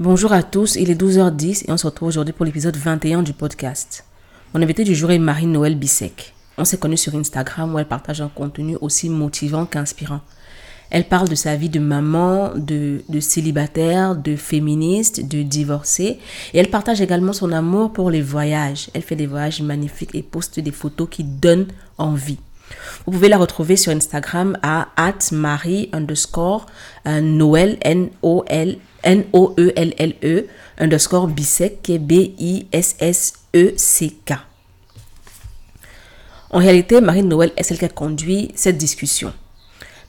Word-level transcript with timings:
Bonjour 0.00 0.32
à 0.32 0.42
tous, 0.42 0.76
il 0.76 0.90
est 0.90 0.98
12h10 0.98 1.66
et 1.68 1.72
on 1.72 1.76
se 1.76 1.86
retrouve 1.86 2.08
aujourd'hui 2.08 2.32
pour 2.32 2.46
l'épisode 2.46 2.74
21 2.74 3.22
du 3.22 3.34
podcast. 3.34 4.06
Mon 4.54 4.62
invité 4.62 4.82
du 4.82 4.94
jour 4.94 5.10
est 5.10 5.18
Marie-Noël 5.18 5.74
Bissek. 5.74 6.32
On 6.56 6.64
s'est 6.64 6.78
connus 6.78 6.96
sur 6.96 7.14
Instagram 7.14 7.74
où 7.74 7.78
elle 7.78 7.84
partage 7.84 8.22
un 8.22 8.30
contenu 8.30 8.78
aussi 8.80 9.10
motivant 9.10 9.66
qu'inspirant. 9.66 10.22
Elle 10.88 11.04
parle 11.04 11.28
de 11.28 11.34
sa 11.34 11.54
vie 11.54 11.68
de 11.68 11.80
maman, 11.80 12.52
de, 12.56 13.02
célibataire, 13.20 14.16
de 14.16 14.36
féministe, 14.36 15.28
de 15.28 15.42
divorcée. 15.42 16.18
Et 16.54 16.58
elle 16.58 16.70
partage 16.70 17.02
également 17.02 17.34
son 17.34 17.52
amour 17.52 17.92
pour 17.92 18.10
les 18.10 18.22
voyages. 18.22 18.88
Elle 18.94 19.02
fait 19.02 19.16
des 19.16 19.26
voyages 19.26 19.60
magnifiques 19.60 20.14
et 20.14 20.22
poste 20.22 20.60
des 20.60 20.72
photos 20.72 21.08
qui 21.10 21.24
donnent 21.24 21.68
envie. 21.98 22.38
Vous 23.04 23.12
pouvez 23.12 23.28
la 23.28 23.36
retrouver 23.36 23.76
sur 23.76 23.92
Instagram 23.92 24.56
à 24.62 24.88
atmarie 24.96 25.90
underscore 25.92 26.64
euh, 27.06 27.20
Noël 27.20 27.76
N-O-L 27.82 28.78
N-O-E-L-L-E 29.02 30.46
underscore 30.78 31.28
Bissek 31.28 31.82
qui 31.82 31.98
B-I-S-S-E-C-K. 31.98 32.74
En 36.50 36.58
réalité, 36.58 37.00
Marine 37.00 37.28
Noël 37.28 37.52
est 37.56 37.62
celle 37.62 37.78
qui 37.78 37.84
a 37.84 37.88
conduit 37.88 38.50
cette 38.54 38.76
discussion. 38.76 39.32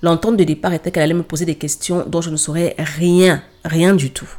L'entente 0.02 0.38
de 0.38 0.44
départ 0.44 0.74
était 0.74 0.92
qu'elle 0.92 1.04
allait 1.04 1.14
me 1.14 1.22
poser 1.22 1.46
des 1.46 1.56
questions 1.56 2.04
dont 2.08 2.22
je 2.22 2.32
ne 2.32 2.38
saurais 2.38 2.76
rien, 2.80 3.44
rien 3.64 3.94
du 3.94 4.10
tout. 4.12 4.30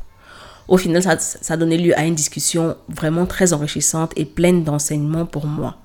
Au 0.67 0.77
final, 0.77 1.03
ça, 1.03 1.19
ça 1.19 1.55
a 1.55 1.57
donné 1.57 1.79
lieu 1.79 1.97
à 1.97 2.05
une 2.05 2.15
discussion 2.15 2.77
vraiment 2.89 3.27
très 3.27 3.53
enrichissante 3.53 4.13
et 4.17 4.25
pleine 4.25 4.65
d'enseignements 4.65 5.27
pour 5.27 5.47
moi. 5.47 5.77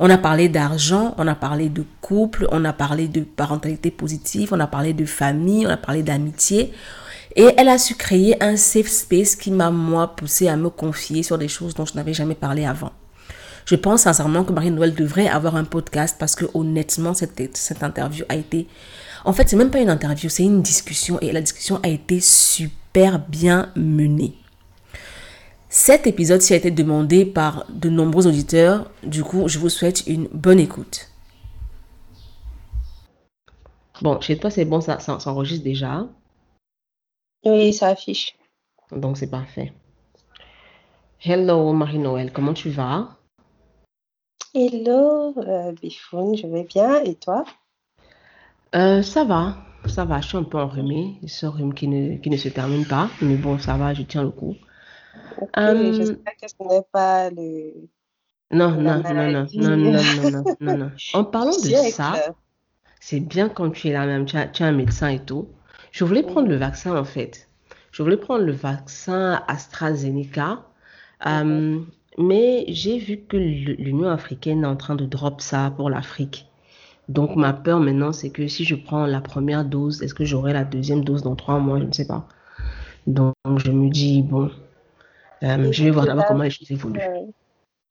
On 0.00 0.10
a 0.10 0.18
parlé 0.18 0.48
d'argent, 0.48 1.14
on 1.18 1.26
a 1.26 1.34
parlé 1.34 1.68
de 1.68 1.84
couple, 2.00 2.46
on 2.52 2.64
a 2.64 2.72
parlé 2.72 3.08
de 3.08 3.22
parentalité 3.22 3.90
positive, 3.90 4.50
on 4.52 4.60
a 4.60 4.66
parlé 4.66 4.92
de 4.92 5.04
famille, 5.04 5.66
on 5.66 5.70
a 5.70 5.76
parlé 5.76 6.02
d'amitié. 6.02 6.72
Et 7.36 7.48
elle 7.56 7.68
a 7.68 7.78
su 7.78 7.94
créer 7.94 8.42
un 8.42 8.56
safe 8.56 8.88
space 8.88 9.36
qui 9.36 9.50
m'a, 9.50 9.70
moi, 9.70 10.16
poussé 10.16 10.48
à 10.48 10.56
me 10.56 10.70
confier 10.70 11.22
sur 11.22 11.38
des 11.38 11.48
choses 11.48 11.74
dont 11.74 11.84
je 11.84 11.94
n'avais 11.94 12.14
jamais 12.14 12.34
parlé 12.34 12.64
avant. 12.64 12.92
Je 13.66 13.74
pense 13.74 14.02
sincèrement 14.02 14.44
que 14.44 14.52
Marie-Noël 14.52 14.94
devrait 14.94 15.28
avoir 15.28 15.54
un 15.56 15.64
podcast 15.64 16.16
parce 16.18 16.34
que 16.34 16.46
honnêtement, 16.54 17.12
cette, 17.12 17.56
cette 17.56 17.82
interview 17.82 18.24
a 18.28 18.36
été... 18.36 18.66
En 19.24 19.32
fait, 19.32 19.48
c'est 19.48 19.56
même 19.56 19.70
pas 19.70 19.80
une 19.80 19.90
interview, 19.90 20.30
c'est 20.30 20.44
une 20.44 20.62
discussion 20.62 21.20
et 21.20 21.32
la 21.32 21.42
discussion 21.42 21.78
a 21.82 21.88
été 21.88 22.20
super 22.20 23.18
bien 23.18 23.70
menée. 23.76 24.34
Cet 25.68 26.06
épisode-ci 26.06 26.54
a 26.54 26.56
été 26.56 26.70
demandé 26.70 27.26
par 27.26 27.66
de 27.68 27.90
nombreux 27.90 28.26
auditeurs. 28.26 28.90
Du 29.02 29.22
coup, 29.22 29.48
je 29.48 29.58
vous 29.58 29.68
souhaite 29.68 30.06
une 30.06 30.28
bonne 30.32 30.60
écoute. 30.60 31.10
Bon, 34.00 34.18
chez 34.20 34.38
toi, 34.38 34.50
c'est 34.50 34.64
bon, 34.64 34.80
ça 34.80 34.98
s'enregistre 34.98 35.64
déjà. 35.64 36.06
Oui, 37.44 37.72
ça 37.72 37.88
affiche. 37.88 38.36
Donc, 38.90 39.16
c'est 39.16 39.30
parfait. 39.30 39.72
Hello, 41.20 41.72
Marie-Noël, 41.72 42.32
comment 42.32 42.54
tu 42.54 42.70
vas? 42.70 43.16
Hello, 44.54 45.34
euh, 45.38 45.72
Bifoun, 45.72 46.36
je 46.36 46.46
vais 46.46 46.64
bien. 46.64 47.02
Et 47.04 47.14
toi? 47.14 47.44
Euh, 48.74 49.02
ça 49.02 49.24
va, 49.24 49.56
ça 49.86 50.04
va. 50.04 50.20
Je 50.20 50.28
suis 50.28 50.36
un 50.36 50.44
peu 50.44 50.58
enrhumée. 50.58 51.18
Ce 51.26 51.46
rhume 51.46 51.74
qui 51.74 51.88
ne, 51.88 52.16
qui 52.16 52.30
ne 52.30 52.36
se 52.36 52.48
termine 52.48 52.86
pas. 52.86 53.08
Mais 53.22 53.36
bon, 53.36 53.58
ça 53.58 53.76
va, 53.76 53.94
je 53.94 54.02
tiens 54.02 54.22
le 54.22 54.30
coup. 54.30 54.56
Ok, 55.40 55.50
Euh, 55.58 55.92
j'espère 55.92 56.34
que 56.40 56.48
ce 56.48 56.68
n'est 56.68 56.82
pas 56.92 57.30
le, 57.30 57.88
non, 58.50 58.70
non, 58.70 59.02
non, 59.02 59.14
non, 59.14 59.46
non, 59.52 59.76
non, 59.76 59.76
non, 59.76 60.30
non, 60.30 60.44
non, 60.60 60.76
non. 60.78 60.90
En 61.14 61.24
parlant 61.24 61.50
de 61.50 61.68
ça, 61.90 62.32
c'est 63.00 63.20
bien 63.20 63.48
quand 63.48 63.70
tu 63.70 63.88
es 63.88 63.92
là 63.92 64.06
même, 64.06 64.24
tu 64.24 64.36
as, 64.36 64.48
tu 64.48 64.62
as 64.62 64.66
un 64.66 64.72
médecin 64.72 65.08
et 65.08 65.24
tout. 65.24 65.48
Je 65.98 66.04
voulais 66.04 66.22
prendre 66.22 66.46
le 66.46 66.54
vaccin 66.54 66.96
en 66.96 67.02
fait. 67.02 67.48
Je 67.90 68.04
voulais 68.04 68.16
prendre 68.16 68.44
le 68.44 68.52
vaccin 68.52 69.42
AstraZeneca. 69.48 70.62
Euh, 71.26 71.80
mais 72.16 72.64
j'ai 72.68 73.00
vu 73.00 73.16
que 73.28 73.36
l'Union 73.36 74.08
africaine 74.08 74.62
est 74.62 74.66
en 74.68 74.76
train 74.76 74.94
de 74.94 75.06
drop 75.06 75.40
ça 75.40 75.72
pour 75.76 75.90
l'Afrique. 75.90 76.46
Donc 77.08 77.34
ma 77.34 77.52
peur 77.52 77.80
maintenant, 77.80 78.12
c'est 78.12 78.30
que 78.30 78.46
si 78.46 78.64
je 78.64 78.76
prends 78.76 79.06
la 79.06 79.20
première 79.20 79.64
dose, 79.64 80.00
est-ce 80.00 80.14
que 80.14 80.24
j'aurai 80.24 80.52
la 80.52 80.62
deuxième 80.62 81.02
dose 81.02 81.22
dans 81.22 81.34
trois 81.34 81.58
mois? 81.58 81.80
Je 81.80 81.84
ne 81.86 81.92
sais 81.92 82.06
pas. 82.06 82.28
Donc 83.08 83.34
je 83.56 83.72
me 83.72 83.90
dis, 83.90 84.22
bon, 84.22 84.52
euh, 85.42 85.72
je 85.72 85.82
vais 85.82 85.90
voir 85.90 86.06
d'abord 86.06 86.26
comment 86.26 86.44
les 86.44 86.50
choses 86.50 86.70
évoluent. 86.70 87.00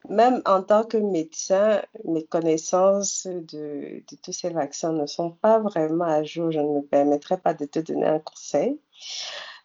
Même 0.10 0.42
en 0.46 0.64
tant 0.64 0.84
que 0.84 0.98
médecin, 0.98 1.82
mes 2.06 2.24
connaissances 2.26 3.28
de, 3.28 4.04
de 4.10 4.16
tous 4.24 4.32
ces 4.32 4.50
vaccins 4.50 4.94
ne 4.94 5.06
sont 5.06 5.32
pas 5.32 5.60
vraiment 5.60 6.06
à 6.06 6.24
jour. 6.24 6.52
Je 6.52 6.60
ne 6.60 6.78
me 6.78 6.82
permettrai 6.82 7.38
pas 7.38 7.54
de 7.54 7.66
te 7.66 7.80
donner 7.80 8.06
un 8.06 8.20
conseil. 8.20 8.80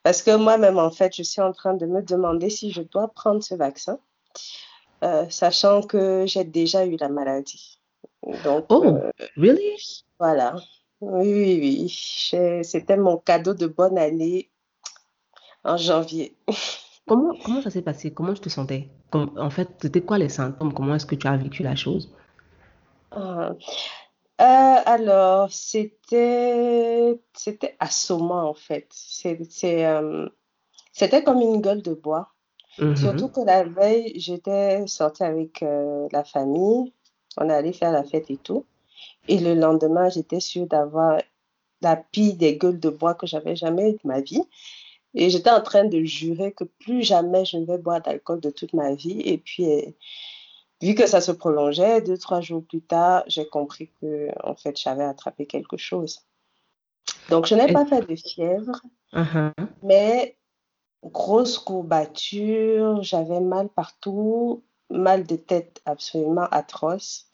Parce 0.03 0.23
que 0.23 0.35
moi-même, 0.37 0.79
en 0.79 0.91
fait, 0.91 1.15
je 1.15 1.23
suis 1.23 1.41
en 1.41 1.53
train 1.53 1.75
de 1.75 1.87
me 1.87 2.03
demander 2.03 2.51
si 2.51 2.73
je 2.73 2.83
dois 2.83 3.09
prendre 3.09 3.43
ce 3.43 3.55
vaccin, 3.55 3.99
euh, 5.05 5.27
sachant 5.31 5.83
que 5.83 6.25
j'ai 6.27 6.45
déjà 6.45 6.85
eu 6.87 6.97
la 6.97 7.09
maladie. 7.09 7.79
Donc, 8.45 8.67
Oh, 8.69 8.85
euh, 8.85 9.11
really? 9.37 10.05
voilà. 10.19 10.57
Oui, 11.01 11.33
oui, 11.33 11.59
oui. 11.61 12.63
C'était 12.65 12.97
mon 12.97 13.17
cadeau 13.17 13.55
de 13.55 13.67
bonne 13.67 13.99
année 13.99 14.51
en 15.65 15.77
janvier. 15.77 16.37
Comment, 17.07 17.35
comment 17.45 17.63
ça 17.63 17.71
s'est 17.71 17.83
passé? 17.83 18.13
Comment 18.13 18.35
tu 18.35 18.41
te 18.41 18.49
sentais? 18.49 18.89
En 19.15 19.51
fait, 19.51 19.69
c'était 19.81 20.03
quoi 20.03 20.19
les 20.19 20.29
symptômes? 20.29 20.73
Comment 20.75 20.95
est-ce 20.97 21.07
que 21.07 21.15
tu 21.15 21.27
as 21.27 21.37
vécu 21.37 21.63
la 21.63 21.77
chose? 21.77 22.11
Ah. 23.11 23.53
Euh, 24.41 24.83
alors, 24.87 25.53
c'était 25.53 27.21
c'était 27.35 27.77
assommant 27.81 28.49
en 28.51 28.55
fait. 28.55 28.89
Euh, 29.65 30.29
c'était 30.93 31.25
comme 31.25 31.41
une 31.41 31.61
gueule 31.63 31.83
de 31.83 31.95
bois. 31.95 32.33
Surtout 32.95 33.29
Mhm. 33.29 33.33
que 33.33 33.41
la 33.47 33.65
veille, 33.65 34.13
j'étais 34.21 34.87
sortie 34.89 35.25
avec 35.25 35.63
euh, 35.63 36.09
la 36.13 36.25
famille. 36.25 36.95
On 37.39 37.51
allé 37.51 37.73
faire 37.73 37.93
la 37.93 38.05
fête 38.05 38.31
et 38.31 38.39
tout. 38.39 38.67
Et 39.29 39.39
le 39.41 39.55
lendemain, 39.55 40.09
j'étais 40.11 40.41
sûre 40.41 40.67
d'avoir 40.69 41.21
la 41.83 41.97
pire 41.97 42.37
des 42.37 42.57
gueules 42.59 42.81
de 42.81 42.91
bois 42.91 43.15
que 43.15 43.27
j'avais 43.27 43.57
jamais 43.57 43.91
eu 43.91 43.95
de 43.95 44.01
ma 44.05 44.21
vie. 44.21 44.43
Et 45.15 45.29
j'étais 45.31 45.51
en 45.51 45.61
train 45.61 45.85
de 45.85 46.03
jurer 46.05 46.53
que 46.53 46.65
plus 46.65 47.03
jamais 47.03 47.45
je 47.45 47.59
ne 47.59 47.67
vais 47.67 47.79
boire 47.79 48.01
d'alcool 48.01 48.41
de 48.41 48.51
toute 48.51 48.73
ma 48.73 48.95
vie. 48.95 49.21
Et 49.21 49.39
puis, 49.39 49.71
euh, 49.71 49.83
vu 50.81 50.95
que 50.95 51.07
ça 51.07 51.21
se 51.21 51.33
prolongeait, 51.33 52.01
deux, 52.01 52.17
trois 52.19 52.41
jours 52.41 52.65
plus 52.65 52.81
tard, 52.81 53.25
j'ai 53.27 53.47
compris 53.47 53.91
que, 54.01 54.29
en 54.43 54.55
fait, 54.55 54.79
j'avais 54.79 55.05
attrapé 55.05 55.47
quelque 55.47 55.77
chose. 55.77 56.21
Donc, 57.29 57.47
je 57.47 57.55
n'ai 57.55 57.71
Et- 57.71 57.73
pas 57.73 57.85
fait 57.87 58.07
de 58.07 58.17
fièvre, 58.17 58.81
Mhm. 59.13 59.53
mais 59.83 60.37
grosse 61.05 61.59
courbature, 61.59 63.03
j'avais 63.03 63.41
mal 63.41 63.69
partout, 63.69 64.63
mal 64.89 65.25
de 65.27 65.37
tête 65.37 65.81
absolument 65.85 66.47
atroce. 66.51 67.27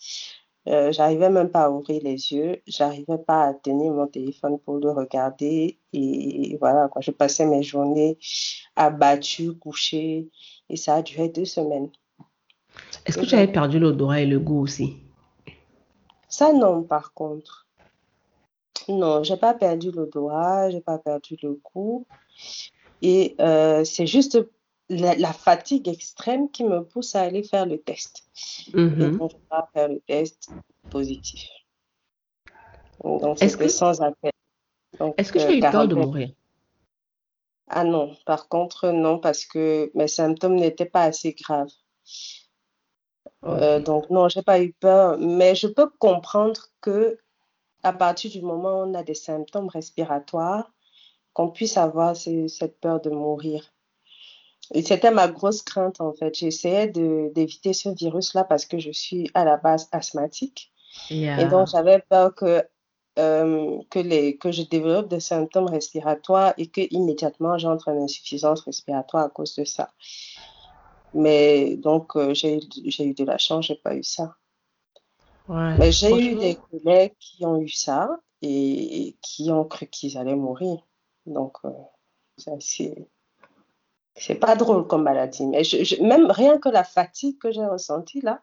Euh, 0.69 0.93
j'arrivais 0.93 1.31
même 1.31 1.49
pas 1.49 1.65
à 1.65 1.71
ouvrir 1.71 2.03
les 2.03 2.31
yeux, 2.33 2.61
j'arrivais 2.67 3.17
pas 3.17 3.45
à 3.45 3.55
tenir 3.55 3.91
mon 3.91 4.07
téléphone 4.07 4.59
pour 4.59 4.77
le 4.77 4.91
regarder 4.91 5.79
et 5.95 6.59
voilà 6.61 6.89
quoi, 6.89 7.01
je 7.01 7.11
passais 7.11 7.47
mes 7.47 7.63
journées 7.63 8.19
abattue, 8.77 9.55
couchée 9.55 10.29
et 10.69 10.77
ça 10.77 10.97
a 10.97 11.03
duré 11.03 11.31
deux 11.31 11.47
semaines. 11.47 11.91
Est-ce 13.07 13.17
que 13.17 13.25
tu 13.25 13.35
avais 13.35 13.51
perdu 13.51 13.79
l'odorat 13.79 14.21
et 14.21 14.27
le 14.27 14.39
goût 14.39 14.61
aussi? 14.61 14.99
ça 16.29 16.53
non 16.53 16.83
par 16.83 17.15
contre. 17.15 17.67
Non, 18.89 19.23
j'ai 19.23 19.39
pas 19.39 19.55
perdu 19.55 19.91
l'odorat, 19.91 20.71
j'ai 20.71 20.83
pas 20.83 20.99
perdu 20.99 21.39
le 21.43 21.59
goût 21.65 22.07
et 23.01 23.37
euh, 23.41 23.85
c'est 23.85 24.07
juste 24.07 24.39
la, 24.89 25.15
la 25.17 25.33
fatigue 25.33 25.89
extrême 25.89 26.51
qui 26.51 26.65
me 26.65 26.85
pousse 26.85 27.15
à 27.15 27.23
aller 27.23 27.43
faire 27.43 27.67
le 27.67 27.79
test. 27.81 28.25
Et 28.75 28.75
Mhm. 28.77 29.19
donc, 29.19 29.33
je 29.33 29.57
vais 29.57 29.63
faire 29.75 29.89
le 29.89 30.01
test 30.01 30.55
positif. 30.91 31.43
Donc, 33.03 33.39
c'était 33.39 33.67
que, 33.67 33.69
sans 33.69 34.01
appel. 34.03 34.33
Est-ce 35.19 35.33
que 35.33 35.39
tu 35.39 35.45
euh, 35.45 35.51
eu 35.59 35.61
peur 35.61 35.87
de 35.89 35.95
41. 35.95 36.07
mourir? 36.07 36.31
Ah 37.69 37.85
non, 37.85 38.15
par 38.27 38.49
contre, 38.49 38.91
non, 38.91 39.19
parce 39.19 39.45
que 39.47 39.91
mes 39.95 40.09
symptômes 40.09 40.57
n'étaient 40.57 40.87
pas 40.87 41.05
assez 41.05 41.33
graves. 41.35 41.71
Euh, 43.45 43.81
donc, 43.81 44.11
non, 44.11 44.29
j'ai 44.29 44.43
pas 44.43 44.61
eu 44.63 44.73
peur, 44.73 45.19
mais 45.19 45.55
je 45.55 45.67
peux 45.69 45.89
comprendre 45.99 46.61
que 46.81 47.19
à 47.83 47.93
partir 47.93 48.31
du 48.31 48.43
moment 48.43 48.81
où 48.81 48.85
on 48.91 48.95
a 48.95 49.03
des 49.05 49.15
symptômes 49.15 49.69
respiratoires, 49.69 50.73
qu'on 51.35 51.51
puisse 51.51 51.77
avoir 51.79 52.17
ce- 52.17 52.49
cette 52.49 52.81
peur 52.81 53.01
de 53.01 53.11
mourir. 53.11 53.73
C'était 54.75 55.11
ma 55.11 55.29
grosse 55.29 55.63
crainte, 55.63 56.01
en 56.01 56.13
fait. 56.13 56.35
J'essayais 56.35 56.89
d'éviter 56.89 57.73
ce 57.73 57.89
virus-là 57.89 58.45
parce 58.45 58.67
que 58.67 58.79
je 58.79 58.91
suis 58.91 59.31
à 59.35 59.45
la 59.45 59.57
base 59.57 59.89
asthmatique. 59.93 60.73
Et 61.11 61.47
donc, 61.47 61.69
j'avais 61.69 62.01
peur 62.01 62.35
que, 62.35 62.63
euh, 63.19 63.79
que, 63.91 63.99
les, 63.99 64.37
que 64.37 64.53
je 64.53 64.63
développe 64.63 65.09
des 65.09 65.21
symptômes 65.21 65.69
respiratoires 65.69 66.55
et 66.59 66.67
que 66.67 66.83
immédiatement 66.91 67.57
j'entre 67.59 67.89
en 67.89 68.03
insuffisance 68.03 68.61
respiratoire 68.61 69.25
à 69.25 69.29
cause 69.29 69.55
de 69.55 69.65
ça. 69.65 69.91
Mais 71.15 71.77
donc, 71.77 72.17
euh, 72.17 72.35
j'ai 72.35 72.59
eu, 72.59 73.15
de 73.15 73.25
la 73.25 73.39
chance, 73.39 73.67
j'ai 73.67 73.77
pas 73.77 73.95
eu 73.95 74.03
ça. 74.03 74.35
Ouais. 75.49 75.79
Mais 75.79 75.93
j'ai 75.93 76.33
eu 76.33 76.35
des 76.35 76.57
collègues 76.57 77.15
qui 77.19 77.47
ont 77.47 77.59
eu 77.59 77.71
ça 77.71 78.21
et 78.43 79.17
qui 79.23 79.51
ont 79.51 79.65
cru 79.65 79.87
qu'ils 79.87 80.19
allaient 80.19 80.37
mourir. 80.37 80.79
Donc, 81.25 81.57
euh, 81.65 81.71
c'est 82.37 82.53
assez... 82.53 83.09
c'est 84.19 84.35
pas 84.35 84.57
drôle 84.57 84.87
comme 84.87 85.05
maladie. 85.05 85.47
Mais 85.47 85.63
même 86.01 86.31
rien 86.31 86.59
que 86.59 86.69
la 86.69 86.85
fatigue 86.85 87.39
que 87.39 87.51
j'ai 87.53 87.65
ressentie 87.65 88.21
là, 88.21 88.41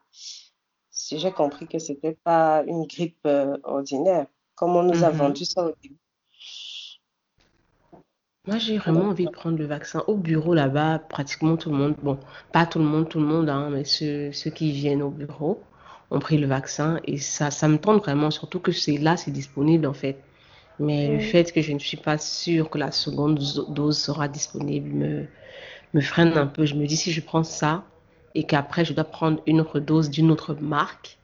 j'ai 1.11 1.31
compris 1.31 1.67
que 1.67 1.79
c'était 1.79 2.17
pas 2.23 2.63
une 2.67 2.85
grippe 2.87 3.25
euh, 3.25 3.57
ordinaire, 3.63 4.27
comme 4.55 4.75
on 4.75 4.83
nous 4.83 5.03
a 5.03 5.11
mhm. 5.11 5.17
vendu 5.17 5.45
ça 5.45 5.65
au 5.65 5.73
début. 5.81 5.97
Moi, 8.47 8.59
j'ai 8.59 8.77
vraiment 8.77 9.05
envie 9.05 9.25
de 9.25 9.31
prendre 9.31 9.57
le 9.57 9.65
vaccin. 9.65 10.03
Au 10.07 10.15
bureau, 10.15 10.53
là-bas, 10.53 10.99
pratiquement 10.99 11.57
tout 11.57 11.71
le 11.71 11.77
monde, 11.77 11.95
bon, 12.03 12.19
pas 12.51 12.67
tout 12.67 12.77
le 12.77 12.85
monde, 12.85 13.09
tout 13.09 13.19
le 13.19 13.25
monde, 13.25 13.49
hein, 13.49 13.69
mais 13.71 13.85
ceux, 13.85 14.31
ceux 14.31 14.51
qui 14.51 14.71
viennent 14.71 15.01
au 15.01 15.09
bureau 15.09 15.63
ont 16.11 16.19
pris 16.19 16.37
le 16.37 16.45
vaccin. 16.45 16.99
Et 17.05 17.17
ça, 17.17 17.49
ça 17.49 17.67
me 17.67 17.77
tente 17.77 18.03
vraiment, 18.03 18.29
surtout 18.29 18.59
que 18.59 18.71
c'est 18.71 18.97
là, 18.97 19.17
c'est 19.17 19.31
disponible, 19.31 19.87
en 19.87 19.93
fait. 19.93 20.19
Mais 20.79 21.07
le 21.07 21.19
fait 21.19 21.51
que 21.51 21.61
je 21.61 21.71
ne 21.71 21.79
suis 21.79 21.97
pas 21.97 22.17
sûre 22.17 22.69
que 22.69 22.77
la 22.77 22.91
seconde 22.91 23.39
dose 23.69 23.97
sera 23.97 24.27
disponible 24.27 24.89
me, 24.89 25.25
me 25.93 26.01
freine 26.01 26.37
un 26.37 26.47
peu. 26.47 26.65
Je 26.65 26.75
me 26.75 26.85
dis, 26.85 26.97
si 26.97 27.11
je 27.11 27.21
prends 27.21 27.43
ça 27.43 27.83
et 28.33 28.43
qu'après, 28.43 28.83
je 28.83 28.93
dois 28.93 29.05
prendre 29.05 29.41
une 29.47 29.61
autre 29.61 29.79
dose 29.79 30.09
d'une 30.09 30.31
autre 30.31 30.53
marque, 30.55 31.17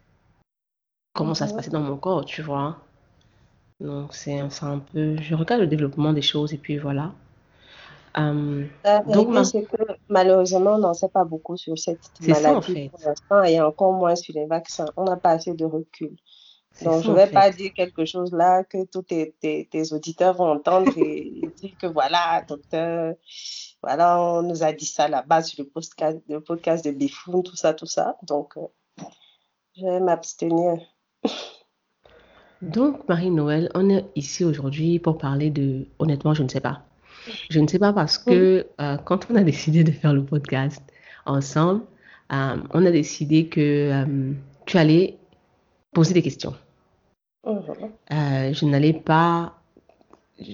comment 1.14 1.34
ça 1.34 1.48
se 1.48 1.54
passer 1.54 1.70
dans 1.70 1.82
mon 1.82 1.98
corps, 1.98 2.24
tu 2.24 2.42
vois? 2.42 2.78
Donc, 3.82 4.14
c'est 4.14 4.40
un 4.40 4.80
peu. 4.80 5.18
Je 5.22 5.36
regarde 5.36 5.62
le 5.62 5.68
développement 5.68 6.14
des 6.14 6.22
choses 6.22 6.54
et 6.54 6.58
puis 6.58 6.78
voilà. 6.78 7.12
Euh, 8.18 8.66
donc, 9.08 9.46
c'est 9.46 9.64
que 9.64 9.84
malheureusement, 10.10 10.76
on 10.76 10.80
n'en 10.80 10.94
sait 10.94 11.10
pas 11.10 11.24
beaucoup 11.24 11.58
sur 11.58 11.78
cette 11.78 12.10
maladie 12.22 12.90
pour 12.90 13.00
l'instant 13.06 13.44
et 13.44 13.62
encore 13.62 13.94
moins 13.94 14.16
sur 14.16 14.34
les 14.36 14.46
vaccins. 14.46 14.86
On 14.98 15.06
n'a 15.06 15.16
pas 15.16 15.32
assez 15.32 15.54
de 15.54 15.66
recul. 15.66 16.12
Donc, 16.84 17.04
je 17.04 17.12
ne 17.12 17.16
vais 17.16 17.28
pas 17.28 17.52
dire 17.52 17.74
quelque 17.74 18.06
chose 18.06 18.32
là 18.32 18.64
que 18.64 18.86
tous 18.86 19.04
tes, 19.04 19.36
tes, 19.40 19.94
auditeurs 19.94 20.34
vont 20.34 20.52
entendre 20.52 20.92
et, 20.98 21.50
dire 21.58 21.72
que 21.80 21.86
voilà, 21.86 22.44
docteur, 22.48 23.14
voilà, 23.84 24.20
on 24.20 24.42
nous 24.42 24.64
a 24.64 24.72
dit 24.74 24.86
ça 24.86 25.08
là-bas 25.08 25.44
sur 25.44 25.64
le 25.64 25.70
podcast, 25.70 26.18
le 26.28 26.40
podcast 26.40 26.84
de 26.84 26.92
Bifoun, 26.92 27.44
tout 27.44 27.56
ça, 27.56 27.74
tout 27.74 27.86
ça. 27.86 28.18
Donc, 28.24 28.58
euh, 28.58 29.04
je 29.78 29.86
vais 29.86 30.00
m'abstenir. 30.00 30.80
Donc, 32.64 33.08
Marie-Noël, 33.08 33.70
on 33.76 33.90
est 33.90 34.06
ici 34.16 34.44
aujourd'hui 34.44 34.98
pour 34.98 35.18
parler 35.18 35.52
de... 35.52 35.88
Honnêtement, 36.00 36.34
je 36.34 36.44
ne 36.44 36.48
sais 36.48 36.62
pas. 36.62 36.82
Je 37.50 37.60
ne 37.60 37.68
sais 37.68 37.80
pas 37.80 37.94
parce 37.94 38.18
que 38.18 38.66
euh, 38.80 38.98
quand 38.98 39.28
on 39.30 39.36
a 39.36 39.44
décidé 39.44 39.84
de 39.84 39.92
faire 39.92 40.14
le 40.14 40.24
podcast 40.24 40.82
ensemble, 41.28 41.84
euh, 42.32 42.58
on 42.74 42.86
a 42.86 42.92
décidé 42.92 43.48
que 43.48 44.06
tu 44.66 44.78
allais 44.78 45.20
poser 45.94 46.14
des 46.14 46.22
questions. 46.22 46.56
je 48.54 48.66
n'allais 48.66 48.94
pas, 48.94 49.54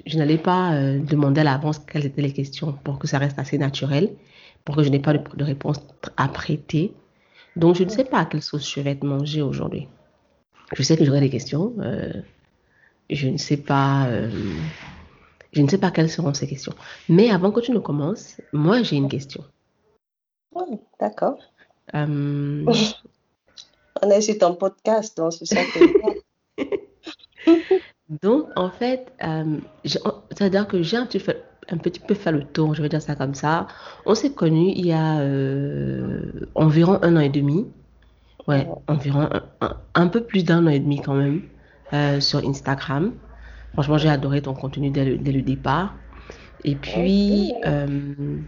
je 0.06 0.18
n'allais 0.18 0.38
pas 0.38 0.72
demander 1.00 1.42
à 1.42 1.44
l'avance 1.44 1.80
quelles 1.80 2.06
étaient 2.06 2.22
les 2.22 2.34
questions 2.34 2.74
pour 2.84 3.00
que 3.00 3.08
ça 3.08 3.18
reste 3.18 3.40
assez 3.40 3.58
naturel, 3.58 4.16
pour 4.66 4.76
que 4.76 4.84
je 4.84 4.90
n'ai 4.90 5.00
pas 5.00 5.14
de, 5.14 5.22
de 5.36 5.44
réponse 5.44 5.80
à 6.18 6.28
prêter. 6.28 6.94
Donc, 7.56 7.76
je 7.76 7.84
ne 7.84 7.90
sais 7.90 8.06
pas 8.06 8.20
à 8.20 8.26
quelle 8.26 8.42
sauce 8.42 8.72
je 8.74 8.80
vais 8.82 8.96
te 8.96 9.06
manger 9.06 9.42
aujourd'hui. 9.42 9.88
Je 10.74 10.84
sais 10.84 10.98
que 10.98 11.06
j'aurai 11.06 11.22
des 11.22 11.30
questions. 11.30 11.74
Euh, 11.80 12.12
je 13.10 13.30
ne 13.30 13.38
sais 13.38 13.58
pas. 13.58 14.08
Euh, 14.08 14.30
je 15.54 15.62
ne 15.62 15.70
sais 15.70 15.78
pas 15.78 15.92
quelles 15.92 16.10
seront 16.10 16.34
ces 16.34 16.48
questions. 16.48 16.74
Mais 17.08 17.30
avant 17.30 17.52
que 17.52 17.62
tu 17.62 17.72
ne 17.72 17.80
commences, 17.80 18.42
moi 18.52 18.84
j'ai 18.84 18.98
une 18.98 19.10
question. 19.10 19.44
D'accord. 21.00 21.38
Euh, 24.04 24.08
On 24.08 24.10
est 24.10 24.22
sur 24.22 24.38
ton 24.38 24.56
podcast, 24.56 25.18
donc 25.18 25.34
c'est 25.34 25.46
ça 25.46 25.62
que 25.64 26.64
Donc, 28.22 28.48
en 28.56 28.70
fait, 28.70 29.12
c'est-à-dire 29.84 30.68
que 30.68 30.82
j'ai 30.82 30.98
un 30.98 31.06
petit, 31.06 31.22
un 31.70 31.78
petit 31.78 32.00
peu 32.00 32.14
fait 32.14 32.32
le 32.32 32.44
tour, 32.44 32.74
je 32.74 32.82
vais 32.82 32.90
dire 32.90 33.02
ça 33.02 33.16
comme 33.16 33.36
ça. 33.36 33.68
On 34.06 34.16
s'est 34.16 34.32
connus 34.32 34.72
il 34.76 34.88
y 34.88 34.94
a 34.94 35.20
environ 36.56 37.00
un 37.02 37.18
an 37.18 37.20
et 37.20 37.30
demi 37.30 37.68
ouais, 38.48 38.68
environ 38.88 39.30
un, 39.94 40.08
peu 40.08 40.24
plus 40.24 40.44
d'un 40.44 40.66
an 40.66 40.70
et 40.70 40.80
demi 40.80 41.02
quand 41.02 41.16
même 41.16 41.42
euh, 41.94 42.20
sur 42.20 42.40
Instagram. 42.48 43.14
Franchement, 43.74 43.98
j'ai 43.98 44.10
adoré 44.10 44.42
ton 44.42 44.54
contenu 44.54 44.90
dès 44.90 45.06
le, 45.06 45.18
dès 45.18 45.32
le 45.32 45.42
départ. 45.42 45.96
Et 46.64 46.76
puis, 46.76 47.54
euh, 47.66 48.40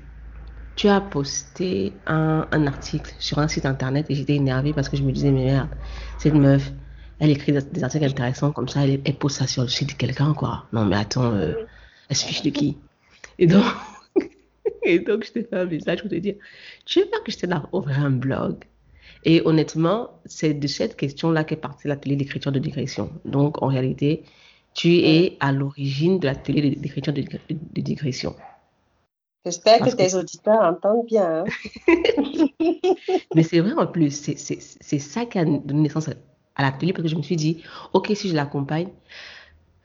tu 0.79 0.87
as 0.87 1.01
posté 1.01 1.91
un, 2.07 2.65
article 2.65 3.13
sur 3.19 3.39
un 3.39 3.49
site 3.49 3.65
internet 3.65 4.05
et 4.07 4.15
j'étais 4.15 4.35
énervée 4.35 4.71
parce 4.71 4.87
que 4.87 4.95
je 4.95 5.03
me 5.03 5.11
disais, 5.11 5.29
mais 5.29 5.43
merde, 5.43 5.67
cette 6.17 6.35
meuf, 6.35 6.71
elle 7.19 7.31
écrit 7.31 7.51
des, 7.51 7.83
articles 7.83 8.05
intéressants 8.05 8.53
comme 8.53 8.69
ça, 8.69 8.85
elle, 8.85 9.01
elle 9.03 9.15
pose 9.15 9.33
ça 9.33 9.45
sur 9.45 9.63
le 9.63 9.67
site 9.67 9.89
de 9.89 9.93
quelqu'un, 9.95 10.33
quoi. 10.33 10.67
Non, 10.71 10.85
mais 10.85 10.95
attends, 10.95 11.33
euh, 11.33 11.51
elle 12.07 12.15
se 12.15 12.25
fiche 12.25 12.43
de 12.43 12.49
qui? 12.49 12.77
Et 13.39 13.45
donc, 13.45 13.65
et 14.83 14.99
donc 14.99 15.25
je 15.25 15.33
t'ai 15.33 15.43
fait 15.43 15.57
un 15.57 15.65
message 15.65 15.99
pour 15.99 16.09
te 16.09 16.15
dire, 16.15 16.35
tu 16.85 17.01
veux 17.01 17.07
pas 17.07 17.19
que 17.25 17.31
je 17.33 17.39
t'aide 17.39 17.51
à 17.51 17.61
ouvrir 17.73 17.99
un 17.99 18.11
blog? 18.11 18.63
Et 19.25 19.41
honnêtement, 19.43 20.21
c'est 20.23 20.53
de 20.53 20.67
cette 20.67 20.95
question-là 20.95 21.43
qu'est 21.43 21.57
parti 21.57 21.89
l'atelier 21.89 22.15
d'écriture 22.15 22.53
de 22.53 22.59
digression. 22.59 23.11
Donc, 23.25 23.61
en 23.61 23.67
réalité, 23.67 24.23
tu 24.73 24.95
es 24.99 25.35
à 25.41 25.51
l'origine 25.51 26.19
de 26.19 26.27
l'atelier 26.27 26.73
d'écriture 26.77 27.11
de, 27.11 27.25
digression. 27.81 28.33
J'espère 29.45 29.79
que, 29.79 29.89
tes 29.89 30.15
auditeurs 30.15 30.61
entendent 30.61 31.05
bien. 31.05 31.45
Hein. 31.45 31.45
Mais 33.35 33.43
c'est 33.43 33.59
vrai 33.61 33.73
en 33.73 33.87
plus, 33.87 34.11
c'est 34.11 34.99
ça 34.99 35.25
qui 35.25 35.39
a 35.39 35.45
donné 35.45 35.81
naissance 35.83 36.09
à 36.55 36.61
l'atelier 36.61 36.93
parce 36.93 37.03
que 37.03 37.09
je 37.09 37.15
me 37.15 37.21
suis 37.21 37.37
dit, 37.37 37.63
ok, 37.93 38.11
si 38.15 38.29
je 38.29 38.35
l'accompagne, 38.35 38.89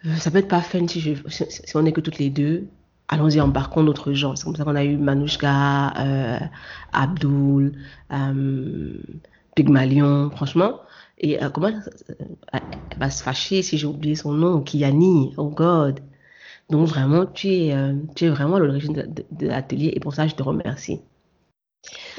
euh, 0.06 0.14
ça 0.16 0.30
peut 0.30 0.38
être 0.38 0.48
pas 0.48 0.60
fun 0.60 0.86
si, 0.88 1.00
je, 1.00 1.14
si 1.28 1.76
on 1.76 1.82
n'est 1.82 1.92
que 1.92 2.00
toutes 2.00 2.18
les 2.18 2.30
deux 2.30 2.68
allons-y, 3.08 3.40
embarquons 3.40 3.84
d'autres 3.84 4.12
gens. 4.12 4.36
C'est 4.36 4.44
comme 4.44 4.56
ça 4.56 4.64
qu'on 4.64 4.76
a 4.76 4.84
eu 4.84 4.96
Manouchka, 4.96 5.92
euh, 5.98 6.38
Abdul, 6.92 7.72
euh, 8.12 8.98
Pygmalion, 9.54 10.30
franchement. 10.30 10.80
Et 11.18 11.42
euh, 11.42 11.50
comment 11.50 11.68
elle 11.68 12.62
va 12.98 13.10
se 13.10 13.22
fâcher 13.22 13.62
si 13.62 13.78
j'ai 13.78 13.86
oublié 13.86 14.14
son 14.14 14.32
nom, 14.32 14.60
Kiani, 14.60 15.34
oh 15.36 15.48
God. 15.48 16.00
Donc 16.70 16.88
vraiment, 16.88 17.26
tu 17.26 17.48
es, 17.48 17.74
tu 18.16 18.24
es 18.24 18.28
vraiment 18.28 18.58
l'origine 18.58 18.92
de, 18.92 19.46
l'atelier 19.46 19.92
et 19.94 20.00
pour 20.00 20.14
ça, 20.14 20.26
je 20.26 20.34
te 20.34 20.42
remercie. 20.42 21.00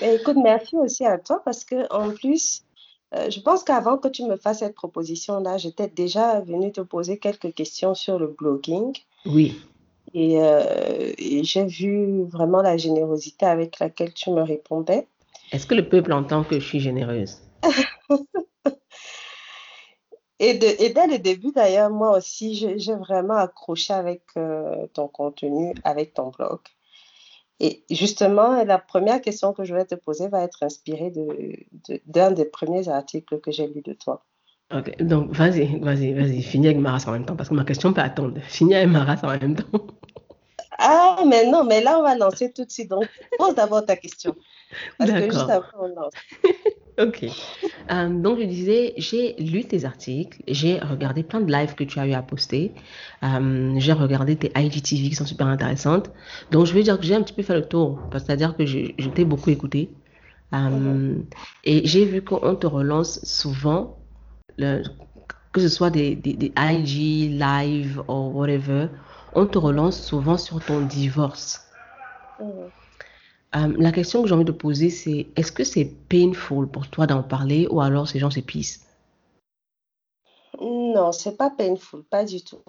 écoute, 0.01 0.37
merci 0.41 0.75
aussi 0.77 1.05
à 1.05 1.17
toi 1.17 1.41
parce 1.43 1.63
que 1.63 1.91
en 1.91 2.11
plus, 2.11 2.63
je 3.11 3.39
pense 3.39 3.63
qu'avant 3.63 3.97
que 3.97 4.07
tu 4.07 4.23
me 4.23 4.35
fasses 4.37 4.59
cette 4.59 4.75
proposition-là, 4.75 5.57
j'étais 5.57 5.87
déjà 5.87 6.41
venue 6.41 6.71
te 6.71 6.81
poser 6.81 7.17
quelques 7.17 7.53
questions 7.53 7.95
sur 7.95 8.19
le 8.19 8.27
blogging. 8.27 8.93
Oui. 9.25 9.59
Euh, 10.15 11.13
et, 11.17 11.43
j'ai 11.43 11.65
vu 11.65 12.23
vraiment 12.23 12.61
la 12.61 12.77
générosité 12.77 13.45
avec 13.45 13.79
laquelle 13.79 14.13
tu 14.13 14.31
me 14.31 14.41
répondais. 14.41 15.07
Est-ce 15.51 15.67
que 15.67 15.75
le 15.75 15.87
peuple 15.87 16.13
entend 16.13 16.43
que 16.43 16.59
je 16.59 16.65
suis 16.65 16.79
généreuse? 16.79 17.39
et, 20.39 20.53
de, 20.55 20.93
dès 20.93 21.07
le 21.07 21.19
début, 21.19 21.51
d'ailleurs, 21.51 21.89
moi 21.89 22.17
aussi, 22.17 22.55
j'ai 22.55 22.95
vraiment 22.95 23.35
accroché 23.35 23.93
avec 23.93 24.23
euh, 24.37 24.87
ton 24.93 25.07
contenu, 25.07 25.73
avec 25.83 26.13
ton 26.13 26.29
blog. 26.29 26.59
Et 27.61 27.83
justement, 27.89 28.63
la 28.65 28.77
première 28.77 29.21
question 29.21 29.53
que 29.53 29.63
je 29.63 29.73
vais 29.73 29.85
te 29.85 29.95
poser 29.95 30.27
va 30.27 30.43
être 30.43 30.63
inspirée 30.63 31.11
d'un 32.05 32.31
de, 32.31 32.35
des 32.35 32.45
premiers 32.45 32.89
articles 32.89 33.39
que 33.39 33.51
j'ai 33.51 33.67
lus 33.67 33.81
de 33.81 33.93
toi. 33.93 34.25
Ok, 34.73 35.01
donc 35.01 35.31
vas-y, 35.31 35.79
vas-y, 35.79 36.13
vas-y, 36.13 36.41
finis 36.41 36.67
avec 36.67 36.79
ma 36.79 36.91
race 36.91 37.07
en 37.07 37.11
même 37.11 37.25
temps, 37.25 37.35
parce 37.35 37.49
que 37.49 37.53
ma 37.53 37.63
question 37.63 37.93
peut 37.93 38.01
attendre. 38.01 38.41
Finis 38.41 38.75
avec 38.75 38.89
ma 38.89 39.05
race 39.05 39.23
en 39.23 39.29
même 39.29 39.55
temps. 39.55 39.87
Ah, 40.77 41.23
mais 41.25 41.49
non, 41.49 41.63
mais 41.63 41.81
là, 41.81 41.99
on 41.99 42.03
va 42.03 42.15
lancer 42.15 42.51
tout 42.51 42.65
de 42.65 42.71
suite. 42.71 42.89
Donc, 42.89 43.07
pose 43.37 43.55
d'abord 43.55 43.85
ta 43.85 43.95
question. 43.95 44.35
Parce 44.97 45.11
que 45.11 45.23
juste 45.23 45.49
après, 45.49 45.77
on 45.79 45.87
lance. 45.87 46.13
ok. 46.99 47.25
Euh, 47.91 48.09
donc, 48.09 48.39
je 48.39 48.45
disais, 48.45 48.93
j'ai 48.97 49.35
lu 49.37 49.65
tes 49.65 49.85
articles, 49.85 50.41
j'ai 50.47 50.79
regardé 50.79 51.23
plein 51.23 51.41
de 51.41 51.51
lives 51.51 51.75
que 51.75 51.83
tu 51.83 51.99
as 51.99 52.07
eu 52.07 52.13
à 52.13 52.21
poster, 52.21 52.71
euh, 53.23 53.73
j'ai 53.77 53.93
regardé 53.93 54.35
tes 54.35 54.51
IGTV 54.55 55.09
qui 55.09 55.15
sont 55.15 55.25
super 55.25 55.47
intéressantes. 55.47 56.11
Donc, 56.51 56.65
je 56.65 56.73
veux 56.73 56.83
dire 56.83 56.99
que 56.99 57.05
j'ai 57.05 57.15
un 57.15 57.21
petit 57.21 57.33
peu 57.33 57.43
fait 57.43 57.55
le 57.55 57.65
tour, 57.65 57.99
c'est-à-dire 58.11 58.55
que 58.55 58.65
je, 58.65 59.09
t'ai 59.09 59.25
beaucoup 59.25 59.49
écouté. 59.49 59.89
Euh, 60.53 60.57
mm-hmm. 60.57 61.23
Et 61.63 61.87
j'ai 61.87 62.05
vu 62.05 62.21
qu'on 62.21 62.55
te 62.55 62.67
relance 62.67 63.23
souvent 63.23 63.97
que 65.55 65.61
ce 65.61 65.69
soit 65.69 65.89
des, 65.89 66.15
des, 66.15 66.51
IG, 66.57 67.31
live 67.39 68.01
ou 68.07 68.31
whatever, 68.33 68.87
on 69.35 69.45
te 69.45 69.57
relance 69.57 70.01
souvent 70.01 70.37
sur 70.37 70.63
ton 70.63 70.81
divorce. 70.81 71.61
Euh, 72.41 73.73
la 73.77 73.91
question 73.91 74.21
que 74.21 74.27
j'ai 74.27 74.33
envie 74.33 74.45
de 74.45 74.51
poser, 74.51 74.89
c'est 74.89 75.27
est-ce 75.35 75.51
que 75.51 75.63
c'est 75.63 75.85
painful 76.09 76.67
pour 76.67 76.89
toi 76.89 77.05
d'en 77.05 77.23
parler 77.23 77.67
ou 77.69 77.81
alors 77.81 78.07
ces 78.07 78.19
gens 78.19 78.31
s'épuisent? 78.31 78.85
Non, 80.59 81.11
c'est 81.11 81.37
pas 81.37 81.49
painful, 81.49 82.03
pas 82.03 82.23
du 82.23 82.43
tout. 82.43 82.63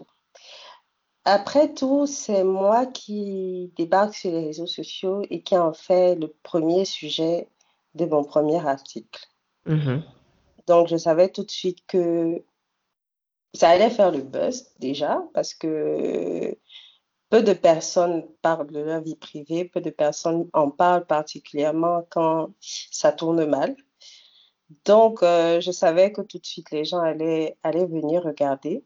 Après 1.25 1.73
tout, 1.75 2.07
c'est 2.07 2.45
moi 2.45 2.87
qui 2.87 3.73
débarque 3.77 4.15
sur 4.15 4.31
les 4.31 4.47
réseaux 4.47 4.67
sociaux 4.67 5.23
et 5.31 5.43
qui 5.43 5.57
en 5.57 5.73
fait 5.73 6.15
le 6.17 6.33
premier 6.43 6.85
sujet 6.85 7.49
de 7.95 8.07
mon 8.07 8.23
premier 8.23 8.65
article. 8.65 9.27
Mm-hmm. 9.67 10.03
Donc, 10.69 10.89
je 10.89 10.97
savais 10.97 11.29
tout 11.29 11.43
de 11.43 11.51
suite 11.51 11.79
que 11.87 12.43
ça 13.57 13.71
allait 13.71 13.91
faire 13.91 14.11
le 14.11 14.21
buzz 14.21 14.67
déjà 14.79 15.23
parce 15.35 15.55
que 15.55 16.57
peu 17.31 17.43
de 17.43 17.53
personnes 17.55 18.27
parlent 18.43 18.71
de 18.71 18.81
leur 18.81 19.03
vie 19.03 19.17
privée, 19.17 19.65
peu 19.65 19.81
de 19.81 19.91
personnes 19.91 20.49
en 20.53 20.71
parlent 20.71 21.07
particulièrement 21.07 22.07
quand 22.11 22.51
ça 22.61 23.13
tourne 23.13 23.45
mal. 23.47 23.75
Donc, 24.85 25.23
euh, 25.23 25.61
je 25.61 25.71
savais 25.71 26.13
que 26.13 26.23
tout 26.23 26.39
de 26.39 26.47
suite, 26.47 26.71
les 26.71 26.85
gens 26.85 26.99
allaient, 26.99 27.57
allaient 27.63 27.87
venir 27.87 28.23
regarder. 28.25 28.85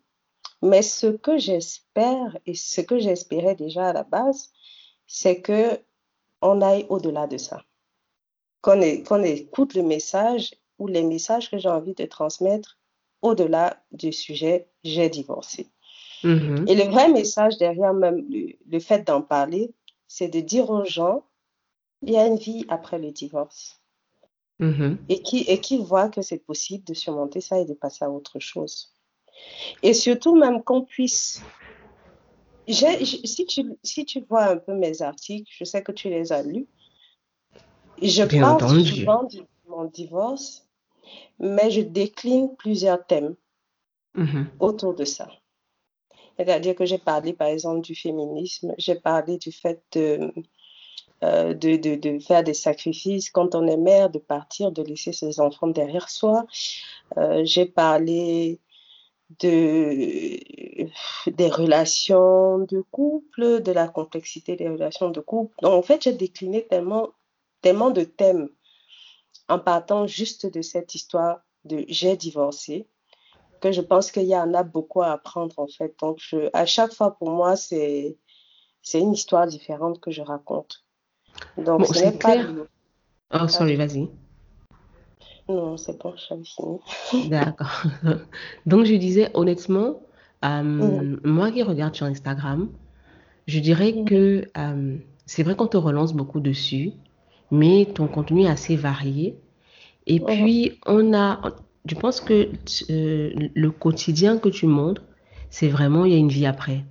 Mais 0.63 0.83
ce 0.83 1.07
que 1.07 1.39
j'espère 1.39 2.39
et 2.47 2.55
ce 2.55 2.81
que 2.81 2.99
j'espérais 2.99 3.55
déjà 3.55 3.89
à 3.89 3.93
la 3.93 4.05
base, 4.05 4.53
c'est 5.07 5.41
que 5.41 5.81
on 6.43 6.61
aille 6.63 6.87
au-delà 6.89 7.27
de 7.27 7.39
ça. 7.39 7.63
Qu'on 8.63 8.81
écoute 8.83 9.75
le 9.75 9.83
message 9.83 10.55
ou 10.79 10.87
les 10.87 11.03
messages 11.03 11.51
que 11.51 11.59
j'ai 11.59 11.69
envie 11.69 11.95
de 11.95 12.05
transmettre 12.05 12.80
au-delà 13.23 13.83
du 13.93 14.13
sujet 14.13 14.69
j'ai 14.85 15.09
divorcé. 15.09 15.69
Mm-hmm. 16.25 16.71
Et 16.71 16.75
le 16.75 16.85
vrai 16.91 17.09
message 17.09 17.57
derrière 17.59 17.95
même 17.95 18.27
le, 18.29 18.79
fait 18.81 19.07
d'en 19.07 19.23
parler, 19.23 19.73
c'est 20.07 20.29
de 20.29 20.41
dire 20.41 20.71
aux 20.71 20.85
gens, 20.85 21.25
il 22.03 22.11
y 22.11 22.17
a 22.17 22.27
une 22.27 22.37
vie 22.37 22.65
après 22.69 22.99
le 22.99 23.11
divorce. 23.11 23.81
Mm-hmm. 24.61 24.97
Et, 25.09 25.23
qui, 25.23 25.41
et 25.41 25.61
qui 25.61 25.79
voit 25.79 26.09
que 26.09 26.23
c'est 26.23 26.45
possible 26.45 26.85
de 26.85 26.95
surmonter 26.95 27.41
ça 27.41 27.59
et 27.59 27.65
de 27.65 27.75
passer 27.75 28.05
à 28.05 28.11
autre 28.11 28.39
chose. 28.39 28.95
Et 29.83 29.95
surtout 29.95 30.37
même 30.37 30.63
qu'on 30.63 30.83
puisse... 30.83 31.43
si, 32.69 33.47
tu, 33.47 33.63
si 33.83 34.05
tu 34.05 34.21
vois 34.29 34.45
un 34.45 34.59
peu 34.59 34.75
mes 34.75 35.01
articles, 35.01 35.51
je 35.51 35.65
sais 35.65 35.83
que 35.83 35.93
tu 35.93 36.11
les 36.11 36.33
as 36.33 36.43
lus, 36.43 36.67
je 38.03 38.25
parle 38.41 38.87
souvent 38.87 39.25
de 39.25 39.43
mon 39.69 39.85
divorce, 39.85 40.67
mais 41.39 41.71
je 41.71 41.81
décline 41.81 42.55
plusieurs 42.57 43.07
thèmes 43.07 43.35
mm-hmm. 44.17 44.45
autour 44.61 44.95
de 44.95 45.05
ça. 45.05 45.29
C'est-à-dire 46.37 46.75
que 46.75 46.87
j'ai 46.87 46.99
parlé, 46.99 47.33
par 47.33 47.49
exemple, 47.49 47.83
du 47.83 47.95
féminisme, 47.95 48.75
j'ai 48.79 48.95
parlé 48.95 49.37
du 49.37 49.53
fait 49.53 49.83
de, 49.93 50.33
euh, 51.23 51.53
de, 51.53 51.77
de, 51.77 52.19
faire 52.19 52.43
des 52.43 52.55
sacrifices 52.55 53.29
quand 53.31 53.55
on 53.55 53.67
est 53.67 53.77
mère, 53.77 54.09
de 54.09 54.19
partir, 54.19 54.73
de 54.73 54.83
laisser 54.83 55.13
ses 55.13 55.39
enfants 55.39 55.67
derrière 55.67 56.09
soi. 56.09 56.47
Euh, 57.19 57.43
j'ai 57.45 57.67
parlé 57.67 58.59
de, 59.41 60.39
des 61.31 61.49
relations 61.51 62.61
de 62.61 62.81
couple, 62.91 63.61
de 63.61 63.73
la 63.73 63.89
complexité 63.89 64.57
des 64.57 64.69
relations 64.69 65.11
de 65.11 65.21
couple. 65.21 65.55
Donc, 65.61 65.73
en 65.73 65.83
fait, 65.83 66.05
j'ai 66.05 66.15
décliné 66.15 66.67
tellement, 66.67 67.11
tellement 67.61 67.91
de 67.91 68.05
thèmes 68.05 68.49
en 69.51 69.59
partant 69.59 70.07
juste 70.07 70.47
de 70.47 70.63
cette 70.63 70.95
histoire 70.95 71.41
de 71.65 71.85
j'ai 71.89 72.17
divorcé 72.17 72.87
que 73.61 73.73
je 73.73 73.83
pense 73.83 74.11
qu'il 74.11 74.25
y 74.25 74.37
en 74.37 74.55
a 74.55 74.63
beaucoup 74.63 75.03
à 75.03 75.13
apprendre 75.13 75.59
en 75.59 75.67
fait. 75.67 75.95
Donc, 76.01 76.19
je, 76.19 76.49
à 76.55 76.65
chaque 76.65 76.95
fois 76.95 77.17
pour 77.17 77.31
moi, 77.31 77.57
c'est 77.57 78.17
une 78.95 79.13
histoire 79.13 79.47
différente 79.47 80.01
que 80.01 80.11
je 80.11 80.23
raconte. 80.23 80.85
Donc, 81.59 81.81
bon, 81.81 81.93
c'est 81.93 82.19
clair. 82.19 82.49
Oh, 83.33 83.49
sorry, 83.49 83.77
vas-y. 83.77 84.09
Non, 85.49 85.77
c'est 85.77 86.01
bon, 86.01 86.15
j'avais 86.17 86.45
fini. 86.45 87.29
D'accord. 87.29 87.83
Donc, 88.67 88.85
je 88.85 88.95
disais 88.95 89.31
honnêtement, 89.35 90.01
euh, 90.45 90.63
mm. 90.63 91.21
moi 91.25 91.51
qui 91.51 91.63
regarde 91.63 91.95
sur 91.95 92.07
Instagram, 92.07 92.71
je 93.47 93.59
dirais 93.59 93.93
mm. 93.93 94.05
que 94.05 94.49
euh, 94.57 94.97
c'est 95.27 95.43
vrai 95.43 95.57
qu'on 95.57 95.67
te 95.67 95.77
relance 95.77 96.15
beaucoup 96.15 96.41
dessus, 96.41 96.93
mais 97.51 97.87
ton 97.95 98.07
contenu 98.07 98.43
est 98.43 98.49
assez 98.49 98.77
varié. 98.77 99.37
Et 100.07 100.21
puis, 100.21 100.79
on 100.87 101.15
a, 101.15 101.41
je 101.87 101.95
pense 101.95 102.21
que 102.21 102.49
euh, 102.91 103.31
le 103.55 103.71
quotidien 103.71 104.39
que 104.39 104.49
tu 104.49 104.67
montres, 104.67 105.03
c'est 105.51 105.69
vraiment, 105.69 106.05
il 106.05 106.13
y 106.13 106.15
a 106.15 106.19
une 106.19 106.29
vie 106.29 106.47
après. 106.47 106.85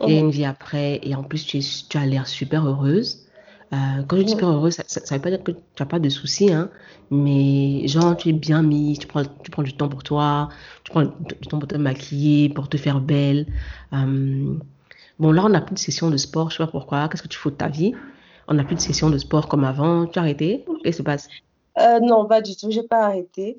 Il 0.00 0.12
y 0.12 0.16
a 0.16 0.20
une 0.20 0.30
vie 0.30 0.44
après, 0.44 1.00
et 1.02 1.14
en 1.14 1.22
plus, 1.22 1.46
tu, 1.46 1.60
tu 1.88 1.96
as 1.96 2.06
l'air 2.06 2.26
super 2.26 2.66
heureuse. 2.66 3.26
Euh, 3.72 4.02
quand 4.06 4.16
je 4.16 4.22
dis 4.22 4.32
super 4.32 4.48
heureuse, 4.48 4.74
ça 4.86 5.00
ne 5.00 5.16
veut 5.16 5.22
pas 5.22 5.30
dire 5.30 5.42
que 5.42 5.52
tu 5.52 5.58
n'as 5.80 5.86
pas 5.86 5.98
de 5.98 6.08
soucis, 6.08 6.52
hein, 6.52 6.70
mais 7.10 7.86
genre, 7.88 8.16
tu 8.16 8.28
es 8.28 8.32
bien 8.32 8.62
mis, 8.62 8.98
tu 8.98 9.06
prends, 9.06 9.24
tu 9.24 9.50
prends 9.50 9.62
du 9.62 9.72
temps 9.72 9.88
pour 9.88 10.02
toi, 10.02 10.48
tu 10.84 10.90
prends 10.90 11.04
du 11.04 11.48
temps 11.48 11.58
pour 11.58 11.68
te 11.68 11.76
maquiller, 11.76 12.48
pour 12.48 12.68
te 12.68 12.76
faire 12.76 13.00
belle. 13.00 13.46
Euh, 13.92 14.58
bon, 15.18 15.32
là, 15.32 15.44
on 15.44 15.48
n'a 15.48 15.60
plus 15.60 15.74
de 15.74 15.78
session 15.78 16.10
de 16.10 16.16
sport, 16.16 16.50
je 16.50 16.54
ne 16.54 16.58
sais 16.58 16.64
pas 16.64 16.70
pourquoi. 16.70 17.08
Qu'est-ce 17.08 17.22
que 17.22 17.28
tu 17.28 17.38
fais 17.38 17.50
de 17.50 17.56
ta 17.56 17.68
vie? 17.68 17.94
On 18.48 18.54
n'a 18.54 18.64
plus 18.64 18.76
de 18.76 18.80
session 18.80 19.10
de 19.10 19.18
sport 19.18 19.48
comme 19.48 19.64
avant. 19.64 20.06
Tu 20.06 20.18
as 20.18 20.22
arrêté 20.22 20.64
Qu'est-ce 20.82 20.96
qui 20.96 20.98
se 20.98 21.02
passe? 21.02 21.28
Non, 22.02 22.26
pas 22.26 22.40
du 22.40 22.56
tout, 22.56 22.70
je 22.70 22.80
n'ai 22.80 22.86
pas 22.86 23.06
arrêté. 23.06 23.58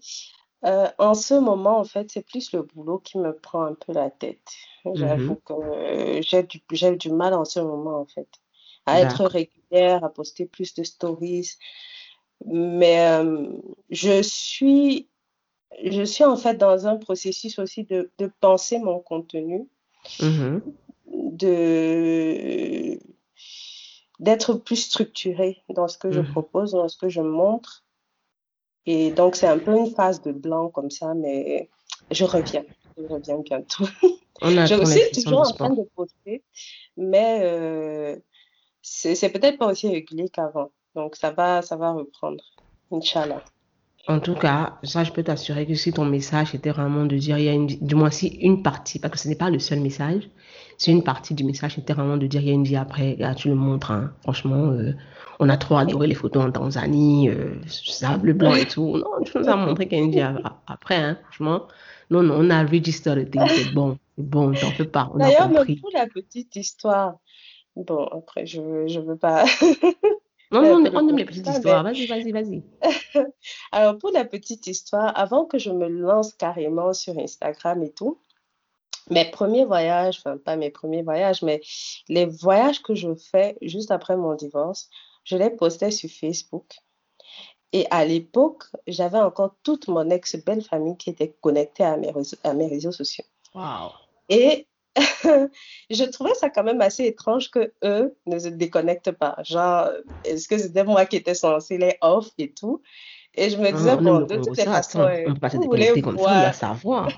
Euh, 0.65 0.87
en 0.97 1.13
ce 1.13 1.35
moment, 1.35 1.79
en 1.79 1.83
fait, 1.83 2.09
c'est 2.11 2.25
plus 2.25 2.51
le 2.51 2.63
boulot 2.63 2.97
qui 2.97 3.19
me 3.19 3.33
prend 3.33 3.63
un 3.63 3.75
peu 3.75 3.93
la 3.93 4.09
tête. 4.09 4.51
J'avoue 4.93 5.35
mm-hmm. 5.35 6.17
que 6.17 6.21
j'ai 6.21 6.43
du, 6.43 6.61
j'ai 6.71 6.95
du 6.95 7.11
mal 7.11 7.33
en 7.33 7.45
ce 7.45 7.59
moment, 7.59 7.99
en 7.99 8.05
fait, 8.05 8.27
à 8.85 9.01
être 9.01 9.25
régulière, 9.25 10.03
à 10.03 10.09
poster 10.09 10.45
plus 10.45 10.73
de 10.73 10.83
stories. 10.83 11.51
Mais 12.45 12.99
euh, 12.99 13.47
je 13.91 14.21
suis, 14.23 15.07
je 15.83 16.03
suis 16.03 16.23
en 16.23 16.35
fait 16.35 16.55
dans 16.55 16.87
un 16.87 16.97
processus 16.97 17.59
aussi 17.59 17.83
de, 17.83 18.11
de 18.17 18.31
penser 18.39 18.79
mon 18.79 18.99
contenu, 18.99 19.67
mm-hmm. 20.19 20.61
de 21.11 22.99
d'être 24.19 24.53
plus 24.53 24.77
structurée 24.77 25.63
dans 25.69 25.87
ce 25.87 25.97
que 25.97 26.11
je 26.11 26.21
mm-hmm. 26.21 26.31
propose, 26.31 26.71
dans 26.71 26.87
ce 26.87 26.97
que 26.97 27.09
je 27.09 27.21
montre. 27.21 27.83
Et 28.85 29.11
donc, 29.11 29.35
c'est 29.35 29.47
un 29.47 29.57
peu 29.57 29.75
une 29.75 29.89
phase 29.89 30.21
de 30.21 30.31
blanc 30.31 30.69
comme 30.69 30.91
ça, 30.91 31.13
mais 31.13 31.69
je 32.11 32.23
reviens. 32.23 32.63
Je 32.97 33.03
reviens 33.03 33.39
bientôt. 33.39 33.85
je 34.41 35.09
suis 35.11 35.23
toujours 35.23 35.41
en 35.41 35.51
train 35.51 35.69
de 35.71 35.83
poster, 35.95 36.43
mais 36.95 37.39
euh, 37.43 38.15
c'est 38.81 39.29
peut-être 39.29 39.57
pas 39.57 39.67
aussi 39.67 39.89
régulier 39.89 40.29
qu'avant. 40.29 40.71
Donc, 40.93 41.15
ça 41.15 41.31
va, 41.31 41.61
ça 41.61 41.75
va 41.75 41.91
reprendre, 41.91 42.43
Inch'Allah. 42.91 43.43
En 44.07 44.19
tout 44.19 44.35
cas, 44.35 44.77
ça, 44.83 45.03
je 45.03 45.11
peux 45.11 45.23
t'assurer 45.23 45.65
que 45.65 45.73
si 45.73 45.91
ton 45.91 46.05
message 46.05 46.53
était 46.53 46.69
vraiment 46.69 47.05
de 47.05 47.17
dire, 47.17 47.39
il 47.39 47.45
y 47.45 47.49
a 47.49 47.53
une, 47.53 47.65
du 47.65 47.95
moins 47.95 48.11
si 48.11 48.27
une 48.27 48.61
partie, 48.61 48.99
parce 48.99 49.11
que 49.13 49.19
ce 49.19 49.27
n'est 49.27 49.35
pas 49.35 49.49
le 49.49 49.57
seul 49.57 49.79
message, 49.79 50.29
si 50.77 50.91
une 50.91 51.03
partie 51.03 51.33
du 51.33 51.43
message 51.43 51.77
était 51.77 51.93
vraiment 51.93 52.17
de 52.17 52.27
dire, 52.27 52.41
il 52.41 52.47
y 52.47 52.51
a 52.51 52.53
une 52.53 52.63
vie 52.63 52.75
après, 52.75 53.15
là, 53.17 53.33
tu 53.33 53.47
le 53.47 53.55
montres, 53.55 53.91
hein. 53.91 54.13
franchement, 54.23 54.71
euh, 54.71 54.93
on 55.39 55.49
a 55.49 55.57
trop 55.57 55.77
adoré 55.77 56.07
les 56.07 56.15
photos 56.15 56.43
en 56.43 56.51
Tanzanie, 56.51 57.29
euh, 57.29 57.55
sable 57.67 58.33
blanc 58.33 58.55
et 58.55 58.65
tout. 58.65 58.97
Non, 58.97 59.23
tu 59.23 59.37
nous 59.37 59.47
as 59.47 59.55
montré 59.55 59.87
qu'il 59.87 59.97
y 59.97 60.01
a 60.01 60.03
une 60.03 60.11
vie 60.11 60.21
après, 60.67 60.95
hein, 60.95 61.17
franchement. 61.23 61.67
Non, 62.09 62.21
non, 62.21 62.35
on 62.39 62.49
a 62.49 62.65
thing, 62.65 62.83
c'est 62.83 63.73
bon, 63.73 63.97
c'est 64.15 64.23
bon, 64.23 64.53
t'en 64.53 64.71
fais 64.71 64.85
pas. 64.85 65.11
D'ailleurs, 65.15 65.49
même 65.49 65.65
pour 65.77 65.89
la 65.93 66.07
petite 66.07 66.55
histoire, 66.55 67.15
bon, 67.75 68.05
après, 68.05 68.45
je 68.45 68.61
veux, 68.61 68.87
je 68.87 68.99
veux 68.99 69.17
pas. 69.17 69.45
non, 70.51 70.61
non, 70.61 70.91
on, 70.93 70.95
on 70.95 71.09
aime 71.09 71.17
les 71.17 71.25
petites 71.25 71.47
histoires. 71.47 71.83
Vas-y, 71.83 72.05
vas-y, 72.05 72.31
vas-y. 72.31 72.63
Alors, 73.71 73.97
pour 73.97 74.11
la 74.11 74.25
petite 74.25 74.67
histoire, 74.67 75.17
avant 75.17 75.45
que 75.45 75.57
je 75.57 75.71
me 75.71 75.87
lance 75.87 76.33
carrément 76.33 76.93
sur 76.93 77.17
Instagram 77.17 77.81
et 77.81 77.91
tout, 77.91 78.19
mes 79.09 79.25
premiers 79.25 79.65
voyages, 79.65 80.19
enfin 80.19 80.37
pas 80.37 80.55
mes 80.55 80.69
premiers 80.69 81.03
voyages, 81.03 81.41
mais 81.41 81.61
les 82.09 82.25
voyages 82.25 82.81
que 82.81 82.95
je 82.95 83.13
fais 83.15 83.57
juste 83.61 83.91
après 83.91 84.17
mon 84.17 84.35
divorce, 84.35 84.89
je 85.23 85.37
les 85.37 85.49
postais 85.49 85.91
sur 85.91 86.09
Facebook. 86.09 86.65
Et 87.73 87.85
à 87.91 88.05
l'époque, 88.05 88.63
j'avais 88.87 89.19
encore 89.19 89.55
toute 89.63 89.87
mon 89.87 90.09
ex-belle 90.09 90.61
famille 90.61 90.97
qui 90.97 91.09
était 91.09 91.35
connectée 91.41 91.83
à 91.83 91.97
mes 91.97 92.11
réseaux, 92.11 92.37
à 92.43 92.53
mes 92.53 92.67
réseaux 92.67 92.91
sociaux. 92.91 93.25
Wow. 93.53 93.91
Et 94.29 94.67
je 95.89 96.03
trouvais 96.05 96.33
ça 96.35 96.49
quand 96.49 96.63
même 96.63 96.79
assez 96.81 97.05
étrange 97.05 97.51
que 97.51 97.73
eux 97.83 98.15
ne 98.27 98.39
se 98.39 98.47
déconnectent 98.47 99.11
pas. 99.11 99.35
Genre, 99.43 99.89
est-ce 100.23 100.47
que 100.47 100.57
c'était 100.57 100.85
moi 100.85 101.05
qui 101.05 101.17
étais 101.17 101.35
censée 101.35 101.77
les 101.77 101.97
off 102.01 102.29
et 102.37 102.53
tout? 102.53 102.81
Et 103.37 103.49
je 103.49 103.57
me 103.57 103.69
disais, 103.69 103.97
bon, 103.97 104.21
de 104.21 104.37
toutes 104.37 104.57
les 104.57 104.63
façons, 104.63 104.99
ça, 104.99 105.57
on 106.05 106.13
doit 106.13 106.53
savoir. 106.53 107.09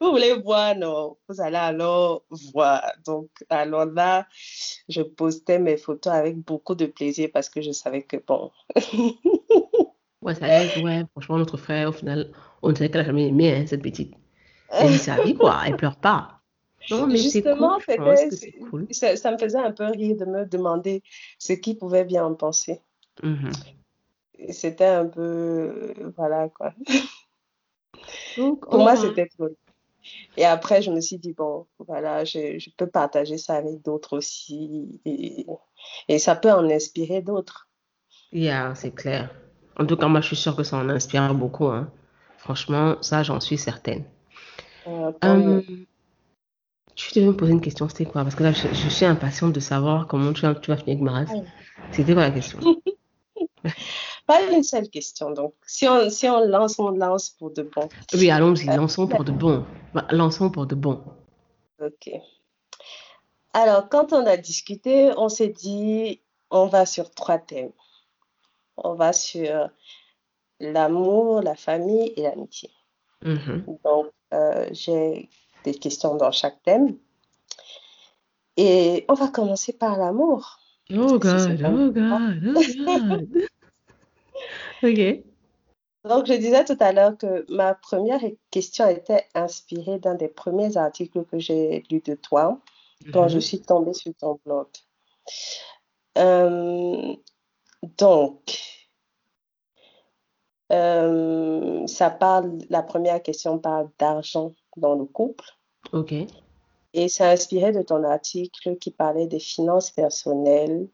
Vous 0.00 0.10
voulez 0.10 0.34
voir, 0.34 0.76
non, 0.76 1.16
vous 1.28 1.40
allez 1.40 1.56
alors 1.56 2.22
voir. 2.52 2.92
Donc, 3.04 3.28
alors 3.50 3.86
là, 3.86 4.26
je 4.88 5.02
postais 5.02 5.58
mes 5.58 5.76
photos 5.76 6.12
avec 6.12 6.36
beaucoup 6.38 6.74
de 6.74 6.86
plaisir 6.86 7.30
parce 7.32 7.48
que 7.48 7.60
je 7.60 7.72
savais 7.72 8.02
que, 8.02 8.16
bon. 8.16 8.50
ouais, 10.22 10.34
ça 10.34 10.48
aide, 10.48 10.84
ouais. 10.84 11.04
Franchement, 11.12 11.38
notre 11.38 11.56
frère, 11.56 11.88
au 11.88 11.92
final, 11.92 12.30
on 12.62 12.72
dirait 12.72 12.90
qu'elle 12.90 13.00
a 13.00 13.04
jamais 13.04 13.28
aimé 13.28 13.54
hein, 13.54 13.64
cette 13.66 13.82
petite. 13.82 14.14
Elle 14.70 14.92
dit 14.92 14.98
sa 14.98 15.22
vie, 15.22 15.34
quoi. 15.34 15.60
Elle 15.66 15.76
pleure 15.76 15.96
pas. 15.96 16.40
Non, 16.90 17.06
mais 17.06 17.18
c'est 17.18 17.42
cool. 18.70 18.86
Ça, 18.90 19.16
ça, 19.16 19.32
me 19.32 19.38
faisait 19.38 19.58
un 19.58 19.72
peu 19.72 19.86
rire 19.86 20.16
de 20.16 20.24
me 20.24 20.46
demander 20.46 21.02
ce 21.38 21.52
qui 21.52 21.74
pouvait 21.74 22.04
bien 22.04 22.24
en 22.24 22.34
penser. 22.34 22.80
Mm 23.22 23.50
C'était 24.50 24.84
un 24.84 25.06
peu. 25.06 25.92
Voilà, 26.16 26.48
quoi. 26.48 26.72
Donc, 28.36 28.60
Pour 28.60 28.78
moi, 28.78 28.96
c'était 28.96 29.28
cool. 29.36 29.54
Et 30.36 30.44
après, 30.44 30.82
je 30.82 30.90
me 30.90 31.00
suis 31.00 31.18
dit, 31.18 31.32
bon, 31.32 31.66
voilà, 31.86 32.24
je, 32.24 32.58
je 32.58 32.70
peux 32.76 32.86
partager 32.86 33.38
ça 33.38 33.54
avec 33.56 33.82
d'autres 33.82 34.16
aussi. 34.16 35.00
Et, 35.04 35.46
et, 36.08 36.18
ça 36.18 36.36
peut 36.36 36.52
en 36.52 36.68
inspirer 36.70 37.22
d'autres. 37.22 37.68
Yeah, 38.32 38.74
c'est 38.74 38.94
clair. 38.94 39.30
En 39.76 39.86
tout 39.86 39.96
cas, 39.96 40.08
moi, 40.08 40.20
je 40.20 40.28
suis 40.28 40.36
sûre 40.36 40.56
que 40.56 40.62
ça 40.62 40.76
en 40.76 40.88
inspire 40.88 41.34
beaucoup. 41.34 41.66
Hein. 41.66 41.90
Franchement, 42.36 42.96
ça, 43.00 43.22
j'en 43.22 43.40
suis 43.40 43.58
certaine. 43.58 44.04
Euh, 44.86 45.60
Tu 46.94 47.12
devais 47.14 47.26
me 47.26 47.36
poser 47.36 47.52
une 47.52 47.60
question, 47.60 47.88
c'était 47.88 48.06
quoi? 48.06 48.22
Parce 48.22 48.34
que 48.34 48.42
là, 48.42 48.52
je, 48.52 48.68
je 48.68 48.88
suis 48.88 49.04
impatiente 49.04 49.52
de 49.52 49.60
savoir 49.60 50.06
comment 50.06 50.32
tu 50.32 50.42
vas, 50.42 50.54
tu 50.54 50.70
vas 50.70 50.76
finir 50.76 50.96
avec 50.96 51.02
Maras. 51.02 51.32
C'était 51.92 52.14
quoi 52.14 52.22
la 52.22 52.30
question? 52.30 52.58
Pas 54.28 54.42
une 54.42 54.62
seule 54.62 54.90
question. 54.90 55.30
Donc, 55.30 55.54
si 55.66 55.88
on, 55.88 56.10
si 56.10 56.28
on 56.28 56.44
lance, 56.44 56.78
on 56.78 56.90
lance 56.90 57.30
pour 57.30 57.50
de 57.50 57.62
bon. 57.62 57.88
Oui, 58.12 58.30
allons-y, 58.30 58.66
lançons 58.66 59.08
pour 59.08 59.24
de 59.24 59.32
bon. 59.32 59.64
Bah, 59.94 60.06
Lançons 60.10 60.50
pour 60.50 60.66
de 60.66 60.74
bon. 60.74 61.02
Ok. 61.80 62.10
Alors, 63.54 63.88
quand 63.88 64.12
on 64.12 64.26
a 64.26 64.36
discuté, 64.36 65.12
on 65.16 65.30
s'est 65.30 65.48
dit, 65.48 66.20
on 66.50 66.66
va 66.66 66.84
sur 66.84 67.10
trois 67.10 67.38
thèmes. 67.38 67.72
On 68.76 68.92
va 68.92 69.14
sur 69.14 69.70
l'amour, 70.60 71.40
la 71.40 71.54
famille 71.54 72.12
et 72.14 72.24
l'amitié. 72.24 72.70
Mhm. 73.24 73.64
Donc, 73.82 74.08
euh, 74.34 74.68
j'ai 74.72 75.30
des 75.64 75.72
questions 75.72 76.16
dans 76.16 76.32
chaque 76.32 76.62
thème. 76.64 76.98
Et 78.58 79.06
on 79.08 79.14
va 79.14 79.28
commencer 79.28 79.72
par 79.72 79.96
l'amour. 79.96 80.58
Oh 80.92 81.18
God, 81.18 81.62
oh 81.64 81.90
God, 81.90 82.42
oh 82.54 82.62
God. 82.86 83.48
ok. 84.82 85.24
Donc, 86.04 86.26
je 86.26 86.34
disais 86.34 86.64
tout 86.64 86.76
à 86.80 86.92
l'heure 86.92 87.18
que 87.18 87.44
ma 87.52 87.74
première 87.74 88.20
question 88.50 88.88
était 88.88 89.26
inspirée 89.34 89.98
d'un 89.98 90.14
des 90.14 90.28
premiers 90.28 90.76
articles 90.76 91.24
que 91.24 91.38
j'ai 91.38 91.84
lus 91.90 92.00
de 92.00 92.14
toi 92.14 92.60
quand 93.12 93.28
je 93.28 93.36
Mhm. 93.36 93.40
suis 93.40 93.60
tombée 93.60 93.94
sur 93.94 94.14
ton 94.14 94.40
blog. 94.44 94.68
Euh, 96.16 97.14
donc, 97.98 98.58
euh, 100.72 101.86
ça 101.86 102.10
parle, 102.10 102.58
la 102.70 102.82
première 102.82 103.22
question 103.22 103.58
parle 103.58 103.90
d'argent 103.98 104.54
dans 104.76 104.94
le 104.94 105.04
couple 105.04 105.44
Ok. 105.92 106.12
et 106.92 107.08
c'est 107.08 107.24
inspiré 107.24 107.72
de 107.72 107.82
ton 107.82 108.04
article 108.04 108.76
qui 108.78 108.90
parlait 108.90 109.26
des 109.26 109.38
finances 109.38 109.90
personnelles 109.90 110.88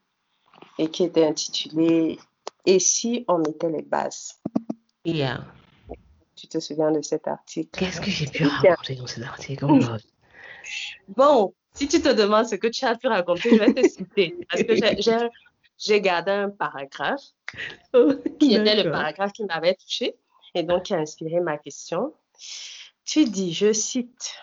et 0.79 0.89
qui 0.91 1.05
était 1.05 1.27
intitulé 1.27 2.19
Et 2.67 2.79
si 2.79 3.25
on 3.29 3.39
mettait 3.39 3.71
les 3.71 3.83
bases? 3.83 4.41
Yeah. 5.05 5.45
Tu 6.35 6.49
te 6.49 6.59
souviens 6.59 6.91
de 6.91 7.03
cet 7.03 7.29
article? 7.29 7.79
Qu'est-ce 7.79 8.01
que 8.01 8.11
j'ai 8.11 8.27
pu 8.27 8.45
raconter 8.47 8.95
dans 8.97 9.07
cet 9.07 9.23
article? 9.25 9.67
Oh. 9.69 9.79
Bon, 11.09 11.55
si 11.75 11.89
tu 11.89 12.01
te 12.01 12.13
demandes 12.13 12.47
ce 12.47 12.55
que 12.57 12.69
tu 12.69 12.85
as 12.85 12.97
pu 12.97 13.07
raconter, 13.07 13.51
je 13.51 13.57
vais 13.57 13.75
te 13.75 13.87
citer 13.89 14.37
parce 14.51 14.63
que 14.63 14.75
j'ai- 15.79 16.01
gardé 16.01 16.31
un 16.31 16.51
paragraphe 16.51 17.21
qui 18.41 18.55
était 18.55 18.83
le 18.83 18.91
paragraphe 18.91 19.33
qui 19.33 19.45
m'avait 19.45 19.75
touché 19.75 20.17
et 20.55 20.63
donc 20.63 20.85
qui 20.85 20.95
a 20.95 20.99
inspiré 20.99 21.41
ma 21.41 21.59
question. 21.59 22.15
Tu 23.05 23.25
dis, 23.27 23.53
je 23.53 23.73
cite, 23.73 24.35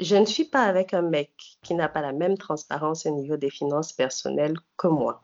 Je 0.00 0.16
ne 0.16 0.24
suis 0.24 0.44
pas 0.44 0.64
avec 0.64 0.92
un 0.92 1.02
mec 1.02 1.30
qui 1.62 1.74
n'a 1.74 1.88
pas 1.88 2.00
la 2.00 2.12
même 2.12 2.36
transparence 2.36 3.06
au 3.06 3.10
niveau 3.10 3.36
des 3.36 3.50
finances 3.50 3.92
personnelles 3.92 4.56
que 4.76 4.88
moi. 4.88 5.23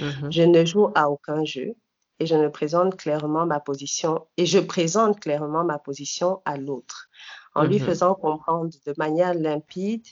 Mhm. 0.00 0.30
Je 0.30 0.42
ne 0.42 0.64
joue 0.64 0.88
à 0.94 1.10
aucun 1.10 1.44
jeu 1.44 1.74
et 2.18 2.26
je 2.26 2.34
ne 2.34 2.48
présente 2.48 2.96
clairement 2.96 3.46
ma 3.46 3.60
position 3.60 4.26
et 4.36 4.46
je 4.46 4.58
présente 4.58 5.20
clairement 5.20 5.64
ma 5.64 5.78
position 5.78 6.42
à 6.44 6.56
l'autre 6.56 7.08
en 7.54 7.64
lui 7.64 7.78
Mhm. 7.78 7.86
faisant 7.86 8.14
comprendre 8.14 8.70
de 8.86 8.94
manière 8.98 9.34
limpide 9.34 10.06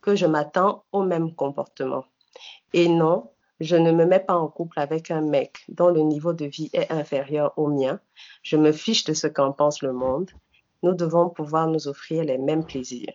que 0.00 0.16
je 0.16 0.26
m'attends 0.26 0.84
au 0.92 1.02
même 1.04 1.34
comportement. 1.34 2.04
Et 2.72 2.88
non, 2.88 3.30
je 3.60 3.76
ne 3.76 3.92
me 3.92 4.04
mets 4.06 4.20
pas 4.20 4.34
en 4.36 4.48
couple 4.48 4.80
avec 4.80 5.10
un 5.10 5.20
mec 5.20 5.64
dont 5.68 5.90
le 5.90 6.00
niveau 6.00 6.32
de 6.32 6.46
vie 6.46 6.70
est 6.72 6.90
inférieur 6.90 7.52
au 7.56 7.68
mien. 7.68 8.00
Je 8.42 8.56
me 8.56 8.72
fiche 8.72 9.04
de 9.04 9.14
ce 9.14 9.26
qu'en 9.26 9.52
pense 9.52 9.82
le 9.82 9.92
monde. 9.92 10.30
Nous 10.82 10.94
devons 10.94 11.28
pouvoir 11.30 11.68
nous 11.68 11.86
offrir 11.88 12.24
les 12.24 12.38
mêmes 12.38 12.64
plaisirs. 12.66 13.12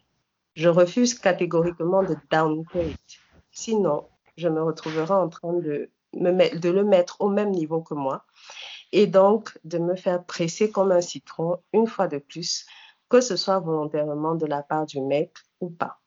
Je 0.56 0.70
refuse 0.70 1.14
catégoriquement 1.16 2.04
de 2.04 2.18
downgrade. 2.32 2.96
Sinon, 3.52 4.08
je 4.38 4.48
me 4.48 4.62
retrouverai 4.64 5.14
en 5.14 5.30
train 5.30 5.54
de, 5.54 5.92
me 6.14 6.32
met- 6.32 6.56
de 6.58 6.70
le 6.70 6.84
mettre 6.84 7.18
au 7.22 7.30
même 7.30 7.52
niveau 7.52 7.82
que 7.82 7.94
moi 7.94 8.26
et 8.92 9.08
donc 9.08 9.58
de 9.66 9.78
me 9.78 9.96
faire 9.96 10.24
presser 10.24 10.72
comme 10.72 10.92
un 10.92 11.02
citron 11.02 11.62
une 11.74 11.88
fois 11.88 12.08
de 12.08 12.18
plus, 12.20 12.66
que 13.10 13.22
ce 13.22 13.36
soit 13.36 13.60
volontairement 13.60 14.36
de 14.36 14.46
la 14.46 14.64
part 14.64 14.86
du 14.86 15.02
mec 15.02 15.32
ou 15.60 15.70
pas. 15.70 16.00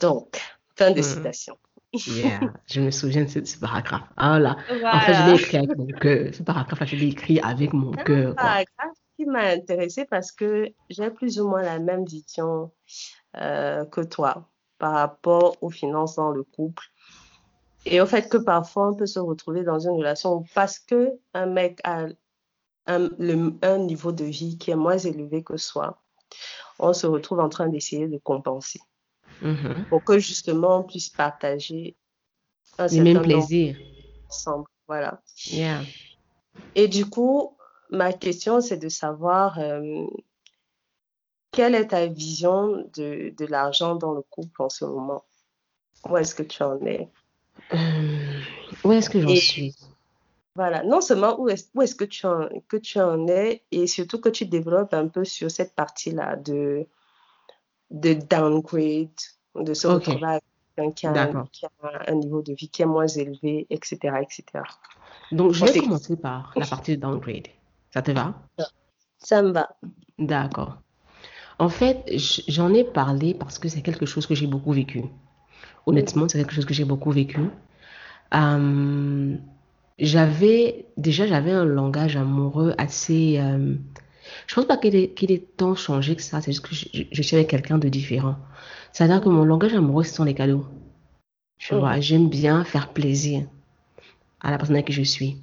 Donc, 0.00 0.38
fin 0.76 0.90
de 0.90 0.96
Mhm. 0.96 1.02
citation. 1.02 1.58
Yeah. 2.06 2.40
Je 2.66 2.80
me 2.80 2.90
souviens 2.90 3.24
de 3.24 3.28
ce, 3.28 3.44
ce 3.44 3.58
paragraphe. 3.58 4.08
Ah 4.16 4.38
là. 4.38 4.56
En 4.92 5.00
fait, 5.00 5.14
je 5.14 5.22
l'ai 5.30 5.34
écrit 5.34 5.56
avec 5.58 5.76
mon 5.76 5.86
cœur. 5.86 6.34
Ce 6.34 6.42
paragraphe-là, 6.42 6.86
je 6.86 6.96
l'ai 6.96 7.08
écrit 7.08 7.38
avec 7.40 7.72
mon 7.72 7.92
un 7.92 8.02
cœur. 8.02 8.34
paragraphe 8.34 8.96
qui 9.16 9.26
m'a 9.26 9.44
intéressée 9.50 10.06
parce 10.06 10.32
que 10.32 10.72
j'ai 10.88 11.10
plus 11.10 11.38
ou 11.38 11.48
moins 11.48 11.62
la 11.62 11.78
même 11.78 12.04
vision 12.04 12.72
euh, 13.36 13.84
que 13.84 14.00
toi 14.00 14.48
par 14.78 14.94
rapport 14.94 15.56
aux 15.60 15.70
finances 15.70 16.16
dans 16.16 16.30
le 16.30 16.42
couple. 16.42 16.82
Et 17.84 18.00
au 18.00 18.06
fait 18.06 18.28
que 18.28 18.36
parfois 18.36 18.88
on 18.90 18.94
peut 18.94 19.06
se 19.06 19.18
retrouver 19.18 19.64
dans 19.64 19.78
une 19.80 19.92
relation 19.96 20.44
parce 20.54 20.78
que 20.78 21.12
un 21.34 21.46
mec 21.46 21.80
a 21.84 22.06
un, 22.86 23.08
le- 23.18 23.54
un 23.62 23.78
niveau 23.78 24.12
de 24.12 24.24
vie 24.24 24.58
qui 24.58 24.70
est 24.70 24.76
moins 24.76 24.98
élevé 24.98 25.42
que 25.42 25.56
soi, 25.56 26.02
on 26.78 26.92
se 26.92 27.06
retrouve 27.06 27.40
en 27.40 27.48
train 27.48 27.68
d'essayer 27.68 28.08
de 28.08 28.18
compenser 28.18 28.80
Mhm. 29.40 29.86
pour 29.88 30.04
que 30.04 30.18
justement 30.18 30.78
on 30.78 30.82
puisse 30.84 31.08
partager 31.08 31.96
un 32.78 32.86
Les 32.86 33.00
mêmes 33.00 33.22
plaisirs. 33.22 33.76
ensemble. 34.28 34.66
Voilà. 34.86 35.20
Yeah. 35.46 35.82
Et 36.74 36.88
du 36.88 37.06
coup, 37.08 37.56
ma 37.90 38.12
question, 38.12 38.60
c'est 38.60 38.78
de 38.78 38.88
savoir 38.88 39.58
euh, 39.58 40.06
quelle 41.50 41.74
est 41.74 41.88
ta 41.88 42.06
vision 42.06 42.88
de, 42.94 43.34
de 43.36 43.46
l'argent 43.46 43.94
dans 43.94 44.12
le 44.12 44.22
couple 44.22 44.62
en 44.62 44.68
ce 44.68 44.84
moment? 44.84 45.24
Où 46.08 46.16
est-ce 46.16 46.34
que 46.34 46.42
tu 46.42 46.62
en 46.62 46.80
es? 46.86 47.10
Euh, 47.72 48.40
où 48.84 48.92
est-ce 48.92 49.08
que 49.10 49.20
j'en 49.20 49.34
suis? 49.34 49.74
voilà, 50.54 50.82
non 50.82 51.00
seulement 51.00 51.40
où 51.40 51.48
est-ce, 51.48 51.94
que 51.94 52.04
tu 52.04 52.26
en, 52.26 52.48
que 52.68 52.76
tu 52.76 53.00
en 53.00 53.26
es 53.26 53.62
et 53.70 53.86
surtout 53.86 54.20
que 54.20 54.28
tu 54.28 54.44
développes 54.44 54.92
un 54.94 55.08
peu 55.08 55.24
sur 55.24 55.50
cette 55.50 55.74
partie-là 55.74 56.36
de, 56.36 56.86
de 57.90 58.12
downgrade, 58.12 59.08
de 59.54 59.74
se 59.74 59.86
Ok. 59.86 60.06
retrouver 60.06 60.26
avec 60.26 60.42
quelqu'un 60.76 60.92
qui 60.92 61.06
a, 61.06 61.22
un, 61.22 61.44
qui 61.52 61.66
a 61.66 61.70
un 62.08 62.14
niveau 62.14 62.42
de 62.42 62.52
vie 62.52 62.68
qui 62.68 62.82
est 62.82 62.86
moins 62.86 63.06
élevé, 63.06 63.66
etc., 63.70 64.20
etc. 64.20 64.44
Donc, 65.30 65.52
je 65.52 65.64
vais 65.64 65.80
commencer 65.80 66.16
par 66.16 66.52
la 66.56 66.66
partie 66.66 66.96
de 66.96 67.00
downgrade. 67.00 67.48
Ça 67.90 68.02
te 68.02 68.10
va? 68.10 68.34
Ça 69.18 69.42
me 69.42 69.52
va. 69.52 69.74
D'accord. 70.18 70.76
En 71.58 71.68
fait, 71.68 72.04
j'en 72.48 72.74
ai 72.74 72.84
parlé 72.84 73.34
parce 73.34 73.58
que 73.58 73.68
c'est 73.68 73.82
quelque 73.82 74.04
chose 74.04 74.26
que 74.26 74.34
j'ai 74.34 74.46
beaucoup 74.46 74.72
vécu. 74.72 75.04
Honnêtement, 75.86 76.28
c'est 76.28 76.38
quelque 76.38 76.54
chose 76.54 76.64
que 76.64 76.74
j'ai 76.74 76.84
beaucoup 76.84 77.10
vécu. 77.10 77.40
Euh, 78.34 79.36
j'avais, 79.98 80.86
déjà, 80.96 81.26
j'avais 81.26 81.52
un 81.52 81.64
langage 81.64 82.16
amoureux 82.16 82.74
assez... 82.78 83.38
euh, 83.38 83.74
je 84.46 84.54
pense 84.54 84.64
pas 84.66 84.76
qu'il 84.76 84.94
ait 84.96 85.44
tant 85.56 85.74
changé 85.74 86.16
que 86.16 86.22
ça, 86.22 86.40
c'est 86.40 86.52
juste 86.52 86.64
que 86.64 86.74
je, 86.74 87.22
suis 87.22 87.36
avec 87.36 87.48
quelqu'un 87.48 87.78
de 87.78 87.88
différent. 87.88 88.36
C'est-à-dire 88.92 89.20
que 89.20 89.28
mon 89.28 89.44
langage 89.44 89.74
amoureux, 89.74 90.04
ce 90.04 90.14
sont 90.14 90.24
les 90.24 90.34
cadeaux. 90.34 90.66
Tu 91.58 91.74
vois, 91.74 91.96
Mhm. 91.96 92.02
j'aime 92.02 92.28
bien 92.28 92.64
faire 92.64 92.88
plaisir 92.88 93.44
à 94.40 94.50
la 94.50 94.58
personne 94.58 94.76
avec 94.76 94.86
qui 94.86 94.92
je 94.92 95.02
suis. 95.02 95.36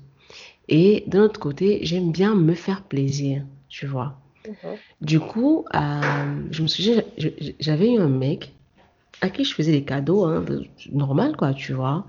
Et 0.67 1.03
d'un 1.08 1.23
autre 1.23 1.39
côté, 1.39 1.79
j'aime 1.84 2.12
bien 2.12 2.36
me 2.36 2.53
faire 2.53 2.84
plaisir, 2.84 3.43
tu 3.69 3.88
vois. 3.88 4.19
Du 5.01 5.19
coup, 5.19 5.65
euh, 5.73 6.47
je 6.51 6.62
me 6.63 6.67
j'avais 7.60 7.93
eu 7.93 7.99
un 7.99 8.08
mec 8.08 8.53
à 9.21 9.29
qui 9.29 9.43
je 9.43 9.53
faisais 9.53 9.71
des 9.71 9.84
cadeaux, 9.84 10.25
hein, 10.25 10.43
normal 10.91 11.36
quoi, 11.36 11.53
tu 11.53 11.73
vois. 11.73 12.05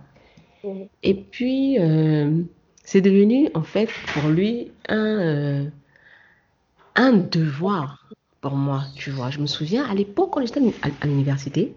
Et 1.03 1.14
puis, 1.14 1.79
euh, 1.79 2.42
c'est 2.85 3.01
devenu 3.01 3.49
en 3.55 3.62
fait 3.62 3.88
pour 4.12 4.31
lui 4.31 4.70
un, 4.88 5.18
euh, 5.18 5.64
un 6.96 7.12
devoir 7.12 8.09
pour 8.40 8.53
moi, 8.53 8.85
tu 8.94 9.11
vois. 9.11 9.31
Je 9.31 9.38
me 9.38 9.46
souviens, 9.46 9.85
à 9.85 9.94
l'époque, 9.94 10.31
quand 10.33 10.44
j'étais 10.44 10.61
à, 10.83 11.07
l'université, 11.07 11.75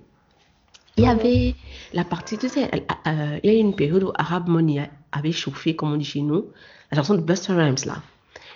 il 0.98 1.06
y 1.06 1.08
avait 1.08 1.56
la 1.94 2.04
partie, 2.04 2.38
tu 2.38 2.50
sais, 2.50 2.70
euh, 3.08 3.40
il 3.44 3.50
y 3.50 3.54
a 3.54 3.58
eu 3.58 3.62
une 3.62 3.76
période 3.76 4.04
où 4.04 4.12
Arab 4.16 4.48
Money 4.48 4.90
avait 5.12 5.32
chauffé, 5.32 5.76
comme 5.76 5.94
on 5.94 5.98
dit 5.98 6.06
chez 6.06 6.22
nous, 6.22 6.48
la 6.92 6.98
chanson 6.98 7.16
de 7.16 7.22
Busta 7.22 7.56
Rhymes 7.56 7.86
là. 7.86 8.02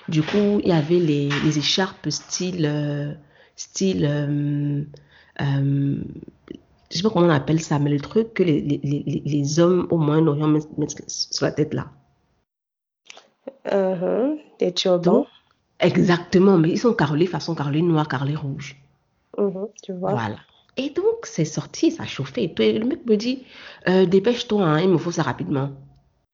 Du 0.10 0.22
coup, 0.22 0.62
il 0.64 0.70
y 0.70 0.72
avait 0.72 1.00
les, 1.00 1.30
les 1.44 1.58
écharpes 1.58 2.10
style, 2.10 3.18
style, 3.58 4.06
euh, 4.10 4.84
euh, 5.42 5.98
je 6.92 6.98
sais 6.98 7.04
pas 7.04 7.10
comment 7.10 7.28
on 7.28 7.30
appelle 7.30 7.62
ça, 7.62 7.80
mais 7.80 7.90
le 7.90 8.00
truc 8.00 8.34
que 8.34 8.44
les, 8.44 8.62
les, 8.62 9.22
les, 9.26 9.60
hommes 9.60 9.88
au 9.92 9.98
Moyen-Orient 9.98 10.48
mettent, 10.48 10.78
mettent 10.78 11.10
sur 11.10 11.46
la 11.46 11.52
tête 11.52 11.74
là. 11.74 11.92
Des 14.60 14.74
turbans. 14.74 15.12
Donc, 15.12 15.28
exactement, 15.80 16.58
mais 16.58 16.70
ils 16.70 16.80
sont 16.80 16.94
carrelés 16.94 17.28
façon 17.28 17.56
carrelé 17.56 17.82
noir, 17.82 18.08
carrelé 18.08 18.36
rouge. 18.36 18.78
Mhm. 19.38 19.68
Tu 19.84 19.94
vois? 19.94 20.12
Voilà. 20.12 20.38
Et 20.78 20.90
donc, 20.92 21.26
c'est 21.26 21.46
sorti, 21.46 21.92
ça 21.92 22.04
a 22.04 22.06
chauffé. 22.06 22.54
Et 22.60 22.80
le 22.80 22.86
mec 22.86 23.06
me 23.06 23.18
dit, 23.18 23.44
euh, 23.88 24.06
dépêche-toi, 24.06 24.64
hein, 24.64 24.80
il 24.80 24.90
me 24.90 24.98
faut 24.98 25.12
ça 25.12 25.24
rapidement. 25.24 25.72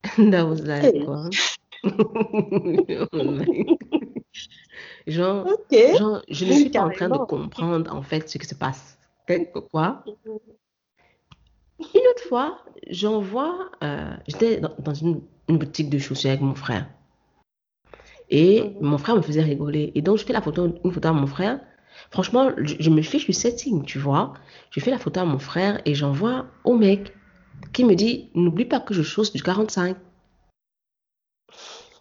That 0.18 0.46
was 0.46 0.62
like, 0.62 0.84
Hey. 0.84 1.06
quoi? 1.06 1.30
Genre, 5.06 5.46
Ok. 5.46 5.98
genre, 5.98 6.22
je 6.30 6.46
ne 6.46 6.54
suis 6.54 6.70
pas 6.70 6.80
en 6.82 6.90
train 6.90 7.10
de 7.10 7.18
comprendre, 7.18 7.94
en 7.94 8.02
fait, 8.02 8.30
ce 8.30 8.38
qui 8.38 8.48
se 8.48 8.56
passe. 8.56 8.98
Quoi? 9.72 10.04
Une 11.80 12.02
autre 12.12 12.24
fois, 12.28 12.60
j'envoie, 12.90 13.72
euh, 13.84 14.14
j'étais 14.28 14.60
dans, 14.60 14.74
dans 14.80 14.94
une, 14.94 15.22
une 15.50 15.58
boutique 15.58 15.90
de 15.90 15.98
chaussures 15.98 16.30
avec 16.30 16.42
mon 16.42 16.56
frère. 16.56 16.88
Et 18.30 18.62
Mhm. 18.62 18.78
mon 18.82 18.98
frère 18.98 19.16
me 19.16 19.22
faisait 19.22 19.42
rigoler. 19.44 19.92
Et 19.96 20.02
donc, 20.02 20.18
je 20.18 20.26
fais 20.26 20.34
la 20.34 20.42
photo, 20.42 20.74
une 20.84 20.92
photo 20.92 21.08
à 21.10 21.14
mon 21.14 21.28
frère. 21.28 21.60
Franchement, 22.12 22.52
je, 22.58 22.76
je 22.80 22.90
me 22.90 23.02
fiche 23.02 23.26
du 23.26 23.34
setting, 23.34 23.84
tu 23.84 24.00
vois. 24.00 24.34
Je 24.72 24.80
fais 24.80 24.92
la 24.92 24.98
photo 24.98 25.20
à 25.20 25.26
mon 25.26 25.40
frère 25.40 25.82
et 25.86 25.94
j'envoie 25.94 26.48
au 26.64 26.76
mec 26.76 27.14
qui 27.74 27.84
me 27.86 27.96
dit, 27.96 28.30
n'oublie 28.36 28.66
pas 28.66 28.80
que 28.80 28.94
je 28.94 29.04
chausse 29.04 29.32
du 29.32 29.42
45. 29.44 29.98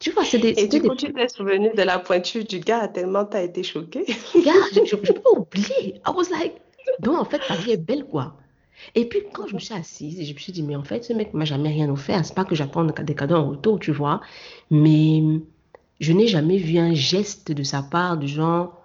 Tu 0.01 0.11
vois, 0.11 0.25
c'est 0.25 0.39
des, 0.39 0.55
Et 0.57 0.67
du 0.67 0.81
des 0.81 0.89
coup, 0.89 0.95
tu 0.97 1.13
t'es 1.13 1.29
souvenu 1.29 1.71
de 1.75 1.83
la 1.83 1.99
pointure 1.99 2.45
du 2.45 2.59
gars 2.59 2.89
tellement 2.89 3.25
t'as 3.25 3.43
été 3.43 3.63
choquée? 3.63 4.05
gars, 4.45 4.53
je, 4.75 4.81
je, 4.85 4.97
je 5.03 5.13
peux 5.13 5.21
pas 5.21 5.31
oublier. 5.31 6.01
I 6.07 6.11
was 6.15 6.29
like, 6.31 6.61
donc 7.01 7.19
en 7.19 7.25
fait, 7.25 7.41
ta 7.47 7.57
vie 7.57 7.73
est 7.73 7.77
belle, 7.77 8.05
quoi. 8.05 8.37
Et 8.95 9.09
puis, 9.09 9.21
quand 9.33 9.47
je 9.47 9.55
me 9.55 9.61
suis 9.61 9.75
assise, 9.75 10.27
je 10.27 10.33
me 10.33 10.39
suis 10.39 10.53
dit, 10.53 10.63
mais 10.63 10.77
en 10.77 10.83
fait, 10.83 11.05
ce 11.05 11.13
mec 11.13 11.35
m'a 11.35 11.45
jamais 11.45 11.69
rien 11.69 11.89
offert. 11.91 12.25
C'est 12.25 12.35
pas 12.35 12.45
que 12.45 12.55
j'attends 12.55 12.85
des 12.85 13.15
cadeaux 13.15 13.37
en 13.37 13.51
retour, 13.51 13.79
tu 13.79 13.93
vois. 13.93 14.21
Mais 14.71 15.23
je 16.01 16.13
n'ai 16.13 16.27
jamais 16.27 16.59
vu 16.59 16.79
un 16.79 16.95
geste 16.95 17.53
de 17.53 17.63
sa 17.63 17.83
part 17.83 18.17
du 18.17 18.27
genre, 18.29 18.81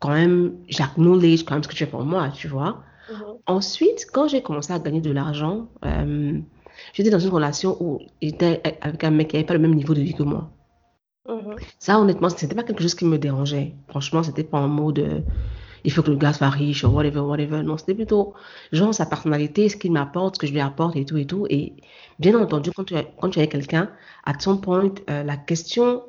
quand 0.00 0.10
même, 0.10 0.56
j'acknowledge 0.68 1.44
quand 1.44 1.54
même 1.54 1.62
ce 1.62 1.68
que 1.68 1.74
tu 1.74 1.84
fais 1.84 1.90
pour 1.90 2.04
moi, 2.04 2.30
tu 2.30 2.48
vois. 2.48 2.82
Mhm. 3.10 3.16
Ensuite, 3.46 4.06
quand 4.12 4.26
j'ai 4.28 4.42
commencé 4.42 4.72
à 4.72 4.78
gagner 4.78 5.00
de 5.00 5.12
l'argent, 5.12 5.68
euh, 5.84 6.40
j'étais 6.92 7.10
dans 7.10 7.20
une 7.20 7.30
relation 7.30 7.76
où 7.80 8.00
j'étais 8.20 8.60
avec 8.80 9.04
un 9.04 9.10
mec 9.10 9.28
qui 9.28 9.36
n'avait 9.36 9.46
pas 9.46 9.54
le 9.54 9.60
même 9.60 9.74
niveau 9.74 9.94
de 9.94 10.00
vie 10.00 10.14
que 10.14 10.24
moi. 10.24 10.50
Mhm. 11.28 11.56
Ça, 11.78 12.00
honnêtement, 12.00 12.28
c'était 12.28 12.54
pas 12.54 12.64
quelque 12.64 12.82
chose 12.82 12.94
qui 12.94 13.04
me 13.04 13.18
dérangeait. 13.18 13.74
Franchement, 13.88 14.22
c'était 14.22 14.44
pas 14.44 14.58
en 14.58 14.68
mode 14.68 14.98
euh, 14.98 15.20
il 15.84 15.92
faut 15.92 16.02
que 16.02 16.10
le 16.10 16.16
gars 16.16 16.32
soit 16.32 16.48
riche 16.50 16.84
whatever, 16.84 17.20
whatever. 17.20 17.62
Non, 17.62 17.76
c'était 17.76 17.94
plutôt 17.94 18.34
genre 18.72 18.94
sa 18.94 19.06
personnalité, 19.06 19.68
ce 19.68 19.76
qu'il 19.76 19.92
m'apporte, 19.92 20.36
ce 20.36 20.40
que 20.40 20.46
je 20.46 20.52
lui 20.52 20.60
apporte 20.60 20.96
et 20.96 21.04
tout 21.04 21.16
et 21.16 21.26
tout. 21.26 21.46
Et 21.50 21.74
bien 22.18 22.38
entendu, 22.40 22.70
quand 22.72 22.84
tu, 22.84 22.96
as- 22.96 23.04
quand 23.04 23.30
tu 23.30 23.38
es 23.38 23.42
avec 23.42 23.52
quelqu'un, 23.52 23.90
à 24.24 24.38
son 24.38 24.58
point, 24.58 24.92
euh, 25.10 25.22
la 25.22 25.36
question 25.36 26.02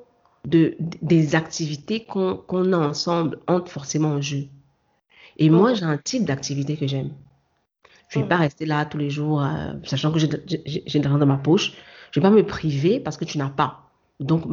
de, 0.48 0.76
des 0.80 1.36
activités 1.36 2.06
qu'on 2.06 2.38
qu'on 2.38 2.72
a 2.74 2.78
ensemble 2.78 3.40
entre 3.48 3.72
forcément 3.72 4.10
en 4.10 4.22
jeu. 4.22 4.46
Et 5.38 5.50
moi, 5.50 5.74
j'ai 5.74 5.86
un 5.86 5.98
type 5.98 6.26
d'activité 6.26 6.78
que 6.78 6.88
j'aime. 6.88 7.12
Je 8.10 8.20
vais 8.20 8.26
Mhm. 8.26 8.30
pas 8.30 8.38
rester 8.38 8.66
là 8.66 8.86
tous 8.86 8.98
les 8.98 9.10
jours, 9.10 9.44
euh, 9.44 9.74
sachant 9.84 10.12
que 10.12 10.20
j'ai 10.20 10.28
de 10.28 11.04
l'argent 11.04 11.18
dans 11.20 11.26
ma 11.26 11.38
poche. 11.38 11.74
Je 12.12 12.20
vais 12.20 12.24
pas 12.24 12.32
me 12.32 12.46
priver 12.46 13.00
parce 13.00 13.18
que 13.18 13.26
tu 13.26 13.38
n'as 13.38 13.50
pas. 13.50 13.92
Donc, 14.20 14.44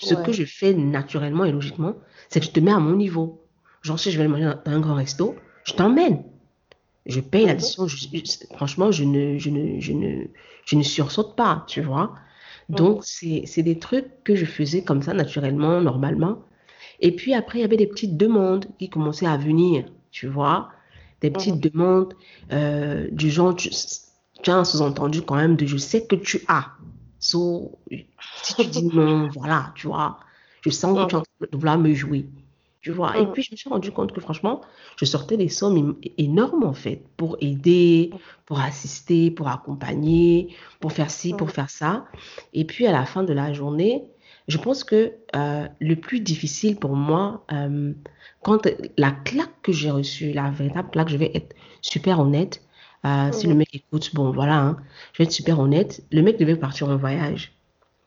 ce 0.00 0.14
que 0.14 0.32
je 0.32 0.44
fais 0.44 0.74
naturellement 0.74 1.44
et 1.44 1.52
logiquement, 1.52 1.96
c'est 2.28 2.40
que 2.40 2.46
je 2.46 2.52
te 2.52 2.60
mets 2.60 2.72
à 2.72 2.78
mon 2.80 2.96
niveau. 2.96 3.45
Genre, 3.86 3.98
si 4.00 4.10
je 4.10 4.18
vais 4.18 4.26
manger 4.28 4.44
dans, 4.64 4.72
un 4.72 4.80
grand 4.80 4.94
resto, 4.96 5.36
je 5.64 5.72
t'emmène. 5.74 6.24
Je 7.06 7.20
paye 7.20 7.42
Mhm. 7.42 7.46
l'addition. 7.46 7.86
Je- 7.86 8.08
franchement, 8.56 8.90
je 8.90 9.04
ne, 9.04 9.38
je 9.38 9.50
ne, 9.50 9.80
je 9.80 9.92
ne, 9.92 10.24
je 10.64 10.76
ne 10.76 10.82
sursaute 10.82 11.36
pas, 11.36 11.64
tu 11.68 11.80
vois. 11.82 12.14
Mhm. 12.68 12.76
Donc, 12.76 13.04
c'est, 13.04 13.44
c'est 13.46 13.62
des 13.62 13.78
trucs 13.78 14.24
que 14.24 14.34
je 14.34 14.44
faisais 14.44 14.82
comme 14.82 15.02
ça, 15.02 15.14
naturellement, 15.14 15.80
normalement. 15.80 16.42
Et 17.00 17.14
puis 17.14 17.32
après, 17.34 17.58
il 17.58 17.62
y 17.62 17.64
avait 17.64 17.76
des 17.76 17.86
petites 17.86 18.16
demandes 18.16 18.66
qui 18.78 18.88
commençaient 18.90 19.26
à 19.26 19.36
venir, 19.36 19.86
tu 20.10 20.26
vois. 20.26 20.70
Des 21.20 21.30
petites 21.30 21.56
Mhm. 21.56 21.60
demandes 21.60 22.14
euh, 22.52 23.08
du 23.12 23.30
genre, 23.30 23.54
tu, 23.54 23.70
tu 24.42 24.50
as 24.50 24.56
un 24.56 24.64
sous-entendu 24.64 25.22
quand 25.22 25.36
même 25.36 25.56
de 25.56 25.66
je 25.66 25.76
sais 25.76 26.06
que 26.06 26.16
tu 26.16 26.42
as. 26.48 26.72
So, 27.20 27.78
si 28.42 28.56
tu 28.56 28.68
dis 28.68 28.84
non, 28.92 29.28
voilà, 29.28 29.72
tu 29.76 29.86
vois. 29.86 30.18
Je 30.62 30.70
sens 30.70 30.98
que 30.98 31.04
tu 31.04 31.14
es 31.14 31.18
en 31.18 31.20
Mhm. 31.20 31.24
train 31.24 31.46
de 31.52 31.56
vouloir 31.58 31.78
me 31.78 31.94
jouer, 31.94 32.26
tu 32.86 32.92
vois? 32.92 33.18
Et 33.18 33.26
Mhm. 33.26 33.32
puis, 33.32 33.42
je 33.42 33.52
me 33.52 33.56
suis 33.56 33.68
rendu 33.70 33.90
compte 33.92 34.12
que 34.12 34.20
franchement, 34.20 34.60
je 34.96 35.04
sortais 35.04 35.36
des 35.36 35.48
sommes 35.48 35.96
énormes 36.18 36.64
en 36.64 36.74
fait 36.74 37.04
pour 37.16 37.36
aider, 37.40 38.18
pour 38.46 38.60
assister, 38.60 39.30
pour 39.30 39.48
accompagner, 39.48 40.54
pour 40.80 40.92
faire 40.92 41.10
ci, 41.10 41.34
pour 41.34 41.48
Mhm. 41.48 41.52
faire 41.52 41.70
ça. 41.70 42.06
Et 42.52 42.64
puis, 42.66 42.86
à 42.86 42.92
la 42.92 43.04
fin 43.06 43.24
de 43.24 43.32
la 43.32 43.52
journée, 43.52 44.04
je 44.48 44.58
pense 44.58 44.84
que 44.84 45.14
euh, 45.36 45.68
le 45.80 45.96
plus 45.96 46.20
difficile 46.20 46.78
pour 46.78 46.94
moi, 46.96 47.44
euh, 47.52 47.92
quand 48.42 48.68
la 48.96 49.10
claque 49.12 49.60
que 49.62 49.72
j'ai 49.72 49.90
reçue, 49.90 50.32
la 50.32 50.50
véritable 50.50 50.90
claque, 50.90 51.08
je 51.08 51.16
vais 51.16 51.30
être 51.34 51.54
super 51.82 52.20
honnête. 52.20 52.62
euh, 53.04 53.30
si 53.32 53.46
le 53.46 53.54
mec 53.54 53.68
écoute, 53.74 54.14
bon 54.14 54.32
voilà, 54.32 54.58
hein, 54.60 54.76
je 55.12 55.18
vais 55.18 55.24
être 55.24 55.32
super 55.32 55.58
honnête. 55.60 56.04
Le 56.12 56.22
mec 56.22 56.38
devait 56.38 56.56
partir 56.56 56.88
en 56.88 56.96
voyage. 56.96 57.52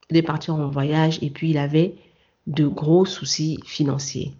Il 0.09 0.15
devait 0.15 0.25
partir 0.27 0.55
en 0.55 0.69
voyage 0.69 1.19
et 1.23 1.31
puis 1.31 1.51
il 1.51 1.57
avait 1.57 1.95
de 2.47 2.67
gros 2.67 3.05
soucis 3.05 3.63
financiers. 3.65 4.38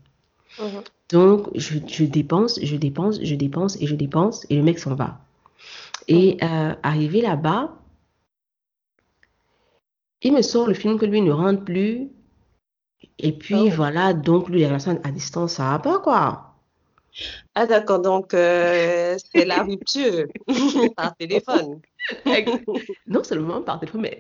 Mhm. 0.60 0.84
Donc, 1.12 1.48
je, 1.56 1.80
je 1.88 2.04
dépense, 2.06 2.60
je 2.62 2.76
dépense, 2.76 3.19
je 3.24 3.36
dépense 3.36 3.78
et 3.82 3.88
je 3.88 3.95
dépense 3.95 4.45
et 4.50 4.56
le 4.56 4.63
mec 4.63 4.80
s'en 4.80 4.95
va. 4.95 5.19
Et 6.08 6.38
Mhm. 6.41 6.50
euh, 6.50 6.76
arrivé 6.84 7.22
là-bas, 7.22 7.74
il 10.22 10.34
me 10.34 10.41
sort 10.41 10.67
le 10.67 10.74
film 10.74 10.98
que 11.00 11.06
lui 11.06 11.22
ne 11.22 11.32
rentre 11.32 11.63
plus. 11.65 12.10
Et 13.17 13.32
puis 13.32 13.69
Oh. 13.69 13.76
voilà, 13.76 14.13
donc 14.13 14.50
lui, 14.50 14.60
les 14.60 14.67
relations 14.67 15.00
à 15.04 15.12
distance, 15.12 15.54
ça 15.54 15.72
va 15.72 15.80
pas 15.80 16.00
quoi. 16.00 16.56
Ah 17.56 17.65
d'accord, 17.65 18.00
donc 18.02 18.34
euh, 18.34 19.17
c'est 19.32 19.45
la 19.45 19.63
rupture 19.63 20.28
par 20.95 21.15
téléphone. 21.17 21.82
Non 23.08 23.24
seulement 23.24 23.62
par 23.62 23.80
téléphone, 23.80 24.02
mais 24.02 24.19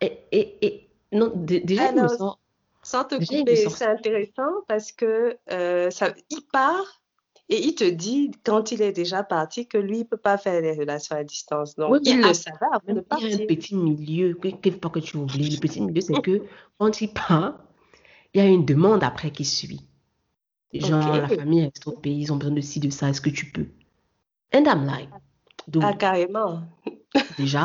et, 0.00 0.18
et, 0.32 0.66
et 0.66 0.88
non, 1.12 1.32
dé- 1.34 1.60
déjà, 1.60 1.92
me 1.92 2.08
sort, 2.08 2.38
sans 2.86 3.04
te 3.04 3.16
couper, 3.16 3.68
c'est 3.68 3.84
intéressant 3.86 4.62
parce 4.68 4.92
que 4.92 5.36
euh, 5.50 5.90
ça, 5.90 6.14
il 6.30 6.40
part 6.52 7.02
et 7.48 7.60
il 7.66 7.74
te 7.74 7.84
dit 7.84 8.30
quand 8.44 8.70
il 8.70 8.80
est 8.80 8.92
déjà 8.92 9.24
parti 9.24 9.66
que 9.66 9.76
lui, 9.78 9.98
il 10.00 10.04
peut 10.04 10.16
pas 10.16 10.38
faire 10.38 10.60
les 10.60 10.72
relations 10.72 11.16
à 11.16 11.24
distance. 11.24 11.74
Oui, 11.88 11.98
Donc, 11.98 12.02
mais 12.04 12.12
il 12.12 12.22
le 12.22 12.32
savait 12.32 12.58
avant 12.72 12.94
de 12.94 12.94
même 12.94 13.04
il 13.10 13.18
y 13.18 13.24
a 13.24 13.26
un 13.26 13.38
partir. 13.38 13.46
petit 13.46 13.74
milieu 13.74 14.34
qu'il 14.34 14.56
ne 14.64 14.70
faut 14.70 14.78
pas 14.78 14.90
que 14.90 15.00
tu 15.00 15.16
oublies. 15.16 15.50
Le 15.50 15.60
petit 15.60 15.80
milieu, 15.80 16.00
c'est 16.00 16.20
que 16.22 16.42
quand 16.78 17.00
il 17.00 17.08
part, 17.12 17.58
il 18.34 18.38
y 18.38 18.40
a 18.40 18.46
une 18.46 18.64
demande 18.64 19.02
après 19.02 19.32
qui 19.32 19.44
suit. 19.44 19.80
Genre, 20.72 21.16
la 21.16 21.28
Ok. 21.28 21.38
famille 21.38 21.64
reste 21.64 21.86
au 21.86 21.92
pays, 21.92 22.22
ils 22.22 22.32
ont 22.32 22.36
besoin 22.36 22.54
de 22.54 22.60
ci, 22.60 22.80
de 22.80 22.90
ça, 22.90 23.08
est-ce 23.08 23.20
que 23.20 23.30
tu 23.30 23.46
peux? 23.46 23.66
And 24.54 24.64
I'm 24.66 24.84
like, 24.86 25.08
Ah, 25.82 25.92
carrément. 25.94 26.62
déjà, 27.38 27.64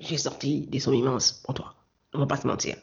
j'ai 0.00 0.18
sorti 0.18 0.66
des 0.66 0.80
sommes 0.80 0.94
immenses 0.94 1.32
pour 1.44 1.54
toi. 1.54 1.74
On 2.14 2.18
va 2.20 2.26
pas 2.26 2.36
se 2.36 2.46
mentir. 2.46 2.76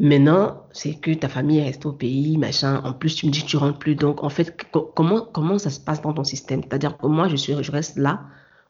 Maintenant, 0.00 0.66
c'est 0.72 0.94
que 1.00 1.12
ta 1.14 1.28
famille 1.28 1.60
reste 1.62 1.84
au 1.86 1.92
pays, 1.92 2.36
machin. 2.38 2.80
En 2.84 2.92
plus, 2.92 3.14
tu 3.16 3.26
me 3.26 3.32
dis 3.32 3.42
que 3.42 3.48
tu 3.48 3.56
rentres 3.56 3.78
plus. 3.78 3.96
Donc, 3.96 4.22
en 4.24 4.28
fait, 4.30 4.56
co- 4.70 4.92
comment, 4.94 5.22
comment 5.32 5.58
ça 5.58 5.70
se 5.70 5.80
passe 5.80 6.02
dans 6.02 6.12
ton 6.14 6.24
système? 6.24 6.62
C'est-à-dire 6.62 6.96
que 6.98 7.06
moi, 7.06 7.28
je 7.28 7.36
suis, 7.36 7.54
je 7.62 7.72
reste 7.72 7.96
là 7.98 8.22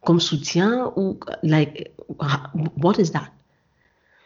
comme 0.05 0.21
soutien 0.21 0.93
ou, 0.97 1.19
like, 1.43 1.93
what 2.83 2.95
is 2.99 3.11
that? 3.13 3.31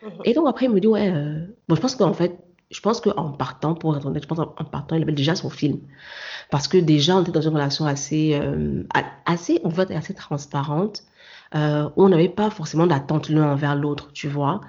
Mhm. 0.03 0.23
Et 0.25 0.35
donc 0.35 0.49
après, 0.49 0.67
il 0.67 0.73
me 0.73 0.81
dit, 0.81 0.87
ouais, 0.87 1.11
euh, 1.11 1.47
bon, 1.69 1.75
je 1.77 1.81
pense 1.81 1.95
qu'en 1.97 2.13
fait, 2.13 2.39
je 2.71 2.81
pense 2.81 3.01
qu'en 3.01 3.33
partant, 3.33 3.75
pour 3.75 3.97
être 3.97 4.07
honnête, 4.07 4.23
je 4.23 4.29
pense 4.29 4.39
qu'en 4.39 4.55
en 4.59 4.65
partant, 4.65 4.97
il 4.97 5.03
avait 5.03 5.13
déjà 5.13 5.35
son 5.35 5.51
film. 5.51 5.79
Parce 6.51 6.69
que 6.69 6.79
déjà, 6.79 7.17
on 7.17 7.23
était 7.23 7.33
dans 7.33 7.43
une 7.43 7.55
relation 7.55 7.87
assez, 7.87 8.35
euh, 8.35 8.85
assez 9.27 9.61
ouverte 9.65 9.91
et 9.91 9.97
assez 9.97 10.15
transparente, 10.15 11.05
euh, 11.55 11.89
où 11.97 12.05
on 12.05 12.11
n'avait 12.11 12.29
pas 12.31 12.51
forcément 12.51 12.87
d'attente 12.87 13.29
l'un 13.31 13.53
envers 13.53 13.77
l'autre, 13.77 14.13
tu 14.13 14.29
vois. 14.29 14.61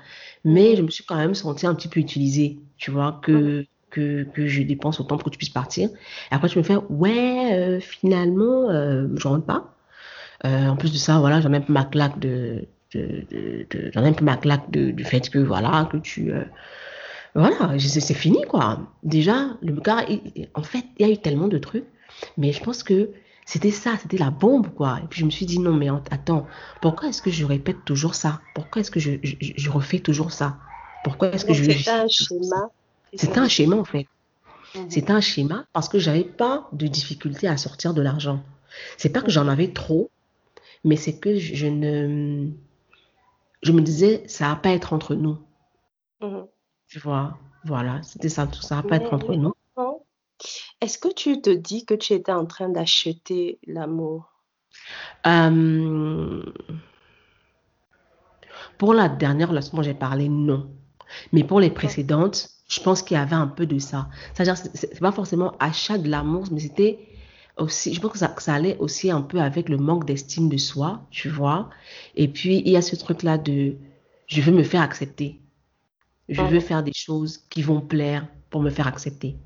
Mais 0.43 0.75
je 0.75 0.81
me 0.81 0.89
suis 0.89 1.03
quand 1.05 1.15
même 1.15 1.35
sentie 1.35 1.65
un 1.67 1.75
petit 1.75 1.87
peu 1.87 1.99
utilisée, 1.99 2.59
tu 2.77 2.91
vois, 2.91 3.19
que, 3.23 3.65
que, 3.91 4.23
que 4.23 4.47
je 4.47 4.61
dépense 4.63 4.99
autant 4.99 5.17
pour 5.17 5.25
que 5.25 5.29
tu 5.31 5.37
puisses 5.37 5.49
partir. 5.49 5.89
Et 5.89 6.35
après, 6.35 6.49
tu 6.49 6.57
me 6.57 6.63
fais, 6.63 6.75
ouais, 6.89 7.49
euh, 7.53 7.79
finalement, 7.79 8.69
euh, 8.69 9.07
je 9.15 9.27
rentre 9.27 9.45
pas. 9.45 9.75
Euh, 10.45 10.67
en 10.67 10.77
plus 10.77 10.91
de 10.93 10.97
ça, 10.97 11.19
voilà, 11.19 11.41
j'en 11.41 11.53
ai 11.53 11.57
un 11.57 11.61
peu 11.61 11.73
ma 11.73 11.85
claque 11.85 12.19
de, 12.19 12.67
de, 12.93 13.25
de- 13.31 13.67
de- 13.69 13.91
j'en 13.93 14.03
ai 14.05 14.09
un 14.09 14.13
peu 14.13 14.25
ma 14.25 14.37
claque 14.37 14.71
de, 14.71 14.91
du 14.91 15.03
fait 15.05 15.29
que, 15.29 15.39
voilà, 15.39 15.87
que 15.91 15.97
tu, 15.97 16.31
euh, 16.33 16.43
voilà, 17.35 17.77
je 17.77 17.87
c'est 17.87 18.13
fini, 18.13 18.43
quoi. 18.47 18.79
Déjà, 19.03 19.57
le 19.61 19.73
gars, 19.73 20.05
en 20.55 20.63
fait, 20.63 20.85
il 20.99 21.07
y 21.07 21.09
a 21.09 21.13
eu 21.13 21.17
tellement 21.17 21.47
de 21.47 21.57
trucs, 21.57 21.85
mais 22.37 22.51
je 22.51 22.61
pense 22.63 22.83
que 22.83 23.09
c'était 23.45 23.71
ça, 23.71 23.97
c'était 24.01 24.17
la 24.17 24.31
bombe, 24.31 24.73
quoi. 24.73 24.99
Et 25.03 25.07
puis 25.07 25.19
je 25.21 25.25
me 25.25 25.31
suis 25.31 25.45
dit, 25.45 25.59
non, 25.59 25.73
mais 25.73 25.89
en- 25.89 26.03
attends, 26.11 26.47
pourquoi 26.81 27.09
est-ce 27.09 27.21
que 27.21 27.31
je 27.31 27.45
répète 27.45 27.85
toujours 27.85 28.15
ça? 28.15 28.41
Pourquoi 28.55 28.81
est-ce 28.81 28.91
que 28.91 28.99
je, 28.99 29.11
je, 29.23 29.69
refais 29.69 29.99
toujours 29.99 30.31
ça? 30.31 30.57
Pourquoi 31.03 31.29
est-ce 31.29 31.45
que 31.45 31.53
je 31.53 31.63
c'était 31.63 31.89
un 31.89 32.07
schéma. 32.07 32.69
s'est 33.15 33.37
un 33.37 33.47
schéma, 33.47 33.75
en 33.75 33.85
fait. 33.85 34.07
Mhm. 34.75 34.89
C'était 34.89 35.11
un 35.13 35.21
schéma 35.21 35.65
parce 35.73 35.89
que 35.89 35.99
j'avais 35.99 36.23
pas 36.23 36.69
de 36.73 36.87
difficulté 36.87 37.47
à 37.47 37.57
sortir 37.57 37.93
de 37.93 38.01
l'argent. 38.01 38.43
C'est 38.97 39.09
pas 39.11 39.21
que 39.21 39.31
j'en 39.31 39.47
avais 39.47 39.71
trop, 39.73 40.09
mais 40.83 40.95
c'est 40.97 41.19
que 41.19 41.37
je, 41.37 41.67
ne, 41.67 42.49
je 43.63 43.71
me 43.71 43.81
disais, 43.81 44.23
ça 44.27 44.49
va 44.49 44.55
pas 44.57 44.69
être 44.69 44.93
entre 44.93 45.15
nous, 45.15 45.39
Mhm. 46.21 46.47
tu 46.87 46.99
vois? 46.99 47.37
Voilà, 47.65 48.01
c'était 48.03 48.29
ça, 48.29 48.47
ça 48.61 48.75
va 48.77 48.83
pas 48.83 48.95
être 48.97 49.13
entre 49.13 49.33
mais 49.33 49.37
nous. 49.37 49.53
Est-ce 50.83 50.97
que 50.97 51.07
tu 51.13 51.41
te 51.41 51.49
dis 51.49 51.85
que 51.85 51.93
tu 51.93 52.11
étais 52.11 52.33
en 52.33 52.45
train 52.45 52.67
d'acheter 52.67 53.57
l'amour? 53.65 54.29
Euh, 55.25 56.43
pour 58.77 58.93
la 58.93 59.07
dernière 59.07 59.49
relation 59.49 59.81
j'ai 59.81 59.93
parlé, 59.93 60.27
non. 60.27 60.69
Mais 61.31 61.45
pour 61.45 61.61
les 61.61 61.69
précédentes, 61.69 62.49
je 62.67 62.81
pense 62.81 63.01
qu'il 63.01 63.15
y 63.15 63.19
avait 63.19 63.35
un 63.35 63.47
peu 63.47 63.65
de 63.65 63.79
ça. 63.79 64.09
C'est-à-dire, 64.33 64.57
c'est 64.57 64.99
pas 64.99 65.13
forcément 65.13 65.53
achat 65.59 65.97
de 65.97 66.09
l'amour, 66.09 66.47
mais 66.51 66.59
c'était 66.59 66.99
aussi, 67.57 67.93
je 67.93 68.01
pense 68.01 68.11
que 68.11 68.17
ça, 68.17 68.35
ça 68.39 68.53
allait 68.53 68.77
aussi 68.79 69.09
un 69.09 69.21
peu 69.21 69.39
avec 69.39 69.69
le 69.69 69.77
manque 69.77 70.05
d'estime 70.05 70.49
de 70.49 70.57
soi, 70.57 71.07
tu 71.11 71.29
vois. 71.29 71.69
Et 72.15 72.27
puis, 72.27 72.61
il 72.65 72.71
y 72.71 72.77
a 72.77 72.81
ce 72.81 72.97
truc-là 72.97 73.37
de 73.37 73.77
je 74.27 74.41
veux 74.41 74.51
me 74.51 74.63
faire 74.63 74.81
accepter. 74.81 75.39
Je 76.27 76.41
veux 76.41 76.59
faire 76.59 76.83
des 76.83 76.93
choses 76.93 77.37
qui 77.49 77.61
vont 77.61 77.79
plaire 77.79 78.27
pour 78.49 78.61
me 78.61 78.69
faire 78.69 78.87
accepter. 78.87 79.37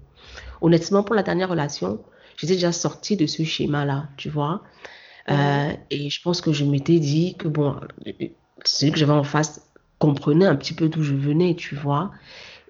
Honnêtement, 0.62 1.04
pour 1.04 1.16
la 1.16 1.24
dernière 1.24 1.50
relation, 1.50 2.04
j'étais 2.38 2.54
déjà 2.54 2.72
sortie 2.72 3.18
de 3.18 3.26
ce 3.28 3.44
schéma-là, 3.44 4.10
tu 4.18 4.30
vois. 4.30 4.64
Euh, 5.30 5.74
et 5.90 6.10
je 6.10 6.22
pense 6.22 6.40
que 6.42 6.54
je 6.54 6.64
m'étais 6.64 7.00
dit 7.00 7.36
que, 7.36 7.48
bon, 7.48 7.76
celui 8.64 8.92
que 8.94 8.98
j'avais 8.98 9.12
en 9.12 9.24
face 9.24 9.62
comprenait 10.00 10.46
un 10.46 10.56
petit 10.56 10.74
peu 10.74 10.90
d'où 10.90 11.04
je 11.04 11.16
venais, 11.16 11.56
tu 11.56 11.76
vois. 11.76 12.12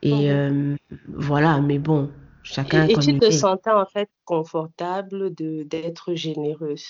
Et 0.02 0.32
euh, 0.32 0.76
voilà, 1.08 1.60
mais 1.62 1.80
bon, 1.80 2.12
chacun. 2.44 2.88
Et, 2.88 2.94
et 2.94 2.98
tu 2.98 3.20
te 3.20 3.32
sentais 3.32 3.72
en 3.72 3.86
fait 3.86 4.10
confortable 4.26 5.34
d'être 5.34 6.14
généreuse? 6.14 6.86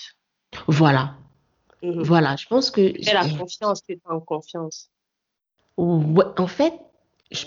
Voilà. 0.66 1.16
Mhm. 1.82 2.02
Voilà, 2.02 2.36
je 2.36 2.46
pense 2.46 2.70
que. 2.70 2.92
C'est 3.02 3.14
la 3.14 3.28
confiance, 3.28 3.82
tu 3.82 3.92
es 3.92 4.00
en 4.06 4.20
confiance? 4.20 4.90
Ouais, 5.76 6.24
en 6.38 6.46
fait, 6.46 6.74
je, 7.30 7.46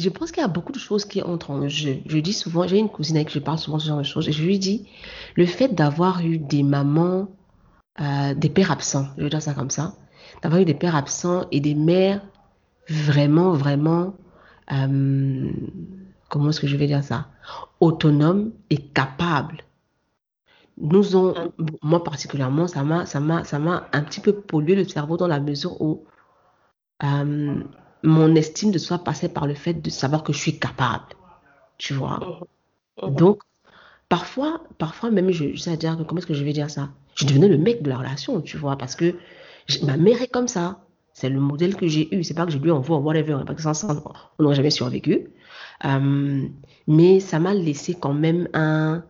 je 0.00 0.08
pense 0.08 0.32
qu'il 0.32 0.42
y 0.42 0.44
a 0.44 0.48
beaucoup 0.48 0.72
de 0.72 0.78
choses 0.78 1.04
qui 1.04 1.22
entrent 1.22 1.50
en 1.50 1.68
jeu. 1.68 1.98
Je 2.06 2.18
dis 2.18 2.32
souvent, 2.32 2.66
j'ai 2.66 2.78
une 2.78 2.88
cousine 2.88 3.16
avec 3.16 3.28
qui 3.28 3.34
je 3.34 3.44
parle 3.44 3.58
souvent 3.58 3.78
de 3.78 3.82
ce 3.82 3.88
genre 3.88 3.98
de 3.98 4.02
choses, 4.02 4.28
et 4.28 4.32
je 4.32 4.42
lui 4.42 4.58
dis, 4.58 4.88
le 5.36 5.46
fait 5.46 5.68
d'avoir 5.68 6.24
eu 6.24 6.38
des 6.38 6.62
mamans, 6.62 7.28
euh, 8.00 8.34
des 8.34 8.48
pères 8.48 8.70
absents, 8.70 9.06
je 9.16 9.24
vais 9.24 9.30
dire 9.30 9.42
ça 9.42 9.54
comme 9.54 9.70
ça, 9.70 9.94
d'avoir 10.42 10.60
eu 10.60 10.64
des 10.64 10.74
pères 10.74 10.96
absents 10.96 11.46
et 11.50 11.60
des 11.60 11.74
mères 11.74 12.22
vraiment, 12.88 13.52
vraiment, 13.52 14.14
euh, 14.72 15.50
comment 16.28 16.50
est-ce 16.50 16.60
que 16.60 16.66
je 16.66 16.76
vais 16.76 16.86
dire 16.86 17.04
ça, 17.04 17.28
autonomes 17.80 18.52
et 18.70 18.78
capables. 18.78 19.64
Nous 20.78 21.14
ont, 21.16 21.34
moi 21.82 22.02
particulièrement, 22.02 22.66
ça 22.66 22.82
m'a, 22.82 23.04
ça 23.04 23.20
m'a, 23.20 23.44
ça 23.44 23.58
m'a 23.58 23.88
un 23.92 24.02
petit 24.02 24.20
peu 24.20 24.32
pollué 24.32 24.74
le 24.74 24.84
cerveau 24.84 25.16
dans 25.16 25.26
la 25.26 25.40
mesure 25.40 25.80
où 25.82 26.04
euh, 27.02 27.62
mon 28.02 28.34
estime 28.34 28.70
de 28.70 28.78
soi 28.78 28.98
passait 28.98 29.28
par 29.28 29.46
le 29.46 29.54
fait 29.54 29.74
de 29.74 29.90
savoir 29.90 30.22
que 30.22 30.32
je 30.32 30.38
suis 30.38 30.58
capable, 30.58 31.04
tu 31.78 31.94
vois. 31.94 32.18
Mmh. 33.02 33.06
Mmh. 33.06 33.14
Donc, 33.14 33.42
parfois, 34.08 34.62
parfois 34.78 35.10
même, 35.10 35.30
je, 35.30 35.56
sais 35.56 35.76
dire, 35.76 35.96
comment 36.06 36.18
est-ce 36.18 36.26
que 36.26 36.34
je 36.34 36.44
vais 36.44 36.52
dire 36.52 36.70
ça? 36.70 36.90
Je 37.14 37.26
devenais 37.26 37.48
le 37.48 37.58
mec 37.58 37.82
de 37.82 37.90
la 37.90 37.98
relation, 37.98 38.40
tu 38.40 38.56
vois, 38.56 38.76
parce 38.76 38.96
que 38.96 39.14
ma 39.82 39.96
mère 39.96 40.22
est 40.22 40.28
comme 40.28 40.48
ça. 40.48 40.80
C'est 41.12 41.28
le 41.28 41.40
modèle 41.40 41.76
que 41.76 41.86
j'ai 41.86 42.14
eu. 42.14 42.22
C'est 42.24 42.34
pas 42.34 42.46
que 42.46 42.52
je 42.52 42.58
lui 42.58 42.70
envoie 42.70 42.98
whatever, 42.98 43.38
parce 43.44 43.56
que 43.56 43.74
ça, 43.74 44.02
on 44.38 44.42
n'aurait 44.42 44.54
jamais 44.54 44.70
survécu. 44.70 45.28
Euh, 45.84 46.46
mais 46.86 47.20
ça 47.20 47.38
m'a 47.38 47.52
laissé 47.52 47.94
quand 47.94 48.14
même 48.14 48.48
un, 48.54 49.02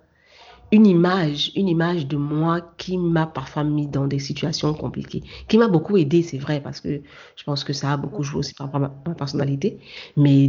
une 0.73 0.87
image, 0.87 1.53
une 1.57 1.69
image 1.69 2.07
de 2.07 2.17
moi 2.17 2.61
qui 2.79 2.97
m'a 2.97 3.27
parfois 3.27 3.65
mis 3.65 3.87
dans 3.87 4.07
des 4.07 4.19
situations 4.19 4.73
compliquées, 4.75 5.23
qui 5.49 5.59
m'a 5.59 5.69
beaucoup 5.69 5.97
aidé, 5.97 6.23
c'est 6.23 6.39
vrai, 6.39 6.61
parce 6.61 6.81
que 6.81 7.03
je 7.37 7.45
pense 7.45 7.65
que 7.65 7.73
ça 7.73 7.93
a 7.93 7.97
beaucoup 7.97 8.23
joué 8.23 8.39
aussi 8.41 8.55
par 8.55 8.67
rapport 8.67 8.89
à 8.89 9.09
ma, 9.09 9.15
personnalité, 9.15 9.81
mais 10.17 10.49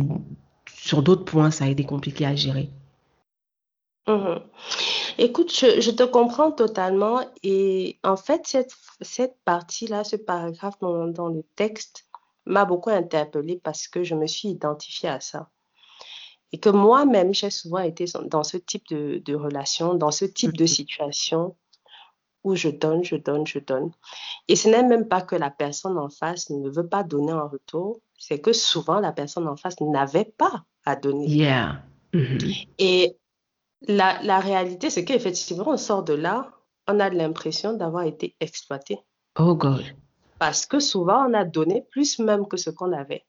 sur 0.74 1.02
d'autres 1.02 1.26
points, 1.26 1.52
ça 1.52 1.66
a 1.66 1.68
été 1.68 1.84
compliqué 1.84 2.26
à 2.26 2.36
gérer. 2.36 2.70
Mmh 4.08 4.40
Écoute, 5.18 5.52
je, 5.54 5.92
te 5.92 6.04
comprends 6.04 6.52
totalement 6.52 7.22
et 7.44 8.00
en 8.04 8.16
fait, 8.16 8.48
cette, 8.48 8.74
cette 9.02 9.36
partie-là, 9.46 10.04
ce 10.04 10.16
paragraphe 10.16 10.80
dans, 10.80 11.06
dans 11.08 11.28
le 11.28 11.44
texte 11.56 12.08
m'a 12.46 12.66
beaucoup 12.66 12.90
interpellée 12.90 13.60
parce 13.62 13.88
que 13.88 14.04
je 14.04 14.16
me 14.16 14.26
suis 14.26 14.50
identifiée 14.50 15.10
à 15.10 15.20
ça. 15.20 15.50
Et 16.54 16.60
que 16.60 16.70
moi-même, 16.70 17.34
j'ai 17.34 17.50
souvent 17.50 17.80
été 17.80 18.06
dans 18.26 18.44
ce 18.44 18.58
type 18.58 18.88
de, 18.90 19.22
de 19.24 19.36
relation, 19.36 19.94
dans 19.94 20.12
ce 20.12 20.26
type 20.26 20.56
de 20.58 20.66
mmh 20.66 20.68
situation 20.68 21.56
où 22.44 22.56
je 22.56 22.70
donne, 22.70 23.04
je 23.04 23.16
donne, 23.16 23.46
je 23.46 23.60
donne. 23.60 23.92
Et 24.48 24.56
ce 24.56 24.68
n'est 24.68 24.84
même 24.84 25.08
pas 25.08 25.22
que 25.22 25.36
la 25.36 25.52
personne 25.52 25.98
en 25.98 26.10
face 26.10 26.50
ne 26.50 26.70
veut 26.70 26.88
pas 26.88 27.04
donner 27.04 27.34
en 27.34 27.48
retour, 27.48 28.00
c'est 28.18 28.40
que 28.40 28.54
souvent 28.54 29.00
la 29.00 29.12
personne 29.12 29.48
en 29.48 29.56
face 29.56 29.80
n'avait 29.80 30.26
pas 30.26 30.64
à 30.86 30.96
donner. 30.96 31.28
Yeah. 31.28 31.84
Mmh 32.14 32.38
Et 32.80 33.16
la, 33.88 34.22
la 34.24 34.40
réalité, 34.40 34.90
c'est 34.90 35.06
qu'effectivement, 35.06 35.66
on 35.68 35.78
sort 35.78 36.04
de 36.04 36.14
là, 36.14 36.52
on 36.88 37.00
a 37.00 37.10
l'impression 37.10 37.74
d'avoir 37.74 38.04
été 38.04 38.36
exploité. 38.40 39.00
Oh 39.40 39.56
God. 39.56 39.84
Parce 40.40 40.66
que 40.66 40.80
souvent, 40.80 41.30
on 41.30 41.34
a 41.34 41.46
donné 41.46 41.86
plus 41.92 42.20
même 42.20 42.48
que 42.48 42.58
ce 42.58 42.70
qu'on 42.70 42.92
avait. 42.92 43.24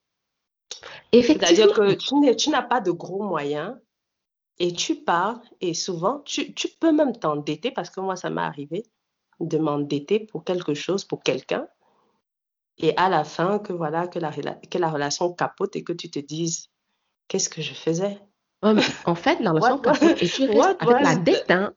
C'est-à-dire 1.13 1.73
que 1.73 2.33
tu 2.35 2.51
n'as 2.51 2.63
pas 2.63 2.81
de 2.81 2.91
gros 2.91 3.23
moyens 3.23 3.77
et 4.59 4.73
tu 4.73 4.97
pars 4.97 5.41
et 5.61 5.75
souvent, 5.75 6.21
tu, 6.21 6.55
tu 6.55 6.69
peux 6.81 6.93
même 6.93 7.17
t'endetter 7.17 7.71
parce 7.71 7.91
que 7.91 8.01
moi, 8.01 8.17
ça 8.17 8.31
m'est 8.31 8.43
arrivé 8.43 8.85
de 9.41 9.59
m'endetter 9.59 10.21
pour 10.21 10.45
quelque 10.45 10.75
chose, 10.75 11.05
pour 11.05 11.23
quelqu'un. 11.23 11.67
Et 12.79 12.97
à 12.97 13.09
la 13.09 13.25
fin, 13.25 13.59
que 13.59 13.73
voilà, 13.73 14.07
que 14.09 14.19
la, 14.19 14.31
que 14.31 14.79
la 14.79 14.91
relation 14.91 15.33
capote 15.33 15.77
et 15.77 15.85
que 15.85 15.93
tu 15.93 16.11
te 16.11 16.19
dises, 16.19 16.69
qu'est-ce 17.29 17.49
que 17.49 17.63
je 17.63 17.75
faisais? 17.75 18.19
En 18.63 19.15
fait, 19.15 19.41
la 19.41 19.51
relation 19.51 19.79
capote 19.79 20.23
et 20.23 20.29
tu 20.29 20.45
restes 20.45 20.77
avec 20.81 21.01
la 21.01 21.17
dette. 21.17 21.51
Hein. 21.51 21.75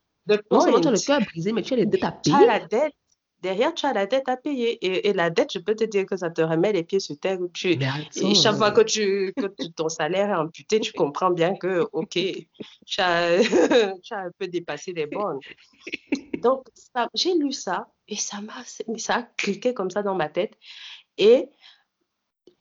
non 0.52 0.62
seulement 0.62 0.82
tu 0.82 0.88
as 0.88 0.92
le 0.92 1.06
cœur 1.06 1.22
brisé, 1.22 1.52
mais 1.52 1.64
tu 1.64 1.74
as 1.74 1.78
les 1.78 1.86
dettes 1.86 2.04
à 2.04 2.12
payer. 2.12 2.38
Tu 2.38 2.44
as 2.44 2.60
la 2.60 2.60
dette 2.68 2.94
derrière, 3.46 3.76
tu 3.76 3.86
as 3.86 3.94
la 3.94 4.08
dette 4.08 4.28
à 4.28 4.38
payer. 4.38 5.08
Et, 5.08 5.14
la 5.14 5.30
dette, 5.30 5.54
je 5.54 5.60
peux 5.60 5.76
te 5.76 5.84
dire 5.84 6.08
que 6.08 6.18
ça 6.18 6.32
te 6.32 6.42
remet 6.42 6.74
les 6.74 6.84
pieds 6.84 7.00
sur 7.00 7.16
terre. 7.20 7.38
tu, 7.54 7.74
et 7.74 8.34
chaque 8.34 8.56
fois 8.56 8.72
que, 8.72 8.82
tu, 8.82 9.34
que 9.38 9.46
ton 9.76 9.88
salaire 9.88 10.32
est 10.32 10.36
amputé, 10.36 10.80
tu 10.80 10.92
comprends 10.94 11.30
bien 11.30 11.56
que, 11.56 11.88
OK, 11.94 12.18
tu 12.86 13.02
as, 13.02 13.38
tu 14.04 14.14
as 14.14 14.20
un 14.20 14.32
peu 14.40 14.48
dépassé 14.48 14.94
les 14.94 15.06
bornes. 15.06 15.40
Donc, 16.42 16.68
j'ai 17.14 17.36
lu 17.36 17.52
ça 17.52 17.88
et 18.08 18.16
ça 18.16 18.42
m'a 18.42 18.54
ça 18.98 19.16
a 19.16 19.24
cliqué 19.38 19.76
comme 19.76 19.92
ça 19.92 20.02
dans 20.02 20.16
ma 20.16 20.30
tête. 20.30 20.58
Et 21.20 21.50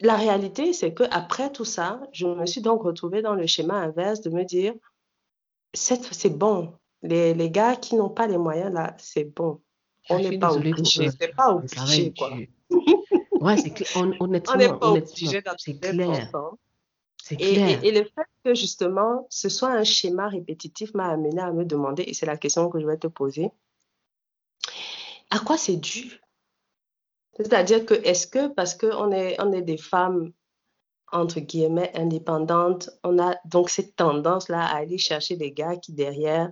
la 0.01 0.17
réalité, 0.17 0.75
c'est 0.75 0.93
que 0.93 1.05
après 1.11 1.51
tout 1.51 1.65
ça, 1.65 2.03
je 2.13 2.27
me 2.27 2.45
suis 2.45 2.61
donc 2.61 2.83
retrouvée 2.83 3.23
dans 3.23 3.35
le 3.35 3.47
schéma 3.47 3.77
inverse 3.77 4.21
de 4.21 4.29
me 4.29 4.45
dire, 4.45 4.75
c'est 5.73 6.37
bon. 6.37 6.75
Les, 7.03 7.33
les 7.33 7.51
gars 7.51 7.77
qui 7.77 7.97
n'ont 7.97 8.11
pas 8.11 8.27
les 8.27 8.39
moyens, 8.39 8.73
là, 8.73 8.95
c'est 8.99 9.25
bon 9.25 9.61
on 10.11 10.19
n'est 10.19 10.39
pas 10.39 10.53
obligé. 10.53 11.09
C'est 11.11 11.35
pas 11.35 11.53
obligé, 11.53 12.13
quoi. 12.17 12.33
Ouais, 13.41 13.59
c'est 13.59 13.73
clair. 13.73 13.89
honnêtement, 14.21 14.55
on 14.55 14.57
n'est 14.57 14.69
pas 14.69 14.89
obligé 14.89 15.43
c'est 15.59 15.79
clair. 15.79 16.31
C'est 17.23 17.37
clair. 17.37 17.83
Et, 17.83 17.89
et, 17.89 17.93
le 17.93 18.05
fait 18.05 18.27
que 18.43 18.55
justement 18.55 19.27
ce 19.29 19.51
soit 19.51 19.71
un 19.71 19.85
schéma 19.85 20.29
répétitif 20.29 20.95
m'a 20.95 21.09
amené 21.09 21.43
à 21.43 21.53
me 21.53 21.67
demander, 21.67 22.05
et 22.05 22.15
c'est 22.15 22.25
la 22.25 22.39
question 22.39 22.71
que 22.71 22.81
je 22.81 22.87
vais 22.87 22.97
te 22.97 23.07
poser, 23.07 23.51
à 25.31 25.41
quoi 25.41 25.59
c'est 25.59 25.77
dû? 25.77 26.21
C'est-à-dire 27.37 27.85
que 27.85 27.95
est-ce 27.95 28.27
que 28.27 28.49
parce 28.49 28.75
qu'on 28.75 29.13
est, 29.13 29.39
on 29.41 29.53
est 29.53 29.63
des 29.63 29.77
femmes 29.77 30.33
entre 31.13 31.41
guillemets 31.41 31.93
indépendantes, 31.95 32.91
on 33.05 33.19
a 33.19 33.37
donc 33.45 33.71
cette 33.71 33.95
tendance-là 33.97 34.65
à 34.65 34.77
aller 34.77 34.99
chercher 34.99 35.37
des 35.37 35.53
gars 35.53 35.77
qui 35.77 35.93
derrière 35.93 36.51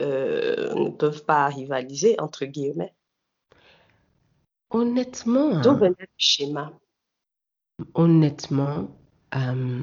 euh, 0.00 0.74
ne 0.74 0.90
peuvent 0.90 1.24
pas 1.24 1.46
rivaliser, 1.46 2.18
entre 2.20 2.44
guillemets. 2.44 2.94
Honnêtement. 4.70 5.60
D'où 5.60 5.76
venait 5.76 5.94
le 5.98 6.06
schéma 6.16 6.72
Honnêtement, 7.94 8.88
euh, 9.34 9.82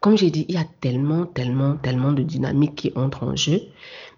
comme 0.00 0.16
j'ai 0.16 0.30
dit, 0.30 0.44
il 0.48 0.54
y 0.54 0.58
a 0.58 0.66
tellement, 0.80 1.26
tellement, 1.26 1.76
tellement 1.76 2.12
de 2.12 2.22
dynamiques 2.22 2.74
qui 2.74 2.92
entrent 2.94 3.24
en 3.24 3.36
jeu. 3.36 3.60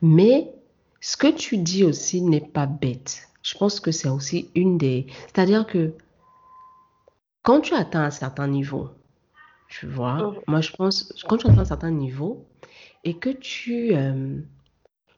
Mais 0.03 0.53
ce 1.01 1.17
que 1.17 1.29
tu 1.29 1.59
dis 1.59 1.85
aussi 1.85 2.23
n'est 2.23 2.41
pas 2.41 2.67
bête. 2.67 3.29
Je 3.43 3.57
pense 3.57 3.81
que 3.81 3.91
c'est 3.91 4.09
aussi 4.09 4.51
une 4.55 4.79
des... 4.79 5.07
C'est-à-dire 5.27 5.67
que 5.67 5.95
quand 7.43 7.61
tu 7.61 7.75
atteins 7.75 8.05
un 8.05 8.11
certain 8.11 8.49
niveau, 8.49 8.91
tu 9.69 9.87
vois, 9.87 10.15
mmh. 10.15 10.35
moi 10.47 10.61
je 10.61 10.73
pense, 10.73 11.15
quand 11.29 11.39
tu 11.39 11.47
atteins 11.47 11.61
un 11.63 11.65
certain 11.65 11.91
niveau 11.91 12.47
et 13.05 13.15
que 13.15 13.31
tu... 13.31 13.95
Euh, 13.95 14.41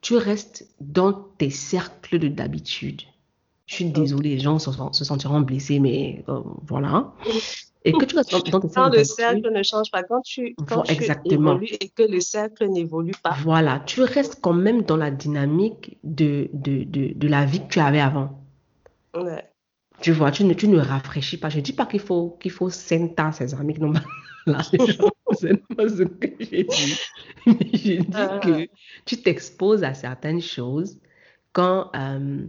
tu 0.02 0.16
restes 0.16 0.68
dans 0.80 1.12
tes 1.12 1.48
cercles 1.48 2.18
de 2.18 2.28
d'habitude. 2.28 3.02
Je 3.66 3.76
suis 3.76 3.84
désolée, 3.86 4.30
les 4.30 4.40
gens 4.40 4.58
se, 4.58 5.04
sentiront 5.04 5.40
blessés, 5.40 5.78
mais 5.78 6.24
euh, 6.28 6.40
voilà. 6.66 7.14
Et 7.84 7.92
que 7.92 8.04
tu 8.04 8.16
restes 8.16 8.32
dans, 8.32 8.40
tes 8.40 8.50
cercles 8.50 8.74
Quand 8.74 8.88
le 8.90 9.04
cercle 9.04 9.50
ne 9.50 9.62
change 9.62 9.90
pas, 9.90 10.02
quand 10.02 10.20
tu, 10.20 10.54
quand 10.66 10.84
exactement. 10.90 11.52
évolues 11.52 11.76
et 11.80 11.88
que 11.88 12.02
le 12.02 12.20
cercle 12.20 12.68
n'évolue 12.68 13.14
pas. 13.22 13.34
Voilà, 13.42 13.80
tu 13.86 14.02
restes 14.02 14.40
quand 14.42 14.52
même 14.52 14.82
dans 14.82 14.96
la 14.96 15.10
dynamique 15.10 15.98
de, 16.04 16.50
de, 16.52 16.84
de, 16.84 17.12
de 17.14 17.28
la 17.28 17.44
vie 17.44 17.60
que 17.60 17.72
tu 17.72 17.80
avais 17.80 18.00
avant. 18.00 18.40
Ouais. 19.14 19.51
Tu 20.02 20.12
vois, 20.12 20.32
tu 20.32 20.44
ne, 20.44 20.52
tu 20.52 20.68
ne 20.68 20.78
rafraîchis 20.78 21.38
pas. 21.38 21.48
Je 21.48 21.58
ne 21.58 21.62
dis 21.62 21.72
pas 21.72 21.86
qu'il 21.86 22.00
faut, 22.00 22.36
qu'il 22.40 22.50
faut 22.50 22.70
ses 22.70 23.14
amis 23.54 23.74
non, 23.78 23.92
là, 24.46 24.62
c'est 25.32 25.56
pas 25.76 25.88
ce 25.88 26.02
que 26.02 26.28
j'ai 26.40 26.64
dit. 26.64 26.98
Mais 27.46 27.68
j'ai 27.72 27.98
dit 27.98 28.06
ah. 28.14 28.40
que 28.42 28.68
tu 29.04 29.22
t'exposes 29.22 29.84
à 29.84 29.94
certaines 29.94 30.42
choses 30.42 30.98
quand, 31.52 31.90
euh, 31.94 32.44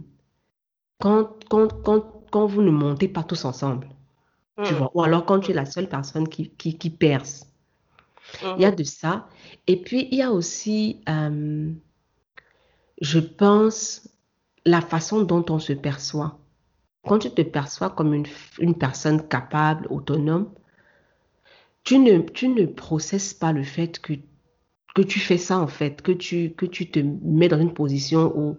quand, 1.00 1.30
quand, 1.48 1.68
quand, 1.82 2.24
quand, 2.30 2.46
vous 2.46 2.62
ne 2.62 2.72
montez 2.72 3.06
pas 3.08 3.22
tous 3.22 3.44
ensemble. 3.44 3.88
Tu 4.64 4.72
hmm. 4.72 4.76
vois, 4.76 4.90
ou 4.94 5.02
alors 5.02 5.24
quand 5.24 5.40
tu 5.40 5.52
es 5.52 5.54
la 5.54 5.66
seule 5.66 5.88
personne 5.88 6.28
qui, 6.28 6.50
qui, 6.50 6.76
qui 6.76 6.90
perce. 6.90 7.50
Il 8.56 8.62
y 8.62 8.64
a 8.64 8.72
hmm. 8.72 8.76
de 8.76 8.84
ça. 8.84 9.28
Et 9.68 9.80
puis, 9.80 10.08
il 10.10 10.18
y 10.18 10.22
a 10.22 10.32
aussi, 10.32 11.02
euh, 11.08 11.70
je 13.00 13.18
pense 13.20 14.08
la 14.66 14.80
façon 14.80 15.22
dont 15.22 15.44
on 15.50 15.60
se 15.60 15.72
perçoit. 15.72 16.38
Quand 17.06 17.18
tu 17.18 17.30
te 17.30 17.42
perçois 17.42 17.90
comme 17.90 18.14
une, 18.14 18.26
une 18.58 18.74
personne 18.76 19.26
capable, 19.28 19.86
autonome, 19.90 20.50
tu 21.84 21.98
ne, 21.98 22.18
tu 22.20 22.48
ne 22.48 22.66
processes 22.66 23.34
pas 23.34 23.52
le 23.52 23.62
fait 23.62 23.98
que, 24.00 24.14
que 24.94 25.02
tu 25.02 25.20
fais 25.20 25.38
ça, 25.38 25.58
en 25.58 25.66
fait, 25.66 26.02
que 26.02 26.12
tu, 26.12 26.54
que 26.54 26.66
tu 26.66 26.90
te 26.90 26.98
mets 27.00 27.48
dans 27.48 27.60
une 27.60 27.74
position 27.74 28.32
où 28.36 28.56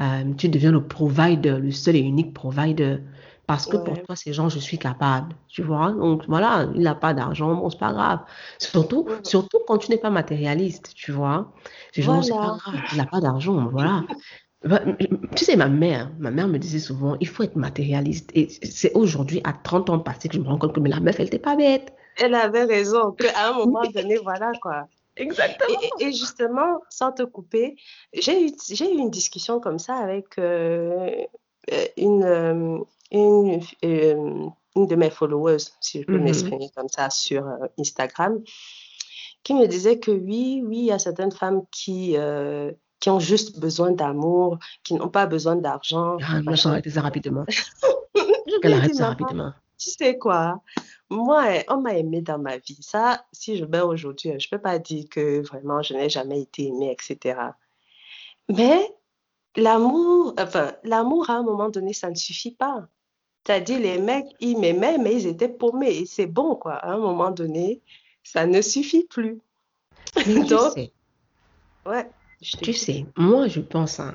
euh, 0.00 0.34
tu 0.34 0.48
deviens 0.48 0.72
le 0.72 0.86
provider, 0.86 1.58
le 1.60 1.70
seul 1.70 1.96
et 1.96 2.00
unique 2.00 2.34
provider. 2.34 2.98
Parce 3.46 3.66
que 3.66 3.76
pour 3.76 4.00
toi, 4.02 4.16
ces 4.16 4.32
gens, 4.32 4.48
je 4.48 4.58
suis 4.58 4.78
capable. 4.78 5.36
Tu 5.48 5.62
vois? 5.62 5.92
Donc 5.92 6.24
voilà, 6.28 6.68
il 6.74 6.82
n'a 6.82 6.94
pas 6.94 7.12
d'argent, 7.14 7.54
bon, 7.54 7.68
c'est 7.70 7.78
pas 7.78 7.92
grave. 7.92 8.20
Surtout, 8.58 9.06
surtout 9.22 9.58
quand 9.66 9.78
tu 9.78 9.90
n'es 9.90 9.98
pas 9.98 10.10
matérialiste, 10.10 10.94
tu 10.94 11.12
vois? 11.12 11.52
Ces 11.92 12.02
gens, 12.02 12.22
c'est 12.22 12.38
pas 12.40 12.52
grave, 12.52 12.80
il 12.90 12.96
n'a 12.96 13.06
pas 13.06 13.20
d'argent, 13.20 13.68
voilà. 13.70 14.06
Tu 15.36 15.44
sais, 15.44 15.56
ma 15.56 15.68
mère, 15.68 16.10
ma 16.18 16.30
mère 16.30 16.48
me 16.48 16.58
disait 16.58 16.78
souvent, 16.78 17.16
il 17.20 17.28
faut 17.28 17.42
être 17.42 17.56
matérialiste. 17.56 18.30
Et 18.34 18.48
c'est 18.48 18.92
aujourd'hui, 18.94 19.40
à 19.44 19.52
30 19.52 19.90
ans 19.90 19.98
passés, 19.98 20.28
que 20.28 20.36
je 20.36 20.40
me 20.40 20.46
rends 20.46 20.58
compte 20.58 20.74
que 20.74 20.80
mais 20.80 20.88
la 20.88 21.00
meuf, 21.00 21.16
elle 21.18 21.26
n'était 21.26 21.38
pas 21.38 21.56
bête. 21.56 21.92
Elle 22.16 22.34
avait 22.34 22.64
raison, 22.64 23.12
qu'à 23.12 23.48
un 23.48 23.52
moment 23.54 23.82
donné, 23.92 24.16
voilà 24.22 24.52
quoi. 24.62 24.86
Exactement. 25.16 25.78
Et, 26.00 26.12
justement, 26.12 26.80
sans 26.88 27.12
te 27.12 27.22
couper, 27.22 27.76
j'ai 28.12 28.46
eu, 28.46 28.50
eu 28.50 28.98
une 28.98 29.10
discussion 29.10 29.60
comme 29.60 29.78
ça 29.78 29.96
avec 29.96 30.38
euh, 30.38 31.10
euh, 31.72 31.86
une, 31.96 32.24
euh, 32.24 32.78
une, 33.12 33.60
une, 33.82 34.86
de 34.86 34.96
mes 34.96 35.10
followers, 35.10 35.58
si 35.80 36.00
je 36.00 36.06
peux 36.06 36.14
mm-hmm. 36.14 36.22
m'exprimer 36.22 36.70
comme 36.74 36.88
ça, 36.88 37.10
sur 37.10 37.46
Instagram, 37.78 38.42
qui 39.44 39.54
me 39.54 39.66
disait 39.66 39.98
que 39.98 40.10
oui, 40.10 40.62
oui, 40.64 40.78
il 40.78 40.86
y 40.86 40.92
a 40.92 40.98
certaines 40.98 41.32
femmes 41.32 41.62
qui, 41.70 42.16
qui 43.04 43.10
ont 43.10 43.20
juste 43.20 43.58
besoin 43.58 43.92
d'amour, 43.92 44.58
qui 44.82 44.94
n'ont 44.94 45.10
pas 45.10 45.26
besoin 45.26 45.56
d'argent. 45.56 46.16
Ah, 46.22 46.40
je 46.40 46.50
vais 46.50 46.68
arrêter 46.70 46.88
ça 46.88 47.02
rapidement. 47.02 47.44
je 47.46 48.72
arrête 48.72 48.94
ça 48.94 49.08
rapidement. 49.08 49.52
Tu 49.76 49.90
sais 49.90 50.16
quoi? 50.16 50.62
Moi, 51.10 51.44
on 51.68 51.82
m'a 51.82 51.98
aimé 51.98 52.22
dans 52.22 52.38
ma 52.38 52.56
vie. 52.56 52.78
Ça, 52.80 53.26
si 53.30 53.58
je 53.58 53.66
meurs 53.66 53.88
aujourd'hui, 53.88 54.30
je 54.38 54.46
ne 54.46 54.50
peux 54.50 54.62
pas 54.62 54.78
dire 54.78 55.04
que 55.10 55.42
vraiment 55.46 55.82
je 55.82 55.92
n'ai 55.92 56.08
jamais 56.08 56.40
été 56.40 56.68
aimée, 56.68 56.96
etc. 56.98 57.38
Mais 58.48 58.80
l'amour, 59.54 60.32
enfin, 60.38 60.72
l'amour 60.82 61.28
à 61.28 61.34
un 61.34 61.42
moment 61.42 61.68
donné, 61.68 61.92
ça 61.92 62.08
ne 62.08 62.14
suffit 62.14 62.52
pas. 62.52 62.88
C'est-à-dire, 63.46 63.80
les 63.80 63.98
mecs, 63.98 64.34
ils 64.40 64.58
m'aimaient, 64.58 64.96
mais 64.96 65.12
ils 65.12 65.26
étaient 65.26 65.50
paumés. 65.50 65.94
Et 65.94 66.06
c'est 66.06 66.24
bon, 66.24 66.56
quoi. 66.56 66.76
À 66.76 66.92
un 66.92 66.98
moment 66.98 67.32
donné, 67.32 67.82
ça 68.22 68.46
ne 68.46 68.62
suffit 68.62 69.04
plus. 69.04 69.42
Mais 70.26 70.46
tu 70.46 70.56
sais, 70.74 70.90
ouais, 71.84 72.08
tu 72.44 72.72
sais, 72.72 73.06
moi, 73.16 73.48
je 73.48 73.60
pense, 73.60 74.00
hein, 74.00 74.14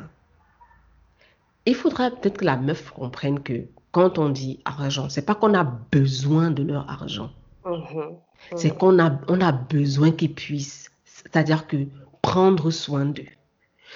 il 1.65 1.75
faudrait 1.75 2.11
peut-être 2.11 2.37
que 2.37 2.45
la 2.45 2.57
meuf 2.57 2.91
comprenne 2.91 3.41
que 3.41 3.67
quand 3.91 4.17
on 4.19 4.29
dit 4.29 4.59
argent, 4.65 5.09
c'est 5.09 5.25
pas 5.25 5.35
qu'on 5.35 5.53
a 5.53 5.63
besoin 5.63 6.51
de 6.51 6.63
leur 6.63 6.89
argent. 6.89 7.31
Mhm. 7.65 8.17
C'est 8.55 8.77
qu'on 8.77 8.99
a, 8.99 9.19
on 9.27 9.41
a 9.41 9.51
besoin 9.51 10.11
qu'ils 10.11 10.33
puissent, 10.33 10.91
c'est-à-dire 11.05 11.67
que 11.67 11.87
prendre 12.21 12.71
soin 12.71 13.05
d'eux. 13.05 13.27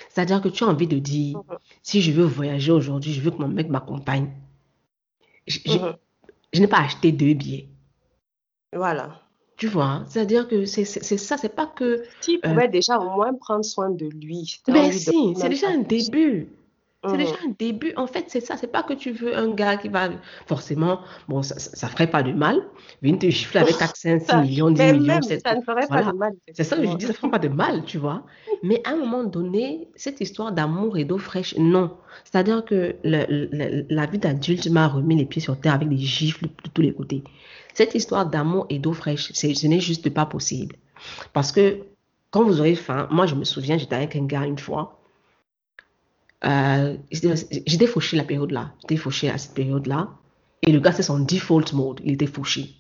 C'est-à-dire 0.10 0.41
que 0.41 0.50
tu 0.50 0.63
as 0.63 0.67
envie 0.67 0.88
de 0.88 1.00
dire, 1.00 1.38
mhm. 1.38 1.58
si 1.82 2.02
je 2.02 2.12
veux 2.12 2.26
voyager 2.26 2.72
aujourd'hui, 2.72 3.13
je 3.13 3.22
veux 3.22 3.32
que 3.32 3.38
mon 3.38 3.48
mec 3.48 3.69
m'accompagne. 3.69 4.32
Je, 5.48 5.60
mhm. 5.69 5.96
n'ai 6.56 6.67
pas 6.67 6.80
acheté 6.80 7.12
deux 7.12 7.34
billets. 7.34 7.67
Voilà. 8.74 9.22
Tu 9.63 9.69
vois, 9.69 10.04
c'est-à-dire 10.08 10.49
que 10.49 10.65
c'est 10.65 10.84
ça, 10.84 11.38
c'est 11.38 11.56
pas 11.56 11.67
que... 11.67 12.04
Tu 12.19 12.32
euh, 12.43 12.49
pouvait 12.49 12.67
déjà 12.67 12.97
au 12.97 13.10
moins 13.15 13.34
prendre 13.34 13.63
soin 13.63 13.91
de 13.91 14.08
lui. 14.08 14.60
Mais 14.67 14.91
si, 14.91 15.34
c'est 15.38 15.47
déjà 15.47 15.69
un 15.69 15.78
début. 15.78 16.49
C'est 17.08 17.15
déjà 17.15 17.32
mmh. 17.32 17.47
un 17.47 17.56
début. 17.58 17.93
En 17.95 18.06
fait, 18.06 18.26
c'est 18.28 18.41
ça. 18.41 18.58
C'est 18.58 18.67
pas 18.67 18.84
que 18.84 18.91
tu 18.93 19.12
veux 19.12 19.38
un 19.38 19.54
gars 19.54 19.78
qui 19.78 19.88
va 19.88 20.10
forcément, 20.47 20.99
bon, 21.30 21.43
ça, 21.43 21.58
ça, 21.60 21.88
ferait 21.88 22.08
pas 22.08 22.23
de 22.23 22.34
mal. 22.34 22.62
Viens 23.02 23.15
te 23.15 23.30
gifler 23.30 23.62
avec 23.62 23.78
4, 23.78 23.95
5, 23.95 24.21
6 24.21 24.36
millions, 24.36 24.69
10 24.69 24.84
millions. 24.84 25.06
Même, 25.06 25.21
ça 25.21 25.56
ne 25.56 25.62
ferait 25.62 25.88
pas 25.88 26.04
de 26.04 26.17
mal. 26.17 26.34
C'est 26.52 26.65
ça 26.65 26.76
que 26.76 26.86
je 26.86 26.97
dis, 26.97 27.06
ça 27.06 27.13
ferait 27.13 27.32
pas 27.32 27.39
de 27.39 27.47
mal, 27.47 27.86
tu 27.86 27.99
vois. 27.99 28.23
Mais 28.63 28.82
à 28.84 28.89
un 28.91 28.97
moment 28.97 29.23
donné, 29.23 29.88
cette 29.95 30.19
histoire 30.19 30.52
d'amour 30.52 30.97
et 30.97 31.06
d'eau 31.06 31.19
fraîche, 31.19 31.56
non. 31.58 31.91
C'est-à-dire 32.26 32.65
que 32.65 32.97
le, 33.06 33.86
la 33.89 34.06
vie 34.08 34.19
d'adulte 34.19 34.67
m'a 34.67 34.89
remis 34.89 35.15
les 35.15 35.26
pieds 35.26 35.41
sur 35.41 35.58
terre 35.58 35.76
avec 35.76 35.88
des 35.88 35.95
gifles 35.95 36.47
de 36.47 36.69
tous 36.73 36.82
les 36.82 36.93
côtés. 36.93 37.23
Cette 37.73 37.95
histoire 37.95 38.25
d'amour 38.25 38.65
et 38.69 38.79
d'eau 38.79 38.93
fraîche, 38.93 39.31
ce 39.33 39.67
n'est 39.67 39.79
juste 39.79 40.09
pas 40.13 40.25
possible. 40.25 40.75
Parce 41.33 41.51
que 41.51 41.79
quand 42.31 42.43
vous 42.43 42.59
aurez 42.59 42.75
faim, 42.75 43.07
moi 43.12 43.25
je 43.25 43.36
me 43.36 43.43
souviens, 43.43 43.77
j'étais 43.77 43.95
avec 43.95 44.15
un 44.15 44.25
gars 44.25 44.45
une 44.45 44.59
fois. 44.59 44.99
Euh, 46.45 46.97
j'étais 47.12 47.88
fauché 47.88 48.17
la 48.17 48.23
période-là. 48.23 48.73
J'étais 48.81 48.97
fauché 48.97 49.29
à 49.29 49.38
cette 49.38 49.53
période-là. 49.53 50.09
Et 50.65 50.71
le 50.71 50.79
gars, 50.79 50.91
c'est 50.91 51.03
son 51.03 51.19
default 51.19 51.73
mode. 51.73 52.01
Il 52.03 52.13
était 52.13 52.27
fauché. 52.27 52.75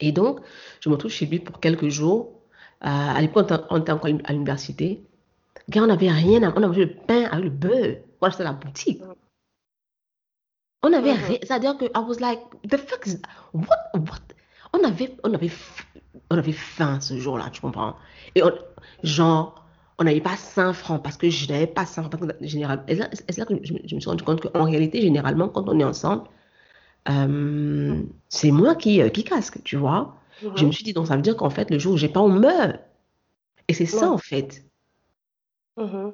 Et 0.00 0.12
donc, 0.12 0.40
je 0.80 0.88
me 0.88 0.94
retrouve 0.94 1.10
chez 1.10 1.26
lui 1.26 1.38
pour 1.38 1.60
quelques 1.60 1.88
jours. 1.88 2.32
Euh, 2.84 2.88
à 2.88 3.20
l'époque, 3.20 3.50
on 3.68 3.78
était 3.78 3.92
encore 3.92 4.10
à 4.24 4.32
l'université. 4.32 5.02
Gars, 5.68 5.82
on 5.82 5.86
n'avait 5.86 6.10
rien. 6.10 6.42
À... 6.42 6.52
On 6.56 6.62
avait 6.62 6.84
le 6.84 6.94
pain 6.94 7.24
avec 7.30 7.44
le 7.44 7.50
beurre. 7.50 7.96
Moi, 8.20 8.30
c'était 8.30 8.44
la 8.44 8.52
boutique. 8.52 9.02
On 10.82 10.92
avait 10.92 11.12
rien. 11.12 11.38
C'est-à-dire 11.42 11.76
que 11.76 11.84
I 11.86 12.04
was 12.06 12.20
like, 12.20 12.40
the 12.68 12.76
fuck 12.76 13.06
is... 13.06 13.20
What? 13.52 13.90
What? 13.94 14.20
On 14.72 14.84
avait, 14.84 15.14
on 15.24 15.34
avait, 15.34 15.50
on 16.30 16.38
avait 16.38 16.52
faim 16.52 17.00
ce 17.00 17.18
jour-là, 17.18 17.50
tu 17.50 17.60
comprends? 17.60 17.96
Et 18.34 18.42
on, 18.42 18.52
genre, 19.02 19.66
on 19.98 20.04
n'avait 20.04 20.20
pas 20.20 20.36
100 20.36 20.72
francs 20.72 21.02
parce 21.02 21.16
que 21.16 21.28
je 21.28 21.50
n'avais 21.50 21.66
pas 21.66 21.84
100 21.86 22.04
francs. 22.04 22.32
Général, 22.40 22.84
et 22.88 22.96
c'est 22.96 23.38
là 23.38 23.44
que 23.44 23.54
je, 23.62 23.94
me 23.94 24.00
suis 24.00 24.08
rendu 24.08 24.24
compte 24.24 24.40
qu'en 24.40 24.64
réalité, 24.64 25.02
généralement, 25.02 25.48
quand 25.48 25.68
on 25.68 25.78
est 25.78 25.84
ensemble, 25.84 26.24
euh, 27.08 28.00
c'est 28.28 28.50
moi 28.50 28.74
qui, 28.74 29.02
euh, 29.02 29.08
qui 29.08 29.24
casque, 29.24 29.62
tu 29.64 29.76
vois? 29.76 30.16
Je 30.56 30.64
me 30.64 30.72
suis 30.72 30.84
dit, 30.84 30.94
donc 30.94 31.06
ça 31.06 31.16
veut 31.16 31.22
dire 31.22 31.36
qu'en 31.36 31.50
fait, 31.50 31.70
le 31.70 31.78
jour 31.78 31.94
où 31.94 31.96
j'ai 31.98 32.08
pas, 32.08 32.20
on 32.20 32.30
meurt. 32.30 32.80
Et 33.68 33.74
c'est 33.74 33.86
ça, 33.86 34.10
en 34.10 34.18
fait. 34.18 34.64
Mhm. 35.76 36.12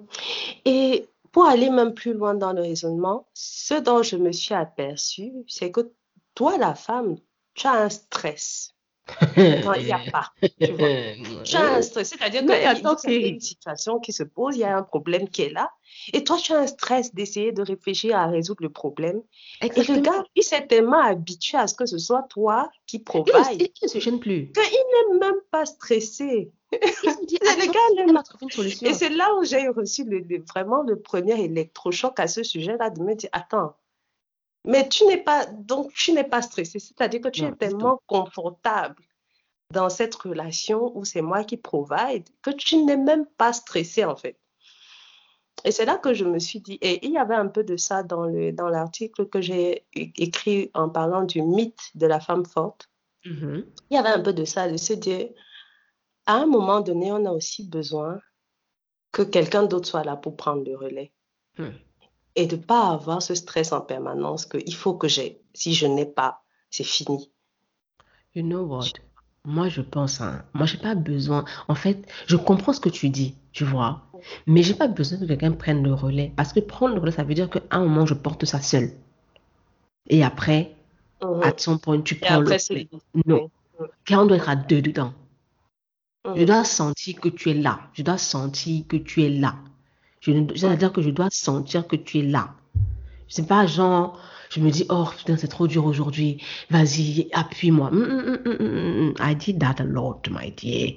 Et 0.65 1.09
pour 1.37 1.45
aller 1.45 1.69
même 1.69 1.93
plus 1.93 2.15
loin 2.15 2.33
dans 2.33 2.55
le 2.55 2.63
raisonnement, 2.63 3.29
ce 3.35 3.75
dont 3.75 4.03
je 4.03 4.17
me 4.17 4.33
suis 4.33 4.55
aperçue, 4.55 5.35
c'est 5.47 5.71
que 5.71 5.93
toi, 6.35 6.57
la 6.57 6.75
femme, 6.75 7.19
tu 7.53 7.67
as 7.67 7.75
un 7.75 7.91
stress. 7.91 8.75
Non, 9.37 9.75
il 9.75 9.85
n'y 9.85 9.93
a 9.93 10.01
pas. 10.13 10.33
Tu 10.61 10.73
vois. 10.73 11.43
Tu 11.45 11.57
as 11.57 11.75
un 11.77 11.83
stress, 11.83 12.11
c'est-à-dire 12.11 12.43
qu'il 12.43 13.13
y 13.13 13.25
a 13.25 13.29
une 13.29 13.41
situation 13.41 13.99
qui 14.01 14.13
se 14.13 14.23
pose, 14.23 14.57
il 14.57 14.61
y 14.61 14.65
a 14.65 14.77
un 14.77 14.83
problème 14.83 15.29
qui 15.29 15.43
est 15.43 15.51
là, 15.51 15.71
et 16.13 16.25
toi, 16.25 16.37
tu 16.37 16.53
as 16.53 16.59
un 16.59 16.67
stress 16.67 17.15
d'essayer 17.15 17.53
de 17.53 17.63
réfléchir 17.63 18.17
à 18.17 18.27
résoudre 18.27 18.63
le 18.63 18.71
problème. 18.71 19.23
Et 19.63 19.69
le 19.69 20.01
gars, 20.01 20.25
il 20.35 20.43
s'est 20.43 20.67
tellement 20.67 21.03
habitué 21.03 21.59
à 21.59 21.67
ce 21.67 21.75
que 21.75 21.87
ce 21.87 21.99
soit 21.99 22.23
toi 22.29 22.71
qui 22.87 22.99
provide. 22.99 23.35
Il 23.59 23.71
ne 23.83 23.89
se 23.89 23.99
gêne 23.99 24.21
plus. 24.21 24.53
Qu'il 24.53 25.13
n'est 25.13 25.19
même 25.19 25.41
pas 25.51 25.67
stressé. 25.67 26.51
le 26.73 27.73
gars, 27.73 28.23
une 28.43 28.51
solution. 28.51 28.89
Et 28.89 28.95
c'est 28.95 29.11
là 29.11 29.35
où 29.37 29.45
j'ai 29.45 29.69
reçu 29.69 30.05
le, 30.05 30.23
vraiment 30.49 30.83
le 30.83 31.01
premier 31.01 31.41
électrochoc 31.43 32.19
à 32.19 32.27
ce 32.27 32.43
sujet-là, 32.43 32.91
de 32.91 33.03
me 33.03 33.15
dire, 33.15 33.31
attends, 33.33 33.75
mais 34.67 34.89
tu 34.89 35.07
n'es 35.07 35.17
pas, 35.17 35.47
donc 35.47 35.93
tu 35.95 36.13
n'es 36.13 36.25
pas 36.25 36.43
stressé. 36.43 36.79
C'est-à-dire 36.79 37.21
que 37.21 37.29
tu 37.29 37.45
es 37.45 37.53
tellement 37.53 38.01
confortable 38.07 38.97
dans 39.73 39.89
cette 39.89 40.15
relation 40.17 40.97
où 40.97 41.05
c'est 41.05 41.23
moi 41.23 41.45
qui 41.45 41.57
provide 41.57 42.25
que 42.43 42.51
tu 42.51 42.85
n'es 42.85 42.97
même 42.97 43.27
pas 43.39 43.53
stressé 43.53 44.05
en 44.05 44.17
fait. 44.17 44.39
Et 45.65 45.73
c'est 45.73 45.85
là 45.85 45.97
que 45.97 46.15
je 46.15 46.25
me 46.25 46.39
suis 46.39 46.61
dit, 46.61 46.79
et 46.83 47.05
il 47.05 47.13
y 47.13 47.19
avait 47.19 47.35
un 47.35 47.49
peu 47.49 47.65
de 47.65 47.77
ça 47.77 48.03
dans 48.03 48.25
le 48.25 48.53
dans 48.53 48.69
l'article 48.69 49.27
que 49.27 49.41
j'ai 49.41 49.87
écrit 49.95 50.71
en 50.75 50.89
parlant 50.89 51.25
du 51.25 51.43
mythe 51.43 51.91
de 51.95 52.07
la 52.07 52.21
femme 52.21 52.45
forte. 52.45 52.91
Mm-hmm. 53.25 53.65
Il 53.91 53.95
y 53.95 53.99
avait 53.99 54.11
un 54.11 54.21
peu 54.21 54.33
de 54.33 54.45
ça, 54.45 54.71
de 54.71 54.77
se 54.77 54.93
dire, 54.93 55.29
à 56.27 56.35
un 56.35 56.47
moment 56.47 56.81
donné, 56.81 57.11
on 57.11 57.25
a 57.25 57.31
aussi 57.31 57.67
besoin 57.67 58.21
que 59.13 59.23
quelqu'un 59.23 59.65
d'autre 59.65 59.89
soit 59.89 60.05
là 60.05 60.17
pour 60.17 60.37
prendre 60.37 60.63
le 60.65 60.77
relais. 60.77 61.13
Mm 61.59 61.71
et 62.37 62.47
de 62.47 62.57
ne 62.57 62.61
pas 62.61 62.91
avoir 62.91 63.23
ce 63.23 63.35
stress 63.35 63.73
en 63.73 63.81
permanence 63.81 64.47
qu'il 64.47 64.75
faut 64.75 64.95
que 64.95 65.09
j'ai. 65.09 65.41
Si 65.55 65.75
je 65.75 65.87
n'ai 65.87 66.07
pas, 66.07 66.45
c'est 66.71 66.85
fini. 66.85 67.31
You 68.35 68.43
know 68.43 68.63
what? 68.63 68.85
Moi, 69.45 69.69
je 69.69 69.81
pense, 69.81 70.21
hein, 70.21 70.45
moi, 70.53 70.67
j'ai 70.67 70.77
pas 70.79 70.95
besoin. 70.95 71.45
En 71.69 71.75
fait, 71.75 72.07
je 72.27 72.37
comprends 72.37 72.73
ce 72.73 72.81
que 72.81 72.89
tu 72.89 73.09
dis, 73.09 73.35
tu 73.53 73.65
vois, 73.65 74.03
mais 74.47 74.63
j'ai 74.63 74.75
pas 74.75 74.89
besoin 74.89 75.19
que 75.19 75.25
quelqu'un 75.25 75.53
prenne 75.53 75.83
le 75.83 75.95
relais. 75.95 76.33
Parce 76.37 76.53
que 76.53 76.61
prendre 76.61 76.95
le 76.95 77.01
relais, 77.01 77.13
ça 77.13 77.25
veut 77.25 77.35
dire 77.35 77.49
qu'à 77.49 77.61
un 77.71 77.81
moment, 77.81 78.07
je 78.07 78.15
porte 78.15 78.45
ça 78.45 78.61
seul. 78.61 78.93
Et 80.09 80.23
après, 80.23 80.75
à 81.21 81.53
son 81.57 81.79
point, 81.79 82.01
tu 82.03 82.17
prends 82.17 82.41
le 82.41 82.47
relais. 82.47 82.89
Non. 83.25 83.51
Car 84.05 84.23
on 84.23 84.27
doit 84.27 84.37
être 84.37 84.49
à 84.49 84.57
deux 84.57 84.83
dedans. 84.83 85.13
Je 86.35 86.45
dois 86.45 86.65
sentir 86.65 87.21
que 87.21 87.29
tu 87.29 87.51
es 87.51 87.55
là. 87.55 87.81
Je 87.93 88.03
dois 88.03 88.19
sentir 88.19 88.85
que 88.89 88.97
tu 88.97 89.23
es 89.23 89.31
là. 89.31 89.55
C'est-à-dire 90.55 90.93
que 90.93 91.03
je 91.03 91.11
dois 91.11 91.29
sentir 91.31 91.87
que 91.87 91.97
tu 91.97 92.19
es 92.21 92.23
là. 92.23 92.55
C'est 93.29 93.47
pas 93.47 93.67
genre, 93.67 94.21
je 94.51 94.61
me 94.61 94.71
dis, 94.71 94.87
oh 94.89 95.07
putain, 95.17 95.37
c'est 95.37 95.49
trop 95.49 95.67
dur 95.67 95.85
aujourd'hui. 95.85 96.43
Vas-y, 96.71 97.29
appuie-moi. 97.33 97.91
Mm, 97.91 98.39
mm, 98.45 99.11
mm, 99.11 99.15
I 99.21 99.35
did 99.35 99.61
that 99.61 99.81
a 99.81 99.85
lot, 99.85 100.23
my 100.31 100.51
dear. 100.53 100.89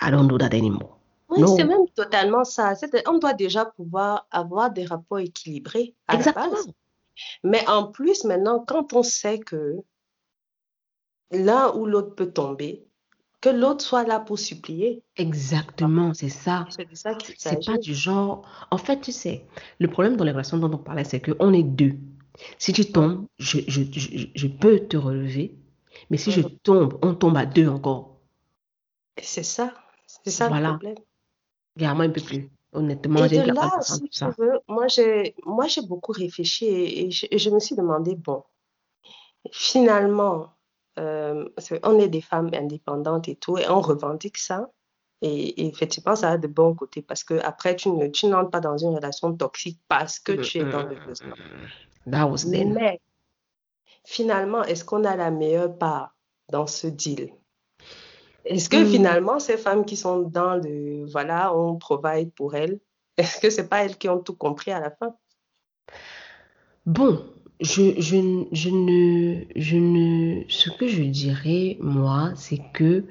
I 0.00 0.10
don't 0.10 0.28
do 0.28 0.38
that 0.38 0.54
anymore. 0.54 0.98
Oui, 1.28 1.40
Non. 1.40 1.56
c'est 1.56 1.64
même 1.64 1.86
totalement 1.94 2.44
ça. 2.44 2.74
On 3.06 3.18
doit 3.18 3.34
déjà 3.34 3.66
pouvoir 3.66 4.26
avoir 4.30 4.70
des 4.70 4.86
rapports 4.86 5.18
équilibrés 5.18 5.94
à 6.06 6.14
la 6.14 6.18
Exactement. 6.20 6.50
base. 6.50 6.72
Mais 7.44 7.68
en 7.68 7.86
plus, 7.88 8.24
maintenant, 8.24 8.64
quand 8.66 8.92
on 8.94 9.02
sait 9.02 9.38
que 9.38 9.76
l'un 11.30 11.72
ou 11.74 11.86
l'autre 11.86 12.14
peut 12.14 12.30
tomber, 12.30 12.87
que 13.40 13.48
l'autre 13.48 13.84
soit 13.84 14.04
là 14.04 14.20
pour 14.20 14.38
supplier, 14.38 15.02
Exactement, 15.16 16.14
c'est 16.14 16.28
ça. 16.28 16.68
c'est 16.68 16.88
de 16.88 16.94
ça 16.94 17.14
qu'il 17.14 17.34
C'est 17.36 17.64
pas 17.64 17.76
du 17.78 17.94
genre. 17.94 18.42
En 18.70 18.78
fait, 18.78 19.00
tu 19.00 19.12
sais, 19.12 19.44
le 19.80 19.88
problème 19.88 20.16
dans 20.16 20.24
les 20.24 20.30
relations 20.32 20.58
dont 20.58 20.72
on 20.72 20.78
parlait, 20.78 21.04
c'est 21.04 21.20
qu'on 21.20 21.52
est 21.52 21.62
deux. 21.64 21.94
Si 22.58 22.72
tu 22.72 22.84
tombes, 22.92 23.26
je, 23.38 23.58
je, 23.68 23.82
je, 23.92 24.26
je 24.34 24.46
peux 24.46 24.80
te 24.80 24.96
relever. 24.96 25.56
Mais 26.10 26.16
si 26.18 26.30
je 26.30 26.40
Mhm. 26.40 26.58
tombe, 26.62 26.98
on 27.02 27.14
tombe 27.14 27.36
à 27.36 27.46
deux 27.46 27.68
encore. 27.68 28.20
C'est 29.22 29.42
ça. 29.42 29.74
C'est 30.24 30.30
ça 30.32 30.48
le 30.48 30.54
Voilà. 30.54 30.80
problème. 30.80 30.96
Regarde-moi 31.76 32.06
un 32.06 32.10
peu 32.10 32.20
plus. 32.22 32.50
Honnêtement, 32.72 33.26
j'ai 33.26 33.42
là, 33.42 33.70
si 33.82 34.00
comprendre 34.00 34.02
tout 34.02 34.08
tu 34.10 34.18
ça. 34.18 34.36
veux, 34.38 34.60
moi 34.66 34.88
j'ai 34.88 35.34
moi 35.44 35.66
j'ai 35.66 35.82
beaucoup 35.82 36.12
réfléchi 36.12 36.64
et, 36.66 37.06
et 37.06 37.10
je, 37.10 37.26
et 37.30 37.38
je 37.38 37.50
me 37.50 37.58
suis 37.60 37.76
demandé, 37.76 38.14
bon, 38.16 38.42
finalement, 39.52 40.52
euh, 40.98 41.48
on 41.82 41.98
est 41.98 42.08
des 42.08 42.20
femmes 42.20 42.50
indépendantes 42.52 43.28
et 43.28 43.36
tout, 43.36 43.58
et 43.58 43.68
on 43.68 43.80
revendique 43.80 44.38
ça. 44.38 44.70
Et, 45.20 45.62
et 45.62 45.66
effectivement, 45.66 46.14
ça 46.14 46.30
a 46.30 46.38
de 46.38 46.46
bons 46.46 46.74
côtés 46.74 47.02
parce 47.02 47.24
que 47.24 47.34
après, 47.42 47.74
tu 47.74 47.88
ne 47.90 48.06
tu 48.08 48.26
n'entres 48.26 48.50
pas 48.50 48.60
dans 48.60 48.76
une 48.78 48.94
relation 48.94 49.34
toxique 49.36 49.80
parce 49.88 50.20
que 50.20 50.32
tu 50.32 50.58
es 50.58 50.64
dans 50.64 50.82
le 50.82 50.96
besoin. 51.06 51.34
That 52.10 52.26
was 52.26 52.44
then. 52.50 52.74
Mais 52.74 53.00
finalement, 54.04 54.62
est-ce 54.62 54.84
qu'on 54.84 55.04
a 55.04 55.16
la 55.16 55.30
meilleure 55.30 55.76
part 55.76 56.14
dans 56.50 56.66
ce 56.66 56.86
deal? 56.86 57.32
Est-ce 58.44 58.68
que 58.68 58.82
Mm. 58.82 58.86
finalement, 58.86 59.38
ces 59.40 59.56
femmes 59.58 59.84
qui 59.84 59.96
sont 59.96 60.20
dans 60.20 60.56
le, 60.56 61.04
voilà, 61.10 61.54
on 61.54 61.76
provide 61.76 62.32
pour 62.32 62.54
elles, 62.54 62.78
est-ce 63.16 63.40
que 63.40 63.50
c'est 63.50 63.68
pas 63.68 63.84
elles 63.84 63.98
qui 63.98 64.08
ont 64.08 64.20
tout 64.20 64.36
compris 64.36 64.70
à 64.70 64.80
la 64.80 64.90
fin? 64.90 65.14
Bon, 66.86 67.26
je, 67.60 68.00
je, 68.00 68.44
je 68.52 68.70
ne, 68.70 69.44
je 69.56 69.76
ne, 69.76 70.42
ce 70.48 70.70
que 70.70 70.86
je 70.86 71.02
dirais, 71.02 71.76
moi, 71.80 72.32
c'est 72.36 72.60
que 72.72 73.04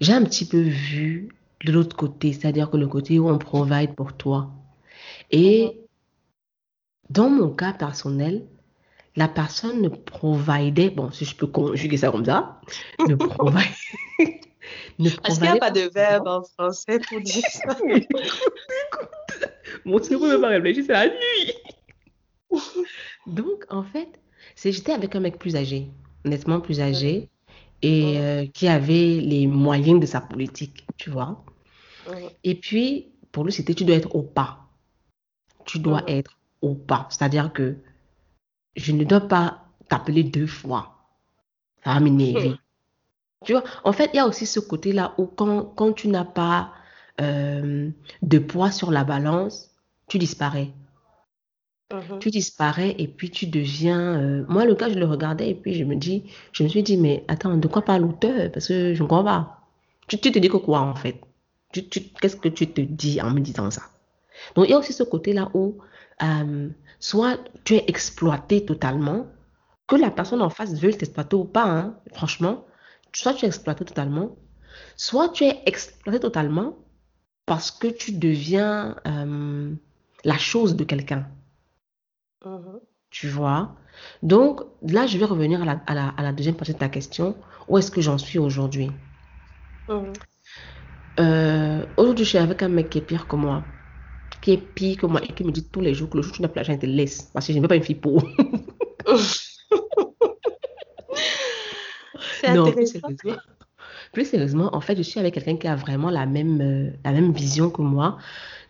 j'ai 0.00 0.12
un 0.12 0.24
petit 0.24 0.46
peu 0.46 0.60
vu 0.60 1.28
de 1.64 1.72
l'autre 1.72 1.96
côté, 1.96 2.32
c'est-à-dire 2.32 2.70
que 2.70 2.76
le 2.76 2.86
côté 2.86 3.18
où 3.18 3.28
on 3.28 3.38
provide 3.38 3.94
pour 3.94 4.12
toi. 4.12 4.50
Et 5.30 5.80
dans 7.10 7.28
mon 7.28 7.50
cas 7.50 7.72
personnel, 7.72 8.46
la 9.16 9.28
personne 9.28 9.80
ne 9.80 9.88
providait, 9.88 10.90
bon, 10.90 11.10
si 11.10 11.24
je 11.24 11.34
peux 11.34 11.46
conjuguer 11.46 11.96
ça 11.96 12.10
comme 12.10 12.24
ça, 12.24 12.60
ne 13.08 13.14
provide, 13.16 13.62
ne 14.98 15.08
Est-ce 15.08 15.16
qu'il 15.20 15.42
n'y 15.42 15.48
a 15.48 15.56
providait 15.56 15.58
pas 15.58 15.70
de 15.70 15.90
verbe 15.92 16.28
en 16.28 16.42
français 16.42 17.00
pour 17.08 17.20
dire 17.20 17.42
ça? 17.48 17.76
Mon 19.84 20.02
cerveau 20.02 20.26
ne 20.26 20.34
peut 20.34 20.40
pas 20.40 20.48
réfléchir, 20.48 20.84
c'est 20.86 20.92
la 20.92 21.08
nuit. 21.08 21.52
Donc, 23.26 23.64
en 23.70 23.82
fait, 23.82 24.20
c'est 24.54 24.72
j'étais 24.72 24.92
avec 24.92 25.14
un 25.14 25.20
mec 25.20 25.38
plus 25.38 25.56
âgé, 25.56 25.90
nettement 26.24 26.60
plus 26.60 26.80
âgé, 26.80 27.28
et 27.82 28.18
euh, 28.18 28.46
qui 28.46 28.68
avait 28.68 29.20
les 29.20 29.46
moyens 29.46 30.00
de 30.00 30.06
sa 30.06 30.20
politique, 30.20 30.86
tu 30.96 31.10
vois. 31.10 31.44
Et 32.44 32.54
puis, 32.54 33.08
pour 33.32 33.44
lui, 33.44 33.52
c'était 33.52 33.74
tu 33.74 33.84
dois 33.84 33.96
être 33.96 34.14
au 34.14 34.22
pas. 34.22 34.68
Tu 35.64 35.78
dois 35.78 36.02
être 36.06 36.38
au 36.62 36.74
pas. 36.74 37.06
C'est-à-dire 37.10 37.52
que 37.52 37.76
je 38.76 38.92
ne 38.92 39.04
dois 39.04 39.20
pas 39.20 39.64
t'appeler 39.88 40.22
deux 40.22 40.46
fois. 40.46 40.96
Ça 41.84 41.94
va 41.94 42.00
m'énerver. 42.00 42.54
Tu 43.44 43.52
vois, 43.52 43.62
en 43.84 43.92
fait, 43.92 44.10
il 44.12 44.16
y 44.16 44.18
a 44.18 44.26
aussi 44.26 44.46
ce 44.46 44.58
côté-là 44.58 45.14
où 45.18 45.26
quand, 45.26 45.66
quand 45.76 45.92
tu 45.92 46.08
n'as 46.08 46.24
pas 46.24 46.72
euh, 47.20 47.90
de 48.22 48.38
poids 48.38 48.72
sur 48.72 48.90
la 48.90 49.04
balance, 49.04 49.70
tu 50.08 50.18
disparais. 50.18 50.72
Mhm. 51.92 52.18
Tu 52.18 52.30
disparais 52.30 52.94
et 52.98 53.06
puis 53.08 53.30
tu 53.30 53.46
deviens... 53.46 54.20
euh, 54.20 54.44
Moi, 54.48 54.64
le 54.64 54.74
gars, 54.74 54.88
je 54.88 54.98
le 54.98 55.06
regardais 55.06 55.50
et 55.50 55.54
puis 55.54 55.74
je 55.74 55.84
me 55.84 55.94
dis, 55.96 56.24
je 56.52 56.64
me 56.64 56.68
suis 56.68 56.82
dit, 56.82 56.96
mais 56.96 57.24
attends, 57.28 57.56
de 57.56 57.68
quoi 57.68 57.82
parle 57.82 58.02
l'auteur? 58.02 58.50
Parce 58.52 58.66
que 58.68 58.94
je 58.94 59.02
ne 59.02 59.08
comprends 59.08 59.24
pas. 59.24 59.60
Tu, 60.08 60.18
tu 60.18 60.32
te 60.32 60.38
dis 60.38 60.48
que 60.48 60.56
quoi, 60.56 60.80
en 60.80 60.94
fait? 60.96 61.20
Tu, 61.72 61.88
tu- 61.88 62.02
qu'est-ce 62.20 62.36
que 62.36 62.48
tu 62.48 62.66
te 62.72 62.80
dis 62.80 63.20
en 63.22 63.30
me 63.30 63.40
disant 63.40 63.70
ça? 63.70 63.82
Donc, 64.56 64.66
il 64.68 64.72
y 64.72 64.74
a 64.74 64.78
aussi 64.78 64.92
ce 64.92 65.04
côté-là 65.04 65.50
où 65.54 65.78
euh, 66.22 66.68
soit 67.00 67.38
tu 67.64 67.76
es 67.76 67.84
exploité 67.88 68.64
totalement, 68.64 69.26
que 69.88 69.96
la 69.96 70.10
personne 70.10 70.42
en 70.42 70.50
face 70.50 70.74
veuille 70.80 70.96
t'exploiter 70.98 71.36
ou 71.36 71.44
pas, 71.44 71.64
hein, 71.66 71.96
franchement, 72.14 72.64
soit 73.12 73.34
tu 73.34 73.44
es 73.46 73.48
exploité 73.48 73.84
totalement, 73.84 74.36
soit 74.96 75.30
tu 75.30 75.44
es 75.44 75.62
exploité 75.66 76.20
totalement 76.20 76.76
parce 77.46 77.70
que 77.70 77.86
tu 77.88 78.12
deviens 78.12 78.96
euh, 79.06 79.74
la 80.24 80.38
chose 80.38 80.76
de 80.76 80.84
quelqu'un, 80.84 81.28
Mhm. 82.46 82.80
tu 83.10 83.28
vois? 83.28 83.76
Donc, 84.22 84.60
là, 84.82 85.06
je 85.06 85.18
vais 85.18 85.24
revenir 85.24 85.62
à 85.62 85.64
la, 85.64 85.72
à 85.86 85.94
la, 85.94 86.08
à 86.10 86.22
la 86.22 86.32
deuxième 86.32 86.56
partie 86.56 86.72
de 86.74 86.78
ta 86.78 86.88
question. 86.88 87.36
Où 87.68 87.78
est-ce 87.78 87.90
que 87.90 88.00
j'en 88.00 88.18
suis 88.18 88.38
aujourd'hui? 88.38 88.90
Mhm. 89.88 90.24
Euh, 91.18 91.86
aujourd'hui, 91.96 92.24
je 92.24 92.30
suis 92.30 92.38
avec 92.38 92.62
un 92.62 92.68
mec 92.68 92.90
qui 92.90 92.98
est 92.98 93.00
pire 93.02 93.26
que 93.26 93.36
moi, 93.36 93.64
qui 94.42 94.52
est 94.52 94.58
pire 94.58 94.98
que 94.98 95.06
moi 95.06 95.22
et 95.24 95.28
qui 95.34 95.44
me 95.44 95.52
dit 95.52 95.68
tous 95.70 95.80
les 95.80 95.94
jours 95.94 96.10
que 96.10 96.18
le 96.18 96.22
jour 96.22 96.32
où 96.32 96.36
tu 96.36 96.42
n'as 96.42 96.48
plus 96.48 96.58
l'argent, 96.58 96.74
il 96.74 96.78
te 96.78 96.86
laisse. 96.86 97.24
Parce 97.34 97.46
que 97.46 97.52
je 97.52 97.58
ne 97.58 97.62
veux 97.62 97.68
pas 97.68 97.76
une 97.76 97.84
fille 97.84 97.96
pauvre. 97.96 98.28
C'est 102.40 102.52
Non, 102.54 102.72
plus 102.72 102.86
sérieusement, 102.86 103.36
plus 104.12 104.24
sérieusement, 104.26 104.74
en 104.74 104.80
fait, 104.80 104.96
je 104.96 105.02
suis 105.02 105.20
avec 105.20 105.34
quelqu'un 105.34 105.56
qui 105.56 105.68
a 105.68 105.76
vraiment 105.76 106.10
la 106.10 106.26
même, 106.26 106.60
euh, 106.60 106.90
la 107.04 107.12
même 107.12 107.32
vision 107.32 107.70
que 107.70 107.82
moi, 107.82 108.18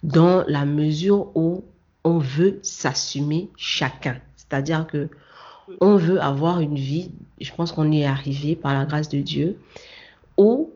dans 0.02 0.44
la 0.48 0.64
mesure 0.64 1.32
où 1.36 1.64
on 2.06 2.18
veut 2.18 2.60
s'assumer 2.62 3.50
chacun. 3.56 4.20
C'est-à-dire 4.36 4.86
que 4.86 5.08
on 5.80 5.96
veut 5.96 6.20
avoir 6.20 6.60
une 6.60 6.76
vie, 6.76 7.10
je 7.40 7.52
pense 7.52 7.72
qu'on 7.72 7.90
y 7.90 8.02
est 8.02 8.06
arrivé 8.06 8.54
par 8.54 8.72
la 8.74 8.84
grâce 8.84 9.08
de 9.08 9.20
Dieu, 9.20 9.58
où 10.36 10.70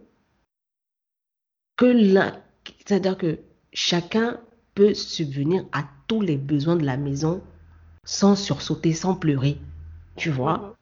que 1.76 1.84
l'un, 1.84 2.36
c'est-à-dire 2.78 3.16
que 3.16 3.38
chacun 3.72 4.40
peut 4.74 4.92
subvenir 4.92 5.64
à 5.70 5.84
tous 6.08 6.20
les 6.20 6.36
besoins 6.36 6.74
de 6.74 6.84
la 6.84 6.96
maison 6.96 7.40
sans 8.02 8.34
sursauter, 8.34 8.92
sans 8.92 9.14
pleurer. 9.14 9.56
Tu 10.16 10.30
vois? 10.30 10.74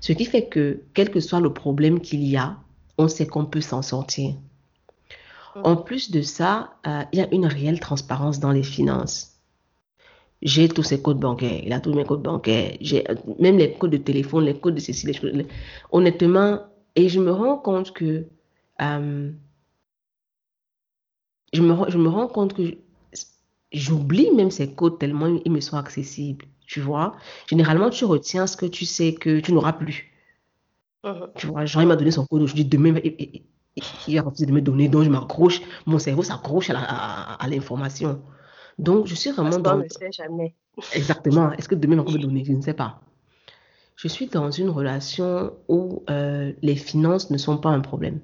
Ce 0.00 0.14
qui 0.14 0.24
fait 0.24 0.46
que, 0.46 0.80
quel 0.94 1.10
que 1.10 1.20
soit 1.20 1.40
le 1.40 1.52
problème 1.52 2.00
qu'il 2.00 2.24
y 2.24 2.38
a, 2.38 2.56
on 2.96 3.08
sait 3.08 3.26
qu'on 3.26 3.44
peut 3.44 3.60
s'en 3.60 3.82
sortir. 3.82 4.36
En 5.62 5.76
plus 5.76 6.10
de 6.10 6.22
ça, 6.22 6.78
euh, 6.86 7.02
il 7.12 7.18
y 7.18 7.22
a 7.22 7.28
une 7.30 7.44
réelle 7.44 7.78
transparence 7.78 8.40
dans 8.40 8.52
les 8.52 8.62
finances. 8.62 9.31
J'ai 10.42 10.68
tous 10.68 10.82
ses 10.82 11.00
codes 11.00 11.20
bancaires, 11.20 11.62
il 11.64 11.72
a 11.72 11.80
tous 11.80 11.94
mes 11.94 12.04
codes 12.04 12.22
bancaires, 12.22 12.76
j'ai 12.80 13.04
même 13.38 13.58
les 13.58 13.72
codes 13.74 13.92
de 13.92 13.96
téléphone, 13.98 14.44
les 14.44 14.58
codes 14.58 14.74
de 14.74 14.80
ceci, 14.80 15.06
les 15.06 15.12
choses- 15.12 15.32
Honnêtement, 15.92 16.60
et 16.96 17.08
je 17.08 17.20
me 17.20 17.30
rends 17.32 17.58
compte 17.58 17.92
que 17.92 18.26
euh, 18.82 19.30
je 21.52 21.62
me, 21.62 21.90
je 21.90 21.98
me 21.98 22.08
rends 22.08 22.28
compte 22.28 22.54
que 22.54 22.62
j'oublie 23.72 24.30
même 24.32 24.50
ces 24.50 24.74
codes 24.74 24.98
tellement 24.98 25.26
ils 25.44 25.52
me 25.52 25.60
sont 25.60 25.76
accessibles. 25.76 26.44
Tu 26.66 26.80
vois? 26.80 27.16
Généralement, 27.48 27.90
tu 27.90 28.04
retiens 28.04 28.46
ce 28.46 28.56
que 28.56 28.66
tu 28.66 28.84
sais 28.86 29.14
que 29.14 29.40
tu 29.40 29.52
n'auras 29.52 29.72
plus. 29.74 30.10
Mhm. 31.04 31.28
Tu 31.36 31.46
vois, 31.46 31.64
genre, 31.66 31.82
il 31.82 31.88
m'a 31.88 31.96
donné 31.96 32.10
son 32.12 32.26
code 32.26 32.42
aujourd'hui, 32.42 32.64
demain, 32.64 32.94
il, 33.04 33.14
il- 33.18 33.42
il- 34.08 34.18
a 34.18 34.22
refusé 34.22 34.46
de 34.46 34.52
me 34.52 34.60
donner, 34.60 34.88
donc 34.88 35.04
je 35.04 35.10
m'accroche, 35.10 35.60
mon 35.86 35.98
cerveau 35.98 36.22
s'accroche 36.22 36.70
à 36.70 36.74
la- 36.74 36.80
à- 36.84 37.34
à 37.44 37.48
l'information. 37.48 38.22
Donc, 38.78 39.06
je 39.06 39.14
suis 39.14 39.30
vraiment 39.30 39.58
dans... 39.58 39.76
ne 39.78 39.88
sait 39.88 40.12
jamais. 40.12 40.54
Exactement. 40.94 41.52
Est-ce 41.52 41.68
que 41.68 41.74
demain, 41.74 41.96
il 41.96 41.98
va 42.04 42.12
me 42.12 42.18
donner? 42.18 42.44
Je 42.44 42.52
ne 42.52 42.62
sais 42.62 42.74
pas. 42.74 43.00
Je 43.96 44.08
suis 44.08 44.26
dans 44.26 44.50
une 44.50 44.70
relation 44.70 45.52
où 45.68 46.02
euh, 46.10 46.52
les 46.62 46.76
finances 46.76 47.30
ne 47.30 47.38
sont 47.38 47.58
pas 47.58 47.70
un 47.70 47.80
problème. 47.80 48.20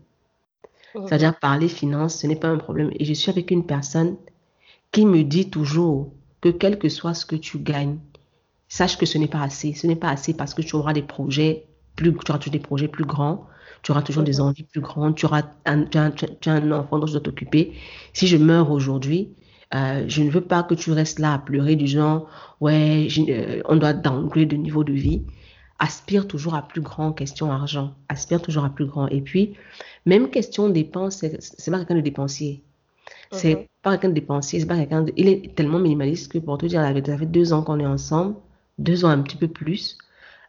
C'est-à-dire, 1.06 1.38
parler 1.38 1.68
finances, 1.68 2.20
ce 2.20 2.26
n'est 2.26 2.36
pas 2.36 2.48
un 2.48 2.56
problème. 2.58 2.90
Et 2.98 3.04
je 3.04 3.12
suis 3.12 3.30
avec 3.30 3.50
une 3.50 3.64
personne 3.66 4.16
qui 4.90 5.04
me 5.06 5.22
dit 5.22 5.50
toujours 5.50 6.12
que 6.40 6.48
quel 6.48 6.78
que 6.78 6.88
soit 6.88 7.14
ce 7.14 7.26
que 7.26 7.36
tu 7.36 7.58
gagnes, 7.58 7.98
sache 8.68 8.96
que 8.98 9.06
ce 9.06 9.18
n'est 9.18 9.28
pas 9.28 9.42
assez. 9.42 9.74
Ce 9.74 9.86
n'est 9.86 9.96
pas 9.96 10.08
assez 10.10 10.34
parce 10.34 10.54
que 10.54 10.62
tu 10.62 10.76
auras 10.76 10.92
des 10.94 11.02
projets 11.02 11.66
plus, 11.96 12.12
tu 12.12 12.30
auras 12.30 12.38
toujours 12.38 12.52
des 12.52 12.58
projets 12.58 12.88
plus 12.88 13.04
grands, 13.04 13.46
tu 13.82 13.92
auras 13.92 14.02
toujours 14.02 14.22
des 14.24 14.40
envies 14.40 14.62
plus 14.64 14.80
grandes, 14.80 15.14
tu 15.16 15.26
auras 15.26 15.42
un, 15.66 15.84
tu 15.84 15.98
as 15.98 16.02
un- 16.04 16.10
tu 16.10 16.24
as- 16.24 16.28
tu 16.40 16.48
as 16.48 16.52
un 16.54 16.72
enfant 16.72 16.98
dont 16.98 17.06
tu 17.06 17.12
dois 17.12 17.20
t'occuper. 17.20 17.74
Si 18.14 18.26
je 18.26 18.36
meurs 18.36 18.70
aujourd'hui, 18.70 19.30
euh, 19.74 20.04
je 20.08 20.22
ne 20.22 20.30
veux 20.30 20.40
pas 20.40 20.62
que 20.62 20.74
tu 20.74 20.92
restes 20.92 21.18
là 21.18 21.34
à 21.34 21.38
pleurer 21.38 21.76
du 21.76 21.86
genre, 21.86 22.28
ouais, 22.60 23.08
euh, 23.28 23.60
on 23.66 23.76
doit 23.76 23.92
downgrade 23.92 24.48
de 24.48 24.56
niveau 24.56 24.84
de 24.84 24.92
vie. 24.92 25.22
Aspire 25.78 26.26
toujours 26.26 26.54
à 26.54 26.66
plus 26.66 26.80
grand 26.80 27.12
question 27.12 27.52
argent. 27.52 27.94
Aspire 28.08 28.42
toujours 28.42 28.64
à 28.64 28.70
plus 28.70 28.86
grand. 28.86 29.06
Et 29.08 29.20
puis, 29.20 29.54
même 30.06 30.30
question 30.30 30.68
dépenses, 30.68 31.24
c'est 31.40 31.70
pas 31.70 31.78
quelqu'un 31.78 31.94
de 31.96 32.00
dépensier. 32.00 32.62
C'est 33.30 33.54
Mhm. 33.56 33.64
pas 33.82 33.90
quelqu'un 33.92 34.08
de 34.08 34.14
dépensier, 34.14 34.60
c'est 34.60 34.66
pas 34.66 34.76
quelqu'un 34.76 35.02
de... 35.02 35.12
Il 35.16 35.28
est 35.28 35.54
tellement 35.54 35.78
minimaliste 35.78 36.32
que 36.32 36.38
pour 36.38 36.58
te 36.58 36.66
dire 36.66 36.80
la 36.80 36.88
vérité, 36.88 37.12
ça 37.12 37.18
fait 37.18 37.26
deux 37.26 37.52
ans 37.52 37.62
qu'on 37.62 37.78
est 37.78 37.86
ensemble, 37.86 38.34
deux 38.78 39.04
ans 39.04 39.08
un 39.08 39.20
petit 39.22 39.36
peu 39.36 39.48
plus. 39.48 39.98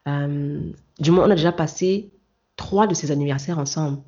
Euh, 0.07 0.61
du 0.99 1.11
moins, 1.11 1.27
on 1.27 1.31
a 1.31 1.35
déjà 1.35 1.51
passé 1.51 2.09
trois 2.55 2.87
de 2.87 2.93
ses 2.93 3.11
anniversaires 3.11 3.59
ensemble. 3.59 3.99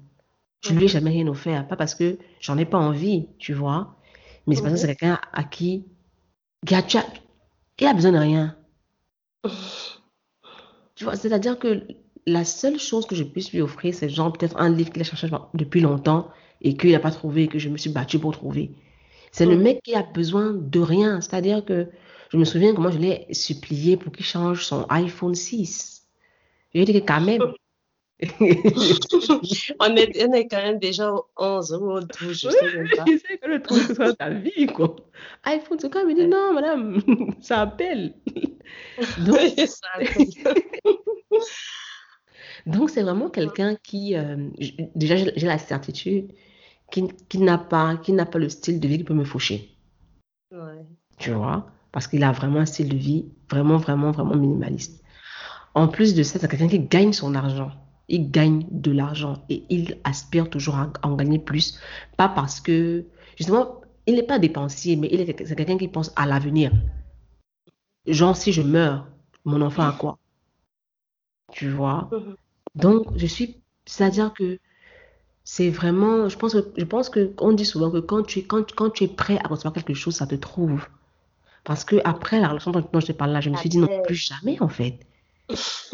Je 0.63 0.73
lui 0.73 0.85
ai 0.85 0.87
jamais 0.87 1.09
rien 1.09 1.27
offert. 1.27 1.67
Pas 1.67 1.75
parce 1.75 1.95
que 1.95 2.17
j'en 2.39 2.57
ai 2.57 2.65
pas 2.65 2.77
envie, 2.77 3.27
tu 3.39 3.53
vois. 3.53 3.95
Mais 4.47 4.55
c'est 4.55 4.61
parce 4.61 4.73
que 4.73 4.79
c'est 4.79 4.87
quelqu'un 4.87 5.19
à 5.33 5.43
qui, 5.43 5.85
il 6.67 7.87
a 7.87 7.93
besoin 7.93 8.11
de 8.11 8.17
rien. 8.17 8.55
Tu 10.95 11.03
vois, 11.03 11.15
c'est-à-dire 11.15 11.57
que 11.57 11.87
la 12.27 12.45
seule 12.45 12.79
chose 12.79 13.05
que 13.07 13.15
je 13.15 13.23
puisse 13.23 13.51
lui 13.51 13.61
offrir, 13.61 13.93
c'est 13.93 14.09
genre 14.09 14.31
peut-être 14.31 14.57
un 14.57 14.69
livre 14.69 14.91
qu'il 14.91 15.01
a 15.01 15.05
cherché 15.05 15.27
depuis 15.53 15.81
longtemps 15.81 16.29
et 16.61 16.77
qu'il 16.77 16.91
n'a 16.91 16.99
pas 16.99 17.11
trouvé 17.11 17.43
et 17.43 17.47
que 17.47 17.57
je 17.57 17.69
me 17.69 17.77
suis 17.77 17.89
battue 17.89 18.19
pour 18.19 18.33
trouver. 18.33 18.71
C'est 19.31 19.45
le 19.45 19.57
mec 19.57 19.81
qui 19.83 19.95
a 19.95 20.03
besoin 20.03 20.53
de 20.53 20.79
rien. 20.79 21.21
C'est-à-dire 21.21 21.65
que 21.65 21.87
je 22.29 22.37
me 22.37 22.45
souviens 22.45 22.75
comment 22.75 22.91
je 22.91 22.99
l'ai 22.99 23.25
supplié 23.31 23.97
pour 23.97 24.11
qu'il 24.11 24.25
change 24.25 24.63
son 24.63 24.85
iPhone 24.89 25.33
6. 25.33 26.03
Je 26.73 26.77
lui 26.77 26.83
ai 26.83 26.85
dit 26.85 27.01
que 27.01 27.05
quand 27.05 27.21
même. 27.21 27.41
on, 28.39 29.95
est, 29.95 30.23
on 30.23 30.33
est 30.33 30.47
quand 30.47 30.61
même 30.61 30.79
déjà 30.79 31.11
11 31.37 31.73
ou 31.73 31.99
12, 31.99 32.39
je 32.39 32.49
sais 32.49 32.77
même 32.77 32.89
pas. 32.95 33.05
Je 33.07 33.17
sais 33.17 33.37
que 33.37 33.47
le 33.47 33.61
truc, 33.61 33.83
c'est 33.87 33.95
ça 33.95 34.13
ta 34.13 34.29
vie, 34.29 34.67
quoi? 34.67 34.95
iPhone, 35.43 35.79
c'est 35.79 35.91
quand 35.91 36.05
même, 36.05 36.11
il 36.11 36.15
dit 36.15 36.27
non, 36.27 36.53
madame, 36.53 37.01
ça 37.41 37.61
appelle. 37.61 38.13
Donc, 39.25 39.39
ça 39.65 39.87
appelle. 39.95 40.27
Donc, 42.67 42.89
c'est 42.91 43.01
vraiment 43.01 43.29
quelqu'un 43.29 43.75
qui, 43.75 44.15
euh, 44.15 44.49
déjà, 44.95 45.15
j'ai 45.17 45.47
la 45.47 45.57
certitude 45.57 46.31
qui, 46.91 47.07
qui 47.27 47.39
n'a 47.39 47.57
pas, 47.57 47.97
qui 47.97 48.13
n'a 48.13 48.25
pas 48.25 48.37
le 48.37 48.49
style 48.49 48.79
de 48.79 48.87
vie 48.87 48.97
qui 48.99 49.03
peut 49.03 49.15
me 49.15 49.25
faucher. 49.25 49.75
Ouais. 50.51 50.85
Tu 51.17 51.31
vois? 51.31 51.65
Parce 51.91 52.07
qu'il 52.07 52.23
a 52.23 52.31
vraiment 52.31 52.59
un 52.59 52.65
style 52.65 52.89
de 52.89 52.97
vie 52.97 53.25
vraiment, 53.49 53.77
vraiment, 53.77 54.11
vraiment 54.11 54.35
minimaliste. 54.35 55.03
En 55.73 55.87
plus 55.87 56.13
de 56.13 56.21
ça, 56.21 56.37
c'est 56.37 56.47
quelqu'un 56.47 56.67
qui 56.67 56.79
gagne 56.79 57.13
son 57.13 57.33
argent. 57.33 57.71
Il 58.13 58.29
gagne 58.29 58.67
de 58.69 58.91
l'argent 58.91 59.41
et 59.49 59.63
il 59.69 59.97
aspire 60.03 60.49
toujours 60.49 60.75
à 60.75 60.91
en 61.01 61.15
gagner 61.15 61.39
plus. 61.39 61.79
Pas 62.17 62.27
parce 62.27 62.59
que, 62.59 63.05
justement, 63.37 63.79
il 64.05 64.15
n'est 64.15 64.23
pas 64.23 64.37
dépensier, 64.37 64.97
mais 64.97 65.07
il 65.11 65.21
est, 65.21 65.33
quelqu'un 65.33 65.77
qui 65.77 65.87
pense 65.87 66.11
à 66.17 66.25
l'avenir. 66.25 66.73
Genre, 68.05 68.35
si 68.35 68.51
je 68.51 68.61
meurs, 68.61 69.07
mon 69.45 69.61
enfant 69.61 69.83
a 69.83 69.93
quoi? 69.93 70.17
Tu 71.53 71.69
vois? 71.69 72.09
Mhm. 72.11 72.35
Donc, 72.75 73.07
je 73.15 73.25
suis, 73.25 73.61
c'est-à-dire 73.85 74.33
que 74.33 74.59
c'est 75.45 75.69
vraiment, 75.69 76.27
je 76.27 76.37
pense, 76.37 76.55
je 76.77 76.85
pense 76.85 77.09
que 77.09 77.33
on 77.39 77.53
dit 77.53 77.65
souvent 77.65 77.91
que 77.91 77.99
quand 77.99 78.23
tu, 78.23 78.43
quand, 78.43 78.73
quand 78.73 78.89
tu 78.89 79.05
es 79.05 79.07
prêt 79.07 79.39
à 79.41 79.47
recevoir 79.47 79.73
quelque 79.73 79.93
chose, 79.93 80.15
ça 80.15 80.27
te 80.27 80.35
trouve. 80.35 80.85
Parce 81.63 81.85
que 81.85 81.95
après 82.03 82.41
la 82.41 82.49
relation 82.49 82.71
dont 82.71 82.99
je 82.99 83.05
te 83.05 83.11
parle 83.13 83.31
là, 83.31 83.41
je 83.41 83.49
me 83.49 83.55
suis 83.55 83.69
dit 83.69 83.77
non, 83.77 83.87
plus 84.03 84.15
jamais 84.15 84.61
en 84.61 84.67
fait. 84.67 84.99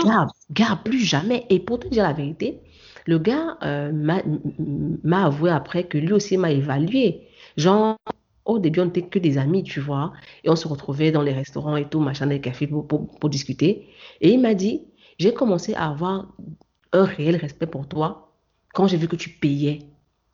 Garde, 0.04 0.30
garde, 0.52 0.84
plus 0.84 1.00
jamais. 1.00 1.46
Et 1.50 1.60
pour 1.60 1.80
te 1.80 1.88
dire 1.88 2.04
la 2.04 2.14
vérité, 2.14 2.62
le 3.06 3.20
gars 3.20 3.58
euh, 3.64 3.92
m'a 3.92 5.26
avoué 5.26 5.50
après 5.50 5.86
que 5.86 5.98
lui 5.98 6.14
aussi 6.14 6.38
m'a 6.38 6.52
évalué. 6.52 7.28
Genre, 7.56 7.98
au 8.46 8.60
début, 8.60 8.82
on 8.82 8.86
n'était 8.86 9.04
que 9.04 9.20
des 9.20 9.38
amis, 9.38 9.64
tu 9.64 9.80
vois. 9.80 10.14
Et 10.44 10.50
on 10.50 10.56
se 10.56 10.68
retrouvait 10.68 11.12
dans 11.12 11.22
les 11.22 11.34
restaurants 11.34 11.76
et 11.76 11.88
tout, 11.88 12.00
machin, 12.00 12.26
les 12.26 12.42
cafés 12.42 12.68
pour, 12.68 12.88
pour, 12.88 13.30
discuter. 13.30 13.88
Et 14.22 14.32
il 14.32 14.42
m'a 14.42 14.54
dit, 14.54 14.84
j'ai 15.20 15.34
commencé 15.34 15.74
à 15.74 15.90
avoir 15.90 16.28
un 16.94 17.04
réel 17.04 17.36
respect 17.36 17.68
pour 17.68 17.88
toi 17.88 18.34
quand 18.74 18.88
j'ai 18.88 18.98
vu 18.98 19.08
que 19.08 19.16
tu 19.16 19.30
payais. 19.30 19.80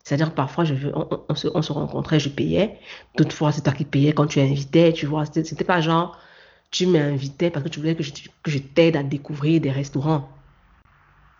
C'est-à-dire 0.04 0.34
parfois, 0.34 0.64
je 0.64 0.74
veux, 0.74 0.92
on, 0.94 1.34
se, 1.34 1.48
on, 1.54 1.62
se, 1.62 1.72
rencontrait, 1.72 2.20
je 2.20 2.28
payais. 2.28 2.78
D'autres 3.16 3.34
fois, 3.34 3.52
c'est 3.52 3.62
toi 3.62 3.72
qui 3.72 3.84
payais 3.84 4.12
quand 4.12 4.26
tu 4.26 4.40
invitais, 4.40 4.92
tu 4.92 5.06
vois. 5.06 5.24
C'était 5.26 5.64
pas 5.64 5.80
genre, 5.80 6.18
tu 6.74 6.88
m'invitais 6.88 7.50
parce 7.50 7.64
que 7.64 7.68
tu 7.68 7.78
voulais 7.78 7.94
que 7.94 8.02
je, 8.02 8.12
que 8.42 8.50
je 8.50 8.58
t'aide 8.58 8.96
à 8.96 9.04
découvrir 9.04 9.60
des 9.60 9.70
restaurants. 9.70 10.28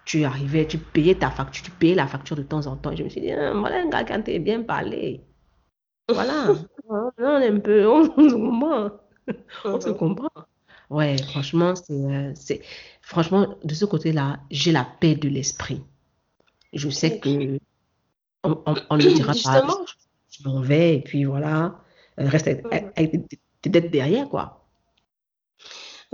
Tu 0.05 0.23
arrivais, 0.23 0.65
tu 0.65 0.79
payais 0.79 1.17
ta 1.17 1.29
facture, 1.29 1.65
tu 1.65 1.71
payais 1.73 1.97
la 1.97 2.07
facture 2.07 2.37
de 2.37 2.45
temps 2.45 2.69
en 2.69 2.77
temps. 2.77 2.93
Et 2.93 2.97
je 2.97 3.03
me 3.03 3.09
suis 3.09 3.21
dit, 3.21 3.33
ah, 3.33 3.53
voilà 3.53 3.81
un 3.81 3.89
gars 3.89 4.05
qui 4.05 4.13
a 4.13 4.39
bien 4.39 4.63
parlé. 4.63 5.23
Voilà. 6.09 6.55
on 6.89 7.41
est 7.41 7.49
un 7.49 7.59
peu, 7.59 7.85
on, 7.89 8.05
se 8.05 8.35
comprend. 8.35 8.91
On 9.65 9.81
se 9.81 9.91
comprend. 9.91 10.31
Ouais, 10.89 11.17
franchement, 11.21 11.75
c'est, 11.75 12.63
franchement, 13.03 13.57
de 13.65 13.75
ce 13.75 13.87
côté-là, 13.87 14.39
j'ai 14.53 14.71
la 14.71 14.87
paix 15.01 15.17
de 15.17 15.29
l'esprit. 15.29 15.83
Je 16.73 16.89
sais 16.91 17.19
que 17.19 17.59
on, 18.45 18.63
on, 18.67 18.97
ne 18.97 19.15
dira 19.15 19.33
pas, 19.43 19.67
je 20.31 20.49
m'en 20.49 20.61
vais 20.61 20.97
et 20.97 21.01
puis 21.01 21.25
voilà, 21.25 21.81
euh, 22.21 22.29
reste 22.29 22.47
avec, 22.47 23.41
têtes 23.63 23.91
derrière, 23.91 24.29
quoi. 24.29 24.64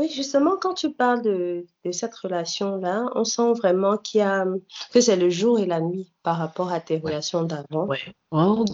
Oui, 0.01 0.09
justement, 0.09 0.57
quand 0.57 0.73
tu 0.73 0.95
parles 0.95 1.21
de, 1.21 1.67
de 1.85 1.93
cette 1.93 2.15
relation-là, 2.15 3.11
on 3.15 3.25
sent 3.25 3.53
vraiment 3.53 3.99
qu'il 3.99 4.21
y 4.21 4.23
a, 4.23 4.47
que 4.95 5.01
c'est 5.03 5.17
le 5.17 5.29
jour 5.29 5.59
et 5.59 5.67
la 5.67 5.83
nuit 5.83 6.11
par 6.23 6.39
rapport 6.39 6.73
à 6.73 6.81
tes 6.81 6.97
relations 6.97 7.43
d'avant. 7.43 7.85
Ouais. 7.85 7.99
Oh. 8.31 8.65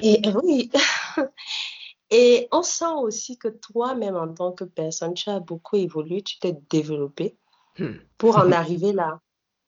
Et 0.00 0.22
oui. 0.42 0.70
Et 2.10 2.48
on 2.52 2.62
sent 2.62 2.94
aussi 3.02 3.36
que 3.36 3.48
toi-même, 3.48 4.16
en 4.16 4.32
tant 4.32 4.52
que 4.52 4.64
personne, 4.64 5.12
tu 5.12 5.28
as 5.28 5.40
beaucoup 5.40 5.76
évolué, 5.76 6.22
tu 6.22 6.38
t'es 6.38 6.56
développé 6.70 7.36
hmm. 7.78 7.96
pour 8.16 8.38
en 8.38 8.50
arriver 8.52 8.94
là. 8.94 9.20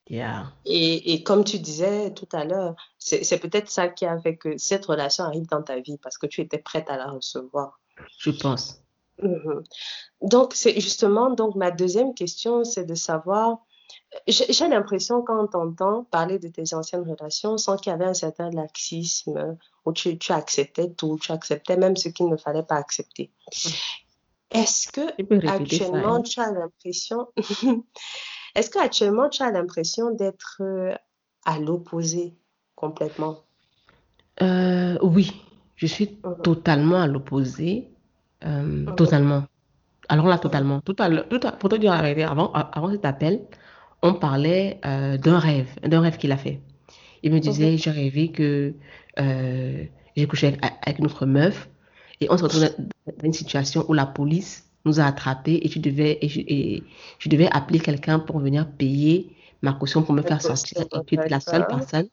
Yeah. 0.08 0.54
Et, 0.64 1.12
et, 1.12 1.22
comme 1.22 1.44
tu 1.44 1.58
disais 1.58 2.14
tout 2.14 2.28
à 2.32 2.46
l'heure, 2.46 2.76
c'est 2.96 3.38
peut-être 3.40 3.68
ça 3.68 3.88
qui 3.88 4.06
a 4.06 4.18
fait 4.18 4.38
que 4.38 4.56
cette 4.56 4.86
relation 4.86 5.24
arrive 5.24 5.48
dans 5.48 5.62
ta 5.62 5.80
vie 5.80 5.98
parce 5.98 6.16
que 6.16 6.26
tu 6.26 6.40
étais 6.40 6.56
prête 6.56 6.88
à 6.88 6.96
la 6.96 7.10
recevoir. 7.10 7.78
Je 8.16 8.30
pense. 8.30 8.80
Mhm. 9.22 9.64
Donc, 10.22 10.54
c'est 10.54 10.80
justement, 10.80 11.30
donc 11.30 11.54
ma 11.54 11.70
deuxième 11.70 12.14
question, 12.14 12.64
c'est 12.64 12.84
de 12.84 12.94
savoir, 12.94 13.58
j'ai 14.26 14.68
l'impression 14.68 15.22
quand 15.22 15.44
on 15.44 15.46
t'entend 15.46 16.04
parler 16.04 16.38
de 16.38 16.48
tes 16.48 16.74
anciennes 16.74 17.08
relations, 17.08 17.58
sans 17.58 17.76
qu'il 17.76 17.90
y 17.90 17.94
avait 17.94 18.04
un 18.04 18.14
certain 18.14 18.50
laxisme, 18.50 19.56
où 19.84 19.92
tu, 19.92 20.18
tu, 20.18 20.32
acceptais 20.32 20.90
tout, 20.90 21.18
tu 21.20 21.32
acceptais 21.32 21.76
même 21.76 21.96
ce 21.96 22.08
qu'il 22.08 22.28
ne 22.28 22.36
fallait 22.36 22.62
pas 22.62 22.76
accepter. 22.76 23.30
Est-ce 24.50 24.90
que 24.90 25.48
actuellement 25.48 26.16
hein. 26.16 26.22
tu 26.22 26.40
as 26.40 26.50
l'impression, 26.52 27.28
est-ce 28.54 28.70
que 28.70 28.78
actuellement 28.78 29.28
tu 29.28 29.42
as 29.42 29.50
l'impression 29.50 30.10
d'être 30.10 30.58
euh, 30.60 30.94
à 31.44 31.58
l'opposé 31.58 32.34
complètement? 32.74 33.40
Euh, 34.40 34.96
Oui, 35.02 35.32
je 35.76 35.86
suis 35.86 36.18
mhm. 36.24 36.42
totalement 36.42 37.00
à 37.00 37.06
l'opposé, 37.06 37.90
euh, 38.44 38.84
totalement. 38.96 39.44
Alors 40.08 40.26
là, 40.26 40.38
totalement. 40.38 40.80
Tout 40.80 40.96
à, 40.98 41.10
tout 41.10 41.40
pour 41.58 41.68
te 41.68 41.76
dire 41.76 41.92
avant, 41.92 42.52
avant 42.52 42.90
cet 42.90 43.04
appel, 43.04 43.42
on 44.02 44.14
parlait 44.14 44.80
d'un 44.82 45.38
rêve, 45.38 45.68
d'un 45.82 46.00
rêve 46.00 46.16
qu'il 46.16 46.32
a 46.32 46.36
fait. 46.36 46.60
Il 47.22 47.32
me 47.32 47.40
disait, 47.40 47.76
j'ai 47.76 47.90
rêvé 47.90 48.30
que 48.30 48.74
euh, 49.18 49.84
j'ai 50.16 50.26
couché 50.26 50.56
avec, 50.82 50.98
une 50.98 51.06
autre 51.06 51.26
meuf 51.26 51.68
et 52.20 52.28
on 52.30 52.36
se 52.36 52.42
retrouve 52.42 52.62
dans 52.62 53.24
une 53.24 53.32
situation 53.32 53.84
où 53.88 53.92
la 53.92 54.06
police 54.06 54.68
nous 54.84 55.00
a 55.00 55.04
attrapés 55.04 55.60
et 55.62 55.68
tu 55.68 55.78
devais, 55.80 56.18
et 56.22 56.82
je, 57.18 57.28
devais 57.28 57.48
appeler 57.50 57.80
quelqu'un 57.80 58.18
pour 58.18 58.38
venir 58.38 58.70
payer 58.70 59.34
ma 59.62 59.72
caution 59.72 60.02
pour 60.02 60.14
me 60.14 60.22
faire 60.22 60.40
sortir. 60.40 60.82
Et 60.82 61.04
tu 61.06 61.14
étais 61.14 61.28
la 61.28 61.40
seule 61.40 61.66
personne, 61.66 62.08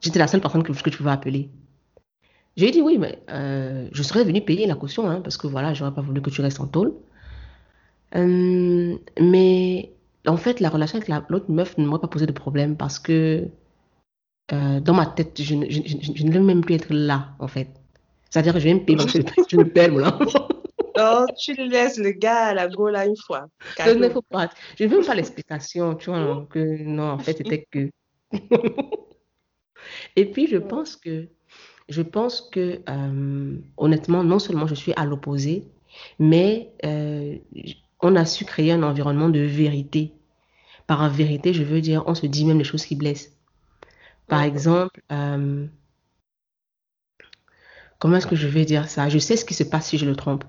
j'étais 0.00 0.18
la 0.18 0.26
seule 0.26 0.40
personne 0.40 0.62
que, 0.62 0.72
que 0.72 0.90
tu 0.90 0.98
pouvais 0.98 1.10
appeler. 1.10 1.48
J'ai 2.58 2.72
dit 2.72 2.82
oui, 2.82 2.98
mais 2.98 3.20
euh, 3.30 3.88
je 3.92 4.02
serais 4.02 4.24
venu 4.24 4.40
payer 4.40 4.66
la 4.66 4.74
caution 4.74 5.08
hein, 5.08 5.20
parce 5.20 5.36
que 5.36 5.46
voilà, 5.46 5.74
j'aurais 5.74 5.94
pas 5.94 6.00
voulu 6.00 6.20
que 6.20 6.28
tu 6.28 6.40
restes 6.40 6.58
en 6.58 6.66
tôle. 6.66 6.92
Euh, 8.16 8.96
mais 9.20 9.92
en 10.26 10.36
fait, 10.36 10.58
la 10.58 10.68
relation 10.68 10.98
avec 10.98 11.08
l'autre 11.28 11.52
meuf 11.52 11.78
ne 11.78 11.86
m'aurait 11.86 12.00
pas 12.00 12.08
posé 12.08 12.26
de 12.26 12.32
problème 12.32 12.76
parce 12.76 12.98
que 12.98 13.46
euh, 14.52 14.80
dans 14.80 14.92
ma 14.92 15.06
tête, 15.06 15.40
je, 15.40 15.54
je, 15.68 15.82
je, 16.16 16.24
ne 16.24 16.32
veux 16.32 16.40
même 16.40 16.62
plus 16.62 16.74
être 16.74 16.92
là, 16.92 17.28
en 17.38 17.46
fait. 17.46 17.68
C'est-à-dire 18.28 18.54
que 18.54 18.58
je 18.58 18.64
vais 18.64 18.74
me 18.74 18.84
payer, 18.84 19.06
je 19.48 19.56
ne 19.56 19.62
perds 19.62 19.92
mon 19.92 20.02
enfant. 20.02 20.48
Non, 20.96 21.26
tu 21.38 21.54
laisses 21.54 21.98
le 21.98 22.10
gars 22.10 22.46
à 22.46 22.54
la 22.54 22.66
go 22.66 22.88
là 22.88 23.06
une 23.06 23.16
fois. 23.24 23.46
Je 23.78 23.90
ne 23.90 24.08
veux 24.08 24.20
pas, 24.28 24.50
je 24.76 24.84
veux 24.86 25.02
pas 25.02 25.14
l'explication, 25.14 25.94
tu 25.94 26.10
vois, 26.10 26.44
que 26.50 26.82
non, 26.82 27.10
en 27.10 27.18
fait, 27.20 27.36
c'était 27.36 27.68
que. 27.70 27.88
Et 30.16 30.26
puis, 30.26 30.48
je 30.48 30.56
pense 30.56 30.96
que, 30.96 31.28
je 31.88 32.02
pense 32.02 32.40
que, 32.40 32.80
euh, 32.88 33.58
honnêtement, 33.76 34.22
non 34.24 34.38
seulement 34.38 34.66
je 34.66 34.74
suis 34.74 34.92
à 34.96 35.04
l'opposé, 35.04 35.64
mais 36.18 36.70
euh, 36.84 37.36
on 38.00 38.16
a 38.16 38.24
su 38.24 38.44
créer 38.44 38.72
un 38.72 38.82
environnement 38.82 39.28
de 39.28 39.40
vérité. 39.40 40.12
Par 40.86 41.08
vérité, 41.10 41.52
je 41.52 41.62
veux 41.62 41.80
dire, 41.80 42.04
on 42.06 42.14
se 42.14 42.26
dit 42.26 42.44
même 42.44 42.58
les 42.58 42.64
choses 42.64 42.84
qui 42.84 42.96
blessent. 42.96 43.32
Par 44.26 44.42
exemple, 44.42 45.02
euh, 45.10 45.66
comment 47.98 48.16
est-ce 48.16 48.26
que 48.26 48.36
je 48.36 48.48
vais 48.48 48.64
dire 48.64 48.88
ça? 48.88 49.08
Je 49.08 49.18
sais 49.18 49.36
ce 49.36 49.44
qui 49.44 49.54
se 49.54 49.64
passe 49.64 49.88
si 49.88 49.98
je 49.98 50.06
le 50.06 50.16
trompe. 50.16 50.44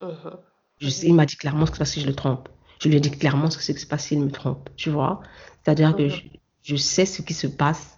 Uh-huh. 0.00 0.38
Je 0.78 0.88
sais, 0.88 1.08
il 1.08 1.14
m'a 1.14 1.26
dit 1.26 1.36
clairement 1.36 1.66
ce 1.66 1.72
qui 1.72 1.76
se 1.76 1.78
passe 1.80 1.92
si 1.92 2.00
je 2.00 2.06
le 2.06 2.14
trompe. 2.14 2.48
Je 2.80 2.88
lui 2.88 2.96
ai 2.96 3.00
dit 3.00 3.10
clairement 3.10 3.50
ce 3.50 3.58
qui 3.58 3.78
se 3.78 3.86
passe 3.86 4.06
s'il 4.06 4.20
me 4.20 4.30
trompe. 4.30 4.68
Tu 4.76 4.90
vois? 4.90 5.20
C'est-à-dire 5.62 5.96
que 5.96 6.02
uh-huh. 6.02 6.40
je, 6.62 6.76
sais 6.76 7.06
ce 7.06 7.22
qui 7.22 7.34
se 7.34 7.46
passe. 7.46 7.93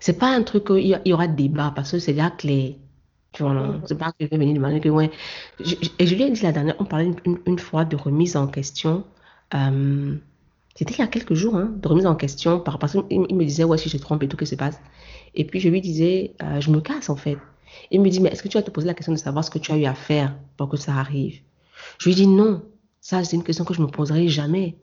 C'est 0.00 0.18
pas 0.18 0.28
un 0.28 0.42
truc 0.42 0.70
où 0.70 0.76
il 0.76 1.00
y 1.04 1.12
aura 1.12 1.26
débat 1.26 1.72
parce 1.74 1.92
que 1.92 1.98
c'est 1.98 2.12
déjà 2.12 2.30
clair. 2.30 2.74
Tu 3.32 3.42
vois, 3.42 3.52
non 3.52 3.74
uh-huh. 3.74 3.82
C'est 3.86 3.98
pas 3.98 4.12
que 4.12 4.24
je 4.24 4.26
vais 4.26 4.38
venir 4.38 4.54
demander 4.54 4.80
que, 4.80 4.88
ouais. 4.88 5.10
et 5.60 6.06
je 6.06 6.14
lui 6.14 6.22
ai 6.22 6.30
dit 6.30 6.42
la 6.42 6.52
dernière, 6.52 6.74
on 6.78 6.86
parlait 6.86 7.10
une, 7.46 7.58
fois 7.58 7.84
de 7.84 7.94
remise 7.96 8.34
en 8.36 8.46
question. 8.46 9.04
Euh, 9.54 10.16
C'était 10.74 10.94
il 10.94 11.00
y 11.00 11.02
a 11.02 11.06
quelques 11.06 11.34
jours, 11.34 11.56
hein, 11.56 11.70
de 11.76 11.86
remise 11.88 12.06
en 12.06 12.14
question, 12.14 12.60
par, 12.60 12.78
parce 12.78 12.92
qu'il 12.92 13.20
me 13.20 13.44
disait, 13.44 13.64
ouais, 13.64 13.76
si 13.78 13.90
je 13.90 13.98
trompe 13.98 14.22
et 14.22 14.28
tout, 14.28 14.38
qui 14.38 14.46
se 14.46 14.54
passe 14.54 14.80
Et 15.34 15.44
puis 15.44 15.60
je 15.60 15.68
lui 15.68 15.82
disais, 15.82 16.34
euh, 16.42 16.60
je 16.60 16.70
me 16.70 16.80
casse 16.80 17.10
en 17.10 17.16
fait. 17.16 17.36
Il 17.90 18.00
me 18.00 18.08
dit, 18.08 18.20
mais 18.20 18.30
est-ce 18.30 18.42
que 18.42 18.48
tu 18.48 18.56
vas 18.56 18.62
te 18.62 18.70
poser 18.70 18.86
la 18.86 18.94
question 18.94 19.12
de 19.12 19.18
savoir 19.18 19.44
ce 19.44 19.50
que 19.50 19.58
tu 19.58 19.70
as 19.70 19.76
eu 19.76 19.84
à 19.84 19.94
faire 19.94 20.34
pour 20.56 20.70
que 20.70 20.78
ça 20.78 20.94
arrive? 20.94 21.40
Je 21.98 22.08
lui 22.08 22.14
dis, 22.14 22.26
non, 22.26 22.62
ça 23.00 23.22
c'est 23.22 23.36
une 23.36 23.44
question 23.44 23.64
que 23.64 23.74
je 23.74 23.82
me 23.82 23.86
poserai 23.86 24.28
jamais. 24.28 24.76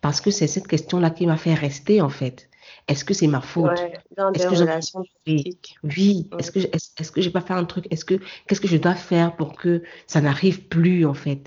Parce 0.00 0.20
que 0.20 0.30
c'est 0.30 0.46
cette 0.46 0.66
question-là 0.68 1.10
qui 1.10 1.26
m'a 1.26 1.36
fait 1.36 1.54
rester 1.54 2.00
en 2.00 2.08
fait. 2.08 2.48
Est-ce 2.88 3.04
que 3.04 3.14
c'est 3.14 3.26
ma 3.26 3.40
faute? 3.40 3.70
Ouais, 3.78 3.92
dans 4.16 4.30
des 4.30 4.40
Est-ce 4.40 4.48
que 4.48 4.54
j'ai- 4.56 4.60
relations 4.62 5.04
Oui. 5.26 5.58
Oui, 5.84 6.28
Ouais. 6.32 6.38
est-ce 6.38 6.50
que, 6.50 6.60
je- 6.60 6.68
est-ce, 6.72 6.90
est-ce 6.98 7.12
que 7.12 7.20
j'ai 7.20 7.30
pas 7.30 7.40
fait 7.40 7.52
un 7.54 7.64
truc? 7.64 7.86
Est-ce 7.90 8.04
que, 8.04 8.20
qu'est-ce 8.46 8.60
que 8.60 8.68
je 8.68 8.76
dois 8.76 8.94
faire 8.94 9.36
pour 9.36 9.54
que 9.54 9.82
ça 10.06 10.20
n'arrive 10.20 10.66
plus 10.68 11.04
en 11.06 11.14
fait? 11.14 11.44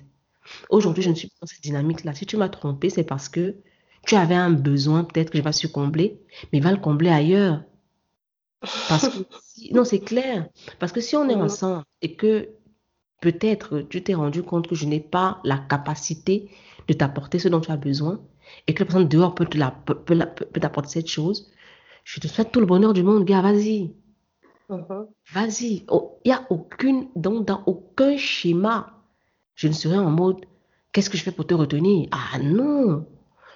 Aujourd'hui, 0.69 1.03
je 1.03 1.09
ne 1.09 1.15
suis 1.15 1.27
pas 1.27 1.35
dans 1.41 1.47
cette 1.47 1.61
dynamique-là. 1.61 2.13
Si 2.13 2.25
tu 2.25 2.35
m'as 2.37 2.49
trompé, 2.49 2.89
c'est 2.89 3.03
parce 3.03 3.29
que 3.29 3.55
tu 4.05 4.15
avais 4.15 4.35
un 4.35 4.49
besoin 4.51 5.03
peut-être 5.03 5.29
que 5.29 5.37
je 5.37 5.41
vais 5.43 5.47
pas 5.49 5.51
su 5.53 5.69
combler, 5.69 6.19
mais 6.53 6.59
va 6.59 6.71
le 6.71 6.77
combler 6.77 7.09
ailleurs. 7.09 7.61
Parce 8.87 9.07
que 9.09 9.17
si- 9.43 9.73
non, 9.73 9.83
c'est 9.85 9.99
clair. 9.99 10.47
Parce 10.79 10.91
que 10.91 11.01
si 11.01 11.15
on 11.15 11.29
est 11.29 11.35
ensemble 11.35 11.83
et 12.01 12.15
que 12.15 12.49
peut-être 13.21 13.81
tu 13.81 14.01
t'es 14.03 14.13
rendu 14.13 14.43
compte 14.43 14.67
que 14.67 14.75
je 14.75 14.85
n'ai 14.85 14.99
pas 14.99 15.39
la 15.43 15.57
capacité 15.57 16.49
de 16.87 16.93
t'apporter 16.93 17.39
ce 17.39 17.47
dont 17.47 17.59
tu 17.61 17.71
as 17.71 17.77
besoin 17.77 18.21
et 18.67 18.73
que 18.73 18.79
la 18.83 18.85
personne 18.85 19.07
dehors 19.07 19.35
peut 19.35 19.45
t'apporter 19.45 20.89
cette 20.89 21.07
chose, 21.07 21.51
je 22.03 22.19
te 22.19 22.27
souhaite 22.27 22.51
tout 22.51 22.59
le 22.59 22.65
bonheur 22.65 22.93
du 22.93 23.03
monde, 23.03 23.25
gars, 23.25 23.41
vas-y. 23.41 23.91
Mhm. 24.69 25.09
Vas-y. 25.33 25.85
Oh, 25.89 26.19
Il 26.25 26.29
n'y 26.29 26.33
a 26.33 26.45
aucune, 26.49 27.07
donc 27.15 27.45
dans 27.45 27.63
aucun 27.65 28.17
schéma, 28.17 28.93
je 29.55 29.67
ne 29.67 29.73
serais 29.73 29.97
en 29.97 30.09
mode, 30.09 30.45
qu'est-ce 30.91 31.09
que 31.09 31.17
je 31.17 31.23
fais 31.23 31.31
pour 31.31 31.45
te 31.45 31.53
retenir? 31.53 32.07
Ah 32.11 32.39
non. 32.39 33.05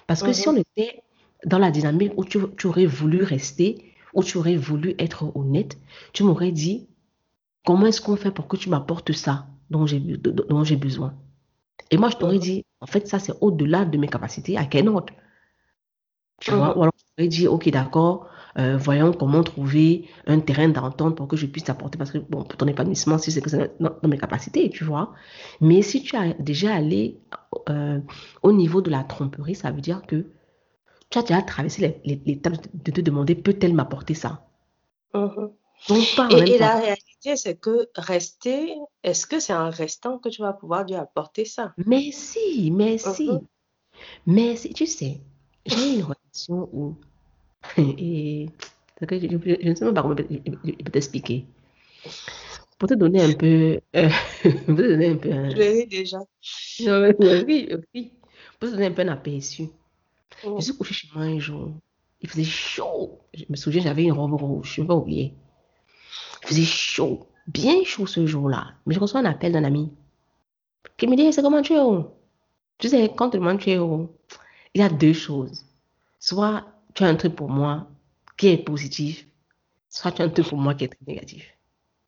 Parce 0.07 0.21
que 0.21 0.33
si 0.33 0.47
Mhm. 0.47 0.55
on 0.55 0.57
était 0.61 1.03
dans 1.45 1.57
la 1.59 1.71
dynamique 1.71 2.13
où 2.17 2.25
tu, 2.25 2.39
tu 2.57 2.67
aurais 2.67 2.85
voulu 2.85 3.23
rester, 3.23 3.93
où 4.13 4.23
tu 4.23 4.37
aurais 4.37 4.55
voulu 4.55 4.95
être 4.99 5.35
honnête, 5.35 5.77
tu 6.13 6.23
m'aurais 6.23 6.51
dit, 6.51 6.87
comment 7.65 7.87
est-ce 7.87 8.01
qu'on 8.01 8.15
fait 8.15 8.31
pour 8.31 8.47
que 8.47 8.57
tu 8.57 8.69
m'apportes 8.69 9.11
ça 9.13 9.47
dont 9.69 9.85
j'ai 9.87 10.75
besoin? 10.75 11.15
Et 11.91 11.97
moi, 11.97 12.09
je 12.09 12.17
t'aurais 12.17 12.35
Mhm. 12.35 12.41
dit, 12.41 12.65
en 12.83 12.87
fait, 12.87 13.07
ça, 13.07 13.17
c'est 13.17 13.33
au-delà 13.39 13.85
de 13.85 13.97
mes 13.97 14.09
capacités, 14.09 14.57
à 14.57 14.65
quel 14.65 14.89
autre? 14.89 15.13
Tu 16.41 16.51
vois? 16.51 16.71
Mhm. 16.71 16.77
Ou 16.77 16.81
alors, 16.83 16.93
je 17.17 17.25
dit, 17.25 17.47
ok, 17.47 17.69
d'accord, 17.69 18.27
euh, 18.57 18.75
voyons 18.77 19.13
comment 19.13 19.41
trouver 19.43 20.09
un 20.27 20.39
terrain 20.41 20.67
d'entente 20.67 21.15
pour 21.15 21.27
que 21.29 21.37
je 21.37 21.45
puisse 21.45 21.63
t'apporter, 21.63 21.97
parce 21.97 22.11
que, 22.11 22.17
bon, 22.17 22.43
pour 22.43 22.57
ton 22.57 22.67
épanouissement, 22.67 23.17
si 23.17 23.31
c'est 23.31 23.41
que 23.41 23.49
c'est 23.49 23.71
dans, 23.79 23.95
dans 24.01 24.09
mes 24.09 24.17
capacités, 24.17 24.69
tu 24.69 24.83
vois. 24.83 25.13
Mais 25.61 25.81
si 25.81 26.03
tu 26.03 26.15
as 26.17 26.33
déjà 26.33 26.75
allé 26.75 27.21
euh, 27.69 27.99
au 28.41 28.51
niveau 28.51 28.81
de 28.81 28.89
la 28.91 29.03
tromperie, 29.05 29.55
ça 29.55 29.71
veut 29.71 29.81
dire 29.81 30.01
que 30.05 30.25
tu 31.09 31.19
as 31.19 31.21
déjà 31.21 31.41
traversé 31.41 32.01
l'étape 32.05 32.55
de 32.73 32.91
te 32.91 33.01
demander, 33.01 33.35
peut-elle 33.35 33.73
m'apporter 33.73 34.13
ça? 34.13 34.47
En 35.13 35.62
Et, 35.89 36.57
la 36.57 36.75
réalité, 36.79 37.35
c'est 37.35 37.55
que 37.57 37.89
rester, 37.95 38.75
est-ce 39.03 39.25
que 39.27 39.39
c'est 39.39 39.53
en 39.53 39.69
restant 39.69 40.19
que 40.19 40.29
tu 40.29 40.41
vas 40.41 40.53
pouvoir 40.53 40.85
lui 40.85 40.95
apporter 40.95 41.45
ça? 41.45 41.73
Mais 41.85 42.11
si, 42.11 42.71
mais 42.71 42.97
si, 42.97 43.29
mais 44.25 44.55
si, 44.55 44.73
tu 44.73 44.85
sais, 44.85 45.19
j'ai 45.65 45.75
eu 45.91 45.95
une 45.99 46.03
relation 46.03 46.69
où, 46.73 46.95
et 47.77 48.47
que 49.07 49.19
je, 49.19 49.27
je- 49.27 49.61
je 49.61 49.69
ne 49.69 49.75
sais 49.75 49.85
même 49.85 49.93
pas 49.93 50.01
comment 50.03 50.15
je, 50.17 50.23
je- 50.23 50.71
je 50.71 50.83
peux 50.83 50.91
t'expliquer. 50.91 51.45
Pour 52.77 52.89
te 52.89 52.93
donner 52.95 53.21
un 53.21 53.33
peu, 53.33 53.79
euh, 53.95 54.09
pour 54.65 54.75
te 54.75 54.81
donner 54.81 55.09
un 55.09 55.15
peu 55.15 55.31
un, 55.31 55.49
Je 55.49 55.55
l'ai 55.57 55.85
déjà. 55.85 56.17
Non, 56.81 57.01
mais 57.01 57.43
oui, 57.45 57.69
oui. 57.93 58.11
Pour 58.59 58.69
te 58.69 58.73
donner 58.75 58.87
un 58.87 58.91
peu 58.91 59.01
un 59.03 59.07
aperçu. 59.09 59.63
Je 59.63 60.47
Mhm. 60.49 60.61
suis 60.61 60.77
couchée 60.77 60.93
chez 60.93 61.07
moi 61.13 61.23
un 61.23 61.39
jour. 61.39 61.71
Il 62.21 62.29
faisait 62.29 62.43
chaud. 62.43 63.19
Je 63.33 63.45
me 63.49 63.55
souviens, 63.55 63.81
j'avais 63.81 64.03
une 64.03 64.13
robe 64.13 64.33
rouge. 64.33 64.73
Je 64.75 64.81
ne 64.81 64.85
vais 64.85 64.87
pas 64.87 64.95
oublier. 64.95 65.33
Il 66.43 66.47
faisait 66.47 66.63
chaud. 66.63 67.27
Bien 67.47 67.83
chaud 67.83 68.07
ce 68.07 68.25
jour-là. 68.25 68.73
Mais 68.85 68.93
je 68.93 68.99
reçois 68.99 69.19
un 69.19 69.25
appel 69.25 69.51
d'un 69.51 69.63
ami 69.63 69.91
qui 70.97 71.07
me 71.07 71.15
dit, 71.15 71.31
c'est 71.33 71.41
comment 71.41 71.61
tu 71.61 71.73
es 71.73 71.81
où? 71.81 72.05
Tu 72.77 72.89
sais, 72.89 73.11
quand 73.15 73.29
tu 73.29 73.37
demandes 73.37 73.59
tu 73.59 73.71
es 73.71 73.79
où, 73.79 74.09
il 74.73 74.81
y 74.81 74.83
a 74.83 74.89
deux 74.89 75.13
choses. 75.13 75.65
Soit 76.19 76.65
tu 76.93 77.03
as 77.03 77.07
un 77.07 77.15
truc 77.15 77.35
pour 77.35 77.49
moi 77.49 77.87
qui 78.37 78.49
est 78.49 78.57
positif, 78.57 79.27
soit 79.89 80.11
tu 80.11 80.21
as 80.21 80.25
un 80.25 80.29
truc 80.29 80.47
pour 80.47 80.57
moi 80.57 80.73
qui 80.75 80.85
est 80.85 80.89
très 80.89 81.05
négatif. 81.05 81.57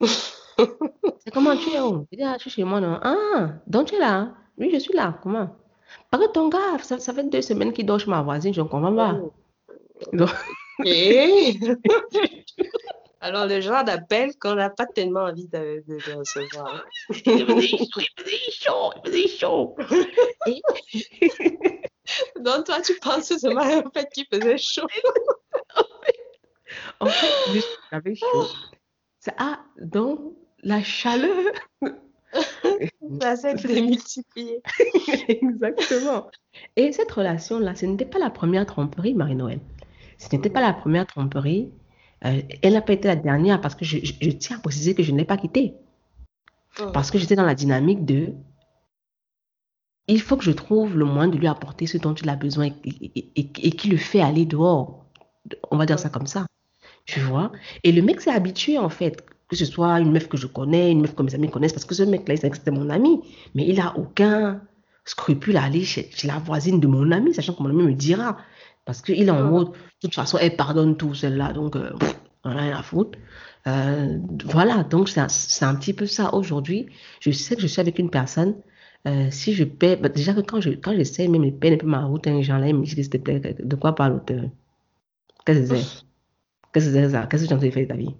C'est 0.00 1.30
comment 1.32 1.56
tu 1.56 1.70
es 1.70 1.80
où? 1.80 2.06
Je 2.12 2.16
dis, 2.16 2.24
ah, 2.24 2.34
je 2.36 2.42
suis 2.42 2.50
chez 2.50 2.64
moi, 2.64 2.80
non? 2.80 2.98
Ah, 3.02 3.54
donc 3.66 3.88
tu 3.88 3.96
es 3.96 3.98
là? 3.98 4.34
Oui, 4.58 4.70
je 4.72 4.78
suis 4.78 4.94
là. 4.94 5.18
Comment? 5.22 5.54
Parce 6.10 6.26
que 6.26 6.32
ton 6.32 6.48
gars, 6.48 6.78
ça, 6.82 6.98
ça 6.98 7.12
fait 7.12 7.24
deux 7.24 7.42
semaines 7.42 7.72
qu'il 7.72 7.86
dort 7.86 8.00
chez 8.00 8.10
ma 8.10 8.22
voisine, 8.22 8.54
je 8.54 8.60
ne 8.60 8.66
comprends 8.66 8.94
pas. 8.94 9.18
Oh. 9.22 9.32
Donc, 10.12 10.30
Et 10.84 11.58
alors, 13.20 13.46
le 13.46 13.60
genre 13.60 13.82
d'appel 13.84 14.32
qu'on 14.38 14.54
n'a 14.54 14.70
pas 14.70 14.86
tellement 14.86 15.20
envie 15.24 15.48
de, 15.48 15.82
de- 15.86 15.96
de 15.96 16.12
recevoir. 16.16 16.84
il 17.10 17.46
faisait 17.46 17.66
chaud, 17.68 18.00
il 18.00 18.22
faisait 18.22 18.50
chaud, 18.50 18.92
il 19.04 19.10
faisait 19.10 19.28
chaud. 19.28 19.76
Et 20.46 20.62
Donc, 22.40 22.64
toi, 22.66 22.80
tu 22.80 22.94
penses 23.00 23.36
seulement 23.36 23.62
au 23.84 23.90
fait 23.92 24.08
qu'il 24.12 24.26
faisait 24.32 24.58
chaud. 24.58 24.86
en 27.00 27.06
fait, 27.06 27.52
juste, 27.52 27.78
j'avais 27.90 28.14
chaud. 28.14 28.46
Ah, 29.38 29.60
donc, 29.80 30.20
la 30.62 30.82
chaleur. 30.82 31.52
Ça 33.20 33.36
s'est 33.36 33.54
démultiplié. 33.54 34.60
Exactement. 35.28 36.28
Et 36.76 36.92
cette 36.92 37.10
relation-là, 37.10 37.74
ce 37.74 37.86
n'était 37.86 38.04
pas 38.04 38.18
la 38.18 38.30
première 38.30 38.66
tromperie, 38.66 39.14
Marie-Noël. 39.14 39.60
Ce 40.18 40.28
n'était 40.34 40.50
pas 40.50 40.60
la 40.60 40.72
première 40.72 41.06
tromperie. 41.06 41.70
Euh, 42.24 42.40
elle 42.62 42.72
n'a 42.72 42.80
pas 42.80 42.94
été 42.94 43.08
la 43.08 43.16
dernière 43.16 43.60
parce 43.60 43.74
que 43.74 43.84
je, 43.84 43.98
je- 44.02 44.14
je 44.20 44.30
tiens 44.30 44.56
à 44.56 44.60
préciser 44.60 44.94
que 44.94 45.02
je 45.02 45.12
ne 45.12 45.18
l'ai 45.18 45.24
pas 45.24 45.36
quittée. 45.36 45.74
Parce 46.92 47.10
que 47.10 47.18
j'étais 47.18 47.36
dans 47.36 47.44
la 47.46 47.54
dynamique 47.54 48.04
de 48.04 48.32
il 50.08 50.20
faut 50.20 50.36
que 50.36 50.44
je 50.44 50.52
trouve 50.52 50.96
le 50.96 51.04
moyen 51.04 51.28
de 51.28 51.36
lui 51.36 51.46
apporter 51.48 51.86
ce 51.86 51.98
dont 51.98 52.14
il 52.14 52.28
a 52.28 52.36
besoin 52.36 52.66
et, 52.66 52.72
et- 52.84 53.30
et- 53.36 53.66
et 53.66 53.70
qui 53.72 53.88
le 53.88 53.96
fait 53.96 54.20
aller 54.20 54.44
dehors. 54.46 55.04
On 55.70 55.76
va 55.76 55.86
dire 55.86 55.98
ça 55.98 56.08
comme 56.10 56.26
ça. 56.26 56.46
Tu 57.06 57.20
vois? 57.20 57.52
Et 57.84 57.92
le 57.92 58.02
mec 58.02 58.20
s'est 58.20 58.30
habitué 58.30 58.78
en 58.78 58.88
fait, 58.88 59.24
que 59.48 59.56
ce 59.56 59.64
soit 59.64 60.00
une 60.00 60.12
meuf 60.12 60.28
que 60.28 60.36
je 60.36 60.46
connais, 60.46 60.90
une 60.92 61.00
meuf 61.00 61.14
que 61.14 61.22
mes 61.22 61.34
amis 61.34 61.50
connaissent, 61.50 61.72
parce 61.72 61.84
que 61.84 61.94
ce 61.94 62.02
mec-là, 62.04 62.34
il 62.34 62.38
sait 62.38 62.50
que 62.50 62.56
c'était 62.56 62.70
mon 62.70 62.88
ami. 62.90 63.20
Mais 63.54 63.66
il 63.66 63.80
a 63.80 63.96
aucun 63.96 64.60
scrupule 65.04 65.56
à 65.56 65.64
aller 65.64 65.84
chez, 65.84 66.08
chez 66.12 66.26
la 66.28 66.38
voisine 66.38 66.80
de 66.80 66.86
mon 66.88 67.10
ami, 67.12 67.32
sachant 67.34 67.54
que 67.54 67.62
mon 67.62 67.70
ami 67.70 67.82
me 67.84 67.92
dira. 67.94 68.36
Parce 68.86 69.02
qu'il 69.02 69.22
est 69.28 69.30
en 69.30 69.42
Mhm. 69.42 69.50
mode, 69.50 69.68
de 69.72 69.78
toute 70.00 70.14
façon, 70.14 70.38
elle 70.40 70.56
pardonne 70.56 70.96
tout, 70.96 71.12
celle-là, 71.14 71.52
donc 71.52 71.76
euh, 71.76 71.90
on 72.44 72.50
a 72.50 72.54
rien 72.62 72.76
à 72.78 72.82
foutre. 72.82 73.18
Euh, 73.66 74.18
voilà, 74.44 74.84
donc 74.84 75.08
c'est 75.10 75.20
un, 75.20 75.26
un 75.68 75.74
petit 75.74 75.92
peu 75.92 76.06
ça 76.06 76.32
aujourd'hui. 76.34 76.86
Je 77.20 77.30
sais 77.32 77.56
que 77.56 77.62
je 77.62 77.66
suis 77.66 77.80
avec 77.80 77.98
une 77.98 78.10
personne. 78.10 78.54
euh, 79.06 79.28
si 79.30 79.52
je 79.54 79.64
paie, 79.64 79.96
bah, 79.96 80.08
déjà 80.08 80.34
que 80.34 80.40
quand 80.40 80.60
je 80.60 80.70
quand 80.70 80.92
j'essaie 80.94 81.28
même 81.28 81.44
de 81.44 81.50
payer 81.50 81.74
un 81.74 81.78
peu 81.78 81.86
ma 81.86 82.04
route, 82.06 82.26
un 82.26 82.42
genre 82.42 82.58
là, 82.58 82.68
il 82.68 82.74
me 82.76 82.84
dit 82.84 82.90
s'il 82.90 83.08
te 83.10 83.18
plaît, 83.18 83.40
de 83.58 83.76
quoi 83.76 83.94
parle 83.94 84.14
l'auteur? 84.14 84.44
Qu'est-ce 85.44 85.60
que 85.60 85.66
c'est? 85.66 85.84
Qu'est-ce 86.72 86.86
que 86.86 86.92
c'est 86.92 87.10
ça? 87.10 87.26
Qu'est-ce 87.26 87.44
que 87.44 87.48
tu 87.48 87.54
as 87.54 87.70
fait 87.72 87.82
de 87.82 87.88
ta 87.88 87.94
vie? 87.96 88.14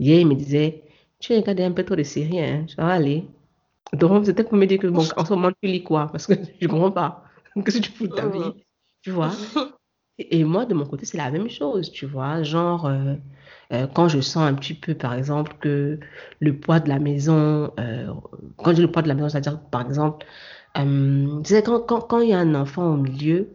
Hier, 0.00 0.20
il 0.20 0.26
me 0.26 0.34
disait, 0.34 0.84
tu 1.20 1.34
regardes 1.34 1.60
un 1.60 1.72
peu 1.72 1.84
trop 1.84 1.96
de 1.96 2.02
séries, 2.02 2.40
hein, 2.40 2.66
ça 2.74 2.82
va 2.84 2.92
aller. 2.94 3.26
Donc, 3.92 4.24
c'était 4.26 4.44
pour 4.44 4.54
me 4.54 4.66
dire 4.66 4.78
que, 4.78 4.86
bon, 4.88 5.06
en 5.16 5.24
ce 5.24 5.32
moment, 5.34 5.50
tu 5.62 5.68
lis 5.68 5.82
quoi? 5.82 6.08
Parce 6.10 6.26
que 6.26 6.34
je 6.60 6.66
comprends 6.66 6.90
pas. 6.92 7.24
Qu'est-ce 7.64 7.78
que 7.78 7.82
tu 7.82 7.92
fous 7.92 8.06
de 8.08 8.12
ta 8.14 8.26
vie? 8.28 8.52
Tu 9.02 9.10
vois? 9.10 9.32
Et 10.18 10.44
moi, 10.44 10.66
de 10.66 10.74
mon 10.74 10.86
côté, 10.86 11.06
c'est 11.06 11.16
la 11.18 11.30
même 11.30 11.48
chose, 11.48 11.90
tu 11.90 12.06
vois. 12.06 12.42
Genre, 12.42 12.86
euh, 12.86 13.14
euh, 13.72 13.86
quand 13.88 14.08
je 14.08 14.20
sens 14.20 14.44
un 14.44 14.54
petit 14.54 14.74
peu, 14.74 14.94
par 14.94 15.14
exemple, 15.14 15.54
que 15.60 15.98
le 16.40 16.58
poids 16.58 16.80
de 16.80 16.88
la 16.88 16.98
maison, 16.98 17.72
euh, 17.80 18.12
quand 18.58 18.70
je 18.70 18.76
dis 18.76 18.82
le 18.82 18.90
poids 18.92 19.02
de 19.02 19.08
la 19.08 19.14
maison, 19.14 19.28
c'est-à-dire, 19.28 19.60
par 19.70 19.82
exemple, 19.82 20.26
tu 21.44 21.50
sais, 21.54 21.62
quand, 21.62 21.80
quand, 21.80 22.00
quand 22.02 22.20
il 22.20 22.30
y 22.30 22.32
a 22.32 22.38
un 22.38 22.54
enfant 22.54 22.86
au 22.94 22.96
milieu, 22.96 23.48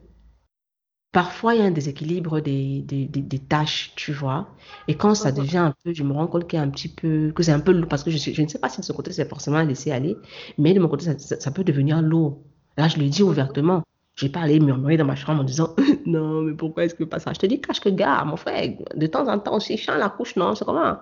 parfois 1.12 1.55
il 1.55 1.60
y 1.60 1.64
a 1.64 1.66
un 1.66 1.72
déséquilibre 1.72 2.39
des, 2.41 2.82
des, 2.82 3.05
des, 3.08 3.22
des 3.22 3.39
tâches, 3.39 3.93
tu 3.95 4.14
vois. 4.14 4.49
Et 4.88 4.95
quand 4.95 5.16
ça 5.16 5.32
devient 5.32 5.58
un 5.58 5.74
peu, 5.84 5.93
je 5.93 6.03
me 6.03 6.14
rends 6.14 6.28
compte 6.28 6.47
qu'il 6.47 6.58
y 6.58 6.60
a 6.62 6.66
un 6.66 6.70
petit 6.70 6.89
peu, 6.89 7.32
que 7.36 7.43
c'est 7.43 7.51
un 7.51 7.60
peu 7.60 7.72
lourd, 7.72 7.88
parce 7.89 8.03
que 8.03 8.12
je, 8.12 8.18
suis- 8.18 8.34
je 8.34 8.41
ne 8.41 8.47
sais 8.47 8.60
pas 8.60 8.70
si 8.70 8.80
de 8.82 8.86
ce 8.86 8.93
côté 8.93 9.12
c'est 9.14 9.28
forcément 9.28 9.62
laisser 9.64 9.91
aller, 9.91 10.18
mais 10.58 10.74
de 10.74 10.80
mon 10.80 10.88
côté, 10.89 11.05
ça, 11.05 11.18
ça, 11.20 11.39
ça 11.39 11.51
peut 11.51 11.64
devenir 11.64 12.01
lourd. 12.01 12.41
Là, 12.78 12.88
je 12.88 12.97
le 12.99 13.10
dis 13.10 13.24
ouvertement. 13.24 13.84
Je 14.18 14.26
vais 14.26 14.32
pas 14.32 14.41
aller 14.41 14.59
murmurer 14.59 14.97
dans 14.97 15.05
ma 15.05 15.15
chambre 15.15 15.41
en 15.41 15.43
disant 15.43 15.76
non, 16.05 16.41
mais 16.41 16.53
pourquoi 16.55 16.86
est-ce 16.86 16.95
que 16.95 17.03
pas 17.03 17.20
ça? 17.20 17.34
Je 17.34 17.39
te 17.39 17.45
dis, 17.45 17.61
cache 17.61 17.80
que 17.80 17.89
gars, 17.89 18.26
mon 18.26 18.36
frère, 18.36 18.74
de 18.95 19.07
temps 19.07 19.28
en 19.28 19.38
temps 19.39 19.55
aussi, 19.55 19.78
chant 19.78 19.95
la 19.95 20.09
couche, 20.09 20.36
non, 20.36 20.55
c'est 20.55 20.65
comment? 20.65 20.97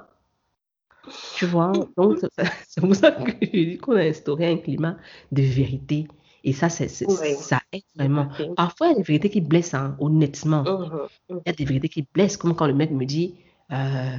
Tu 1.38 1.45
vois? 1.45 1.72
Donc, 1.97 2.18
c'est 2.68 2.82
pour 2.82 2.93
ça 2.93 3.11
que 3.11 3.32
je 3.41 3.47
dis 3.47 3.78
qu'on 3.78 3.95
a 3.95 4.03
instauré 4.03 4.51
un 4.51 4.57
climat 4.57 4.97
de 5.32 5.41
vérité. 5.43 6.07
Et 6.43 6.51
ça, 6.51 6.68
c'est, 6.70 6.89
Oui. 7.07 7.36
ça 7.36 7.59
aide 7.72 7.82
vraiment. 7.95 8.28
Parfois, 8.57 8.88
il 8.88 8.91
y 8.91 8.93
a 8.93 8.97
des 8.97 9.03
vérités 9.03 9.30
qui 9.30 9.41
blessent, 9.41 9.74
hein, 9.74 9.95
honnêtement. 9.99 10.63
Mhm. 10.63 11.07
Il 11.30 11.41
y 11.45 11.49
a 11.49 11.53
des 11.53 11.66
vérités 11.66 11.89
qui 11.89 12.07
blessent, 12.13 12.38
comme 12.38 12.53
quand 12.55 12.68
le 12.68 12.74
mec 12.74 12.91
me 12.91 13.05
dit, 13.05 13.36
euh, 13.72 14.18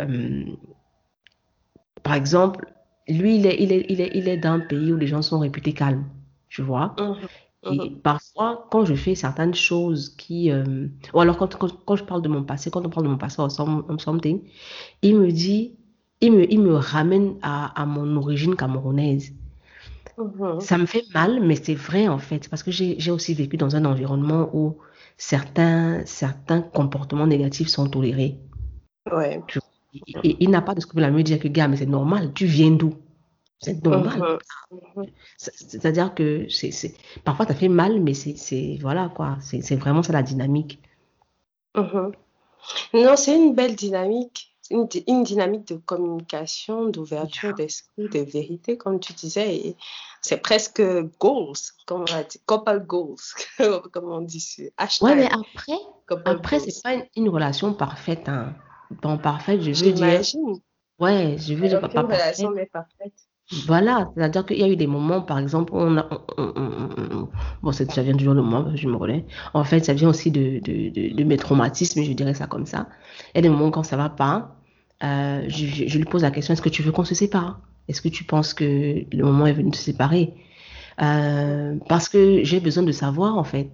euh, 0.00 0.44
par 2.04 2.14
exemple, 2.14 2.72
lui, 3.08 3.36
il 3.36 3.46
est, 3.46 3.60
il 3.60 3.72
est, 3.72 3.86
il 3.88 4.00
est, 4.00 4.10
il 4.14 4.28
est 4.28 4.36
dans 4.38 4.52
un 4.52 4.60
pays 4.60 4.92
où 4.92 4.96
les 4.96 5.06
gens 5.08 5.22
sont 5.22 5.40
réputés 5.40 5.72
calmes, 5.72 6.06
tu 6.48 6.62
vois? 6.62 6.94
Mhm. 6.98 7.08
Mhm. 7.08 7.16
Et 7.64 7.90
parfois, 8.02 8.66
quand 8.70 8.84
je 8.84 8.94
fais 8.94 9.14
certaines 9.14 9.54
choses 9.54 10.10
qui... 10.16 10.50
euh, 10.50 10.88
ou 11.12 11.20
alors 11.20 11.36
quand, 11.36 11.56
quand, 11.56 11.84
quand 11.84 11.96
je 11.96 12.04
parle 12.04 12.22
de 12.22 12.28
mon 12.28 12.42
passé, 12.44 12.70
quand 12.70 12.84
on 12.86 12.90
parle 12.90 13.04
de 13.06 13.10
mon 13.10 13.18
passé 13.18 13.40
or 13.40 13.50
some- 13.50 13.84
or 13.88 14.00
something, 14.00 14.42
il 15.02 15.16
me 15.18 15.30
dit, 15.32 15.76
il 16.20 16.32
me, 16.32 16.52
il 16.52 16.60
me 16.62 16.74
ramène 16.74 17.36
à, 17.42 17.80
à 17.80 17.86
mon 17.86 18.16
origine 18.16 18.56
camerounaise. 18.56 19.34
Mhm. 20.16 20.60
Ça 20.60 20.78
me 20.78 20.86
fait 20.86 21.04
mal, 21.14 21.40
mais 21.42 21.56
c'est 21.56 21.74
vrai 21.74 22.06
en 22.08 22.18
fait, 22.18 22.48
parce 22.48 22.62
que 22.62 22.70
j'ai, 22.70 22.94
j'ai 23.00 23.10
aussi 23.10 23.34
vécu 23.34 23.56
dans 23.56 23.74
un 23.76 23.84
environnement 23.84 24.48
où 24.52 24.78
certains, 25.16 26.04
certains 26.06 26.62
comportements 26.62 27.26
négatifs 27.26 27.68
sont 27.68 27.88
tolérés. 27.88 28.38
Ouais. 29.10 29.42
Et, 29.92 30.18
et 30.30 30.36
il 30.42 30.50
n'a 30.50 30.62
pas 30.62 30.74
de 30.74 30.80
scrupule 30.80 31.04
à 31.04 31.10
me 31.10 31.22
dire 31.22 31.38
que, 31.38 31.48
gars, 31.48 31.68
mais 31.68 31.76
c'est 31.76 31.86
normal, 31.86 32.32
tu 32.34 32.46
viens 32.46 32.70
d'où? 32.70 32.94
C'est 33.60 33.82
normal. 33.84 34.38
C'est- 35.36 35.52
C'est-à-dire 35.56 36.14
que 36.14 36.48
c'est, 36.48 36.94
parfois 37.24 37.46
ça 37.46 37.54
fait 37.54 37.68
mal, 37.68 38.00
mais 38.00 38.14
c'est, 38.14 38.78
voilà 38.80 39.10
quoi, 39.14 39.36
c'est, 39.40 39.76
vraiment 39.76 40.02
ça 40.02 40.12
la 40.12 40.22
dynamique. 40.22 40.80
Mhm. 41.74 42.12
Non, 42.94 43.16
c'est 43.16 43.36
une 43.36 43.54
belle 43.54 43.76
dynamique, 43.76 44.54
une, 44.70 44.86
dynamique 45.22 45.68
de 45.68 45.76
communication, 45.76 46.88
d'ouverture 46.88 47.54
d'esprit, 47.54 48.08
de 48.08 48.20
vérité, 48.20 48.76
comme 48.76 49.00
tu 49.00 49.12
disais. 49.12 49.76
c'est 50.22 50.38
presque 50.38 50.82
goals, 51.20 51.54
comme 51.86 52.02
on 52.02 52.04
dit, 52.04 52.40
couple 52.46 52.80
goals, 52.80 53.16
comme 53.92 54.10
on 54.10 54.20
dit 54.20 54.40
sur 54.40 54.64
Ouais, 54.64 54.70
mais 55.14 55.26
hashtag 55.26 55.28
après, 55.32 55.78
couple 56.08 56.22
après 56.24 56.60
c'est 56.60 56.82
pas 56.82 56.94
une, 56.94 57.06
une 57.16 57.28
relation 57.28 57.72
parfaite. 57.74 58.28
Hein. 58.28 58.54
Bon, 59.02 59.18
parfaite, 59.18 59.62
je 59.62 59.70
veux 59.84 59.92
dire, 59.92 60.20
ouais, 60.98 61.36
je 61.38 61.54
veux 61.54 61.68
dire 61.68 61.80
pas, 61.80 61.88
pas 61.88 62.02
parfaite. 62.02 62.20
relation 62.20 62.52
n'est 62.52 62.66
parfaite. 62.66 63.27
Voilà, 63.50 64.10
c'est-à-dire 64.14 64.44
qu'il 64.44 64.58
y 64.58 64.62
a 64.62 64.68
eu 64.68 64.76
des 64.76 64.86
moments, 64.86 65.22
par 65.22 65.38
exemple, 65.38 65.72
on 65.74 65.96
a, 65.96 66.06
on- 66.36 66.42
on- 66.44 66.52
on- 66.56 67.16
on- 67.22 67.28
bon, 67.62 67.72
ça 67.72 67.86
ça 67.86 68.02
vient 68.02 68.14
toujours 68.14 68.34
de 68.34 68.42
moi, 68.42 68.66
je 68.74 68.86
me 68.86 68.98
connais. 68.98 69.24
En 69.54 69.64
fait, 69.64 69.80
ça 69.86 69.94
vient 69.94 70.10
aussi 70.10 70.30
de, 70.30 70.60
de, 70.60 70.90
de, 70.90 71.14
de 71.16 71.24
mes 71.24 71.38
traumatismes, 71.38 72.02
je 72.02 72.12
dirais 72.12 72.34
ça 72.34 72.46
comme 72.46 72.66
ça. 72.66 72.88
Il 73.34 73.36
y 73.36 73.38
a 73.38 73.42
des 73.42 73.48
moments 73.48 73.70
quand 73.70 73.82
ça 73.84 73.96
va 73.96 74.10
pas, 74.10 74.54
euh, 75.02 75.44
je, 75.48 75.64
je, 75.66 75.86
je 75.88 75.96
lui 75.98 76.04
pose 76.04 76.22
la 76.22 76.30
question, 76.30 76.52
est-ce 76.52 76.60
que 76.60 76.68
tu 76.68 76.82
veux 76.82 76.92
qu'on 76.92 77.04
se 77.04 77.14
sépare? 77.14 77.60
Est-ce 77.88 78.02
que 78.02 78.08
tu 78.08 78.22
penses 78.24 78.52
que 78.52 78.64
le 79.16 79.24
moment 79.24 79.46
est 79.46 79.54
venu 79.54 79.70
de 79.70 79.76
se 79.76 79.82
séparer? 79.82 80.34
Euh, 81.02 81.76
parce 81.88 82.08
que 82.08 82.44
j'ai 82.44 82.60
besoin 82.60 82.84
de 82.84 82.92
savoir, 82.92 83.36
en 83.38 83.44
fait. 83.44 83.70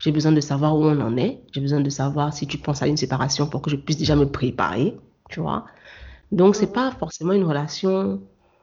J'ai 0.00 0.12
besoin 0.12 0.32
de 0.32 0.40
savoir 0.40 0.76
où 0.76 0.84
on 0.84 1.00
en 1.00 1.16
est. 1.16 1.42
J'ai 1.52 1.60
besoin 1.60 1.80
de 1.80 1.90
savoir 1.90 2.32
si 2.34 2.46
tu 2.46 2.58
penses 2.58 2.82
à 2.82 2.88
une 2.88 2.96
séparation 2.98 3.46
pour 3.48 3.62
que 3.62 3.70
je 3.70 3.76
puisse 3.76 3.98
déjà 3.98 4.16
me 4.16 4.26
préparer, 4.30 4.96
tu 5.30 5.40
vois. 5.40 5.66
Donc, 6.32 6.56
c'est 6.56 6.72
pas 6.72 6.90
forcément 6.92 7.32
une 7.34 7.44
relation. 7.44 8.22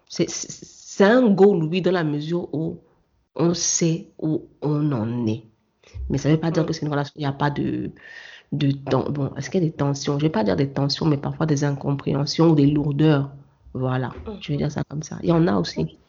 C'est 0.09 1.03
un 1.05 1.29
goal, 1.29 1.63
oui, 1.63 1.81
dans 1.81 1.91
la 1.91 2.03
mesure 2.03 2.53
où 2.53 2.79
on 3.35 3.53
sait 3.53 4.11
où 4.19 4.49
on 4.61 4.91
en 4.91 5.25
est. 5.27 5.45
Mais 6.09 6.17
ça 6.17 6.29
veut 6.29 6.39
pas 6.39 6.51
dire 6.51 6.65
que 6.65 6.73
c'est 6.73 6.85
une 6.85 6.91
relation, 6.91 7.13
il 7.15 7.19
n'y 7.19 7.25
a 7.25 7.31
pas 7.31 7.51
de, 7.51 7.91
de 8.51 8.71
temps. 8.71 9.09
Bon, 9.09 9.33
est-ce 9.35 9.49
qu'il 9.49 9.63
y 9.63 9.65
a 9.65 9.69
des 9.69 9.75
tensions? 9.75 10.19
Je 10.19 10.25
vais 10.25 10.31
pas 10.31 10.43
dire 10.43 10.55
des 10.55 10.71
tensions, 10.71 11.05
mais 11.05 11.17
parfois 11.17 11.45
des 11.45 11.63
incompréhensions 11.63 12.49
ou 12.49 12.55
des 12.55 12.65
lourdeurs. 12.65 13.31
Voilà, 13.73 14.11
je 14.41 14.51
vais 14.51 14.57
dire 14.57 14.71
ça 14.71 14.83
comme 14.89 15.03
ça. 15.03 15.19
Il 15.21 15.29
y 15.29 15.31
en 15.31 15.47
a 15.47 15.55
aussi. 15.57 15.99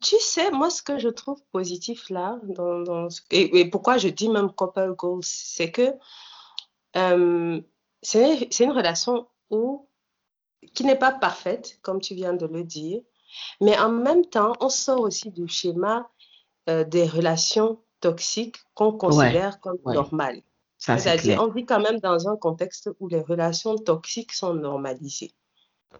Tu 0.00 0.16
sais, 0.20 0.50
moi, 0.50 0.68
ce 0.68 0.82
que 0.82 0.98
je 0.98 1.08
trouve 1.08 1.42
positif 1.50 2.10
là, 2.10 2.38
dans, 2.44 3.08
et, 3.30 3.60
et 3.60 3.70
pourquoi 3.70 3.98
je 3.98 4.08
dis 4.08 4.28
même 4.28 4.50
couple 4.50 4.94
goals, 4.96 5.22
c'est 5.22 5.70
que 5.70 5.94
euh, 6.96 7.60
c'est 8.02 8.60
une 8.60 8.72
relation 8.72 9.26
où, 9.50 9.86
qui 10.74 10.84
n'est 10.84 10.98
pas 10.98 11.12
parfaite, 11.12 11.78
comme 11.82 12.00
tu 12.00 12.14
viens 12.14 12.32
de 12.34 12.46
le 12.46 12.64
dire, 12.64 13.00
mais 13.60 13.78
en 13.78 13.90
même 13.90 14.24
temps, 14.26 14.52
on 14.60 14.68
sort 14.68 15.00
aussi 15.00 15.30
du 15.30 15.48
schéma 15.48 16.08
euh, 16.68 16.84
des 16.84 17.06
relations 17.06 17.80
toxiques 18.00 18.56
qu'on 18.74 18.92
considère 18.92 19.60
comme 19.60 19.78
ouais. 19.84 19.94
normales. 19.94 20.42
C'est-à-dire, 20.78 21.40
on 21.40 21.48
vit 21.48 21.64
quand 21.64 21.80
même 21.80 22.00
dans 22.00 22.28
un 22.28 22.36
contexte 22.36 22.90
où 22.98 23.06
les 23.08 23.20
relations 23.20 23.76
toxiques 23.76 24.32
sont 24.32 24.54
normalisées. 24.54 25.32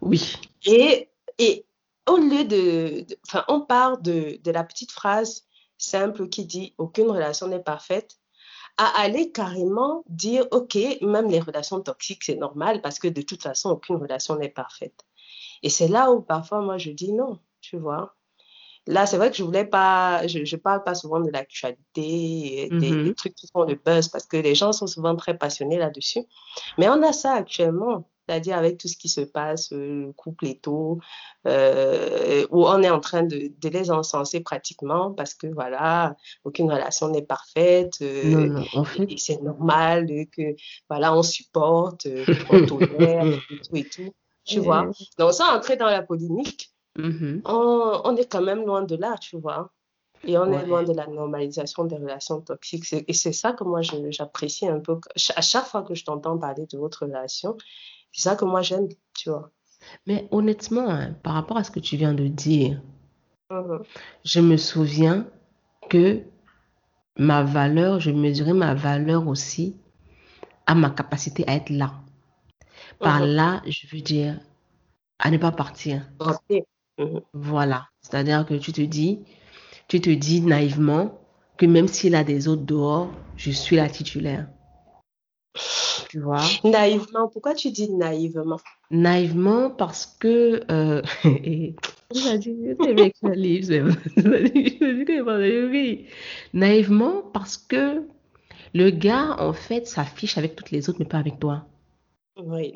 Oui, 0.00 0.34
Et, 0.64 1.08
et 1.38 1.64
au 2.08 2.16
lieu 2.16 2.44
de, 2.44 3.02
de- 3.04 3.18
enfin, 3.28 3.44
on 3.48 3.60
part 3.60 3.98
de, 3.98 4.38
de 4.42 4.50
la 4.50 4.64
petite 4.64 4.90
phrase 4.90 5.44
simple 5.78 6.28
qui 6.28 6.44
dit 6.46 6.74
aucune 6.78 7.10
relation 7.10 7.46
n'est 7.46 7.62
parfaite 7.62 8.18
à 8.76 8.86
aller 9.00 9.30
carrément 9.30 10.04
dire 10.08 10.46
ok, 10.50 10.76
même 11.02 11.28
les 11.28 11.40
relations 11.40 11.80
toxiques 11.80 12.24
c'est 12.24 12.36
normal 12.36 12.80
parce 12.80 12.98
que 12.98 13.08
de 13.08 13.22
toute 13.22 13.42
façon 13.42 13.70
aucune 13.70 13.96
relation 13.96 14.36
n'est 14.36 14.48
parfaite. 14.48 15.04
Et 15.62 15.70
c'est 15.70 15.88
là 15.88 16.10
où 16.10 16.20
parfois 16.20 16.60
moi 16.62 16.78
je 16.78 16.90
dis 16.90 17.12
non, 17.12 17.38
tu 17.60 17.76
vois. 17.76 18.14
Là, 18.88 19.06
c'est 19.06 19.16
vrai 19.16 19.30
que 19.30 19.36
je 19.36 19.44
voulais 19.44 19.64
pas, 19.64 20.26
je, 20.26 20.44
je 20.44 20.56
parle 20.56 20.82
pas 20.82 20.96
souvent 20.96 21.20
de 21.20 21.30
l'actualité, 21.30 22.68
des, 22.72 22.90
des 22.90 23.14
trucs 23.14 23.36
qui 23.36 23.46
font 23.52 23.62
le 23.62 23.76
buzz 23.76 24.08
parce 24.08 24.26
que 24.26 24.36
les 24.36 24.56
gens 24.56 24.72
sont 24.72 24.88
souvent 24.88 25.14
très 25.14 25.38
passionnés 25.38 25.78
là-dessus. 25.78 26.24
Mais 26.78 26.88
on 26.88 27.00
a 27.02 27.12
ça 27.12 27.32
actuellement, 27.34 28.10
c'est-à-dire 28.26 28.56
avec 28.56 28.78
tout 28.78 28.88
ce 28.88 28.96
qui 28.96 29.08
se 29.08 29.20
passe, 29.20 29.72
euh, 29.72 30.06
le 30.06 30.12
couple 30.12 30.46
et 30.46 30.58
tout, 30.58 31.00
euh, 31.46 32.46
où 32.50 32.66
on 32.66 32.82
est 32.82 32.90
en 32.90 33.00
train 33.00 33.22
de, 33.22 33.52
de 33.58 33.68
les 33.68 33.90
encenser 33.90 34.40
pratiquement 34.40 35.12
parce 35.12 35.34
que 35.34 35.46
voilà, 35.48 36.16
aucune 36.44 36.70
relation 36.70 37.08
n'est 37.08 37.22
parfaite, 37.22 37.98
euh, 38.02 38.30
non, 38.30 38.46
non, 38.60 38.64
en 38.74 38.84
fait, 38.84 39.02
et 39.04 39.18
c'est 39.18 39.40
normal 39.42 40.06
que 40.30 40.54
voilà, 40.88 41.16
on 41.16 41.22
supporte, 41.22 42.06
on 42.50 42.66
tolère 42.66 43.26
et 43.26 43.40
tout 43.58 43.76
et 43.76 43.84
tout, 43.88 44.14
tu 44.44 44.60
vois. 44.60 44.90
Donc 45.18 45.32
sans 45.32 45.54
entrer 45.56 45.76
dans 45.76 45.86
la 45.86 46.02
polémique, 46.02 46.68
Mhm. 46.98 47.40
on, 47.46 48.00
on 48.04 48.16
est 48.16 48.30
quand 48.30 48.42
même 48.42 48.66
loin 48.66 48.82
de 48.82 48.96
là, 48.96 49.16
tu 49.18 49.38
vois. 49.38 49.72
Et 50.24 50.38
on 50.38 50.52
est 50.52 50.66
loin 50.66 50.82
de 50.84 50.92
la 50.92 51.06
normalisation 51.06 51.84
des 51.84 51.96
relations 51.96 52.40
toxiques. 52.40 52.92
Et 53.08 53.12
c'est 53.12 53.32
ça 53.32 53.54
que 53.54 53.64
moi, 53.64 53.80
j'apprécie 53.82 54.68
un 54.68 54.78
peu. 54.78 55.00
À 55.34 55.40
chaque 55.40 55.64
fois 55.64 55.82
que 55.82 55.94
je 55.94 56.04
t'entends 56.04 56.38
parler 56.38 56.66
de 56.66 56.78
votre 56.78 57.06
relation, 57.06 57.56
c'est 58.12 58.22
ça 58.22 58.36
que 58.36 58.44
moi, 58.44 58.62
j'aime, 58.62 58.88
tu 59.16 59.30
vois. 59.30 59.50
Mais 60.06 60.28
honnêtement, 60.30 60.88
hein, 60.88 61.14
par 61.22 61.34
rapport 61.34 61.56
à 61.56 61.64
ce 61.64 61.70
que 61.70 61.80
tu 61.80 61.96
viens 61.96 62.14
de 62.14 62.28
dire, 62.28 62.80
Mhm. 63.50 63.82
je 64.24 64.40
me 64.40 64.56
souviens 64.56 65.26
que 65.90 66.22
ma 67.18 67.42
valeur, 67.42 68.00
je 68.00 68.10
mesurais 68.10 68.54
ma 68.54 68.74
valeur 68.74 69.26
aussi 69.28 69.76
à 70.66 70.74
ma 70.74 70.90
capacité 70.90 71.44
à 71.48 71.54
être 71.56 71.70
là. 71.70 71.94
Par 73.00 73.20
Mhm. 73.20 73.26
là, 73.26 73.62
je 73.66 73.86
veux 73.88 74.00
dire, 74.02 74.40
à 75.18 75.30
ne 75.30 75.38
pas 75.38 75.52
partir. 75.52 76.08
Mhm. 76.98 77.20
Voilà. 77.34 77.88
C'est-à-dire 78.02 78.46
que 78.46 78.54
tu 78.54 78.72
te 78.72 78.80
dis, 78.80 79.20
tu 79.88 80.00
te 80.00 80.10
dis 80.10 80.40
naïvement 80.40 81.20
que 81.56 81.66
même 81.66 81.88
s'il 81.88 82.14
a 82.14 82.24
des 82.24 82.48
autres 82.48 82.64
dehors, 82.64 83.12
je 83.36 83.50
suis 83.50 83.76
la 83.76 83.88
titulaire. 83.88 84.48
Tu 86.08 86.20
vois? 86.20 86.42
Naïvement, 86.64 87.28
pourquoi 87.28 87.54
tu 87.54 87.70
dis 87.70 87.90
naïvement? 87.90 88.58
Naïvement 88.90 89.70
parce 89.70 90.06
que 90.18 90.62
euh. 90.70 91.02
Naïvement 96.54 97.22
parce 97.32 97.56
que 97.56 98.02
le 98.74 98.90
gars 98.90 99.36
en 99.38 99.52
fait 99.52 99.86
s'affiche 99.86 100.38
avec 100.38 100.56
toutes 100.56 100.70
les 100.70 100.88
autres 100.88 100.98
mais 101.00 101.06
pas 101.06 101.18
avec 101.18 101.38
toi. 101.38 101.66
Oui. 102.36 102.74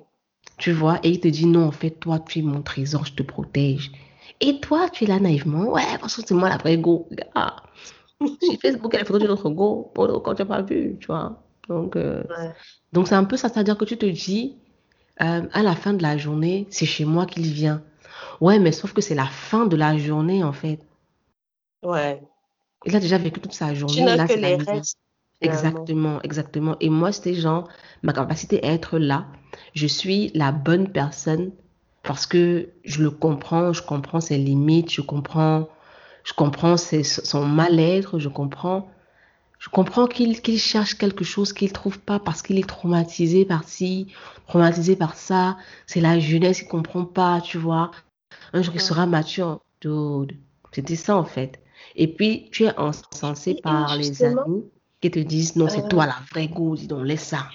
Tu 0.58 0.72
vois, 0.72 0.98
et 1.02 1.10
il 1.10 1.20
te 1.20 1.28
dit 1.28 1.46
non, 1.46 1.66
en 1.66 1.72
fait, 1.72 1.90
toi, 1.90 2.18
tu 2.18 2.38
es 2.38 2.42
mon 2.42 2.62
trésor, 2.62 3.04
je 3.04 3.12
te 3.14 3.22
protège. 3.22 3.92
Et 4.40 4.60
toi, 4.60 4.88
tu 4.90 5.04
es 5.04 5.06
là 5.06 5.18
naïvement, 5.20 5.70
ouais, 5.72 5.82
parce 6.00 6.16
que 6.16 6.22
c'est 6.26 6.34
moi 6.34 6.48
la 6.48 6.56
vraie 6.56 6.78
go. 6.78 7.06
gars. 7.10 7.56
Sur 8.20 8.58
Facebook, 8.62 8.92
y 8.94 8.96
a 8.96 9.00
les 9.00 9.04
photos 9.04 9.22
de 9.22 9.28
notre 9.28 9.50
go, 9.50 9.92
quand 9.94 10.34
tu 10.34 10.42
n'as 10.42 10.46
pas 10.46 10.62
vu, 10.62 10.96
tu 10.98 11.06
vois. 11.08 11.42
Donc, 11.68 11.96
euh, 11.96 12.22
Ouais. 12.30 12.52
donc 12.92 13.08
c'est 13.08 13.14
un 13.14 13.24
peu 13.24 13.36
ça, 13.36 13.48
c'est-à-dire 13.48 13.76
que 13.78 13.84
tu 13.84 13.96
te 13.98 14.06
dis, 14.06 14.56
euh, 15.22 15.42
à 15.52 15.62
la 15.62 15.76
fin 15.76 15.94
de 15.94 16.02
la 16.02 16.16
journée, 16.18 16.66
c'est 16.70 16.86
chez 16.86 17.04
moi 17.04 17.26
qu'il 17.26 17.46
vient. 17.52 17.82
Ouais, 18.40 18.58
mais 18.58 18.72
sauf 18.72 18.92
que 18.94 19.00
c'est 19.02 19.14
la 19.14 19.26
fin 19.26 19.66
de 19.66 19.76
la 19.76 19.98
journée, 19.98 20.44
en 20.44 20.52
fait. 20.52 20.80
Ouais. 21.82 22.22
Il 22.86 22.94
a 22.96 23.00
déjà 23.00 23.18
vécu 23.18 23.40
toute 23.40 23.52
sa 23.52 23.74
journée, 23.74 24.04
là, 24.04 24.26
que 24.26 24.34
c'est 24.34 24.40
la 24.40 24.50
les 24.50 24.56
restes. 24.56 24.98
Exactement, 25.42 26.22
exactement. 26.22 26.76
Et 26.80 26.88
moi, 26.88 27.12
c'était 27.12 27.34
genre, 27.34 27.68
ma 28.02 28.12
capacité 28.12 28.62
à 28.64 28.72
être 28.72 28.98
là, 28.98 29.26
je 29.74 29.86
suis 29.86 30.30
la 30.34 30.52
bonne 30.52 30.88
personne 30.90 31.52
parce 32.02 32.26
que 32.26 32.70
je 32.84 33.02
le 33.02 33.10
comprends, 33.10 33.72
je 33.72 33.82
comprends 33.82 34.20
ses 34.20 34.38
limites, 34.38 34.90
je 34.92 35.02
comprends, 35.02 35.68
je 36.24 36.32
comprends 36.32 36.76
ses- 36.76 37.02
son 37.04 37.44
mal-être, 37.46 38.18
je 38.18 38.28
comprends, 38.28 38.88
je 39.66 39.70
comprends 39.72 40.06
qu'il 40.06 40.58
cherche 40.60 40.94
quelque 40.94 41.24
chose 41.24 41.52
qu'il 41.52 41.72
trouve 41.72 41.98
pas 41.98 42.20
parce 42.20 42.40
qu'il 42.40 42.56
est 42.56 42.68
traumatisé 42.68 43.44
par 43.44 43.64
ci, 43.64 44.06
traumatisé 44.46 44.94
par 44.94 45.16
ça. 45.16 45.56
C'est 45.88 46.00
la 46.00 46.20
jeunesse, 46.20 46.60
il 46.60 46.68
comprend 46.68 47.04
pas, 47.04 47.40
tu 47.40 47.58
vois. 47.58 47.90
Un 48.52 48.62
jour, 48.62 48.74
il 48.76 48.80
sera 48.80 49.06
mature. 49.06 49.60
C'était 50.70 50.94
ça, 50.94 51.16
en 51.16 51.24
fait. 51.24 51.60
Et 51.96 52.06
puis, 52.06 52.48
tu 52.52 52.66
es 52.66 52.78
encensé 52.78 53.56
Et, 53.58 53.60
par 53.60 53.96
les 53.96 54.22
amis 54.22 54.62
qui 55.00 55.10
te 55.10 55.18
disent, 55.18 55.56
non, 55.56 55.68
c'est 55.68 55.84
euh, 55.84 55.88
toi 55.88 56.06
la 56.06 56.18
vraie 56.30 56.46
go, 56.46 56.76
dis 56.76 56.86
donc, 56.86 57.04
laisse 57.04 57.24
ça. 57.24 57.48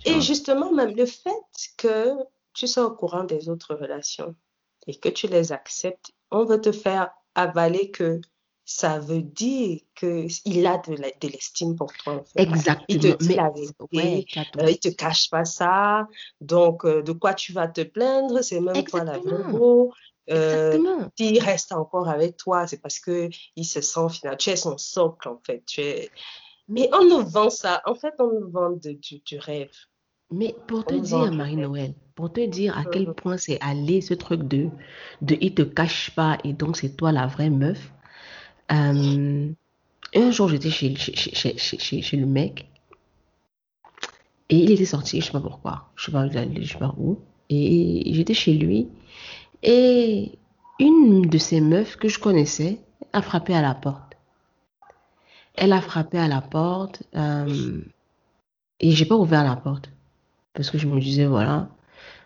Tu 0.00 0.10
et 0.10 0.12
vois. 0.12 0.20
justement, 0.20 0.72
même 0.72 0.94
le 0.94 1.06
fait 1.06 1.30
que 1.78 2.10
tu 2.52 2.66
sois 2.66 2.84
au 2.84 2.94
courant 2.94 3.24
des 3.24 3.48
autres 3.48 3.74
relations 3.74 4.34
et 4.86 4.94
que 4.94 5.08
tu 5.08 5.26
les 5.28 5.52
acceptes, 5.52 6.12
on 6.30 6.44
veut 6.44 6.60
te 6.60 6.70
faire 6.70 7.08
avaler 7.34 7.90
que 7.90 8.20
ça 8.64 8.98
veut 8.98 9.22
dire 9.22 9.80
qu'il 9.94 10.66
a 10.66 10.78
de 10.78 11.28
l'estime 11.28 11.76
pour 11.76 11.92
toi, 11.92 12.14
en 12.14 12.24
fait. 12.24 12.48
Il 12.88 12.98
Exactement. 12.98 13.16
te 13.16 13.24
dit 13.24 13.34
la 13.34 13.50
vérité, 13.50 14.26
euh, 14.58 14.70
il 14.70 14.78
te 14.78 14.88
cache 14.88 15.30
pas 15.30 15.44
ça. 15.44 16.08
Donc, 16.40 16.84
euh, 16.84 17.02
de 17.02 17.12
quoi 17.12 17.34
tu 17.34 17.52
vas 17.52 17.68
te 17.68 17.82
plaindre? 17.82 18.42
C'est 18.42 18.60
même 18.60 18.86
toi 18.86 19.04
la 19.04 19.18
Exactement. 19.18 19.44
bobo. 19.52 19.92
Euh, 20.30 20.72
Exactement. 20.72 21.10
s'il 21.18 21.38
reste 21.42 21.72
encore 21.72 22.08
avec 22.08 22.36
toi, 22.38 22.66
c'est 22.66 22.80
parce 22.80 22.98
que 22.98 23.28
il 23.56 23.64
se 23.64 23.80
sent 23.82 24.08
finalement, 24.10 24.36
tu 24.38 24.50
es 24.50 24.56
son 24.56 24.78
socle, 24.78 25.28
en 25.28 25.38
fait. 25.44 25.62
Tu 25.66 25.80
es... 25.82 26.10
Mais 26.68 26.88
on 26.92 27.04
nous 27.04 27.26
vend 27.28 27.50
ça. 27.50 27.82
En 27.86 27.94
fait, 27.94 28.14
on 28.18 28.28
nous 28.40 28.50
vend 28.50 28.70
de- 28.70 28.92
du, 28.92 29.20
du 29.20 29.38
rêve. 29.38 29.70
Mais 30.30 30.54
pour 30.66 30.84
te 30.84 30.94
On 30.94 31.00
dire. 31.00 31.32
Marie-Noël, 31.32 31.94
pour 32.14 32.32
te 32.32 32.44
dire 32.46 32.76
à 32.76 32.84
quel 32.84 33.06
Mhm. 33.06 33.14
point 33.14 33.36
c'est 33.36 33.58
allé 33.60 34.00
ce 34.00 34.14
truc 34.14 34.42
de, 34.48 34.68
de 35.22 35.36
il 35.40 35.54
te 35.54 35.62
cache 35.62 36.10
pas 36.14 36.38
et 36.44 36.52
donc 36.52 36.76
c'est 36.76 36.96
toi 36.96 37.12
la 37.12 37.26
vraie 37.26 37.50
meuf. 37.50 37.92
Euh, 38.72 39.52
un 40.14 40.30
jour, 40.30 40.48
j'étais 40.48 40.70
chez, 40.70 40.90
le 40.90 42.26
mec 42.26 42.66
et 44.50 44.56
il 44.58 44.70
était 44.70 44.84
sorti, 44.84 45.20
je 45.20 45.26
sais 45.26 45.32
pas 45.32 45.40
pourquoi, 45.40 45.90
je 45.96 46.06
sais 46.06 46.12
pas 46.12 46.28
sais 46.28 46.78
pas 46.78 46.94
où. 46.98 47.18
Et 47.50 48.12
j'étais 48.14 48.34
chez 48.34 48.54
lui 48.54 48.88
et 49.62 50.32
une 50.78 51.22
de 51.22 51.38
ces 51.38 51.60
meufs 51.60 51.96
que 51.96 52.08
je 52.08 52.18
connaissais 52.18 52.78
a 53.12 53.22
frappé 53.22 53.54
à 53.54 53.62
la 53.62 53.74
porte. 53.74 54.16
Elle 55.54 55.72
a 55.72 55.80
frappé 55.80 56.18
à 56.18 56.28
la 56.28 56.40
porte 56.40 57.02
euh, 57.14 57.80
et 58.80 58.90
j'ai 58.90 59.04
pas 59.04 59.16
ouvert 59.16 59.44
la 59.44 59.56
porte 59.56 59.90
parce 60.52 60.70
que 60.70 60.78
je 60.78 60.86
me 60.86 61.00
disais 61.00 61.26
voilà, 61.26 61.68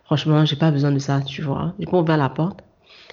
franchement, 0.04 0.44
j'ai 0.44 0.56
pas 0.56 0.70
besoin 0.70 0.92
de 0.92 0.98
ça, 0.98 1.20
tu 1.20 1.42
vois. 1.42 1.74
J'ai 1.78 1.86
pas 1.86 1.98
ouvert 1.98 2.16
la 2.16 2.28
porte. 2.28 2.62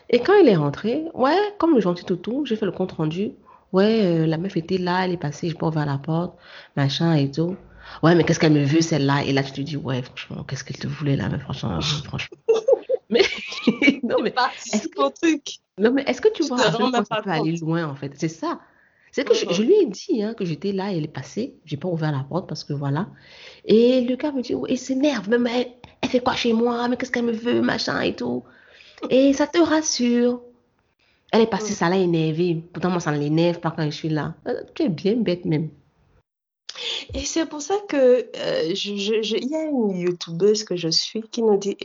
Et 0.09 0.19
quand 0.19 0.33
il 0.35 0.47
est 0.47 0.55
rentré, 0.55 1.05
ouais, 1.13 1.37
comme 1.57 1.73
le 1.75 1.81
gentil 1.81 2.05
toutou, 2.05 2.45
j'ai 2.45 2.55
fait 2.55 2.65
le 2.65 2.71
compte 2.71 2.91
rendu. 2.93 3.31
Ouais, 3.71 4.01
euh, 4.05 4.25
la 4.25 4.37
meuf 4.37 4.55
était 4.55 4.77
là, 4.77 5.05
elle 5.05 5.11
est 5.11 5.17
passée, 5.17 5.49
j'ai 5.49 5.55
pas 5.55 5.67
ouvert 5.67 5.85
la 5.85 5.97
porte, 5.97 6.37
machin 6.75 7.13
et 7.15 7.29
tout. 7.31 7.55
Ouais, 8.03 8.15
mais 8.15 8.23
qu'est-ce 8.23 8.39
qu'elle 8.39 8.53
me 8.53 8.63
veut 8.63 8.81
celle-là? 8.81 9.23
Et 9.25 9.33
là, 9.33 9.43
tu 9.43 9.51
te 9.51 9.61
dis, 9.61 9.77
ouais, 9.77 10.01
franchement, 10.01 10.43
qu'est-ce 10.43 10.63
qu'elle 10.63 10.77
te 10.77 10.87
voulait 10.87 11.15
là? 11.15 11.29
Mais 11.29 11.39
franchement, 11.39 11.79
franchement. 12.05 12.37
Mais 13.09 13.21
non, 14.03 14.17
mais 14.21 14.33
est-ce 14.73 14.87
que 14.87 15.09
truc. 15.11 15.59
non, 15.77 15.91
mais 15.91 16.03
est-ce 16.07 16.21
que 16.21 16.29
tu 16.33 16.43
vois 16.43 16.57
ça 16.57 16.71
pas 16.71 17.21
peut 17.21 17.29
aller 17.29 17.57
loin, 17.57 17.85
en 17.85 17.95
fait? 17.95 18.11
C'est 18.15 18.29
ça. 18.29 18.59
C'est 19.11 19.23
que 19.23 19.33
je, 19.33 19.45
je 19.49 19.63
lui 19.63 19.75
ai 19.75 19.85
dit 19.85 20.23
hein, 20.23 20.33
que 20.33 20.43
j'étais 20.43 20.73
là 20.73 20.91
et 20.91 20.97
elle 20.97 21.05
est 21.05 21.07
passée. 21.07 21.55
J'ai 21.65 21.77
pas 21.77 21.87
ouvert 21.87 22.11
la 22.11 22.25
porte 22.27 22.49
parce 22.49 22.63
que 22.63 22.73
voilà. 22.73 23.07
Et 23.65 24.01
le 24.01 24.15
gars 24.17 24.31
me 24.31 24.41
dit, 24.41 24.55
ouais, 24.55 24.71
il 24.73 24.77
s'énerve. 24.77 25.29
Même 25.29 25.47
elle, 25.47 25.67
elle 26.01 26.09
fait 26.09 26.19
quoi 26.19 26.35
chez 26.35 26.51
moi? 26.53 26.87
Mais 26.89 26.97
qu'est-ce 26.97 27.11
qu'elle 27.11 27.25
me 27.25 27.31
veut? 27.31 27.61
Machin 27.61 28.01
et 28.01 28.15
tout. 28.15 28.43
Et 29.09 29.33
ça 29.33 29.47
te 29.47 29.57
rassure. 29.59 30.41
Elle 31.31 31.41
est 31.41 31.47
passée, 31.47 31.71
Mhm. 31.71 31.75
ça 31.75 31.89
l'a 31.89 31.97
énervé. 31.97 32.63
Pourtant, 32.73 32.89
moi, 32.89 32.99
ça 32.99 33.11
ne 33.11 33.19
l'énerve 33.19 33.59
pas 33.59 33.71
quand 33.71 33.83
je 33.85 33.95
suis 33.95 34.09
là. 34.09 34.35
Euh, 34.47 34.63
Tu 34.73 34.83
es 34.83 34.89
bien 34.89 35.15
bête 35.15 35.45
même. 35.45 35.69
Et 37.13 37.23
c'est 37.25 37.45
pour 37.45 37.61
ça 37.61 37.75
que 37.87 37.95
euh, 38.35 38.75
je, 38.75 38.95
je- 38.95 39.21
je- 39.21 39.37
il 39.37 39.49
y 39.49 39.55
a 39.55 39.63
une 39.63 39.91
youtubeuse 39.97 40.63
que 40.63 40.75
je 40.75 40.89
suis 40.89 41.21
qui 41.29 41.41
nous 41.41 41.57
dit, 41.57 41.77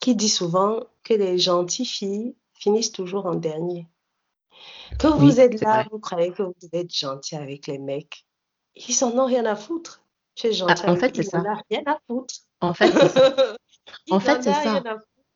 qui 0.00 0.14
dit 0.14 0.28
souvent 0.28 0.80
que 1.04 1.14
les 1.14 1.38
gentilles 1.38 1.84
filles 1.86 2.34
finissent 2.54 2.92
toujours 2.92 3.26
en 3.26 3.34
dernier. 3.34 3.86
Que 4.98 5.08
Oui, 5.08 5.18
vous 5.18 5.40
êtes 5.40 5.60
là, 5.60 5.72
vrai. 5.82 5.86
vous 5.90 5.98
croyez 5.98 6.32
que 6.32 6.42
vous 6.42 6.54
êtes 6.72 6.94
gentil 6.94 7.36
avec 7.36 7.66
les 7.66 7.78
mecs. 7.78 8.24
Ils 8.74 9.04
en 9.04 9.10
ont 9.18 9.26
rien 9.26 9.44
à 9.46 9.54
foutre. 9.56 10.02
Tu 10.34 10.46
es 10.46 10.50
Ah, 10.50 10.54
gentil 10.54 10.82
en 10.86 10.88
avec 10.88 11.00
fait, 11.00 11.16
c'est 11.16 11.22
ça. 11.30 11.42
rien 11.70 11.82
à 11.86 11.98
foutre. 12.06 12.34
En 12.60 12.72
fait, 12.74 12.90
c'est 12.90 13.08
ça. 13.08 13.56
Il 14.06 14.12
En 14.14 14.20
fait, 14.20 14.42
c'est 14.42 14.52
ça. 14.54 14.82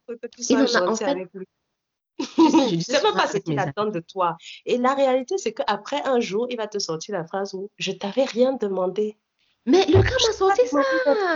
Que 0.07 0.27
tu 0.27 0.43
sois 0.43 0.65
gentil 0.65 1.03
avec 1.03 1.29
lui. 1.33 1.47
sais, 2.19 2.25
je 2.69 2.79
ça 2.79 2.93
C'est 2.99 3.03
même 3.03 3.13
pas 3.15 3.27
ce 3.27 3.37
qu'il 3.37 3.57
attend 3.57 3.85
de 3.85 3.99
toi. 3.99 4.37
Et 4.65 4.77
la 4.77 4.93
réalité, 4.93 5.37
c'est 5.37 5.53
qu'après 5.53 6.01
un 6.05 6.19
jour, 6.19 6.47
il 6.49 6.57
va 6.57 6.67
te 6.67 6.77
sortir 6.79 7.15
la 7.15 7.25
phrase 7.25 7.53
où 7.53 7.69
je 7.77 7.91
t'avais 7.91 8.25
rien 8.25 8.53
demandé. 8.53 9.17
Mais 9.65 9.85
le 9.85 10.01
gars 10.01 10.17
m'a 10.27 10.33
sorti 10.33 10.67
ça. 10.67 10.81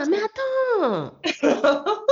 Mais 0.10 0.20
attends. 0.22 1.14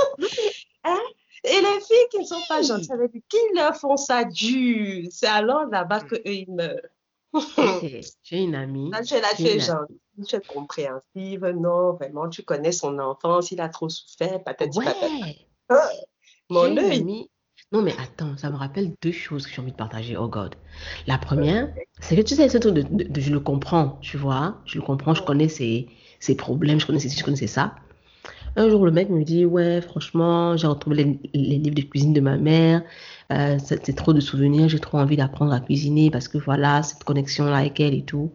Hein? 0.88 1.00
Et 1.42 1.60
les 1.60 1.80
filles 1.80 2.08
qui 2.12 2.18
ne 2.20 2.24
sont 2.24 2.40
pas 2.48 2.62
gentilles 2.62 2.92
avec 2.92 3.12
lui, 3.12 3.24
qui 3.28 3.38
leur 3.56 3.76
font 3.76 3.96
ça 3.96 4.22
dur, 4.24 5.08
c'est 5.10 5.26
alors 5.26 5.66
là-bas 5.66 6.02
qu'eux, 6.02 6.20
ils 6.24 6.46
meurent. 6.48 6.78
Eh, 7.58 8.00
j'ai 8.22 8.38
une 8.38 8.54
amie, 8.54 8.90
Là, 8.92 9.02
j'ai 9.02 9.16
amie. 9.16 9.60
gentille, 9.60 9.98
tu 10.26 10.36
es 10.36 10.40
compréhensive. 10.40 11.44
Non, 11.44 11.94
vraiment, 11.94 12.28
tu 12.28 12.44
connais 12.44 12.70
son 12.70 12.98
enfance, 13.00 13.50
il 13.50 13.60
a 13.60 13.68
trop 13.68 13.88
souffert, 13.88 14.42
patati. 14.44 14.78
Ouais, 14.78 14.86
Ah, 15.68 15.90
Mon 16.50 16.76
œil. 16.76 17.04
Non, 17.72 17.82
mais 17.82 17.94
attends, 17.98 18.36
ça 18.36 18.50
me 18.50 18.56
rappelle 18.56 18.92
deux 19.02 19.12
choses 19.12 19.46
que 19.46 19.52
j'ai 19.52 19.60
envie 19.60 19.72
de 19.72 19.76
partager. 19.76 20.16
Oh 20.16 20.28
God. 20.28 20.54
La 21.06 21.18
première, 21.18 21.68
c'est 22.00 22.16
que 22.16 22.22
tu 22.22 22.34
sais, 22.34 22.48
ce 22.48 22.58
truc 22.58 22.74
de, 22.74 22.82
de- 22.82 23.04
de- 23.04 23.20
je 23.20 23.32
le 23.32 23.40
comprends, 23.40 23.98
tu 24.00 24.16
vois. 24.16 24.58
Je 24.66 24.78
le 24.78 24.84
comprends, 24.84 25.14
je 25.14 25.22
connais 25.22 25.48
ses, 25.48 25.88
ses 26.20 26.36
problèmes, 26.36 26.78
je 26.78 26.86
connais 26.86 27.00
ceci, 27.00 27.18
je 27.18 27.24
connais 27.24 27.46
ça. 27.46 27.74
Un 28.56 28.68
jour, 28.70 28.84
le 28.86 28.92
mec 28.92 29.10
me 29.10 29.24
dit, 29.24 29.44
ouais, 29.44 29.80
franchement, 29.82 30.56
j'ai 30.56 30.66
retrouvé 30.66 30.96
les, 31.04 31.20
les 31.34 31.58
livres 31.58 31.74
de 31.76 31.82
cuisine 31.82 32.12
de 32.12 32.20
ma 32.20 32.36
mère. 32.38 32.82
Euh, 33.32 33.58
c'est 33.62 33.84
c'est 33.86 33.94
trop 33.94 34.12
de 34.12 34.20
souvenirs, 34.20 34.68
j'ai 34.68 34.78
trop 34.80 34.98
envie 34.98 35.16
d'apprendre 35.16 35.52
à 35.52 35.60
cuisiner 35.60 36.10
parce 36.10 36.28
que 36.28 36.38
voilà, 36.38 36.82
cette 36.82 37.04
connexion-là 37.04 37.56
avec 37.58 37.80
elle 37.80 37.94
et 37.94 38.04
tout. 38.04 38.32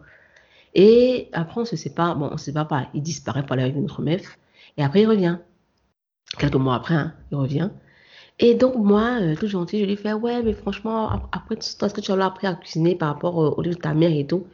Et 0.75 1.29
après, 1.33 1.61
on 1.61 1.65
se 1.65 1.75
sépare. 1.77 2.17
Bon, 2.17 2.29
on 2.31 2.37
se 2.37 2.45
sépare 2.45 2.67
pas. 2.67 2.87
Il 2.93 3.01
disparaît 3.03 3.43
pour 3.43 3.53
aller 3.53 3.63
avec 3.63 3.75
une 3.75 3.85
autre 3.85 4.01
meuf. 4.01 4.37
Et 4.77 4.83
après, 4.83 5.01
il 5.03 5.07
revient. 5.07 5.37
Quelques 6.37 6.55
mois 6.55 6.75
après, 6.75 6.95
hein, 6.95 7.13
il 7.31 7.35
revient. 7.37 7.69
Et 8.41 8.55
donc, 8.55 8.75
moi, 8.75 9.19
euh, 9.21 9.35
tout 9.35 9.47
gentil, 9.47 9.79
je 9.79 9.85
lui 9.85 9.95
fais, 9.95 10.13
ouais, 10.13 10.41
mais 10.41 10.53
franchement, 10.53 11.09
ap- 11.11 11.27
après 11.31 11.55
tout 11.55 11.61
ça, 11.61 11.85
est-ce 11.85 11.93
que 11.93 12.01
tu 12.01 12.11
as 12.11 12.25
appris 12.25 12.47
à 12.47 12.55
cuisiner 12.55 12.95
par 12.95 13.09
rapport 13.13 13.41
euh, 13.41 13.51
au 13.51 13.61
livre 13.61 13.75
de 13.77 13.81
ta 13.81 13.93
mère 13.93 14.11
et 14.11 14.25
tout? 14.25 14.47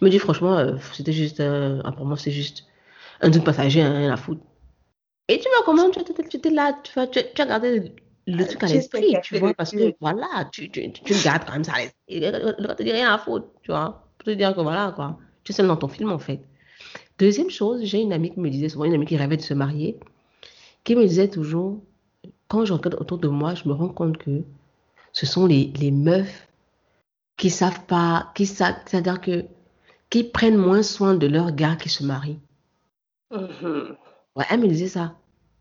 Il 0.00 0.04
me 0.06 0.10
dit, 0.10 0.18
franchement, 0.18 0.56
euh, 0.58 0.76
c'était 0.94 1.12
juste, 1.12 1.40
euh, 1.40 1.82
pour 1.96 2.06
moi, 2.06 2.16
c'est 2.16 2.30
juste 2.30 2.64
un 3.20 3.30
truc 3.30 3.44
passager, 3.44 3.82
hein, 3.82 3.92
rien 3.92 4.12
à 4.12 4.16
foutre. 4.16 4.40
Et 5.28 5.38
tu 5.38 5.48
vois 5.48 5.64
comment 5.64 5.90
tu 5.90 6.00
étais 6.00 6.50
là, 6.50 6.78
tu, 6.82 6.92
tu, 7.10 7.20
tu 7.34 7.42
as 7.42 7.46
gardé 7.46 7.92
le 8.26 8.44
truc 8.46 8.62
à 8.64 8.68
l'esprit, 8.68 9.14
tu 9.22 9.38
vois, 9.38 9.54
parce 9.54 9.72
que 9.72 9.94
voilà, 10.00 10.48
tu, 10.52 10.70
tu, 10.70 10.90
gardes 11.24 11.44
quand 11.46 11.52
même 11.52 11.64
ça 11.64 11.72
à 11.74 11.80
l'esprit. 11.80 12.20
Le 12.20 12.66
gars 12.66 12.74
te 12.74 12.82
dit 12.82 12.92
rien 12.92 13.12
à 13.14 13.18
foutre, 13.18 13.46
tu 13.62 13.70
vois. 13.72 14.06
Pour 14.18 14.26
te 14.26 14.30
dire 14.30 14.54
que 14.54 14.60
voilà, 14.62 14.92
quoi. 14.94 15.18
Tu 15.44 15.52
es 15.52 15.54
seul 15.54 15.66
dans 15.66 15.76
ton 15.76 15.88
film, 15.88 16.10
en 16.12 16.18
fait. 16.18 16.40
Deuxième 17.18 17.50
chose, 17.50 17.82
j'ai 17.84 18.00
une 18.00 18.12
amie 18.12 18.32
qui 18.32 18.40
me 18.40 18.50
disait 18.50 18.68
souvent, 18.70 18.84
une 18.86 18.94
amie 18.94 19.06
qui 19.06 19.16
rêvait 19.16 19.36
de 19.36 19.42
se 19.42 19.54
marier, 19.54 19.98
qui 20.84 20.96
me 20.96 21.04
disait 21.06 21.28
toujours, 21.28 21.82
quand 22.54 22.64
je 22.64 22.72
regarde 22.72 22.96
autour 23.00 23.18
de 23.18 23.28
moi, 23.28 23.54
je 23.54 23.68
me 23.68 23.74
rends 23.74 23.88
compte 23.88 24.16
que 24.16 24.42
ce 25.12 25.26
sont 25.26 25.46
les, 25.46 25.72
les 25.80 25.90
meufs 25.90 26.48
qui 27.36 27.50
savent 27.50 27.84
pas, 27.86 28.30
qui 28.36 28.46
savent, 28.46 28.76
c'est-à-dire 28.86 29.20
que, 29.20 29.44
qui 30.10 30.22
prennent 30.24 30.56
moins 30.56 30.82
soin 30.84 31.14
de 31.14 31.26
leur 31.26 31.50
gars 31.52 31.74
qui 31.76 31.88
se 31.88 32.04
marient. 32.04 32.38
Mhm. 33.32 33.96
Ouais, 34.36 34.44
elle 34.50 34.60
me 34.60 34.68
disait 34.68 34.88
ça. 34.88 35.16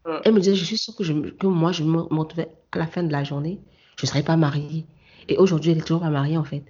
Mhm. 0.06 0.20
Elle 0.26 0.34
me 0.34 0.40
disait, 0.40 0.56
je 0.56 0.66
suis 0.66 0.78
sûre 0.78 0.96
que, 0.96 1.04
je, 1.04 1.14
que 1.14 1.48
moi, 1.48 1.72
je 1.72 1.84
me 1.84 2.00
retrouvais 2.02 2.50
à 2.72 2.78
la 2.78 2.88
fin 2.88 3.02
de 3.04 3.12
la 3.12 3.24
journée, 3.24 3.60
je 3.98 4.06
ne 4.06 4.10
serais 4.10 4.24
pas 4.24 4.38
mariée. 4.38 4.86
Et 5.30 5.38
aujourd'hui, 5.38 5.72
elle 5.72 5.80
est 5.80 5.82
toujours 5.82 6.02
pas 6.02 6.10
mariée, 6.12 6.38
en 6.38 6.44
fait. 6.44 6.64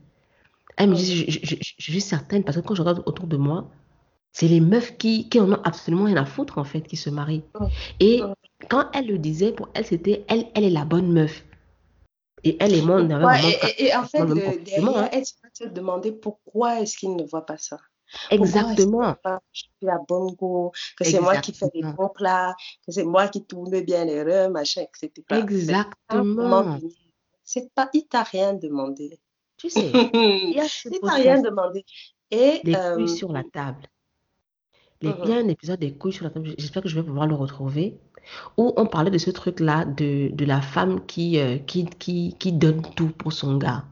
Elle 0.78 0.90
me 0.90 0.96
dit, 0.96 1.06
je, 1.06 1.32
je- 1.32 1.40
je- 1.44 1.74
je 1.78 1.92
suis 1.92 2.02
certaine, 2.02 2.44
parce 2.46 2.58
que 2.58 2.62
quand 2.62 2.76
je 2.76 2.82
regarde 2.82 3.04
autour 3.06 3.28
de 3.28 3.38
moi, 3.38 3.70
c'est 4.32 4.48
les 4.48 4.62
meufs 4.62 4.98
qui, 4.98 5.28
qui 5.30 5.40
en 5.42 5.52
ont 5.52 5.62
absolument 5.64 6.06
rien 6.06 6.18
à 6.18 6.26
foutre, 6.26 6.58
en 6.58 6.64
fait, 6.64 6.82
qui 6.82 6.96
se 6.98 7.10
marient. 7.10 7.44
Mhm. 7.60 7.70
Et 8.00 8.22
Mhm. 8.22 8.34
Quand 8.70 8.89
elle 8.93 9.07
le 9.07 9.18
disait, 9.18 9.51
pour 9.51 9.70
elle, 9.74 9.86
c'était, 9.86 10.26
elle, 10.28 10.47
elle 10.55 10.64
est 10.64 10.70
la 10.70 10.86
bonne 10.86 11.11
meuf. 11.11 11.43
Et 12.43 12.57
elle 12.59 12.74
et 12.76 12.82
moi, 12.82 12.95
on 12.97 13.09
avait 13.09 13.26
Ouais, 13.26 13.39
vraiment 13.39 13.57
et, 13.78 13.86
et- 13.86 13.95
en 13.95 14.03
fait, 14.03 14.20
comportement, 14.20 14.64
derrière, 14.64 14.97
hein. 14.97 15.09
elle 15.11 15.24
te 15.53 15.64
demander 15.66 16.11
pourquoi 16.11 16.82
est-ce 16.82 16.97
qu'il 16.97 17.16
ne 17.16 17.24
voit 17.24 17.45
pas 17.45 17.57
ça? 17.57 17.80
Exactement. 18.30 19.16
pas 19.24 19.41
je 19.51 19.64
suis 19.64 19.89
à 19.89 19.97
bon 20.07 20.34
goût, 20.34 20.72
que 20.97 21.03
c'est 21.03 21.20
moi 21.20 21.38
qui 21.38 21.53
fais 21.53 21.70
les 21.74 21.82
bons 21.84 22.09
plats, 22.09 22.55
que 22.86 22.91
c'est 22.91 23.03
moi 23.03 23.28
qui 23.28 23.43
tourne 23.45 23.80
bien 23.82 24.05
les 24.05 24.22
reurs, 24.22 24.49
machin, 24.49 24.82
etc. 24.82 25.24
Exactement. 25.32 26.80
c'est 27.43 27.74
pas, 27.74 27.89
il 27.93 28.05
t'a 28.07 28.24
rien 28.24 28.53
demandé. 28.53 29.20
Tu 29.57 29.70
sais, 29.70 29.91
il 30.14 30.99
t'a 31.01 31.14
rien 31.14 31.41
demandé. 31.41 31.86
Et 32.30 32.61
Les 32.64 32.76
euh, 32.76 32.95
couilles 32.95 33.09
sur 33.09 33.32
la 33.32 33.43
table. 33.43 33.88
Il 35.01 35.09
y 35.09 35.34
a 35.34 35.36
un 35.38 35.47
épisode 35.49 35.80
des 35.80 35.93
couilles 35.93 36.14
sur 36.14 36.24
la 36.24 36.30
table, 36.30 36.53
j'espère 36.57 36.82
que 36.82 36.89
je 36.89 36.95
vais 36.95 37.03
pouvoir 37.05 37.28
le 37.28 37.36
retrouver, 37.36 37.97
où 38.58 38.74
on 38.78 38.86
parlait 38.86 39.12
de 39.12 39.18
ce 39.18 39.30
truc-là, 39.32 39.86
de, 39.86 40.30
de 40.34 40.46
la 40.46 40.62
femme 40.62 41.06
qui, 41.06 41.40
euh, 41.40 41.58
qui, 41.60 41.86
qui, 41.86 42.36
qui 42.40 42.52
donne 42.54 42.82
tout 42.96 43.10
pour 43.10 43.34
son 43.34 43.58
gars. 43.58 43.86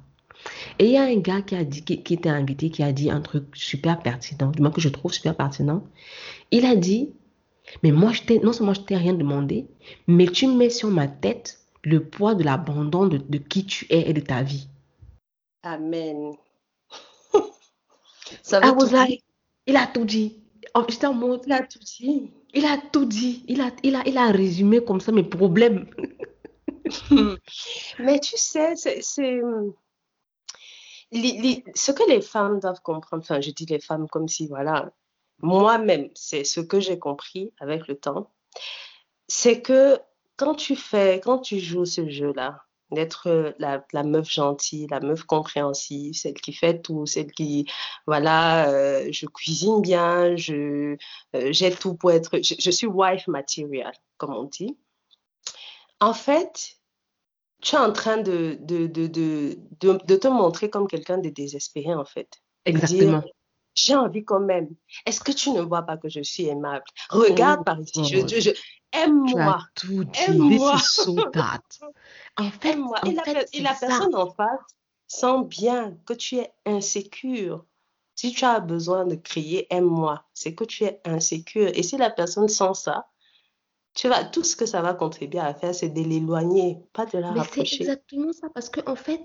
Et 0.80 0.86
il 0.88 0.92
y 0.94 0.98
a 0.98 1.04
un 1.04 1.18
gars 1.18 1.42
qui 1.42 1.56
a 1.56 1.64
dit, 1.64 1.84
qui, 1.84 2.02
qui 2.04 2.14
était 2.16 2.30
invité, 2.30 2.70
qui 2.72 2.84
a 2.84 2.92
dit 2.94 3.10
un 3.12 3.22
truc 3.22 3.46
super 3.56 4.02
pertinent, 4.02 4.52
du 4.52 4.62
moins 4.62 4.72
que 4.72 4.82
je 4.82 4.90
trouve 4.90 5.14
super 5.14 5.36
pertinent. 5.36 5.84
Il 6.52 6.66
a 6.66 6.76
dit, 6.76 7.12
mais 7.84 7.92
moi, 7.92 8.12
je 8.14 8.24
t'ai, 8.24 8.40
non 8.40 8.54
seulement 8.54 8.74
je 8.74 8.82
t'ai 8.82 8.98
rien 8.98 9.14
demandé, 9.14 9.68
mais 10.08 10.28
tu 10.28 10.48
mets 10.48 10.70
sur 10.70 10.90
ma 10.90 11.08
tête 11.08 11.60
le 11.84 12.04
poids 12.04 12.36
de 12.36 12.44
l'abandon 12.44 13.08
de, 13.08 13.18
de 13.18 13.38
qui 13.38 13.66
tu 13.66 13.86
es 13.90 14.10
et 14.10 14.14
de 14.14 14.22
ta 14.22 14.44
vie. 14.44 14.68
Amen. 15.64 16.38
Ça 18.44 18.62
I 18.64 18.70
veut 18.70 18.74
tout 18.78 18.86
was 18.86 18.90
dire. 18.90 19.08
like, 19.08 19.24
il 19.68 19.76
a 19.78 19.88
tout 19.88 20.06
dit. 20.06 20.38
J'étais 20.90 21.08
en 21.08 21.14
mode, 21.14 21.42
Il 21.46 21.54
a 21.54 21.62
tout 21.64 21.80
dit. 21.80 22.32
Il 22.54 22.66
a 22.66 22.78
tout 22.92 23.06
dit. 23.06 23.44
Il 23.48 23.62
a, 23.62 23.72
il 23.84 23.96
a, 23.96 24.04
il 24.08 24.18
a 24.18 24.32
résumé 24.32 24.84
comme 24.84 25.00
ça 25.02 25.12
mes 25.12 25.24
problèmes. 25.24 25.86
Mais 28.00 28.20
tu 28.20 28.38
sais, 28.38 28.76
c'est, 28.76 29.42
li- 31.12 31.64
ce 31.76 31.92
que 31.92 32.08
les 32.10 32.22
femmes 32.22 32.60
doivent 32.60 32.82
comprendre, 32.82 33.24
enfin, 33.24 33.42
je 33.42 33.52
dis 33.52 33.66
les 33.66 33.80
femmes 33.80 34.08
comme 34.10 34.28
si, 34.28 34.48
voilà, 34.48 34.92
moi-même, 35.42 36.10
c'est 36.16 36.44
ce 36.44 36.60
que 36.60 36.80
j'ai 36.80 37.00
compris 37.00 37.54
avec 37.60 37.88
le 37.88 37.96
temps, 37.96 38.32
c'est 39.28 39.62
que 39.62 40.00
quand 40.38 40.56
tu 40.56 40.76
fais, 40.76 41.22
quand 41.24 41.40
tu 41.40 41.60
joues 41.60 41.86
ce 41.86 42.10
jeu-là, 42.10 42.64
d'être 42.92 43.28
euh, 43.28 43.52
la, 43.60 44.04
meuf 44.04 44.30
gentille, 44.30 44.88
la 44.90 45.00
meuf 45.00 45.24
compréhensive, 45.24 46.14
celle 46.14 46.34
qui 46.36 46.54
fait 46.54 46.82
tout, 46.82 47.06
celle 47.06 47.32
qui, 47.32 47.66
voilà, 48.06 48.70
euh, 48.70 49.08
je 49.12 49.26
cuisine 49.26 49.82
bien, 49.82 50.36
je, 50.36 50.98
euh, 51.36 51.52
j'ai 51.52 51.72
tout 51.72 51.96
pour 51.96 52.12
être, 52.12 52.40
je, 52.42 52.72
suis 52.72 52.88
wife 52.88 53.28
material, 53.28 53.94
comme 54.18 54.34
on 54.34 54.44
dit. 54.44 54.78
En 56.00 56.14
fait, 56.14 56.78
tu 57.62 57.76
es 57.76 57.80
en 57.80 57.94
train 57.94 58.18
de, 58.18 58.58
de, 58.62 58.88
de, 58.88 59.08
de, 59.08 59.58
de, 59.80 60.16
te 60.16 60.28
montrer 60.28 60.70
comme 60.70 60.88
quelqu'un 60.88 61.18
de 61.18 61.30
désespéré, 61.30 61.94
en 61.94 62.06
fait. 62.06 62.42
Exactement. 62.66 63.24
J'ai 63.76 63.96
envie 63.96 64.24
quand 64.24 64.40
même. 64.40 64.70
Est-ce 65.06 65.22
que 65.22 65.32
tu 65.32 65.52
ne 65.52 65.62
vois 65.62 65.84
pas 65.84 65.98
que 65.98 66.10
je 66.10 66.22
suis 66.22 66.48
aimable? 66.48 66.84
Regarde 67.10 67.64
par 67.66 67.80
ici, 67.80 68.04
je, 68.04 68.18
Oh, 68.20 68.28
je, 68.28 68.40
je- 68.40 68.52
tu 68.52 68.58
as 68.98 69.02
aime-moi, 69.04 69.60
aime-moi, 70.18 70.78
so. 70.78 71.16
En 72.38 72.50
fait, 72.52 72.70
aime-moi. 72.72 73.00
en 73.06 73.10
Et 73.10 73.14
la, 73.14 73.24
fait, 73.24 73.50
et 73.54 73.64
personne 73.64 74.16
en 74.16 74.30
face 74.32 74.60
sent 75.08 75.44
bien 75.46 75.98
que 76.06 76.14
tu 76.14 76.38
es 76.38 76.52
insécure. 76.66 77.66
Si 78.16 78.34
tu 78.34 78.46
as 78.46 78.60
besoin 78.60 79.06
de 79.06 79.16
crier 79.16 79.68
aime-moi, 79.74 80.24
c'est 80.34 80.54
que 80.54 80.64
tu 80.64 80.84
es 80.84 81.02
insécure. 81.06 81.70
Et 81.74 81.84
si 81.84 81.98
la 81.98 82.10
personne 82.10 82.48
sent 82.48 82.74
ça, 82.76 83.08
tu 83.94 84.08
vas, 84.08 84.24
tout 84.24 84.44
ce 84.44 84.56
que 84.56 84.66
ça 84.66 84.82
va 84.82 84.94
contribuer 84.94 85.40
à 85.40 85.54
faire, 85.54 85.76
c'est 85.76 85.90
de 85.90 86.02
l'éloigner, 86.02 86.78
pas 86.94 87.06
de 87.06 87.18
la 87.18 87.32
Mais 87.34 87.42
c'est 87.54 87.74
exactement 87.76 88.32
ça, 88.32 88.50
parce 88.54 88.70
que 88.70 88.80
en 88.90 88.96
fait, 88.96 89.22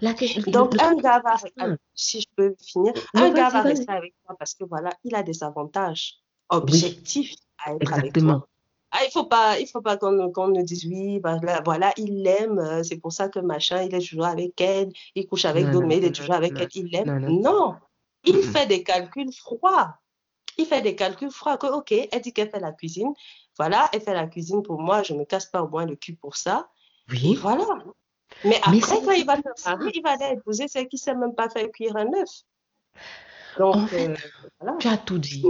la, 0.00 0.12
Donc, 0.48 0.80
un 0.82 0.94
gars 0.96 1.20
va, 1.20 1.36
si 1.94 2.20
je 2.20 2.26
peux 2.36 2.54
finir, 2.60 2.92
Non, 3.14 3.22
un 3.22 3.30
gars 3.32 3.50
va 3.50 3.62
rester 3.62 3.90
avec 3.92 4.14
toi 4.24 4.36
parce 4.38 4.54
que 4.54 4.64
voilà, 4.64 4.90
il 5.04 5.14
a 5.14 5.22
des 5.22 5.42
avantages 5.42 6.18
Oui, 6.50 6.58
objectifs 6.58 7.34
à 7.64 7.74
être 7.74 7.92
avec 7.92 8.12
toi. 8.12 8.46
Ah, 8.90 9.00
il 9.04 9.10
faut 9.10 9.24
pas, 9.24 9.60
il 9.60 9.66
faut 9.66 9.82
pas 9.82 9.98
qu'on 9.98 10.12
nous- 10.12 10.32
qu'on 10.32 10.48
nous 10.48 10.62
dise 10.62 10.86
oui, 10.86 11.20
voilà, 11.20 11.60
voilà, 11.62 11.92
il 11.98 12.22
l'aime, 12.22 12.58
euh, 12.58 12.82
c'est 12.82 12.96
pour 12.96 13.12
ça 13.12 13.28
que 13.28 13.38
machin, 13.38 13.82
il 13.82 13.94
est 13.94 14.08
toujours 14.08 14.24
avec 14.24 14.58
elle, 14.60 14.90
il 15.14 15.26
couche 15.26 15.44
avec 15.44 15.70
d'autres, 15.70 15.86
mais 15.86 15.98
il 15.98 16.04
est 16.04 16.12
toujours 16.12 16.34
avec 16.36 16.52
non, 16.52 16.60
elle, 16.60 16.68
il 16.72 16.86
l'aime. 16.86 17.28
non, 17.28 17.76
il 18.24 18.42
fait 18.42 18.66
des 18.66 18.82
calculs 18.82 19.32
froids. 19.32 19.98
Il 20.56 20.64
fait 20.64 20.80
des 20.80 20.96
calculs 20.96 21.30
froids 21.30 21.58
que, 21.58 21.66
ok, 21.66 21.92
elle 21.92 22.20
dit 22.22 22.32
qu'elle 22.32 22.50
fait 22.50 22.60
la 22.60 22.72
cuisine. 22.72 23.12
Voilà, 23.58 23.90
elle 23.92 24.00
fait 24.00 24.14
la 24.14 24.26
cuisine 24.26 24.62
pour 24.62 24.80
moi, 24.80 25.02
je 25.02 25.12
me 25.12 25.24
casse 25.24 25.46
pas 25.46 25.62
au 25.62 25.68
moins 25.68 25.84
le 25.84 25.94
cul 25.94 26.14
pour 26.14 26.36
ça. 26.36 26.70
Et 27.12 27.12
Oui, 27.12 27.34
voilà. 27.34 27.64
Mais 28.44 28.50
mais 28.50 28.78
après, 28.78 28.80
c'est 28.96 29.04
quand 29.04 29.12
il 29.12 29.26
va 29.26 29.36
se 29.36 29.68
marier, 29.68 29.92
il 29.94 30.02
va 30.02 30.10
aller 30.10 30.36
épouser 30.36 30.68
celle 30.68 30.88
qui 30.88 30.98
sait 30.98 31.14
même 31.14 31.34
pas 31.34 31.48
faire 31.48 31.68
cuire 31.70 31.96
un 31.96 32.06
œuf. 32.14 32.28
En 33.58 33.72
Donc, 33.72 33.90
fait, 33.90 34.08
euh, 34.08 34.16
voilà. 34.60 34.76
tu 34.78 34.88
as 34.88 34.96
tout 34.98 35.18
dit. 35.18 35.44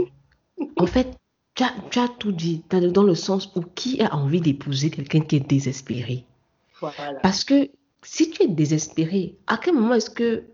En 0.76 0.87
fait, 0.87 1.09
tu 1.55 1.64
as, 1.64 1.74
tu 1.91 1.99
as 1.99 2.09
tout 2.09 2.33
dit 2.33 2.64
dans, 2.70 2.81
le- 2.81 2.91
dans 2.91 3.03
le 3.03 3.14
sens 3.14 3.51
où 3.57 3.62
qui 3.62 4.01
a 4.03 4.14
envie 4.14 4.41
d'épouser 4.41 4.91
quelqu'un 4.91 5.20
qui 5.20 5.37
est 5.37 5.49
désespéré? 5.49 6.24
Voilà. 6.81 7.18
Parce 7.22 7.45
que 7.45 7.68
si 8.03 8.31
tu 8.31 8.45
es 8.45 8.49
désespéré, 8.49 9.37
à 9.47 9.59
quel 9.59 9.74
moment 9.74 9.95
est-ce 9.95 10.11
que 10.11 10.45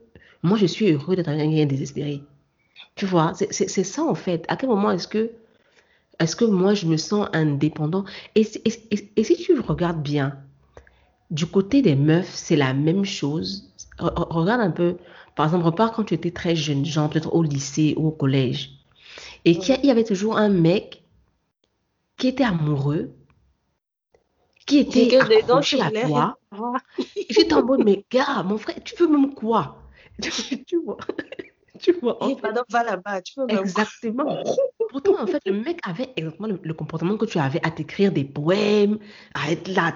moi 0.42 0.56
je 0.58 0.66
suis 0.66 0.90
heureux 0.90 1.14
d'être 1.16 1.28
avec 1.28 1.42
quelqu'un 1.42 1.56
est 1.58 1.66
désespéré? 1.66 2.22
Tu 2.96 3.06
vois, 3.06 3.32
c'est 3.34 3.84
ça 3.84 4.02
en 4.02 4.14
fait. 4.14 4.44
À 4.48 4.56
quel 4.56 4.68
moment 4.68 4.90
est-ce 4.90 5.08
que, 5.08 5.30
est-ce 6.18 6.36
que 6.36 6.44
moi 6.44 6.74
je 6.74 6.86
me 6.86 6.96
sens 6.96 7.28
indépendant? 7.32 8.04
Et, 8.34 8.44
si- 8.44 8.62
et- 8.64 8.94
et- 8.94 9.12
et 9.16 9.24
si 9.24 9.36
tu 9.36 9.58
regardes 9.60 10.02
bien, 10.02 10.38
du 11.30 11.46
côté 11.46 11.82
des 11.82 11.94
meufs, 11.96 12.34
c'est 12.34 12.56
la 12.56 12.74
même 12.74 13.04
chose. 13.04 13.72
Re- 13.98 14.12
re- 14.14 14.32
regarde 14.32 14.60
un 14.60 14.70
peu, 14.70 14.96
par 15.36 15.46
exemple, 15.46 15.64
repars 15.66 15.92
quand 15.92 16.04
tu 16.04 16.14
étais 16.14 16.30
très 16.30 16.56
jeune, 16.56 16.84
genre 16.84 17.10
peut-être 17.10 17.34
au 17.34 17.42
lycée 17.42 17.94
ou 17.96 18.08
au 18.08 18.10
collège, 18.12 18.70
et 19.44 19.58
qu'il 19.58 19.74
y, 19.74 19.78
a- 19.78 19.80
il 19.82 19.86
y 19.86 19.90
avait 19.90 20.04
toujours 20.04 20.38
un 20.38 20.48
mec 20.48 21.02
qui 22.16 22.28
était 22.28 22.44
amoureux, 22.44 23.10
qui 24.66 24.78
était 24.78 25.16
accroché 25.18 25.80
à 25.80 25.90
toi. 25.90 26.38
j'étais 27.30 27.54
en 27.54 27.64
mode, 27.64 27.84
mais 27.84 28.04
gars, 28.10 28.42
mon 28.44 28.58
frère, 28.58 28.82
tu 28.84 28.96
veux 28.96 29.08
même 29.08 29.34
quoi? 29.34 29.78
Tu, 30.66 30.76
vois, 30.76 30.96
tu 31.80 31.92
vois, 32.00 32.22
en 32.22 32.36
fait, 32.36 32.52
va 32.68 32.84
là-bas, 32.84 33.22
tu 33.22 33.40
même 33.40 33.58
exactement. 33.58 34.44
Pourtant, 34.94 35.20
en 35.20 35.26
fait, 35.26 35.42
le 35.44 35.54
mec 35.60 35.80
avait 35.82 36.10
exactement 36.14 36.46
le, 36.46 36.60
le 36.62 36.72
comportement 36.72 37.16
que 37.16 37.26
tu 37.26 37.40
avais 37.40 37.58
à 37.66 37.72
t'écrire 37.72 38.12
des 38.12 38.22
poèmes, 38.22 38.98
à 39.34 39.50
être 39.50 39.66
là, 39.66 39.92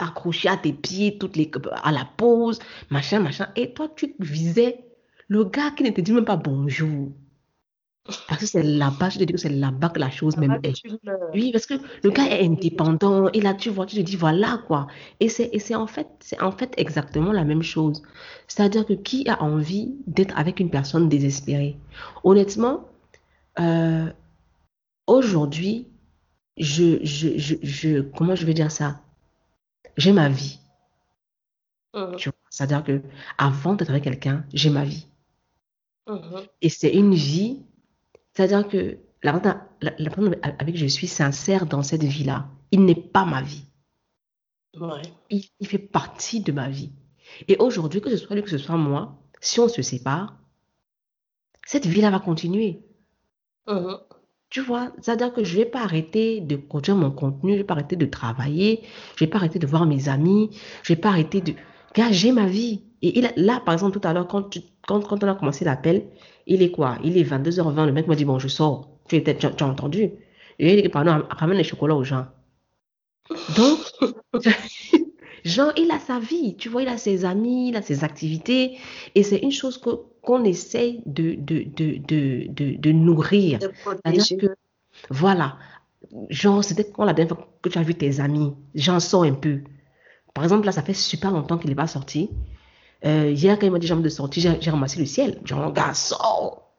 accroché 0.00 0.48
à 0.48 0.56
tes 0.56 0.72
pieds, 0.72 1.16
toutes 1.16 1.36
les, 1.36 1.48
à 1.84 1.92
la 1.92 2.04
pause, 2.16 2.58
machin, 2.90 3.20
machin. 3.20 3.46
Et 3.54 3.72
toi, 3.72 3.88
tu 3.94 4.16
visais 4.18 4.84
le 5.28 5.44
gars 5.44 5.70
qui 5.70 5.84
ne 5.84 5.90
te 5.90 6.00
dit 6.00 6.12
même 6.12 6.24
pas 6.24 6.34
bonjour. 6.34 7.12
Parce 8.26 8.40
que 8.40 8.46
c'est 8.46 8.64
là-bas, 8.64 9.10
je 9.10 9.20
te 9.20 9.24
dis 9.24 9.32
que 9.32 9.38
c'est 9.38 9.48
là-bas 9.48 9.90
que 9.90 10.00
la 10.00 10.10
chose 10.10 10.36
même 10.36 10.58
est. 10.64 10.74
Oui, 11.32 11.52
parce 11.52 11.66
que 11.66 11.74
le 12.02 12.10
gars 12.10 12.26
est 12.26 12.44
indépendant, 12.44 13.30
et 13.30 13.40
là, 13.40 13.54
tu 13.54 13.70
vois, 13.70 13.86
tu 13.86 13.94
te 13.94 14.00
dis, 14.00 14.16
voilà, 14.16 14.60
quoi. 14.66 14.88
Et 15.20 15.28
c'est, 15.28 15.50
et 15.52 15.60
c'est 15.60 15.76
en 15.76 15.86
fait, 15.86 16.08
c'est 16.18 16.42
en 16.42 16.50
fait 16.50 16.74
exactement 16.78 17.30
la 17.30 17.44
même 17.44 17.62
chose. 17.62 18.02
C'est-à-dire 18.48 18.84
que 18.86 18.94
qui 18.94 19.28
a 19.28 19.40
envie 19.40 19.94
d'être 20.08 20.36
avec 20.36 20.58
une 20.58 20.68
personne 20.70 21.08
désespérée? 21.08 21.78
Honnêtement, 22.24 22.88
euh, 23.60 24.12
aujourd'hui, 25.06 25.88
je, 26.58 27.04
je, 27.04 27.38
je, 27.38 27.56
je, 27.62 28.00
comment 28.00 28.34
je 28.36 28.46
vais 28.46 28.54
dire 28.54 28.70
ça? 28.72 29.02
J'ai 29.96 30.12
ma 30.12 30.28
vie, 30.28 30.60
vois. 32.30 32.38
C'est-à-dire 32.50 32.84
que 32.84 33.02
avant 33.38 33.74
d'être 33.74 33.90
avec 33.90 34.04
quelqu'un, 34.04 34.44
j'ai 34.52 34.70
ma 34.70 34.84
vie. 34.84 35.06
mhm. 36.06 36.46
Et 36.62 36.68
c'est 36.70 36.92
une 36.94 37.14
vie, 37.14 37.62
c'est-à-dire 38.34 38.68
que 38.68 38.98
la, 39.22 39.32
personne- 39.40 39.62
la, 39.82 39.94
la 39.98 40.10
personne 40.10 40.36
avec 40.42 40.74
qui 40.74 40.80
je 40.80 40.86
suis 40.86 41.08
sincère 41.08 41.66
dans 41.66 41.82
cette 41.82 42.04
vie-là, 42.04 42.48
il 42.72 42.84
n'est 42.84 42.94
pas 42.94 43.24
ma 43.24 43.42
vie. 43.42 43.64
Ouais. 44.78 45.02
il, 45.30 45.44
il 45.60 45.66
fait 45.66 45.78
partie 45.78 46.40
de 46.40 46.52
ma 46.52 46.68
vie. 46.68 46.92
Et 47.48 47.56
aujourd'hui, 47.58 48.00
que 48.00 48.10
ce 48.10 48.16
soit 48.16 48.36
lui, 48.36 48.42
que 48.42 48.50
ce 48.50 48.58
soit 48.58 48.76
moi, 48.76 49.18
si 49.40 49.60
on 49.60 49.68
se 49.68 49.82
sépare, 49.82 50.36
cette 51.66 51.86
vie-là 51.86 52.10
va 52.12 52.20
continuer. 52.20 52.84
Mhm. 53.66 54.21
Tu 54.52 54.60
vois, 54.60 54.92
c'est-à-dire 55.00 55.32
que 55.32 55.44
je 55.44 55.56
vais 55.56 55.64
pas 55.64 55.80
arrêter 55.80 56.42
de 56.42 56.56
produire 56.56 56.94
mon 56.94 57.10
contenu, 57.10 57.54
je 57.54 57.58
vais 57.58 57.64
pas 57.64 57.72
arrêter 57.72 57.96
de 57.96 58.04
travailler, 58.04 58.82
je 59.16 59.24
vais 59.24 59.30
pas 59.30 59.38
arrêter 59.38 59.58
de 59.58 59.66
voir 59.66 59.86
mes 59.86 60.10
amis, 60.10 60.50
je 60.82 60.92
vais 60.92 61.00
pas 61.00 61.08
arrêter 61.08 61.40
de... 61.40 61.54
J'ai 62.10 62.32
ma 62.32 62.44
vie. 62.44 62.82
Et 63.00 63.22
là, 63.36 63.62
par 63.64 63.72
exemple, 63.72 63.98
tout 63.98 64.06
à 64.06 64.12
l'heure, 64.12 64.28
quand, 64.28 64.58
quand, 64.86 65.00
quand 65.08 65.24
on 65.24 65.28
a 65.28 65.34
commencé 65.34 65.64
l'appel, 65.64 66.04
il 66.46 66.60
est 66.60 66.70
quoi? 66.70 66.98
Il 67.02 67.16
est 67.16 67.24
22h20, 67.24 67.86
le 67.86 67.92
mec 67.92 68.06
m'a 68.06 68.14
dit, 68.14 68.26
bon, 68.26 68.38
je 68.38 68.48
sors. 68.48 68.90
Tu, 69.08 69.24
tu, 69.24 69.34
tu 69.34 69.46
as 69.46 69.66
entendu? 69.66 70.10
Et 70.58 70.74
il 70.76 70.82
dit, 70.82 70.88
pardon, 70.90 71.24
ramène 71.30 71.56
les 71.56 71.64
chocolats 71.64 71.96
aux 71.96 72.04
gens. 72.04 72.26
Donc, 73.56 73.78
Genre, 75.44 75.72
il 75.76 75.90
a 75.90 75.98
sa 75.98 76.18
vie, 76.18 76.56
tu 76.56 76.68
vois, 76.68 76.82
il 76.82 76.88
a 76.88 76.96
ses 76.98 77.24
amis, 77.24 77.70
il 77.70 77.76
a 77.76 77.82
ses 77.82 78.04
activités, 78.04 78.78
et 79.14 79.22
c'est 79.22 79.38
une 79.38 79.50
chose 79.52 79.78
qu'on 80.22 80.44
essaye 80.44 81.02
de, 81.06 81.34
de, 81.34 81.64
de, 81.64 81.96
de, 81.98 82.76
de, 82.76 82.92
nourrir. 82.92 83.58
Que, 84.38 84.46
voilà, 85.10 85.58
genre, 86.30 86.62
c'était 86.62 86.88
quand 86.88 87.04
la 87.04 87.12
dernière 87.12 87.36
fois 87.36 87.48
que 87.60 87.68
tu 87.68 87.78
as 87.78 87.82
vu 87.82 87.94
tes 87.94 88.20
amis, 88.20 88.52
j'en 88.74 89.00
sors 89.00 89.24
un 89.24 89.34
peu. 89.34 89.60
Par 90.34 90.44
exemple, 90.44 90.64
là, 90.66 90.72
ça 90.72 90.82
fait 90.82 90.94
super 90.94 91.30
longtemps 91.30 91.58
qu'il 91.58 91.70
n'est 91.70 91.76
pas 91.76 91.86
sorti. 91.86 92.30
Euh, 93.04 93.30
hier, 93.30 93.58
quand 93.58 93.66
il 93.66 93.72
m'a 93.72 93.78
dit 93.80 93.86
j'ai 93.88 93.94
envie 93.94 94.02
de 94.02 94.08
sortir, 94.08 94.42
j'ai, 94.42 94.60
j'ai 94.60 94.70
ramassé 94.70 94.98
le 95.00 95.06
ciel. 95.06 95.40
Genre, 95.44 95.72
gars, 95.72 95.92
sors, 95.92 96.72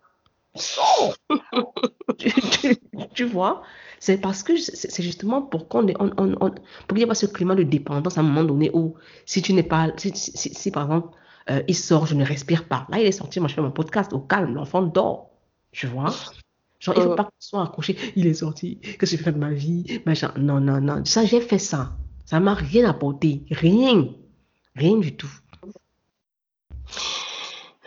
sors. 0.55 1.15
tu, 2.17 2.31
tu- 2.31 2.77
tu 3.13 3.23
vois, 3.25 3.61
c'est 4.05 4.17
parce 4.17 4.43
que 4.43 4.57
c'est 4.57 5.01
justement 5.03 5.41
pour 5.41 5.69
qu'on 5.69 5.87
ait- 5.87 5.95
on, 5.97 6.09
on- 6.17 6.35
on- 6.41 6.49
pour 6.49 6.87
qu'il 6.89 6.97
n'y 6.97 7.03
ait 7.03 7.07
pas 7.07 7.15
ce 7.15 7.25
climat 7.25 7.55
de 7.55 7.63
dépendance 7.63 8.17
à 8.17 8.21
un 8.21 8.23
moment 8.23 8.43
donné 8.43 8.69
où 8.73 8.95
si 9.25 9.41
tu 9.41 9.53
n'es 9.53 9.63
pas, 9.63 9.91
si, 9.95 10.11
si- 10.13 10.31
si- 10.35 10.53
si, 10.53 10.71
par 10.71 10.83
exemple, 10.83 11.15
euh, 11.49 11.61
il 11.69 11.75
sort, 11.75 12.05
je 12.05 12.15
ne 12.15 12.25
respire 12.25 12.67
pas. 12.67 12.85
Là, 12.89 12.99
il 12.99 13.05
est 13.05 13.13
sorti, 13.13 13.39
moi 13.39 13.47
je 13.47 13.53
fais 13.55 13.61
mon 13.61 13.71
podcast 13.71 14.11
au 14.11 14.19
calme, 14.19 14.55
l'enfant 14.55 14.81
dort, 14.81 15.29
tu 15.71 15.87
vois? 15.87 16.09
Genre, 16.79 16.95
il 16.95 16.99
ne 16.99 17.03
faut 17.05 17.09
Mhm. 17.11 17.15
pas 17.15 17.23
qu'on 17.23 17.31
soit 17.39 17.63
accroché, 17.63 17.97
il 18.17 18.27
est 18.27 18.33
sorti, 18.33 18.79
que 18.99 19.05
je 19.05 19.15
fais 19.15 19.31
de 19.31 19.37
ma 19.39 19.51
vie, 19.53 20.01
machin. 20.05 20.33
Non, 20.37 20.59
non, 20.59 20.81
non, 20.81 21.05
ça, 21.05 21.23
j'ai 21.23 21.39
fait 21.39 21.57
ça. 21.59 21.93
Ça 22.25 22.41
m'a 22.41 22.55
rien 22.55 22.89
apporté, 22.89 23.43
rien, 23.51 24.09
rien 24.75 24.97
du 24.97 25.15
tout. 25.15 25.31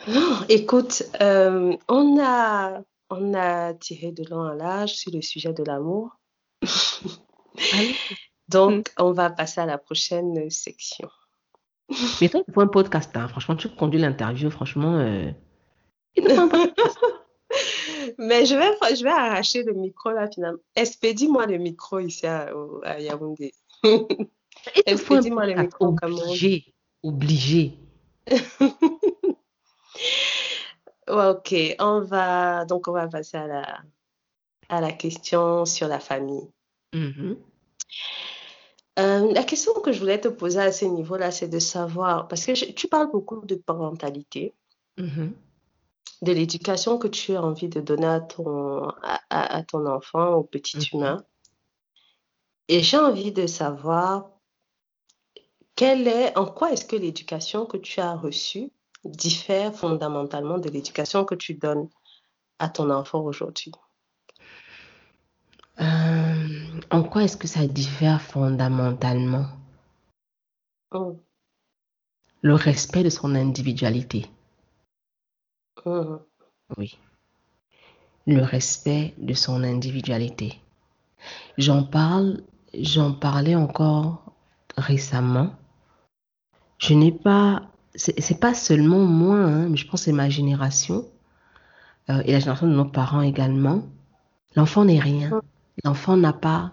Non, 0.08 0.36
écoute, 0.48 1.02
euh, 1.20 1.76
on 1.88 2.18
a, 2.22 2.80
on 3.10 3.34
a 3.34 3.74
tiré 3.74 4.12
de 4.12 4.24
long 4.28 4.42
à 4.42 4.54
large 4.54 4.92
sur 4.92 5.12
le 5.12 5.22
sujet 5.22 5.52
de 5.52 5.62
l'amour. 5.64 6.18
Allez. 7.72 7.94
Donc, 8.48 8.92
on 8.98 9.12
va 9.12 9.30
passer 9.30 9.60
à 9.60 9.66
la 9.66 9.78
prochaine 9.78 10.48
section. 10.50 11.08
Mais 12.20 12.28
toi, 12.28 12.42
faut 12.52 12.60
un 12.60 12.68
podcast, 12.68 13.10
hein. 13.16 13.28
Franchement, 13.28 13.56
tu 13.56 13.68
conduis 13.68 14.00
l'interview, 14.00 14.50
franchement, 14.50 14.98
euh. 14.98 15.30
Mais 18.18 18.46
je 18.46 18.54
vais, 18.54 18.70
je 18.96 19.02
vais 19.02 19.10
arracher 19.10 19.62
le 19.62 19.72
micro 19.72 20.10
là 20.10 20.30
finalement. 20.30 20.58
Expédie-moi 20.74 21.46
le 21.46 21.58
micro 21.58 21.98
ici 21.98 22.26
à, 22.26 22.50
Yaoundé? 22.98 23.52
Expédie-moi 24.86 25.46
le 25.46 25.62
micro 25.62 25.94
obligé, 26.02 26.74
obligé. 27.02 27.78
Ok, 31.08 31.54
on 31.78 32.00
va 32.00 32.64
donc 32.64 32.88
on 32.88 32.92
va 32.92 33.06
passer 33.08 33.36
à 33.36 33.46
la, 33.46 33.80
à 34.68 34.80
la 34.80 34.92
question 34.92 35.64
sur 35.64 35.86
la 35.88 36.00
famille. 36.00 36.50
Mhm. 36.92 37.36
Euh, 38.98 39.32
la 39.32 39.44
question 39.44 39.72
que 39.74 39.92
je 39.92 40.00
voulais 40.00 40.20
te 40.20 40.28
poser 40.28 40.58
à 40.60 40.72
ce 40.72 40.86
niveau-là, 40.86 41.30
c'est 41.30 41.48
de 41.48 41.58
savoir, 41.58 42.28
parce 42.28 42.46
que 42.46 42.54
je- 42.54 42.64
tu 42.72 42.88
parles 42.88 43.10
beaucoup 43.10 43.44
de 43.44 43.54
parentalité, 43.54 44.54
Mhm. 44.96 45.34
de 46.22 46.32
l'éducation 46.32 46.96
que 46.98 47.06
tu 47.08 47.36
as 47.36 47.42
envie 47.42 47.68
de 47.68 47.80
donner 47.80 48.06
à 48.06 48.20
ton, 48.20 48.88
à, 49.28 49.62
ton 49.64 49.86
enfant, 49.86 50.34
au 50.36 50.42
petit 50.44 50.78
Mhm. 50.78 50.84
humain. 50.92 51.24
Et 52.68 52.80
j'ai 52.82 52.96
envie 52.98 53.32
de 53.32 53.46
savoir 53.46 54.30
quelle 55.76 56.08
est, 56.08 56.36
en 56.38 56.46
quoi 56.46 56.72
est-ce 56.72 56.86
que 56.86 56.96
l'éducation 56.96 57.66
que 57.66 57.76
tu 57.76 58.00
as 58.00 58.14
reçue 58.16 58.70
diffère 59.08 59.74
fondamentalement 59.74 60.58
de 60.58 60.68
l'éducation 60.68 61.24
que 61.24 61.34
tu 61.34 61.54
donnes 61.54 61.88
à 62.58 62.68
ton 62.68 62.90
enfant 62.90 63.20
aujourd'hui? 63.20 63.72
Euh, 65.80 66.80
en 66.90 67.02
quoi 67.02 67.24
est-ce 67.24 67.36
que 67.36 67.48
ça 67.48 67.66
diffère 67.66 68.22
fondamentalement? 68.22 69.46
Mhm. 70.92 71.18
Le 72.42 72.54
respect 72.54 73.02
de 73.02 73.10
son 73.10 73.34
individualité. 73.34 74.26
Mhm. 75.84 76.20
Oui. 76.76 76.98
Le 78.26 78.42
respect 78.42 79.14
de 79.18 79.34
son 79.34 79.62
individualité. 79.62 80.60
J'en 81.58 81.84
parle, 81.84 82.42
j'en 82.74 83.12
parlais 83.12 83.54
encore 83.54 84.22
récemment. 84.76 85.54
Je 86.78 86.94
n'ai 86.94 87.12
pas, 87.12 87.62
c'est 87.96 88.40
pas 88.40 88.54
seulement 88.54 89.00
moi, 89.00 89.36
hein, 89.36 89.68
mais 89.68 89.76
je 89.76 89.86
pense 89.86 90.00
que 90.00 90.04
c'est 90.06 90.12
ma 90.12 90.28
génération 90.28 91.08
euh, 92.10 92.22
et 92.24 92.32
la 92.32 92.38
génération 92.38 92.66
de 92.66 92.74
nos 92.74 92.84
parents 92.84 93.22
également. 93.22 93.82
L'enfant 94.54 94.84
n'est 94.84 95.00
rien. 95.00 95.40
L'enfant 95.84 96.16
n'a 96.16 96.32
pas, 96.32 96.72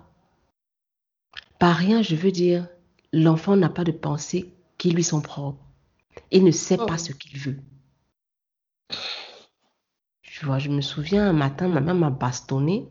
pas 1.60 1.74
rien, 1.74 2.02
je 2.02 2.16
veux 2.16 2.32
dire, 2.32 2.68
l'enfant 3.12 3.56
n'a 3.56 3.70
pas 3.70 3.84
de 3.84 3.92
pensées 3.92 4.54
qui 4.78 4.92
lui 4.92 5.04
sont 5.04 5.22
propres. 5.22 5.64
Il 6.32 6.44
ne 6.44 6.52
sait 6.52 6.78
pas 6.78 6.98
ce 6.98 7.12
qu'il 7.12 7.40
veut. 7.40 7.60
Tu 10.22 10.46
vois, 10.46 10.60
je 10.60 10.70
me 10.70 10.82
souviens 10.82 11.30
un 11.30 11.34
matin, 11.34 11.68
ma 11.68 11.80
mère 11.80 11.96
m'a 11.96 12.10
bastonné 12.10 12.88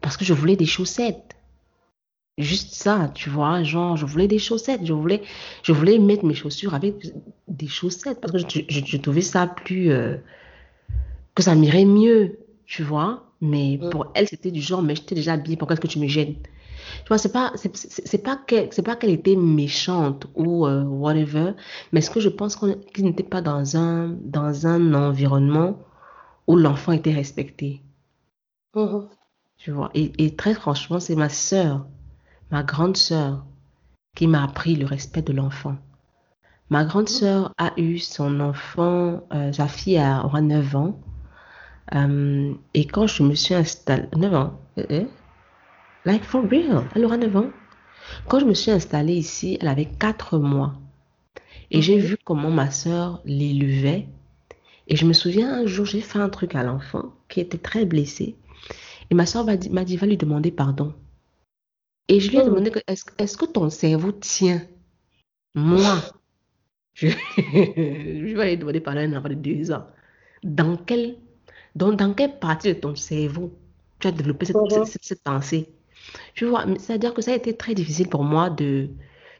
parce 0.00 0.16
que 0.16 0.24
je 0.24 0.34
voulais 0.34 0.56
des 0.56 0.66
chaussettes. 0.66 1.36
Juste 2.38 2.74
ça, 2.74 3.10
tu 3.14 3.30
vois, 3.30 3.62
genre, 3.62 3.96
je 3.96 4.06
voulais 4.06 4.28
des 4.28 4.38
chaussettes. 4.38 4.84
Je 4.84 4.92
voulais, 4.92 5.22
je 5.62 5.72
voulais 5.72 5.98
mettre 5.98 6.24
mes 6.24 6.34
chaussures 6.34 6.74
avec 6.74 6.94
des 7.48 7.68
chaussettes 7.68 8.20
parce 8.20 8.32
que 8.32 8.38
je, 8.38 8.60
je- 8.68 8.84
je 8.86 8.96
trouvais 8.98 9.20
ça 9.22 9.46
plus, 9.46 9.90
euh, 9.90 10.16
que 11.34 11.42
ça 11.42 11.54
m'irait 11.54 11.84
mieux, 11.84 12.38
tu 12.66 12.82
vois. 12.82 13.24
Mais 13.40 13.78
Mhm. 13.80 13.90
pour 13.90 14.06
elle, 14.14 14.28
c'était 14.28 14.50
du 14.52 14.60
genre, 14.60 14.82
mais 14.82 14.94
j'étais 14.94 15.14
déjà 15.16 15.32
habillée, 15.34 15.56
pourquoi 15.56 15.74
est-ce 15.74 15.80
que 15.80 15.86
tu 15.88 15.98
me 15.98 16.06
gênes? 16.06 16.36
Tu 17.04 17.08
vois, 17.08 17.18
c'est 17.18 17.32
pas, 17.32 17.52
c'est 17.56 17.76
c'est- 17.76 18.06
c'est 18.06 18.22
pas 18.22 18.36
qu'elle, 18.36 18.68
c'est 18.72 18.82
pas 18.82 18.96
qu'elle 18.96 19.10
était 19.10 19.36
méchante 19.36 20.26
ou 20.36 20.66
euh, 20.66 20.84
whatever, 20.84 21.52
mais 21.92 22.00
est-ce 22.00 22.10
que 22.10 22.20
je 22.20 22.28
pense 22.30 22.56
qu'on 22.56 22.74
qu'il 22.94 23.04
n'était 23.04 23.24
pas 23.24 23.42
dans 23.42 23.76
un, 23.76 24.08
dans 24.22 24.66
un 24.66 24.94
environnement 24.94 25.78
où 26.48 26.56
l'enfant 26.56 26.92
était 26.92 27.12
respecté, 27.14 27.82
Mhm. 28.74 29.08
tu 29.56 29.70
vois. 29.70 29.90
Et, 29.94 30.12
et 30.24 30.36
très 30.36 30.54
franchement, 30.54 31.00
c'est 31.00 31.16
ma 31.16 31.28
sœur, 31.28 31.86
ma 32.52 32.62
grande 32.62 32.98
sœur, 32.98 33.46
qui 34.14 34.26
m'a 34.26 34.44
appris 34.44 34.76
le 34.76 34.84
respect 34.84 35.22
de 35.22 35.32
l'enfant. 35.32 35.78
Ma 36.68 36.84
grande 36.84 37.08
sœur 37.08 37.50
a 37.56 37.72
eu 37.78 37.98
son 37.98 38.40
enfant, 38.40 39.26
euh, 39.32 39.52
sa 39.52 39.66
fille 39.68 39.96
a, 39.96 40.22
aura 40.26 40.42
9 40.42 40.76
ans. 40.76 41.00
Euh, 41.94 42.52
et 42.74 42.86
quand 42.86 43.06
je 43.06 43.22
me 43.22 43.34
suis 43.34 43.54
installée, 43.54 44.06
9 44.14 44.34
ans, 44.34 44.60
eh, 44.76 44.84
eh, 44.90 45.06
like 46.04 46.24
for 46.24 46.42
real, 46.42 46.84
elle 46.94 47.06
aura 47.06 47.16
9 47.16 47.36
ans. 47.36 47.50
Quand 48.28 48.38
je 48.38 48.44
me 48.44 48.54
suis 48.54 48.70
installée 48.70 49.14
ici, 49.14 49.56
elle 49.58 49.68
avait 49.68 49.86
4 49.86 50.38
mois. 50.38 50.74
Et 51.70 51.80
j'ai 51.80 51.98
vu 51.98 52.18
comment 52.22 52.50
ma 52.50 52.70
sœur 52.70 53.22
l'élevait. 53.24 54.08
Et 54.88 54.96
je 54.96 55.06
me 55.06 55.14
souviens 55.14 55.54
un 55.54 55.66
jour, 55.66 55.86
j'ai 55.86 56.02
fait 56.02 56.18
un 56.18 56.28
truc 56.28 56.54
à 56.54 56.62
l'enfant 56.62 57.14
qui 57.30 57.40
était 57.40 57.56
très 57.56 57.86
blessé. 57.86 58.36
Et 59.10 59.14
ma 59.14 59.24
sœur 59.24 59.46
m'a 59.46 59.56
dit, 59.56 59.70
m'a 59.70 59.84
dit, 59.84 59.96
va 59.96 60.06
lui 60.06 60.18
demander 60.18 60.50
pardon. 60.50 60.92
Et 62.08 62.20
je 62.20 62.30
lui 62.30 62.38
ai 62.38 62.42
Mhm. 62.42 62.44
demandé, 62.44 62.70
que, 62.70 62.80
est-ce, 62.86 63.04
est-ce 63.18 63.36
que 63.36 63.46
ton 63.46 63.70
cerveau 63.70 64.12
tient? 64.12 64.62
Moi, 65.54 66.02
je, 66.94 67.08
je 67.38 68.36
vais 68.36 68.42
aller 68.42 68.56
demander 68.56 68.80
pardon 68.80 69.00
à 69.00 69.04
un 69.04 69.14
enfant 69.18 69.28
de 69.30 69.34
2 69.34 69.72
ans. 69.72 69.86
Dans 70.44 70.76
quelle, 70.76 71.16
dans, 71.76 71.92
dans 71.92 72.14
quelle 72.14 72.38
partie 72.38 72.68
de 72.74 72.80
ton 72.80 72.94
cerveau 72.96 73.52
tu 74.00 74.08
as 74.08 74.12
développé 74.12 74.46
cette, 74.46 74.62
Mhm. 74.62 74.68
cette, 74.68 74.86
cette- 74.86 75.04
cette 75.04 75.22
pensée? 75.24 75.70
Tu 76.34 76.46
vois, 76.46 76.66
c'est-à-dire 76.78 77.14
que 77.14 77.22
ça 77.22 77.32
a 77.32 77.36
été 77.36 77.56
très 77.56 77.74
difficile 77.74 78.08
pour 78.08 78.24
moi 78.24 78.50
de, 78.50 78.90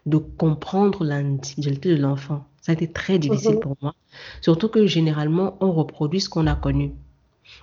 de 0.07 0.19
comprendre 0.19 1.05
l'individualité 1.05 1.97
de 1.97 2.03
l'enfant. 2.03 2.47
Ça 2.63 2.73
a 2.73 2.75
été 2.75 2.91
très 2.93 3.19
difficile 3.19 3.59
Mhm. 3.59 3.61
pour 3.61 3.77
moi. 3.83 3.95
Surtout 4.43 4.69
que 4.69 4.87
généralement, 4.87 5.59
on 5.61 5.73
reproduit 5.73 6.21
ce 6.21 6.29
qu'on 6.31 6.47
a 6.49 6.57
connu. 6.57 6.93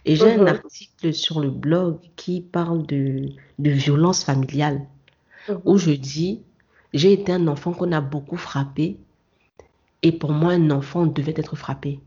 Et 0.06 0.16
j'ai 0.16 0.32
un 0.34 0.40
Mhm. 0.40 0.48
article 0.48 1.14
sur 1.14 1.40
le 1.40 1.50
blog 1.50 2.00
qui 2.16 2.42
parle 2.42 2.86
de, 2.86 3.30
de 3.60 3.70
violence 3.72 4.24
familiale, 4.24 4.88
Mhm. 5.48 5.62
où 5.66 5.78
je 5.78 5.92
dis, 5.92 6.42
j'ai 6.94 7.14
été 7.14 7.32
un 7.34 7.48
enfant 7.48 7.74
qu'on 7.74 7.92
a 7.92 8.02
beaucoup 8.02 8.38
frappé, 8.38 8.98
et 10.02 10.12
pour 10.12 10.32
moi, 10.32 10.54
un 10.54 10.72
enfant 10.72 11.06
devait 11.06 11.34
être 11.36 11.56
frappé. 11.56 12.00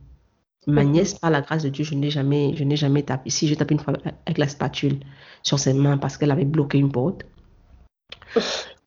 Ma 0.66 0.84
Mhm. 0.84 0.92
nièce, 0.92 1.14
par 1.14 1.30
la 1.30 1.40
grâce 1.40 1.64
de 1.64 1.68
Dieu, 1.68 1.84
je 1.84 1.94
n'ai 1.94 2.10
jamais, 2.10 2.54
je 2.56 2.64
n'ai 2.64 2.76
jamais 2.76 3.02
tapé. 3.02 3.30
Si, 3.30 3.48
j'ai 3.48 3.56
tapé 3.56 3.74
une 3.74 3.80
fois 3.80 3.94
avec 4.26 4.38
la 4.38 4.48
spatule 4.48 5.00
sur 5.42 5.58
ses 5.58 5.72
mains 5.74 5.98
parce 5.98 6.16
qu'elle 6.16 6.30
avait 6.30 6.44
bloqué 6.44 6.78
une 6.78 6.90
porte. 6.92 7.24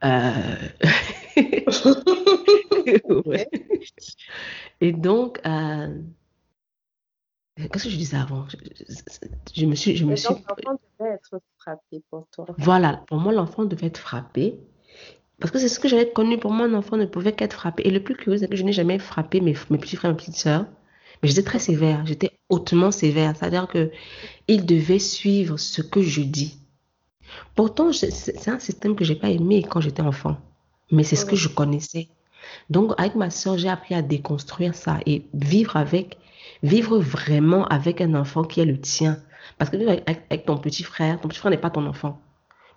Euh, 0.03 0.55
ouais. 3.25 3.49
Et 4.81 4.91
donc, 4.91 5.39
euh, 5.45 6.01
qu'est-ce 7.57 7.85
que 7.85 7.89
je 7.89 7.97
disais 7.97 8.17
avant? 8.17 8.45
Je, 8.49 8.57
je- 8.57 9.61
je 9.61 9.65
me 9.65 9.75
suis, 9.75 9.95
je 9.95 10.05
me 10.05 10.15
suis, 10.15 10.33
l'enfant 10.33 10.77
devait 10.99 11.11
être 11.13 11.41
frappé 11.57 12.01
pour 12.09 12.27
toi. 12.31 12.45
voilà, 12.57 13.03
pour 13.07 13.17
moi, 13.17 13.31
l'enfant 13.33 13.65
devait 13.65 13.87
être 13.87 13.97
frappé. 13.97 14.59
Parce 15.39 15.51
que 15.51 15.59
c'est 15.59 15.67
ce 15.67 15.79
que 15.79 15.87
j'avais 15.89 16.09
connu. 16.11 16.37
Pour 16.37 16.51
moi, 16.51 16.65
un 16.65 16.73
enfant 16.73 16.95
ne 16.97 17.05
pouvait 17.05 17.33
qu'être 17.33 17.53
frappé. 17.53 17.83
Et 17.85 17.91
le 17.91 18.01
plus 18.01 18.15
curieux, 18.15 18.37
c'est 18.39 18.47
que 18.47 18.55
je 18.55 18.63
n'ai 18.63 18.71
jamais 18.71 18.99
frappé 18.99 19.41
mes, 19.41 19.53
mes 19.69 19.77
petits 19.77 19.95
frères 19.97 20.11
et 20.11 20.13
mes 20.13 20.17
petites 20.17 20.35
sœurs. 20.37 20.65
Mais 21.21 21.29
j'étais 21.29 21.43
très 21.43 21.59
sévère. 21.59 22.05
J'étais 22.05 22.31
hautement 22.49 22.91
sévère. 22.91 23.35
C'est-à-dire 23.35 23.67
que 23.67 23.91
ils 24.47 24.65
devaient 24.65 24.99
suivre 24.99 25.57
ce 25.57 25.81
que 25.81 26.01
je 26.01 26.21
dis. 26.21 26.57
Pourtant, 27.55 27.91
c'est 27.91 28.47
un 28.47 28.59
système 28.59 28.95
que 28.95 29.03
j'ai 29.03 29.15
pas 29.15 29.29
aimé 29.29 29.63
quand 29.69 29.81
j'étais 29.81 30.01
enfant. 30.01 30.37
Mais 30.91 31.03
c'est 31.03 31.15
ce 31.15 31.25
que 31.25 31.35
je 31.35 31.49
connaissais. 31.49 32.07
Donc, 32.69 32.93
avec 32.97 33.15
ma 33.15 33.29
sœur, 33.29 33.57
j'ai 33.57 33.69
appris 33.69 33.95
à 33.95 34.01
déconstruire 34.01 34.75
ça 34.75 34.99
et 35.05 35.25
vivre 35.33 35.75
avec, 35.77 36.17
vivre 36.67 36.99
vraiment 36.99 37.65
avec 37.67 38.01
un 38.01 38.13
enfant 38.15 38.43
qui 38.43 38.59
est 38.61 38.65
le 38.65 38.79
tien. 38.79 39.17
Parce 39.57 39.69
que 39.69 39.77
vivre 39.77 39.91
avec, 39.91 40.03
avec- 40.29 40.45
ton 40.45 40.57
petit 40.57 40.83
frère, 40.83 41.19
ton 41.21 41.27
petit 41.29 41.39
frère 41.39 41.51
n'est 41.51 41.57
pas 41.57 41.69
ton 41.69 41.85
enfant. 41.85 42.19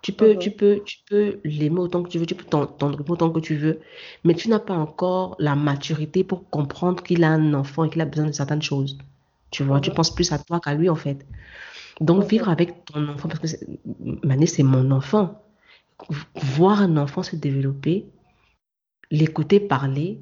Tu 0.01 0.13
peux, 0.13 0.33
Mhm. 0.33 0.39
tu 0.39 0.51
peux, 0.51 0.81
tu 0.85 0.97
peux 1.09 1.39
l'aimer 1.43 1.79
autant 1.79 2.01
que 2.03 2.09
tu 2.09 2.19
veux, 2.19 2.25
tu 2.25 2.35
peux 2.35 2.45
t'en- 2.45 2.67
t'en 2.67 2.91
autant 2.93 3.29
que 3.31 3.39
tu 3.41 3.55
veux, 3.55 3.79
mais 4.23 4.33
tu 4.33 4.47
n'as 4.49 4.59
pas 4.59 4.75
encore 4.75 5.35
la 5.39 5.55
maturité 5.55 6.23
pour 6.23 6.49
comprendre 6.49 7.03
qu'il 7.03 7.23
a 7.25 7.29
un 7.31 7.53
enfant 7.53 7.83
et 7.83 7.89
qu'il 7.89 7.99
a 8.01 8.05
besoin 8.05 8.27
de 8.27 8.31
certaines 8.31 8.61
choses. 8.61 8.97
Tu 9.51 9.63
vois, 9.63 9.81
tu 9.81 9.89
Mhm. 9.89 9.95
penses 9.97 10.13
plus 10.15 10.31
à 10.31 10.37
toi 10.39 10.59
qu'à 10.61 10.73
lui 10.73 10.87
en 10.89 10.95
fait. 10.95 11.25
Donc, 11.99 12.23
vivre 12.29 12.47
avec 12.47 12.85
ton 12.85 13.09
enfant, 13.09 13.27
parce 13.27 13.41
que 13.41 13.47
Mané, 14.23 14.45
c'est 14.45 14.63
mon 14.63 14.89
enfant. 14.91 15.41
Voir 16.55 16.81
un 16.81 16.95
enfant 16.95 17.23
se 17.23 17.35
développer, 17.35 18.05
l'écouter 19.11 19.59
parler, 19.59 20.21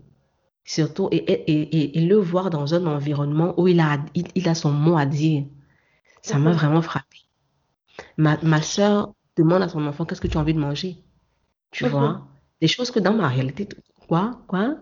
surtout, 0.68 1.10
et, 1.12 1.18
et, 1.18 1.52
et, 1.62 2.00
et 2.00 2.08
le 2.08 2.18
voir 2.18 2.52
dans 2.52 2.76
un 2.76 2.86
environnement 2.88 3.60
où 3.60 3.68
il 3.70 3.82
a, 3.82 4.00
il, 4.16 4.28
il 4.36 4.50
a 4.50 4.56
son 4.56 4.72
mot 4.72 4.98
à 4.98 5.08
dire, 5.08 5.46
ça 6.24 6.40
m'a 6.40 6.52
Mhm. 6.52 6.54
vraiment 6.54 6.82
frappé. 6.84 7.20
Ma, 8.18 8.38
ma 8.44 8.62
soeur 8.62 9.14
demande 9.38 9.64
à 9.64 9.70
son 9.70 9.86
enfant, 9.88 10.06
qu'est-ce 10.06 10.22
que 10.22 10.28
tu 10.28 10.38
as 10.38 10.42
envie 10.42 10.54
de 10.54 10.60
manger? 10.60 10.98
Tu 11.72 11.86
Mhm. 11.86 11.88
vois? 11.88 12.28
Des 12.62 12.68
choses 12.70 12.92
que 12.92 13.00
dans 13.00 13.14
ma 13.14 13.28
réalité, 13.30 13.68
quoi? 14.10 14.42
Quoi? 14.48 14.78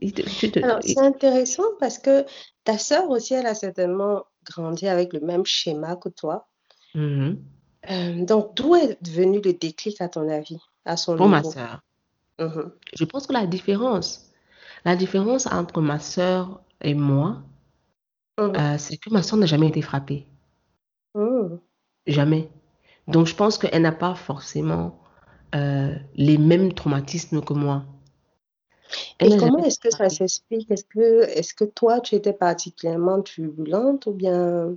Te- 0.00 0.48
te- 0.50 0.60
Alors, 0.62 0.78
c'est 0.82 1.00
intéressant 1.00 1.64
parce 1.80 1.98
que 1.98 2.24
ta 2.64 2.78
sœur 2.78 3.10
aussi, 3.10 3.34
elle 3.34 3.46
a 3.46 3.54
certainement 3.54 4.24
grandi 4.44 4.88
avec 4.88 5.12
le 5.12 5.20
même 5.20 5.44
schéma 5.44 5.96
que 5.96 6.08
toi. 6.08 6.48
Mhm. 6.94 7.50
Euh, 7.90 8.24
donc, 8.24 8.54
d'où 8.56 8.74
est 8.74 8.98
venu 9.06 9.40
le 9.42 9.52
déclic, 9.52 10.00
à 10.00 10.08
ton 10.08 10.28
avis, 10.30 10.58
à 10.86 10.96
son 10.96 11.16
Pour 11.16 11.28
ma 11.28 11.44
niveau? 11.44 11.44
soeur. 11.44 11.82
Mhm. 12.40 12.72
Je 12.96 13.04
pense 13.04 13.26
que 13.26 13.32
la 13.32 13.46
différence, 13.46 14.29
la 14.84 14.96
différence 14.96 15.46
entre 15.46 15.80
ma 15.80 15.98
soeur 15.98 16.60
et 16.80 16.94
moi, 16.94 17.42
Mhm. 18.38 18.56
euh, 18.56 18.78
c'est 18.78 18.96
que 18.96 19.10
ma 19.10 19.22
soeur 19.22 19.38
n'a 19.38 19.46
jamais 19.46 19.68
été 19.68 19.82
frappée. 19.82 20.26
Mhm. 21.14 21.60
Jamais. 22.06 22.50
Donc, 23.08 23.26
je 23.26 23.34
pense 23.34 23.58
qu'elle 23.58 23.82
n'a 23.82 23.92
pas 23.92 24.14
forcément 24.14 24.98
euh, 25.54 25.94
les 26.14 26.38
mêmes 26.38 26.72
traumatismes 26.72 27.42
que 27.42 27.52
moi. 27.52 27.84
Elle 29.18 29.32
Et 29.32 29.36
comment 29.36 29.58
est-ce 29.64 29.78
que 29.78 29.90
ça 29.90 30.08
s'explique? 30.08 30.70
Est-ce 30.70 31.54
que, 31.54 31.64
toi, 31.64 32.00
tu 32.00 32.14
étais 32.14 32.32
particulièrement 32.32 33.22
turbulente 33.22 34.06
ou 34.06 34.12
bien... 34.12 34.76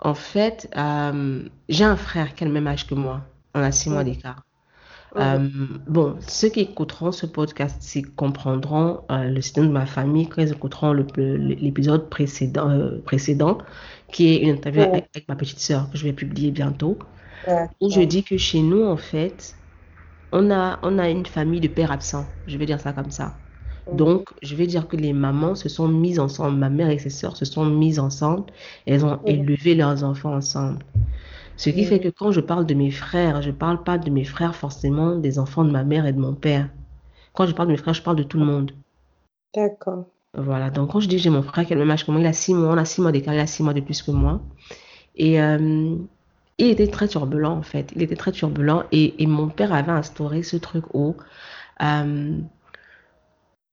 En 0.00 0.14
fait, 0.14 0.68
euh, 0.76 1.48
j'ai 1.68 1.84
un 1.84 1.96
frère 1.96 2.34
qui 2.34 2.44
a 2.44 2.46
le 2.46 2.52
même 2.52 2.66
âge 2.66 2.86
que 2.86 2.94
moi. 2.94 3.22
On 3.54 3.60
a 3.60 3.72
six 3.72 3.90
mois 3.90 4.02
Mhm, 4.02 4.12
d'écart. 4.12 4.44
Euh, 5.16 5.48
bon, 5.86 6.16
ceux 6.26 6.48
qui 6.48 6.60
écouteront 6.60 7.12
ce 7.12 7.26
podcast, 7.26 7.94
ils 7.94 8.10
comprendront 8.14 9.04
euh, 9.10 9.24
le 9.30 9.40
système 9.40 9.68
de 9.68 9.72
ma 9.72 9.86
famille 9.86 10.28
quand 10.28 10.42
ils 10.42 10.52
écouteront 10.52 10.92
l'épisode 10.92 12.10
précédent, 12.10 12.68
euh, 12.70 13.00
précédent, 13.04 13.58
qui 14.12 14.28
est 14.34 14.38
une 14.38 14.50
interview 14.50 14.82
avec, 14.82 15.08
avec 15.14 15.28
ma 15.28 15.36
petite 15.36 15.60
sœur 15.60 15.90
que 15.90 15.98
je 15.98 16.04
vais 16.04 16.12
publier 16.12 16.50
bientôt, 16.50 16.98
où 17.80 17.90
je 17.90 18.00
dis 18.02 18.24
que 18.24 18.36
chez 18.38 18.62
nous, 18.62 18.84
en 18.84 18.96
fait, 18.96 19.56
on 20.32 20.50
a, 20.50 20.78
on 20.82 20.98
a 20.98 21.08
une 21.10 21.26
famille 21.26 21.60
de 21.60 21.68
pères 21.68 21.92
absents. 21.92 22.26
Je 22.46 22.58
vais 22.58 22.66
dire 22.66 22.80
ça 22.80 22.92
comme 22.92 23.10
ça. 23.10 23.40
Donc, 23.90 24.30
je 24.42 24.56
vais 24.56 24.66
dire 24.66 24.88
que 24.88 24.96
les 24.96 25.12
mamans 25.12 25.54
se 25.54 25.68
sont 25.68 25.88
mises 25.88 26.18
ensemble, 26.18 26.58
ma 26.58 26.70
mère 26.70 26.90
et 26.90 26.98
ses 26.98 27.10
sœurs 27.10 27.36
se 27.36 27.44
sont 27.44 27.66
mises 27.66 27.98
ensemble, 28.00 28.44
elles 28.86 29.04
ont 29.06 29.20
élevé 29.26 29.74
leurs 29.74 30.04
enfants 30.04 30.34
ensemble. 30.34 30.84
Ce 31.56 31.70
qui 31.70 31.84
fait 31.84 31.96
mhm. 31.96 32.02
que 32.02 32.08
quand 32.08 32.32
je 32.32 32.40
parle 32.40 32.66
de 32.66 32.74
mes 32.74 32.90
frères, 32.90 33.42
je 33.42 33.50
parle 33.50 33.82
pas 33.82 33.98
de 33.98 34.10
mes 34.10 34.24
frères 34.24 34.54
forcément 34.54 35.16
des 35.16 35.38
enfants 35.38 35.64
de 35.64 35.70
ma 35.70 35.84
mère 35.84 36.06
et 36.06 36.12
de 36.12 36.18
mon 36.18 36.34
père. 36.34 36.68
Quand 37.32 37.46
je 37.46 37.52
parle 37.52 37.68
de 37.68 37.72
mes 37.72 37.78
frères, 37.78 37.94
je 37.94 38.02
parle 38.02 38.16
de 38.16 38.22
tout 38.22 38.38
le 38.38 38.44
monde. 38.44 38.72
D'accord. 39.54 40.06
Voilà. 40.36 40.70
Donc, 40.70 40.90
quand 40.90 41.00
je 41.00 41.08
dis 41.08 41.18
j'ai 41.18 41.30
mon 41.30 41.42
frère 41.42 41.64
qui 41.64 41.72
a 41.72 41.76
le 41.76 41.82
même 41.82 41.90
âge 41.90 42.04
que 42.04 42.10
moi, 42.10 42.20
il 42.20 42.26
a 42.26 42.32
six 42.32 42.54
mois, 42.54 42.72
on 42.72 42.76
a 42.76 42.84
six 42.84 43.00
mois 43.00 43.12
d'écart, 43.12 43.34
il 43.34 43.40
a 43.40 43.46
six 43.46 43.62
mois 43.62 43.72
de 43.74 43.80
plus 43.80 44.02
que 44.02 44.10
moi. 44.10 44.40
Et 45.16 45.40
euh, 45.40 45.96
il 46.58 46.66
était 46.68 46.88
très 46.88 47.06
turbulent, 47.08 47.52
en 47.52 47.62
fait. 47.62 47.92
Il 47.94 48.02
était 48.02 48.16
très 48.16 48.32
turbulent. 48.32 48.84
Et, 48.90 49.22
et 49.22 49.26
mon 49.26 49.48
père 49.48 49.72
avait 49.72 49.92
instauré 49.92 50.42
ce 50.42 50.56
truc 50.56 50.84
où 50.92 51.14
euh, 51.82 52.36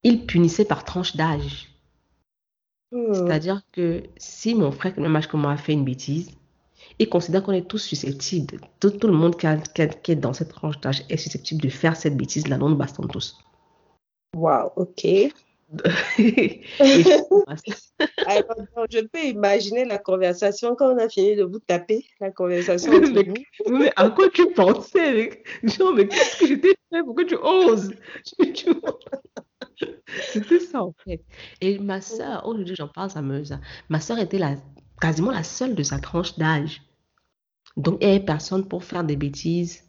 il 0.03 0.25
punissait 0.25 0.65
par 0.65 0.83
tranche 0.83 1.15
d'âge. 1.15 1.69
Mhm, 2.91 3.13
C'est-à-dire 3.13 3.61
que 3.71 4.03
si 4.17 4.53
mon 4.53 4.71
frère 4.71 4.93
qui 4.93 4.99
a 4.99 5.03
le 5.03 5.09
même 5.09 5.15
âge 5.15 5.27
que 5.27 5.37
moi 5.37 5.51
a 5.51 5.57
fait 5.57 5.73
une 5.73 5.85
bêtise, 5.85 6.31
il 6.99 7.09
considère 7.09 7.43
qu'on 7.43 7.51
est 7.53 7.67
tous 7.67 7.79
susceptibles. 7.79 8.59
Tout, 8.79 8.91
tout 8.91 9.07
le 9.07 9.13
monde 9.13 9.35
qui, 9.37 9.47
a- 9.47 9.57
qui 9.57 9.81
a- 9.81 9.87
qui 9.87 10.11
est 10.11 10.15
dans 10.15 10.33
cette 10.33 10.49
tranche 10.49 10.79
d'âge 10.79 11.03
est 11.09 11.17
susceptible 11.17 11.61
de 11.61 11.69
faire 11.69 11.95
cette 11.95 12.15
bêtise-là. 12.17 12.57
Non, 12.57 12.69
nous 12.69 12.75
bastons 12.75 13.07
tous. 13.07 13.37
Wow, 14.35 14.71
ok. 14.75 15.05
Et 15.05 15.31
je- 16.79 17.43
Alors, 18.25 18.55
donc, 18.75 18.87
je 18.91 18.99
peux 18.99 19.23
imaginer 19.25 19.85
la 19.85 19.97
conversation 19.97 20.75
quand 20.75 20.93
on 20.93 20.97
a 20.97 21.07
fini 21.07 21.35
de 21.35 21.43
vous 21.43 21.59
taper, 21.59 22.05
la 22.19 22.29
conversation 22.31 22.91
entre 22.93 23.11
mais, 23.11 23.23
vous. 23.23 23.35
mais 23.77 23.91
à 23.95 24.09
quoi 24.09 24.29
tu 24.29 24.45
pensais 24.51 25.43
Genre, 25.63 25.93
mais 25.93 26.07
qu'est-ce 26.07 26.39
que 26.39 26.47
j'étais 26.47 26.73
fait? 26.91 27.03
Pour 27.03 27.15
que 27.15 27.23
tu 27.23 27.35
oses 27.41 27.93
C'était 30.33 30.59
ça, 30.59 30.83
en 30.83 30.93
fait. 31.05 31.21
Et 31.61 31.79
ma 31.79 32.01
soeur, 32.01 32.45
aujourd'hui, 32.45 32.75
j'en 32.75 32.87
parle, 32.89 33.09
ça 33.09 33.21
me. 33.21 33.43
ça- 33.43 33.59
Ma 33.89 33.99
soeur 33.99 34.19
était 34.19 34.37
la, 34.37 34.55
quasiment 35.01 35.31
la 35.31 35.43
seule 35.43 35.75
de 35.75 35.83
sa 35.83 35.99
tranche 35.99 36.37
d'âge. 36.37 36.81
Donc, 37.75 37.97
elle 38.01 38.09
n'avait 38.09 38.25
personne 38.25 38.67
pour 38.67 38.83
faire 38.83 39.03
des 39.03 39.15
bêtises. 39.15 39.83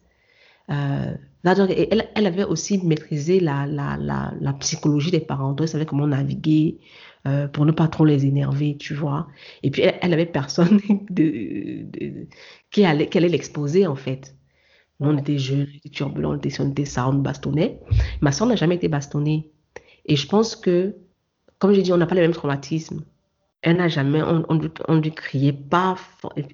Euh, 0.70 1.14
elle, 1.44 2.26
avait 2.26 2.44
aussi 2.44 2.78
maîtrisé 2.84 3.40
la, 3.40 3.66
la, 3.66 3.96
la, 3.98 4.52
psychologie 4.54 5.10
des 5.10 5.20
parents. 5.20 5.50
Donc, 5.50 5.62
elle 5.62 5.68
savait 5.68 5.86
comment 5.86 6.06
naviguer 6.06 6.78
euh, 7.26 7.48
pour 7.48 7.66
ne 7.66 7.72
pas 7.72 7.88
trop 7.88 8.04
les 8.04 8.26
énerver, 8.26 8.76
tu 8.78 8.94
vois. 8.94 9.26
Et 9.62 9.70
puis, 9.70 9.82
elle, 9.82 9.98
elle 10.00 10.12
avait 10.12 10.26
personne 10.26 10.80
de, 11.10 12.26
qui 12.70 12.84
allait, 12.84 13.08
l'exposer, 13.28 13.86
en 13.86 13.96
fait. 13.96 14.36
Nous, 15.00 15.10
on 15.10 15.18
était 15.18 15.38
jeunes, 15.38 15.66
était 15.74 15.88
turbulents, 15.88 16.32
on 16.32 16.36
était, 16.36 16.48
était 16.48 16.84
ça, 16.84 17.08
on 17.08 17.12
nous 17.14 17.22
bastonnait. 17.22 17.80
Ma 18.20 18.30
soeur 18.30 18.46
n'a 18.46 18.56
jamais 18.56 18.76
été 18.76 18.88
bastonnée. 18.88 19.50
Et 20.06 20.16
je 20.16 20.26
pense 20.28 20.54
que, 20.54 20.94
comme 21.58 21.72
j'ai 21.72 21.82
dit, 21.82 21.92
on 21.92 21.96
n'a 21.96 22.06
pas 22.06 22.14
les 22.14 22.20
mêmes 22.20 22.32
traumatismes. 22.32 23.04
Elle 23.62 23.76
n'a 23.78 23.88
jamais, 23.88 24.22
on, 24.22 24.44
on, 24.48 24.60
on 24.88 24.96
lui 25.00 25.12
criait 25.14 25.52
pas. 25.52 25.96
Et 26.36 26.46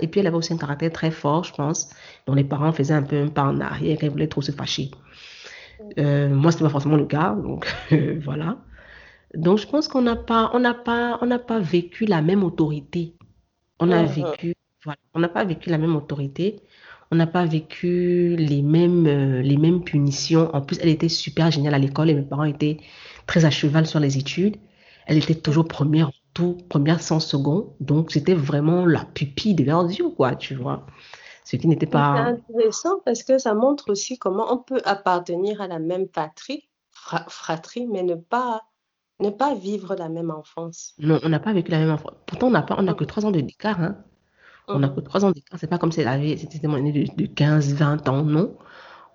et 0.00 0.08
puis, 0.08 0.20
elle 0.20 0.26
avait 0.28 0.36
aussi 0.36 0.52
un 0.52 0.56
caractère 0.58 0.92
très 0.92 1.10
fort, 1.10 1.44
je 1.44 1.52
pense, 1.54 1.90
dont 2.26 2.34
les 2.34 2.44
parents 2.44 2.72
faisaient 2.72 2.94
un 2.94 3.02
peu 3.02 3.20
un 3.22 3.28
pas 3.28 3.44
en 3.44 3.60
arrière, 3.60 3.98
qu'elle 3.98 4.10
voulait 4.10 4.28
trop 4.28 4.42
se 4.42 4.52
fâcher. 4.52 4.90
Euh, 5.98 6.28
moi, 6.28 6.52
c'était 6.52 6.64
pas 6.64 6.70
forcément 6.70 6.96
le 6.96 7.06
cas, 7.06 7.34
donc 7.34 7.66
voilà. 8.24 8.58
Donc, 9.34 9.58
je 9.58 9.68
pense 9.68 9.88
qu'on 9.88 10.02
n'a 10.02 10.16
pas, 10.16 10.50
on 10.54 10.60
n'a 10.60 10.74
pas, 10.74 11.18
on 11.22 11.26
n'a 11.26 11.38
pas 11.38 11.60
vécu 11.60 12.06
la 12.06 12.22
même 12.22 12.44
autorité. 12.44 13.16
On 13.80 13.92
a 13.92 14.04
Mhm, 14.04 14.04
vécu, 14.04 14.54
voilà, 14.84 14.98
on 15.14 15.20
n'a 15.20 15.28
pas 15.28 15.44
vécu 15.44 15.70
la 15.70 15.78
même 15.78 15.96
autorité. 15.96 16.62
On 17.12 17.16
n'a 17.16 17.26
pas 17.26 17.46
vécu 17.46 18.36
les 18.36 18.62
mêmes, 18.62 19.06
euh, 19.06 19.42
les 19.42 19.58
mêmes 19.58 19.84
punitions. 19.84 20.54
En 20.54 20.62
plus, 20.62 20.78
elle 20.82 20.90
était 20.90 21.08
super 21.10 21.50
géniale 21.50 21.74
à 21.74 21.78
l'école 21.78 22.10
et 22.10 22.14
mes 22.14 22.22
parents 22.22 22.44
étaient 22.44 22.78
très 23.26 23.44
à 23.46 23.50
cheval 23.50 23.86
sur 23.86 24.00
les 24.00 24.18
études. 24.18 24.56
Elle 25.06 25.18
était 25.18 25.34
toujours 25.36 25.68
première, 25.68 26.10
tout, 26.34 26.58
première 26.68 27.02
sans 27.02 27.20
second. 27.20 27.74
Donc, 27.80 28.12
c'était 28.12 28.34
vraiment 28.34 28.86
la 28.86 29.04
pupille 29.04 29.54
de 29.54 29.64
leurs 29.64 29.86
yeux, 29.90 30.10
quoi, 30.10 30.36
tu 30.36 30.54
vois. 30.54 30.86
Ce 31.44 31.56
qui 31.56 31.68
n'était 31.68 31.86
C'est 32.14 32.18
pas. 32.18 32.20
intéressant 32.20 33.00
parce 33.04 33.22
que 33.24 33.38
ça 33.38 33.54
montre 33.54 33.90
aussi 33.90 34.18
comment 34.18 34.52
on 34.52 34.58
peut 34.58 34.80
appartenir 34.84 35.60
à 35.60 35.66
la 35.68 35.78
même 35.78 36.08
patrie, 36.08 36.68
fra- 36.92 37.26
fratrie, 37.28 37.86
mais 37.86 38.02
ne 38.02 38.14
pas, 38.16 38.62
ne 39.20 39.30
pas 39.30 39.54
vivre 39.54 39.94
la 39.96 40.08
même 40.08 40.30
enfance. 40.30 40.96
Non, 40.98 41.18
on 41.24 41.28
n'a 41.28 41.40
pas 41.40 41.52
vécu 41.52 41.70
la 41.70 41.78
même 41.78 41.90
enfance. 41.90 42.12
Pourtant, 42.26 42.48
on 42.48 42.50
n'a 42.50 42.62
pas, 42.62 42.76
on 42.78 42.82
n'a 42.82 42.94
que 42.94 43.04
trois 43.04 43.24
ans 43.26 43.30
de 43.32 43.40
d'écart, 43.40 43.80
hein. 43.80 43.96
On 44.72 44.80
n'a 44.80 44.88
mhm, 44.88 44.90
que 44.90 45.00
trois 45.00 45.24
ans 45.24 45.32
d'écart. 45.32 45.58
C'est 45.60 45.68
pas 45.68 45.78
comme 45.78 45.92
si 45.92 46.00
elle 46.02 46.08
avait, 46.08 46.36
c'était 46.38 46.66
aînée 46.66 46.92
de, 46.92 47.14
de 47.22 47.26
15, 47.26 47.74
20 47.74 48.08
ans, 48.08 48.24
non. 48.24 48.56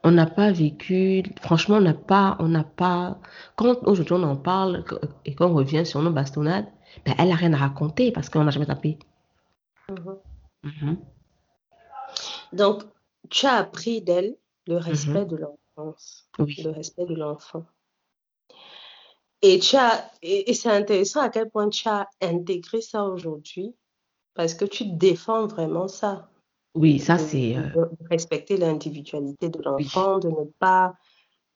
On 0.04 0.12
n'a 0.12 0.28
pas 0.28 0.52
vécu, 0.52 1.24
franchement, 1.42 1.78
on 1.78 1.82
n'a 1.82 1.94
pas, 1.96 2.38
on 2.40 2.48
n'a 2.50 2.64
pas, 2.66 3.20
quand 3.58 3.78
aujourd'hui 3.88 4.14
on 4.16 4.24
en 4.24 4.38
parle 4.38 4.86
et 5.26 5.36
qu'on 5.36 5.54
revient 5.54 5.86
sur 5.86 6.02
nos 6.04 6.12
bastonnades, 6.12 6.68
ben, 7.06 7.16
elle 7.18 7.30
n'a 7.30 7.36
rien 7.36 7.54
à 7.54 7.58
raconter 7.58 8.12
parce 8.12 8.30
qu'on 8.30 8.44
n'a 8.44 8.52
jamais 8.52 8.66
tapé. 8.66 8.98
mhm. 9.90 10.18
Mhm, 10.64 10.98
Donc, 12.54 12.84
tu 13.30 13.46
as 13.46 13.56
appris 13.56 14.02
d'elle 14.02 14.36
le 14.68 14.76
mhm. 14.76 14.82
respect 14.82 15.26
de 15.26 15.38
l'enfance, 15.38 16.30
Oui, 16.38 16.56
le 16.64 16.72
respect 16.72 17.06
de 17.06 17.16
l'enfant. 17.16 17.66
Et, 19.42 19.60
tu 19.60 19.78
as, 19.78 20.12
et, 20.22 20.50
et 20.50 20.54
c'est 20.54 20.70
intéressant 20.70 21.22
à 21.22 21.30
quel 21.30 21.50
point 21.50 21.70
tu 21.70 21.88
as 21.88 22.10
intégré 22.22 22.82
ça 22.82 23.06
aujourd'hui 23.06 23.74
parce 24.34 24.54
que 24.54 24.66
tu 24.66 24.86
défends 24.86 25.48
vraiment 25.48 25.88
ça, 25.88 26.30
oui, 26.76 27.00
ça 27.00 27.18
c'est, 27.18 27.58
euh, 27.58 27.86
respecter 28.10 28.58
l'individualité 28.58 29.50
de 29.50 29.58
oui, 29.58 29.84
l'enfant, 29.84 30.20
de 30.20 30.30
ne 30.30 30.46
pas, 30.60 30.96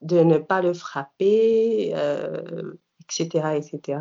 de 0.01 0.19
ne 0.19 0.37
pas 0.37 0.61
le 0.61 0.73
frapper, 0.73 1.91
euh, 1.95 2.73
etc., 3.01 3.57
etc. 3.57 3.99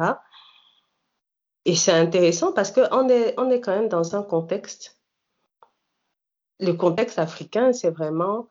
Et 1.64 1.74
c'est 1.74 1.92
intéressant 1.92 2.52
parce 2.52 2.70
qu'on 2.70 3.08
est, 3.08 3.34
on 3.38 3.50
est 3.50 3.60
quand 3.60 3.74
même 3.74 3.88
dans 3.88 4.14
un 4.16 4.22
contexte, 4.22 4.96
le 6.60 6.72
contexte 6.72 7.18
africain, 7.18 7.72
c'est 7.72 7.90
vraiment, 7.90 8.48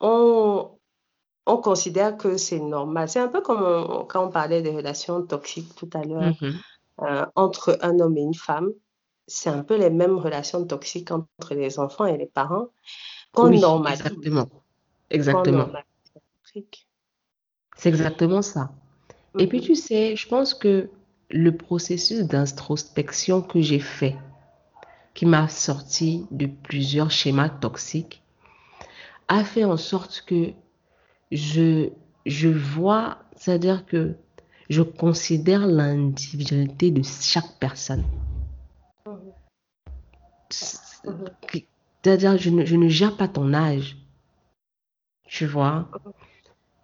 on, 0.00 0.70
on 1.46 1.58
considère 1.58 2.16
que 2.16 2.36
c'est 2.38 2.60
normal. 2.60 3.08
C'est 3.08 3.20
un 3.20 3.28
peu 3.28 3.42
comme 3.42 3.62
on- 3.62 4.06
quand 4.06 4.26
on 4.26 4.30
parlait 4.30 4.62
des 4.62 4.70
relations 4.76 5.22
toxiques 5.26 5.74
tout 5.76 5.90
à 5.94 6.04
l'heure 6.04 6.34
Mhm. 6.42 6.60
euh, 7.02 7.26
entre 7.36 7.78
un 7.82 8.00
homme 8.00 8.16
et 8.18 8.22
une 8.22 8.34
femme. 8.34 8.72
C'est 9.26 9.50
un 9.50 9.64
peu 9.64 9.76
les 9.78 9.90
mêmes 9.90 10.18
relations 10.18 10.66
toxiques 10.66 11.10
entre 11.12 11.54
les 11.54 11.78
enfants 11.78 12.06
et 12.06 12.18
les 12.18 12.26
parents 12.26 12.68
qu'on 13.32 13.50
Oui, 13.50 13.60
normalise, 13.60 13.98
exactement. 14.00 14.48
C'est 17.76 17.88
exactement 17.90 18.40
ça. 18.42 18.70
Et 19.38 19.46
puis 19.46 19.60
Mhm. 19.60 19.64
tu 19.66 19.74
sais, 19.74 20.16
je 20.16 20.28
pense 20.28 20.54
que 20.54 20.88
le 21.32 21.56
processus 21.56 22.20
d'introspection 22.20 23.40
que 23.42 23.60
j'ai 23.60 23.78
fait, 23.78 24.16
qui 25.14 25.26
m'a 25.26 25.48
sorti 25.48 26.26
de 26.30 26.46
plusieurs 26.46 27.10
schémas 27.10 27.48
toxiques, 27.48 28.22
a 29.28 29.44
fait 29.44 29.64
en 29.64 29.76
sorte 29.76 30.24
que 30.26 30.52
je, 31.30 31.88
je 32.26 32.48
vois, 32.48 33.18
c'est-à-dire 33.36 33.86
que 33.86 34.14
je 34.68 34.82
considère 34.82 35.66
l'individualité 35.66 36.90
de 36.90 37.02
chaque 37.02 37.58
personne. 37.58 38.04
C'est-à-dire, 40.50 42.36
je 42.36 42.50
ne, 42.50 42.64
je 42.64 42.76
ne 42.76 42.88
gère 42.88 43.16
pas 43.16 43.28
ton 43.28 43.54
âge, 43.54 43.96
tu 45.26 45.46
vois? 45.46 45.88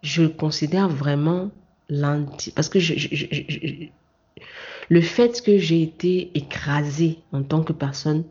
Je 0.01 0.25
considère 0.25 0.89
vraiment 0.89 1.51
l'individu. 1.87 2.51
Parce 2.55 2.69
que 2.69 2.79
je- 2.79 3.89
le 4.89 5.01
fait 5.01 5.41
que 5.41 5.57
j'ai 5.57 5.81
été 5.81 6.31
écrasée 6.37 7.19
en 7.31 7.43
tant 7.43 7.63
que 7.63 7.73
personne 7.73 8.23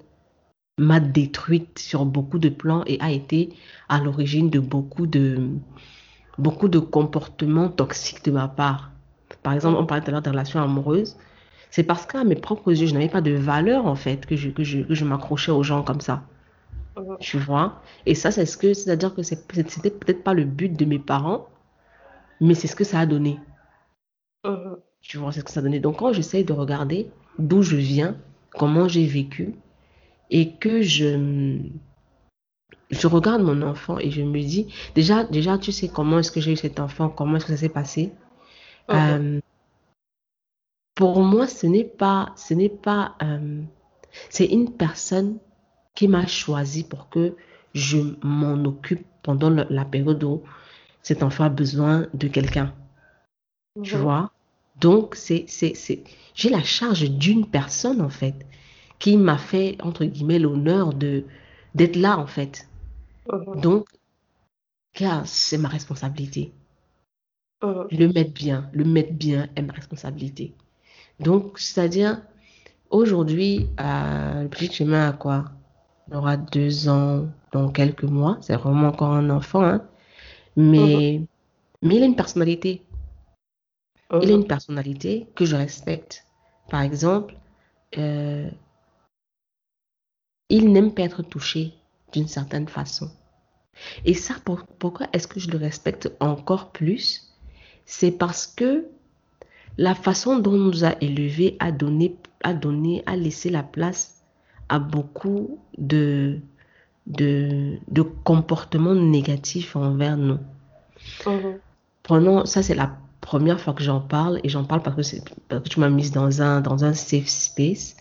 m'a 0.79 1.01
détruite 1.01 1.79
sur 1.79 2.05
beaucoup 2.05 2.39
de 2.39 2.49
plans 2.49 2.85
et 2.87 2.99
a 3.01 3.11
été 3.11 3.51
à 3.89 3.99
l'origine 4.01 4.49
de 4.49 4.61
beaucoup 4.61 5.07
de, 5.07 5.51
beaucoup 6.39 6.69
de 6.69 6.79
comportements 6.79 7.69
toxiques 7.69 8.25
de 8.25 8.31
ma 8.31 8.49
part. 8.49 8.91
Par 9.43 9.53
exemple, 9.53 9.79
on 9.79 9.87
parlait 9.87 10.03
tout 10.03 10.11
à 10.11 10.13
l'heure 10.13 10.23
des 10.23 10.31
relations 10.31 10.63
amoureuses. 10.63 11.17
C'est 11.71 11.83
parce 11.83 12.07
qu'à 12.07 12.25
mes 12.25 12.37
propres 12.37 12.73
yeux, 12.73 12.87
je 12.87 12.95
n'avais 12.95 13.09
pas 13.09 13.21
de 13.21 13.33
valeur 13.33 13.87
en 13.87 13.95
fait 13.95 14.25
que 14.25 14.37
je, 14.37 14.51
que 14.51 14.65
je, 14.65 14.81
que 14.81 14.95
je 14.95 15.05
m'accrochais 15.05 15.53
aux 15.53 15.63
gens 15.63 15.83
comme 15.83 16.01
ça. 16.01 16.23
Mhm. 16.97 17.17
Tu 17.21 17.39
vois? 17.39 17.83
Et 18.07 18.15
ça, 18.15 18.31
c'est 18.31 18.47
ce 18.47 18.57
que, 18.57 18.73
c'est-à-dire 18.73 19.15
que 19.15 19.23
c'était 19.23 19.91
peut-être 19.91 20.23
pas 20.23 20.35
le 20.35 20.45
but 20.45 20.71
de 20.77 20.85
mes 20.85 20.99
parents, 20.99 21.49
mais 22.41 22.55
c'est 22.55 22.69
ce 22.69 22.77
que 22.77 22.85
ça 22.85 23.01
a 23.01 23.07
donné. 23.07 23.39
Mhm. 24.45 24.77
Tu 25.03 25.17
vois, 25.19 25.33
c'est 25.33 25.41
ce 25.41 25.45
que 25.45 25.51
ça 25.51 25.63
donné. 25.63 25.81
Donc, 25.81 25.99
quand 25.99 26.13
j'essaye 26.13 26.45
de 26.45 26.53
regarder 26.53 27.09
d'où 27.39 27.63
je 27.63 27.77
viens, 27.77 28.17
comment 28.51 28.89
j'ai 28.89 29.07
vécu, 29.07 29.55
et 30.31 30.53
que 30.55 30.83
je, 30.83 31.59
je 32.91 33.07
regarde 33.07 33.43
mon 33.43 33.63
enfant 33.63 33.99
et 33.99 34.11
je 34.11 34.23
me 34.23 34.41
dis, 34.43 34.73
déjà, 34.95 35.25
déjà 35.25 35.57
tu 35.59 35.73
sais 35.73 35.89
comment 35.89 36.19
est-ce 36.19 36.31
que 36.33 36.41
j'ai 36.41 36.53
eu 36.53 36.57
cet 36.57 36.81
enfant, 36.81 37.09
comment 37.09 37.37
est-ce 37.37 37.47
que 37.47 37.53
ça 37.53 37.59
s'est 37.59 37.69
passé. 37.69 38.13
Euh, 38.91 39.41
pour 40.95 41.21
moi, 41.23 41.47
ce 41.47 41.67
n'est 41.67 41.85
pas, 41.85 42.33
ce 42.37 42.55
n'est 42.55 42.69
pas, 42.69 43.15
euh, 43.23 43.63
c'est 44.31 44.47
une 44.47 44.73
personne 44.73 45.39
qui 45.95 46.09
m'a 46.09 46.27
choisi 46.27 46.85
pour 46.85 47.09
que 47.09 47.37
je 47.75 47.99
m'en 48.23 48.65
occupe 48.65 49.07
pendant 49.23 49.51
le- 49.51 49.67
la 49.71 49.85
période 49.85 50.23
où 50.25 50.43
cet 51.03 51.23
enfant 51.23 51.45
a 51.45 51.49
besoin 51.49 52.07
de 52.15 52.29
quelqu'un. 52.29 52.75
Tu 53.83 53.97
Mhm. 53.97 54.03
vois? 54.03 54.33
Donc, 54.81 55.15
c'est, 55.15 55.45
c'est, 55.49 55.75
c'est, 55.75 56.05
j'ai 56.35 56.51
la 56.51 56.63
charge 56.63 57.11
d'une 57.11 57.47
personne, 57.47 58.01
en 58.01 58.09
fait, 58.09 58.47
qui 58.99 59.17
m'a 59.17 59.39
fait, 59.39 59.77
entre 59.83 60.05
guillemets, 60.05 60.39
l'honneur 60.39 60.93
de, 60.95 61.25
d'être 61.75 61.97
là, 61.97 62.19
en 62.19 62.27
fait. 62.27 62.69
Mhm. 63.33 63.61
Donc, 63.61 63.87
car 64.93 65.27
c'est 65.27 65.59
ma 65.59 65.69
responsabilité. 65.69 66.53
Mhm. 67.63 67.89
Le 67.91 68.13
mettre 68.13 68.33
bien, 68.33 68.71
le 68.73 68.85
mettre 68.85 69.13
bien 69.13 69.49
est 69.57 69.63
ma 69.63 69.73
responsabilité. 69.73 70.55
Donc, 71.21 71.59
c'est-à-dire, 71.59 72.23
aujourd'hui, 72.91 73.67
euh, 73.81 74.43
le 74.43 74.49
petit 74.49 74.73
chemin 74.73 75.09
a 75.09 75.13
quoi? 75.13 75.47
Il 76.09 76.17
aura 76.17 76.37
deux 76.37 76.89
ans 76.89 77.27
dans 77.53 77.71
quelques 77.71 78.05
mois. 78.05 78.39
C'est 78.41 78.57
vraiment 78.57 78.89
encore 78.89 79.13
un 79.13 79.31
enfant, 79.31 79.63
hein. 79.63 79.83
Mais, 80.57 81.23
mais 81.83 81.97
il 81.97 82.03
a 82.03 82.07
une 82.07 82.17
personnalité. 82.17 82.83
Il 84.11 84.17
a 84.17 84.35
Mhm. 84.35 84.41
une 84.41 84.47
personnalité 84.47 85.27
que 85.35 85.45
je 85.45 85.55
respecte. 85.57 86.25
Par 86.71 86.81
exemple, 86.83 87.35
euh, 87.99 88.51
il 90.49 90.73
n'aime 90.73 90.93
pas 90.95 91.03
être 91.03 91.23
touché 91.23 91.75
d'une 92.13 92.29
certaine 92.29 92.69
façon. 92.69 93.11
Et 94.05 94.15
ça, 94.15 94.35
pour- 94.45 94.65
pourquoi 94.79 95.07
est-ce 95.13 95.29
que 95.29 95.39
je 95.41 95.51
le 95.51 95.59
respecte 95.59 96.11
encore 96.21 96.73
plus? 96.73 97.35
C'est 97.85 98.11
parce 98.11 98.47
que 98.47 98.87
la 99.77 99.95
façon 99.95 100.39
dont 100.39 100.53
on 100.55 100.59
nous 100.59 100.85
a 100.85 100.95
élevés 101.01 101.57
a 101.61 101.71
donné, 101.71 102.17
a 102.43 102.55
donné, 102.55 103.03
a 103.07 103.15
laissé 103.17 103.51
la 103.51 103.63
place 103.63 104.23
à 104.69 104.79
beaucoup 104.79 105.59
de, 105.77 106.41
de, 107.07 107.79
de 107.89 108.03
comportements 108.03 108.95
négatifs 108.95 109.77
envers 109.77 110.17
nous. 110.17 110.39
Mhm. 111.27 111.59
Prenons, 112.03 112.45
ça 112.47 112.63
c'est 112.63 112.75
la 112.75 112.97
première 113.31 113.61
fois 113.61 113.75
que 113.75 113.83
j'en 113.89 114.01
parle 114.01 114.41
et 114.45 114.49
j'en 114.49 114.65
parle 114.65 114.83
parce 114.83 114.97
que, 114.97 115.03
c'est, 115.03 115.23
parce 115.49 115.63
que 115.63 115.69
tu 115.69 115.81
m'as 115.81 115.91
mise 115.91 116.13
dans 116.13 116.41
un, 116.43 116.61
dans 116.61 116.85
un 116.85 116.95
safe 116.95 117.29
space. 117.29 117.97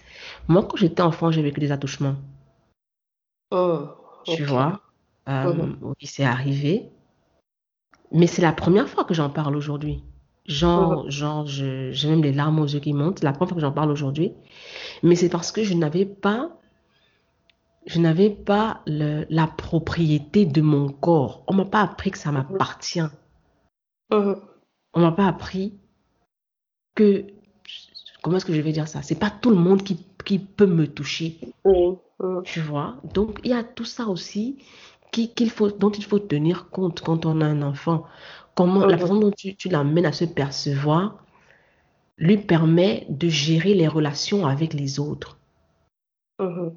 Moi, 0.48 0.62
quand 0.68 0.78
j'étais 0.78 1.02
enfant, 1.02 1.32
j'ai 1.32 1.42
vécu 1.42 1.60
des 1.60 1.72
attouchements. 1.72 2.16
Mhm. 3.52 3.90
Tu 4.26 4.44
vois, 4.44 4.82
Euh, 5.30 5.44
oui, 5.82 6.06
c'est 6.06 6.24
arrivé. 6.24 6.90
Mais 8.14 8.28
c'est 8.28 8.42
la 8.42 8.54
première 8.54 8.88
fois 8.88 9.04
que 9.04 9.14
j'en 9.14 9.30
parle 9.30 9.56
aujourd'hui. 9.58 10.02
Genre, 10.46 11.10
genre, 11.10 11.46
je- 11.46 11.92
j'ai 11.92 12.10
même 12.10 12.24
les 12.24 12.32
larmes 12.32 12.60
aux 12.60 12.66
yeux 12.66 12.80
qui 12.80 12.94
montent. 12.94 13.20
C'est 13.20 13.26
la 13.26 13.34
première 13.34 13.50
fois 13.50 13.56
que 13.58 13.62
j'en 13.68 13.74
parle 13.74 13.92
aujourd'hui. 13.92 14.32
Mais 15.04 15.16
c'est 15.16 15.28
parce 15.30 15.52
que 15.52 15.64
je 15.66 15.74
n'avais 15.74 16.06
pas, 16.06 16.52
je 17.86 18.00
n'avais 18.00 18.30
pas 18.30 18.82
le- 18.88 19.26
la 19.30 19.48
propriété 19.48 20.46
de 20.46 20.62
mon 20.62 20.88
corps. 20.90 21.44
On 21.48 21.54
m'a 21.54 21.66
pas 21.66 21.82
appris 21.82 22.12
que 22.12 22.18
ça 22.18 22.32
m'appartient. 22.32 23.10
Mhm. 24.12 24.36
On 24.98 25.02
m'a 25.02 25.12
pas 25.12 25.28
appris 25.28 25.74
que, 26.96 27.28
comment 28.24 28.38
est-ce 28.38 28.46
que 28.46 28.54
je 28.54 28.62
vais 28.62 28.72
dire 28.72 28.88
ça? 28.88 29.04
C'est 29.04 29.20
pas 29.20 29.30
tout 29.30 29.52
le 29.52 29.56
monde 29.56 29.84
qui, 29.84 30.04
qui 30.26 30.40
peut 30.40 30.66
me 30.66 30.88
toucher. 30.88 31.38
Tu 32.46 32.62
vois? 32.62 32.96
Donc, 33.14 33.40
il 33.44 33.52
y 33.52 33.54
a 33.54 33.64
tout 33.64 33.86
ça 33.86 34.08
aussi 34.08 34.58
qui- 35.12 35.32
qu'il 35.36 35.52
faut, 35.52 35.70
dont 35.70 35.92
il 35.92 36.04
faut 36.04 36.18
tenir 36.18 36.72
compte 36.72 37.02
quand 37.02 37.28
on 37.28 37.42
a 37.42 37.46
un 37.46 37.62
enfant. 37.62 38.06
Comment, 38.56 38.88
la 38.88 38.96
Mhm. 38.96 39.02
façon 39.02 39.20
dont 39.20 39.30
tu, 39.32 39.56
tu 39.56 39.70
l'amènes 39.70 40.08
à 40.08 40.12
se 40.14 40.26
percevoir 40.26 41.24
lui 42.18 42.40
permet 42.40 43.06
de 43.10 43.30
gérer 43.30 43.76
les 43.76 43.88
relations 43.88 44.48
avec 44.48 44.74
les 44.74 45.00
autres. 45.00 45.38
Mhm. 46.40 46.76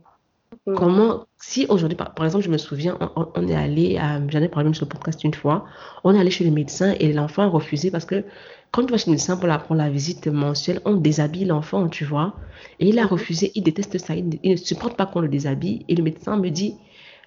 Mhm. 0.66 0.74
Comment, 0.76 1.26
si 1.38 1.66
aujourd'hui, 1.68 1.96
par, 1.96 2.14
par 2.14 2.26
exemple, 2.26 2.44
je 2.44 2.50
me 2.50 2.58
souviens, 2.58 2.98
on, 3.16 3.48
est 3.48 3.54
allé, 3.54 3.96
à- 3.96 4.20
j'en 4.28 4.40
ai 4.42 4.48
parlé 4.48 4.64
même 4.64 4.74
sur 4.74 4.84
le 4.84 4.90
podcast 4.90 5.24
une 5.24 5.34
fois, 5.34 5.64
on 6.04 6.14
est 6.14 6.18
allé 6.20 6.30
chez 6.30 6.44
le 6.44 6.50
médecin 6.50 6.94
et 7.00 7.12
l'enfant 7.12 7.42
a 7.42 7.46
refusé 7.46 7.90
parce 7.90 8.04
que 8.04 8.24
quand 8.70 8.84
tu 8.84 8.92
vas 8.92 8.98
chez 8.98 9.06
le 9.10 9.12
médecin 9.12 9.36
pour 9.36 9.48
la, 9.48 9.58
pour 9.58 9.74
la 9.74 9.88
visite 9.90 10.26
mensuelle, 10.28 10.80
on 10.84 10.94
déshabille 10.96 11.46
l'enfant, 11.46 11.88
tu 11.88 12.04
vois. 12.04 12.34
Et 12.78 12.88
il 12.90 12.98
a 12.98 13.04
Mhm. 13.04 13.08
refusé, 13.08 13.52
il 13.54 13.62
déteste 13.62 13.98
ça, 13.98 14.14
il, 14.14 14.28
ne- 14.28 14.36
il 14.42 14.52
ne 14.52 14.56
supporte 14.56 14.96
pas 14.96 15.06
qu'on 15.06 15.20
le 15.20 15.28
déshabille. 15.28 15.84
Et 15.88 15.94
le 15.96 16.02
médecin 16.02 16.36
me 16.36 16.50
dit, 16.50 16.76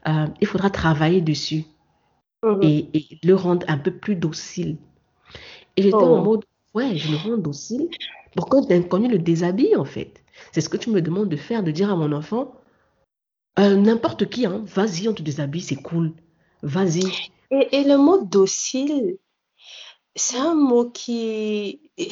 euh, 0.07 0.27
il 0.39 0.47
faudra 0.47 0.69
travailler 0.69 1.21
dessus 1.21 1.65
Mhm. 2.43 2.59
et, 2.61 2.89
et 2.93 3.19
le 3.23 3.35
rendre 3.35 3.65
un 3.67 3.77
peu 3.77 3.91
plus 3.91 4.15
docile. 4.15 4.77
Et 5.75 5.81
j'étais 5.81 5.95
en 6.05 6.19
Oh. 6.19 6.23
mode, 6.23 6.43
ouais, 6.75 6.95
je 6.97 7.11
le 7.11 7.17
rends 7.17 7.37
docile 7.37 7.89
pour 8.35 8.47
que 8.49 8.57
l'inconnu 8.69 9.07
le 9.09 9.17
déshabille, 9.17 9.75
en 9.75 9.85
fait. 9.85 10.23
C'est 10.51 10.61
ce 10.61 10.69
que 10.69 10.77
tu 10.77 10.89
me 10.91 11.01
demandes 11.01 11.29
de 11.29 11.35
faire, 11.35 11.63
de 11.63 11.71
dire 11.71 11.91
à 11.91 11.95
mon 11.95 12.11
enfant, 12.11 12.53
euh, 13.59 13.75
n'importe 13.75 14.29
qui, 14.29 14.45
hein, 14.45 14.63
vas-y, 14.65 15.07
on 15.07 15.13
te 15.13 15.21
déshabille, 15.21 15.61
c'est 15.61 15.75
cool. 15.81 16.13
Vas-y. 16.61 17.03
Et, 17.51 17.77
et 17.77 17.83
le 17.83 17.97
mot 17.97 18.23
docile, 18.23 19.17
c'est 20.15 20.37
un 20.37 20.55
mot 20.55 20.89
qui... 20.89 21.91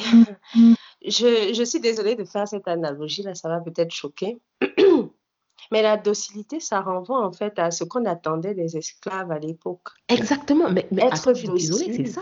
Je, 1.04 1.52
je 1.52 1.64
suis 1.64 1.80
désolée 1.80 2.14
de 2.14 2.22
faire 2.24 2.46
cette 2.46 2.68
analogie-là, 2.68 3.34
ça 3.34 3.48
va 3.48 3.58
peut-être 3.58 3.90
choquer. 3.90 4.38
Mais 5.72 5.82
la 5.82 5.96
docilité, 5.96 6.60
ça 6.60 6.80
renvoie 6.80 7.26
en 7.26 7.32
fait 7.32 7.58
à 7.58 7.72
ce 7.72 7.82
qu'on 7.82 8.04
attendait 8.04 8.54
des 8.54 8.76
esclaves 8.76 9.32
à 9.32 9.40
l'époque. 9.40 9.88
Exactement. 10.08 10.70
Mais, 10.70 10.86
mais 10.92 11.02
Être 11.02 11.14
attends, 11.14 11.34
je 11.34 11.38
suis 11.40 11.48
désolée, 11.48 11.84
c'est 11.86 11.98
docile. 12.02 12.08
ça. 12.08 12.20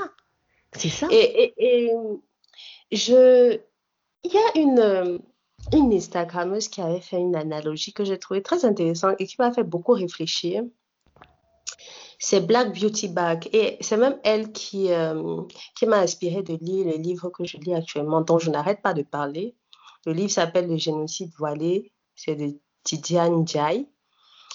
C'est 0.73 0.89
ça. 0.89 1.09
Et, 1.11 1.53
et, 1.59 1.91
et 2.91 2.97
je... 2.97 3.59
Il 4.25 4.33
y 4.33 4.39
a 4.39 4.59
une, 4.59 4.79
euh, 4.79 5.19
une 5.73 5.93
Instagrammeuse 5.93 6.69
qui 6.69 6.81
avait 6.81 7.01
fait 7.01 7.19
une 7.19 7.37
analogie 7.37 7.93
que 7.93 8.05
j'ai 8.05 8.19
trouvée 8.19 8.43
très 8.43 8.65
intéressante 8.65 9.17
et 9.19 9.27
qui 9.27 9.37
m'a 9.39 9.53
fait 9.53 9.63
beaucoup 9.65 9.93
réfléchir. 9.93 10.63
C'est 12.19 12.47
Black 12.47 12.79
Beauty 12.79 13.09
Bag. 13.09 13.49
Et 13.53 13.79
c'est 13.81 13.97
même 13.97 14.19
elle 14.25 14.53
qui, 14.53 14.93
euh, 14.93 15.43
qui 15.77 15.87
m'a 15.87 16.01
inspiré 16.01 16.43
de 16.43 16.55
lire 16.61 16.87
le 16.87 16.99
livre 16.99 17.31
que 17.31 17.45
je 17.45 17.57
lis 17.57 17.75
actuellement, 17.75 18.21
dont 18.21 18.39
je 18.39 18.51
n'arrête 18.51 18.83
pas 18.83 18.93
de 18.93 19.03
parler. 19.03 19.57
Le 20.07 20.13
livre 20.13 20.31
s'appelle 20.31 20.69
Le 20.69 20.77
génocide 20.77 21.33
voilé. 21.39 21.93
C'est 22.15 22.37
de 22.37 22.59
Tidiane 22.85 23.41
Ndiaye. 23.41 23.89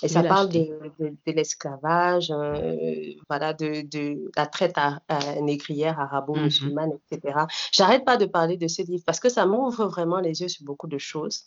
Et 0.03 0.07
ça 0.09 0.23
parle 0.23 0.49
de, 0.49 0.91
de, 0.99 1.15
de 1.25 1.31
l'esclavage, 1.31 2.29
euh, 2.29 3.13
voilà, 3.29 3.53
de, 3.53 3.81
de 3.81 4.29
la 4.35 4.45
traite 4.45 4.77
à, 4.77 5.01
à 5.07 5.39
négrière 5.41 5.99
arabo-musulmane, 5.99 6.91
etc. 7.11 7.45
J'arrête 7.71 8.03
pas 8.03 8.17
de 8.17 8.25
parler 8.25 8.57
de 8.57 8.67
ce 8.67 8.81
livre 8.81 9.03
parce 9.05 9.21
que 9.21 9.29
ça 9.29 9.45
m'ouvre 9.45 9.85
vraiment 9.85 10.19
les 10.19 10.41
yeux 10.41 10.49
sur 10.49 10.65
beaucoup 10.65 10.87
de 10.87 10.97
choses. 10.97 11.45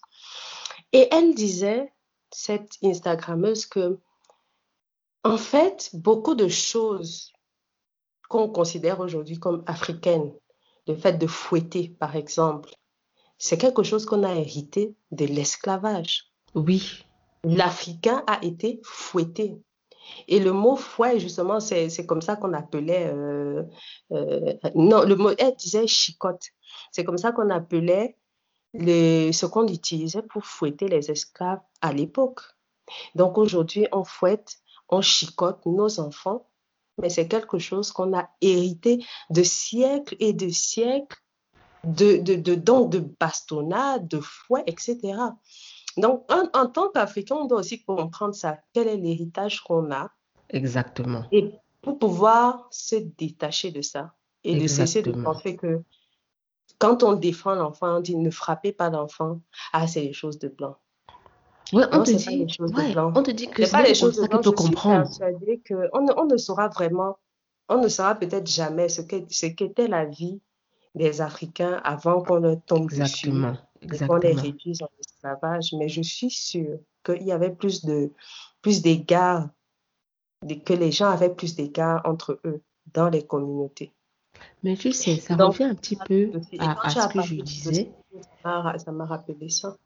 Et 0.93 1.09
elle 1.13 1.35
disait, 1.35 1.93
cette 2.31 2.73
Instagrammeuse, 2.83 3.67
que 3.67 3.99
en 5.25 5.37
fait, 5.37 5.91
beaucoup 5.93 6.35
de 6.35 6.49
choses 6.49 7.33
qu'on 8.29 8.49
considère 8.49 9.01
aujourd'hui 9.01 9.39
comme 9.39 9.63
africaines, 9.67 10.33
le 10.87 10.95
fait 10.97 11.19
de 11.19 11.27
fouetter, 11.27 11.95
par 12.01 12.17
exemple, 12.17 12.71
c'est 13.37 13.59
quelque 13.59 13.83
chose 13.83 14.07
qu'on 14.07 14.25
a 14.25 14.35
hérité 14.35 14.95
de 15.11 15.27
l'esclavage. 15.27 16.33
Oui. 16.55 17.05
L'Africain 17.45 18.25
a 18.27 18.45
été 18.45 18.81
fouetté. 18.85 19.57
Et 20.27 20.41
le 20.41 20.53
mot 20.53 20.77
fouet, 20.77 21.21
justement, 21.21 21.61
c'est 21.61 22.07
comme 22.07 22.23
ça 22.23 22.37
qu'on 22.37 22.53
appelait. 22.55 23.07
euh, 23.13 23.63
euh, 24.13 24.55
non, 24.75 25.03
le 25.03 25.17
mot, 25.17 25.31
elle 25.39 25.55
disait 25.57 25.87
chicotte. 25.87 26.47
C'est 26.93 27.05
comme 27.05 27.19
ça 27.19 27.33
qu'on 27.33 27.51
appelait 27.51 28.17
les, 28.75 29.33
ce 29.33 29.47
qu'on 29.47 29.67
utilisait 29.67 30.23
pour 30.23 30.45
fouetter 30.45 30.89
les 30.89 31.11
esclaves 31.11 31.61
à 31.81 31.93
l'époque. 31.93 32.41
Donc 33.15 33.39
aujourd'hui, 33.39 33.87
on 33.93 34.05
fouette, 34.05 34.57
on 34.89 35.03
chicote 35.03 35.65
nos 35.67 36.01
enfants, 36.01 36.49
mais 36.99 37.11
c'est 37.11 37.29
quelque 37.29 37.59
chose 37.59 37.93
qu'on 37.93 38.17
a 38.17 38.29
hérité 38.41 39.05
de 39.31 39.43
siècles 39.43 40.17
et 40.21 40.33
de 40.33 40.49
siècles 40.49 41.19
de, 41.85 42.17
de, 42.17 42.35
de, 42.35 42.55
donc 42.55 42.91
de 42.91 42.99
bastonnade, 42.99 44.09
de 44.09 44.21
fouet, 44.21 44.65
etc. 44.67 44.99
Donc, 45.99 46.25
en, 46.33 46.49
en 46.59 46.67
tant 46.67 46.89
qu'Africain, 46.91 47.37
on 47.37 47.47
doit 47.47 47.59
aussi 47.61 47.83
comprendre 47.85 48.35
ça. 48.35 48.59
Quel 48.73 48.89
est 48.89 48.97
l'héritage 48.97 49.61
qu'on 49.61 49.91
a 49.93 50.11
Exactement. 50.51 51.25
et 51.33 51.53
pour 51.83 51.99
pouvoir 51.99 52.67
se 52.71 52.97
détacher 52.97 53.71
de 53.71 53.83
ça 53.83 54.15
et 54.45 54.59
de 54.59 54.67
cesser 54.67 55.03
de 55.03 55.13
penser 55.13 55.57
que 55.57 55.83
quand 56.79 57.03
on 57.03 57.13
défend 57.15 57.55
l'enfant, 57.55 57.97
on 57.97 58.01
dit 58.01 58.17
ne 58.17 58.31
frappez 58.31 58.73
pas 58.73 58.89
l'enfant. 58.91 59.41
Ah, 59.73 59.87
c'est 59.87 60.03
les 60.03 60.13
choses 60.13 60.39
de 60.39 60.49
blanc. 60.49 60.77
Ouais, 61.73 61.85
on 61.93 61.99
Non, 61.99 62.03
te 62.05 62.11
dit, 62.13 62.37
les 62.39 62.49
choses 62.49 62.73
de 62.73 62.77
ouais, 62.79 62.93
blanc. 62.93 63.13
on 63.15 63.23
te 63.23 63.31
dit 63.31 63.49
que 63.49 63.65
C'est 63.65 63.73
pas 63.73 63.83
les 63.83 63.95
choses 63.95 64.17
de 64.17 64.27
blanc. 64.27 64.41
peut 64.41 64.53
comprendre. 64.53 65.09
qu'on 65.69 66.01
ne, 66.03 66.13
on 66.17 66.27
ne 66.27 66.37
saura 66.37 66.69
vraiment 66.69 67.19
on 67.69 67.83
ne 67.83 67.89
saura 67.89 68.15
peut-être 68.15 68.47
jamais 68.47 68.89
ce 68.89 69.03
qu'était 69.03 69.27
ce 69.85 69.91
la 69.91 70.07
vie 70.07 70.41
des 70.95 71.21
Africains 71.21 71.81
avant 71.85 72.23
qu'on 72.23 72.37
leur 72.37 72.57
tombe 72.65 72.85
Exactement. 72.85 73.51
dessus, 73.53 73.59
qu'on 74.07 74.17
les 74.17 74.33
réduise 74.33 74.83
en 74.83 74.89
esclavage. 74.99 75.73
Mais 75.79 75.89
je 75.89 76.03
suis 76.03 76.31
sûre 76.31 76.79
qu'il 77.05 77.23
y 77.23 77.33
avait 77.33 77.55
plus 77.55 77.85
de 77.85 78.13
plus 78.63 78.83
d'égards, 78.83 79.49
que 80.65 80.73
les 80.73 80.93
gens 80.93 81.11
avaient 81.11 81.35
plus 81.35 81.55
d'égards 81.55 82.03
entre 82.05 82.41
eux 82.45 82.63
dans 82.93 83.09
les 83.09 83.23
communautés. 83.23 83.93
Mais 84.63 84.77
tu 84.77 84.93
sais, 84.93 85.17
ça 85.17 85.37
revient 85.37 85.65
un 85.65 85.75
petit 85.75 85.97
peu 85.97 86.31
à, 86.59 86.91
ce 86.91 87.09
que 87.09 87.23
je 87.23 87.37
disais. 87.37 87.93
Ça 88.45 88.93
m'a 88.93 89.05
rappelé 89.05 89.49
ça. 89.49 89.77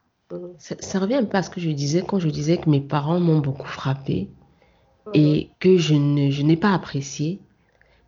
ça. 0.59 0.99
revient 0.99 1.17
un 1.17 1.25
peu 1.25 1.39
à 1.39 1.43
ce 1.43 1.51
que 1.51 1.61
je 1.61 1.71
disais 1.71 2.03
quand 2.07 2.19
je 2.19 2.29
disais 2.29 2.59
que 2.59 2.69
mes 2.69 2.81
parents 2.81 3.21
m'ont 3.21 3.41
beaucoup 3.41 3.67
frappé 3.67 4.31
et 5.15 5.51
que 5.59 5.79
je 5.79 5.95
n'ai 5.95 6.57
pas 6.57 6.73
apprécié, 6.73 7.41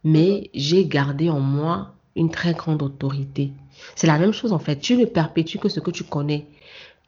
mais 0.05 0.51
j'ai 0.55 0.87
gardé 0.87 1.31
en 1.31 1.41
moi 1.41 1.95
une 2.17 2.31
très 2.31 2.55
grande 2.55 2.83
autorité. 2.83 3.53
C'est 3.95 4.07
la 4.07 4.19
même 4.19 4.33
chose 4.33 4.53
en 4.53 4.59
fait. 4.59 4.77
Tu 4.77 4.97
ne 4.97 5.05
perpétues 5.05 5.59
que 5.59 5.69
ce 5.69 5.81
que 5.81 5.91
tu 5.91 6.05
connais. 6.05 6.47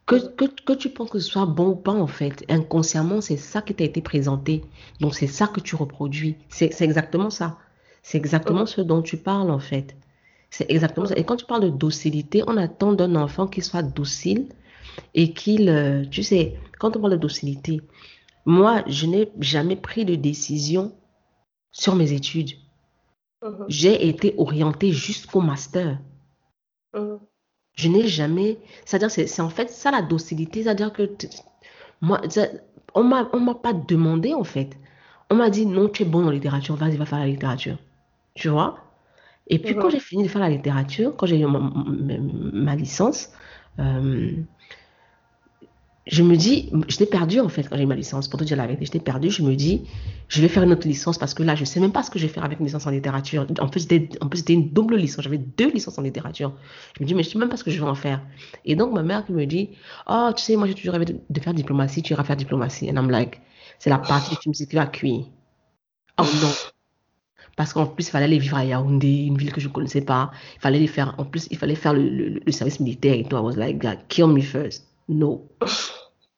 Que, 0.07 0.15
que, 0.35 0.45
que, 0.45 0.71
tu 0.71 0.89
penses 0.89 1.09
que 1.09 1.19
ce 1.19 1.29
soit 1.29 1.45
bon 1.45 1.71
ou 1.71 1.75
pas, 1.75 1.91
en 1.91 2.07
fait, 2.07 2.45
inconsciemment, 2.47 3.19
c'est 3.19 3.35
ça 3.35 3.61
qui 3.61 3.73
t'a 3.73 3.83
été 3.83 4.01
présenté. 4.01 4.63
Donc, 5.01 5.13
c'est 5.13 5.27
ça 5.27 5.47
que 5.47 5.59
tu 5.59 5.75
reproduis. 5.75 6.37
C'est 6.47 6.81
exactement 6.81 7.29
ça. 7.29 7.57
C'est 8.03 8.17
exactement 8.17 8.65
ce 8.65 8.79
dont 8.79 9.01
tu 9.01 9.17
parles, 9.17 9.51
en 9.51 9.59
fait. 9.59 9.97
C'est 10.49 10.71
exactement 10.71 11.07
ça. 11.07 11.17
Et 11.17 11.25
quand 11.25 11.35
tu 11.35 11.45
parles 11.45 11.63
de 11.63 11.69
docilité, 11.69 12.41
on 12.47 12.55
attend 12.55 12.93
d'un 12.93 13.15
enfant 13.15 13.47
qu'il 13.47 13.63
soit 13.65 13.83
docile 13.83 14.47
et 15.13 15.33
qu'il, 15.33 15.67
euh, 15.67 16.05
tu 16.09 16.23
sais, 16.23 16.55
quand 16.79 16.95
on 16.95 17.01
parle 17.01 17.11
de 17.11 17.17
docilité, 17.17 17.81
moi, 18.45 18.83
je 18.87 19.07
n'ai 19.07 19.29
jamais 19.41 19.75
pris 19.75 20.05
de 20.05 20.15
décision 20.15 20.93
sur 21.73 21.95
mes 21.95 22.13
études. 22.13 22.51
Uh-huh. 23.43 23.65
J'ai 23.67 24.07
été 24.07 24.35
orientée 24.37 24.93
jusqu'au 24.93 25.41
master. 25.41 25.99
Je 27.73 27.89
n'ai 27.89 28.07
jamais. 28.07 28.57
C'est-à-dire, 28.85 29.11
c'est 29.11 29.41
en 29.41 29.49
fait 29.49 29.69
ça 29.69 29.91
la 29.91 30.01
docilité. 30.01 30.63
C'est-à-dire 30.63 30.91
que 30.91 31.09
moi, 32.01 32.21
on 32.93 33.03
ne 33.03 33.45
m'a 33.45 33.55
pas 33.55 33.73
demandé 33.73 34.33
en 34.33 34.43
fait. 34.43 34.77
On 35.29 35.35
m'a 35.35 35.49
dit 35.49 35.65
non, 35.65 35.89
tu 35.89 36.03
es 36.03 36.05
bon 36.05 36.25
en 36.25 36.31
littérature, 36.31 36.75
vas-y, 36.75 36.97
va 36.97 37.05
faire 37.05 37.19
la 37.19 37.27
littérature. 37.27 37.77
Tu 38.33 38.49
vois? 38.49 38.79
Et 39.49 39.59
puis, 39.59 39.75
quand 39.75 39.89
j'ai 39.89 39.99
fini 39.99 40.23
de 40.23 40.27
faire 40.27 40.41
la 40.41 40.49
littérature, 40.49 41.15
quand 41.15 41.25
j'ai 41.25 41.39
eu 41.39 41.45
ma, 41.45 42.75
licence, 42.75 43.29
euh, 43.79 44.31
je 46.09 46.23
me 46.23 46.37
dis, 46.37 46.69
je 46.87 46.97
t'ai 46.97 47.05
perdu 47.05 47.39
en 47.41 47.49
fait 47.49 47.63
quand 47.67 47.75
j'ai 47.75 47.83
eu 47.83 47.87
ma 47.87 47.95
licence. 47.95 48.27
Pour 48.29 48.39
te 48.39 48.45
dire 48.45 48.55
la 48.55 48.65
vérité, 48.65 48.85
je 48.85 48.91
t'ai 48.91 48.99
perdu. 48.99 49.29
Je 49.29 49.41
me 49.41 49.55
dis, 49.55 49.81
je 50.29 50.41
vais 50.41 50.47
faire 50.47 50.63
une 50.63 50.71
autre 50.71 50.87
licence 50.87 51.17
parce 51.17 51.33
que 51.33 51.43
là, 51.43 51.55
je 51.55 51.61
ne 51.61 51.65
sais 51.65 51.79
même 51.79 51.91
pas 51.91 52.01
ce 52.03 52.09
que 52.09 52.17
je 52.17 52.27
vais 52.27 52.33
faire 52.33 52.45
avec 52.45 52.59
une 52.59 52.65
licence 52.65 52.87
en 52.87 52.91
littérature. 52.91 53.45
En 53.59 53.67
plus, 53.67 53.81
c'était 53.81 54.53
une 54.53 54.69
double 54.69 54.95
licence. 54.95 55.23
J'avais 55.23 55.37
deux 55.37 55.69
licences 55.69 55.97
en 55.97 56.01
littérature. 56.01 56.53
Je 56.97 57.03
me 57.03 57.07
dis, 57.07 57.13
mais 57.13 57.23
je 57.23 57.29
ne 57.29 57.33
sais 57.33 57.39
même 57.39 57.49
pas 57.49 57.57
ce 57.57 57.63
que 57.63 57.71
je 57.71 57.79
vais 57.79 57.89
en 57.89 57.95
faire. 57.95 58.21
Et 58.63 58.75
donc, 58.75 58.93
ma 58.93 59.03
mère 59.03 59.25
qui 59.25 59.33
me 59.33 59.45
dit, 59.45 59.71
oh, 60.07 60.29
tu 60.35 60.43
sais, 60.43 60.55
moi, 60.55 60.67
j'ai 60.67 60.75
toujours 60.75 60.93
rêvé 60.93 61.05
de, 61.05 61.39
faire 61.41 61.53
diplomatie. 61.53 62.01
Tu 62.01 62.13
iras 62.13 62.23
faire 62.23 62.37
diplomatie. 62.37 62.89
And 62.89 62.95
I'm 62.95 63.09
like, 63.09 63.41
c'est 63.79 63.89
la 63.89 63.97
partie 63.97 64.35
du 64.35 64.41
film 64.41 64.53
qui 64.53 64.75
va 64.75 64.85
cuire. 64.85 65.25
Oh 66.19 66.23
non. 66.41 66.51
Parce 67.57 67.73
qu'en 67.73 67.85
plus, 67.85 68.07
il 68.07 68.11
fallait 68.11 68.25
aller 68.25 68.39
vivre 68.39 68.55
à 68.55 68.63
Yaoundé, 68.63 69.25
une 69.25 69.37
ville 69.37 69.51
que 69.51 69.59
je 69.59 69.67
ne 69.67 69.73
connaissais 69.73 70.01
pas. 70.01 70.31
Il 70.55 70.61
fallait 70.61 70.79
les 70.79 70.87
faire, 70.87 71.15
en 71.17 71.25
plus, 71.25 71.47
il 71.51 71.57
fallait 71.57 71.75
faire 71.75 71.93
le, 71.93 72.39
le 72.45 72.51
service 72.51 72.79
militaire 72.79 73.15
et 73.15 73.23
tout. 73.23 73.35
I 73.35 73.39
was 73.39 73.55
like, 73.55 73.83
kill 74.07 74.27
me 74.27 74.41
first. 74.41 74.87
No. 75.09 75.47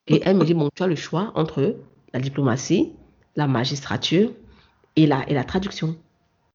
Et 0.08 0.22
elle 0.24 0.38
me 0.38 0.46
dit, 0.46 0.54
bon, 0.54 0.70
tu 0.74 0.84
as 0.84 0.88
le 0.88 0.96
choix 0.96 1.32
entre 1.36 1.76
la 2.14 2.20
diplomatie, 2.20 2.94
la 3.36 3.48
magistrature 3.48 4.32
et 4.96 5.06
la, 5.06 5.28
et 5.30 5.34
la 5.34 5.44
traduction. 5.44 5.96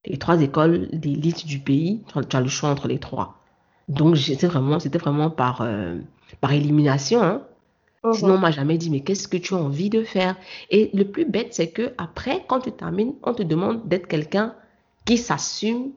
Les 0.04 0.18
trois 0.18 0.40
écoles 0.42 0.88
d'élite 0.92 1.46
du 1.46 1.58
pays, 1.58 2.02
tu 2.28 2.36
as 2.36 2.40
le 2.40 2.48
choix 2.48 2.68
entre 2.68 2.88
les 2.88 2.98
trois. 2.98 3.38
Donc, 3.88 4.16
c'était 4.16 4.46
vraiment, 4.46 4.78
c'était 4.80 4.98
vraiment 4.98 5.30
par, 5.30 5.60
euh, 5.62 5.98
par 6.40 6.52
élimination. 6.52 7.22
Hein. 7.22 7.42
Uh-huh. 8.02 8.14
Sinon, 8.14 8.34
on 8.34 8.38
m'a 8.38 8.50
jamais 8.50 8.76
dit, 8.76 8.90
mais 8.90 9.00
qu'est-ce 9.00 9.28
que 9.28 9.36
tu 9.36 9.54
as 9.54 9.58
envie 9.58 9.88
de 9.90 10.02
faire? 10.04 10.36
Et 10.70 10.90
le 10.92 11.04
plus 11.04 11.24
bête, 11.24 11.54
c'est 11.54 11.68
que 11.68 11.92
après, 11.96 12.44
quand 12.46 12.60
tu 12.60 12.72
termines, 12.72 13.14
on 13.22 13.32
te 13.32 13.42
demande 13.42 13.88
d'être 13.88 14.06
quelqu'un 14.06 14.54
qui 15.04 15.16
s'assume 15.16 15.92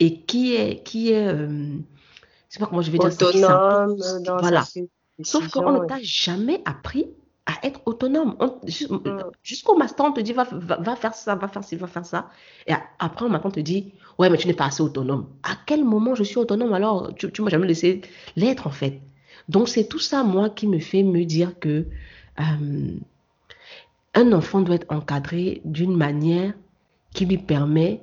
et 0.00 0.20
qui 0.20 0.54
est, 0.56 0.82
qui 0.82 1.12
est, 1.12 1.26
euh, 1.26 1.76
je 2.48 2.54
sais 2.54 2.60
pas 2.60 2.66
comment 2.66 2.82
je 2.82 2.90
vais 2.90 2.98
dire 2.98 3.12
ça. 3.12 3.86
Voilà. 4.40 4.64
Sauf 5.22 5.48
qu'on 5.48 5.72
ne 5.72 5.86
t'a 5.86 5.98
jamais 6.00 6.62
appris 6.64 7.06
à 7.48 7.66
être 7.66 7.80
autonome. 7.86 8.36
Mm. 8.40 8.98
Jusqu'au 9.42 9.76
master, 9.76 10.04
on 10.06 10.12
te 10.12 10.20
dit 10.20 10.32
va, 10.32 10.46
va, 10.52 10.96
faire 10.96 11.14
ça, 11.14 11.34
va 11.34 11.48
faire 11.48 11.64
ci, 11.64 11.76
va 11.76 11.86
faire 11.86 12.04
ça. 12.04 12.30
Et 12.66 12.72
après, 12.98 13.24
on 13.24 13.34
on 13.34 13.50
te 13.50 13.60
dit 13.60 13.94
ouais, 14.18 14.28
mais 14.28 14.36
tu 14.36 14.46
n'es 14.46 14.54
pas 14.54 14.66
assez 14.66 14.82
autonome. 14.82 15.26
À 15.42 15.56
quel 15.66 15.84
moment 15.84 16.14
je 16.14 16.22
suis 16.22 16.36
autonome 16.36 16.72
alors? 16.72 17.14
Tu 17.16 17.26
ne 17.26 17.44
m'as 17.44 17.50
jamais 17.50 17.66
laissé 17.66 18.02
l'être 18.36 18.66
en 18.66 18.70
fait. 18.70 19.00
Donc, 19.48 19.68
c'est 19.68 19.88
tout 19.88 19.98
ça, 19.98 20.24
moi, 20.24 20.50
qui 20.50 20.66
me 20.66 20.78
fait 20.78 21.02
me 21.02 21.24
dire 21.24 21.58
que 21.58 21.86
euh, 22.38 22.96
un 24.14 24.32
enfant 24.32 24.60
doit 24.60 24.74
être 24.74 24.92
encadré 24.92 25.62
d'une 25.64 25.96
manière 25.96 26.52
qui 27.14 27.24
lui 27.24 27.38
permet 27.38 28.02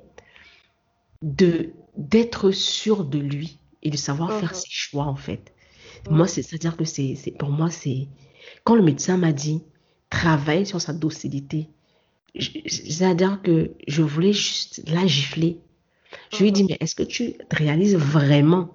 de 1.22 1.70
d'être 1.98 2.52
sûr 2.52 3.06
de 3.06 3.20
lui 3.20 3.60
et 3.84 3.90
de 3.90 3.96
savoir 3.98 4.34
faire 4.34 4.52
mm-hmm. 4.52 4.62
ses 4.62 4.70
choix 4.70 5.06
en 5.06 5.16
fait. 5.16 5.54
Moi, 6.10 6.28
c'est-à-dire 6.28 6.78
que 6.78 6.86
c'est, 6.86 7.16
pour 7.38 7.50
moi, 7.50 7.70
c'est 7.70 8.08
quand 8.64 8.76
le 8.76 8.84
médecin 8.84 9.18
m'a 9.18 9.32
dit 9.32 9.64
travaille 10.10 10.66
sur 10.66 10.80
sa 10.80 10.94
docilité, 10.94 11.70
c'est-à-dire 12.40 13.42
que 13.42 13.72
je 13.88 14.02
voulais 14.02 14.34
juste 14.34 14.84
la 14.88 15.06
gifler. 15.08 15.60
Je 16.32 16.40
lui 16.40 16.50
ai 16.50 16.52
dit, 16.52 16.64
uh-huh. 16.64 16.68
mais 16.70 16.78
est-ce 16.80 16.96
que 16.96 17.04
tu 17.04 17.36
réalises 17.52 17.96
vraiment 17.96 18.70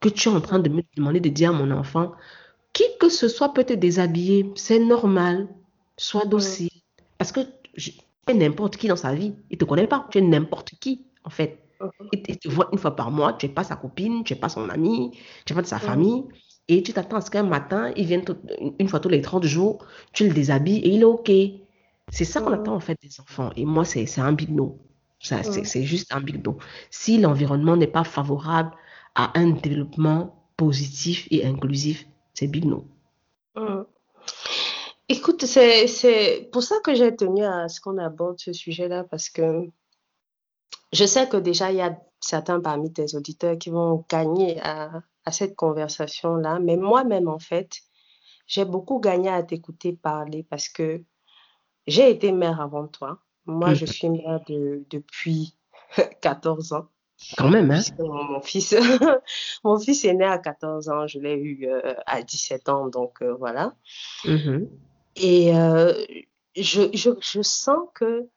que 0.00 0.08
tu 0.08 0.28
es 0.28 0.32
en 0.32 0.40
train 0.40 0.58
de 0.58 0.68
me 0.68 0.82
demander 0.96 1.20
de 1.20 1.28
dire 1.28 1.50
à 1.50 1.52
mon 1.52 1.70
enfant, 1.70 2.12
qui 2.72 2.84
que 3.00 3.08
ce 3.08 3.28
soit 3.28 3.54
peut 3.54 3.64
te 3.64 3.72
déshabiller, 3.72 4.50
c'est 4.54 4.78
normal, 4.78 5.48
sois 5.96 6.24
uh-huh. 6.24 6.28
docile. 6.28 6.70
Parce 7.18 7.32
que 7.32 7.40
tu 7.76 7.92
es 8.28 8.34
n'importe 8.34 8.76
qui 8.76 8.88
dans 8.88 8.96
sa 8.96 9.14
vie, 9.14 9.34
il 9.50 9.54
ne 9.54 9.58
te 9.58 9.64
connaît 9.64 9.86
pas, 9.86 10.06
tu 10.10 10.18
es 10.18 10.20
n'importe 10.20 10.72
qui, 10.78 11.06
en 11.24 11.30
fait. 11.30 11.62
Il, 12.12 12.22
te 12.22 12.48
voit 12.48 12.68
une 12.72 12.78
fois 12.78 12.96
par 12.96 13.10
mois, 13.10 13.34
tu 13.34 13.46
n'es 13.46 13.52
pas 13.52 13.64
sa 13.64 13.76
copine, 13.76 14.24
tu 14.24 14.32
n'es 14.32 14.40
pas 14.40 14.48
son 14.48 14.68
ami, 14.70 15.10
tu 15.44 15.52
n'es 15.52 15.56
pas 15.56 15.62
de 15.62 15.66
sa 15.66 15.78
famille. 15.78 16.24
Et 16.68 16.82
tu 16.82 16.92
t'attends 16.92 17.16
à 17.16 17.20
ce 17.20 17.30
qu'un 17.30 17.44
matin, 17.44 17.92
il 17.96 18.06
vienne 18.06 18.24
une 18.78 18.88
fois 18.88 18.98
tous 19.00 19.08
les 19.08 19.22
30 19.22 19.44
jours, 19.44 19.84
tu 20.12 20.26
le 20.26 20.34
déshabilles 20.34 20.78
et 20.78 20.88
il 20.90 21.02
est 21.02 21.04
OK. 21.04 21.30
C'est 22.10 22.24
ça 22.24 22.40
qu'on 22.40 22.52
attend 22.52 22.74
en 22.74 22.80
fait 22.80 22.98
des 23.02 23.20
enfants. 23.20 23.50
Et 23.56 23.64
moi, 23.64 23.84
c'est 23.84 24.20
un 24.20 24.32
big 24.32 24.50
no. 24.50 24.78
C'est 25.20 25.84
juste 25.84 26.12
un 26.12 26.20
big 26.20 26.44
no. 26.44 26.58
Si 26.90 27.18
l'environnement 27.18 27.76
n'est 27.76 27.86
pas 27.86 28.04
favorable 28.04 28.72
à 29.14 29.38
un 29.38 29.50
développement 29.50 30.44
positif 30.56 31.28
et 31.30 31.46
inclusif, 31.46 32.06
c'est 32.34 32.46
big 32.48 32.64
no. 32.64 32.86
Écoute, 35.08 35.46
c'est 35.46 36.48
pour 36.52 36.62
ça 36.62 36.76
que 36.82 36.94
j'ai 36.94 37.14
tenu 37.14 37.44
à 37.44 37.68
ce 37.68 37.80
qu'on 37.80 37.98
aborde 37.98 38.38
ce 38.40 38.52
sujet-là 38.52 39.04
parce 39.04 39.28
que 39.30 39.68
je 40.92 41.04
sais 41.04 41.28
que 41.28 41.36
déjà, 41.36 41.70
il 41.70 41.78
y 41.78 41.80
a 41.80 41.96
certains 42.20 42.60
parmi 42.60 42.92
tes 42.92 43.14
auditeurs 43.14 43.58
qui 43.58 43.70
vont 43.70 44.04
gagner 44.08 44.60
à, 44.62 45.02
à 45.26 45.32
cette 45.32 45.56
conversation-là. 45.56 46.58
Mais 46.60 46.76
moi-même, 46.76 47.28
en 47.28 47.38
fait, 47.38 47.80
j'ai 48.46 48.64
beaucoup 48.64 49.00
gagné 49.00 49.28
à 49.28 49.42
t'écouter 49.42 49.92
parler 49.92 50.46
parce 50.48 50.68
que 50.68 51.02
j'ai 51.86 52.10
été 52.10 52.32
mère 52.32 52.60
avant 52.60 52.86
toi. 52.86 53.18
Moi, 53.44 53.74
je 53.74 53.86
suis 53.86 54.08
mère 54.08 54.40
depuis 54.48 55.56
14 56.22 56.72
ans. 56.72 56.88
Quand 57.38 57.48
même, 57.48 57.70
hein? 57.70 57.80
Mon, 57.98 58.40
fils, 58.40 58.74
mon 59.64 59.78
fils 59.78 60.04
est 60.04 60.12
né 60.12 60.24
à 60.24 60.38
14 60.38 60.90
ans, 60.90 61.06
je 61.06 61.18
l'ai 61.18 61.34
eu 61.34 61.66
euh, 61.66 61.94
à 62.04 62.22
17 62.22 62.68
ans, 62.68 62.88
donc 62.88 63.22
euh, 63.22 63.34
voilà. 63.34 63.74
Mm-hmm. 64.24 64.68
Et 65.16 65.56
euh, 65.56 65.94
je, 66.56 66.90
je, 66.92 67.10
je, 67.20 67.40
sens 67.40 67.88
que 67.94 68.28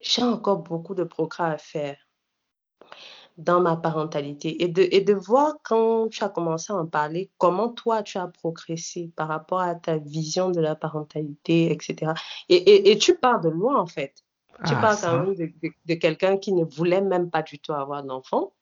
j'ai 0.00 0.22
encore 0.22 0.60
beaucoup 0.60 0.94
de 0.94 1.04
progrès 1.04 1.44
à 1.44 1.58
faire 1.58 1.98
dans 3.36 3.60
ma 3.60 3.76
parentalité 3.76 4.62
et 4.62 4.68
de, 4.68 4.88
et 4.90 5.00
de 5.00 5.12
voir 5.12 5.56
quand 5.62 6.08
tu 6.08 6.24
as 6.24 6.28
commencé 6.28 6.72
à 6.72 6.76
en 6.76 6.86
parler, 6.86 7.30
comment 7.38 7.68
toi 7.68 8.02
tu 8.02 8.18
as 8.18 8.28
progressé 8.28 9.10
par 9.14 9.28
rapport 9.28 9.60
à 9.60 9.74
ta 9.74 9.98
vision 9.98 10.50
de 10.50 10.60
la 10.60 10.74
parentalité, 10.74 11.70
etc. 11.70 12.12
Et, 12.48 12.90
et, 12.90 12.98
tu 12.98 13.16
pars 13.16 13.40
de 13.40 13.50
loin 13.50 13.78
en 13.78 13.86
fait. 13.86 14.24
Tu 14.66 14.72
ah, 14.74 14.96
quand 14.98 15.18
même 15.18 15.34
de, 15.34 15.52
de, 15.84 15.94
quelqu'un 15.94 16.38
qui 16.38 16.52
ne 16.52 16.64
voulait 16.64 17.02
même 17.02 17.30
pas 17.30 17.42
du 17.42 17.58
tout 17.58 17.74
avoir 17.74 18.02
d'enfant, 18.02 18.54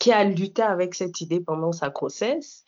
qui 0.00 0.10
a 0.10 0.24
lutté 0.24 0.62
avec 0.62 0.96
cette 0.96 1.20
idée 1.20 1.40
pendant 1.40 1.70
sa 1.70 1.90
grossesse, 1.90 2.64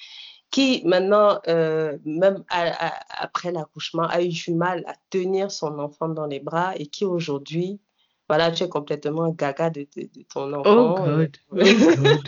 qui 0.53 0.83
maintenant, 0.85 1.41
euh, 1.49 1.99
même 2.05 2.45
après 2.49 3.51
l'accouchement, 3.51 4.05
a 4.05 4.23
eu 4.23 4.29
du 4.29 4.55
mal 4.55 4.85
à 4.87 4.95
tenir 5.11 5.51
son 5.51 5.81
enfant 5.81 6.09
dans 6.09 6.27
les 6.27 6.41
bras 6.41 6.75
et 6.77 6.87
qui 6.87 7.05
aujourd'hui 7.05 7.81
voilà, 8.29 8.51
tu 8.51 8.65
es 8.65 8.69
complètement 8.69 9.31
gaga 9.31 9.71
de, 9.71 9.87
ton 10.33 10.53
oh, 10.53 10.67
enfant. 10.67 10.97
Oh 11.51 11.55
God. 11.55 12.25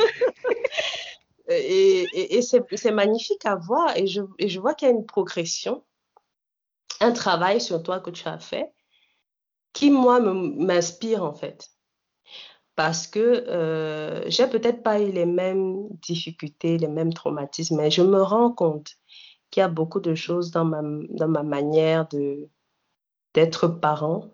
et, 1.48 2.36
et, 2.36 2.42
c'est 2.42 2.92
magnifique 2.92 3.44
à 3.44 3.56
voir 3.56 3.96
et 3.96 4.06
je, 4.06 4.22
et 4.38 4.48
je 4.48 4.60
vois 4.60 4.74
qu'il 4.74 4.88
y 4.88 4.90
a 4.90 4.94
une 4.94 5.06
progression, 5.06 5.84
un 7.00 7.12
travail 7.12 7.60
sur 7.60 7.82
toi 7.82 8.00
que 8.00 8.10
tu 8.10 8.26
as 8.28 8.38
fait 8.38 8.72
qui, 9.72 9.90
moi, 9.90 10.20
m'inspire 10.20 11.22
en 11.24 11.32
fait. 11.32 11.70
parce 12.76 13.06
que 13.06 13.20
euh, 13.20 14.28
j'ai 14.28 14.46
peut-être 14.48 14.82
pas 14.82 15.00
eu 15.00 15.10
les 15.10 15.26
mêmes 15.26 15.88
difficultés, 16.02 16.78
les 16.78 16.88
mêmes 16.88 17.12
traumatismes, 17.12 17.76
mais 17.76 17.90
je 17.90 18.02
me 18.02 18.22
rends 18.22 18.52
compte 18.52 18.96
qu'il 19.50 19.60
y 19.60 19.64
a 19.64 19.68
beaucoup 19.68 20.00
de 20.00 20.14
choses 20.14 20.50
dans 20.50 20.64
ma, 20.64 20.82
dans 21.10 21.28
ma 21.28 21.42
manière 21.42 22.08
de 22.08 22.48
d'être 23.34 23.68
parent 23.68 24.30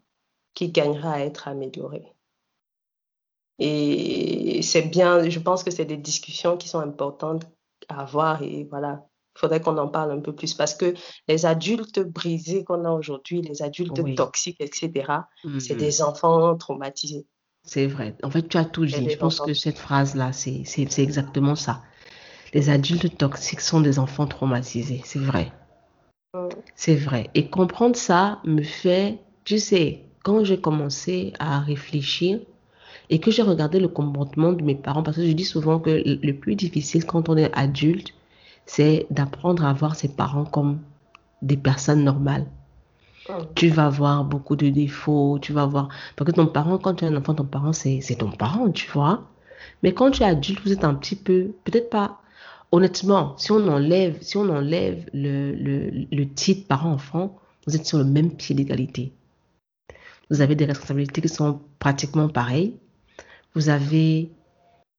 qui 0.56 0.70
gagnera 0.70 1.12
à 1.12 1.20
être 1.20 1.46
améliorées. 1.46 2.12
Et 3.60 4.60
c'est 4.62 4.82
bien, 4.82 5.28
je 5.28 5.38
pense 5.38 5.62
que 5.62 5.70
c'est 5.70 5.84
des 5.84 5.96
discussions 5.96 6.56
qui 6.56 6.68
sont 6.68 6.80
importantes 6.80 7.44
à 7.88 8.00
avoir 8.00 8.42
et 8.42 8.66
voilà, 8.68 9.06
il 9.36 9.38
faudrait 9.38 9.60
qu'on 9.60 9.78
en 9.78 9.88
parle 9.88 10.12
un 10.12 10.20
peu 10.20 10.34
plus 10.34 10.54
parce 10.54 10.74
que 10.74 10.94
les 11.28 11.46
adultes 11.46 12.00
brisés 12.00 12.64
qu'on 12.64 12.84
a 12.84 12.90
aujourd'hui, 12.90 13.42
les 13.42 13.62
adultes 13.62 13.98
Oui. 14.02 14.14
toxiques, 14.14 14.60
etc., 14.60 15.12
c'est 15.60 15.76
des 15.76 16.02
enfants 16.02 16.56
traumatisés. 16.56 17.26
C'est 17.62 17.86
vrai. 17.86 18.14
En 18.22 18.30
fait, 18.30 18.48
tu 18.48 18.56
as 18.56 18.64
tout 18.64 18.86
dit. 18.86 19.10
Je 19.10 19.18
pense 19.18 19.40
que 19.40 19.52
cette 19.52 19.78
phrase-là, 19.78 20.32
c'est 20.32 20.64
exactement 20.98 21.54
ça. 21.54 21.82
Les 22.54 22.70
adultes 22.70 23.18
toxiques 23.18 23.60
sont 23.60 23.80
des 23.80 23.98
enfants 23.98 24.26
traumatisés. 24.26 25.02
C'est 25.04 25.18
vrai. 25.18 25.52
Mm. 26.32 26.48
C'est 26.74 26.94
vrai. 26.94 27.28
Et 27.34 27.50
comprendre 27.50 27.96
ça 27.96 28.40
me 28.44 28.62
fait, 28.62 29.18
tu 29.44 29.58
sais, 29.58 30.05
quand 30.26 30.42
j'ai 30.42 30.58
commencé 30.58 31.32
à 31.38 31.60
réfléchir 31.60 32.40
et 33.10 33.20
que 33.20 33.30
j'ai 33.30 33.42
regardé 33.42 33.78
le 33.78 33.86
comportement 33.86 34.52
de 34.52 34.64
mes 34.64 34.74
parents, 34.74 35.04
parce 35.04 35.18
que 35.18 35.24
je 35.24 35.30
dis 35.30 35.44
souvent 35.44 35.78
que 35.78 36.02
le 36.04 36.32
plus 36.32 36.56
difficile 36.56 37.06
quand 37.06 37.28
on 37.28 37.36
est 37.36 37.56
adulte, 37.56 38.12
c'est 38.64 39.06
d'apprendre 39.10 39.64
à 39.64 39.72
voir 39.72 39.94
ses 39.94 40.08
parents 40.08 40.44
comme 40.44 40.80
des 41.42 41.56
personnes 41.56 42.02
normales. 42.02 42.44
Mm. 43.28 43.34
Tu 43.54 43.68
vas 43.68 43.88
voir 43.88 44.24
beaucoup 44.24 44.56
de 44.56 44.68
défauts, 44.68 45.38
tu 45.40 45.52
vas 45.52 45.64
voir... 45.64 45.90
Parce 46.16 46.28
que 46.28 46.34
ton 46.34 46.48
parent, 46.48 46.78
quand 46.78 46.94
tu 46.94 47.04
es 47.04 47.08
un 47.08 47.14
enfant, 47.14 47.34
ton 47.34 47.44
parent, 47.44 47.72
c'est 47.72 48.00
c'est 48.00 48.16
ton 48.16 48.32
parent, 48.32 48.68
tu 48.72 48.90
vois. 48.90 49.28
Mais 49.84 49.94
quand 49.94 50.10
tu 50.10 50.24
es 50.24 50.26
adulte, 50.26 50.60
vous 50.64 50.72
êtes 50.72 50.82
un 50.82 50.94
petit 50.94 51.14
peu, 51.14 51.52
peut-être 51.62 51.88
pas, 51.88 52.18
honnêtement, 52.72 53.34
si 53.38 53.52
on 53.52 53.68
enlève, 53.68 54.18
si 54.22 54.36
on 54.36 54.48
enlève 54.48 55.08
le, 55.14 55.52
le, 55.52 56.06
le 56.10 56.28
titre 56.34 56.66
parent-enfant, 56.66 57.38
vous 57.68 57.76
êtes 57.76 57.86
sur 57.86 57.98
le 57.98 58.04
même 58.04 58.32
pied 58.32 58.56
d'égalité. 58.56 59.12
Vous 60.30 60.40
avez 60.40 60.54
des 60.56 60.64
responsabilités 60.64 61.20
qui 61.20 61.28
sont 61.28 61.60
pratiquement 61.78 62.28
pareilles. 62.28 62.76
Vous 63.54 63.68
avez, 63.68 64.30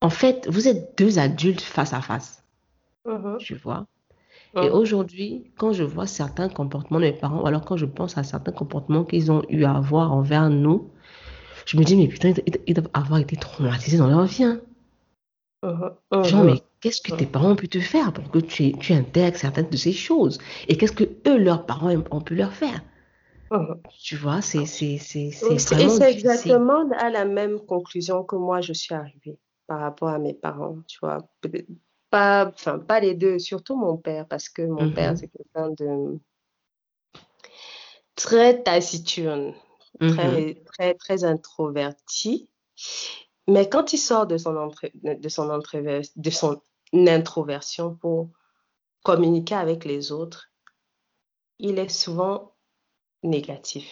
en 0.02 0.10
fait, 0.10 0.48
vous 0.50 0.68
êtes 0.68 0.98
deux 0.98 1.20
adultes 1.20 1.62
face 1.62 1.94
à 1.94 2.02
face, 2.02 2.44
Mhm. 3.06 3.38
tu 3.38 3.56
vois? 3.56 3.86
Et 4.56 4.70
Mhm. 4.70 4.74
aujourd'hui, 4.74 5.52
quand 5.58 5.74
je 5.74 5.84
vois 5.84 6.08
certains 6.08 6.50
comportements 6.50 7.00
de 7.00 7.06
mes 7.06 7.14
parents, 7.14 7.44
ou 7.44 7.48
alors 7.48 7.66
quand 7.66 7.78
je 7.78 7.86
pense 7.86 8.18
à 8.18 8.24
certains 8.24 8.52
comportements 8.52 9.04
qu'ils 9.06 9.32
ont 9.32 9.44
eu 9.50 9.64
à 9.66 9.76
avoir 9.76 10.14
envers 10.14 10.50
nous, 10.50 10.90
je 11.66 11.78
me 11.78 11.84
dis, 11.84 11.96
mais 11.98 12.08
putain, 12.08 12.34
ils, 12.68 12.74
doivent 12.74 12.90
avoir 12.94 13.20
été 13.20 13.36
traumatisés 13.36 13.98
dans 13.98 14.08
leur 14.08 14.26
vie. 14.26 14.44
hein. 14.44 14.62
Mhm. 15.64 16.24
Genre, 16.24 16.44
mais 16.44 16.62
qu'est-ce 16.82 17.02
que 17.02 17.12
tes 17.12 17.26
parents 17.26 17.52
ont 17.52 17.56
pu 17.56 17.68
te 17.70 17.80
faire 17.80 18.14
pour 18.14 18.32
que 18.32 18.40
tu, 18.40 18.74
tu 18.80 18.94
intègres 18.94 19.38
certaines 19.38 19.70
de 19.70 19.78
ces 19.78 19.94
choses? 19.94 20.40
Et 20.68 20.78
qu'est-ce 20.78 20.94
que 20.94 21.04
eux, 21.28 21.38
leurs 21.38 21.66
parents, 21.66 21.94
ont 22.12 22.22
pu 22.22 22.36
leur 22.36 22.54
faire? 22.54 22.82
Tu 24.04 24.16
vois, 24.16 24.42
c'est 24.42 24.66
c'est- 24.66 24.98
Et 24.98 25.58
vraiment 25.58 25.90
c'est 25.90 26.12
exactement 26.12 26.90
à 26.92 27.10
la 27.10 27.26
même 27.26 27.60
conclusion 27.66 28.24
que 28.24 28.36
moi 28.36 28.62
je 28.62 28.74
suis 28.74 28.94
arrivée 28.96 29.38
par 29.68 29.80
rapport 29.80 30.10
à 30.10 30.20
mes 30.20 30.34
parents, 30.34 30.78
tu 30.88 31.00
vois. 31.02 31.20
Pas, 32.10 32.48
enfin, 32.54 32.80
pas 32.80 33.00
les 33.02 33.16
deux, 33.16 33.38
surtout 33.38 33.76
mon 33.76 33.98
père, 33.98 34.28
parce 34.28 34.48
que 34.50 34.62
mon 34.62 34.92
père, 34.94 35.12
Mhm, 35.12 35.18
c'est 35.18 35.28
quelqu'un 35.28 35.70
de 35.72 36.20
très 38.16 38.64
taciturne, 38.64 39.54
mhm. 40.00 40.16
très, 40.16 40.56
très, 40.66 40.94
très 40.94 41.24
introverti. 41.24 42.50
Mais 43.48 43.70
quand 43.70 43.94
il 43.94 43.98
sort 43.98 44.28
de 44.28 44.38
son, 44.38 44.72
de 45.04 45.30
son 45.30 46.62
introversion 46.94 47.96
pour 47.96 48.30
communiquer 49.04 49.56
avec 49.56 49.86
les 49.86 50.12
autres, 50.12 50.50
il 51.60 51.80
est 51.80 51.90
souvent 51.90 52.54
négatif. 53.28 53.86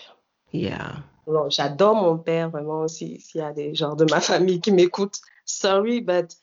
Yeah. 0.54 1.04
Bon, 1.28 1.50
j'adore 1.50 1.96
mon 1.96 2.18
père, 2.18 2.50
vraiment, 2.50 2.88
si- 2.88 3.20
s'il 3.20 3.42
y 3.42 3.44
a 3.44 3.52
des 3.52 3.74
gens 3.76 3.96
de 3.96 4.06
ma 4.10 4.22
famille 4.22 4.62
qui 4.62 4.72
m'écoutent, 4.72 5.20
sorry, 5.46 6.02
but 6.02 6.38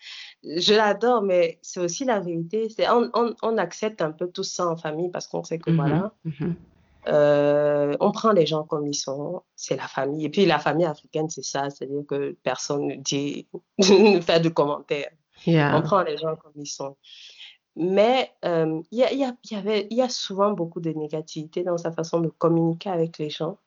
je 0.44 0.74
l'adore, 0.74 1.22
mais 1.22 1.58
c'est 1.62 1.80
aussi 1.80 2.04
la 2.04 2.18
vérité. 2.20 2.68
C'est, 2.68 2.88
on, 2.90 3.08
on, 3.14 3.34
on 3.42 3.58
accepte 3.58 4.02
un 4.02 4.10
peu 4.10 4.28
tout 4.28 4.42
ça 4.42 4.66
en 4.66 4.76
famille 4.76 5.08
parce 5.10 5.26
qu'on 5.28 5.44
sait 5.44 5.58
que 5.58 5.70
Mhm, 5.70 5.76
voilà, 5.76 6.12
mhm. 6.24 6.56
euh, 7.08 7.96
on 8.00 8.10
prend 8.12 8.32
les 8.32 8.44
gens 8.46 8.64
comme 8.64 8.86
ils 8.86 8.94
sont, 8.94 9.42
c'est 9.56 9.76
la 9.76 9.86
famille. 9.88 10.24
Et 10.26 10.30
puis 10.30 10.46
la 10.46 10.58
famille 10.58 10.86
africaine, 10.86 11.30
c'est 11.30 11.44
ça, 11.44 11.70
c'est-à-dire 11.70 12.02
que 12.08 12.36
personne 12.42 12.86
ne 12.88 12.96
dit, 12.96 13.46
ne 13.78 14.20
fait 14.20 14.40
de 14.40 14.48
commentaires. 14.48 15.10
On 15.76 15.82
prend 15.82 16.02
les 16.02 16.16
gens 16.18 16.36
comme 16.36 16.52
ils 16.56 16.66
sont. 16.66 16.96
Mais 17.76 18.32
euh, 18.44 18.82
il 18.90 18.98
y 18.98 19.04
a, 19.04 19.12
il 19.12 19.18
y 19.18 19.24
a, 19.24 19.34
il 19.44 19.52
y 19.52 19.56
avait, 19.56 19.86
il 19.90 19.96
y 19.96 20.02
a 20.02 20.08
souvent 20.08 20.52
beaucoup 20.52 20.80
de 20.80 20.90
négativité 20.90 21.62
dans 21.64 21.78
sa 21.78 21.92
façon 21.92 22.20
de 22.20 22.28
communiquer 22.28 22.90
avec 22.90 23.18
les 23.18 23.30
gens. 23.30 23.58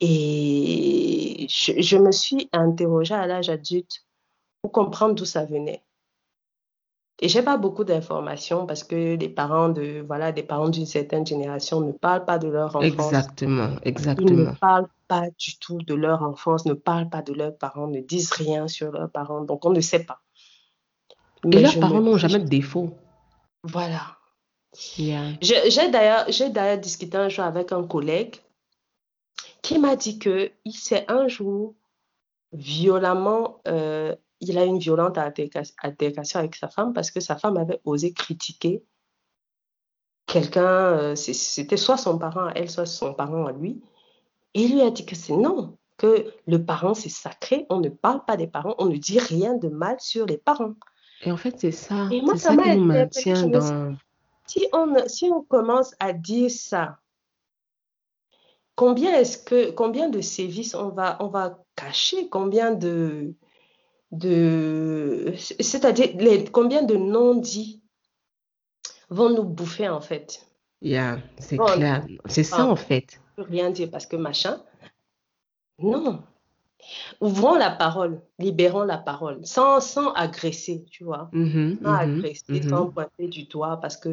Et 0.00 1.46
je, 1.48 1.80
je 1.80 1.96
me 1.96 2.12
suis 2.12 2.48
interrogée 2.52 3.14
à 3.14 3.26
l'âge 3.26 3.48
adulte 3.48 4.04
pour 4.62 4.72
comprendre 4.72 5.14
d'où 5.14 5.24
ça 5.24 5.44
venait. 5.46 5.82
Et 7.18 7.28
j'ai 7.28 7.42
pas 7.42 7.56
beaucoup 7.56 7.84
d'informations 7.84 8.66
parce 8.66 8.84
que 8.84 9.16
les 9.16 9.28
parents 9.30 9.70
de, 9.70 10.04
voilà, 10.06 10.32
des 10.32 10.42
parents 10.42 10.68
d'une 10.68 10.84
certaine 10.84 11.26
génération 11.26 11.80
ne 11.80 11.92
parlent 11.92 12.26
pas 12.26 12.38
de 12.38 12.48
leur 12.48 12.76
enfance. 12.76 12.84
Exactement, 12.84 13.68
Ils 13.68 13.72
ne 13.74 13.88
exactement. 13.88 14.54
parlent 14.60 14.88
pas 15.08 15.30
du 15.38 15.58
tout 15.58 15.78
de 15.78 15.94
leur 15.94 16.22
enfance, 16.22 16.66
ne 16.66 16.74
parlent 16.74 17.08
pas 17.08 17.22
de 17.22 17.32
leurs 17.32 17.56
parents, 17.56 17.86
ne 17.86 18.00
disent 18.00 18.32
rien 18.32 18.68
sur 18.68 18.92
leurs 18.92 19.10
parents. 19.10 19.40
Donc, 19.40 19.64
on 19.64 19.70
ne 19.70 19.80
sait 19.80 20.04
pas. 20.04 20.20
Et 21.52 21.60
leurs 21.60 21.78
parents 21.78 22.00
n'ont 22.00 22.16
jamais 22.16 22.38
de 22.38 22.48
défaut. 22.48 22.90
voilà. 23.62 24.16
Yeah. 24.98 25.32
J'ai 25.40 25.90
d'ailleurs, 25.90 26.78
discuté 26.78 27.16
un 27.16 27.28
jour 27.28 27.44
avec 27.44 27.72
un 27.72 27.86
collègue 27.86 28.36
qui 29.62 29.78
m'a 29.78 29.96
dit 29.96 30.18
que 30.18 30.52
il 30.64 30.74
s'est 30.74 31.04
un 31.08 31.28
jour 31.28 31.74
violemment, 32.52 33.60
euh, 33.68 34.14
il 34.40 34.58
a 34.58 34.64
eu 34.64 34.68
une 34.68 34.78
violente 34.78 35.16
alterca- 35.16 35.72
altercation 35.82 36.40
avec 36.40 36.54
sa 36.56 36.68
femme 36.68 36.92
parce 36.92 37.10
que 37.10 37.20
sa 37.20 37.36
femme 37.36 37.56
avait 37.56 37.80
osé 37.84 38.12
critiquer 38.12 38.84
quelqu'un, 40.26 40.68
euh, 40.68 41.14
c'était 41.14 41.76
soit 41.76 41.96
son 41.96 42.18
parent 42.18 42.48
à 42.48 42.52
elle, 42.54 42.70
soit 42.70 42.86
son 42.86 43.14
parent 43.14 43.46
à 43.46 43.52
lui. 43.52 43.80
Et 44.54 44.62
il 44.62 44.74
lui 44.74 44.82
a 44.82 44.90
dit 44.90 45.06
que 45.06 45.14
c'est 45.16 45.36
non, 45.36 45.76
que 45.96 46.32
le 46.46 46.64
parent 46.64 46.94
c'est 46.94 47.08
sacré, 47.08 47.66
on 47.70 47.80
ne 47.80 47.88
parle 47.88 48.24
pas 48.24 48.36
des 48.36 48.46
parents, 48.46 48.74
on 48.78 48.86
ne 48.86 48.96
dit 48.96 49.18
rien 49.18 49.54
de 49.54 49.68
mal 49.68 49.96
sur 50.00 50.26
les 50.26 50.38
parents. 50.38 50.74
Et 51.22 51.32
en 51.32 51.36
fait, 51.36 51.58
c'est 51.58 51.72
ça, 51.72 52.08
Et 52.12 52.20
moi, 52.20 52.36
ça 52.36 52.56
qui 52.56 52.76
nous 52.76 52.84
maintient 52.84 53.46
me 53.46 53.52
dans... 53.52 53.96
si 54.46 54.66
on, 54.72 54.94
si 55.08 55.24
on 55.26 55.42
commence 55.42 55.94
à 55.98 56.12
dire 56.12 56.50
ça, 56.50 56.98
combien 58.74 59.14
est-ce 59.18 59.38
que 59.38 59.70
combien 59.70 60.08
de 60.08 60.20
sévices 60.20 60.74
on 60.74 60.90
va 60.90 61.16
on 61.20 61.28
va 61.28 61.58
cacher, 61.74 62.28
combien 62.28 62.72
de 62.72 63.34
de 64.12 65.34
c'est-à-dire 65.36 66.10
combien 66.52 66.82
de 66.82 66.96
non-dits 66.96 67.82
vont 69.08 69.30
nous 69.30 69.44
bouffer 69.44 69.88
en 69.88 70.00
fait? 70.00 70.46
Yeah, 70.82 71.18
c'est 71.38 71.56
Bon, 71.56 71.64
clair. 71.64 72.06
C'est 72.26 72.44
ça, 72.44 72.66
en 72.66 72.76
fait. 72.76 73.20
rien 73.38 73.70
dire 73.70 73.90
parce 73.90 74.06
que 74.06 74.16
machin. 74.16 74.62
Non. 75.78 76.22
Ouvrons 77.20 77.54
la 77.56 77.70
parole, 77.70 78.20
libérons 78.38 78.84
la 78.84 78.98
parole, 78.98 79.44
sans, 79.46 79.80
sans 79.80 80.12
agresser, 80.12 80.84
tu 80.90 81.04
vois. 81.04 81.30
Mhm, 81.32 81.78
Sans 81.82 81.90
mhm, 81.90 81.96
agresser, 81.96 82.44
mhm. 82.48 82.68
sans 82.68 82.86
pointer 82.90 83.28
du 83.28 83.44
doigt 83.44 83.78
parce 83.80 83.96
que 83.96 84.08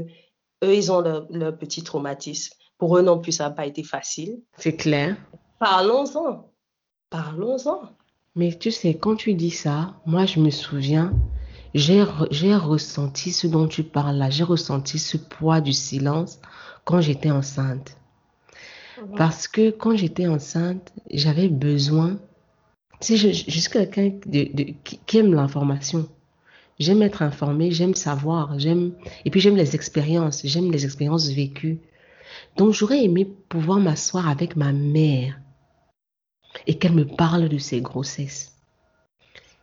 eux, 0.63 0.75
ils 0.75 0.91
ont 0.91 1.01
leur, 1.01 1.27
leur 1.29 1.57
petit 1.57 1.83
traumatisme. 1.83 2.55
Pour 2.77 2.97
eux 2.97 3.01
non 3.01 3.19
plus, 3.19 3.31
ça 3.33 3.45
n'a 3.45 3.51
pas 3.51 3.65
été 3.65 3.83
facile. 3.83 4.41
C'est 4.57 4.75
clair. 4.75 5.15
Parlons-en. 5.59 6.51
Parlons-en. 7.09 7.81
Mais 8.35 8.57
tu 8.57 8.71
sais, 8.71 8.95
quand 8.97 9.15
tu 9.15 9.33
dis 9.35 9.51
ça, 9.51 9.93
moi, 10.05 10.25
je 10.25 10.39
me 10.39 10.49
souviens, 10.49 11.13
j'ai 11.73 12.03
re- 12.03 12.27
j'ai 12.31 12.55
ressenti 12.55 13.31
ce 13.31 13.47
dont 13.47 13.67
tu 13.67 13.83
parles 13.83 14.17
là. 14.17 14.29
J'ai 14.29 14.43
ressenti 14.43 14.99
ce 14.99 15.17
poids 15.17 15.61
du 15.61 15.73
silence 15.73 16.39
quand 16.85 17.01
j'étais 17.01 17.31
enceinte. 17.31 17.97
Parce 19.15 19.47
que 19.47 19.71
quand 19.71 19.95
j'étais 19.95 20.27
enceinte, 20.27 20.91
j'avais 21.11 21.47
besoin. 21.49 22.19
Sais, 22.99 23.17
je, 23.17 23.29
suis 23.31 23.69
quelqu'un 23.69 24.11
qui 25.05 25.17
aime 25.17 25.33
l'information. 25.33 26.07
J'aime 26.79 27.01
être 27.01 27.21
informé, 27.21 27.71
j'aime 27.71 27.95
savoir, 27.95 28.57
j'aime. 28.59 28.93
Et 29.25 29.29
puis 29.29 29.41
j'aime 29.41 29.55
les 29.55 29.75
expériences, 29.75 30.41
j'aime 30.45 30.71
les 30.71 30.85
expériences 30.85 31.29
vécues. 31.29 31.79
Donc 32.57 32.73
j'aurais 32.73 33.03
aimé 33.03 33.25
pouvoir 33.25 33.79
m'asseoir 33.79 34.27
avec 34.27 34.55
ma 34.55 34.71
mère 34.71 35.39
et 36.67 36.77
qu'elle 36.77 36.93
me 36.93 37.05
parle 37.05 37.49
de 37.49 37.57
ses 37.57 37.81
grossesses. 37.81 38.53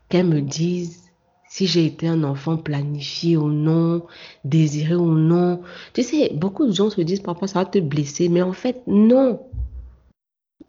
Qu'elle 0.08 0.26
me 0.26 0.40
dise 0.40 1.10
si 1.48 1.66
j'ai 1.66 1.84
été 1.84 2.06
un 2.06 2.22
enfant 2.22 2.56
planifié 2.56 3.36
ou 3.36 3.48
non, 3.48 4.06
désiré 4.44 4.94
ou 4.94 5.14
non. 5.14 5.62
Tu 5.94 6.04
sais, 6.04 6.30
beaucoup 6.32 6.64
de 6.64 6.72
gens 6.72 6.90
se 6.90 7.00
disent 7.00 7.20
parfois 7.20 7.48
ça 7.48 7.58
va 7.60 7.64
te 7.66 7.80
blesser, 7.80 8.28
mais 8.28 8.42
en 8.42 8.52
fait, 8.52 8.82
non. 8.86 9.40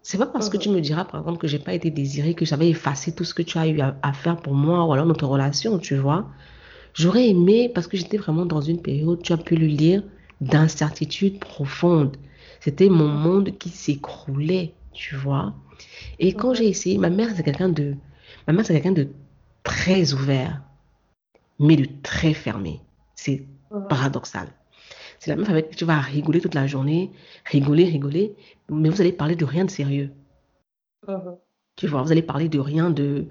C'est 0.04 0.18
pas 0.18 0.26
parce 0.28 0.50
que 0.50 0.58
Mhm. 0.58 0.62
tu 0.64 0.70
me 0.70 0.82
diras, 0.82 1.06
par 1.06 1.22
exemple, 1.22 1.40
que 1.40 1.48
j'ai 1.48 1.60
pas 1.60 1.74
été 1.74 1.92
désirée, 1.92 2.34
que 2.34 2.46
j'avais 2.46 2.70
effacé 2.70 3.14
tout 3.14 3.24
ce 3.24 3.34
que 3.34 3.44
tu 3.44 3.58
as 3.58 3.68
eu 3.68 3.80
à, 3.82 3.98
à 4.02 4.14
faire 4.14 4.38
pour 4.42 4.54
moi, 4.56 4.86
ou 4.86 4.94
alors 4.94 5.06
notre 5.06 5.28
relation, 5.28 5.78
tu 5.80 5.96
vois. 5.96 6.30
J'aurais 6.94 7.30
aimé, 7.30 7.70
parce 7.74 7.88
que 7.88 7.98
j'étais 7.98 8.18
vraiment 8.18 8.46
dans 8.46 8.62
une 8.62 8.82
période, 8.82 9.22
tu 9.24 9.34
as 9.34 9.38
pu 9.38 9.56
le 9.56 9.68
lire, 9.68 10.04
d'incertitude 10.42 11.40
profonde. 11.40 12.18
C'était 12.60 12.90
mon 12.90 13.08
monde 13.10 13.58
qui 13.58 13.70
s'écroulait, 13.70 14.76
tu 14.94 15.16
vois. 15.16 15.56
Et 16.20 16.36
quand 16.36 16.50
Mhm. 16.50 16.56
j'ai 16.56 16.70
essayé, 16.70 16.98
ma 16.98 17.10
mère, 17.10 17.30
c'est 17.36 17.44
quelqu'un 17.44 17.70
de, 17.70 17.96
ma 18.48 18.54
mère, 18.54 18.66
c'est 18.66 18.74
quelqu'un 18.74 18.92
de 18.94 19.10
très 19.64 20.14
ouvert, 20.14 20.64
mais 21.60 21.76
de 21.78 21.88
très 22.04 22.34
fermé. 22.34 22.82
C'est 23.16 23.48
Mhm. 23.72 23.88
paradoxal. 23.88 24.48
C'est 25.22 25.30
la 25.30 25.36
meuf 25.36 25.50
avec 25.52 25.70
qui 25.70 25.76
tu 25.76 25.86
vas 25.86 26.00
rigoler 26.00 26.42
toute 26.42 26.56
la 26.56 26.66
journée, 26.66 27.12
rigoler, 27.46 27.86
rigoler, 27.86 28.34
mais 28.70 28.90
vous 28.90 29.02
allez 29.02 29.12
parler 29.12 29.36
de 29.36 29.46
rien 29.46 29.66
de 29.66 29.70
sérieux. 29.70 30.10
Mhm. 31.08 31.36
Tu 31.76 31.86
vois, 31.86 32.02
vous 32.02 32.12
allez 32.12 32.24
parler 32.24 32.50
de 32.50 32.58
rien 32.58 32.90
de, 32.90 33.28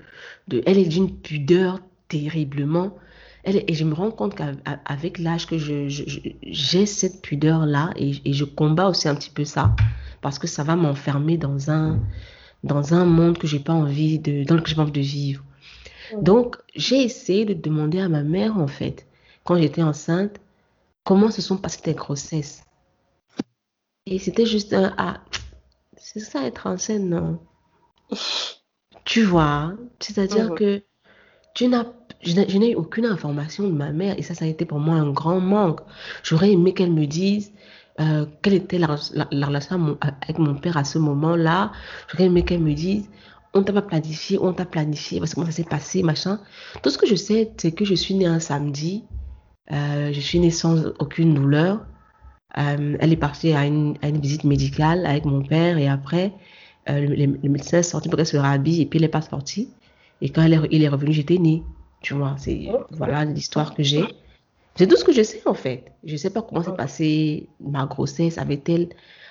de... 0.47 0.63
Elle 0.67 0.79
est 0.79 0.87
d'une 0.87 1.13
pudeur 1.17 1.81
terriblement. 2.07 2.97
Elle 3.43 3.57
est- 3.57 3.69
et 3.69 3.75
je 3.75 3.85
me 3.85 3.93
rends 3.93 4.13
compte 4.13 4.37
qu'avec 4.37 5.19
l'âge 5.19 5.49
que 5.49 5.59
je, 5.59 5.89
je- 5.89 6.21
j'ai 6.45 6.87
cette 6.87 7.23
pudeur-là 7.23 7.91
et, 7.97 8.13
et 8.25 8.33
je 8.35 8.45
combats 8.45 8.87
aussi 8.89 9.09
un 9.09 9.17
petit 9.17 9.31
peu 9.31 9.45
ça 9.45 9.75
parce 10.21 10.39
que 10.39 10.47
ça 10.47 10.63
va 10.63 10.77
m'enfermer 10.77 11.39
dans 11.39 11.73
un, 11.73 11.99
dans 12.63 12.95
un 12.95 13.05
monde 13.05 13.37
que 13.37 13.49
j'ai 13.49 13.59
pas 13.59 13.73
envie 13.73 14.21
de, 14.21 14.45
dans 14.45 14.55
lequel 14.55 14.69
j'ai 14.69 14.77
pas 14.77 14.83
envie 14.83 14.93
de 14.93 15.01
vivre. 15.01 15.43
Mhm. 16.15 16.23
Donc, 16.23 16.57
j'ai 16.77 17.03
essayé 17.03 17.45
de 17.47 17.55
demander 17.55 17.99
à 17.99 18.09
ma 18.09 18.23
mère, 18.23 18.59
en 18.59 18.69
fait, 18.69 19.07
quand 19.43 19.57
j'étais 19.57 19.83
enceinte, 19.83 20.41
comment 21.05 21.31
se 21.31 21.43
sont 21.43 21.59
passées 21.59 21.83
tes 21.83 21.95
grossesses? 21.95 22.63
Et 24.05 24.19
c'était 24.19 24.45
juste 24.45 24.75
un 24.75 24.95
Ah, 24.99 25.25
c'est 25.97 26.21
ça 26.21 26.47
être 26.47 26.67
enceinte, 26.67 27.03
non? 27.05 27.41
Tu 29.05 29.23
vois, 29.23 29.75
c'est-à-dire 30.01 30.53
Mhm. 30.53 30.55
que 30.55 30.83
tu 31.55 31.69
n'as, 31.69 31.87
je 32.23 32.59
n'ai 32.59 32.73
eu 32.73 32.77
aucune 32.77 33.07
information 33.07 33.65
de 33.69 33.73
ma 33.75 33.93
mère 33.93 34.19
et 34.19 34.23
ça, 34.23 34.35
ça 34.35 34.45
a 34.47 34.49
été 34.49 34.65
pour 34.67 34.81
moi 34.81 34.97
un 34.97 35.11
grand 35.13 35.41
manque. 35.41 35.81
J'aurais 36.25 36.53
aimé 36.53 36.75
qu'elle 36.75 36.93
me 36.93 37.07
dise 37.07 37.53
euh, 38.01 38.27
quelle 38.43 38.55
était 38.55 38.79
la, 38.79 38.97
la- 39.15 39.29
la 39.33 39.47
relation 39.47 39.79
mon- 39.79 39.99
avec 40.03 40.39
mon 40.39 40.55
père 40.57 40.77
à 40.79 40.85
ce 40.85 40.99
moment-là. 40.99 41.73
J'aurais 42.09 42.27
aimé 42.27 42.45
qu'elle 42.45 42.63
me 42.63 42.75
dise 42.75 43.11
on 43.55 43.63
t'a 43.65 43.73
pas 43.75 43.83
planifié, 43.83 44.39
on 44.41 44.53
t'a 44.55 44.67
planifié, 44.67 45.21
parce 45.21 45.33
que 45.33 45.37
comment 45.37 45.47
ça 45.47 45.53
s'est 45.53 45.65
passé, 45.65 46.03
machin. 46.03 46.41
Tout 46.83 46.91
ce 46.91 46.99
que 46.99 47.07
je 47.07 47.17
sais, 47.17 47.53
c'est 47.59 47.73
que 47.73 47.85
je 47.85 47.95
suis 47.95 48.15
née 48.15 48.27
un 48.27 48.41
samedi, 48.41 49.05
euh, 49.73 50.13
je 50.13 50.21
suis 50.21 50.39
née 50.41 50.51
sans 50.51 50.87
aucune 50.99 51.35
douleur. 51.35 51.87
Euh, 52.59 52.97
elle 52.99 53.13
est 53.13 53.17
partie 53.17 53.53
à 53.53 53.65
une, 53.67 53.97
à 54.03 54.09
une 54.09 54.21
visite 54.21 54.45
médicale 54.45 55.07
avec 55.07 55.25
mon 55.25 55.43
père 55.43 55.79
et 55.79 55.89
après, 55.89 56.33
euh, 56.89 57.01
le, 57.01 57.49
médecin 57.49 57.79
est 57.79 57.83
sorti 57.85 58.09
pour 58.09 58.17
qu'elle 58.17 58.27
se 58.27 58.37
rhabille 58.37 58.83
et 58.83 58.87
puis 58.87 58.99
elle 58.99 59.03
n'est 59.05 59.09
pas 59.09 59.23
sortie. 59.23 59.71
Et 60.21 60.31
quand 60.31 60.43
elle 60.43 60.55
est- 60.55 60.69
il 60.71 60.83
est 60.83 60.89
revenu, 60.89 61.13
j'étais 61.13 61.39
née. 61.39 61.63
Tu 62.01 62.15
vois, 62.15 62.35
c'est 62.39 62.69
Oh. 62.73 62.81
voilà 62.91 63.25
l'histoire 63.25 63.75
que 63.75 63.83
j'ai. 63.83 64.05
C'est 64.75 64.87
tout 64.87 64.97
ce 64.97 65.05
que 65.05 65.13
je 65.13 65.23
sais 65.23 65.43
en 65.47 65.55
fait. 65.55 65.93
Je 66.05 66.17
sais 66.17 66.31
pas 66.31 66.43
comment 66.43 66.63
s'est 66.63 66.75
passée 66.75 67.49
ma 67.61 67.87
grossesse. 67.87 68.39
Avait-elle 68.39 68.89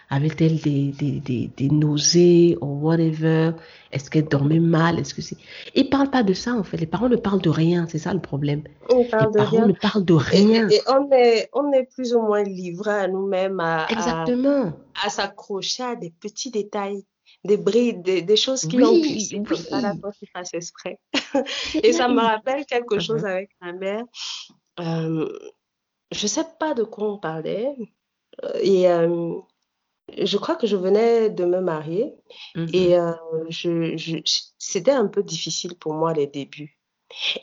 avait-elle 0.09 0.59
des, 0.59 0.91
des, 0.91 1.19
des, 1.19 1.51
des 1.55 1.69
nausées 1.69 2.57
ou 2.61 2.79
whatever? 2.87 3.51
Est-ce 3.91 4.09
qu'elle 4.09 4.27
dormait 4.27 4.59
mal? 4.59 4.99
Est-ce 4.99 5.13
que 5.13 5.21
c'est... 5.21 5.37
Ils 5.75 5.89
parlent 5.89 6.09
pas 6.09 6.23
de 6.23 6.33
ça 6.33 6.53
en 6.53 6.63
fait. 6.63 6.77
Les 6.77 6.85
parents 6.87 7.09
ne 7.09 7.15
parlent 7.15 7.41
de 7.41 7.49
rien. 7.49 7.85
C'est 7.89 7.99
ça 7.99 8.13
le 8.13 8.19
problème. 8.21 8.63
On 8.89 8.99
Les 8.99 9.07
parents 9.07 9.31
rien. 9.57 9.67
ne 9.67 9.73
parlent 9.73 10.05
de 10.05 10.13
rien. 10.13 10.67
et- 10.69 10.75
et 10.75 10.81
on 10.87 11.11
est, 11.11 11.49
on 11.53 11.71
est 11.73 11.83
plus 11.93 12.13
ou 12.15 12.21
moins 12.21 12.43
livré 12.43 12.91
à 12.91 13.07
nous-mêmes 13.07 13.59
à, 13.59 13.83
à, 13.85 13.91
Exactement. 13.91 14.73
à 15.05 15.09
s'accrocher 15.09 15.83
à 15.83 15.95
des 15.95 16.09
petits 16.11 16.49
détails, 16.51 17.03
des 17.43 17.57
brides, 17.57 18.01
des, 18.01 18.21
des 18.23 18.35
choses 18.35 18.61
qui 18.65 18.81
ont 18.81 18.91
Oui, 18.91 19.01
glissé 19.01 19.41
comme 19.43 19.55
ça, 19.57 19.93
oui. 19.93 20.11
qu'ils 20.17 20.27
fassent 20.29 20.53
exprès. 20.53 20.99
Et 21.83 21.93
ça 21.93 22.07
me 22.07 22.19
rappelle 22.19 22.65
quelque 22.65 22.99
chose 22.99 23.21
Mhm. 23.21 23.29
avec 23.29 23.49
ma 23.61 23.73
mère. 23.73 24.03
Euh, 24.79 25.29
je 26.11 26.25
sais 26.27 26.45
pas 26.59 26.73
de 26.73 26.83
quoi 26.83 27.11
on 27.13 27.17
parlait. 27.19 27.75
euh, 28.43 28.49
Et 28.61 28.89
euh, 28.89 29.33
je 30.17 30.37
crois 30.37 30.55
que 30.55 30.67
je 30.67 30.75
venais 30.75 31.29
de 31.29 31.45
me 31.45 31.59
marier. 31.61 32.13
Mhm. 32.55 32.69
Et 32.73 32.97
euh, 32.97 33.11
je, 33.49 33.97
je, 33.97 34.17
c'était 34.57 34.91
un 34.91 35.07
peu 35.07 35.23
difficile 35.23 35.75
pour 35.77 35.93
moi 35.93 36.13
les 36.13 36.27
débuts. 36.27 36.79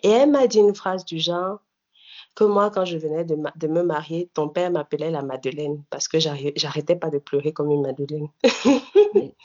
Et 0.02 0.10
elle 0.10 0.30
m'a 0.30 0.46
dit 0.46 0.58
une 0.58 0.74
phrase 0.74 1.04
du 1.04 1.18
genre 1.18 1.58
que 2.34 2.44
moi, 2.44 2.70
quand 2.70 2.84
je 2.84 2.98
venais 2.98 3.24
de, 3.24 3.34
ma- 3.34 3.52
de 3.56 3.66
me 3.66 3.82
marier, 3.82 4.30
ton 4.34 4.48
père 4.48 4.70
m'appelait 4.70 5.10
la 5.10 5.22
Madeleine 5.22 5.82
parce 5.90 6.08
que 6.08 6.18
j'arri- 6.18 6.52
j'arrêtais 6.56 6.96
pas 6.96 7.10
de 7.10 7.18
pleurer 7.18 7.52
comme 7.52 7.70
une 7.70 7.82
Madeleine. 7.82 8.28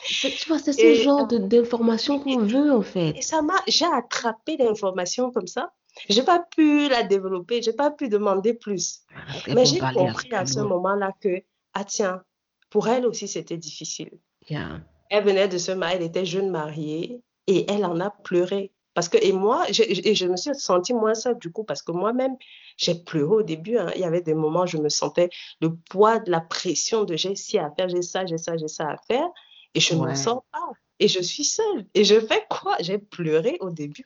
Tu 0.08 0.48
vois, 0.48 0.60
c'est 0.60 0.74
ce 0.74 0.80
Et, 0.80 0.96
genre 0.96 1.22
euh, 1.24 1.26
de, 1.28 1.38
d'informations 1.38 2.20
qu'on 2.20 2.40
veut 2.40 2.72
en 2.72 2.82
et 2.82 2.84
fait. 2.84 3.22
ça 3.22 3.42
m'a, 3.42 3.56
j'ai 3.68 3.86
attrapé 3.86 4.58
l'information 4.58 5.32
comme 5.32 5.48
ça. 5.48 5.74
J'ai 6.10 6.24
pas 6.24 6.40
pu 6.40 6.88
la 6.90 7.04
développer, 7.04 7.62
j'ai 7.62 7.74
pas 7.74 7.92
pu 7.92 8.10
demander 8.10 8.54
plus. 8.54 9.02
Mais 9.48 9.66
j'ai 9.66 9.80
compris 9.80 10.34
à 10.34 10.46
ce 10.46 10.60
moment-là 10.62 11.14
que, 11.20 11.44
ah 11.74 11.84
tiens, 11.84 12.24
pour 12.72 12.88
elle 12.88 13.06
aussi 13.06 13.28
c'était 13.28 13.58
difficile. 13.58 14.10
Yeah. 14.50 14.82
Elle 15.12 15.24
venait 15.26 15.48
de 15.48 15.60
se 15.60 15.72
marier, 15.72 15.98
elle 15.98 16.04
était 16.04 16.26
jeune 16.26 16.50
mariée 16.50 17.22
et 17.46 17.70
elle 17.72 17.86
en 17.86 18.00
a 18.00 18.10
pleuré. 18.10 18.72
Parce 18.94 19.08
que, 19.08 19.18
et 19.22 19.32
moi, 19.32 19.66
je, 19.72 19.84
je 20.14 20.26
me 20.28 20.36
suis 20.36 20.54
sentie 20.56 20.94
moins 20.94 21.14
seule 21.14 21.38
du 21.40 21.50
coup, 21.52 21.64
parce 21.64 21.82
que 21.82 21.94
moi-même, 21.94 22.36
j'ai 22.76 22.96
pleuré 22.96 23.36
au 23.36 23.42
début. 23.44 23.78
hein. 23.78 23.90
Il 23.96 24.02
y 24.02 24.04
avait 24.04 24.22
des 24.22 24.34
moments 24.34 24.64
où 24.64 24.68
je 24.68 24.78
me 24.78 24.90
sentais 24.90 25.30
le 25.62 25.76
poids 25.76 26.20
de 26.20 26.30
la 26.30 26.42
pression 26.42 27.06
de 27.06 27.16
j'ai 27.16 27.36
ci 27.36 27.58
à 27.58 27.72
faire, 27.72 27.88
j'ai 27.88 28.02
ça, 28.02 28.26
j'ai 28.26 28.38
ça, 28.38 28.58
j'ai 28.58 28.68
ça 28.68 28.90
à 28.90 28.98
faire, 28.98 29.28
et 29.76 29.80
je 29.80 29.94
m'en 29.96 30.04
Ouais. 30.06 30.16
sors 30.16 30.44
pas. 30.52 30.60
Et 31.00 31.08
je 31.08 31.22
suis 31.22 31.46
seule. 31.46 31.86
Et 31.94 32.04
je 32.04 32.20
fais 32.20 32.44
quoi? 32.50 32.76
J'ai 32.82 32.98
pleuré 33.00 33.58
au 33.62 33.70
début. 33.70 34.06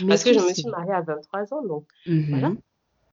Mais 0.00 0.06
Parce 0.08 0.22
que 0.22 0.32
je 0.34 0.38
me 0.38 0.52
suis 0.52 0.66
mariée 0.66 0.92
à 0.92 1.00
23 1.00 1.54
ans, 1.54 1.62
donc 1.66 1.86
voilà. 2.06 2.50
Mhm. 2.50 2.58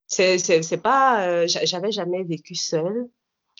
C'est, 0.07 0.81
pas, 0.83 1.25
euh, 1.27 1.47
j'a- 1.47 1.63
j'avais 1.65 1.91
jamais 1.91 2.23
vécu 2.23 2.53
seule. 2.55 3.07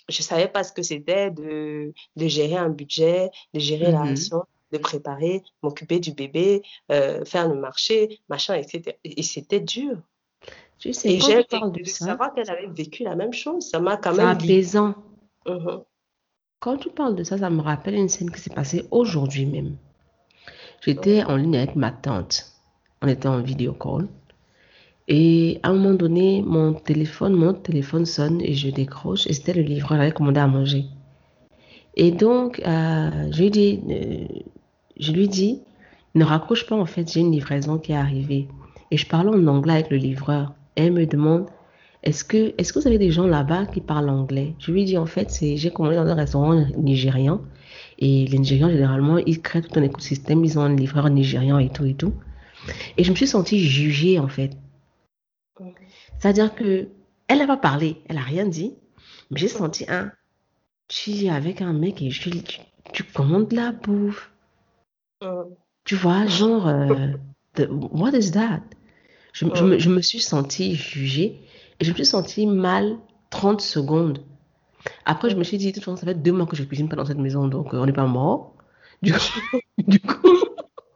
Je 0.09 0.21
savais 0.21 0.47
pas 0.47 0.63
ce 0.63 0.73
que 0.73 0.81
c'était 0.81 1.31
de, 1.31 1.93
de 2.15 2.27
gérer 2.27 2.57
un 2.57 2.69
budget, 2.69 3.30
de 3.53 3.59
gérer 3.59 3.91
la 3.91 4.01
Mhm. 4.03 4.09
ration, 4.09 4.43
de 4.71 4.77
préparer, 4.77 5.43
m'occuper 5.61 5.99
du 5.99 6.13
bébé, 6.13 6.61
euh, 6.91 7.23
faire 7.25 7.47
le 7.47 7.55
marché, 7.55 8.19
machin, 8.27 8.55
etc. 8.55 8.97
Et, 9.03 9.23
c'était 9.23 9.59
dur. 9.59 9.97
Tu 10.77 10.93
sais, 10.93 11.13
Et 11.13 11.19
j'ai, 11.19 11.43
de 11.43 11.84
ça, 11.85 12.05
savoir 12.05 12.34
qu'elle 12.34 12.49
avait 12.49 12.67
vécu 12.67 13.03
la 13.03 13.15
même 13.15 13.31
chose, 13.34 13.69
ça 13.69 13.80
m'a 13.80 13.95
quand 13.97 14.13
même 14.15 14.27
apaisant. 14.27 14.95
Mhm. 15.47 15.84
Quand 16.59 16.77
tu 16.77 16.89
parles 16.89 17.15
de 17.15 17.23
ça, 17.23 17.38
ça 17.38 17.49
me 17.49 17.61
rappelle 17.61 17.95
une 17.95 18.09
scène 18.09 18.31
qui 18.31 18.39
s'est 18.39 18.53
passée 18.53 18.88
aujourd'hui 18.91 19.45
même. 19.45 19.77
J'étais 20.81 21.23
en 21.23 21.35
ligne 21.38 21.57
avec 21.57 21.75
ma 21.75 21.91
tante. 21.91 22.45
On 23.01 23.07
était 23.07 23.27
en 23.27 23.41
vidéo 23.41 23.73
call. 23.73 24.07
Et 25.07 25.59
à 25.63 25.69
un 25.69 25.73
moment 25.73 25.93
donné, 25.93 26.41
mon 26.45 26.73
téléphone, 26.73 27.34
mon 27.34 27.53
téléphone 27.53 28.05
sonne 28.05 28.41
et 28.41 28.53
je 28.53 28.69
décroche. 28.69 29.27
Et 29.27 29.34
c'était 29.34 29.53
le 29.53 29.61
livreur, 29.61 29.97
j'avais 29.97 30.11
commandé 30.11 30.39
à 30.39 30.47
manger. 30.47 30.85
Et 31.95 32.11
donc, 32.11 32.61
euh, 32.65 33.31
je 33.31 33.41
lui 33.41 33.51
dis, 33.51 33.80
euh, 33.89 34.25
je 34.99 35.11
lui 35.11 35.27
dis, 35.27 35.61
ne 36.15 36.23
raccroche 36.23 36.65
pas 36.65 36.75
en 36.75 36.85
fait, 36.85 37.11
j'ai 37.11 37.19
une 37.19 37.31
livraison 37.31 37.77
qui 37.77 37.91
est 37.91 37.95
arrivée. 37.95 38.47
Et 38.91 38.97
je 38.97 39.07
parlais 39.07 39.30
en 39.30 39.47
anglais 39.47 39.73
avec 39.73 39.89
le 39.89 39.97
livreur. 39.97 40.53
Et 40.75 40.84
elle 40.84 40.93
me 40.93 41.05
demande, 41.05 41.47
est-ce 42.03 42.23
que, 42.23 42.53
est-ce 42.57 42.73
que 42.73 42.80
vous 42.80 42.88
avez 42.88 42.97
des 42.97 43.11
gens 43.11 43.27
là-bas 43.27 43.65
qui 43.67 43.81
parlent 43.81 44.09
anglais? 44.09 44.55
Je 44.59 44.71
lui 44.71 44.85
dis, 44.85 44.97
en 44.97 45.05
fait, 45.05 45.30
j'ai 45.39 45.71
commandé 45.71 45.95
dans 45.95 46.07
un 46.07 46.15
restaurant 46.15 46.65
nigérian. 46.77 47.41
Et 47.99 48.25
les 48.25 48.38
Nigérians, 48.39 48.69
généralement, 48.69 49.17
ils 49.17 49.41
créent 49.41 49.61
tout 49.61 49.80
un 49.80 49.84
écosystème, 49.84 50.43
ils 50.43 50.57
ont 50.57 50.63
un 50.63 50.75
livreur 50.75 51.09
nigérian 51.09 51.59
et 51.59 51.69
tout 51.69 51.85
et 51.85 51.93
tout. 51.93 52.13
Et 52.97 53.03
je 53.03 53.11
me 53.11 53.15
suis 53.15 53.27
sentie 53.27 53.59
jugée, 53.59 54.19
en 54.19 54.27
fait. 54.27 54.51
C'est-à-dire 56.24 56.56
que 56.56 56.88
elle 57.28 57.40
n'a 57.40 57.48
pas 57.48 57.58
parlé, 57.58 57.98
elle 58.08 58.16
n'a 58.16 58.22
rien 58.22 58.45
dit, 58.45 58.78
mais 59.30 59.41
j'ai 59.41 59.50
senti 59.50 59.84
un. 59.90 60.10
Tu 60.88 61.12
es 61.26 61.30
avec 61.30 61.62
un 61.62 61.74
mec 61.74 62.02
et 62.02 62.12
je, 62.12 62.30
tu, 62.30 62.60
tu 62.94 63.04
commandes 63.04 63.50
de 63.50 63.58
la 63.58 63.74
bouffe. 63.74 64.32
Mhm. 65.22 65.54
Tu 65.84 65.95
vois, 65.95 66.26
genre, 66.26 66.70
euh, 66.70 67.08
the- 67.56 67.68
what 67.70 68.12
is 68.12 68.32
that? 68.32 68.62
Je, 69.34 69.48
je 69.54 69.64
me, 69.66 69.78
je 69.80 69.90
me 69.90 70.02
suis 70.02 70.22
sentie 70.22 70.76
jugée 70.76 71.41
et 71.82 71.84
je 71.84 71.90
me 71.90 71.95
suis 71.95 72.06
sentie 72.06 72.48
mal 72.48 72.95
30 73.30 73.60
secondes. 73.60 74.24
Après, 75.04 75.30
je 75.30 75.36
me 75.36 75.44
suis 75.44 75.58
dit, 75.58 75.72
de 75.72 75.72
toute 75.74 75.84
façon, 75.84 75.98
ça 75.98 76.06
fait 76.06 76.16
deux 76.16 76.32
mois 76.32 76.45
que 76.45 76.56
je 76.56 76.64
cuisine 76.64 76.88
pas 76.88 76.95
dans 76.95 77.06
cette 77.06 77.18
maison, 77.18 77.50
donc 77.50 77.74
euh, 77.74 77.80
on 77.80 77.86
n'est 77.86 77.91
pas 77.91 78.08
mort. 78.08 78.56
Du 79.02 79.12
coup, 79.12 79.20
du 79.78 80.00
coup, 80.00 80.38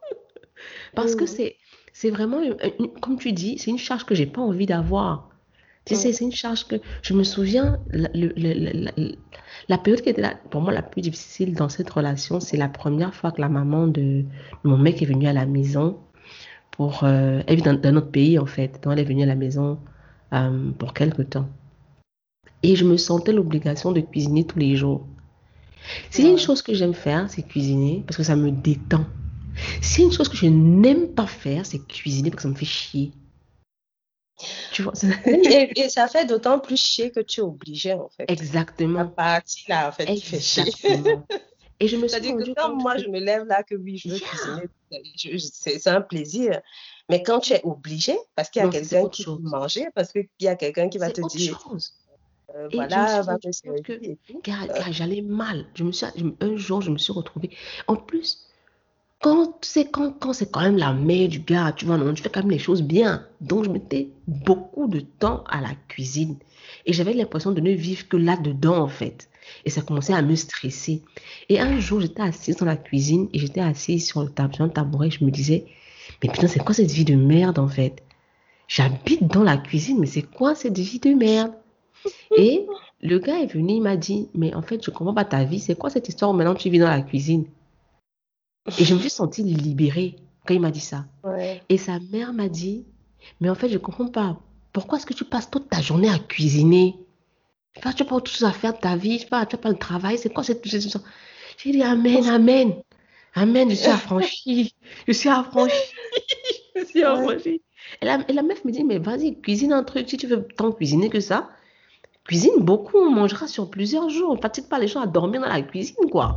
parce 0.94 1.14
que 1.14 1.26
c'est, 1.26 1.57
c'est 2.00 2.10
vraiment, 2.10 2.40
une- 2.40 2.56
une- 2.78 2.92
comme 3.00 3.18
tu 3.18 3.32
dis, 3.32 3.58
c'est 3.58 3.72
une 3.72 3.78
charge 3.78 4.04
que 4.04 4.14
j'ai 4.14 4.26
pas 4.26 4.40
envie 4.40 4.66
d'avoir. 4.66 5.30
Tu 5.84 5.94
sais, 5.96 6.12
c'est 6.12 6.24
une 6.24 6.32
charge 6.44 6.64
que 6.68 6.76
je 7.02 7.12
me 7.12 7.24
souviens, 7.24 7.80
la, 7.90 8.08
le- 8.14 8.32
le- 8.36 8.52
la- 8.54 8.72
la- 8.96 9.12
la 9.68 9.78
période 9.78 10.00
qui 10.02 10.08
était 10.10 10.22
là, 10.22 10.34
pour 10.50 10.60
moi 10.60 10.72
la 10.72 10.82
plus 10.82 11.02
difficile 11.02 11.54
dans 11.54 11.68
cette 11.68 11.90
relation, 11.90 12.38
c'est 12.38 12.56
la 12.56 12.68
première 12.68 13.14
fois 13.16 13.32
que 13.32 13.40
la 13.40 13.48
maman 13.48 13.88
de, 13.88 14.22
mon 14.62 14.76
mec 14.78 15.02
est 15.02 15.06
venue 15.06 15.26
à 15.26 15.32
la 15.32 15.44
maison 15.44 15.98
pour, 16.70 17.02
euh, 17.02 17.40
elle 17.48 17.56
vit 17.56 17.62
dans, 17.62 17.74
dans 17.74 17.92
notre 17.92 18.12
pays 18.12 18.38
en 18.38 18.46
fait, 18.46 18.78
donc 18.82 18.92
elle 18.92 19.00
est 19.00 19.04
venue 19.04 19.24
à 19.24 19.26
la 19.26 19.34
maison 19.34 19.78
euh, 20.34 20.70
pour 20.78 20.94
quelque 20.94 21.22
temps. 21.22 21.48
Et 22.62 22.76
je 22.76 22.84
me 22.84 22.96
sentais 22.96 23.32
l'obligation 23.32 23.90
de 23.90 24.00
cuisiner 24.02 24.44
tous 24.44 24.60
les 24.60 24.76
jours. 24.76 25.04
S'il 26.10 26.26
y 26.26 26.28
a 26.28 26.30
une 26.30 26.38
chose 26.38 26.62
que 26.62 26.74
j'aime 26.74 26.94
faire, 26.94 27.28
c'est 27.28 27.42
cuisiner 27.42 28.04
parce 28.06 28.16
que 28.18 28.22
ça 28.22 28.36
me 28.36 28.52
détend. 28.52 29.04
A 29.58 30.00
une 30.02 30.12
chose 30.12 30.28
que 30.28 30.36
je 30.36 30.46
n'aime 30.46 31.14
pas 31.14 31.26
faire, 31.26 31.66
c'est 31.66 31.78
cuisiner 31.86 32.30
parce 32.30 32.36
que 32.36 32.42
ça 32.42 32.48
me 32.48 32.54
fait 32.54 32.64
chier. 32.66 33.12
Tu 34.72 34.82
vois, 34.82 34.94
c'est- 34.94 35.08
Et, 35.26 35.80
et 35.80 35.88
ça 35.88 36.06
fait 36.06 36.24
d'autant 36.24 36.60
plus 36.60 36.76
chier 36.80 37.10
que 37.10 37.20
tu 37.20 37.40
es 37.40 37.42
obligé, 37.42 37.92
en 37.92 38.08
fait. 38.08 38.26
La 38.28 38.32
exactement. 38.32 39.06
partie 39.08 39.64
là, 39.68 39.88
en 39.88 39.92
fait, 39.92 40.06
qui 40.06 40.20
fait 40.20 40.40
chier. 40.40 40.62
Exactement. 40.62 41.26
Et 41.80 41.86
je 41.86 41.96
me 41.96 42.08
suis 42.08 42.28
rendu 42.28 42.54
que 42.54 42.60
quand 42.60 42.74
moi, 42.74 42.96
que- 42.96 43.02
je 43.02 43.08
me 43.08 43.20
lève 43.20 43.44
là, 43.44 43.62
que 43.62 43.76
oui, 43.76 43.98
je 43.98 44.08
veux 44.08 44.18
cuisiner, 44.18 44.64
c'est 45.38 45.78
c'est 45.78 45.90
un 45.90 46.00
plaisir. 46.00 46.60
Mais 47.08 47.22
quand 47.22 47.38
tu 47.38 47.52
es 47.52 47.60
obligé, 47.62 48.18
parce 48.34 48.50
qu'il 48.50 48.62
y 48.62 48.64
a 48.64 48.72
c'est 48.72 48.80
quelqu'un 48.80 49.08
qui 49.08 49.24
peut 49.24 49.38
manger, 49.42 49.86
parce 49.94 50.10
qu'il 50.10 50.26
y 50.40 50.48
a 50.48 50.56
quelqu'un 50.56 50.88
qui 50.88 50.98
va 50.98 51.06
c'est 51.06 51.12
te 51.14 51.20
autre 51.20 51.36
dire, 51.36 51.60
chose. 51.60 51.92
euh, 52.56 52.68
Et 52.72 52.74
voilà, 52.76 53.22
va 53.22 53.34
me 53.34 53.80
que- 53.80 54.40
car 54.42 54.66
j'allais 54.90 55.22
mal. 55.22 55.66
Je 55.76 55.84
me 55.84 55.92
suis, 55.92 56.06
je 56.16 56.24
me- 56.24 56.36
un 56.40 56.56
jour, 56.56 56.82
je 56.82 56.90
me 56.90 56.98
suis 56.98 57.12
retrouvée. 57.12 57.50
En 57.86 57.94
plus, 57.94 58.47
quand, 59.20 59.64
sais, 59.64 59.86
quand, 59.86 60.32
c'est 60.32 60.50
quand 60.50 60.60
même 60.60 60.76
la 60.76 60.92
mère 60.92 61.28
du 61.28 61.40
gars, 61.40 61.72
tu 61.72 61.84
vois, 61.84 61.96
non, 61.96 62.14
tu 62.14 62.22
fais 62.22 62.28
quand 62.28 62.40
même 62.40 62.50
les 62.50 62.58
choses 62.58 62.82
bien. 62.82 63.26
Donc, 63.40 63.64
je 63.64 63.70
mettais 63.70 64.10
beaucoup 64.26 64.86
de 64.86 65.00
temps 65.00 65.42
à 65.48 65.60
la 65.60 65.74
cuisine. 65.88 66.36
Et 66.86 66.92
j'avais 66.92 67.12
l'impression 67.12 67.50
de 67.52 67.60
ne 67.60 67.72
vivre 67.72 68.06
que 68.08 68.16
là-dedans, 68.16 68.78
en 68.78 68.88
fait. 68.88 69.28
Et 69.64 69.70
ça 69.70 69.82
commençait 69.82 70.12
à 70.12 70.22
me 70.22 70.36
stresser. 70.36 71.02
Et 71.48 71.58
un 71.58 71.80
jour, 71.80 72.00
j'étais 72.00 72.22
assise 72.22 72.56
dans 72.56 72.66
la 72.66 72.76
cuisine 72.76 73.28
et 73.32 73.38
j'étais 73.38 73.60
assise 73.60 74.06
sur 74.06 74.22
le, 74.22 74.30
tabouret. 74.30 75.10
Je 75.10 75.24
me 75.24 75.30
disais, 75.30 75.66
mais 76.22 76.30
putain, 76.30 76.46
c'est 76.46 76.62
quoi 76.62 76.74
cette 76.74 76.90
vie 76.90 77.04
de 77.04 77.16
merde, 77.16 77.58
en 77.58 77.68
fait? 77.68 78.02
J'habite 78.68 79.26
dans 79.26 79.42
la 79.42 79.56
cuisine, 79.56 79.98
mais 79.98 80.06
c'est 80.06 80.22
quoi 80.22 80.54
cette 80.54 80.78
vie 80.78 81.00
de 81.00 81.10
merde? 81.14 81.52
Et 82.36 82.66
le 83.00 83.18
gars 83.18 83.40
est 83.40 83.52
venu, 83.52 83.74
il 83.74 83.82
m'a 83.82 83.96
dit, 83.96 84.28
mais 84.34 84.54
en 84.54 84.62
fait, 84.62 84.84
je 84.84 84.90
comprends 84.90 85.14
pas 85.14 85.24
ta 85.24 85.44
vie. 85.44 85.58
C'est 85.58 85.76
quoi 85.76 85.90
cette 85.90 86.08
histoire 86.08 86.30
où 86.30 86.34
maintenant 86.34 86.54
tu 86.54 86.70
vis 86.70 86.78
dans 86.78 86.88
la 86.88 87.00
cuisine? 87.00 87.46
Et 88.78 88.84
je 88.84 88.94
me 88.94 88.98
suis 89.00 89.10
sentie 89.10 89.42
libérée 89.42 90.16
quand 90.46 90.54
il 90.54 90.60
m'a 90.60 90.70
dit 90.70 90.80
ça. 90.80 91.04
Ouais. 91.24 91.62
Et 91.68 91.78
sa 91.78 91.98
mère 92.12 92.32
m'a 92.32 92.48
dit, 92.48 92.84
mais 93.40 93.48
en 93.50 93.54
fait, 93.54 93.68
je 93.68 93.78
comprends 93.78 94.08
pas. 94.08 94.38
Pourquoi 94.72 94.98
est-ce 94.98 95.06
que 95.06 95.14
tu 95.14 95.24
passes 95.24 95.50
toute 95.50 95.68
ta 95.70 95.80
journée 95.80 96.08
à 96.10 96.18
cuisiner? 96.18 96.96
Enfin, 97.78 97.92
tu 97.92 98.02
n'as 98.02 98.08
pas 98.08 98.16
autre 98.16 98.30
chose 98.30 98.44
à 98.44 98.52
faire 98.52 98.74
de 98.74 98.78
ta 98.78 98.96
vie, 98.96 99.18
tu 99.18 99.26
n'as 99.30 99.46
pas 99.46 99.68
le 99.70 99.76
travail, 99.76 100.18
c'est 100.18 100.30
quoi 100.32 100.42
cette... 100.44 100.66
cette- 100.66 101.02
J'ai 101.58 101.72
dit, 101.72 101.82
Amen, 101.82 102.26
Amen. 102.28 102.74
Amen, 103.34 103.70
je 103.70 103.74
suis 103.76 103.88
affranchie. 103.88 104.74
Je 105.06 105.12
suis 105.12 105.28
affranchie. 105.28 105.74
Je 106.76 106.84
suis 106.84 106.98
Ouais. 107.00 107.04
affranchie. 107.06 107.60
Et 108.02 108.04
la, 108.06 108.18
et 108.28 108.32
la 108.32 108.42
meuf 108.42 108.64
me 108.64 108.70
dit, 108.70 108.84
mais 108.84 108.98
vas-y, 108.98 109.40
cuisine 109.40 109.72
un 109.72 109.82
truc. 109.84 110.08
Si 110.08 110.16
tu 110.16 110.26
veux 110.26 110.46
tant 110.56 110.70
cuisiner 110.72 111.08
que 111.10 111.20
ça, 111.20 111.48
cuisine 112.24 112.58
beaucoup, 112.60 112.98
on 112.98 113.10
mangera 113.10 113.46
sur 113.48 113.68
plusieurs 113.70 114.08
jours. 114.10 114.34
Ne 114.36 114.40
fatigue 114.40 114.66
pas 114.68 114.78
les 114.78 114.86
gens 114.88 115.00
à 115.00 115.06
dormir 115.06 115.40
dans 115.40 115.48
la 115.48 115.62
cuisine, 115.62 115.96
quoi. 116.10 116.36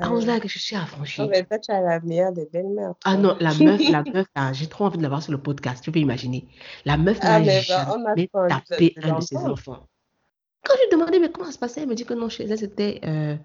Ah, 0.00 0.10
on 0.10 0.20
se 0.20 0.26
Ouais. 0.26 0.34
dit 0.34 0.40
que 0.40 0.48
je 0.48 0.58
suis 0.58 0.74
affranchie. 0.76 1.20
Non, 1.20 1.28
mais 1.28 1.44
toi, 1.44 1.58
tu 1.58 1.70
as 1.70 1.80
la 1.82 2.00
meilleure 2.00 2.32
des 2.32 2.46
belles-mères. 2.52 2.94
Ah 3.04 3.16
non, 3.16 3.36
la 3.40 3.50
meuf, 3.54 3.80
la 3.90 4.02
meuf, 4.02 4.26
là, 4.34 4.52
j'ai 4.52 4.66
trop 4.66 4.84
envie 4.86 4.96
de 4.98 5.02
la 5.02 5.08
voir 5.08 5.22
sur 5.22 5.32
le 5.32 5.38
podcast, 5.38 5.84
tu 5.84 5.92
peux 5.92 5.98
imaginer. 5.98 6.46
La 6.86 6.96
meuf 6.96 7.18
Ah, 7.20 7.40
n'a 7.40 7.44
bah, 7.46 7.60
jamais 7.60 8.30
de- 8.32 8.48
tapé 8.48 8.94
de 8.96 9.06
un 9.10 9.18
de 9.18 9.20
ses 9.22 9.34
l'entendre. 9.34 9.52
enfants. 9.52 9.86
Quand 10.64 10.74
je 10.74 10.78
lui 10.78 10.86
ai 10.86 10.90
demandé, 10.96 11.18
mais 11.18 11.30
comment 11.30 11.46
ça 11.46 11.52
se 11.52 11.58
passait, 11.58 11.82
elle 11.82 11.88
me 11.88 11.94
dit 11.94 12.04
que 12.04 12.14
non, 12.14 12.28
chez 12.28 12.44
elle, 12.44 12.56
c'était 12.58 13.00
euh, 13.04 13.36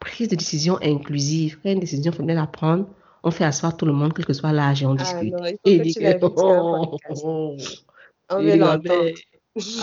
prise 0.00 0.28
de 0.28 0.34
décision 0.36 0.76
inclusive. 0.82 1.58
Une 1.64 1.80
décision, 1.80 2.12
il 2.12 2.14
faut 2.16 2.22
bien 2.24 2.34
la 2.34 2.46
prendre. 2.48 2.86
On 3.22 3.30
fait 3.30 3.44
asseoir 3.44 3.76
tout 3.76 3.86
le 3.86 3.92
monde, 3.92 4.12
quel 4.12 4.26
que 4.26 4.32
soit 4.34 4.52
l'âge, 4.52 4.82
et 4.82 4.86
on 4.86 4.92
Ah 4.92 4.96
discute. 4.96 5.32
non, 5.32 5.44
il 5.64 5.72
Et 5.72 5.78
dit 5.80 5.94
que, 5.94 6.16
oh, 6.22 6.86
podcast. 6.88 7.22
oh, 7.24 7.56
On 8.30 8.42
veut 8.42 8.56
l'entendre. 8.56 9.10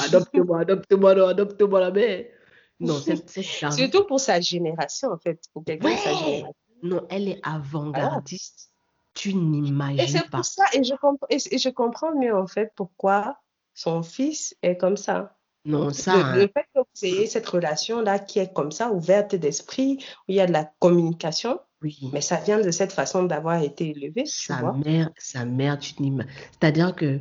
adopte-moi, 0.05 0.59
adopte-moi, 0.61 1.15
non, 1.15 1.27
adopte-moi 1.27 1.79
la 1.79 1.91
mère. 1.91 2.25
Non, 2.81 2.99
Surtout 3.71 4.05
pour 4.05 4.19
sa 4.19 4.39
génération, 4.41 5.09
en 5.11 5.17
fait. 5.17 5.39
Pour 5.53 5.63
quelqu'un 5.63 5.91
de 5.93 5.97
sa 5.97 6.11
ouais, 6.11 6.17
génération. 6.17 6.53
non, 6.83 7.05
elle 7.09 7.27
est 7.29 7.39
avant-gardiste. 7.43 8.69
Tu 9.13 9.29
Et 9.29 9.33
n'imagines 9.33 10.07
c'est 10.07 10.29
pas. 10.29 10.37
pour 10.37 10.45
ça, 10.45 10.63
et 10.73 10.83
je, 10.83 10.93
comp- 10.95 11.25
et, 11.29 11.37
et 11.51 11.57
je 11.57 11.69
comprends 11.69 12.15
mieux, 12.15 12.35
en 12.35 12.47
fait, 12.47 12.71
pourquoi 12.75 13.37
son 13.73 14.03
fils 14.03 14.55
est 14.61 14.77
comme 14.77 14.97
ça. 14.97 15.35
Non, 15.65 15.91
ça, 15.93 16.15
Le, 16.15 16.23
hein. 16.23 16.35
le 16.37 16.41
fait 16.47 16.65
que 16.73 16.79
vous 16.79 17.05
ayez 17.05 17.27
cette 17.27 17.47
relation-là 17.47 18.19
qui 18.19 18.39
est 18.39 18.51
comme 18.53 18.71
ça, 18.71 18.91
ouverte 18.91 19.35
d'esprit, 19.35 19.97
où 20.27 20.31
il 20.31 20.35
y 20.35 20.39
a 20.41 20.47
de 20.47 20.51
la 20.53 20.65
communication, 20.79 21.59
oui. 21.83 21.99
mais 22.13 22.21
ça 22.21 22.37
vient 22.37 22.59
de 22.61 22.71
cette 22.71 22.93
façon 22.93 23.23
d'avoir 23.23 23.61
été 23.61 23.89
élevé, 23.91 24.23
tu 24.23 24.31
Sa 24.47 24.55
vois. 24.55 24.73
mère, 24.73 25.11
sa 25.17 25.45
mère, 25.45 25.77
tu 25.77 25.93
n'imagines. 26.01 26.31
C'est-à-dire 26.53 26.95
que 26.95 27.19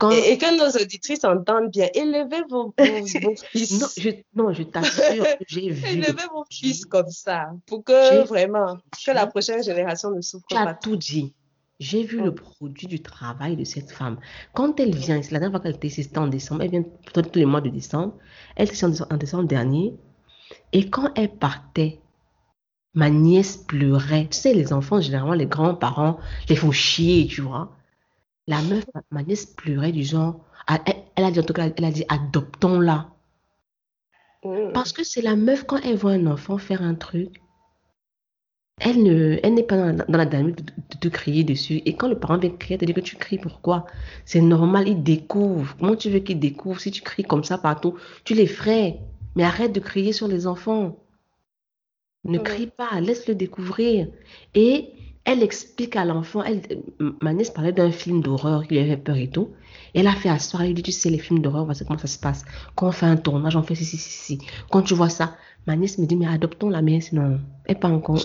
quand. 0.00 0.10
Et, 0.10 0.32
et 0.32 0.38
que 0.38 0.56
nos 0.58 0.82
auditrices 0.82 1.24
entendent 1.24 1.70
bien, 1.70 1.88
élevez 1.94 2.42
vos, 2.50 2.74
vos, 2.78 3.06
vos 3.22 3.36
Non, 3.70 3.88
fils. 3.88 3.94
je, 3.98 4.10
non, 4.34 4.52
je 4.52 4.62
t'assure 4.64 5.24
j'ai 5.46 5.70
vu 5.70 6.00
le 6.00 6.08
Élevez 6.08 6.26
vos 6.32 6.44
fils 6.50 6.84
comme 6.86 7.10
ça, 7.10 7.50
pour 7.66 7.84
que 7.84 8.26
vraiment, 8.26 8.78
que 9.04 9.10
la 9.12 9.26
prochaine 9.26 9.62
génération 9.62 10.10
ne 10.10 10.20
souffre 10.20 10.46
tu 10.48 10.56
as 10.56 10.66
pas. 10.66 10.74
tout 10.74 10.96
dit. 10.96 11.34
J'ai 11.78 12.02
vu 12.04 12.20
le 12.22 12.30
Mm. 12.30 12.34
produit 12.34 12.86
du 12.88 13.00
travail 13.02 13.56
de 13.56 13.64
cette 13.64 13.90
femme. 13.90 14.18
Quand 14.52 14.78
elle 14.80 14.94
vient, 14.94 15.22
c'est 15.22 15.32
la 15.32 15.38
dernière 15.38 15.52
fois 15.58 15.60
qu'elle 15.60 15.76
était 15.76 15.88
ici, 15.88 16.02
c'était 16.04 16.18
en 16.18 16.26
décembre, 16.28 16.62
elle 16.62 16.70
vient 16.70 16.84
tous 17.14 17.22
les 17.34 17.46
mois 17.46 17.60
de 17.62 17.70
décembre. 17.70 18.14
Elle 18.56 18.66
était 18.66 18.74
ici 18.74 18.84
en 18.84 18.88
décembre, 18.90 19.12
en 19.14 19.16
décembre 19.16 19.48
dernier. 19.48 19.94
Et 20.72 20.90
quand 20.90 21.10
elle 21.16 21.30
partait, 21.36 22.00
ma 22.94 23.08
nièce 23.10 23.56
pleurait. 23.56 24.28
Tu 24.30 24.38
sais, 24.38 24.52
les 24.54 24.72
enfants, 24.72 25.00
généralement, 25.00 25.34
les 25.34 25.46
grands-parents 25.46 26.18
les 26.48 26.56
font 26.56 26.72
chier, 26.72 27.26
tu 27.28 27.40
vois. 27.40 27.72
La 28.46 28.62
meuf, 28.62 28.84
ma, 29.10 29.22
nièce 29.22 29.46
pleurait 29.46 29.92
du 29.92 30.02
genre. 30.02 30.44
Elle, 30.68 30.96
elle 31.16 31.24
a 31.24 31.30
dit, 31.30 31.40
en 31.40 31.42
tout 31.44 31.52
cas, 31.52 31.68
elle 31.76 31.84
a 31.84 31.90
dit, 31.90 32.04
adoptons-la. 32.08 33.10
Mm. 34.44 34.72
Parce 34.72 34.92
que 34.92 35.04
c'est 35.04 35.22
la 35.22 35.36
meuf, 35.36 35.64
quand 35.64 35.78
elle 35.78 35.96
voit 35.96 36.12
un 36.12 36.26
enfant 36.26 36.58
faire 36.58 36.82
un 36.82 36.94
truc, 36.94 37.40
elle 38.80 39.02
ne, 39.02 39.38
elle 39.42 39.54
n'est 39.54 39.62
pas 39.62 39.76
dans 39.76 39.86
la, 39.96 40.04
dans 40.06 40.18
la 40.18 40.26
dynamique 40.26 40.64
de, 40.64 40.72
de 40.90 40.96
te 40.98 41.08
crier 41.08 41.44
dessus. 41.44 41.82
Et 41.84 41.96
quand 41.96 42.08
le 42.08 42.18
parent 42.18 42.38
vient 42.38 42.50
crier, 42.50 42.74
elle 42.74 42.80
te 42.80 42.84
dit 42.86 42.94
que 42.94 43.00
tu 43.00 43.16
cries 43.16 43.38
pourquoi? 43.38 43.86
C'est 44.24 44.40
normal, 44.40 44.88
il 44.88 45.02
découvre. 45.02 45.76
Comment 45.78 45.96
tu 45.96 46.08
veux 46.10 46.20
qu'il 46.20 46.40
découvre 46.40 46.80
si 46.80 46.90
tu 46.90 47.02
cries 47.02 47.24
comme 47.24 47.44
ça 47.44 47.58
partout? 47.58 47.98
Tu 48.24 48.34
les 48.34 48.46
ferais. 48.46 48.98
Mais 49.36 49.44
arrête 49.44 49.72
de 49.72 49.80
crier 49.80 50.12
sur 50.12 50.28
les 50.28 50.46
enfants. 50.46 50.98
Ne 52.24 52.38
Ouais. 52.38 52.44
crie 52.44 52.66
pas, 52.66 53.00
laisse-le 53.00 53.34
découvrir. 53.34 54.08
Et 54.54 54.92
elle 55.24 55.42
explique 55.42 55.96
à 55.96 56.04
l'enfant, 56.04 56.42
ma 57.20 57.32
nièce 57.32 57.50
parlait 57.50 57.72
d'un 57.72 57.90
film 57.90 58.22
d'horreur 58.22 58.66
qui 58.66 58.74
lui 58.74 58.80
avait 58.80 58.96
peur 58.96 59.16
et 59.16 59.28
tout. 59.28 59.50
Elle 59.94 60.06
a 60.06 60.12
fait 60.12 60.28
asseoir, 60.28 60.62
elle 60.62 60.68
lui 60.68 60.74
dit, 60.74 60.82
tu 60.82 60.92
sais, 60.92 61.10
les 61.10 61.18
films 61.18 61.40
d'horreur, 61.40 61.64
voici 61.64 61.84
comment 61.84 61.98
ça 61.98 62.06
se 62.06 62.18
passe. 62.18 62.44
Quand 62.74 62.88
on 62.88 62.92
fait 62.92 63.06
un 63.06 63.16
tournage, 63.16 63.56
on 63.56 63.62
fait 63.62 63.74
ci, 63.74 63.84
ci, 63.84 63.98
ci, 63.98 64.10
ci. 64.10 64.38
Quand 64.70 64.82
tu 64.82 64.94
vois 64.94 65.08
ça, 65.08 65.36
ma 65.66 65.76
nièce 65.76 65.98
me 65.98 66.06
dit, 66.06 66.16
mais 66.16 66.26
adoptons 66.26 66.70
la 66.70 66.80
mère, 66.80 67.02
sinon, 67.02 67.38
elle 67.66 67.78
pas 67.78 67.88
encore. 67.88 68.24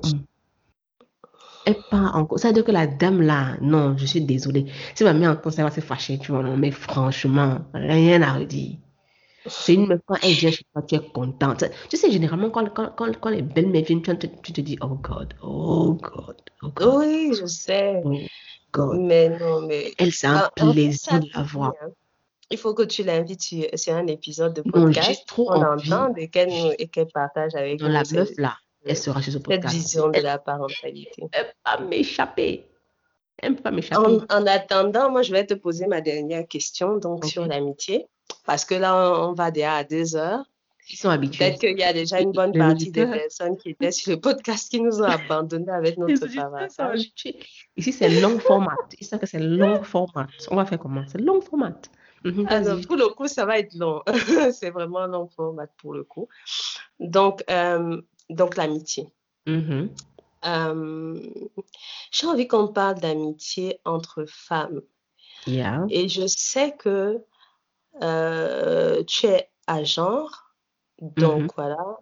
Elle 1.66 1.78
pas 1.90 2.12
encore. 2.14 2.40
Ça 2.40 2.50
veut 2.50 2.54
dire 2.54 2.64
que 2.64 2.72
la 2.72 2.88
dame 2.88 3.22
là, 3.22 3.58
non, 3.62 3.98
je 3.98 4.06
suis 4.06 4.22
désolée. 4.22 4.68
Si 4.94 5.04
ma 5.04 5.14
mère 5.14 5.32
entend 5.32 5.50
ça, 5.50 5.64
va 5.64 5.72
se 5.72 5.82
fâcher, 5.82 6.18
tu 6.20 6.32
vois, 6.32 6.44
non, 6.44 6.56
mais 6.56 6.72
franchement, 6.72 7.60
rien 7.74 8.22
à 8.22 8.34
redire. 8.34 8.78
C'est 9.48 9.74
une 9.76 9.88
meuf, 9.88 10.02
quand 10.06 10.16
elle 10.24 10.32
vient 10.34 10.52
chez 10.52 10.64
toi, 10.74 10.82
tu 10.82 10.96
es 10.96 11.00
contente. 11.00 11.64
Tu 11.90 11.98
sais, 11.98 12.10
généralement, 12.12 12.50
quand, 12.50 12.68
quand, 12.74 12.92
quand, 12.96 13.20
quand 13.20 13.30
les 13.30 13.42
belles 13.42 13.68
meufs 13.70 13.86
viennent, 13.86 14.02
tu 14.02 14.18
te, 14.18 14.28
tu 14.42 14.54
te 14.54 14.62
dis, 14.62 14.78
oh 14.82 14.96
God, 14.96 15.34
oh 15.44 15.94
God, 16.02 16.42
oh 16.64 16.70
God, 16.76 16.96
Oui, 17.00 17.32
je 17.40 17.46
sais. 17.46 18.02
oh 18.04 18.16
God. 18.72 19.00
Mais 19.02 19.30
non, 19.30 19.62
mais 19.62 19.94
Elle, 19.98 20.12
c'est 20.12 20.28
un 20.28 20.38
en, 20.38 20.40
en 20.62 20.68
fait, 20.68 20.72
plaisir 20.74 21.20
de 21.20 21.28
la 21.36 21.44
voir. 21.44 21.74
Il 22.52 22.58
faut 22.58 22.74
que 22.74 22.84
tu 22.84 23.04
l'invites 23.04 23.42
sur, 23.42 23.66
sur 23.76 23.94
un 23.96 24.08
épisode 24.08 24.54
de 24.54 24.62
Non, 24.66 24.72
podcast, 24.72 25.24
trop 25.28 25.46
qu'on 25.46 25.64
envie. 25.66 25.92
entende 25.94 26.16
et 26.18 26.28
qu'elle 26.30 27.08
partage 27.14 27.56
avec 27.56 27.80
Non, 27.82 27.88
nous 27.88 27.94
la 27.94 28.04
cette, 28.06 28.18
meuf 28.18 28.30
là, 28.38 28.56
elle 28.86 28.96
sera 28.98 29.22
sur 29.22 29.32
ce 29.32 29.38
cette 29.40 29.44
podcast. 29.46 29.74
vision 29.76 30.10
de 30.10 30.18
Elle 30.18 30.24
la 30.24 30.38
parentalité. 30.38 31.22
ne 31.24 31.28
peut 31.28 31.48
pas 31.64 31.80
m'échapper. 31.80 32.66
Elle 33.40 33.52
ne 33.52 33.56
peut 33.58 33.64
pas 33.64 33.72
m'échapper. 33.72 34.18
en 34.30 34.46
attendant, 34.48 35.10
moi, 35.12 35.22
je 35.24 35.32
vais 35.32 35.46
te 35.46 35.54
poser 35.56 35.88
ma 35.88 36.02
dernière 36.02 36.48
question 36.48 36.98
donc 36.98 37.26
sur 37.26 37.46
l'amitié, 37.48 38.06
parce 38.46 38.66
que 38.66 38.76
là, 38.76 39.22
on, 39.22 39.34
va 39.34 39.52
déjà 39.52 39.76
à 39.76 39.84
deux 39.84 40.16
heures. 40.16 40.46
Ils 40.90 40.98
sont 40.98 41.10
habitués. 41.10 41.46
Peut-être 41.46 41.60
qu'il 41.60 41.80
y 41.80 41.84
a 41.84 41.94
déjà 41.94 42.22
une 42.22 42.32
bonne 42.32 42.54
partie 42.54 42.92
des 42.92 43.08
personnes 43.08 43.58
qui 43.58 43.70
étaient 43.72 43.92
sur 43.92 44.12
le 44.12 44.20
podcast 44.20 44.70
qui 44.70 44.80
nous 44.80 45.02
ont 45.02 45.06
abandonnés 45.06 45.72
avec 45.72 45.98
notre 45.98 46.14
habitués. 46.80 47.40
Ici, 47.76 47.92
c'est 47.92 48.22
long 48.22 48.38
format. 48.38 48.76
Ils 49.00 49.06
savent 49.06 49.20
que 49.20 49.26
c'est 49.26 49.40
long 49.40 49.82
format. 49.84 50.28
On 50.52 50.56
va 50.56 50.66
faire 50.66 50.78
comment? 50.78 51.04
C'est 51.08 51.20
long 51.20 51.42
format. 51.42 51.74
Mhm, 52.24 52.48
Ah 52.50 52.62
pour 52.88 52.96
le 52.96 53.10
coup, 53.10 53.28
ça 53.28 53.46
va 53.46 53.60
être 53.60 53.76
long. 53.76 54.02
C'est 54.52 54.72
vraiment 54.72 55.06
long 55.06 55.28
format 55.28 55.68
pour 55.78 55.94
le 55.94 56.04
coup. 56.04 56.28
Donc, 57.00 57.44
euh, 57.52 58.02
donc 58.32 58.58
l'amitié. 58.58 59.08
Mhm. 59.46 59.90
Euh, 60.46 61.20
j'ai 62.12 62.28
envie 62.28 62.48
qu'on 62.48 62.68
parle 62.68 63.00
d'amitié 63.00 63.80
entre 63.86 64.26
femmes. 64.28 64.82
Yeah. 65.46 65.86
Et 65.90 66.10
je 66.10 66.26
sais 66.26 66.76
que 66.76 67.24
euh, 68.02 69.04
tu 69.04 69.28
es 69.28 69.50
à 69.68 69.84
genre, 69.84 70.54
donc 71.02 71.42
Mhm. 71.44 71.48
voilà. 71.56 71.98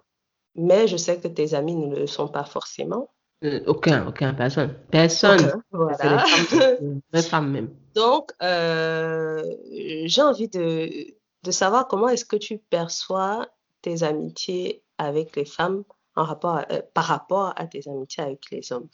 Mais 0.55 0.87
je 0.87 0.97
sais 0.97 1.19
que 1.19 1.27
tes 1.27 1.53
amis 1.55 1.75
ne 1.75 1.95
le 1.95 2.07
sont 2.07 2.27
pas 2.27 2.43
forcément. 2.45 3.09
Euh, 3.43 3.61
aucun, 3.67 4.07
aucun, 4.07 4.33
personne. 4.33 4.75
Personne. 4.91 5.61
Ok, 5.71 5.91
C'est 5.99 6.03
les 6.03 6.09
voilà. 6.09 7.01
les 7.13 7.21
femmes 7.23 7.51
même. 7.51 7.69
Donc, 7.95 8.31
euh, 8.41 9.43
j'ai 10.05 10.21
envie 10.21 10.47
de, 10.47 10.89
de 11.43 11.51
savoir 11.51 11.87
comment 11.87 12.07
est-ce 12.09 12.25
que 12.25 12.35
tu 12.35 12.57
perçois 12.57 13.47
tes 13.81 14.03
amitiés 14.03 14.83
avec 14.97 15.35
les 15.35 15.45
femmes 15.45 15.83
en 16.15 16.23
rapport 16.23 16.55
à- 16.57 16.65
euh, 16.71 16.81
par 16.93 17.05
rapport 17.05 17.53
à 17.55 17.65
tes 17.67 17.87
amitiés 17.89 18.23
avec 18.23 18.49
les 18.51 18.71
hommes? 18.71 18.87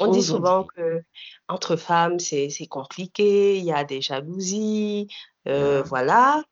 On 0.00 0.08
dit 0.08 0.22
souvent 0.22 0.64
que 0.64 1.02
entre 1.48 1.76
femmes, 1.76 2.18
c'est 2.18 2.50
compliqué, 2.68 3.56
il 3.58 3.64
y 3.64 3.72
a 3.72 3.84
des 3.84 4.00
jalousies, 4.00 5.08
euh, 5.48 5.82
voilà. 5.82 6.42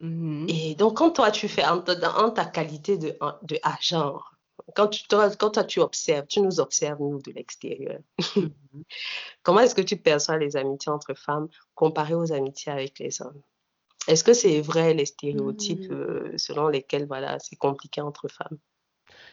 Mhm. 0.00 0.46
Et 0.48 0.74
donc, 0.74 0.96
quand 0.98 1.10
toi, 1.12 1.30
tu 1.30 1.48
fais 1.48 1.64
en, 1.64 1.80
ta- 1.80 2.18
en 2.24 2.30
ta 2.30 2.44
qualité 2.44 2.98
de, 2.98 3.16
de 3.42 3.58
agent, 3.62 4.18
quand, 4.74 4.88
tu, 4.88 5.06
toi, 5.08 5.30
quand 5.36 5.50
toi, 5.50 5.64
tu 5.64 5.80
observes, 5.80 6.26
tu 6.26 6.40
nous 6.40 6.60
observes, 6.60 6.98
nous, 7.00 7.20
de 7.22 7.32
l'extérieur, 7.32 8.00
Mhm. 8.36 8.50
comment 9.42 9.60
est-ce 9.60 9.74
que 9.74 9.82
tu 9.82 9.96
perçois 9.96 10.38
les 10.38 10.56
amitiés 10.56 10.92
entre 10.92 11.14
femmes 11.14 11.48
comparées 11.74 12.14
aux 12.14 12.32
amitiés 12.32 12.72
avec 12.72 12.98
les 12.98 13.22
hommes? 13.22 13.40
Est-ce 14.08 14.24
que 14.24 14.32
c'est 14.34 14.60
vrai 14.60 14.94
les 14.94 15.06
stéréotypes 15.06 15.90
euh, 15.92 16.32
selon 16.36 16.68
lesquels, 16.68 17.06
voilà, 17.06 17.38
c'est 17.38 17.56
compliqué 17.56 18.00
entre 18.00 18.26
femmes? 18.28 18.58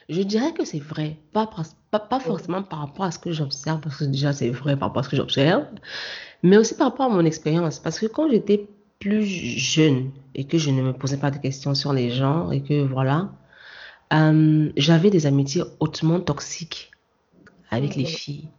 Je 0.10 0.22
dirais 0.22 0.54
que 0.54 0.66
c'est 0.66 0.80
vrai, 0.80 1.18
pas, 1.34 1.50
pas, 1.92 2.00
pas 2.00 2.20
forcément 2.20 2.64
par 2.64 2.80
rapport 2.80 3.06
à 3.06 3.12
ce 3.12 3.20
que 3.20 3.32
j'observe, 3.32 3.80
parce 3.82 3.98
que 3.98 4.06
déjà 4.06 4.34
c'est 4.34 4.50
vrai 4.50 4.78
par 4.78 4.90
rapport 4.90 5.02
à 5.02 5.04
ce 5.04 5.10
que 5.10 5.16
j'observe, 5.16 5.66
mais 6.44 6.58
aussi 6.58 6.76
par 6.76 6.90
rapport 6.92 7.08
à 7.08 7.10
mon 7.10 7.26
expérience. 7.26 7.80
Parce 7.80 8.00
que 8.00 8.06
quand 8.08 8.30
j'étais 8.30 8.68
plus 9.00 9.26
jeune 9.26 10.12
et 10.36 10.46
que 10.46 10.58
je 10.58 10.72
ne 10.72 10.82
me 10.82 10.94
posais 10.94 11.18
pas 11.18 11.32
de 11.32 11.38
questions 11.38 11.74
sur 11.76 11.94
les 11.94 12.10
gens 12.12 12.52
et 12.52 12.62
que 12.62 12.82
voilà, 12.86 13.32
euh, 14.14 14.72
j'avais 14.78 15.10
des 15.10 15.26
amitiés 15.26 15.64
hautement 15.80 16.20
toxiques 16.20 16.92
avec 17.72 17.96
les 17.96 18.06
filles. 18.06 18.50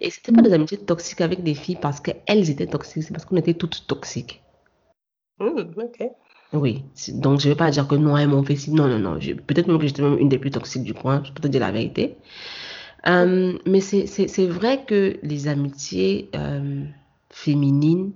Et 0.00 0.10
c'était 0.10 0.32
pas 0.32 0.42
des 0.42 0.52
amitiés 0.52 0.78
toxiques 0.78 1.20
avec 1.20 1.42
des 1.42 1.54
filles 1.54 1.78
parce 1.80 2.00
qu'elles 2.00 2.50
étaient 2.50 2.66
toxiques, 2.66 3.04
c'est 3.04 3.12
parce 3.12 3.24
qu'on 3.24 3.36
était 3.36 3.54
toutes 3.54 3.86
toxiques. 3.86 4.42
Ok. 5.38 6.02
Oui, 6.52 6.84
donc 7.14 7.38
je 7.40 7.48
vais 7.48 7.54
pas 7.54 7.70
dire 7.70 7.86
que 7.86 7.94
non, 7.94 8.16
elles 8.16 8.28
m'ont 8.28 8.42
fait 8.42 8.56
ci. 8.56 8.72
Non, 8.72 8.88
non, 8.88 8.98
non. 8.98 9.20
je- 9.20 9.34
Peut-être 9.34 9.68
même 9.68 9.78
que 9.78 9.86
j'étais 9.86 10.02
même 10.02 10.18
une 10.18 10.28
des 10.28 10.38
plus 10.38 10.50
toxiques 10.50 10.82
du 10.82 10.94
coin, 10.94 11.22
je 11.24 11.30
peux 11.32 11.40
te 11.40 11.46
dire 11.48 11.60
la 11.60 11.70
vérité. 11.70 12.16
Euh, 13.06 13.56
mais 13.66 13.80
c'est 13.80 14.06
c'est- 14.06 14.28
c'est 14.28 14.46
vrai 14.46 14.84
que 14.84 15.18
les 15.22 15.48
amitiés 15.48 16.28
euh, 16.34 16.84
féminines 17.30 18.12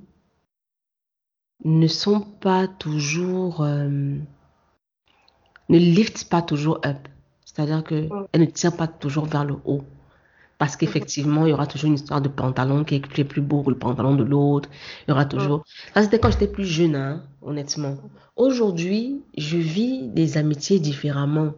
ne 1.64 1.86
sont 1.86 2.20
pas 2.20 2.68
toujours, 2.68 3.62
euh, 3.62 3.88
ne 5.68 5.78
liftent 5.78 6.28
pas 6.28 6.42
toujours 6.42 6.80
up. 6.84 7.08
C'est-à-dire 7.44 7.82
que 7.84 8.02
Mm. 8.08 8.26
elles 8.32 8.40
ne 8.42 8.46
tirent 8.46 8.76
pas 8.76 8.88
toujours 8.88 9.26
vers 9.26 9.44
le 9.44 9.56
haut. 9.64 9.82
Parce 10.58 10.76
qu'effectivement, 10.76 11.46
il 11.46 11.50
y 11.50 11.52
aura 11.52 11.66
toujours 11.66 11.88
une 11.88 11.94
histoire 11.94 12.20
de 12.20 12.28
pantalon 12.28 12.84
qui 12.84 12.96
est, 12.96 13.00
qui 13.00 13.20
est 13.20 13.24
plus 13.24 13.40
beau 13.42 13.62
que 13.62 13.70
le 13.70 13.78
pantalon 13.78 14.14
de 14.14 14.22
l'autre. 14.22 14.68
Il 15.02 15.10
y 15.10 15.12
aura 15.12 15.24
toujours. 15.24 15.64
Ça, 15.94 16.02
c'était 16.02 16.18
quand 16.18 16.30
j'étais 16.30 16.46
plus 16.46 16.64
jeune, 16.64 16.94
hein, 16.94 17.22
honnêtement. 17.42 17.96
Aujourd'hui, 18.36 19.20
je 19.36 19.56
vis 19.56 20.08
des 20.08 20.36
amitiés 20.36 20.78
différemment. 20.78 21.52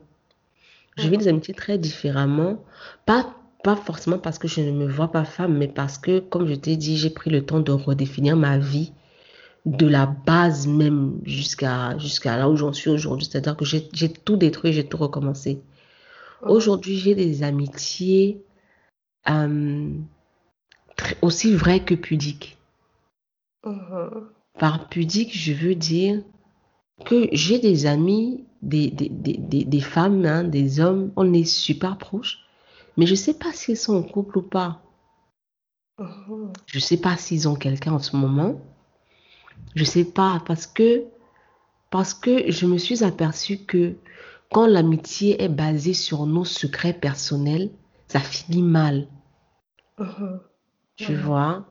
Je 0.96 1.08
vis 1.08 1.18
des 1.18 1.28
amitiés 1.28 1.52
très 1.52 1.76
différemment. 1.78 2.58
Pas, 3.04 3.34
pas 3.62 3.76
forcément 3.76 4.18
parce 4.18 4.38
que 4.38 4.48
je 4.48 4.62
ne 4.62 4.72
me 4.72 4.86
vois 4.88 5.12
pas 5.12 5.24
femme, 5.24 5.56
mais 5.58 5.68
parce 5.68 5.98
que, 5.98 6.20
comme 6.20 6.46
je 6.48 6.54
t'ai 6.54 6.76
dit, 6.76 6.96
j'ai 6.96 7.10
pris 7.10 7.28
le 7.30 7.44
temps 7.44 7.60
de 7.60 7.72
redéfinir 7.72 8.34
ma 8.36 8.56
vie 8.56 8.92
de 9.66 9.86
la 9.86 10.06
base 10.06 10.68
même 10.68 11.18
jusqu'à 11.24 11.98
jusqu'à 11.98 12.36
là 12.36 12.48
où 12.48 12.56
j'en 12.56 12.72
suis 12.72 12.88
aujourd'hui. 12.88 13.28
C'est-à-dire 13.30 13.56
que 13.56 13.64
j'ai 13.64 14.12
tout 14.12 14.36
détruit, 14.36 14.72
j'ai 14.72 14.86
tout 14.86 14.96
recommencé. 14.96 15.60
Aujourd'hui, 16.42 16.96
j'ai 16.98 17.14
des 17.14 17.42
amitiés 17.42 18.44
euh, 19.28 19.90
très- 20.96 21.16
aussi 21.22 21.52
vraies 21.52 21.84
que 21.84 21.94
pudiques. 21.94 22.56
Mhm. 23.64 24.28
Par 24.58 24.88
pudique, 24.88 25.36
je 25.36 25.52
veux 25.52 25.74
dire 25.74 26.22
que 27.04 27.28
j'ai 27.32 27.58
des 27.58 27.86
amis, 27.86 28.44
des, 28.62 28.90
des, 28.90 29.08
des, 29.08 29.64
des, 29.64 29.80
femmes, 29.80 30.24
hein, 30.24 30.44
des 30.44 30.78
hommes, 30.80 31.12
on 31.16 31.32
est 31.32 31.44
super 31.44 31.98
proches, 31.98 32.38
mais 32.96 33.06
je 33.06 33.12
ne 33.12 33.16
sais 33.16 33.34
pas 33.34 33.52
s'ils 33.52 33.76
sont 33.76 33.96
en 33.96 34.02
couple 34.02 34.38
ou 34.38 34.42
pas. 34.42 34.80
Mhm. 35.98 36.52
Je 36.66 36.78
ne 36.78 36.82
sais 36.82 36.98
pas 36.98 37.16
s'ils 37.16 37.48
ont 37.48 37.56
quelqu'un 37.56 37.92
en 37.92 37.98
ce 37.98 38.16
moment. 38.16 38.60
Je 39.74 39.80
ne 39.80 39.86
sais 39.86 40.04
pas 40.04 40.42
parce 40.46 40.66
que, 40.66 41.04
parce 41.90 42.14
que 42.14 42.50
je 42.50 42.66
me 42.66 42.78
suis 42.78 43.04
aperçue 43.04 43.58
que 43.58 43.96
quand 44.52 44.66
l'amitié 44.66 45.42
est 45.42 45.48
basée 45.48 45.94
sur 45.94 46.26
nos 46.26 46.44
secrets 46.44 46.92
personnels, 46.94 47.70
ça 48.08 48.20
finit 48.20 48.62
mal. 48.62 49.06
Tu 50.96 51.12
Mhm. 51.12 51.20
vois, 51.20 51.66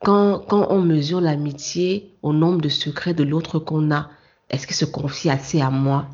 quand, 0.00 0.38
quand 0.40 0.66
on 0.70 0.82
mesure 0.82 1.20
l'amitié 1.20 2.14
au 2.22 2.32
nombre 2.32 2.60
de 2.60 2.68
secrets 2.68 3.14
de 3.14 3.24
l'autre 3.24 3.58
qu'on 3.58 3.90
a, 3.90 4.10
est-ce 4.48 4.66
qu'il 4.66 4.76
se 4.76 4.84
confie 4.84 5.30
assez 5.30 5.60
à 5.60 5.70
moi? 5.70 6.06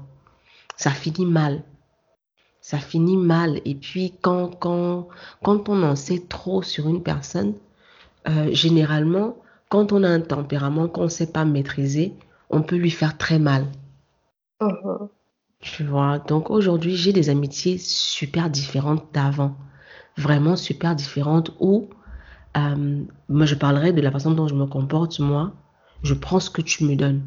Ça 0.77 0.91
finit 0.91 1.27
mal. 1.27 1.63
Ça 2.61 2.79
finit 2.79 3.17
mal. 3.17 3.61
Et 3.65 3.75
puis, 3.75 4.15
quand, 4.23 4.49
quand, 4.49 5.09
quand 5.43 5.69
on 5.69 5.83
en 5.83 5.97
sait 5.97 6.23
trop 6.29 6.63
sur 6.63 6.89
une 6.89 7.03
personne, 7.03 7.55
euh, 8.29 8.53
généralement, 8.53 9.37
quand 9.77 9.93
on 9.93 10.05
a 10.05 10.09
un 10.09 10.23
tempérament 10.23 10.89
qu'on 10.89 11.05
ne 11.05 11.09
sait 11.11 11.31
pas 11.31 11.45
maîtriser, 11.45 12.15
on 12.49 12.63
peut 12.63 12.77
lui 12.77 12.91
faire 12.91 13.19
très 13.19 13.39
mal. 13.39 13.67
Mhm. 14.61 15.09
Tu 15.61 15.85
vois, 15.85 16.19
donc 16.19 16.49
aujourd'hui, 16.51 16.97
j'ai 16.97 17.13
des 17.13 17.29
amitiés 17.29 17.77
super 17.77 18.49
différentes 18.49 19.13
d'avant. 19.13 19.55
Vraiment 20.17 20.57
super 20.57 20.97
différentes 20.97 21.51
où 21.61 21.91
euh, 22.57 23.05
moi, 23.29 23.47
je 23.47 23.55
parlerai 23.55 23.93
de 23.93 24.01
la 24.03 24.11
façon 24.11 24.33
dont 24.33 24.49
je 24.49 24.55
me 24.55 24.67
comporte, 24.67 25.19
moi. 25.21 25.53
Je 26.03 26.15
prends 26.15 26.41
ce 26.41 26.51
que 26.51 26.63
tu 26.63 26.85
me 26.85 26.97
donnes 26.97 27.23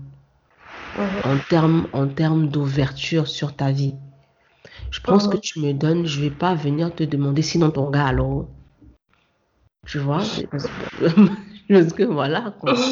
Mhm. 0.96 1.22
en 1.24 1.40
termes 1.40 1.88
en 1.94 2.10
termes 2.10 2.50
d'ouverture 2.50 3.28
sur 3.30 3.56
ta 3.56 3.72
vie. 3.72 3.96
Je 4.92 5.02
prends 5.02 5.20
ce 5.20 5.28
que 5.30 5.38
Mhm. 5.38 5.42
tu 5.42 5.60
me 5.62 5.74
donnes, 5.74 6.06
je 6.06 6.22
vais 6.22 6.32
pas 6.32 6.56
venir 6.56 6.94
te 6.96 7.04
demander 7.04 7.42
sinon 7.42 7.72
ton 7.72 7.90
gars 7.92 8.08
alors? 8.08 8.48
Tu 9.86 10.00
vois? 10.00 10.24
Parce 11.70 11.94
que, 11.94 12.04
voilà, 12.04 12.54
quoi. 12.60 12.74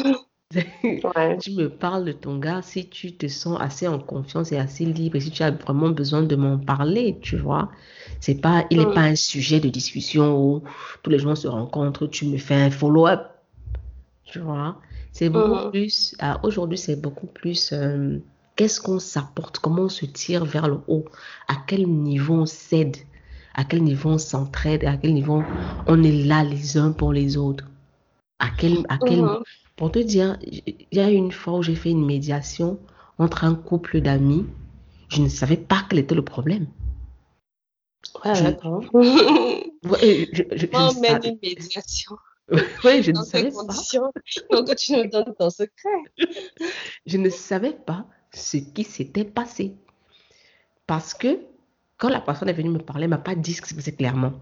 Ouais. 0.54 1.36
Tu 1.42 1.50
me 1.52 1.68
parles 1.68 2.06
de 2.06 2.12
ton 2.12 2.38
gars 2.38 2.62
si 2.62 2.88
tu 2.88 3.12
te 3.14 3.28
sens 3.28 3.58
assez 3.60 3.86
en 3.86 3.98
confiance 3.98 4.50
et 4.50 4.56
assez 4.56 4.86
libre 4.86 5.16
et 5.16 5.20
si 5.20 5.30
tu 5.30 5.42
as 5.42 5.50
vraiment 5.50 5.90
besoin 5.90 6.22
de 6.22 6.36
m'en 6.36 6.56
parler, 6.58 7.18
tu 7.20 7.36
vois. 7.36 7.70
C'est 8.20 8.40
pas, 8.40 8.64
il 8.70 8.78
n'est 8.78 8.86
Mm. 8.86 8.94
pas 8.94 9.02
un 9.02 9.14
sujet 9.14 9.60
de 9.60 9.68
discussion 9.68 10.38
où 10.42 10.62
tous 11.02 11.10
les 11.10 11.18
gens 11.18 11.34
se 11.34 11.48
rencontrent, 11.48 12.06
tu 12.06 12.24
me 12.26 12.38
fais 12.38 12.54
un 12.54 12.70
follow-up, 12.70 13.20
tu 14.24 14.38
vois. 14.38 14.80
C'est 15.12 15.28
beaucoup 15.28 15.56
Mhm. 15.66 15.70
plus, 15.70 16.14
ah, 16.20 16.40
aujourd'hui, 16.42 16.78
c'est 16.78 16.96
beaucoup 17.00 17.26
plus, 17.26 17.72
euh, 17.74 18.18
qu'est-ce 18.56 18.80
qu'on 18.80 18.98
s'apporte, 19.00 19.58
comment 19.58 19.82
on 19.82 19.88
se 19.90 20.06
tire 20.06 20.46
vers 20.46 20.66
le 20.68 20.78
haut, 20.88 21.04
à 21.48 21.56
quel 21.66 21.86
niveau 21.88 22.34
on 22.34 22.46
s'aide, 22.46 22.96
à 23.54 23.64
quel 23.64 23.82
niveau 23.82 24.10
on 24.10 24.18
s'entraide, 24.18 24.84
à 24.86 24.96
quel 24.96 25.12
niveau 25.12 25.42
on 25.86 26.02
est 26.02 26.24
là 26.24 26.42
les 26.42 26.78
uns 26.78 26.92
pour 26.92 27.12
les 27.12 27.36
autres. 27.36 27.64
À 28.38 28.50
quel, 28.56 28.84
à 28.88 28.98
quel, 28.98 29.22
Mhm. 29.22 29.42
pour 29.76 29.90
te 29.90 29.98
dire, 29.98 30.38
il 30.42 30.86
y 30.92 31.00
a 31.00 31.10
une 31.10 31.32
fois 31.32 31.54
où 31.58 31.62
j'ai 31.62 31.74
fait 31.74 31.90
une 31.90 32.04
médiation 32.06 32.78
entre 33.18 33.44
un 33.44 33.54
couple 33.54 34.00
d'amis, 34.00 34.46
je 35.08 35.20
ne 35.22 35.28
savais 35.28 35.56
pas 35.56 35.84
quel 35.88 35.98
était 35.98 36.14
le 36.14 36.22
problème. 36.24 36.66
Ouais, 38.24 38.34
Je- 38.34 38.44
d'accord. 38.44 38.84
Ouais, 38.94 40.28
je, 40.32 40.42
je- 40.50 40.56
je 40.56 40.66
Comment 40.66 40.92
ne 40.92 40.96
on 40.96 41.00
mène 41.00 41.20
une 41.24 41.38
médiation 41.42 42.16
ouais, 42.84 43.02
je 43.02 43.10
ne 43.10 43.16
dans 43.16 43.24
savais 43.24 43.50
pas. 43.50 44.56
Donc, 44.56 44.74
tu 44.76 44.92
nous 44.92 45.06
donnes 45.10 45.34
ton 45.38 45.50
secret. 45.50 45.90
Je 47.06 47.16
ne 47.18 47.28
savais 47.28 47.72
pas 47.74 48.06
ce 48.32 48.56
qui 48.56 48.84
s'était 48.84 49.24
passé. 49.24 49.74
Parce 50.86 51.12
que 51.12 51.40
quand 51.98 52.08
la 52.08 52.20
personne 52.22 52.48
est 52.48 52.54
venue 52.54 52.70
me 52.70 52.78
parler, 52.78 53.04
elle 53.04 53.10
m'a 53.10 53.18
pas 53.18 53.34
dit 53.34 53.52
ce 53.52 53.60
qui 53.60 53.68
se 53.68 53.74
passait 53.74 53.92
clairement. 53.94 54.32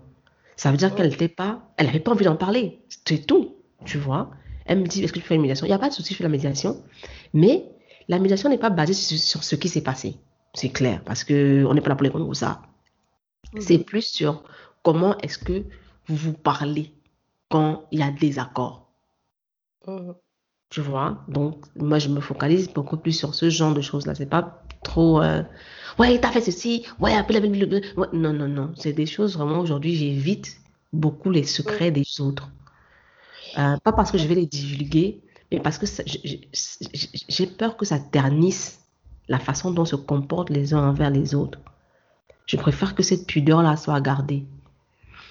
Ça 0.55 0.71
veut 0.71 0.77
dire 0.77 0.95
qu'elle 0.95 1.09
n'était 1.11 1.29
pas, 1.29 1.69
elle 1.77 1.87
n'avait 1.87 1.99
pas 2.01 2.13
envie 2.13 2.25
d'en 2.25 2.37
parler. 2.37 2.81
C'est 3.07 3.27
tout, 3.27 3.56
tu 3.85 3.99
vois. 3.99 4.31
Elle 4.65 4.81
me 4.81 4.87
dit, 4.87 5.05
est-ce 5.05 5.13
que 5.13 5.19
tu 5.19 5.25
fais 5.25 5.35
une 5.37 5.43
médiation? 5.43 5.67
Il 5.67 5.71
n'y 5.71 5.75
a 5.75 5.79
pas 5.79 5.89
de 5.89 5.95
souci, 5.95 6.13
je 6.13 6.19
fais 6.19 6.25
la 6.25 6.29
médiation. 6.29 6.83
Mais 7.33 7.65
la 8.09 8.19
médiation 8.19 8.49
n'est 8.49 8.59
pas 8.59 8.71
basée 8.71 8.95
sur, 8.95 9.19
sur 9.19 9.45
ce 9.45 9.55
qui 9.55 9.69
s'est 9.69 9.83
passé. 9.83 10.17
C'est 10.55 10.71
clair, 10.71 11.03
parce 11.05 11.23
que 11.23 11.65
on 11.67 11.75
n'est 11.75 11.81
pas 11.81 11.91
là 11.91 11.97
pour 11.97 12.05
les 12.05 12.11
pour 12.11 12.35
ça. 12.35 12.63
C'est 13.61 13.79
plus 13.79 14.03
sur 14.03 14.43
comment 14.83 15.17
est-ce 15.19 15.39
que 15.39 15.65
vous 16.07 16.17
vous 16.17 16.33
parlez 16.33 16.93
quand 17.49 17.85
il 17.93 18.01
y 18.01 18.03
a 18.03 18.11
des 18.11 18.39
accords. 18.39 18.89
Mhm. 19.87 20.15
Tu 20.69 20.81
vois? 20.81 21.25
Donc, 21.29 21.65
moi, 21.77 21.99
je 21.99 22.09
me 22.09 22.21
focalise 22.21 22.69
beaucoup 22.73 22.97
plus 22.97 23.13
sur 23.13 23.35
ce 23.35 23.51
genre 23.51 23.73
de 23.73 23.81
choses-là. 23.81 24.15
C'est 24.17 24.29
pas 24.29 24.63
trop, 24.83 25.23
euh, 25.23 25.43
ouais, 25.99 26.19
t'as 26.21 26.33
fait 26.33 26.41
ceci, 26.41 26.85
ouais, 26.99 27.23
blablabla. 27.23 27.79
Ouais, 27.97 28.09
non, 28.13 28.33
non, 28.33 28.49
non. 28.49 28.73
C'est 28.77 28.93
des 28.93 29.07
choses 29.07 29.37
vraiment, 29.37 29.61
aujourd'hui, 29.61 29.95
j'évite 29.95 30.57
beaucoup 30.93 31.31
les 31.31 31.45
secrets 31.45 31.93
des 31.93 32.21
autres. 32.21 32.51
Euh, 33.59 33.77
pas 33.83 33.93
parce 33.93 34.11
que 34.11 34.19
je 34.19 34.27
vais 34.27 34.35
les 34.35 34.47
divulguer, 34.47 35.23
mais 35.51 35.61
parce 35.61 35.79
que 35.79 35.87
j'ai 37.29 37.47
peur 37.47 37.77
que 37.77 37.85
ça 37.85 37.99
ternisse 37.99 38.81
la 39.29 39.39
façon 39.39 39.71
dont 39.71 39.85
se 39.85 39.97
comportent 39.97 40.51
les 40.51 40.75
uns 40.75 40.89
envers 40.89 41.11
les 41.11 41.35
autres. 41.35 41.59
Je 42.47 42.57
préfère 42.57 42.95
que 42.95 43.03
cette 43.03 43.27
pudeur-là 43.27 43.77
soit 43.77 44.01
gardée. 44.01 44.47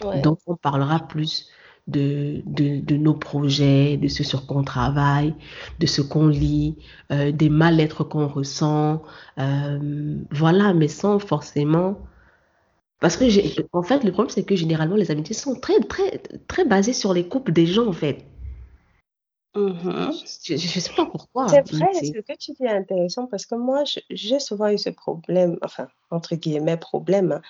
Ouais. 0.04 0.22
Donc, 0.22 0.40
on 0.48 0.56
parlera 0.56 1.00
plus 1.08 1.50
de, 1.88 2.42
de, 2.46 2.82
de 2.82 2.96
nos 2.98 3.14
projets, 3.14 3.98
de 3.98 4.08
ce 4.08 4.24
sur 4.24 4.46
quoi 4.48 4.58
on 4.58 4.64
travaille, 4.64 5.36
de 5.80 5.86
ce 5.86 6.02
qu'on 6.02 6.28
lit, 6.28 6.78
euh, 7.12 7.32
des 7.32 7.50
mal-être 7.50 8.04
qu'on 8.04 8.28
ressent. 8.28 9.04
euh, 9.40 10.18
voilà, 10.32 10.74
mais 10.74 10.88
sans 10.88 11.20
forcément. 11.20 12.00
Parce 13.06 13.18
que, 13.18 13.62
en 13.72 13.84
fait, 13.84 14.04
le 14.04 14.12
problème, 14.12 14.32
c'est 14.32 14.44
que 14.44 14.56
généralement, 14.56 14.96
les 14.96 15.12
amitiés 15.12 15.36
sont 15.36 15.54
très, 15.54 15.80
très, 15.82 16.18
très 16.48 16.66
basées 16.66 16.92
sur 16.92 17.14
les 17.14 17.28
couples 17.28 17.52
des 17.52 17.68
gens, 17.68 17.86
en 17.86 17.94
fait. 17.94 18.26
Mhm. 19.56 20.12
Je 20.44 20.54
ne 20.54 20.58
sais 20.58 20.92
pas 20.92 21.06
pourquoi. 21.06 21.48
C'est 21.48 21.72
vrai, 21.72 21.94
ce 21.94 22.20
que 22.20 22.36
tu 22.36 22.54
dis 22.54 22.64
est 22.64 22.70
intéressant 22.70 23.28
parce 23.28 23.46
que 23.46 23.54
moi, 23.54 23.84
j'ai 24.10 24.40
souvent 24.40 24.70
eu 24.70 24.80
ce 24.80 24.90
problème, 24.90 25.60
enfin, 25.62 25.88
entre 26.10 26.34
guillemets, 26.34 26.78
problème, 26.78 27.42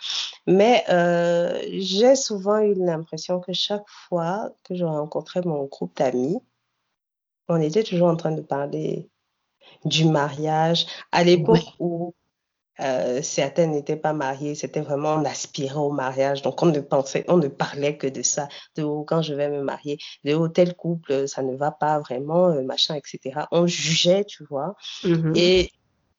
mais 0.45 0.84
euh, 0.90 1.61
j'ai 1.72 2.18
souvent 2.18 2.60
eu 2.60 2.73
l'impression 2.73 3.40
que 3.40 3.53
chaque 3.53 3.88
fois 3.88 4.52
que 4.65 4.76
je 4.76 4.84
rencontrais 4.84 5.41
mon 5.45 5.64
groupe 5.64 5.95
d'amis, 5.95 6.38
on 7.48 7.61
était 7.61 7.84
toujours 7.84 8.10
en 8.10 8.18
train 8.18 8.34
de 8.34 8.41
parler 8.41 9.10
du 9.86 10.03
mariage. 10.03 10.86
À 11.14 11.23
l'époque 11.23 11.76
où 11.80 12.14
euh, 12.81 13.22
certains 13.22 13.68
n'étaient 13.68 13.95
pas 13.95 14.14
mariés, 14.14 14.56
c'était 14.56 14.81
vraiment, 14.81 15.14
on 15.14 15.26
aspirait 15.26 15.76
au 15.76 15.91
mariage, 15.91 16.41
donc 16.41 16.61
on 16.61 16.68
ne 16.68 16.80
pensait, 16.81 17.23
on 17.27 17.38
ne 17.38 17.47
parlait 17.47 17.97
que 17.97 18.07
de 18.07 18.22
ça, 18.22 18.49
de 18.76 18.84
oh, 18.84 19.03
quand 19.03 19.22
je 19.22 19.34
vais 19.34 19.49
me 19.49 19.61
marier, 19.61 19.97
de 20.26 20.34
oh, 20.34 20.47
tel 20.47 20.76
couple, 20.76 21.27
ça 21.27 21.41
ne 21.41 21.56
va 21.56 21.72
pas 21.72 21.99
vraiment, 21.99 22.49
euh, 22.49 22.64
machin, 22.64 22.95
etc. 22.95 23.45
On 23.52 23.65
jugeait, 23.65 24.26
tu 24.26 24.43
vois. 24.43 24.76
Mhm. 25.03 25.34
Et 25.35 25.72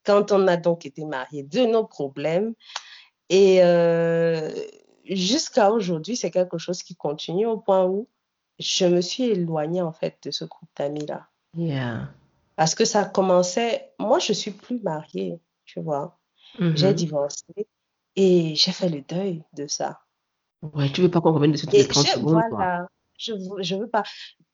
quand 0.05 0.33
on 0.33 0.47
a 0.47 0.57
donc 0.57 0.87
été 0.87 1.05
mariés, 1.05 1.43
de 1.43 1.67
nos 1.67 1.85
problèmes, 1.85 2.55
et 3.29 3.63
euh, 3.63 4.51
jusqu'à 5.05 5.71
aujourd'hui, 5.71 6.17
c'est 6.17 6.31
quelque 6.31 6.59
chose 6.59 6.83
qui 6.83 6.95
continue 6.95 7.47
au 7.47 7.59
point 7.59 7.85
où 7.85 8.09
je 8.59 8.87
me 8.87 9.01
suis 9.01 9.25
éloignée 9.25 9.83
en 9.83 9.93
fait 9.93 10.17
de 10.23 10.31
ce 10.31 10.45
groupe 10.45 10.71
d'amis-là. 10.77 11.27
Yeah. 11.55 12.09
Parce 12.57 12.75
que 12.75 12.85
ça 12.85 13.05
commençait, 13.05 13.93
moi 13.99 14.19
je 14.19 14.33
suis 14.33 14.51
plus 14.51 14.81
mariée, 14.81 15.39
tu 15.65 15.81
vois. 15.81 16.16
J'ai 16.59 16.89
Mhm. 16.89 16.95
divorcé 16.95 17.45
et 18.17 18.55
j'ai 18.55 18.73
fait 18.73 18.89
le 18.89 19.03
deuil 19.03 19.43
de 19.53 19.67
ça. 19.67 20.01
Ouais, 20.63 20.91
tu 20.91 21.03
veux 21.03 21.11
pas 21.11 21.21
qu'on 21.21 21.33
revienne 21.33 21.53
dessus 21.53 21.67
toutes 21.67 21.75
les 21.75 21.87
30 21.87 22.07
je, 22.07 22.13
secondes, 22.13 22.33
quoi. 22.33 22.49
voilà, 22.51 22.89
je, 23.19 23.33
veux- 23.33 23.63
je 23.63 23.75
veux 23.77 23.89
pas. 23.89 24.03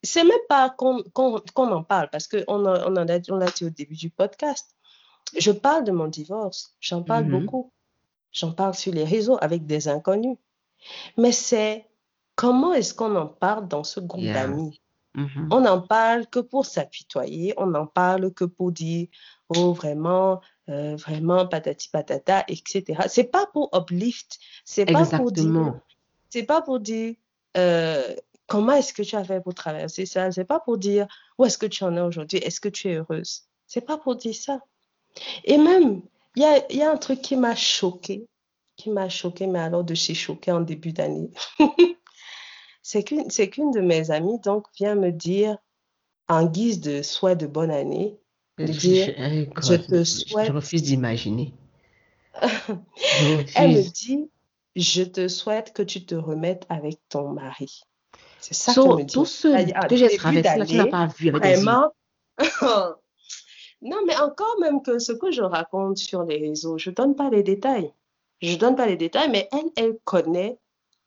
C'est 0.03 0.25
même 0.25 0.37
pas 0.49 0.69
qu'on 0.71 1.03
qu'on, 1.15 1.41
qu'on 1.55 1.71
en 1.73 1.85
parle 1.85 2.09
parce 2.11 2.27
qu'on 2.27 2.43
on 2.49 2.65
en 2.67 2.75
a, 2.75 3.21
on 3.31 3.37
l'a 3.37 3.51
dit 3.51 3.65
au 3.65 3.71
début 3.71 3.95
du 3.95 4.11
podcast. 4.11 4.75
Je 5.39 5.53
parle 5.53 5.85
de 5.85 5.93
mon 5.93 6.09
divorce, 6.09 6.75
j'en 6.81 7.03
parle 7.03 7.25
Mhm. 7.27 7.41
beaucoup. 7.41 7.73
J'en 8.33 8.53
parle 8.53 8.75
sur 8.75 8.93
les 8.93 9.05
réseaux 9.05 9.39
avec 9.41 9.67
des 9.67 9.89
inconnus. 9.89 10.37
Mais 11.17 11.33
c'est 11.33 11.87
comment 12.35 12.73
est-ce 12.73 12.93
qu'on 12.95 13.15
en 13.15 13.27
parle 13.29 13.69
dans 13.69 13.85
ce 13.85 14.01
groupe 14.01 14.23
Yeah. 14.25 14.35
d'amis? 14.49 14.81
Mhm. 15.15 15.49
On 15.53 15.61
n'en 15.61 15.81
parle 15.81 16.27
que 16.27 16.41
pour 16.41 16.65
s'apitoyer, 16.67 17.55
on 17.59 17.67
n'en 17.67 17.87
parle 17.87 18.33
que 18.33 18.45
pour 18.45 18.73
dire, 18.73 19.09
oh 19.51 19.73
vraiment, 19.75 20.41
euh, 20.69 20.97
vraiment, 20.97 21.47
patati 21.47 21.89
patata, 21.89 22.45
etc. 22.49 22.85
C'est 23.09 23.25
pas 23.25 23.47
pour 23.53 23.71
uplift, 23.75 24.39
c'est 24.65 24.87
pas 24.87 25.05
pour 25.05 25.33
dire, 25.33 25.81
c'est 26.31 26.45
pas 26.45 26.63
pour 26.63 26.81
dire, 26.81 27.15
euh, 27.57 28.15
comment 28.47 28.73
est-ce 28.73 28.93
que 28.93 29.03
tu 29.03 29.17
as 29.17 29.25
fait 29.25 29.41
pour 29.41 29.55
traverser 29.55 30.07
ça, 30.07 30.31
c'est 30.31 30.45
pas 30.45 30.61
pour 30.61 30.79
dire, 30.79 31.07
où 31.39 31.45
est-ce 31.45 31.59
que 31.59 31.67
tu 31.67 31.85
en 31.85 31.97
es 31.97 32.01
aujourd'hui, 32.01 32.39
est-ce 32.39 32.61
que 32.61 32.69
tu 32.69 32.89
es 32.91 32.95
heureuse. 32.95 33.43
C'est 33.67 33.81
pas 33.81 33.99
pour 33.99 34.17
dire 34.17 34.35
ça. 34.35 34.61
Et 35.45 35.59
même, 35.59 36.03
il 36.37 36.43
y 36.43 36.47
a, 36.47 36.73
y 36.73 36.83
a 36.83 36.91
un 36.91 36.97
truc 36.97 37.21
qui 37.23 37.37
m'a 37.37 37.55
choqué, 37.55 38.27
qui 38.77 38.91
m'a 38.91 39.09
choqué, 39.09 39.47
mais 39.47 39.59
alors 39.59 39.85
de 39.85 39.95
chez 39.95 40.15
choqué 40.15 40.53
en 40.53 40.61
début 40.61 40.93
d'année. 40.93 41.31
C'est 42.83 43.05
qu'une, 43.05 43.29
qu'une 43.29 43.71
de 43.71 43.81
mes 43.81 44.11
amies 44.11 44.41
donc 44.41 44.67
vient 44.75 44.95
me 44.95 45.13
dire, 45.13 45.57
en 46.29 46.47
guise 46.47 46.81
de 46.81 47.03
souhait 47.03 47.37
de 47.37 47.47
bonne 47.47 47.71
année, 47.71 48.19
Je, 48.59 48.65
dire, 48.67 49.07
je- 49.07 49.11
eh, 49.23 49.51
je 49.63 49.75
te 49.75 49.97
je 49.97 50.05
souhaite, 50.05 50.51
refuse 50.53 50.83
d'imaginer. 50.83 51.55
Je 52.97 53.53
elle 53.57 53.71
me 53.73 53.91
dit, 53.91 54.31
je 54.75 55.03
te 55.03 55.29
souhaite 55.29 55.73
que 55.75 55.83
tu 55.83 56.05
te 56.07 56.15
remettes 56.15 56.65
avec 56.69 56.99
ton 57.09 57.29
mari. 57.31 57.83
C'est 58.41 58.55
ça 58.55 58.73
So, 58.73 58.97
me 58.97 59.05
dit. 59.05 59.13
tout 59.13 59.27
ce 59.27 59.49
en 59.49 59.87
que 59.89 59.97
j'ai 59.97 60.17
traversé 60.17 60.67
tu 60.67 60.77
n'as 60.77 60.87
pas 60.87 61.07
vu 61.07 61.29
avec 61.29 61.43
vraiment? 61.43 61.93
Non, 63.85 63.99
mais 64.07 64.17
encore 64.17 64.61
même 64.61 64.81
que 64.83 64.99
ce 65.01 65.11
que 65.13 65.33
je 65.33 65.43
raconte 65.43 65.99
sur 65.99 66.23
les 66.23 66.39
réseaux, 66.39 66.79
je 66.79 66.91
donne 66.91 67.17
pas 67.17 67.31
les 67.31 67.43
détails. 67.43 67.93
Je 68.41 68.57
donne 68.57 68.77
pas 68.77 68.87
les 68.87 68.97
détails, 68.97 69.29
mais 69.31 69.49
elle, 69.53 69.71
elle 69.77 69.99
connaît 70.05 70.59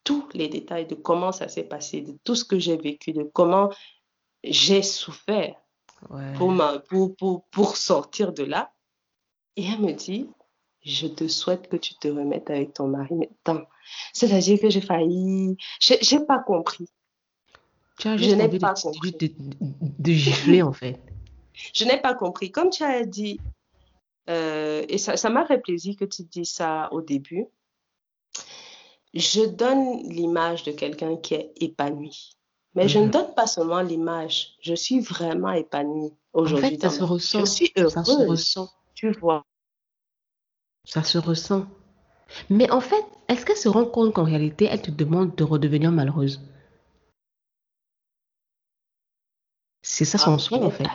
tous 0.03 0.27
les 0.33 0.49
détails 0.49 0.85
de 0.85 0.95
comment 0.95 1.31
ça 1.31 1.47
s'est 1.47 1.63
passé, 1.63 2.01
de 2.01 2.17
tout 2.25 2.35
ce 2.35 2.43
que 2.43 2.59
j'ai 2.59 2.75
vécu, 2.77 3.13
de 3.13 3.23
comment 3.23 3.69
j'ai 4.43 4.83
souffert 4.83 5.55
pour, 6.35 6.51
ma- 6.51 6.79
pour, 6.79 7.15
pour, 7.15 7.43
pour 7.45 7.77
sortir 7.77 8.33
de 8.33 8.43
là. 8.43 8.71
Et 9.55 9.65
elle 9.65 9.79
me 9.79 9.93
dit, 9.93 10.29
je 10.83 11.07
te 11.07 11.27
souhaite 11.27 11.69
que 11.69 11.77
tu 11.77 11.95
te 11.95 12.07
remettes 12.07 12.49
avec 12.49 12.73
ton 12.73 12.87
mari. 12.87 13.15
Mais 13.15 13.29
attends, 13.45 13.63
c'est-à-dire 14.13 14.59
que 14.59 14.69
j'ai 14.69 14.81
failli, 14.81 15.57
j'ai 15.79 16.19
pas 16.19 16.39
compris. 16.39 16.87
Tu 17.97 18.07
as 18.09 18.17
Je 18.17 18.35
n'ai 18.35 18.49
pas 18.59 18.73
de, 18.73 18.81
compris. 18.81 19.11
de, 19.13 19.33
de 19.99 20.11
gifler, 20.11 20.61
en 20.61 20.73
fait. 20.73 20.99
Je 21.73 21.85
n'ai 21.85 22.01
pas 22.01 22.13
compris. 22.13 22.51
Comme 22.51 22.69
tu 22.69 22.83
as 22.83 23.05
dit, 23.05 23.39
euh, 24.29 24.85
et 24.89 24.97
ça, 24.97 25.15
ça 25.15 25.29
m'a 25.29 25.45
fait 25.45 25.59
plaisir 25.59 25.95
que 25.95 26.03
tu 26.05 26.23
dis 26.23 26.45
ça 26.45 26.89
au 26.91 27.01
début, 27.01 27.45
je 29.13 29.45
donne 29.45 30.09
l'image 30.09 30.63
de 30.63 30.73
quelqu'un 30.73 31.15
qui 31.15 31.35
est 31.35 31.53
épanoui. 31.61 32.33
Mais 32.75 32.87
je 32.89 32.99
ne 32.99 33.05
Mhm. 33.05 33.11
donne 33.11 33.33
pas 33.35 33.47
seulement 33.47 33.81
l'image, 33.81 34.57
je 34.61 34.73
suis 34.75 34.99
vraiment 34.99 35.51
épanouie 35.51 36.13
En 36.33 36.41
aujourd'hui 36.41 36.77
fait, 36.77 36.81
ça 36.81 36.89
se 36.89 36.95
vie. 36.99 37.05
Je 37.05 37.05
ressent. 37.05 37.45
suis 37.45 37.71
Ça 37.75 38.03
se 38.03 38.11
heureuse, 38.11 38.29
ressent. 38.29 38.69
tu 38.93 39.11
vois. 39.11 39.43
Ça 40.83 41.03
se 41.03 41.17
ressent. 41.17 41.65
Mais 42.49 42.69
en 42.71 42.81
fait, 42.81 43.03
est-ce 43.29 43.45
qu'elle 43.45 43.55
se 43.57 43.69
rend 43.69 43.85
compte 43.85 44.13
qu'en 44.13 44.23
réalité, 44.25 44.65
elle 44.65 44.81
te 44.81 44.91
demande 44.91 45.35
de 45.35 45.43
redevenir 45.43 45.91
malheureuse? 45.91 46.41
C'est 49.81 50.05
ça 50.05 50.17
son 50.17 50.35
Ah, 50.35 50.39
souhait, 50.39 50.63
en 50.63 50.71
fait. 50.71 50.85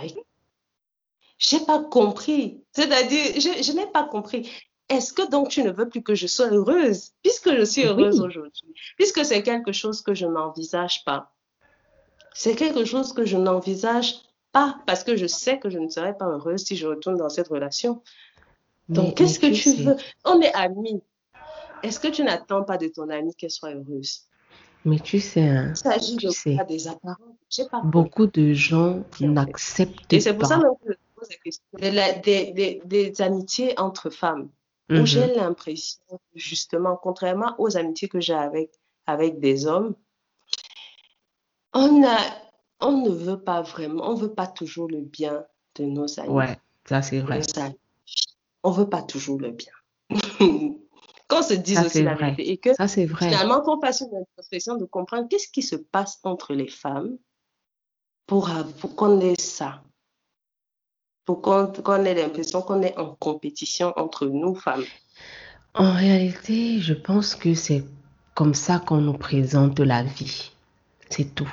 J'ai 1.39 1.61
pas 1.61 1.82
compris. 1.82 2.65
C'est-à-dire, 2.73 3.35
je, 3.36 3.62
je 3.62 3.73
n'ai 3.73 3.86
pas 3.86 4.05
compris. 4.05 4.51
Est-ce 4.89 5.12
que 5.12 5.28
donc 5.31 5.48
tu 5.48 5.62
ne 5.62 5.70
veux 5.70 5.89
plus 5.89 6.02
que 6.02 6.15
je 6.15 6.27
sois 6.27 6.48
heureuse? 6.51 7.12
Puisque 7.23 7.55
je 7.57 7.65
suis 7.65 7.85
heureuse 7.85 8.20
Oui. 8.20 8.27
aujourd'hui, 8.27 8.74
puisque 8.97 9.24
c'est 9.24 9.43
quelque 9.43 9.73
chose 9.73 10.02
que 10.02 10.12
je 10.15 10.27
n'envisage 10.27 11.05
pas. 11.05 11.32
C'est 12.35 12.55
quelque 12.55 12.85
chose 12.85 13.12
que 13.12 13.24
je 13.24 13.36
n'envisage 13.36 14.15
pas 14.52 14.78
parce 14.86 15.05
que 15.05 15.16
je 15.16 15.27
sais 15.27 15.59
que 15.59 15.70
je 15.70 15.78
ne 15.78 15.89
serai 15.89 16.16
pas 16.16 16.27
heureuse 16.27 16.65
si 16.65 16.77
je 16.77 16.86
retourne 16.86 17.16
dans 17.16 17.28
cette 17.28 17.48
relation. 17.48 18.02
Donc, 18.89 19.16
qu'est-ce 19.16 19.39
que 19.39 19.52
tu 19.52 19.82
veux? 19.82 19.97
On 20.24 20.40
est 20.40 20.52
amis. 20.55 21.02
Est-ce 21.82 22.01
que 22.01 22.09
tu 22.09 22.23
n'attends 22.24 22.65
pas 22.65 22.77
de 22.77 22.89
ton 22.89 23.09
amie 23.09 23.35
qu'elle 23.35 23.51
soit 23.51 23.73
heureuse? 23.74 24.23
mais 24.85 24.98
tu 24.98 25.20
sais, 25.20 25.43
hein, 25.43 25.73
Il 26.01 26.16
tu 26.16 26.27
de 26.27 26.31
sais, 26.32 26.57
des 26.66 26.89
apparences? 26.89 27.19
Pas 27.70 27.81
beaucoup 27.82 28.27
de 28.27 28.52
gens 28.55 29.05
n'acceptent 29.20 30.12
Et 30.12 30.20
c'est 30.20 30.35
pour 30.35 30.47
ça 30.47 30.57
pas. 30.57 30.62
même 30.62 30.73
que 30.85 30.93
je 30.93 30.98
pose 31.15 31.28
la 31.28 31.36
question 31.36 32.20
des, 32.23 32.52
des- 32.52 32.82
des 32.85 33.23
amitiés 33.23 33.78
entre 33.78 34.09
femmes, 34.11 34.48
où 34.90 34.94
Mhm. 34.94 35.07
j'ai 35.07 35.35
l'impression, 35.35 36.01
justement, 36.35 36.97
contrairement 36.97 37.55
aux 37.59 37.77
amitiés 37.77 38.09
que 38.09 38.20
j'ai 38.20 38.35
avec, 38.35 38.70
avec 39.07 39.39
des 39.40 39.66
hommes, 39.66 39.94
on 41.75 42.05
a, 42.05 42.19
on 42.81 43.03
ne 43.03 43.11
veut 43.11 43.41
pas 43.43 43.63
vraiment, 43.63 44.09
on 44.11 44.15
veut 44.15 44.35
pas 44.35 44.47
toujours 44.47 44.89
le 44.89 45.01
bien 45.01 45.45
de 45.77 45.85
nos 45.85 46.19
amis, 46.21 46.29
Ouais, 46.31 46.59
ça 46.89 47.03
c'est 47.03 47.21
vrai. 47.21 47.41
On 48.63 48.71
veut 48.71 48.89
pas 48.89 49.03
toujours 49.03 49.41
le 49.41 49.51
bien. 49.53 49.73
Qu'on 51.29 51.43
se 51.43 51.55
dise 51.55 51.77
Ça 51.79 51.87
aussi 51.87 52.03
la 52.03 52.15
vrai. 52.15 52.33
vérité 52.33 52.51
et 52.51 52.57
que 52.59 52.75
Ça 52.75 52.89
c'est 52.89 53.07
vrai. 53.07 53.29
finalement 53.29 53.61
qu'on 53.61 53.81
fasse 53.81 54.01
une 54.01 54.17
introspection 54.17 54.77
de 54.77 54.85
comprendre 54.85 55.29
qu'est-ce 55.29 55.49
qui 55.49 55.63
se 55.63 55.77
passe 55.77 56.19
entre 56.25 56.55
les 56.55 56.67
femmes 56.69 57.17
pour, 58.27 58.51
pour 58.81 58.97
qu'on 58.97 59.21
ait 59.21 59.39
ça, 59.41 59.81
pour 61.25 61.41
qu'on 61.41 61.69
qu'on 61.69 62.05
ait 62.05 62.15
l'impression 62.15 62.63
qu'on 62.63 62.83
est 62.83 62.99
en 62.99 63.15
compétition 63.15 63.93
entre 63.97 64.27
nous 64.27 64.57
femmes. 64.57 64.83
En 65.75 65.93
réalité, 65.95 66.81
je 66.81 66.95
pense 66.95 67.37
que 67.37 67.55
c'est 67.55 67.85
comme 68.35 68.55
ça 68.55 68.81
qu'on 68.81 69.01
nous 69.01 69.17
présente 69.17 69.79
la 69.79 70.03
vie. 70.03 70.51
C'est 71.11 71.35
tout. 71.35 71.53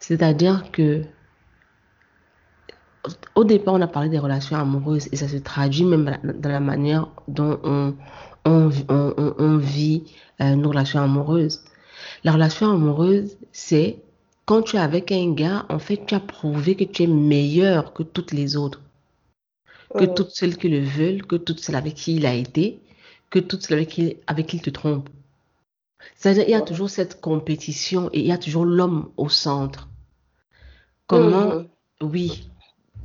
C'est-à-dire 0.00 0.70
que 0.72 1.04
au 3.34 3.44
départ, 3.44 3.74
on 3.74 3.80
a 3.82 3.86
parlé 3.86 4.08
des 4.08 4.18
relations 4.18 4.56
amoureuses 4.56 5.08
et 5.12 5.16
ça 5.16 5.28
se 5.28 5.36
traduit 5.36 5.84
même 5.84 6.18
dans 6.24 6.48
la 6.48 6.60
manière 6.60 7.08
dont 7.28 7.58
on, 7.62 7.94
on, 8.44 8.70
on- 8.88 9.14
on- 9.16 9.34
on 9.38 9.56
vit 9.58 10.04
euh, 10.40 10.56
nos 10.56 10.70
relations 10.70 11.00
amoureuses. 11.00 11.62
La 12.24 12.32
relation 12.32 12.70
amoureuse, 12.72 13.36
c'est 13.52 13.98
quand 14.44 14.62
tu 14.62 14.76
es 14.76 14.80
avec 14.80 15.12
un 15.12 15.32
gars, 15.32 15.66
en 15.68 15.78
fait, 15.78 16.04
tu 16.06 16.14
as 16.14 16.20
prouvé 16.20 16.74
que 16.76 16.84
tu 16.84 17.04
es 17.04 17.06
meilleur 17.06 17.92
que 17.92 18.02
toutes 18.02 18.32
les 18.32 18.56
autres, 18.56 18.80
que 19.96 20.04
toutes 20.04 20.30
celles 20.30 20.56
qui 20.56 20.68
le 20.68 20.80
veulent, 20.80 21.26
que 21.26 21.36
toutes 21.36 21.60
celles 21.60 21.74
avec 21.76 21.94
qui 21.94 22.16
il 22.16 22.26
a 22.26 22.34
été, 22.34 22.80
que 23.30 23.38
toutes 23.40 23.62
celles 23.62 23.78
avec 23.78 23.88
qui, 23.88 24.16
avec 24.26 24.46
qui 24.46 24.56
il 24.58 24.62
te 24.62 24.70
trompe. 24.70 25.08
C'est-à-dire, 26.16 26.44
il 26.46 26.50
y 26.50 26.54
a 26.54 26.62
toujours 26.62 26.90
cette 26.90 27.20
compétition 27.20 28.10
et 28.12 28.20
il 28.20 28.26
y 28.26 28.32
a 28.32 28.38
toujours 28.38 28.64
l'homme 28.64 29.12
au 29.16 29.28
centre. 29.28 29.88
Comment, 31.06 31.54
Mhm. 31.54 31.68
oui, 32.02 32.50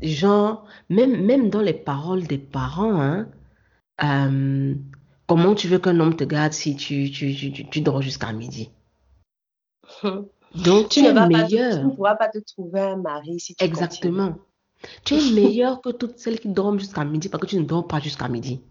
genre, 0.02 0.66
même, 0.90 1.24
même 1.26 1.50
dans 1.50 1.62
les 1.62 1.74
paroles 1.74 2.24
des 2.28 2.38
parents, 2.38 3.02
hein, 3.02 3.28
euh, 4.04 4.76
Comment 5.28 5.56
tu 5.56 5.70
veux 5.70 5.80
qu'un 5.80 6.00
homme 6.02 6.16
te 6.18 6.26
garde 6.26 6.54
si 6.54 6.76
tu, 6.76 7.10
tu, 7.10 7.34
tu, 7.34 7.54
tu- 7.54 7.70
tu 7.70 7.82
dors 7.82 8.02
jusqu'à 8.02 8.34
midi? 8.34 8.70
Donc, 10.56 10.90
Tu 10.90 11.02
ne 11.02 11.10
es 11.10 11.14
vas 11.14 11.28
pas 11.28 11.48
tu 11.48 11.56
ne 11.56 11.96
pourras 11.96 12.16
pas 12.16 12.28
te 12.30 12.40
trouver 12.40 12.82
un 12.82 12.98
mari 12.98 13.40
si 13.40 13.56
tu 13.56 13.70
continues. 13.70 13.70
Exactement. 13.70 14.36
Tu 15.06 15.16
es 15.16 15.22
meilleur 15.22 15.82
que 15.82 15.90
toutes 15.90 16.20
celles 16.20 16.40
qui 16.40 16.50
dorment 16.50 16.80
jusqu'à 16.80 17.06
midi 17.06 17.30
parce 17.30 17.42
que 17.42 17.48
tu 17.48 17.58
ne 17.58 17.66
dors 17.66 17.88
pas 17.88 18.00
jusqu'à 18.00 18.28
midi. 18.28 18.62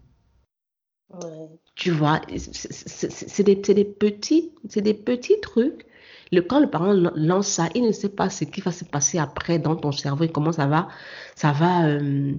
Tu 1.75 1.91
vois, 1.91 2.21
c'est 2.37 3.43
des, 3.43 3.55
des 3.55 3.85
petits, 3.85 4.51
c'est 4.69 4.81
des 4.81 4.93
petits 4.93 5.39
trucs. 5.41 5.85
Le, 6.31 6.41
quand 6.41 6.59
le 6.59 6.69
parent 6.69 6.93
lan- 6.93 7.11
lance 7.15 7.47
ça, 7.47 7.69
il 7.75 7.83
ne 7.83 7.91
sait 7.91 8.09
pas 8.09 8.29
ce 8.29 8.43
qui 8.45 8.61
va 8.61 8.71
se 8.71 8.85
passer 8.85 9.17
après 9.17 9.59
dans 9.59 9.75
ton 9.75 9.91
cerveau 9.91 10.23
et 10.25 10.31
comment 10.31 10.51
ça 10.51 10.67
va, 10.67 10.87
ça 11.35 11.51
va, 11.51 11.87
euh, 11.87 12.33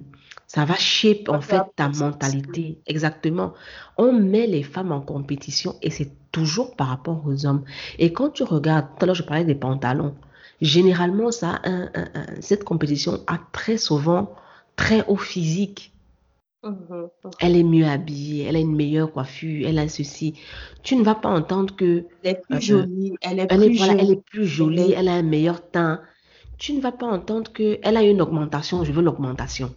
ça 0.47 0.65
va 0.65 0.75
shape 0.75 1.29
en 1.29 1.41
fait 1.41 1.65
ta 1.75 1.89
mentalité. 1.89 2.79
Exactement. 2.87 3.53
On 3.97 4.13
met 4.13 4.47
les 4.47 4.63
femmes 4.63 4.91
en 4.91 5.01
compétition 5.01 5.75
et 5.81 5.89
c'est 5.91 6.11
toujours 6.31 6.75
par 6.75 6.87
rapport 6.87 7.23
aux 7.27 7.45
hommes. 7.45 7.63
Et 7.99 8.13
quand 8.13 8.29
tu 8.31 8.43
regardes, 8.43 8.87
tout 8.97 9.03
à 9.03 9.05
l'heure 9.07 9.15
je 9.15 9.23
parlais 9.23 9.45
des 9.45 9.55
pantalons, 9.55 10.15
généralement 10.61 11.31
ça, 11.31 11.61
cette 12.39 12.63
compétition 12.63 13.19
a 13.27 13.39
très 13.51 13.77
souvent 13.77 14.33
très 14.75 15.05
haut 15.07 15.17
physique. 15.17 15.92
Mhm. 16.63 17.11
Elle 17.39 17.55
est 17.55 17.63
mieux 17.63 17.85
habillée, 17.85 18.45
elle 18.45 18.55
a 18.55 18.59
une 18.59 18.75
meilleure 18.75 19.11
coiffure, 19.11 19.67
elle 19.67 19.77
a 19.77 19.87
ceci. 19.87 20.33
Tu 20.81 20.95
ne 20.95 21.03
vas 21.03 21.13
pas 21.13 21.29
entendre 21.29 21.75
que 21.75 22.07
Elle 22.23 22.31
est 22.31 22.41
plus 22.41 22.59
Euh, 22.59 22.59
jolie, 22.59 23.13
elle 23.21 23.39
est 23.39 23.47
elle 23.49 23.63
est, 23.63 23.69
plus 23.69 23.75
voilà, 23.77 23.95
elle 23.99 24.09
jolie. 24.09 24.11
est 24.11 24.23
plus 24.25 24.45
jolie, 24.47 24.93
elle 24.93 25.07
a 25.09 25.13
un 25.15 25.23
meilleur 25.23 25.69
teint. 25.71 26.01
Tu 26.59 26.73
ne 26.73 26.81
vas 26.81 26.91
pas 26.93 27.07
entendre 27.07 27.51
que 27.53 27.79
elle 27.83 27.97
a 27.97 28.03
une 28.03 28.21
augmentation, 28.21 28.83
je 28.85 28.91
veux 28.93 29.01
l'augmentation. 29.03 29.75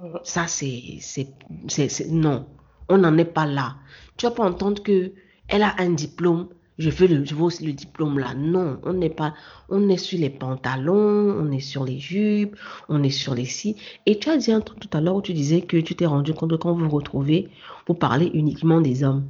Mhm. 0.00 0.18
Ça, 0.22 0.46
c'est, 0.46 0.98
c'est, 1.00 1.28
c'est, 1.68 1.88
c'est- 1.88 2.08
non, 2.08 2.46
on 2.88 2.98
n'en 2.98 3.16
est 3.18 3.24
pas 3.24 3.46
là. 3.46 3.76
Tu 4.16 4.26
vas 4.26 4.32
pas 4.32 4.44
entendre 4.44 4.82
que 4.82 5.12
elle 5.48 5.62
a 5.62 5.74
un 5.78 5.90
diplôme, 5.90 6.48
je 6.78 6.90
veux 6.90 7.06
le, 7.08 7.24
je 7.24 7.34
veux 7.34 7.42
aussi 7.42 7.64
le 7.66 7.72
diplôme 7.72 8.18
là. 8.18 8.34
Non, 8.34 8.78
on 8.84 8.92
n'est 8.92 9.10
pas, 9.10 9.34
on 9.68 9.88
est 9.88 9.96
sur 9.96 10.18
les 10.18 10.30
pantalons, 10.30 11.36
on 11.40 11.50
est 11.50 11.60
sur 11.60 11.84
les 11.84 11.98
jupes, 11.98 12.56
on 12.88 13.02
est 13.02 13.10
sur 13.10 13.34
les 13.34 13.44
si. 13.44 13.76
Et 14.06 14.18
tu 14.18 14.30
as 14.30 14.36
dit 14.36 14.52
un 14.52 14.60
truc 14.60 14.78
tout 14.80 14.96
à 14.96 15.00
l'heure 15.00 15.16
où 15.16 15.22
tu 15.22 15.32
disais 15.34 15.60
que 15.62 15.76
tu 15.76 15.94
t'es 15.94 16.06
rendu 16.06 16.32
compte 16.34 16.50
que 16.50 16.56
quand 16.56 16.72
vous 16.72 16.84
vous 16.88 16.96
retrouvez, 16.96 17.48
vous 17.86 17.94
parlez 17.94 18.30
uniquement 18.34 18.80
des 18.80 19.02
hommes, 19.04 19.24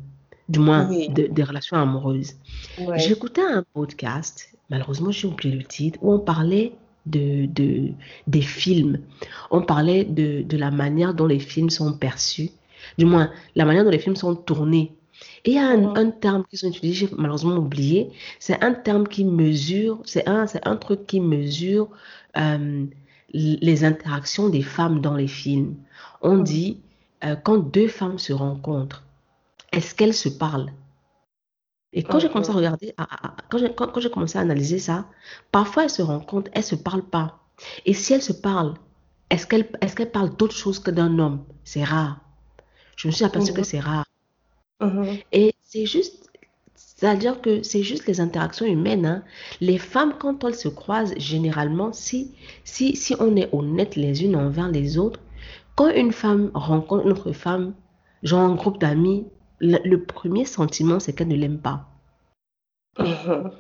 du 0.49 0.59
moins 0.59 0.89
Oui. 0.91 1.09
de- 1.09 1.27
des 1.27 1.43
relations 1.43 1.77
amoureuses. 1.77 2.35
Ouais. 2.81 2.99
J'écoutais 2.99 3.43
un 3.43 3.65
podcast, 3.75 4.49
malheureusement 4.71 5.11
j'ai 5.11 5.27
oublié 5.29 5.55
le 5.57 5.65
titre, 5.65 5.99
où 6.03 6.13
on 6.13 6.19
parlait 6.19 6.73
de, 7.07 7.47
de- 7.47 7.93
des 8.27 8.43
films. 8.43 8.99
On 9.51 9.63
parlait 9.63 10.05
de, 10.05 10.43
de 10.43 10.57
la 10.59 10.71
manière 10.71 11.15
dont 11.15 11.27
les 11.27 11.39
films 11.39 11.71
sont 11.71 11.93
perçus, 11.95 12.51
du 12.99 13.07
moins 13.07 13.31
la 13.57 13.65
manière 13.65 13.85
dont 13.85 13.91
les 13.91 13.99
films 13.99 14.17
sont 14.17 14.35
tournés. 14.35 14.93
Et 15.45 15.51
il 15.53 15.55
y 15.57 15.59
a 15.59 15.67
un, 15.69 15.95
un 15.97 16.11
terme 16.11 16.45
qu'ils 16.49 16.65
ont 16.67 16.71
utilisé, 16.71 17.07
j'ai 17.07 17.15
malheureusement 17.17 17.57
oublié, 17.57 18.11
c'est 18.39 18.63
un 18.63 18.75
terme 18.75 19.07
qui 19.09 19.25
mesure, 19.25 20.01
c'est 20.05 20.29
un, 20.29 20.47
un 20.65 20.77
truc 20.77 21.07
qui 21.07 21.21
mesure 21.21 21.89
euh, 22.37 22.87
les 23.33 23.85
interactions 23.85 24.49
des 24.49 24.63
femmes 24.63 25.01
dans 25.01 25.15
les 25.17 25.29
films. 25.29 25.77
On 26.23 26.39
dit, 26.39 26.81
euh, 27.25 27.37
quand 27.37 27.59
deux 27.59 27.89
femmes 27.89 28.19
se 28.19 28.33
rencontrent, 28.33 29.05
est-ce 29.73 29.95
qu'elles 29.95 30.15
se 30.15 30.29
parlent? 30.31 30.73
Et 31.93 32.03
quand 32.03 32.19
j'ai 32.19 32.29
commencé 32.31 32.51
à 32.51 32.55
regarder, 32.55 32.95
à- 32.97 33.03
à- 33.05 33.29
à- 33.29 33.37
quand 33.51 33.59
j'ai 33.59 33.75
quand, 33.75 33.89
quand 33.89 34.01
j'ai 34.01 34.11
commencé 34.11 34.39
à 34.39 34.43
analyser 34.43 34.79
ça, 34.79 35.07
parfois 35.53 35.85
elles 35.85 35.91
se 35.91 36.03
rencontrent, 36.03 36.51
elles 36.55 36.65
se 36.65 36.75
parlent 36.75 37.09
pas. 37.09 37.41
Et 37.87 37.95
si 37.95 38.13
elles 38.15 38.23
se 38.23 38.33
parlent, 38.33 38.75
est-ce 39.31 39.47
qu'elles 39.47 39.69
qu'elles 39.97 40.11
parlent 40.13 40.35
d'autre 40.37 40.55
chose 40.57 40.79
que 40.79 40.91
d'un 40.91 41.19
homme? 41.19 41.45
C'est 41.65 41.85
rare. 41.85 42.21
Je 42.97 43.09
me 43.09 43.13
suis 43.13 43.25
aperçue 43.27 43.55
que 43.55 43.65
c'est 43.65 43.81
rare. 43.81 44.07
Mhm. 44.81 45.23
Et 45.33 45.55
c'est 45.63 45.87
juste, 45.87 46.31
c'est-à-dire 46.75 47.41
que 47.41 47.63
c'est 47.63 47.83
juste 47.83 48.07
les 48.07 48.21
interactions 48.21 48.67
humaines, 48.67 49.07
hein. 49.07 49.25
Les 49.61 49.79
femmes, 49.79 50.15
quand 50.19 50.45
elles 50.45 50.55
se 50.55 50.69
croisent, 50.69 51.15
généralement, 51.19 51.93
si, 51.93 52.35
si, 52.65 52.97
si 52.97 53.15
on 53.21 53.37
est 53.37 53.49
honnête 53.55 53.97
les 53.97 54.25
unes 54.25 54.37
envers 54.37 54.69
les 54.71 54.99
autres, 54.99 55.21
quand 55.77 55.91
une 55.91 56.13
femme 56.13 56.51
rencontre 56.55 57.05
une 57.07 57.13
autre 57.13 57.33
femme, 57.33 57.75
genre 58.23 58.41
un 58.43 58.55
groupe 58.55 58.81
d'amis, 58.81 59.27
le, 59.61 59.79
le 59.85 60.05
premier 60.05 60.45
sentiment, 60.45 61.01
c'est 61.01 61.15
qu'elle 61.15 61.29
ne 61.29 61.37
l'aime 61.37 61.61
pas. 61.61 61.89
Mhm. 62.99 63.51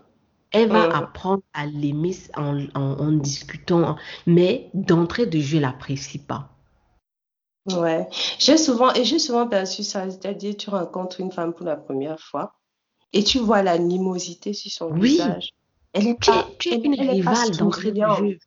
Elle 0.50 0.68
va 0.70 0.86
Mhm. 0.88 0.92
apprendre 0.92 1.42
à 1.54 1.64
l'aimer 1.64 2.14
en, 2.36 2.66
en, 2.74 2.80
en 3.00 3.12
discutant, 3.12 3.96
mais 4.26 4.68
d'entrée 4.74 5.24
de 5.24 5.38
jeu, 5.40 5.56
elle 5.56 5.62
l'apprécie 5.62 6.18
pas. 6.18 6.57
Ouais. 7.76 8.08
J'ai 8.38 8.56
souvent, 8.56 8.92
et 8.94 9.04
j'ai 9.04 9.18
souvent 9.18 9.46
perçu 9.48 9.82
ça, 9.82 10.08
c'est-à-dire 10.10 10.56
tu 10.56 10.70
rencontres 10.70 11.20
une 11.20 11.32
femme 11.32 11.52
pour 11.52 11.66
la 11.66 11.76
première 11.76 12.20
fois 12.20 12.54
et 13.12 13.22
tu 13.24 13.38
vois 13.38 13.62
l'animosité 13.62 14.52
sur 14.52 14.70
son 14.70 14.90
Oui. 14.90 15.12
visage. 15.12 15.52
Elle 15.92 16.08
est 16.08 16.20
Tu 16.20 16.30
es, 16.30 16.32
pas, 16.32 16.48
tu 16.58 16.68
es 16.68 16.74
elle, 16.74 16.84
une 16.86 16.94
elle 16.98 17.10
rivale 17.10 17.56
d'entrée 17.56 17.92
de 17.92 17.96
souriante. 17.96 18.18
jeu. 18.18 18.38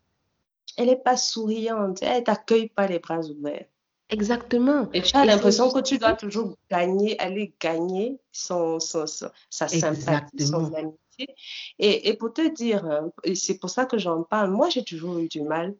Elle 0.77 0.89
est 0.89 1.03
pas 1.03 1.17
souriante. 1.17 2.01
Elle 2.01 2.23
t'accueille 2.23 2.69
pas 2.69 2.87
les 2.87 2.99
bras 2.99 3.19
ouverts. 3.19 3.65
Exactement. 4.09 4.89
Et 4.93 5.01
tu 5.01 5.15
as 5.15 5.25
l'impression 5.25 5.71
que 5.71 5.79
tu 5.79 5.97
dois 5.97 6.13
toujours 6.13 6.57
gagner, 6.69 7.17
aller 7.19 7.53
gagner 7.59 8.19
son, 8.31 8.79
son, 8.79 9.07
son- 9.07 9.29
sa 9.49 9.67
sympathie, 9.67 10.45
son 10.45 10.73
amitié. 10.73 11.35
Et, 11.79 12.09
et 12.09 12.13
pour 12.15 12.33
te 12.33 12.47
dire, 12.53 12.85
hein, 12.85 13.11
et 13.23 13.35
c'est 13.35 13.57
pour 13.57 13.69
ça 13.69 13.85
que 13.85 13.97
j'en 13.97 14.23
parle, 14.23 14.51
moi 14.51 14.69
j'ai 14.69 14.83
toujours 14.83 15.17
eu 15.19 15.27
du 15.29 15.41
mal 15.41 15.75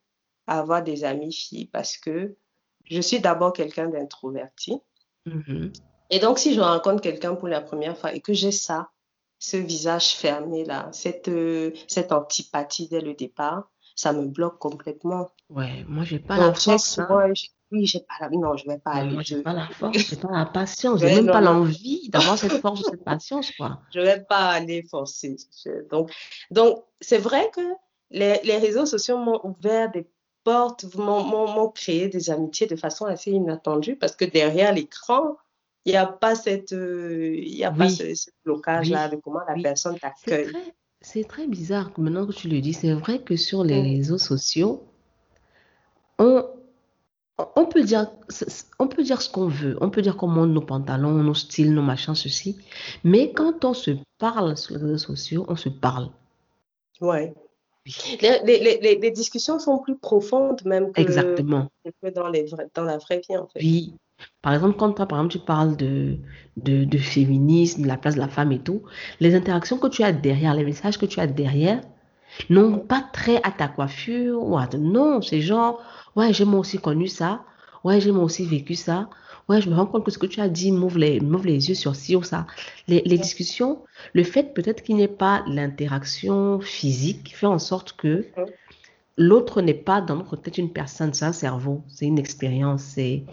à 0.48 0.60
avoir 0.60 0.82
des 0.84 1.04
amies 1.04 1.34
filles 1.34 1.66
parce 1.68 1.98
que 1.98 2.36
je 2.92 3.02
suis 3.02 3.20
d'abord 3.20 3.54
quelqu'un 3.54 3.88
d'introverti. 3.88 4.80
Mhm. 5.26 5.72
Et 6.10 6.20
donc, 6.20 6.40
si 6.40 6.54
je 6.54 6.60
rencontre 6.62 7.02
quelqu'un 7.02 7.36
pour 7.36 7.48
la 7.48 7.62
première 7.62 7.98
fois 7.98 8.14
et 8.14 8.20
que 8.22 8.34
j'ai 8.34 8.52
ça, 8.52 8.90
ce 9.40 9.58
visage 9.58 10.16
fermé 10.16 10.66
là, 10.66 10.90
cette, 10.92 11.28
euh, 11.30 11.72
cette 11.88 12.12
antipathie 12.12 12.88
dès 12.90 13.02
le 13.02 13.14
départ, 13.14 13.72
ça 13.96 14.14
me 14.14 14.26
bloque 14.26 14.60
complètement. 14.60 15.30
Ouais, 15.50 15.86
moi, 15.88 16.04
j'ai 16.04 16.20
pas 16.20 16.38
la 16.38 16.48
Donc, 16.48 16.58
force, 16.58 17.00
hein. 17.00 17.34
oui, 17.72 17.86
j'ai 17.86 18.02
pas 18.02 18.16
la, 18.20 18.30
non, 18.30 18.56
je 18.58 18.66
vais 18.68 18.78
pas 18.78 18.92
aller, 18.92 19.14
moi, 19.14 19.24
j'ai 19.24 19.38
je, 19.38 19.42
pas 19.42 19.54
la 19.54 19.68
force, 19.68 19.98
j'ai 20.10 20.16
pas 20.18 20.32
la 20.32 20.46
patience, 20.46 21.00
j'ai 21.00 21.08
même 21.08 21.26
non, 21.26 21.34
pas 21.34 21.42
l'envie 21.42 22.10
d'avoir 22.10 22.38
cette 22.38 22.60
force 22.62 22.82
ou 22.82 22.84
cette 22.84 23.04
patience, 23.06 23.52
quoi. 23.52 23.80
je 23.94 24.00
vais 24.02 24.22
pas 24.22 24.50
aller 24.50 24.84
forcer. 24.84 25.38
Je- 25.64 25.88
donc, 25.90 26.12
donc, 26.52 26.84
c'est 27.00 27.18
vrai 27.20 27.50
que 27.56 27.62
les, 28.12 28.40
les 28.44 28.58
réseaux 28.58 28.86
sociaux 28.86 29.18
m'ont 29.18 29.40
ouvert 29.46 29.92
des 29.92 30.08
portes, 30.44 30.86
m'ont, 30.96 31.70
créé 31.70 32.08
des 32.08 32.30
amitiés 32.30 32.68
de 32.68 32.76
façon 32.76 33.06
assez 33.06 33.32
inattendue 33.32 33.96
parce 33.96 34.16
que 34.16 34.26
derrière 34.26 34.74
l'écran, 34.74 35.38
il 35.86 35.92
n'y 35.94 35.98
a 35.98 36.06
pas 36.06 36.36
cette, 36.36 36.74
euh, 36.74 37.36
y 37.38 37.64
a 37.64 37.72
pas 37.72 37.90
ce, 37.90 38.14
ce 38.14 38.30
blocage-là 38.46 39.06
Oui. 39.10 39.16
de 39.16 39.22
comment 39.22 39.40
la 39.48 39.54
Oui. 39.56 39.64
personne 39.64 39.98
t'accueille. 40.00 40.48
très, 40.52 40.74
c'est 41.02 41.24
très 41.28 41.48
bizarre 41.48 41.92
que 41.94 42.02
maintenant 42.02 42.28
que 42.28 42.34
tu 42.34 42.48
le 42.48 42.62
dis. 42.62 42.74
C'est 42.74 42.94
vrai 42.94 43.20
que 43.20 43.36
sur 43.36 43.64
les 43.64 43.82
Mm. 43.82 43.86
réseaux 43.98 44.18
sociaux, 44.20 44.84
on, 46.20 46.46
on 47.56 47.66
peut 47.66 47.84
dire, 47.84 48.08
on 48.78 48.88
peut 48.88 49.02
dire 49.04 49.22
ce 49.22 49.30
qu'on 49.30 49.48
veut. 49.48 49.76
On 49.82 49.90
peut 49.90 50.02
dire 50.04 50.16
qu'on 50.18 50.28
monte 50.28 50.52
nos 50.52 50.62
pantalons, 50.62 51.12
nos 51.14 51.34
styles, 51.34 51.74
nos 51.74 51.82
machins, 51.82 52.14
ceci. 52.16 52.58
Mais 53.04 53.32
quand 53.34 53.66
on 53.66 53.74
se 53.74 53.92
parle 54.20 54.56
sur 54.58 54.76
les 54.76 54.82
réseaux 54.84 54.98
sociaux, 54.98 55.46
on 55.48 55.56
se 55.56 55.70
parle. 55.70 56.10
Ouais. 57.00 57.34
Les, 58.22 58.40
les, 58.45 58.60
les, 58.60 58.80
les- 58.80 58.95
les 58.99 59.12
discussions 59.12 59.60
sont 59.60 59.80
plus 59.80 59.98
profondes 59.98 60.62
même 60.66 60.91
que, 60.94 61.02
Exactement. 61.02 61.68
que 62.03 62.10
dans, 62.10 62.30
les 62.30 62.44
vrais- 62.45 62.70
dans 62.76 62.84
la 62.84 62.98
vraie 62.98 63.22
vie, 63.28 63.38
en 63.38 63.48
fait. 63.48 63.60
Oui. 63.62 63.94
Par 64.44 64.53
exemple, 64.53 64.78
quand 64.78 64.91
toi, 64.94 65.08
par 65.08 65.18
exemple, 65.20 65.34
tu 65.34 65.40
parles 65.40 65.76
de, 65.78 66.18
de, 66.58 66.84
de 66.84 66.98
féminisme, 66.99 67.82
de 67.82 67.88
la 67.88 67.98
place 67.98 68.16
de 68.16 68.20
la 68.20 68.28
femme 68.28 68.52
et 68.52 68.60
tout, 68.60 68.84
les 69.20 69.34
interactions 69.34 69.80
que 69.80 69.88
tu 69.88 70.03
as 70.03 70.12
derrière, 70.12 70.53
les 70.53 70.64
messages 70.64 70.99
que 70.99 71.08
tu 71.08 71.20
as 71.20 71.26
derrière, 71.28 71.82
n'ont 72.49 72.78
pas 72.80 73.02
trait 73.14 73.40
à 73.44 73.52
ta 73.52 73.68
coiffure 73.68 74.44
ou 74.44 74.58
à... 74.58 74.68
Non, 74.78 75.22
c'est 75.22 75.41
genre, 75.41 75.82
ouais, 76.16 76.34
j'ai 76.34 76.45
moi 76.45 76.60
aussi 76.60 76.78
connu 76.78 77.08
ça, 77.08 77.44
ouais, 77.84 77.99
j'ai 77.99 78.12
moi 78.12 78.24
aussi 78.24 78.45
vécu 78.45 78.76
ça, 78.76 79.10
ouais, 79.50 79.62
je 79.62 79.70
me 79.70 79.76
rends 79.76 79.86
compte 79.86 80.04
que 80.06 80.12
ce 80.12 80.18
que 80.18 80.26
tu 80.28 80.40
as 80.42 80.50
dit 80.50 80.72
m'ouvre 80.72 80.98
les, 80.98 81.20
les 81.20 81.70
yeux 81.70 81.76
sur 81.76 81.96
ci 81.96 82.16
ou 82.16 82.24
ça. 82.24 82.48
Les, 82.88 83.02
les 83.06 83.18
discussions, 83.18 83.80
le 84.14 84.24
fait 84.24 84.54
peut-être 84.54 84.84
qu'il 84.84 84.96
n'y 84.96 85.04
ait 85.04 85.08
pas 85.08 85.44
l'interaction 85.48 86.60
physique 86.62 87.36
fait 87.36 87.48
en 87.48 87.60
sorte 87.60 87.94
que 87.94 88.26
l'autre 89.18 89.62
n'est 89.62 89.74
pas 89.74 90.02
dans 90.02 90.16
notre 90.16 90.36
tête 90.36 90.58
une 90.58 90.72
personne, 90.72 91.14
c'est 91.14 91.26
un 91.26 91.34
cerveau, 91.34 91.82
c'est 91.88 92.06
une 92.06 92.18
expérience, 92.20 92.82
c'est, 92.84 93.24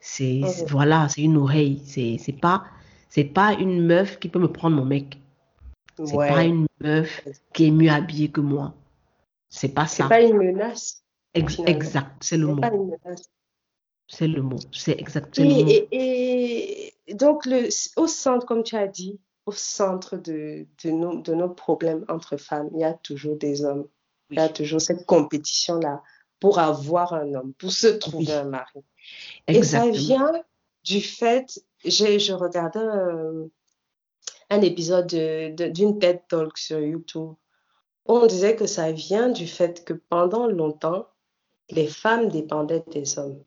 c'est, 0.00 0.40
c'est- 0.46 0.68
voilà, 0.70 1.08
c'est 1.08 1.22
une 1.22 1.36
oreille, 1.36 1.80
c'est, 1.84 2.16
c'est 2.18 2.32
pas, 2.32 2.64
c'est 3.08 3.24
pas 3.24 3.54
une 3.54 3.84
meuf 3.84 4.18
qui 4.18 4.28
peut 4.28 4.38
me 4.38 4.48
prendre 4.50 4.76
mon 4.76 4.84
mec. 4.84 5.18
C'est 6.04 6.14
Ouais. 6.16 6.28
pas 6.28 6.44
une 6.44 6.66
meuf 6.80 7.22
qui 7.52 7.66
est 7.66 7.70
mieux 7.70 7.90
habillée 7.90 8.30
que 8.30 8.40
moi. 8.40 8.74
C'est 9.50 9.74
pas 9.74 9.86
C'est 9.86 10.02
ça. 10.02 10.08
pas 10.08 10.20
une 10.22 10.36
menace. 10.38 11.02
Ex- 11.34 11.56
finalement. 11.56 11.76
exact, 11.76 12.16
c'est 12.20 12.36
le 12.38 12.46
C'est 12.46 12.52
mot. 12.54 12.60
pas 12.60 12.72
une 12.72 12.86
menace. 13.04 13.30
C'est 14.12 14.26
le 14.26 14.42
mot. 14.42 14.58
C'est 14.72 14.98
exact, 15.00 15.34
c'est 15.36 15.44
le 15.44 15.50
mot. 15.50 15.68
Et, 15.68 15.88
et, 15.92 16.94
et 17.06 17.14
donc, 17.14 17.46
le, 17.46 17.68
au 17.96 18.06
centre, 18.08 18.44
comme 18.44 18.64
tu 18.64 18.74
as 18.76 18.88
dit, 18.88 19.20
au 19.46 19.52
centre 19.52 20.16
de, 20.16 20.66
de, 20.84 20.90
nos, 20.90 21.20
de 21.20 21.32
nos 21.32 21.48
problèmes 21.48 22.04
entre 22.08 22.36
femmes, 22.36 22.68
il 22.74 22.80
y 22.80 22.84
a 22.84 22.92
toujours 22.94 23.36
des 23.36 23.64
hommes. 23.64 23.86
Il 24.30 24.36
y 24.38 24.40
a 24.42 24.48
toujours 24.48 24.80
cette 24.80 25.06
compétition-là 25.06 26.02
pour 26.40 26.58
avoir 26.58 27.14
un 27.14 27.34
homme, 27.34 27.52
pour 27.54 27.70
se 27.72 27.86
trouver 27.86 28.26
Oui. 28.26 28.32
un 28.32 28.44
mari. 28.44 28.80
Et 29.48 29.62
ça 29.62 29.86
Exactement. 29.86 29.92
vient 29.92 30.42
du 30.84 31.00
fait, 31.00 31.62
je 31.84 32.32
regardais 32.32 32.78
euh, 32.80 33.46
un 34.50 34.60
épisode 34.62 35.06
de- 35.06 35.54
de- 35.54 35.68
d'une 35.68 35.98
TED 35.98 36.22
Talk 36.28 36.58
sur 36.58 36.80
YouTube. 36.80 37.34
où 38.06 38.14
On 38.16 38.26
disait 38.26 38.56
que 38.56 38.66
ça 38.66 38.90
vient 38.92 39.28
du 39.28 39.46
fait 39.46 39.84
que 39.84 39.92
pendant 39.92 40.46
longtemps, 40.48 41.06
les 41.70 41.86
femmes 41.86 42.28
dépendaient 42.28 42.84
des 42.90 43.18
hommes. 43.18 43.42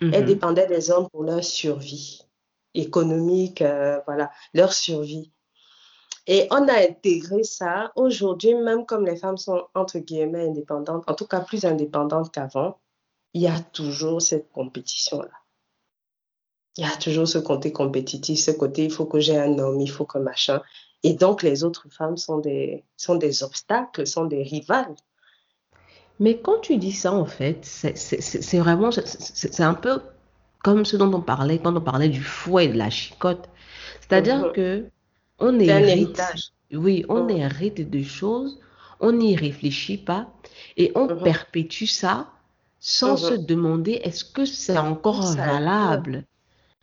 Elles 0.00 0.20
Mhm. 0.20 0.26
dépendaient 0.26 0.66
des 0.66 0.90
hommes 0.90 1.08
pour 1.10 1.24
leur 1.24 1.44
survie 1.44 2.22
économique, 2.74 3.62
euh, 3.62 4.00
voilà, 4.06 4.30
leur 4.54 4.72
survie. 4.72 5.32
Et 6.26 6.46
on 6.50 6.68
a 6.68 6.74
intégré 6.74 7.42
ça. 7.42 7.92
Aujourd'hui, 7.96 8.54
même 8.54 8.86
comme 8.86 9.04
les 9.06 9.16
femmes 9.16 9.36
sont 9.38 9.62
entre 9.74 9.98
guillemets 9.98 10.46
indépendantes, 10.48 11.04
en 11.08 11.14
tout 11.14 11.26
cas 11.26 11.40
plus 11.40 11.64
indépendantes 11.64 12.30
qu'avant, 12.32 12.78
il 13.34 13.42
y 13.42 13.46
a 13.48 13.58
toujours 13.60 14.22
cette 14.22 14.50
compétition-là. 14.52 15.30
Il 16.76 16.84
y 16.84 16.86
a 16.86 16.96
toujours 16.96 17.26
ce 17.28 17.38
côté 17.38 17.72
compétitif, 17.72 18.38
ce 18.38 18.52
côté 18.52 18.84
il 18.84 18.92
faut 18.92 19.06
que 19.06 19.20
j'ai 19.20 19.36
un 19.36 19.58
homme, 19.58 19.80
il 19.80 19.90
faut 19.90 20.04
que 20.06 20.18
machin. 20.18 20.62
Et 21.02 21.14
donc 21.14 21.42
les 21.42 21.64
autres 21.64 21.88
femmes 21.90 22.16
sont 22.16 22.38
des, 22.38 22.84
sont 22.96 23.16
des 23.16 23.42
obstacles, 23.42 24.06
sont 24.06 24.26
des 24.26 24.42
rivales. 24.42 24.94
Mais 26.20 26.38
quand 26.40 26.60
tu 26.60 26.76
dis 26.76 26.92
ça, 26.92 27.12
en 27.12 27.24
fait, 27.26 27.64
c'est 27.64 28.58
vraiment, 28.58 28.90
c'est 28.92 29.62
un 29.62 29.74
peu 29.74 30.00
comme 30.62 30.84
ce 30.84 30.96
dont 30.96 31.12
on 31.12 31.22
parlait 31.22 31.58
quand 31.58 31.74
on 31.76 31.80
parlait 31.80 32.10
du 32.10 32.22
fouet 32.22 32.66
et 32.66 32.68
de 32.68 32.78
la 32.78 32.90
chicotte. 32.90 33.48
C'est-à-dire 34.00 34.48
Mhm. 34.48 34.52
que 34.52 34.84
on 35.38 35.58
hérite, 35.58 36.20
oui, 36.72 37.04
on 37.08 37.24
Mhm. 37.24 37.30
hérite 37.30 37.90
de 37.90 38.02
choses, 38.02 38.60
on 39.00 39.12
n'y 39.12 39.34
réfléchit 39.36 39.96
pas 39.98 40.30
et 40.76 40.92
on 40.94 41.08
Mhm. 41.08 41.22
perpétue 41.22 41.86
ça 41.86 42.28
sans 42.80 43.16
se 43.16 43.34
Mhm. 43.34 43.46
demander 43.46 43.92
est-ce 44.04 44.24
que 44.24 44.44
c'est 44.44 44.76
encore 44.78 45.22
Ça- 45.22 45.46
valable? 45.46 46.24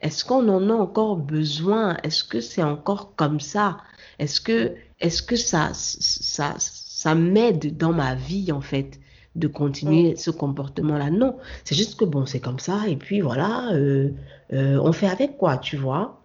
Est-ce 0.02 0.26
qu'on 0.26 0.48
en 0.50 0.70
a 0.70 0.74
encore 0.74 1.18
besoin? 1.18 1.98
Est-ce 2.04 2.24
que 2.24 2.42
c'est 2.42 2.64
encore 2.64 3.16
comme 3.16 3.40
ça? 3.40 3.78
Est-ce 4.20 4.42
que, 4.42 4.76
est-ce 5.00 5.22
que 5.24 5.36
ça, 5.36 5.72
ça, 5.74 6.56
ça 6.60 7.16
m'aide 7.16 7.78
dans 7.78 7.94
ma 7.94 8.16
vie, 8.16 8.52
en 8.52 8.62
fait, 8.62 9.00
de 9.38 9.48
continuer 9.48 10.16
ce 10.16 10.32
comportement-là? 10.32 11.10
Non, 11.12 11.38
c'est 11.64 11.76
juste 11.76 11.98
que 12.00 12.06
bon, 12.06 12.26
c'est 12.26 12.40
comme 12.40 12.60
ça, 12.60 12.88
et 12.88 12.96
puis 12.96 13.22
voilà, 13.22 13.72
euh, 13.74 14.10
euh, 14.54 14.80
on 14.82 14.92
fait 14.92 15.08
avec 15.08 15.38
quoi, 15.38 15.58
tu 15.58 15.78
vois? 15.78 16.22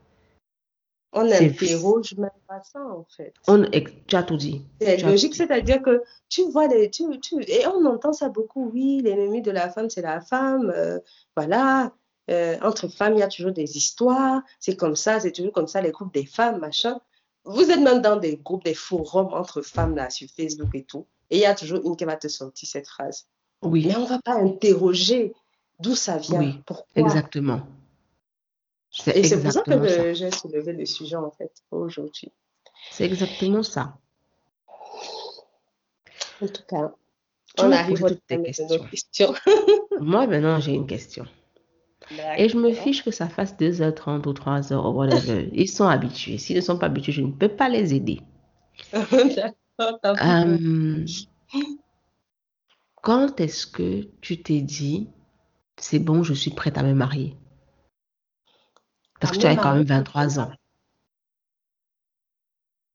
On 1.12 1.24
n'interroge 1.24 2.14
même 2.16 2.30
pas 2.48 2.62
ça, 2.62 2.80
en 2.80 3.04
fait. 3.14 3.34
On, 3.46 3.64
tu 4.06 4.16
as 4.16 4.22
tout 4.22 4.38
dit. 4.38 4.62
C'est 4.80 5.02
logique, 5.02 5.34
c'est-à-dire 5.34 5.82
que 5.82 6.02
tu 6.30 6.50
vois 6.50 6.68
les, 6.68 6.90
tu, 6.90 7.04
tu, 7.20 7.42
et 7.42 7.66
on 7.66 7.84
entend 7.84 8.14
ça 8.14 8.30
beaucoup, 8.30 8.70
oui, 8.72 9.02
l'ennemi 9.04 9.42
de 9.42 9.50
la 9.50 9.68
femme, 9.68 9.90
c'est 9.90 10.00
la 10.00 10.22
femme, 10.22 10.72
euh, 10.74 10.98
voilà, 11.36 11.92
entre 12.62 12.88
femmes, 12.88 13.12
il 13.14 13.18
y 13.18 13.22
a 13.22 13.28
toujours 13.28 13.52
des 13.52 13.76
histoires, 13.76 14.40
c'est 14.58 14.74
comme 14.76 14.96
ça, 14.96 15.20
c'est 15.20 15.32
toujours 15.32 15.52
comme 15.52 15.66
ça, 15.66 15.82
les 15.82 15.90
groupes 15.90 16.14
des 16.14 16.24
femmes, 16.24 16.60
machin. 16.60 16.98
Vous 17.44 17.70
êtes 17.70 17.80
même 17.80 18.00
dans 18.00 18.16
des 18.16 18.36
groupes, 18.36 18.64
des 18.64 18.72
forums 18.72 19.34
entre 19.34 19.60
femmes, 19.60 19.96
là, 19.96 20.08
sur 20.08 20.28
Facebook 20.34 20.70
et 20.72 20.84
tout, 20.84 21.06
et 21.32 21.36
il 21.36 21.40
y 21.40 21.46
a 21.46 21.54
toujours 21.54 21.80
une 21.84 21.96
qui 21.96 22.04
va 22.04 22.16
te 22.16 22.28
sortir 22.28 22.68
cette 22.68 22.86
phrase. 22.86 23.26
Oui, 23.62 23.86
Mais 23.86 23.96
on 23.96 24.04
va 24.04 24.20
pas 24.20 24.34
interroger 24.34 25.32
d'où 25.80 25.94
ça 25.94 26.18
vient, 26.18 26.38
Oui, 26.38 26.60
pourquoi. 26.66 27.02
exactement. 27.02 27.62
C'est 28.90 29.16
Et 29.16 29.24
c'est 29.24 29.42
pour 29.42 29.50
ça 29.50 29.62
que 29.62 30.12
j'ai 30.12 30.30
soulevé 30.30 30.74
le 30.74 30.84
sujet, 30.84 31.16
en 31.16 31.30
fait, 31.30 31.50
aujourd'hui. 31.70 32.30
C'est 32.90 33.04
exactement 33.04 33.62
ça. 33.62 33.96
En 36.42 36.46
tout 36.48 36.62
cas, 36.68 36.92
Tu 37.56 37.64
on 37.64 37.72
arrive 37.72 38.02
au 38.02 38.08
toutes 38.08 38.26
tes 38.26 38.42
questions. 38.42 38.84
questions. 38.90 39.34
Moi, 40.00 40.26
maintenant, 40.26 40.60
j'ai 40.60 40.72
une 40.74 40.86
question. 40.86 41.24
Et 42.36 42.48
je 42.50 42.58
me 42.58 42.72
fiche 42.74 43.02
que 43.04 43.10
ça 43.10 43.28
fasse 43.28 43.54
2h30 43.56 44.28
ou 44.28 44.32
3h 44.32 44.74
ou 44.74 44.90
whatever. 44.98 45.48
Ils 45.54 45.70
sont 45.70 45.86
habitués. 45.86 46.36
S'ils 46.36 46.56
ne 46.56 46.60
sont 46.60 46.76
pas 46.76 46.86
habitués, 46.86 47.12
je 47.12 47.22
ne 47.22 47.32
peux 47.32 47.48
pas 47.48 47.70
les 47.70 47.94
aider. 47.94 48.20
Euh, 49.80 51.04
quand 53.02 53.40
est-ce 53.40 53.66
que 53.66 54.08
tu 54.20 54.42
t'es 54.42 54.60
dit, 54.60 55.08
c'est 55.76 55.98
bon, 55.98 56.22
je 56.22 56.34
suis 56.34 56.50
prête 56.50 56.78
à 56.78 56.82
me 56.82 56.94
marier? 56.94 57.36
Parce 59.20 59.32
À 59.32 59.36
que 59.36 59.40
tu 59.40 59.46
avais 59.46 59.56
quand 59.56 59.74
même 59.74 59.86
marier. 59.86 60.02
23 60.02 60.40
ans. 60.40 60.52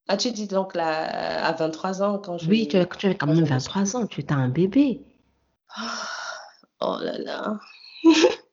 Ah, 0.07 0.15
tu 0.15 0.31
dis 0.31 0.47
donc 0.47 0.75
là, 0.75 1.45
à 1.45 1.51
23 1.51 2.01
ans, 2.01 2.19
quand 2.19 2.37
je... 2.37 2.49
Oui, 2.49 2.67
tu 2.67 2.77
tu 2.97 3.05
avais 3.05 3.17
quand 3.17 3.27
même 3.27 3.43
23 3.43 3.97
ans. 3.97 4.07
Tu 4.07 4.21
étais 4.21 4.33
un 4.33 4.47
bébé. 4.47 5.01
Oh 6.79 6.97
là 7.01 7.17
là. 7.17 7.59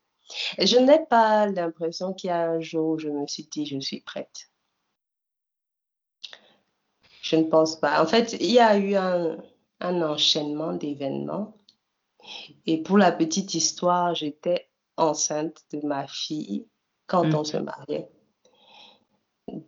Je 0.59 0.79
n'ai 0.79 1.05
pas 1.07 1.47
l'impression 1.47 2.13
qu'il 2.13 2.29
y 2.29 2.31
a 2.33 2.51
un 2.51 2.61
jour 2.61 2.91
où 2.91 2.99
je 2.99 3.09
me 3.09 3.27
suis 3.27 3.45
dit, 3.45 3.67
je 3.67 3.79
suis 3.79 4.01
prête. 4.01 4.51
Je 7.25 7.37
ne 7.37 7.45
pense 7.45 7.77
pas. 7.81 8.03
En 8.03 8.07
fait, 8.07 8.35
il 8.35 8.51
y 8.51 8.59
a 8.59 8.77
eu 8.77 8.97
un, 8.97 9.39
un 9.81 10.03
enchaînement 10.03 10.75
d'événements. 10.75 11.57
Et 12.67 12.83
pour 12.83 12.99
la 12.99 13.13
petite 13.13 13.55
histoire, 13.55 14.15
j'étais 14.15 14.69
enceinte 14.99 15.63
de 15.73 15.81
ma 15.87 16.07
fille 16.07 16.67
quand 17.07 17.25
Mm. 17.25 17.35
on 17.35 17.45
se 17.45 17.57
mariait. 17.57 18.11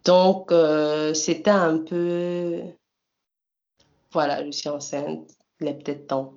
Donc, 0.05 0.53
euh, 0.53 1.15
c'était 1.15 1.51
un 1.51 1.79
peu, 1.79 2.61
voilà, 4.11 4.45
je 4.45 4.51
suis 4.51 4.69
enceinte, 4.69 5.31
il 5.61 5.69
est 5.69 5.83
peut-être 5.83 6.09
temps. 6.09 6.35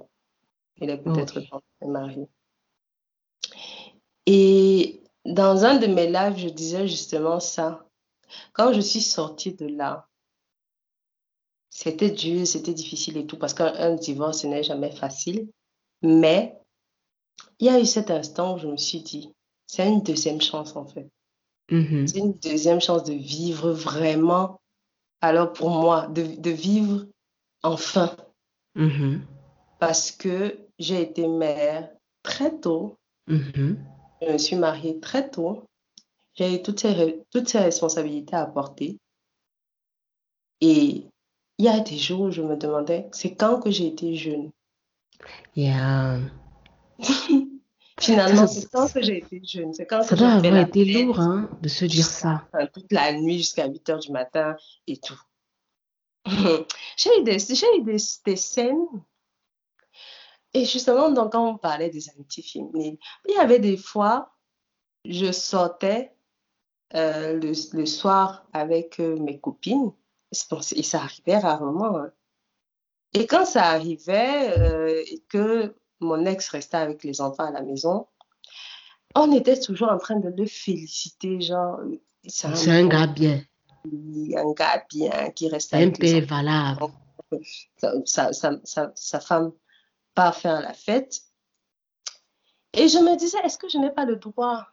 Il 0.77 0.89
est 0.89 0.97
peut-être 0.99 1.41
temps 1.41 1.61
de 1.81 1.87
me 1.87 1.91
marier. 1.91 2.27
Et 4.25 5.03
dans 5.25 5.65
un 5.65 5.77
de 5.79 5.87
mes 5.87 6.07
lives, 6.09 6.37
je 6.37 6.47
disais 6.49 6.87
justement 6.87 7.41
ça. 7.41 7.85
Quand 8.53 8.71
je 8.71 8.79
suis 8.79 9.01
sortie 9.01 9.53
de 9.53 9.67
là, 9.67 10.08
c'était 11.81 12.11
dur, 12.11 12.45
c'était 12.45 12.73
difficile 12.73 13.15
et 13.15 13.25
tout, 13.25 13.37
parce 13.37 13.53
qu'un 13.53 13.73
un 13.73 13.95
divorce 13.95 14.41
ce 14.41 14.47
n'est 14.47 14.63
jamais 14.63 14.91
facile. 14.91 15.47
Mais 16.01 16.59
il 17.57 17.67
y 17.67 17.69
a 17.69 17.79
eu 17.79 17.85
cet 17.85 18.11
instant 18.11 18.55
où 18.55 18.57
je 18.57 18.67
me 18.67 18.75
suis 18.75 18.99
dit, 19.01 19.33
c'est 19.65 19.87
une 19.87 20.03
deuxième 20.03 20.41
chance 20.41 20.75
en 20.75 20.85
fait. 20.85 21.09
Mhm. 21.71 22.05
C'est 22.05 22.19
une 22.19 22.33
deuxième 22.33 22.81
chance 22.81 23.05
de 23.05 23.13
vivre 23.13 23.71
vraiment. 23.71 24.59
Alors 25.21 25.53
pour 25.53 25.69
moi, 25.69 26.07
de, 26.07 26.23
de 26.41 26.49
vivre 26.49 27.05
enfin. 27.63 28.13
Mhm. 28.75 29.25
Parce 29.79 30.11
que 30.11 30.59
j'ai 30.79 31.01
été 31.01 31.29
mère 31.29 31.89
très 32.23 32.59
tôt. 32.59 32.97
Mhm. 33.27 33.77
Je 34.21 34.33
me 34.33 34.37
suis 34.37 34.57
mariée 34.57 34.99
très 34.99 35.29
tôt. 35.29 35.63
J'ai 36.33 36.55
eu 36.55 36.61
toutes 36.61 36.81
ces, 36.81 37.23
toutes 37.31 37.47
ces 37.47 37.59
responsabilités 37.59 38.35
à 38.35 38.47
porter. 38.47 38.97
Et 40.59 41.05
il 41.59 41.65
y 41.65 41.67
a 41.67 41.81
des 41.81 41.97
jours 41.97 42.21
où 42.21 42.31
je 42.31 42.41
me 42.41 42.55
demandais, 42.55 43.09
c'est 43.11 43.35
quand 43.35 43.59
que 43.59 43.69
j'ai 43.69 43.87
été 43.87 44.15
jeune? 44.15 44.49
Yeah. 45.55 46.19
Finalement, 47.99 48.47
c'est 48.47 48.71
quand 48.71 48.91
que 48.91 49.01
j'ai 49.01 49.17
été 49.17 49.41
jeune? 49.43 49.73
C'est 49.73 49.85
quand 49.85 50.01
Ça 50.01 50.15
que 50.15 50.19
doit 50.19 50.29
avoir 50.29 50.53
la 50.53 50.61
été 50.61 50.85
lourd, 50.85 51.19
hein, 51.19 51.49
de 51.61 51.67
se 51.67 51.83
dire 51.83 52.05
ça. 52.05 52.47
enfin, 52.53 52.65
toute 52.67 52.89
la 52.93 53.11
nuit 53.11 53.39
jusqu'à 53.39 53.67
8 53.67 53.89
heures 53.89 53.99
du 53.99 54.11
matin 54.13 54.55
et 54.87 54.97
tout. 54.97 55.19
J'ai 56.97 57.19
eu 57.19 57.23
des, 57.23 57.39
j'ai 57.39 57.77
eu 57.77 57.83
des, 57.83 57.97
des 58.25 58.35
scènes. 58.35 58.85
Et 60.53 60.65
justement, 60.65 61.09
donc, 61.09 61.31
quand 61.33 61.47
on 61.47 61.57
parlait 61.57 61.89
des 61.89 62.09
amitiés 62.09 62.43
féminines, 62.43 62.97
il 63.27 63.35
y 63.35 63.37
avait 63.37 63.59
des 63.59 63.77
fois, 63.77 64.33
je 65.05 65.31
sortais 65.31 66.13
euh, 66.95 67.33
le, 67.33 67.51
le 67.77 67.85
soir 67.85 68.45
avec 68.53 68.99
euh, 68.99 69.17
mes 69.19 69.39
copines. 69.39 69.91
Et 70.75 70.83
ça 70.83 71.01
arrivait 71.01 71.37
rarement. 71.37 71.97
hein. 71.97 72.11
Et 73.13 73.25
quand 73.25 73.45
ça 73.45 73.65
arrivait 73.65 74.57
euh, 74.59 75.03
et 75.07 75.23
que 75.29 75.75
mon 75.99 76.25
ex 76.25 76.49
restait 76.49 76.77
avec 76.77 77.03
les 77.03 77.19
enfants 77.21 77.45
à 77.45 77.51
la 77.51 77.61
maison, 77.63 78.07
on 79.15 79.31
était 79.31 79.59
toujours 79.59 79.89
en 79.91 79.97
train 79.97 80.17
de 80.19 80.29
le 80.29 80.45
féliciter, 80.45 81.41
genre, 81.41 81.79
c'est 82.27 82.47
un 82.47 82.55
C'est 82.55 82.71
un 82.71 82.87
gars 82.87 83.07
bien, 83.07 83.43
un 84.37 84.51
gars 84.53 84.85
bien 84.89 85.31
qui 85.31 85.49
reste 85.49 85.73
un 85.73 85.77
avec 85.79 85.97
les 85.97 86.21
père 86.21 86.23
enfants, 86.23 86.35
valable. 86.35 86.93
sa, 88.05 88.31
sa, 88.33 88.51
sa- 88.63 88.91
sa 88.93 89.19
femme 89.19 89.51
part 90.13 90.35
faire 90.35 90.61
la 90.61 90.73
fête. 90.73 91.21
Et 92.73 92.87
je 92.87 92.99
me 92.99 93.17
disais, 93.17 93.39
est-ce 93.43 93.57
que 93.57 93.67
je 93.67 93.79
n'ai 93.79 93.89
pas 93.91 94.05
le 94.05 94.15
droit? 94.17 94.67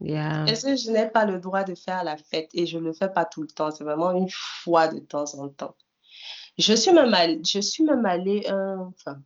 Yeah. 0.00 0.44
Est-ce 0.46 0.66
que 0.66 0.76
je 0.76 0.90
n'ai 0.90 1.08
pas 1.08 1.24
le 1.24 1.40
droit 1.40 1.64
de 1.64 1.74
faire 1.74 2.04
la 2.04 2.16
fête? 2.16 2.50
Et 2.54 2.66
je 2.66 2.78
ne 2.78 2.84
le 2.84 2.92
fais 2.92 3.08
pas 3.08 3.24
tout 3.24 3.42
le 3.42 3.48
temps, 3.48 3.70
c'est 3.70 3.84
vraiment 3.84 4.12
une 4.12 4.28
fois 4.30 4.88
de 4.88 5.00
temps 5.00 5.34
en 5.34 5.48
temps. 5.48 5.74
Je 6.56 6.72
suis 6.74 6.92
même 6.92 7.14
allée, 7.14 7.40
je 7.44 7.60
suis 7.60 7.84
même 7.84 8.04
allée, 8.06 8.44
euh, 8.48 8.76
enfin, 8.78 9.20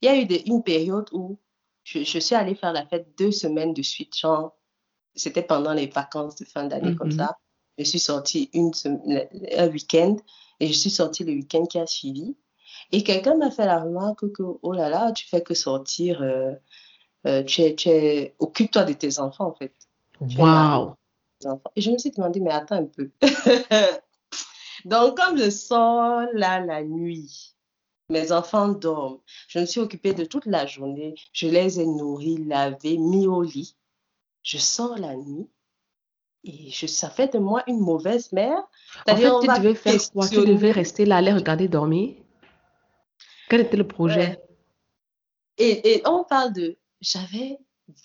il 0.00 0.06
y 0.06 0.08
a 0.08 0.16
eu 0.16 0.24
une 0.46 0.62
période 0.62 1.08
où 1.12 1.38
je, 1.84 2.04
je 2.04 2.18
suis 2.18 2.34
allée 2.34 2.54
faire 2.54 2.72
la 2.72 2.86
fête 2.86 3.08
deux 3.18 3.32
semaines 3.32 3.74
de 3.74 3.82
suite, 3.82 4.16
genre, 4.16 4.56
c'était 5.14 5.42
pendant 5.42 5.72
les 5.72 5.86
vacances 5.88 6.36
de 6.36 6.44
fin 6.44 6.64
d'année 6.64 6.94
comme 6.94 7.08
Mhm. 7.08 7.18
ça. 7.18 7.36
Je 7.76 7.84
suis 7.84 7.98
sortie 8.00 8.50
une 8.52 8.70
un 9.56 9.68
week-end 9.68 10.16
et 10.60 10.66
je 10.68 10.72
suis 10.72 10.90
sortie 10.90 11.24
le 11.24 11.32
week-end 11.32 11.64
qui 11.66 11.78
a 11.78 11.86
suivi. 11.86 12.36
Et 12.92 13.02
quelqu'un 13.02 13.36
m'a 13.36 13.50
fait 13.50 13.66
la 13.66 13.80
remarque 13.80 14.30
que, 14.32 14.42
oh 14.62 14.72
là 14.72 14.88
là, 14.88 15.12
tu 15.12 15.26
fais 15.28 15.42
que 15.42 15.54
sortir, 15.54 16.22
euh, 16.22 16.52
euh, 17.26 17.42
tu 17.44 17.62
es, 17.62 17.74
tu 17.74 17.88
es, 17.88 18.34
occupe-toi 18.38 18.84
de 18.84 18.92
tes 18.94 19.18
enfants 19.20 19.46
en 19.46 19.54
fait. 19.54 19.74
Wow. 20.20 20.94
Et 21.76 21.80
je 21.80 21.90
me 21.90 21.98
suis 21.98 22.10
demandé, 22.10 22.40
mais 22.40 22.50
attends 22.50 22.76
un 22.76 22.86
peu. 22.86 23.10
Donc, 24.84 25.16
comme 25.16 25.38
je 25.38 25.50
sors 25.50 26.22
là 26.32 26.60
la 26.60 26.82
nuit, 26.82 27.54
mes 28.08 28.32
enfants 28.32 28.68
dorment, 28.68 29.20
je 29.48 29.58
me 29.60 29.66
suis 29.66 29.80
occupée 29.80 30.14
de 30.14 30.24
toute 30.24 30.46
la 30.46 30.66
journée, 30.66 31.14
je 31.32 31.46
les 31.46 31.80
ai 31.80 31.86
nourris, 31.86 32.44
lavés, 32.44 32.98
mis 32.98 33.26
au 33.26 33.42
lit. 33.42 33.76
Je 34.42 34.58
sors 34.58 34.96
la 34.98 35.14
nuit 35.14 35.48
et 36.44 36.70
je, 36.70 36.86
ça 36.86 37.10
fait 37.10 37.32
de 37.32 37.38
moi 37.38 37.62
une 37.66 37.80
mauvaise 37.80 38.32
mère. 38.32 38.62
En 39.06 39.16
fait, 39.16 39.30
tu 39.40 39.46
devais 39.46 39.74
faire 39.74 40.00
quoi? 40.12 40.28
Tu 40.28 40.36
devais 40.36 40.70
rester 40.70 41.04
là, 41.04 41.16
aller 41.16 41.32
regarder 41.32 41.68
dormir? 41.68 42.14
Quel 43.48 43.62
était 43.62 43.76
le 43.76 43.86
projet? 43.86 44.40
Et, 45.58 45.96
et, 45.96 46.02
on 46.06 46.24
parle 46.24 46.52
de, 46.52 46.76
j'avais 47.00 47.58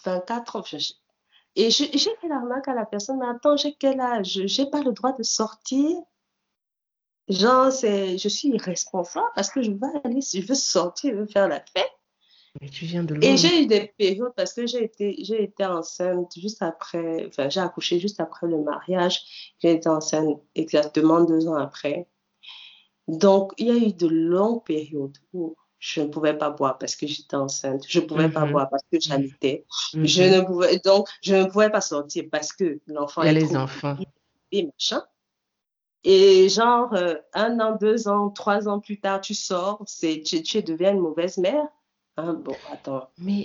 24 0.06 0.56
ans, 0.56 0.64
et 1.56 1.70
j'ai 1.70 1.88
fait 1.88 2.28
la 2.28 2.40
remarque 2.40 2.68
à 2.68 2.74
la 2.74 2.86
personne, 2.86 3.20
mais 3.20 3.28
attends, 3.28 3.58
j'ai 3.58 3.74
quel 3.74 4.00
âge? 4.00 4.42
J'ai 4.46 4.66
pas 4.66 4.82
le 4.82 4.92
droit 4.92 5.14
de 5.14 5.24
sortir. 5.24 5.98
Genre, 7.30 7.72
c'est, 7.72 8.18
je 8.18 8.28
suis 8.28 8.50
irresponsable 8.50 9.28
parce 9.36 9.50
que 9.50 9.62
je 9.62 9.72
veux 9.72 10.02
aller, 10.04 10.20
je 10.22 10.46
veux 10.46 10.56
sortir, 10.56 11.14
je 11.14 11.20
veux 11.20 11.26
faire 11.26 11.48
la 11.48 11.60
fête. 11.60 11.92
Mais 12.62 12.70
tu 12.70 12.86
viens 12.86 13.04
de 13.04 13.16
loin. 13.16 13.24
Et 13.24 13.38
j'ai 13.38 13.64
eu 13.64 13.66
des 13.66 13.94
périodes 13.98 14.34
parce 14.36 14.54
que 14.54 14.68
j'ai 14.68 14.84
été, 14.84 15.16
j'ai 15.24 15.44
été 15.44 15.66
enceinte 15.66 16.34
juste 16.38 16.62
après, 16.62 17.26
enfin, 17.28 17.50
j'ai 17.50 17.62
accouché 17.62 18.00
juste 18.00 18.20
après 18.20 18.48
le 18.48 18.62
mariage. 18.62 19.54
J'ai 19.60 19.72
été 19.72 19.90
enceinte 19.90 20.42
exactement 20.54 21.24
deux 21.24 21.48
ans 21.48 21.56
après. 21.56 22.08
Donc, 23.08 23.54
il 23.58 23.68
y 23.68 23.72
a 23.72 23.76
eu 23.76 23.94
de 23.94 24.08
longues 24.08 24.64
périodes 24.64 25.18
où 25.34 25.56
je 25.84 26.00
ne 26.00 26.08
pouvais 26.08 26.34
pas 26.34 26.50
boire 26.50 26.78
parce 26.78 26.96
que 26.96 27.06
j'étais 27.06 27.36
enceinte. 27.36 27.84
Je 27.90 28.00
ne 28.00 28.06
pouvais 28.06 28.30
pas 28.30 28.46
mhm. 28.46 28.52
boire 28.54 28.70
parce 28.70 28.84
que 28.90 28.98
j'habitais. 29.02 29.66
Mhm. 29.94 30.06
Je 30.06 30.24
ne 30.24 30.40
pouvais, 30.40 30.80
donc, 30.80 31.10
je 31.22 31.36
ne 31.36 31.44
pouvais 31.44 31.70
pas 31.70 31.82
sortir 31.82 32.24
parce 32.32 32.54
que 32.54 32.80
l'enfant 32.88 33.22
est 33.22 33.34
les 33.34 33.54
enfants. 33.58 33.98
Et 34.54 34.66
machin. 34.66 35.04
Et 36.06 36.48
genre, 36.48 36.94
euh, 36.94 37.16
un 37.34 37.60
an, 37.60 37.76
deux 37.76 38.08
ans, 38.08 38.30
trois 38.30 38.70
ans 38.70 38.80
plus 38.80 39.02
tard, 39.02 39.20
tu 39.20 39.34
sors, 39.34 39.84
c'est, 39.86 40.22
tu, 40.22 40.42
tu 40.42 40.64
deviens 40.64 40.94
une 40.94 41.02
mauvaise 41.02 41.38
mère. 41.38 41.68
Hein, 42.16 42.34
bon, 42.34 42.56
attends. 42.72 43.10
Mais, 43.18 43.44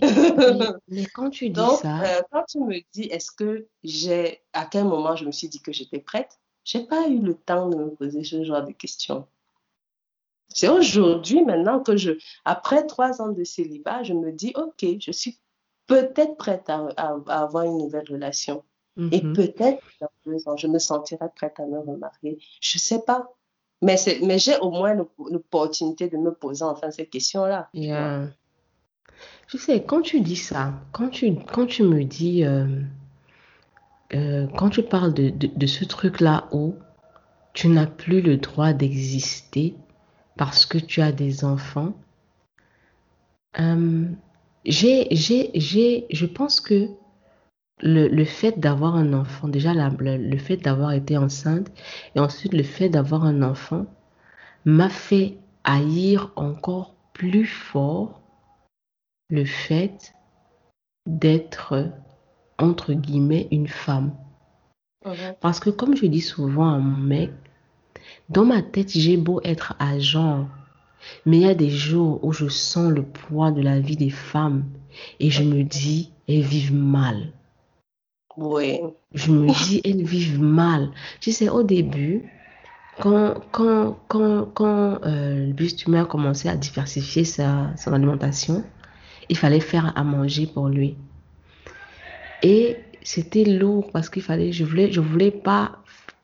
mais, 0.86 1.06
quand 1.06 1.30
tu 1.30 1.46
dis 1.46 1.50
Donc, 1.50 1.80
ça. 1.80 2.02
Euh, 2.02 2.22
quand 2.30 2.44
tu 2.44 2.60
me 2.60 2.78
dis, 2.92 3.04
est-ce 3.04 3.32
que 3.32 3.66
j'ai. 3.82 4.42
À 4.52 4.64
quel 4.66 4.84
moment 4.84 5.16
je 5.16 5.24
me 5.24 5.32
suis 5.32 5.48
dit 5.48 5.60
que 5.60 5.72
j'étais 5.72 5.98
prête 5.98 6.38
J'ai 6.62 6.86
pas 6.86 7.08
eu 7.08 7.18
le 7.18 7.34
temps 7.34 7.68
de 7.68 7.76
me 7.76 7.90
poser 7.90 8.22
ce 8.22 8.44
genre 8.44 8.62
de 8.62 8.72
questions. 8.72 9.26
C'est 10.48 10.68
aujourd'hui, 10.68 11.44
maintenant, 11.44 11.80
que 11.80 11.96
je. 11.96 12.12
Après 12.44 12.86
trois 12.86 13.20
ans 13.20 13.28
de 13.28 13.44
célibat, 13.44 14.02
je 14.02 14.14
me 14.14 14.32
dis, 14.32 14.52
OK, 14.56 14.84
je 15.00 15.12
suis 15.12 15.38
peut-être 15.86 16.36
prête 16.36 16.68
à, 16.68 16.88
à, 16.96 17.42
avoir 17.42 17.64
une 17.64 17.78
nouvelle 17.78 18.06
relation. 18.08 18.64
Et 19.12 19.22
mhm. 19.22 19.32
peut-être 19.32 19.80
dans 20.00 20.08
deux 20.26 20.48
ans, 20.48 20.56
je 20.56 20.66
me 20.66 20.80
sentirai 20.80 21.26
prête 21.36 21.60
à 21.60 21.66
me 21.66 21.78
remarier. 21.78 22.38
Je 22.60 22.78
sais 22.78 23.00
pas. 23.06 23.28
Mais, 23.80 23.96
mais 24.22 24.40
j'ai 24.40 24.56
au 24.58 24.70
moins 24.70 24.94
l'opportunité 24.94 26.08
de 26.08 26.16
me 26.16 26.32
poser 26.32 26.64
enfin 26.64 26.90
ces 26.90 27.06
questions-là. 27.06 27.68
Je 29.46 29.56
sais, 29.56 29.82
quand 29.84 30.02
tu 30.02 30.20
dis 30.20 30.36
ça, 30.36 30.74
quand 30.92 31.08
tu, 31.08 31.36
quand 31.52 31.66
tu 31.66 31.84
me 31.84 32.04
dis, 32.04 32.44
euh, 32.44 32.66
euh, 34.14 34.46
quand 34.58 34.70
tu 34.70 34.82
parles 34.82 35.14
de, 35.14 35.30
de, 35.30 35.66
ce 35.66 35.84
truc-là 35.84 36.48
où 36.52 36.74
tu 37.54 37.68
n'as 37.68 37.86
plus 37.86 38.20
le 38.20 38.36
droit 38.36 38.72
d'exister 38.72 39.74
parce 40.38 40.64
que 40.64 40.78
tu 40.78 41.02
as 41.02 41.12
des 41.12 41.44
enfants, 41.44 41.92
euh, 43.60 44.06
j'ai, 44.64 45.08
j'ai, 45.10 45.50
j'ai, 45.54 46.06
je 46.10 46.26
pense 46.26 46.60
que 46.60 46.88
le, 47.80 48.08
le 48.08 48.24
fait 48.24 48.58
d'avoir 48.58 48.96
un 48.96 49.12
enfant, 49.12 49.48
déjà 49.48 49.74
le, 49.74 50.16
le 50.16 50.38
fait 50.38 50.56
d'avoir 50.56 50.92
été 50.92 51.18
enceinte 51.18 51.70
et 52.14 52.20
ensuite 52.20 52.54
le 52.54 52.62
fait 52.62 52.88
d'avoir 52.88 53.24
un 53.24 53.42
enfant 53.42 53.86
m'a 54.64 54.88
fait 54.88 55.38
haïr 55.64 56.32
encore 56.36 56.94
plus 57.12 57.46
fort 57.46 58.20
le 59.30 59.44
fait 59.44 60.14
d'être, 61.06 61.90
entre 62.58 62.92
guillemets, 62.94 63.48
une 63.50 63.68
femme. 63.68 64.12
Parce 65.40 65.60
que 65.60 65.70
comme 65.70 65.96
je 65.96 66.06
dis 66.06 66.20
souvent 66.20 66.72
à 66.72 66.78
mon 66.78 66.96
mec, 66.96 67.30
dans 68.28 68.44
ma 68.44 68.62
tête, 68.62 68.90
j'ai 68.90 69.16
beau 69.16 69.40
être 69.44 69.74
agent, 69.78 70.48
mais 71.24 71.38
il 71.38 71.42
y 71.42 71.48
a 71.48 71.54
des 71.54 71.70
jours 71.70 72.22
où 72.22 72.32
je 72.32 72.48
sens 72.48 72.90
le 72.92 73.02
poids 73.02 73.50
de 73.50 73.62
la 73.62 73.80
vie 73.80 73.96
des 73.96 74.10
femmes 74.10 74.64
et 75.20 75.30
je 75.30 75.42
me 75.42 75.62
dis, 75.62 76.12
elles 76.28 76.42
vivent 76.42 76.74
mal. 76.74 77.32
Oui. 78.36 78.80
Je 79.14 79.32
me 79.32 79.48
dis, 79.64 79.80
elles 79.84 80.04
vivent 80.04 80.40
mal. 80.40 80.90
Tu 81.20 81.32
sais, 81.32 81.48
au 81.48 81.62
début, 81.62 82.30
quand, 83.00 83.34
quand, 83.50 83.98
quand, 84.08 84.46
quand 84.54 85.00
euh, 85.04 85.46
le 85.46 85.52
bus 85.52 85.74
a 85.94 86.04
commencé 86.04 86.48
à 86.48 86.56
diversifier 86.56 87.24
sa, 87.24 87.74
son 87.76 87.92
alimentation, 87.92 88.64
il 89.28 89.36
fallait 89.36 89.60
faire 89.60 89.92
à 89.96 90.04
manger 90.04 90.46
pour 90.46 90.68
lui. 90.68 90.96
Et 92.42 92.76
c'était 93.02 93.44
lourd 93.44 93.90
parce 93.92 94.10
qu'il 94.10 94.22
fallait, 94.22 94.52
je 94.52 94.64
voulais, 94.64 94.92
je 94.92 95.00
voulais 95.00 95.30
pas 95.30 95.77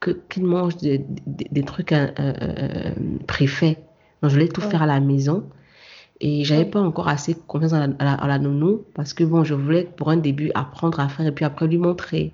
que 0.05 0.11
qu'il 0.29 0.45
mange 0.45 0.77
des, 0.77 1.05
des, 1.27 1.63
trucs 1.63 1.93
euh, 1.93 2.93
préfaits. 3.27 3.79
Donc 4.21 4.31
je 4.31 4.37
voulais 4.37 4.49
tout 4.49 4.61
faire 4.61 4.83
à 4.83 4.87
la 4.87 5.01
maison. 5.01 5.45
Et 6.21 6.45
j'avais 6.45 6.67
pas 6.67 6.81
encore 6.81 7.09
assez 7.09 7.35
confiance 7.35 7.73
en 7.73 7.89
la, 7.99 8.13
à, 8.13 8.29
la, 8.29 8.39
nounou 8.39 8.85
parce 8.95 9.15
que 9.15 9.25
bon, 9.25 9.45
je 9.45 9.55
voulais 9.55 9.85
pour 9.97 10.11
un 10.11 10.17
début 10.17 10.51
apprendre 10.55 11.01
à 11.01 11.09
faire 11.09 11.27
et 11.27 11.33
puis 11.33 11.45
après 11.45 11.67
lui 11.67 11.79
montrer. 11.79 12.33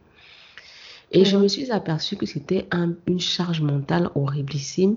Et 1.13 1.25
je 1.25 1.37
me 1.37 1.49
suis 1.49 1.71
aperçue 1.71 2.17
que 2.17 2.27
c'était 2.27 2.67
un, 2.73 2.95
une 3.07 3.21
charge 3.21 3.61
mentale 3.63 4.11
horriblissime 4.15 4.97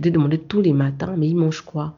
de 0.00 0.10
demander 0.10 0.38
tous 0.38 0.60
les 0.60 0.72
matins, 0.72 1.14
mais 1.16 1.28
il 1.28 1.36
mange 1.36 1.62
quoi? 1.62 1.94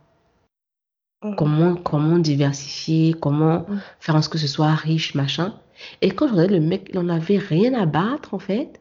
Mm. 1.22 1.34
Comment, 1.36 1.74
comment 1.74 2.18
diversifier, 2.18 3.14
comment 3.14 3.60
mm. 3.60 3.80
faire 4.01 4.14
en 4.14 4.22
sorte 4.22 4.32
que 4.32 4.38
ce 4.38 4.47
soit 4.47 4.74
riche, 4.74 5.14
machin? 5.14 5.55
Et 6.01 6.10
quand 6.10 6.28
je 6.28 6.32
regardais 6.32 6.59
le 6.59 6.66
mec, 6.66 6.90
il 6.92 7.01
n'en 7.01 7.09
avait 7.09 7.38
rien 7.38 7.74
à 7.74 7.86
battre, 7.86 8.34
en 8.34 8.38
fait, 8.38 8.80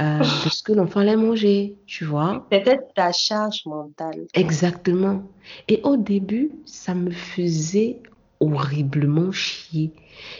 euh, 0.00 0.18
de 0.44 0.50
ce 0.50 0.62
que 0.62 0.72
l'enfant 0.72 1.00
allait 1.00 1.16
manger, 1.16 1.76
tu 1.86 2.04
vois. 2.04 2.46
C'était 2.52 2.78
ta 2.94 3.12
charge 3.12 3.62
mentale. 3.66 4.26
Exactement. 4.34 5.22
Et 5.68 5.80
au 5.82 5.96
début, 5.96 6.50
ça 6.64 6.94
me 6.94 7.10
faisait 7.10 8.00
horriblement 8.40 9.30
chier. 9.32 9.92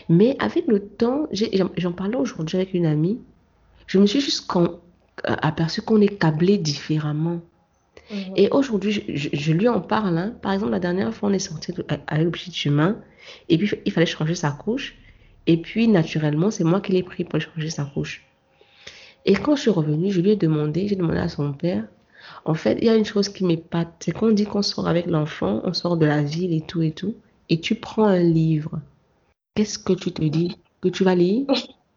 Mais 0.09 0.37
avec 0.39 0.67
le 0.67 0.81
temps, 0.81 1.27
j'en 1.77 1.93
parlais 1.93 2.17
aujourd'hui 2.17 2.57
avec 2.57 2.75
une 2.75 2.87
amie, 2.87 3.21
je 3.87 3.99
me 3.99 4.07
suis 4.07 4.21
juste 4.21 4.51
euh, 4.57 4.69
aperçu 5.25 5.83
qu'on 5.83 6.01
est 6.01 6.19
câblé 6.19 6.59
différemment. 6.59 7.41
Mhm. 8.11 8.33
Et 8.37 8.49
aujourd'hui, 8.51 9.05
je, 9.09 9.53
lui 9.53 9.69
en 9.69 9.81
parle. 9.81 10.17
Hein. 10.17 10.35
Par 10.43 10.53
exemple, 10.53 10.73
la 10.73 10.81
dernière 10.81 11.13
fois, 11.15 11.29
on 11.29 11.33
est 11.33 11.39
sorti 11.39 11.73
avec 12.07 12.25
le 12.25 12.31
petit 12.31 12.69
humain 12.69 12.99
et 13.49 13.59
puis 13.59 13.71
il 13.85 13.93
fallait 13.93 14.07
changer 14.07 14.35
sa 14.35 14.51
couche. 14.51 14.97
Et 15.47 15.57
puis, 15.57 15.89
naturellement, 15.89 16.51
c'est 16.51 16.65
moi 16.65 16.81
qui 16.81 16.93
l'ai 16.93 17.03
pris 17.03 17.25
pour 17.25 17.41
changer 17.41 17.71
sa 17.71 17.85
couche. 17.85 18.25
Et 19.25 19.35
quand 19.35 19.57
je 19.57 19.63
suis 19.63 19.71
revenue, 19.71 20.11
je 20.11 20.21
lui 20.21 20.31
ai 20.31 20.37
demandé, 20.37 20.89
j'ai 20.89 20.97
demandé 20.97 21.19
à 21.19 21.29
son 21.29 21.53
père, 21.53 21.85
en 22.45 22.55
fait, 22.55 22.79
il 22.81 22.85
y 22.85 22.89
a 22.89 22.97
une 22.97 23.05
chose 23.05 23.29
qui 23.29 23.45
m'épate, 23.45 23.89
c'est 24.01 24.13
qu'on 24.13 24.31
dit 24.31 24.45
qu'on 24.45 24.63
sort 24.63 24.89
avec 24.89 25.07
l'enfant, 25.07 25.61
on 25.65 25.73
sort 25.73 25.97
de 25.97 26.07
la 26.07 26.23
ville 26.23 26.55
et 26.55 26.61
tout 26.61 26.83
et 26.83 26.93
tout, 26.93 27.15
et 27.49 27.61
tu 27.61 27.75
prends 27.75 28.07
un 28.07 28.21
livre. 28.23 28.81
Qu'est-ce 29.55 29.79
que 29.79 29.93
tu 29.93 30.13
te 30.13 30.23
dis? 30.23 30.57
Que 30.81 30.89
tu 30.89 31.05
vas 31.05 31.15
lire? 31.15 31.47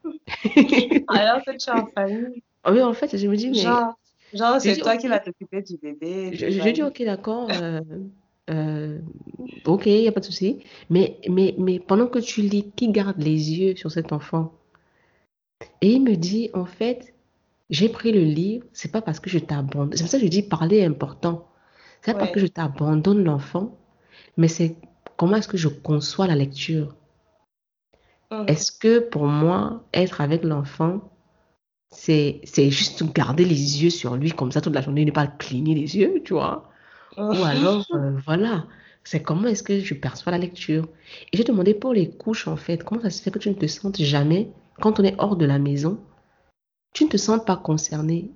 Alors 1.08 1.44
que 1.46 1.56
tu 1.58 1.70
es 1.70 1.74
en 1.74 1.88
famille. 1.88 2.44
Oui, 2.70 2.82
en 2.82 2.94
fait, 2.94 3.18
je 3.18 3.28
me 3.28 3.36
dis, 3.36 3.50
mais... 3.50 3.58
Genre, 3.58 4.60
c'est 4.60 4.78
toi 4.78 4.98
qui 4.98 5.08
vas 5.08 5.20
t'occuper 5.20 5.62
du 5.62 5.78
bébé. 5.78 6.32
Je, 6.34 6.50
je, 6.50 6.70
dis, 6.70 6.82
ok, 6.82 7.04
d'accord. 7.04 7.48
Euh, 7.52 7.82
euh, 8.50 9.00
ok, 9.66 9.86
il 9.86 10.02
n'y 10.02 10.08
a 10.08 10.12
pas 10.12 10.22
de 10.22 10.26
souci. 10.26 10.60
Mais, 10.90 11.20
mais, 11.30 11.54
mais 11.58 11.80
pendant 11.80 12.08
que 12.08 12.20
tu 12.20 12.42
lis, 12.42 12.72
qui 12.76 12.90
garde 12.90 13.22
les 13.22 13.54
yeux 13.54 13.76
sur 13.76 13.92
cet 13.92 14.12
enfant? 14.12 14.52
Et 15.82 15.94
il 15.94 16.04
me 16.04 16.16
dit, 16.16 16.50
en 16.54 16.66
fait, 16.66 17.13
j'ai 17.70 17.90
pris 17.90 18.12
le 18.12 18.22
livre, 18.22 18.66
c'est 18.74 18.92
pas 18.92 19.02
parce 19.02 19.20
que 19.20 19.30
je 19.30 19.40
t'abandonne. 19.40 19.96
C'est 19.96 20.04
pour 20.04 20.12
ça 20.12 20.18
que 20.18 20.26
je 20.26 20.30
dis 20.30 20.44
parler 20.44 20.78
est 20.78 20.86
important. 20.86 21.48
C'est 22.02 22.14
pas 22.14 22.20
parce 22.20 22.32
que 22.32 22.40
je 22.40 22.48
t'abandonne 22.48 23.24
l'enfant, 23.24 23.78
mais 24.38 24.48
c'est 24.48 24.76
comment 25.16 25.38
est-ce 25.38 25.48
que 25.48 25.58
je 25.58 25.70
conçois 25.70 26.28
la 26.28 26.36
lecture? 26.36 26.96
Mmh. 28.30 28.46
Est-ce 28.48 28.72
que 28.72 29.00
pour 29.00 29.26
moi, 29.26 29.84
être 29.94 30.20
avec 30.20 30.44
l'enfant, 30.44 31.02
c'est, 31.90 32.42
c'est 32.44 32.70
juste 32.70 33.04
garder 33.14 33.46
les 33.46 33.84
yeux 33.84 33.90
sur 33.90 34.16
lui 34.16 34.32
comme 34.32 34.52
ça 34.52 34.60
toute 34.60 34.74
la 34.74 34.82
journée, 34.82 35.06
ne 35.06 35.12
pas 35.12 35.28
cligner 35.28 35.76
les 35.76 35.96
yeux, 35.96 36.22
tu 36.26 36.34
vois? 36.34 36.70
Ou 37.18 37.44
alors, 37.44 37.86
euh, 37.94 38.18
voilà, 38.26 38.66
c'est 39.04 39.22
comment 39.22 39.48
est-ce 39.48 39.64
que 39.64 39.80
je 39.80 39.94
perçois 39.94 40.32
la 40.32 40.38
lecture? 40.38 40.88
Et 41.32 41.38
j'ai 41.38 41.44
demandé 41.44 41.74
pour 41.74 41.94
les 41.94 42.10
couches, 42.10 42.48
en 42.48 42.56
fait, 42.56 42.84
comment 42.84 43.02
ça 43.02 43.10
se 43.10 43.22
fait 43.22 43.32
que 43.32 43.40
tu 43.40 43.50
ne 43.50 43.56
te 43.56 43.68
sentes 43.68 44.02
jamais, 44.02 44.50
quand 44.82 45.00
on 45.00 45.04
est 45.04 45.16
hors 45.20 45.36
de 45.36 45.46
la 45.46 45.60
maison, 45.60 46.00
tu 46.94 47.06
ne 47.06 47.10
te 47.10 47.18
sens 47.18 47.44
pas 47.46 47.58
concerné. 47.58 48.32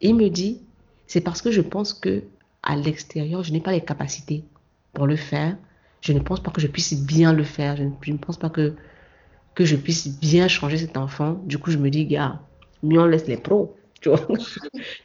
Et 0.00 0.08
il 0.10 0.14
me 0.16 0.28
dit, 0.30 0.60
c'est 1.06 1.20
parce 1.20 1.42
que 1.42 1.50
je 1.50 1.60
pense 1.60 1.92
que 1.94 2.24
à 2.62 2.76
l'extérieur, 2.76 3.42
je 3.42 3.52
n'ai 3.52 3.60
pas 3.60 3.72
les 3.72 3.84
capacités 3.84 4.44
pour 4.92 5.06
le 5.06 5.16
faire. 5.16 5.56
Je 6.00 6.12
ne 6.12 6.20
pense 6.20 6.40
pas 6.40 6.50
que 6.50 6.60
je 6.60 6.66
puisse 6.68 6.94
bien 6.94 7.32
le 7.32 7.44
faire. 7.44 7.76
Je 7.76 7.84
ne, 7.84 7.90
je 8.02 8.12
ne 8.12 8.18
pense 8.18 8.36
pas 8.38 8.50
que, 8.50 8.74
que 9.54 9.64
je 9.64 9.76
puisse 9.76 10.08
bien 10.20 10.48
changer 10.48 10.78
cet 10.78 10.96
enfant. 10.96 11.34
Du 11.44 11.58
coup, 11.58 11.70
je 11.70 11.78
me 11.78 11.90
dis, 11.90 12.06
gars, 12.06 12.40
mieux 12.82 13.00
on 13.00 13.06
laisse 13.06 13.26
les 13.26 13.36
pros. 13.36 13.74
Tu 14.00 14.10
vois, 14.10 14.20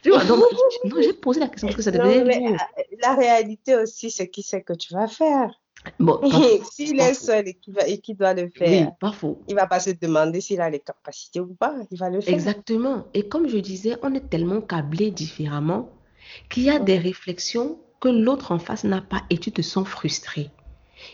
tu 0.02 0.10
vois? 0.10 0.24
Donc, 0.24 0.38
non, 0.84 1.02
j'ai 1.02 1.12
posé 1.14 1.40
la 1.40 1.48
question 1.48 1.66
parce 1.66 1.76
que 1.76 1.82
ça 1.82 1.90
Non, 1.90 2.04
devait 2.04 2.24
mais, 2.24 2.52
euh, 2.52 2.82
la 3.02 3.14
réalité 3.16 3.74
aussi, 3.76 4.10
c'est 4.10 4.28
qui 4.30 4.42
c'est 4.44 4.62
que 4.62 4.72
tu 4.72 4.94
vas 4.94 5.08
faire. 5.08 5.60
Bon, 5.98 6.20
S'il 6.72 6.98
est 7.00 7.14
seul 7.14 7.48
et 7.48 7.98
qu'il 7.98 8.16
doit 8.16 8.34
le 8.34 8.44
oui, 8.44 8.50
faire, 8.56 8.96
pas 8.96 9.12
faux. 9.12 9.38
il 9.48 9.54
va 9.54 9.66
pas 9.66 9.80
se 9.80 9.90
demander 9.90 10.40
s'il 10.40 10.60
a 10.60 10.70
les 10.70 10.80
capacités 10.80 11.40
ou 11.40 11.54
pas. 11.54 11.74
Il 11.90 11.98
va 11.98 12.10
le 12.10 12.20
faire. 12.20 12.34
Exactement. 12.34 13.04
Et 13.14 13.28
comme 13.28 13.48
je 13.48 13.58
disais, 13.58 13.96
on 14.02 14.14
est 14.14 14.28
tellement 14.30 14.60
câblé 14.60 15.10
différemment 15.10 15.88
qu'il 16.50 16.64
y 16.64 16.70
a 16.70 16.78
des 16.78 16.98
réflexions 16.98 17.78
que 18.00 18.08
l'autre 18.08 18.52
en 18.52 18.58
face 18.58 18.84
n'a 18.84 19.00
pas 19.02 19.22
et 19.30 19.38
tu 19.38 19.52
te 19.52 19.62
sens 19.62 19.86
frustré. 19.86 20.50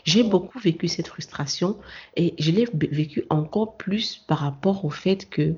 J'ai 0.05 0.23
beaucoup 0.23 0.59
vécu 0.59 0.87
cette 0.87 1.07
frustration 1.07 1.77
et 2.15 2.33
je 2.39 2.51
l'ai 2.51 2.65
vécu 2.73 3.25
encore 3.29 3.75
plus 3.77 4.17
par 4.27 4.39
rapport 4.39 4.85
au 4.85 4.89
fait 4.89 5.29
que 5.29 5.55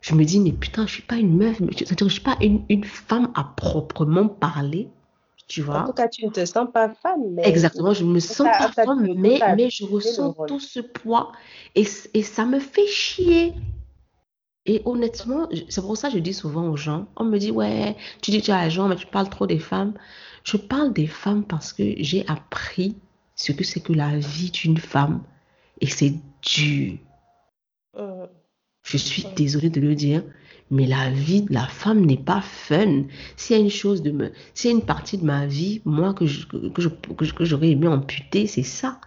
je 0.00 0.14
me 0.14 0.24
dis, 0.24 0.38
mais 0.40 0.52
putain, 0.52 0.86
je 0.86 0.92
suis 0.92 1.02
pas 1.02 1.16
une 1.16 1.36
meuf, 1.36 1.58
mais 1.60 1.72
je- 1.76 1.84
je 1.98 2.08
suis 2.08 2.20
pas 2.20 2.36
une, 2.40 2.62
une 2.68 2.84
femme 2.84 3.32
à 3.34 3.44
proprement 3.56 4.28
parler, 4.28 4.88
tu 5.48 5.62
En 5.62 5.64
vois. 5.64 5.82
tout 5.86 5.92
cas, 5.92 6.08
tu 6.08 6.24
ne 6.26 6.30
te 6.30 6.44
sens 6.44 6.68
pas 6.72 6.90
femme, 6.90 7.22
mais 7.32 7.42
Exactement, 7.48 7.92
je 7.94 8.04
me 8.04 8.20
sens 8.20 8.46
pas 8.46 8.70
femme, 8.70 9.06
mais, 9.16 9.40
mais 9.56 9.70
je 9.70 9.84
ressens 9.84 10.34
tout 10.46 10.60
ce 10.60 10.80
poids 10.80 11.32
et, 11.74 11.86
et 12.14 12.22
ça 12.22 12.44
me 12.44 12.60
fait 12.60 12.86
chier. 12.86 13.54
Et 14.66 14.82
honnêtement, 14.84 15.48
c'est 15.70 15.80
pour 15.80 15.96
ça 15.96 16.08
que 16.08 16.14
je 16.14 16.18
dis 16.20 16.34
souvent 16.34 16.68
aux 16.68 16.76
gens, 16.76 17.06
on 17.16 17.24
me 17.24 17.38
dit, 17.38 17.50
ouais, 17.50 17.96
tu 18.20 18.30
dis 18.30 18.42
tu 18.42 18.50
es 18.50 18.54
agent, 18.54 18.86
mais 18.86 18.96
tu 18.96 19.06
parles 19.06 19.30
trop 19.30 19.46
des 19.46 19.58
femmes. 19.58 19.94
Je 20.44 20.58
parle 20.58 20.92
des 20.92 21.06
femmes 21.06 21.44
parce 21.44 21.72
que 21.72 21.94
j'ai 21.96 22.26
appris 22.28 22.96
ce 23.34 23.52
que 23.52 23.64
c'est 23.64 23.80
que 23.80 23.94
la 23.94 24.18
vie 24.18 24.50
d'une 24.50 24.76
femme 24.78 25.22
et 25.80 25.86
c'est 25.86 26.14
dur. 26.42 26.98
Euh, 27.96 28.26
Je 28.84 28.98
suis 28.98 29.24
désolée 29.36 29.70
de 29.70 29.80
le 29.80 29.94
dire, 29.94 30.22
mais 30.70 30.86
la 30.86 31.10
vie 31.10 31.42
de 31.42 31.52
la 31.52 31.66
femme 31.66 32.04
n'est 32.04 32.16
pas 32.16 32.40
fun. 32.40 33.04
S'il 33.36 33.56
y 33.56 33.58
a 33.58 33.62
une 33.62 33.70
chose 33.70 34.02
de 34.02 34.10
me, 34.10 34.32
s'il 34.54 34.70
y 34.70 34.74
a 34.74 34.76
une 34.76 34.84
partie 34.84 35.18
de 35.18 35.24
ma 35.24 35.46
vie, 35.46 35.80
moi, 35.84 36.14
que 36.14 36.26
je, 36.26 36.46
que 36.46 36.80
je, 37.24 37.32
j'aurais 37.40 37.70
aimé 37.70 37.88
amputer, 37.88 38.46
c'est 38.46 38.62
ça. 38.62 39.00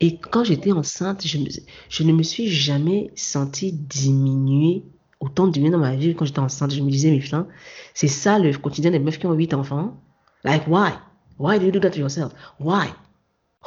Et 0.00 0.18
quand 0.18 0.44
j'étais 0.44 0.72
enceinte, 0.72 1.26
je, 1.26 1.38
me- 1.38 1.48
je 1.88 2.02
ne 2.04 2.12
me 2.12 2.22
suis 2.22 2.48
jamais 2.48 3.10
sentie 3.16 3.72
diminuée, 3.72 4.84
autant 5.20 5.46
diminuée 5.48 5.72
dans 5.72 5.78
ma 5.78 5.96
vie 5.96 6.14
quand 6.14 6.24
j'étais 6.24 6.38
enceinte. 6.40 6.72
Je 6.72 6.82
me 6.82 6.90
disais, 6.90 7.10
mais 7.10 7.18
putain, 7.20 7.46
c'est 7.94 8.08
ça 8.08 8.38
le 8.38 8.52
quotidien 8.56 8.90
des 8.90 8.98
meufs 8.98 9.18
qui 9.18 9.26
ont 9.26 9.32
huit 9.34 9.54
enfants. 9.54 10.00
Like, 10.44 10.66
why? 10.68 10.92
Why 11.38 11.58
do 11.58 11.66
you 11.66 11.72
do 11.72 11.80
that 11.80 11.90
to 11.90 11.98
yourself? 12.00 12.32
Why? 12.60 12.88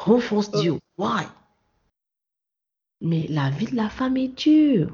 Who 0.05 0.19
forced 0.19 0.55
you? 0.63 0.79
Why? 0.97 1.23
Mais 3.01 3.25
la 3.29 3.49
vie 3.49 3.65
de 3.65 3.75
la 3.75 3.89
femme 3.89 4.15
est 4.17 4.27
dure. 4.37 4.91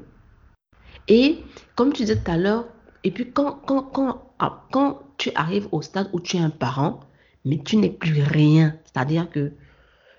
Et 1.08 1.38
comme 1.74 1.92
tu 1.92 2.02
disais 2.02 2.16
tout 2.16 2.30
à 2.30 2.36
l'heure, 2.36 2.66
et 3.04 3.10
puis 3.10 3.32
quand, 3.32 3.52
quand, 3.66 3.82
quand, 3.82 4.32
ah, 4.38 4.64
quand 4.72 5.00
tu 5.16 5.30
arrives 5.34 5.68
au 5.72 5.82
stade 5.82 6.08
où 6.12 6.20
tu 6.20 6.36
es 6.36 6.40
un 6.40 6.50
parent, 6.50 7.00
mais 7.44 7.58
tu 7.64 7.76
n'es 7.76 7.90
plus 7.90 8.22
rien, 8.22 8.76
c'est-à-dire 8.84 9.30
que, 9.30 9.52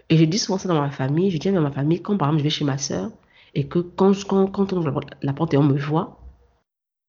et 0.09 0.17
je 0.17 0.25
dis 0.25 0.39
souvent 0.39 0.57
ça 0.59 0.69
dans 0.69 0.81
ma 0.81 0.91
famille, 0.91 1.31
je 1.31 1.37
dis 1.39 1.51
dans 1.51 1.61
ma 1.61 1.71
famille, 1.71 2.01
quand 2.01 2.17
par 2.17 2.29
exemple 2.29 2.39
je 2.41 2.43
vais 2.45 2.49
chez 2.49 2.65
ma 2.65 2.77
soeur, 2.77 3.11
et 3.55 3.67
que 3.67 3.79
quand, 3.79 4.13
quand, 4.27 4.47
quand 4.47 4.73
on 4.73 4.77
ouvre 4.77 5.01
la 5.21 5.33
porte- 5.33 5.53
et 5.53 5.57
on 5.57 5.63
me 5.63 5.77
voit, 5.79 6.19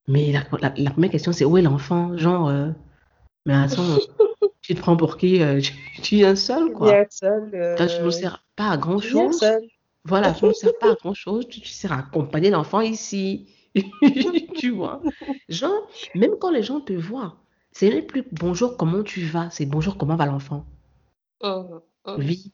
mais 0.09 0.33
la, 0.33 0.45
la, 0.61 0.73
la 0.77 0.91
première 0.91 1.11
question 1.11 1.33
c'est 1.33 1.45
où 1.45 1.57
est 1.57 1.63
l'enfant? 1.63 2.17
Genre, 2.17 2.49
euh, 2.49 2.71
mais 3.47 3.55
attends, 3.55 3.99
tu 4.63 4.75
te 4.75 4.81
prends 4.81 4.97
pour 4.97 5.17
qui? 5.19 5.43
euh, 5.43 5.61
tu, 5.61 5.73
tu 6.03 6.17
viens 6.17 6.37
seul, 6.37 6.73
quoi. 6.73 6.93
Bien 6.95 7.07
seul. 7.11 7.51
euh, 7.55 7.77
Toi, 7.77 7.87
tu 7.87 8.03
ne 8.05 8.11
sers 8.11 8.45
pas 8.57 8.71
à 8.71 8.77
grand-chose. 8.77 9.39
seul. 9.39 9.69
Voilà, 10.05 10.33
tu 10.33 10.47
ne 10.47 10.53
sers 10.53 10.79
pas 10.79 10.93
à 10.93 10.95
grand-chose, 10.97 11.49
tu, 11.49 11.61
tu 11.61 11.69
sers 11.71 11.93
à 11.93 11.99
accompagner 12.01 12.51
l'enfant 12.51 12.81
ici. 12.81 13.49
tu 14.55 14.71
vois? 14.71 15.05
Genre, 15.49 15.89
même 16.15 16.33
quand 16.41 16.51
les 16.51 16.63
gens 16.63 16.81
te 16.81 16.93
voient, 16.93 17.37
c'est 17.73 17.91
même 17.91 18.07
plus 18.07 18.25
bonjour, 18.33 18.77
comment 18.77 19.03
tu 19.03 19.23
vas, 19.25 19.51
c'est 19.51 19.67
bonjour, 19.67 19.97
comment 19.99 20.17
va 20.17 20.27
l'enfant? 20.27 20.67
Mhm, 21.43 21.81
mhm. 22.07 22.19
Oui. 22.19 22.53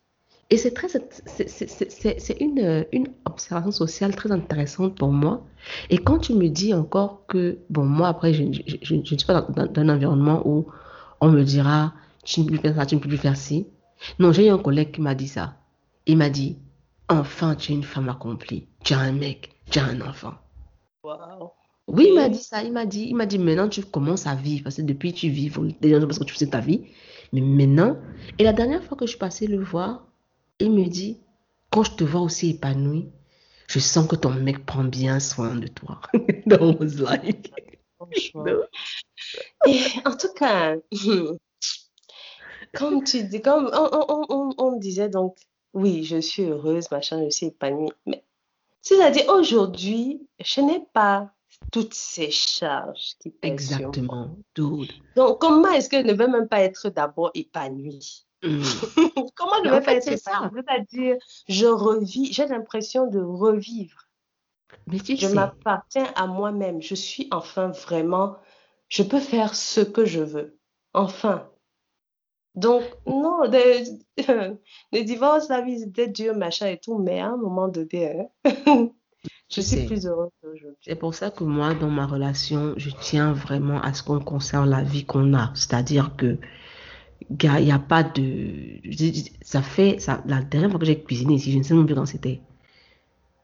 Et 0.51 0.59
c'est 0.59 0.73
très, 0.75 0.89
c'est 0.89 2.37
une, 2.41 2.87
une 2.93 3.09
observation 3.27 3.73
sociale 3.73 4.17
très 4.17 4.33
intéressante 4.33 4.97
pour 4.99 5.13
moi. 5.13 5.45
Et 5.91 5.99
quand 5.99 6.19
tu 6.21 6.35
me 6.35 6.49
dis 6.49 6.75
encore 6.75 7.27
que, 7.29 7.59
bon, 7.71 7.85
moi, 7.85 8.09
après, 8.09 8.35
je, 8.35 8.45
je, 8.53 8.63
je- 8.67 8.77
je 8.83 8.97
ne 8.97 9.05
suis 9.05 9.17
pas 9.27 9.43
dans, 9.43 9.53
dans- 9.53 9.73
dans 9.73 9.83
un 9.83 9.89
environnement 9.91 10.43
où 10.47 10.67
on 11.21 11.31
me 11.31 11.43
dira, 11.45 11.95
tu 12.25 12.41
ne 12.43 12.47
peux 12.47 12.53
plus 12.55 12.61
faire 12.63 12.77
ça, 12.77 12.87
tu 12.87 12.97
ne 12.97 13.01
peux 13.01 13.09
plus 13.09 13.19
faire 13.19 13.37
ci. 13.37 13.67
Non, 14.21 14.33
j'ai 14.33 14.47
eu 14.49 14.51
un 14.51 14.59
collègue 14.59 14.93
qui 14.93 15.01
m'a 15.03 15.15
dit 15.17 15.29
ça. 15.29 15.57
Il 16.07 16.19
m'a 16.19 16.31
dit, 16.31 16.57
enfin, 17.09 17.55
tu 17.57 17.73
es 17.73 17.75
une 17.77 17.85
femme 17.85 18.09
accomplie. 18.09 18.69
Tu 18.85 18.95
as 18.95 19.01
un 19.01 19.13
mec, 19.13 19.51
tu 19.71 19.79
as 19.81 19.85
un 19.87 20.01
enfant. 20.03 20.35
Wow. 21.07 21.53
Oui, 21.89 22.07
il 22.09 22.15
m'a 22.17 22.29
dit 22.29 22.43
ça. 22.43 22.63
Il 22.65 22.73
m'a 22.73 22.85
dit, 22.85 23.07
il 23.09 23.15
m'a 23.15 23.27
dit, 23.27 23.39
maintenant, 23.39 23.69
tu 23.69 23.83
commences 23.85 24.27
à 24.27 24.35
vivre. 24.35 24.65
Parce 24.65 24.77
que 24.77 24.83
depuis, 24.83 25.13
tu 25.13 25.29
vis 25.29 25.53
déjà 25.81 26.01
parce 26.01 26.19
que 26.19 26.25
tu 26.25 26.35
faisais 26.35 26.49
ta 26.49 26.61
vie. 26.61 26.83
Mais 27.33 27.41
maintenant, 27.41 27.97
et 28.39 28.45
la 28.45 28.53
dernière 28.53 28.83
fois 28.83 28.97
que 28.97 29.07
je 29.07 29.11
suis 29.11 29.19
passée 29.19 29.47
le 29.47 29.63
voir, 29.63 30.05
il 30.59 30.73
me 30.73 30.85
dit, 30.89 31.21
quand 31.71 31.85
je 31.85 31.93
te 31.93 32.03
vois 32.05 32.23
aussi 32.23 32.51
épanouie, 32.51 33.09
je 33.69 33.79
sens 33.79 34.09
que 34.09 34.17
ton 34.17 34.31
mec 34.31 34.67
prend 34.67 34.85
bien 34.85 35.21
soin 35.21 35.55
de 35.55 35.69
toi. 35.69 36.01
That 36.49 36.61
was 36.61 36.99
like, 37.01 37.53
Franchement. 37.99 38.45
no. 38.45 38.63
Et 39.67 39.81
en 40.05 40.17
tout 40.17 40.33
cas, 40.35 40.77
comme 42.75 43.05
tu 43.05 43.25
dis, 43.25 43.41
comme 43.43 43.71
on, 43.73 44.27
on- 44.29 44.55
on 44.59 44.77
disait 44.77 45.09
donc, 45.09 45.37
oui, 45.73 46.05
je 46.05 46.21
suis 46.21 46.45
heureuse, 46.45 46.91
machin, 46.91 47.25
je 47.25 47.31
suis 47.31 47.47
épanouie. 47.47 47.93
Mais 48.07 48.23
c'est-à-dire, 48.87 49.25
aujourd'hui, 49.31 50.29
je 50.39 50.61
n'ai 50.61 50.79
pas 50.93 51.33
toutes 51.73 51.93
ces 51.93 52.31
charges 52.31 53.17
qui 53.19 53.31
pèsent 53.31 53.67
sur 53.67 53.79
moi. 53.81 53.89
Exactement. 53.89 54.37
Donc, 55.17 55.41
comment 55.41 55.73
est-ce 55.73 55.89
que 55.89 55.97
je 55.97 56.07
ne 56.07 56.13
vais 56.13 56.29
même 56.29 56.47
pas 56.47 56.61
être 56.61 56.89
d'abord 56.91 57.33
épanouie? 57.35 58.27
Mm. 58.45 58.63
Comment 59.35 59.57
je 59.65 59.71
ne 59.71 59.75
vais 59.75 59.81
pas 59.81 59.95
être 59.95 60.07
épanouie? 60.07 60.51
C'est-à-dire, 60.55 61.17
je 61.49 61.67
revis, 61.67 62.33
j'ai 62.33 62.47
l'impression 62.47 63.09
de 63.09 63.19
revivre. 63.19 64.07
Mais 64.87 65.01
tu 65.01 65.17
Je 65.17 65.27
m'appartiens 65.35 66.07
à 66.15 66.29
moi-même. 66.29 66.81
Je 66.81 66.95
suis 66.95 67.27
enfin 67.33 67.69
vraiment, 67.69 68.37
je 68.89 69.03
peux 69.03 69.19
faire 69.19 69.57
ce 69.57 69.81
que 69.81 70.05
je 70.05 70.21
veux. 70.21 70.61
Enfin. 70.95 71.51
Donc, 72.57 72.85
non, 73.07 73.43
le, 73.45 74.57
le 74.93 75.03
divorce, 75.05 75.49
la 75.49 75.61
vie, 75.63 75.81
c'était 75.81 76.09
dur, 76.09 76.35
machin 76.37 76.69
et 76.69 76.79
tout, 76.79 76.99
mais 76.99 77.21
à 77.21 77.29
un 77.29 77.37
moment 77.37 77.69
donné, 77.69 78.29
hein, 78.45 78.91
je 79.51 79.61
suis 79.61 79.79
plus 79.87 80.07
heureuse 80.07 80.31
aujourd'hui. 80.43 80.77
c'est 80.81 80.97
pour 80.97 81.15
ça 81.15 81.31
que 81.31 81.45
moi, 81.45 81.75
dans 81.75 81.91
ma 81.91 82.07
relation, 82.07 82.75
je 82.77 82.91
tiens 83.01 83.33
vraiment 83.33 83.81
à 83.83 83.93
ce 83.95 84.03
qu'on 84.03 84.21
conserve 84.21 84.67
la 84.69 84.83
vie 84.83 85.05
qu'on 85.07 85.35
a. 85.35 85.53
C'est-à-dire 85.55 86.17
que 86.17 86.39
Il 87.31 87.51
n'y 87.65 87.73
a, 87.73 87.79
pas 87.79 88.03
de. 88.05 88.81
Ça 89.43 89.63
fait. 89.63 89.99
Ça, 90.01 90.23
la 90.27 90.43
dernière 90.43 90.71
fois 90.71 90.79
que 90.81 90.87
j'ai 90.87 91.03
cuisiné 91.03 91.35
ici, 91.35 91.53
je 91.53 91.59
ne 91.59 91.63
sais 91.63 91.75
même 91.75 91.87
plus 91.87 91.95
quand 91.95 92.07
c'était. 92.07 92.41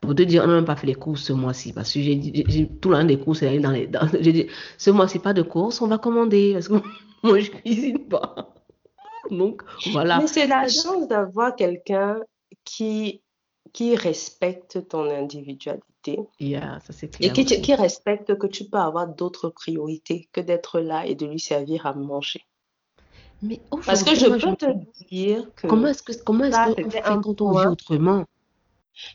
Pour 0.00 0.14
te 0.16 0.22
dire, 0.22 0.42
on 0.44 0.48
n'a 0.48 0.54
même 0.56 0.64
pas 0.64 0.76
fait 0.76 0.86
les 0.88 0.94
courses 0.94 1.22
ce 1.22 1.32
mois-ci. 1.32 1.72
Parce 1.72 1.92
que 1.92 2.00
j'ai 2.02 2.68
tout 2.80 2.90
l'an 2.90 3.04
des 3.04 3.18
courses, 3.18 3.42
dans 3.42 3.70
les. 3.70 3.86
dans- 3.86 4.08
j'ai 4.20 4.32
dit, 4.32 4.46
ce 4.78 4.90
mois-ci, 4.90 5.18
pas 5.20 5.32
de 5.32 5.42
courses, 5.42 5.80
on 5.80 5.86
va 5.88 5.98
commander. 5.98 6.52
Parce 6.54 6.68
que 6.68 6.74
moi, 7.22 7.38
je 7.40 7.50
cuisine 7.50 8.08
pas. 8.08 8.51
Donc, 9.30 9.62
voilà. 9.92 10.18
Mais 10.18 10.26
c'est 10.26 10.46
la 10.46 10.68
chance 10.68 11.08
d'avoir 11.08 11.54
quelqu'un 11.56 12.20
qui, 12.64 13.22
qui 13.72 13.96
respecte 13.96 14.88
ton 14.88 15.08
individualité 15.10 15.88
Yeah, 16.40 16.80
ça 16.80 16.92
c'est 16.92 17.20
et 17.20 17.32
qui, 17.32 17.74
respecte 17.74 18.36
que 18.36 18.46
tu 18.48 18.64
peux 18.64 18.78
avoir 18.78 19.06
d'autres 19.06 19.50
priorités 19.50 20.28
que 20.32 20.40
d'être 20.40 20.80
là 20.80 21.06
et 21.06 21.14
de 21.14 21.26
lui 21.26 21.38
servir 21.38 21.86
à 21.86 21.94
manger. 21.94 22.44
Mais 23.40 23.60
Parce 23.86 24.02
que 24.02 24.14
je 24.14 24.26
peux 24.26 24.56
te 24.56 24.66
dire 25.08 25.48
que 25.54 25.66
comment 25.66 25.88
est-ce 25.88 26.02
que, 26.02 26.12
comment 26.24 26.44
est-ce 26.44 26.56
ça, 26.56 26.66
c'était 26.68 26.90
fait 26.90 27.04
un 27.04 27.20
quand 27.20 27.40
on 27.40 27.52
vit 27.52 27.66
autrement? 27.66 28.24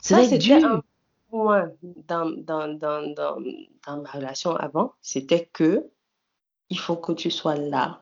Ça, 0.01 0.23
C'est 0.23 0.38
dur. 0.38 0.65
un 0.65 0.81
point 1.29 1.71
dans, 2.07 2.29
dans, 2.29 2.67
dans, 2.73 3.13
dans, 3.13 3.41
dans 3.85 4.01
ma 4.01 4.09
relation 4.09 4.55
avant. 4.55 4.93
C'était 5.01 5.49
que 5.51 5.89
il 6.69 6.79
faut 6.79 6.97
que 6.97 7.13
tu 7.13 7.31
sois 7.31 7.55
là. 7.55 8.01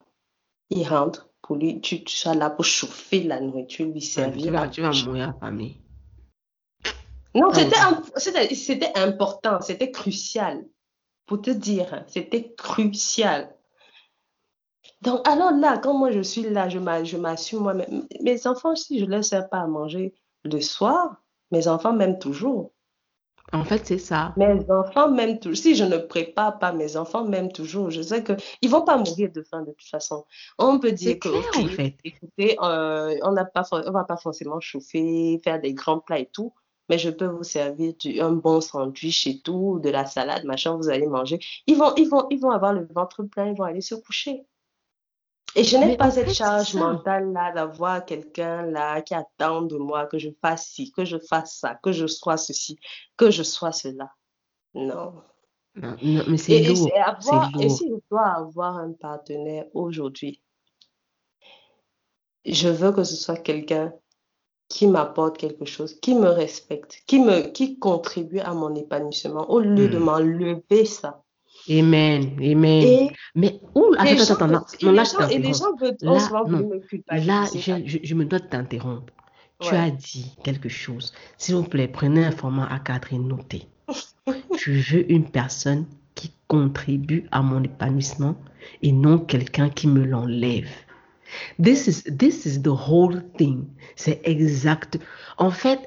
Il 0.70 0.86
rentre 0.88 1.25
pour 1.46 1.56
lui, 1.56 1.80
tu, 1.80 2.02
tu 2.02 2.16
sois 2.16 2.34
là 2.34 2.50
pour 2.50 2.64
chauffer 2.64 3.22
la 3.22 3.40
nourriture, 3.40 3.86
lui 3.86 3.94
Ouais, 3.94 4.00
Tu 4.00 4.06
servir 4.06 4.52
vas, 4.52 4.68
tu 4.68 4.82
vas 4.82 4.90
mourir 5.04 5.28
affamé. 5.30 5.76
Non, 7.34 7.50
Ah 7.52 8.00
c'était 8.16 8.54
c'était 8.54 8.98
important, 8.98 9.60
c'était 9.60 9.90
crucial. 9.90 10.64
Pour 11.26 11.42
te 11.42 11.50
dire, 11.50 12.04
c'était 12.08 12.54
crucial. 12.54 13.54
Donc, 15.02 15.26
alors 15.28 15.52
là, 15.52 15.78
quand 15.78 15.94
moi 15.94 16.10
je 16.10 16.20
suis 16.20 16.42
là, 16.42 16.68
je 16.68 17.16
m'assume 17.16 17.60
moi-même. 17.60 18.06
Mes 18.22 18.46
enfants, 18.46 18.74
si 18.74 18.98
je 18.98 19.04
ne 19.04 19.10
leur 19.10 19.24
sers 19.24 19.48
pas 19.48 19.58
à 19.58 19.66
manger 19.66 20.14
le 20.44 20.60
soir, 20.60 21.22
mes 21.50 21.68
enfants 21.68 21.92
m'aiment 21.92 22.18
toujours. 22.18 22.72
En 23.52 23.64
fait, 23.64 23.86
c'est 23.86 23.98
ça. 23.98 24.32
Mes 24.36 24.58
enfants 24.70 25.10
m'aiment 25.10 25.38
toujours. 25.38 25.56
Si 25.56 25.74
je 25.76 25.84
ne 25.84 25.98
prépare 25.98 26.58
pas, 26.58 26.72
mes 26.72 26.96
enfants 26.96 27.24
m'aiment 27.24 27.52
toujours. 27.52 27.90
Je 27.90 28.02
sais 28.02 28.24
qu'ils 28.24 28.36
ne 28.62 28.68
vont 28.68 28.82
pas 28.84 28.96
mourir 28.96 29.30
de 29.32 29.42
faim 29.42 29.62
de 29.62 29.72
toute 29.72 29.88
façon. 29.88 30.24
On 30.58 30.78
peut 30.78 30.92
dire 30.92 31.18
que, 31.18 31.28
clair, 31.28 31.42
OK, 31.54 31.64
en 31.64 31.68
fait. 31.68 31.96
écoutez, 32.04 32.56
euh, 32.60 33.16
on 33.22 33.30
on 33.30 33.92
va 33.92 34.04
pas 34.04 34.16
forcément 34.16 34.60
chauffer, 34.60 35.40
faire 35.44 35.60
des 35.60 35.74
grands 35.74 36.00
plats 36.00 36.18
et 36.18 36.26
tout, 36.32 36.52
mais 36.88 36.98
je 36.98 37.10
peux 37.10 37.26
vous 37.26 37.42
servir 37.42 37.94
du, 37.98 38.20
un 38.20 38.32
bon 38.32 38.60
sandwich 38.60 39.26
et 39.26 39.40
tout, 39.40 39.80
de 39.82 39.90
la 39.90 40.06
salade, 40.06 40.44
machin, 40.44 40.76
vous 40.76 40.88
allez 40.88 41.06
manger. 41.06 41.38
Ils 41.66 41.76
vont, 41.76 41.94
ils 41.96 42.08
vont, 42.08 42.26
ils 42.30 42.40
vont 42.40 42.50
avoir 42.50 42.72
le 42.72 42.86
ventre 42.94 43.22
plein, 43.24 43.48
ils 43.48 43.56
vont 43.56 43.64
aller 43.64 43.80
se 43.80 43.94
coucher. 43.94 44.44
Et 45.54 45.64
je 45.64 45.76
n'ai 45.76 45.96
pas 45.96 46.10
cette 46.10 46.32
charge 46.34 46.74
mentale 46.74 47.32
là 47.32 47.52
d'avoir 47.52 48.04
quelqu'un 48.04 48.62
là 48.62 49.00
qui 49.00 49.14
attend 49.14 49.62
de 49.62 49.76
moi 49.76 50.06
que 50.06 50.18
je 50.18 50.28
fasse 50.42 50.66
ci, 50.68 50.92
que 50.92 51.04
je 51.04 51.18
fasse 51.18 51.58
ça, 51.60 51.76
que 51.82 51.92
je 51.92 52.06
sois 52.06 52.36
ceci, 52.36 52.78
que 53.16 53.30
je 53.30 53.42
sois 53.42 53.72
cela. 53.72 54.10
Non. 54.74 55.14
Non, 55.76 55.96
mais 56.02 56.38
c'est 56.38 56.62
lourd. 56.62 56.88
Et, 57.60 57.68
si 57.68 57.88
je 57.88 57.96
dois 58.10 58.28
avoir 58.28 58.78
un 58.78 58.92
partenaire 58.92 59.66
aujourd'hui, 59.74 60.42
je 62.46 62.68
veux 62.68 62.92
que 62.92 63.04
ce 63.04 63.16
soit 63.16 63.36
quelqu'un 63.36 63.92
qui 64.68 64.86
m'apporte 64.86 65.38
quelque 65.38 65.64
chose, 65.64 65.98
qui 66.00 66.14
me 66.14 66.28
respecte, 66.28 67.02
qui 67.06 67.20
me 67.20 67.48
qui 67.48 67.78
contribue 67.78 68.40
à 68.40 68.52
mon 68.54 68.74
épanouissement 68.74 69.50
au 69.50 69.60
lieu 69.60 69.88
de 69.88 69.98
hmm. 69.98 70.04
m'enlever 70.04 70.84
ça. 70.84 71.22
Amen, 71.68 72.36
amen. 72.40 73.08
mais 73.34 73.60
où 73.74 73.92
attends, 73.98 74.22
attends, 74.22 74.44
attends, 74.44 74.66
non, 74.82 74.92
là, 74.92 75.02
je 75.04 75.32
et 75.34 75.38
les 75.38 75.52
gens 75.52 75.74
veulent 75.80 75.96
là, 76.00 76.28
non, 76.48 76.70
là 77.10 77.44
je, 77.54 77.98
je, 78.02 78.14
me 78.14 78.24
dois 78.24 78.40
t'interrompre. 78.40 79.12
Tu 79.60 79.74
as 79.74 79.90
dit 79.90 80.36
quelque 80.44 80.68
chose. 80.68 81.12
S'il 81.38 81.56
vous 81.56 81.64
plaît, 81.64 81.88
prenez 81.88 82.24
un 82.24 82.30
format 82.30 82.66
à 82.66 82.78
4 82.78 83.14
et 83.14 83.18
notez. 83.18 83.66
je 84.58 84.72
veux 84.72 85.10
une 85.10 85.28
personne 85.28 85.86
qui 86.14 86.30
contribue 86.46 87.26
à 87.30 87.42
mon 87.42 87.62
épanouissement 87.62 88.36
et 88.82 88.92
non 88.92 89.18
quelqu'un 89.18 89.68
qui 89.68 89.88
me 89.88 90.04
l'enlève. 90.04 90.68
This 91.62 91.86
is, 91.86 92.16
this 92.16 92.46
is 92.46 92.62
the 92.62 92.68
whole 92.68 93.22
thing. 93.36 93.66
C'est 93.96 94.20
exact. 94.24 94.98
En 95.38 95.50
fait, 95.50 95.80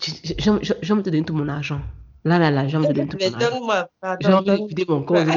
je 0.00 0.88
vais 0.88 0.94
me 0.94 1.02
donner 1.02 1.24
tout 1.24 1.34
mon 1.34 1.48
argent. 1.48 1.80
Là, 2.26 2.40
là, 2.40 2.50
là, 2.50 2.66
j'ai 2.68 2.76
envie 2.76 2.92
de 2.92 3.04
tout 3.04 3.18
mon 3.62 3.70
argent. 3.70 3.86
J'ai 4.20 4.32
envie 4.32 4.62
de 4.62 4.66
vider 4.66 4.84
mon 4.88 5.04
compte. 5.04 5.28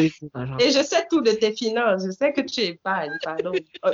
Et 0.59 0.71
je 0.71 0.83
sais 0.83 1.05
tout 1.09 1.21
de 1.21 1.31
tes 1.31 1.55
finances. 1.55 2.03
Je 2.05 2.11
sais 2.11 2.33
que 2.33 2.41
tu 2.41 2.61
épargnes. 2.61 3.17
Pardon. 3.23 3.51
Oh, 3.83 3.91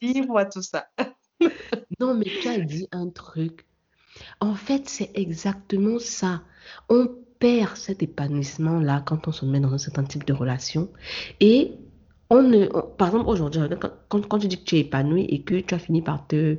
dis-moi 0.00 0.46
tout 0.46 0.62
ça. 0.62 0.86
non, 2.00 2.14
mais 2.14 2.24
tu 2.24 2.48
as 2.48 2.58
dit 2.58 2.88
un 2.90 3.08
truc. 3.10 3.66
En 4.40 4.54
fait, 4.54 4.88
c'est 4.88 5.10
exactement 5.14 5.98
ça. 5.98 6.42
On 6.88 7.08
perd 7.38 7.76
cet 7.76 8.02
épanouissement-là 8.02 9.02
quand 9.06 9.28
on 9.28 9.32
se 9.32 9.44
met 9.44 9.60
dans 9.60 9.72
un 9.72 9.78
certain 9.78 10.04
type 10.04 10.24
de 10.24 10.32
relation. 10.32 10.88
Et 11.40 11.74
on 12.30 12.42
ne, 12.42 12.66
par 12.66 13.08
exemple, 13.08 13.28
aujourd'hui, 13.28 13.60
quand, 14.08 14.26
quand, 14.26 14.38
tu 14.38 14.48
dis 14.48 14.58
que 14.58 14.64
tu 14.64 14.76
es 14.76 14.80
épanoui 14.80 15.24
et 15.24 15.42
que 15.42 15.60
tu 15.60 15.74
as 15.74 15.78
fini 15.78 16.02
par 16.02 16.26
te, 16.26 16.58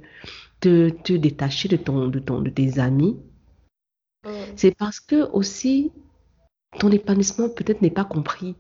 te, 0.60 0.90
te 0.90 1.14
détacher 1.14 1.68
de, 1.70 1.78
ton, 1.78 2.08
de, 2.08 2.20
ton, 2.20 2.42
de 2.42 2.50
tes 2.50 2.80
amis, 2.80 3.18
mm. 4.24 4.54
c'est 4.56 4.76
parce 4.76 5.00
que 5.00 5.30
aussi 5.32 5.92
ton 6.80 6.92
épanouissement 6.92 7.50
peut-être 7.50 7.82
n'est 7.82 7.90
pas 7.92 8.06
compris. 8.06 8.56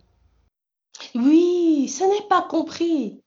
Oui, 1.16 1.88
ce 1.88 2.04
n'est 2.04 2.28
pas 2.28 2.42
compris. 2.42 3.22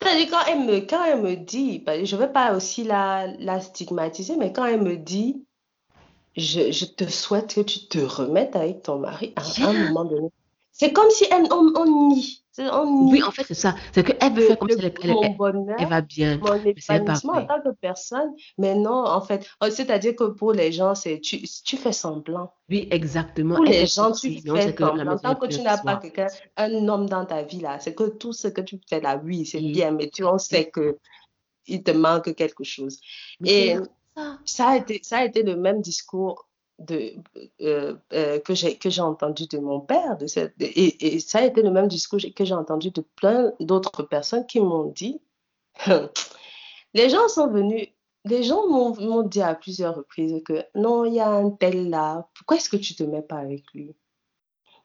Quand 0.00 0.44
elle 0.46 0.66
me, 0.66 0.80
quand 0.80 1.04
elle 1.04 1.22
me 1.22 1.36
dit, 1.36 1.78
bah, 1.78 2.04
je 2.04 2.16
ne 2.16 2.20
veux 2.20 2.30
pas 2.30 2.54
aussi 2.54 2.84
la, 2.84 3.26
la 3.38 3.60
stigmatiser, 3.60 4.36
mais 4.36 4.52
quand 4.52 4.66
elle 4.66 4.82
me 4.82 4.96
dit, 4.96 5.44
je, 6.36 6.70
je, 6.70 6.84
te 6.84 7.04
souhaite 7.04 7.54
que 7.54 7.62
tu 7.62 7.86
te 7.88 7.98
remettes 7.98 8.56
avec 8.56 8.82
ton 8.82 8.98
mari 8.98 9.32
à 9.36 9.68
un 9.68 9.72
moment 9.88 10.04
donné. 10.04 10.28
C'est 10.72 10.92
comme 10.92 11.10
si 11.10 11.24
elle, 11.30 11.50
on, 11.50 11.72
on 11.76 12.08
nie. 12.10 12.44
Oui, 12.58 13.22
en 13.22 13.30
fait, 13.30 13.44
c'est 13.44 13.54
ça. 13.54 13.74
C'est 13.92 14.02
qu'elle 14.02 14.32
veut 14.32 14.46
faire 14.46 14.58
comme 14.58 14.70
si 14.70 14.78
elle, 14.78 14.92
elle, 15.78 15.88
va 15.88 16.00
bien. 16.00 16.38
Mon 16.38 16.54
épanouissement 16.54 17.34
en 17.34 17.46
tant 17.46 17.60
que 17.60 17.70
personne. 17.80 18.32
Mais 18.58 18.74
non, 18.74 19.04
en 19.06 19.20
fait, 19.20 19.48
oh, 19.60 19.68
c'est-à-dire 19.70 20.16
que 20.16 20.24
pour 20.24 20.52
les 20.52 20.72
gens, 20.72 20.94
c'est 20.94 21.20
tu, 21.20 21.42
tu 21.42 21.76
fais 21.76 21.92
semblant. 21.92 22.52
Oui, 22.68 22.88
exactement. 22.90 23.56
Pour 23.56 23.64
les 23.64 23.86
gens, 23.86 24.12
tu 24.12 24.40
fais 24.40 24.74
semblant. 24.76 25.18
Tant 25.18 25.34
que 25.34 25.46
tu 25.46 25.60
n'as 25.60 25.78
pas 25.78 25.96
quelqu'un, 25.96 26.28
un 26.56 26.88
homme 26.88 27.08
dans 27.08 27.24
ta 27.24 27.42
vie, 27.42 27.60
là, 27.60 27.78
c'est 27.78 27.94
que 27.94 28.08
tout 28.08 28.32
ce 28.32 28.48
que 28.48 28.60
tu 28.60 28.80
fais 28.88 29.00
là, 29.00 29.20
oui, 29.22 29.44
c'est 29.46 29.60
bien, 29.60 29.90
mais 29.90 30.08
tu 30.08 30.24
en 30.24 30.38
sais 30.38 30.70
que 30.70 30.98
il 31.66 31.82
te 31.82 31.90
manque 31.90 32.34
quelque 32.34 32.64
chose. 32.64 33.00
Et 33.44 33.76
ça 34.44 34.68
a, 34.68 34.76
été, 34.76 35.00
ça 35.02 35.18
a 35.18 35.24
été 35.24 35.42
le 35.42 35.56
même 35.56 35.80
discours 35.80 36.46
de, 36.78 37.14
euh, 37.62 37.94
euh, 38.12 38.38
que 38.40 38.54
j'ai 38.54 39.00
entendu 39.00 39.46
de 39.46 39.58
mon 39.58 39.80
père. 39.80 40.16
De 40.18 40.26
cette, 40.26 40.54
et, 40.60 41.14
et, 41.14 41.20
ça 41.20 41.38
a 41.38 41.44
été 41.44 41.62
le 41.62 41.70
même 41.70 41.88
discours 41.88 42.20
que 42.34 42.44
j'ai 42.44 42.54
entendu 42.54 42.90
de 42.90 43.02
plein 43.16 43.52
d'autres 43.60 44.02
personnes 44.02 44.46
qui 44.46 44.60
m'ont 44.60 44.84
dit, 44.84 45.20
les 46.94 47.08
gens 47.08 47.28
sont 47.28 47.48
venus, 47.48 47.88
les 48.24 48.42
gens 48.42 48.66
m'ont 48.68 49.22
dit 49.22 49.40
à 49.40 49.54
plusieurs 49.54 49.94
reprises 49.94 50.42
que 50.44 50.64
non, 50.74 51.04
il 51.04 51.14
y 51.14 51.20
a 51.20 51.30
un 51.30 51.50
tel 51.50 51.88
là, 51.88 52.28
pourquoi 52.34 52.56
est-ce 52.56 52.68
que 52.68 52.76
tu 52.76 52.94
te 52.94 53.04
mets 53.04 53.22
pas 53.22 53.36
avec 53.36 53.64
lui? 53.72 53.94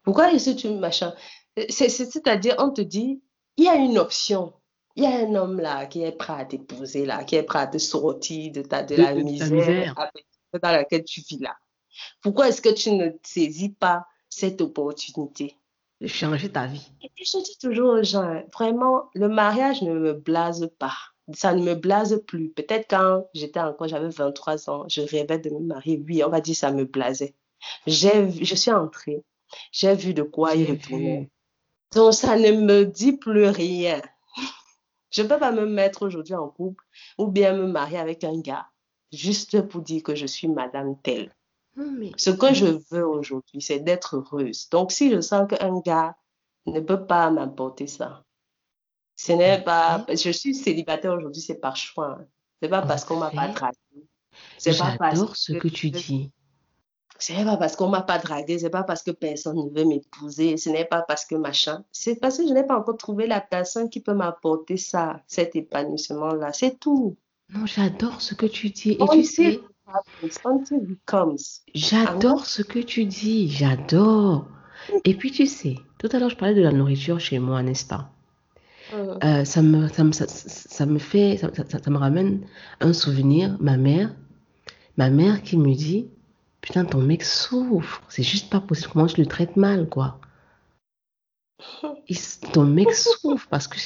Pourquoi 0.04 0.32
est-ce 0.32 0.52
que 0.52 0.56
tu 0.56 0.70
machin? 0.70 1.14
C'est-à-dire, 1.70 2.56
on 2.60 2.72
te 2.72 2.82
dit, 2.82 3.22
il 3.58 3.66
y 3.66 3.68
a 3.68 3.76
une 3.76 3.98
option. 3.98 4.54
Il 4.96 5.04
y 5.04 5.06
a 5.06 5.16
un 5.16 5.36
homme 5.36 5.60
là 5.60 5.86
qui 5.86 6.04
est 6.04 6.12
prêt 6.12 6.34
à 6.34 6.46
t'épouser 6.46 7.06
là, 7.06 7.24
qui 7.24 7.36
est 7.36 7.44
prêt 7.44 7.60
à 7.60 7.68
te 7.68 7.78
sortir 7.78 8.52
de, 8.52 8.62
ta, 8.62 8.84
de, 8.84 8.96
la 8.96 9.14
misère, 9.14 9.96
dans 10.62 10.72
laquelle 10.72 11.04
tu 11.04 11.22
vis 11.22 11.40
là. 11.40 11.56
Pourquoi 12.22 12.50
est-ce 12.50 12.62
que 12.62 12.74
tu 12.74 12.92
ne 12.92 13.10
saisis 13.24 13.70
pas 13.70 14.06
cette 14.30 14.62
opportunité 14.62 15.56
de 16.00 16.08
changer 16.08 16.52
ta 16.52 16.68
vie? 16.68 16.92
Et 17.02 17.10
je 17.18 17.44
dis 17.44 17.58
toujours 17.60 17.94
aux 17.94 18.04
gens, 18.04 18.44
vraiment, 18.54 19.10
le 19.14 19.28
mariage 19.28 19.82
ne 19.82 19.94
me 19.94 20.14
blase 20.14 20.70
pas. 20.80 20.96
Ça 21.34 21.54
ne 21.54 21.64
me 21.64 21.76
blase 21.76 22.22
plus. 22.28 22.50
Peut-être 22.50 22.88
quand 22.90 23.26
j'étais 23.34 23.60
encore, 23.60 23.88
j'avais 23.88 24.10
23 24.10 24.70
ans, 24.70 24.86
je 24.90 25.02
rêvais 25.02 25.40
de 25.40 25.50
me 25.50 25.60
marier. 25.60 26.04
Oui, 26.08 26.24
on 26.24 26.30
va 26.30 26.42
dire 26.42 26.56
ça 26.56 26.72
me 26.72 26.86
blasait. 26.86 27.36
Je 27.88 28.56
suis 28.56 28.72
entrée. 28.72 29.24
J'ai 29.72 29.96
vu 29.96 30.14
de 30.14 30.24
quoi 30.24 30.56
y 30.56 30.66
retourner. 30.66 31.30
Donc, 31.94 32.14
ça 32.14 32.38
ne 32.38 32.52
me 32.52 32.86
dit 32.86 33.14
plus 33.14 33.48
rien. 33.48 34.02
Je 35.12 35.22
ne 35.22 35.28
peux 35.28 35.38
pas 35.38 35.52
me 35.52 35.66
mettre 35.66 36.06
aujourd'hui 36.06 36.36
en 36.36 36.48
couple 36.48 36.86
ou 37.18 37.28
bien 37.28 37.54
me 37.54 37.68
marier 37.68 37.98
avec 37.98 38.24
un 38.24 38.40
gars 38.40 38.66
juste 39.12 39.62
pour 39.68 39.82
dire 39.82 40.04
que 40.04 40.16
je 40.16 40.26
suis 40.26 40.48
madame 40.48 40.96
telle. 41.02 41.32
Ce 42.18 42.30
que 42.30 42.54
je 42.54 42.80
veux 42.92 43.06
aujourd'hui, 43.06 43.62
c'est 43.62 43.80
d'être 43.80 44.18
heureuse. 44.18 44.70
Donc, 44.70 44.92
si 44.92 45.12
je 45.12 45.22
sens 45.22 45.48
qu'un 45.48 45.80
gars 45.80 46.16
ne 46.66 46.80
peut 46.80 47.06
pas 47.06 47.30
m'apporter 47.32 47.88
ça, 47.88 48.24
ce 49.16 49.32
n'est 49.34 49.62
pas. 49.62 50.06
Je 50.10 50.32
suis 50.32 50.56
célibataire 50.56 51.14
aujourd'hui, 51.14 51.42
c'est 51.42 51.60
par 51.60 51.76
choix. 51.76 52.20
Ce 52.60 52.66
n'est 52.66 52.70
pas 52.70 52.82
parce 52.82 53.06
qu'on 53.06 53.18
m'a 53.18 53.32
pas 53.32 53.50
dragué. 53.50 53.78
J'adore 54.66 55.36
ce 55.36 55.54
que, 55.54 55.68
tu 55.68 55.92
dis. 55.92 56.32
Ce 57.20 57.34
n'est 57.34 57.46
pas 57.46 57.58
parce 57.58 57.76
qu'on 57.76 57.90
m'a 57.90 58.02
pas 58.02 58.18
dragué, 58.18 58.58
ce 58.58 58.64
n'est 58.64 58.70
pas 58.70 58.84
parce 58.84 59.04
que 59.04 59.12
personne 59.12 59.58
ne 59.58 59.70
veut 59.70 59.86
m'épouser, 59.86 60.58
ce 60.58 60.70
n'est 60.70 60.86
pas 60.86 61.04
parce 61.04 61.26
que 61.26 61.36
machin. 61.36 61.84
C'est 61.92 62.16
parce 62.20 62.38
que 62.38 62.48
je 62.48 62.54
n'ai 62.54 62.64
pas 62.64 62.80
encore 62.80 62.98
trouvé 62.98 63.28
la 63.28 63.42
personne 63.42 63.90
qui 63.90 64.00
peut 64.00 64.14
m'apporter 64.14 64.78
ça, 64.78 65.22
cet 65.28 65.56
épanouissement-là. 65.56 66.52
C'est 66.54 66.80
tout. 66.80 67.16
Non, 67.50 67.66
j'adore 67.66 68.22
ce 68.22 68.34
que 68.34 68.46
tu 68.46 68.70
dis. 68.70 68.92
Et 68.94 69.08
tu 69.12 69.24
sais, 69.24 69.60
J'adore 71.74 72.46
ce 72.46 72.62
que 72.62 72.80
tu 72.80 73.06
dis, 73.06 73.50
j'adore. 73.50 74.48
Et 75.06 75.16
puis 75.16 75.32
tu 75.32 75.46
sais, 75.48 75.76
tout 75.98 76.10
à 76.12 76.20
l'heure 76.20 76.30
je 76.30 76.38
parlais 76.38 76.56
de 76.56 76.62
la 76.62 76.72
nourriture 76.72 77.20
chez 77.20 77.40
moi, 77.40 77.62
n'est-ce 77.64 77.86
pas? 77.86 78.12
Euh, 79.24 79.46
ça, 79.46 79.62
me, 79.62 79.88
ça, 79.88 80.04
me, 80.04 80.12
ça, 80.12 80.86
me 80.86 81.00
fait, 81.00 81.38
ça, 81.38 81.50
ça, 81.54 81.90
me 81.90 81.98
ramène 81.98 82.46
un 82.82 82.94
souvenir, 82.94 83.56
ma 83.62 83.78
mère, 83.78 84.14
ma 84.98 85.10
mère 85.10 85.44
qui 85.44 85.58
me 85.58 85.74
dit, 85.74 86.08
putain 86.60 86.84
ton 86.86 87.00
mec 87.02 87.24
souffre, 87.24 88.02
c'est 88.10 88.24
juste 88.24 88.50
pas 88.50 88.60
possible, 88.60 88.90
comment 88.92 89.08
je 89.08 89.18
le 89.18 89.26
traite 89.28 89.56
mal 89.56 89.88
quoi? 89.88 90.20
Ton 92.54 92.66
mec 92.66 92.92
souffre 92.94 93.48
parce 93.50 93.68
que 93.68 93.78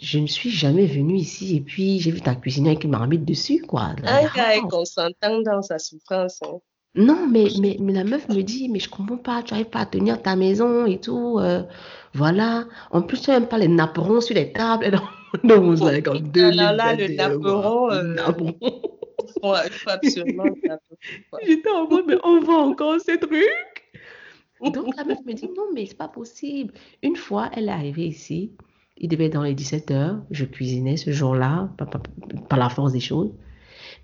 je, 0.00 0.18
ne 0.18 0.26
suis 0.26 0.50
jamais 0.50 0.86
venue 0.86 1.16
ici 1.16 1.56
et 1.56 1.60
puis 1.60 2.00
j'ai 2.00 2.10
vu 2.10 2.20
ta 2.20 2.34
cuisiner 2.34 2.70
avec 2.70 2.84
une 2.84 2.90
marmite 2.90 3.24
dessus, 3.24 3.62
quoi. 3.62 3.94
Un 4.04 4.26
gars 4.34 4.56
est 4.56 4.68
consentant 4.68 5.40
dans 5.42 5.62
sa 5.62 5.78
souffrance. 5.78 6.40
Hein. 6.42 6.58
Non, 6.94 7.28
mais, 7.30 7.48
mais, 7.60 7.76
mais, 7.78 7.92
la 7.92 8.04
meuf 8.04 8.28
me 8.28 8.42
dit, 8.42 8.68
mais 8.68 8.80
je 8.80 8.88
comprends 8.88 9.18
pas, 9.18 9.42
tu 9.42 9.52
n'arrives 9.52 9.70
pas 9.70 9.80
à 9.80 9.86
tenir 9.86 10.20
ta 10.20 10.36
maison 10.36 10.86
et 10.86 10.98
tout. 10.98 11.38
Euh, 11.38 11.62
voilà. 12.14 12.64
En 12.90 13.02
plus, 13.02 13.20
tu 13.20 13.30
n'aimes 13.30 13.46
pas 13.46 13.58
les 13.58 13.68
napperons 13.68 14.20
sur 14.20 14.34
les 14.34 14.52
tables. 14.52 14.98
Non, 15.44 15.60
non, 15.60 15.74
vous 15.74 16.02
comme 16.02 16.20
deux 16.30 16.50
là, 16.50 16.72
là, 16.72 16.94
le 16.94 17.14
napperon. 17.14 17.92
Euh, 17.92 18.16
absolument 19.86 20.44
J'étais 21.44 21.70
en 21.70 21.86
mode, 21.86 22.04
mais 22.06 22.16
on 22.24 22.40
voit 22.40 22.62
encore 22.62 22.98
ces 22.98 23.18
trucs. 23.18 23.87
Donc 24.62 24.96
la 24.96 25.04
meuf 25.04 25.18
me 25.24 25.32
dit 25.32 25.48
non, 25.56 25.66
mais 25.74 25.86
c'est 25.86 25.96
pas 25.96 26.08
possible. 26.08 26.74
Une 27.02 27.16
fois, 27.16 27.50
elle 27.54 27.68
est 27.68 27.72
arrivée 27.72 28.06
ici, 28.06 28.52
il 28.96 29.08
devait 29.08 29.26
être 29.26 29.34
dans 29.34 29.42
les 29.42 29.54
17 29.54 29.90
heures, 29.90 30.20
je 30.30 30.44
cuisinais 30.44 30.96
ce 30.96 31.12
jour-là, 31.12 31.70
par, 31.78 32.58
la 32.58 32.68
force 32.68 32.92
des 32.92 33.00
choses. 33.00 33.32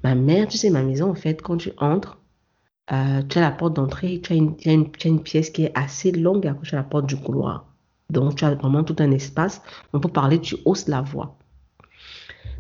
Ma 0.03 0.15
mère, 0.15 0.47
tu 0.49 0.57
sais, 0.57 0.71
ma 0.71 0.83
maison, 0.83 1.11
en 1.11 1.15
fait, 1.15 1.43
quand 1.43 1.57
tu 1.57 1.73
entres, 1.79 2.21
euh, 2.93 3.23
tu 3.23 3.39
as 3.39 3.41
la 3.41 3.51
porte 3.51 3.75
d'entrée, 3.75 4.21
tu, 4.21 4.33
as 4.33 4.37
une, 4.37 5.23
pièce 5.23 5.51
qui 5.51 5.65
est 5.65 5.73
assez 5.75 6.13
longue 6.13 6.45
et 6.45 6.49
après 6.49 6.67
tu 6.67 6.75
as 6.75 6.79
la 6.79 6.85
porte 6.85 7.07
du 7.07 7.17
couloir. 7.17 7.67
Donc 8.11 8.37
tu 8.37 8.45
as 8.45 8.55
vraiment 8.55 8.85
tout 8.85 8.97
un 8.99 9.11
espace. 9.11 9.63
On 9.93 10.01
peut 10.01 10.11
parler, 10.11 10.41
tu 10.41 10.57
hausses 10.65 10.87
la 10.89 11.01
voix. 11.01 11.39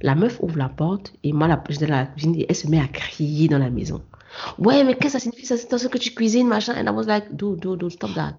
La 0.01 0.15
meuf 0.15 0.41
ouvre 0.41 0.59
la 0.59 0.71
porte 0.71 1.15
et 1.23 1.33
moi, 1.33 1.47
la, 1.47 1.63
j'étais 1.69 1.87
dans 1.87 1.95
la 1.95 2.07
cuisine 2.07 2.35
et 2.37 2.47
elle 2.49 2.57
se 2.57 2.69
met 2.69 2.81
à 2.81 2.89
crier 2.89 3.49
dans 3.49 3.59
la 3.59 3.71
maison. 3.71 4.03
Ouais, 4.59 4.85
mais 4.85 4.95
qu'est-ce 4.95 5.15
que 5.15 5.19
ça 5.19 5.19
signifie 5.21 5.47
ça 5.47 5.57
C'est 5.57 5.79
ce 5.79 5.89
que 5.89 5.99
tu 5.99 6.15
cuisines, 6.15 6.49
machin? 6.49 6.75
And 6.77 6.87
I 6.87 6.95
was 6.95 7.07
like, 7.07 7.35
dude, 7.35 7.61
dude, 7.61 7.81
dude, 7.81 7.93
stop 7.93 8.15
that. 8.15 8.39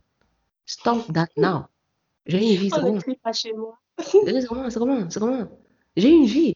Stop 0.65 1.11
that 1.13 1.29
now. 1.37 1.65
J'ai 2.25 2.39
une 2.39 2.57
vie, 2.57 2.69
c'est 2.69 2.81
moi. 3.53 3.77
C'est 3.99 4.47
comment, 4.47 4.69
c'est 4.69 4.79
comment, 4.79 5.09
c'est 5.09 5.19
comment? 5.19 5.47
J'ai 5.95 6.09
une 6.09 6.25
vie. 6.25 6.53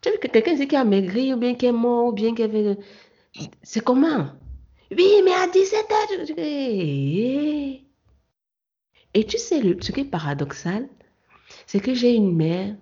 Tu 0.00 0.08
as 0.08 0.12
vu 0.12 0.18
que 0.18 0.28
quelqu'un 0.28 0.56
qui 0.56 0.76
a 0.76 0.84
maigri 0.84 1.32
ou 1.32 1.36
bien 1.36 1.54
qui 1.54 1.66
est 1.66 1.72
mort 1.72 2.06
ou 2.06 2.12
bien 2.12 2.34
qui 2.34 2.42
avait... 2.42 2.78
C'est 3.62 3.80
comment? 3.80 4.30
Oui, 4.90 5.22
mais 5.24 5.32
à 5.32 5.48
17 5.48 5.86
ans, 5.90 6.34
Hey. 6.36 7.86
Et 9.14 9.24
tu 9.24 9.38
sais, 9.38 9.60
ce 9.80 9.92
qui 9.92 10.00
est 10.00 10.04
paradoxal, 10.04 10.88
c'est 11.66 11.80
que 11.80 11.94
j'ai 11.94 12.14
une 12.14 12.34
mère 12.34 12.74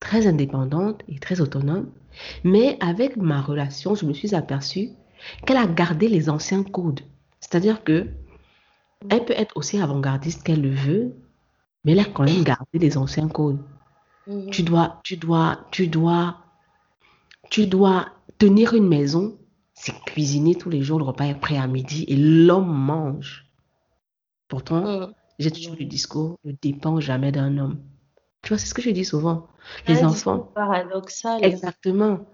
très 0.00 0.26
indépendante 0.26 1.02
et 1.08 1.18
très 1.18 1.40
autonome, 1.40 1.90
mais 2.44 2.76
avec 2.80 3.16
ma 3.16 3.40
relation, 3.40 3.94
je 3.94 4.04
me 4.04 4.12
suis 4.12 4.34
aperçue 4.34 4.90
qu'elle 5.46 5.56
a 5.56 5.66
gardé 5.66 6.08
les 6.08 6.28
anciens 6.30 6.62
codes. 6.62 7.00
C'est-à-dire 7.40 7.84
que 7.84 8.06
elle 9.10 9.24
peut 9.24 9.34
être 9.36 9.56
aussi 9.56 9.78
avant-gardiste 9.78 10.42
qu'elle 10.42 10.62
le 10.62 10.74
veut, 10.74 11.14
mais 11.84 11.92
elle 11.92 12.00
a 12.00 12.04
quand 12.04 12.24
même 12.24 12.44
gardé 12.44 12.78
les 12.78 12.96
anciens 12.96 13.28
codes. 13.28 13.60
Mhm. 14.26 14.50
Tu 14.50 14.62
dois, 14.62 15.00
tu 15.02 15.16
dois, 15.16 15.66
tu 15.72 15.88
dois, 15.88 16.38
tu 17.50 17.66
dois 17.66 18.12
tenir 18.38 18.74
une 18.74 18.86
maison, 18.88 19.38
c'est 19.74 19.94
cuisiner 20.04 20.54
tous 20.54 20.70
les 20.70 20.82
jours, 20.82 20.98
le 20.98 21.04
repas 21.04 21.24
est 21.24 21.34
prêt 21.40 21.56
à 21.56 21.66
midi 21.66 22.04
et 22.08 22.16
l'homme 22.16 22.72
mange. 22.72 23.50
Pourtant, 24.48 24.84
Mhm. 24.84 25.14
j'ai 25.38 25.50
toujours 25.50 25.76
le 25.78 25.84
discours, 25.84 26.38
ne 26.44 26.52
dépend 26.62 27.00
jamais 27.00 27.32
d'un 27.32 27.58
homme. 27.58 27.80
Tu 28.42 28.48
vois, 28.48 28.58
c'est 28.58 28.66
ce 28.66 28.74
que 28.74 28.82
je 28.82 28.90
dis 28.90 29.04
souvent. 29.04 29.46
Les 29.86 30.02
Un 30.02 30.08
enfants, 30.08 30.50
paradoxal. 30.54 31.44
exactement. 31.44 32.26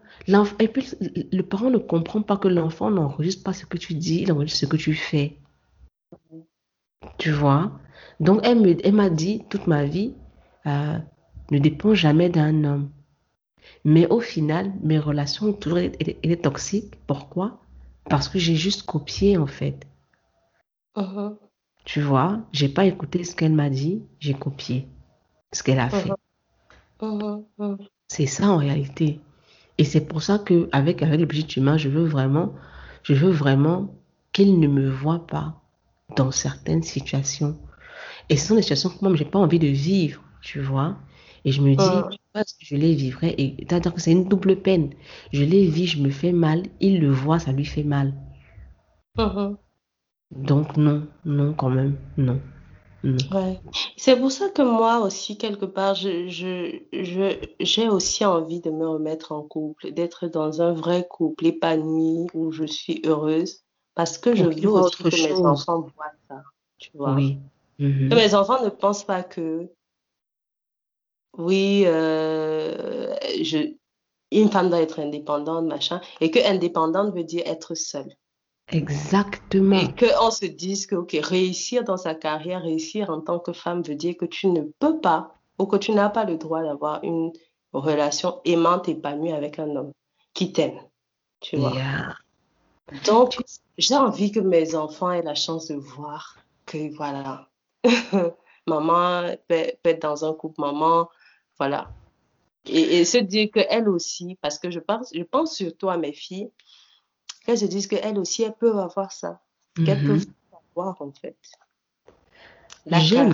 Et 0.59 0.68
puis, 0.68 0.90
le 1.32 1.43
parent 1.43 1.70
ne 1.70 1.78
comprend 1.78 2.22
pas 2.22 2.39
que 2.39 2.48
l'enfant 2.48 2.90
n'enregistre 2.90 3.44
pas 3.44 3.52
ce 3.52 3.66
que 3.66 3.76
tu 3.76 3.94
dis, 3.94 4.22
il 4.22 4.32
enregistre 4.32 4.60
ce 4.60 4.66
que 4.66 4.76
tu 4.76 4.94
fais. 4.94 5.36
Tu 7.18 7.30
vois? 7.30 7.72
Donc, 8.20 8.40
elle 8.44 8.94
m'a 8.94 9.10
dit 9.10 9.44
toute 9.51 9.66
ma 9.66 9.85
vie, 9.85 10.14
euh, 10.66 10.98
ne 11.51 11.59
dépend 11.59 11.94
jamais 11.94 12.30
d'un 12.30 12.64
homme. 12.64 12.90
Mais 13.85 14.06
au 14.09 14.20
final, 14.20 14.72
mes 14.82 14.98
relations 14.98 15.48
ont 15.48 15.52
toujours 15.52 15.78
été, 15.78 16.36
toxiques. 16.39 16.94
Pourquoi? 17.06 17.60
Parce 18.09 18.28
que 18.28 18.39
j'ai 18.39 18.56
juste 18.56 18.85
copié, 18.85 19.36
en 19.36 19.47
fait. 19.47 19.86
Mhm. 20.97 21.36
Tu 21.85 22.01
vois? 22.01 22.40
J'ai 22.52 22.68
pas 22.68 22.86
écouté 22.86 23.24
ce 23.24 23.36
qu'elle 23.36 23.52
m'a 23.52 23.68
dit, 23.68 24.02
j'ai 24.20 24.35
copié 24.35 24.89
ce 25.53 25.62
qu'elle 25.62 25.81
a 25.81 25.91
fait. 25.91 26.11
Mhm. 27.01 27.47
Mhm. 27.59 27.89
C'est 28.09 28.27
ça 28.27 28.49
en 28.49 28.57
réalité. 28.59 29.20
Et 29.79 29.85
c'est 29.85 30.07
pour 30.07 30.23
ça 30.23 30.39
que 30.39 30.69
avec, 30.73 31.03
avec 31.03 31.20
le 31.20 31.27
petit 31.29 31.59
humain, 31.61 31.77
je 31.79 31.89
veux 31.89 32.05
vraiment, 32.07 32.55
je 33.05 33.15
veux 33.15 33.31
vraiment 33.31 33.95
qu'il 34.33 34.61
ne 34.61 34.69
me 34.69 34.89
voit 34.91 35.27
pas 35.27 35.62
dans 36.16 36.31
certaines 36.31 36.83
situations. 36.83 37.59
Et 38.31 38.37
ce 38.37 38.49
sont 38.49 38.57
des 38.57 38.62
situations 38.62 38.91
que 38.91 39.05
moi, 39.05 39.15
j'ai 39.16 39.25
pas 39.27 39.39
envie 39.41 39.59
de 39.61 39.69
vivre, 39.69 40.23
tu 40.43 40.61
vois. 40.61 40.97
Et 41.45 41.53
je 41.53 41.62
me 41.62 41.75
dis, 41.77 42.07
Mhm. 42.35 42.45
je 42.61 42.77
les 42.77 42.95
vivrais? 42.95 43.35
Et 43.39 43.57
c'est-à-dire 43.61 43.95
que 43.95 44.01
c'est 44.01 44.12
une 44.12 44.29
double 44.29 44.57
peine. 44.62 44.91
Je 45.33 45.45
les 45.45 45.66
vis, 45.66 45.87
je 45.89 46.03
me 46.03 46.11
fais 46.11 46.33
mal, 46.33 46.65
il 46.81 47.01
le 47.01 47.11
voit, 47.11 47.39
ça 47.41 47.53
lui 47.53 47.65
fait 47.66 47.85
mal. 47.85 48.15
Mhm. 49.16 49.59
Donc 50.31 50.79
non, 50.79 51.07
non 51.27 51.53
quand 51.53 51.69
même, 51.69 51.99
non. 52.16 52.41
Ouais. 53.05 53.61
C'est 53.97 54.16
pour 54.16 54.33
ça 54.33 54.49
que 54.49 54.62
moi 54.62 54.99
aussi, 55.01 55.39
quelque 55.39 55.65
part, 55.66 55.95
je, 55.95 56.29
je, 56.29 56.81
je, 56.93 57.39
j'ai 57.61 57.89
aussi 57.89 58.25
envie 58.25 58.61
de 58.61 58.70
me 58.70 58.89
remettre 58.89 59.33
en 59.33 59.43
couple, 59.43 59.93
d'être 59.93 60.27
dans 60.27 60.62
un 60.62 60.73
vrai 60.73 61.07
couple 61.09 61.47
épanoui 61.47 62.27
où 62.35 62.51
je 62.51 62.65
suis 62.65 63.01
heureuse, 63.07 63.62
parce 63.95 64.19
que 64.19 64.35
je 64.35 64.45
veux 64.45 64.69
aussi 64.70 65.03
que 65.03 65.29
mes 65.29 65.47
enfants 65.47 65.81
voient 65.81 66.12
ça, 66.29 66.43
tu 66.79 66.91
vois. 66.95 67.15
Oui. 67.15 67.39
Mhm. 67.79 68.09
Que 68.09 68.15
mes 68.16 68.35
enfants 68.35 68.65
ne 68.65 68.70
pensent 68.70 69.05
pas 69.05 69.23
que, 69.23 69.70
oui, 71.37 71.85
euh, 71.87 73.15
je, 73.41 73.75
une 74.33 74.51
femme 74.51 74.70
doit 74.70 74.81
être 74.81 74.99
indépendante, 74.99 75.66
machin, 75.66 76.01
et 76.20 76.33
que 76.33 76.41
indépendante 76.45 77.15
veut 77.15 77.23
dire 77.25 77.43
être 77.47 77.77
seule. 77.77 78.12
Exactement. 78.70 79.79
Et 79.79 79.95
qu'on 79.95 80.30
se 80.30 80.47
dise 80.47 80.87
que, 80.87 80.97
ok, 80.97 81.16
réussir 81.22 81.85
dans 81.85 81.97
sa 81.97 82.14
carrière, 82.14 82.63
réussir 82.63 83.11
en 83.11 83.21
tant 83.21 83.38
que 83.38 83.53
femme 83.53 83.82
veut 83.82 83.95
dire 83.95 84.16
que 84.16 84.27
tu 84.27 84.48
ne 84.48 84.63
peux 84.79 85.01
pas 85.01 85.35
ou 85.59 85.66
que 85.66 85.77
tu 85.77 85.93
n'as 85.93 86.11
pas 86.11 86.24
le 86.24 86.37
droit 86.37 86.63
d'avoir 86.63 87.03
une 87.03 87.32
relation 87.72 88.40
aimante, 88.45 88.88
épanouie 88.88 89.32
avec 89.32 89.59
un 89.59 89.74
homme 89.74 89.93
qui 90.35 90.53
t'aime, 90.53 90.79
tu 91.40 91.56
vois. 91.56 91.72
Yeah. 91.72 92.16
Donc, 93.06 93.38
j'ai 93.77 93.97
envie 93.97 94.32
que 94.32 94.40
mes 94.40 94.74
enfants 94.74 95.11
aient 95.11 95.22
la 95.22 95.35
chance 95.35 95.69
de 95.69 95.74
voir 95.74 96.37
que, 96.66 96.95
voilà, 96.95 97.48
maman 98.66 99.35
peut, 99.48 99.72
être 99.85 100.03
dans 100.03 100.24
un 100.24 100.35
couple, 100.35 100.61
maman, 100.61 101.09
voilà. 101.59 101.90
Et, 102.66 102.98
et 102.98 103.05
se 103.05 103.19
dire 103.19 103.51
qu'elles 103.53 103.88
aussi, 103.88 104.38
parce 104.40 104.59
que 104.59 104.71
je 104.71 104.79
pense, 104.79 105.11
je 105.14 105.22
pense 105.22 105.55
surtout 105.55 105.88
à 105.88 105.97
mes 105.97 106.13
filles, 106.13 106.51
qu'elles 107.48 107.59
se 107.59 107.64
disent 107.64 107.86
qu'elles 107.86 108.18
aussi, 108.18 108.43
elles 108.43 108.54
peuvent 108.54 108.78
avoir 108.78 109.10
ça, 109.12 109.40
qu'elles 109.85 110.02
Mhm. 110.02 110.18
peuvent 110.18 110.27
avoir 110.77 111.01
en 111.01 111.12
fait. 111.12 111.38
J'aime, 112.90 113.32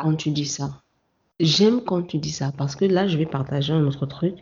quand 0.00 0.14
tu 0.16 0.30
dis 0.30 0.46
ça. 0.46 0.82
J'aime 1.40 1.82
quand 1.84 2.02
tu 2.02 2.18
dis 2.18 2.32
ça 2.32 2.52
parce 2.56 2.76
que 2.76 2.84
là, 2.86 3.08
je 3.08 3.18
vais 3.18 3.26
partager 3.26 3.72
un 3.72 3.84
autre 3.86 4.06
truc. 4.06 4.36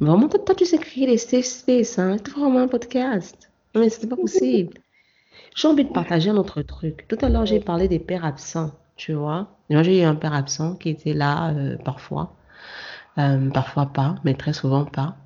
Mais 0.00 0.08
vraiment, 0.08 0.28
toi, 0.28 0.40
toi, 0.40 0.54
tu 0.54 0.66
sais 0.66 0.78
créer 0.78 1.06
des 1.06 1.18
safe 1.18 1.44
space, 1.46 1.98
hein. 1.98 2.16
C'est 2.24 2.32
vraiment 2.32 2.60
un 2.60 2.68
podcast. 2.68 3.50
Mais 3.76 3.90
c'est 3.90 4.08
pas 4.08 4.16
possible. 4.18 4.80
J'ai 5.56 5.68
envie 5.68 5.84
de 5.84 5.90
partager 5.92 6.30
un 6.30 6.36
autre 6.36 6.62
truc. 6.62 7.06
Tout 7.08 7.18
à 7.22 7.28
l'heure, 7.30 7.46
j'ai 7.46 7.60
parlé 7.60 7.88
des 7.88 8.00
pères 8.00 8.24
absents, 8.24 8.72
tu 8.96 9.14
vois. 9.14 9.48
Moi, 9.70 9.82
j'ai 9.82 10.00
eu 10.02 10.04
un 10.04 10.16
père 10.16 10.34
absent 10.34 10.76
qui 10.76 10.90
était 10.90 11.14
là 11.14 11.52
euh, 11.54 11.76
parfois, 11.78 12.34
Euh, 13.18 13.50
parfois 13.50 13.86
pas, 13.86 14.16
mais 14.24 14.34
très 14.34 14.52
souvent 14.54 14.86
pas. 14.86 15.16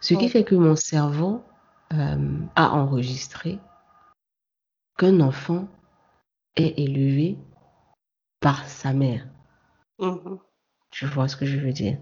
Ce 0.00 0.14
qui 0.14 0.28
fait 0.28 0.44
que 0.44 0.54
mon 0.56 0.76
cerveau 0.76 1.42
euh, 1.92 2.40
a 2.54 2.70
enregistré 2.72 3.58
qu'un 4.98 5.20
enfant 5.20 5.68
est 6.56 6.78
élevé 6.78 7.38
par 8.40 8.66
sa 8.66 8.92
mère. 8.92 9.26
Mhm. 9.98 10.38
Tu 10.90 11.06
vois 11.06 11.28
ce 11.28 11.36
que 11.36 11.46
je 11.46 11.58
veux 11.58 11.72
dire? 11.72 11.98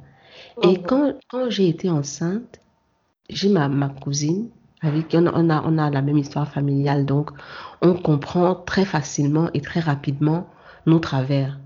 Et 0.62 0.78
Mhm. 0.78 0.82
quand, 0.82 1.14
quand 1.28 1.50
j'ai 1.50 1.68
été 1.68 1.90
enceinte, 1.90 2.60
j'ai 3.28 3.48
ma, 3.48 3.68
ma 3.68 3.88
cousine 3.88 4.50
avec 4.80 5.08
qui 5.08 5.16
on 5.16 5.26
a, 5.26 5.62
on 5.64 5.78
a, 5.78 5.90
la 5.90 6.02
même 6.02 6.18
histoire 6.18 6.48
familiale, 6.48 7.06
donc 7.06 7.30
on 7.82 7.94
comprend 7.94 8.54
très 8.54 8.84
facilement 8.84 9.50
et 9.54 9.60
très 9.60 9.80
rapidement 9.80 10.48
nos 10.86 10.98
travers. 11.00 11.58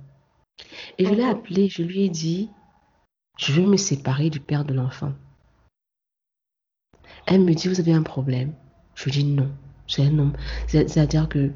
Et 0.99 1.07
je 1.07 1.15
l'ai 1.15 1.25
Mhm. 1.25 1.31
appelée, 1.31 1.69
je 1.69 1.83
lui 1.83 2.05
ai 2.05 2.09
dit, 2.09 2.51
je 3.39 3.53
veux 3.53 3.67
me 3.67 3.77
séparer 3.77 4.31
du 4.31 4.41
père 4.41 4.65
de 4.65 4.75
l'enfant. 4.75 5.13
Elle 7.31 7.43
me 7.45 7.55
dit, 7.55 7.69
vous 7.69 7.81
avez 7.81 7.93
un 7.95 8.03
problème? 8.03 8.53
Je 8.95 9.05
lui 9.05 9.13
dis 9.13 9.25
non, 9.25 9.51
c'est 9.87 10.03
un 10.05 10.19
homme. 10.19 10.33
C'est- 10.67 10.89
C'est-à-dire 10.89 11.29
que 11.29 11.53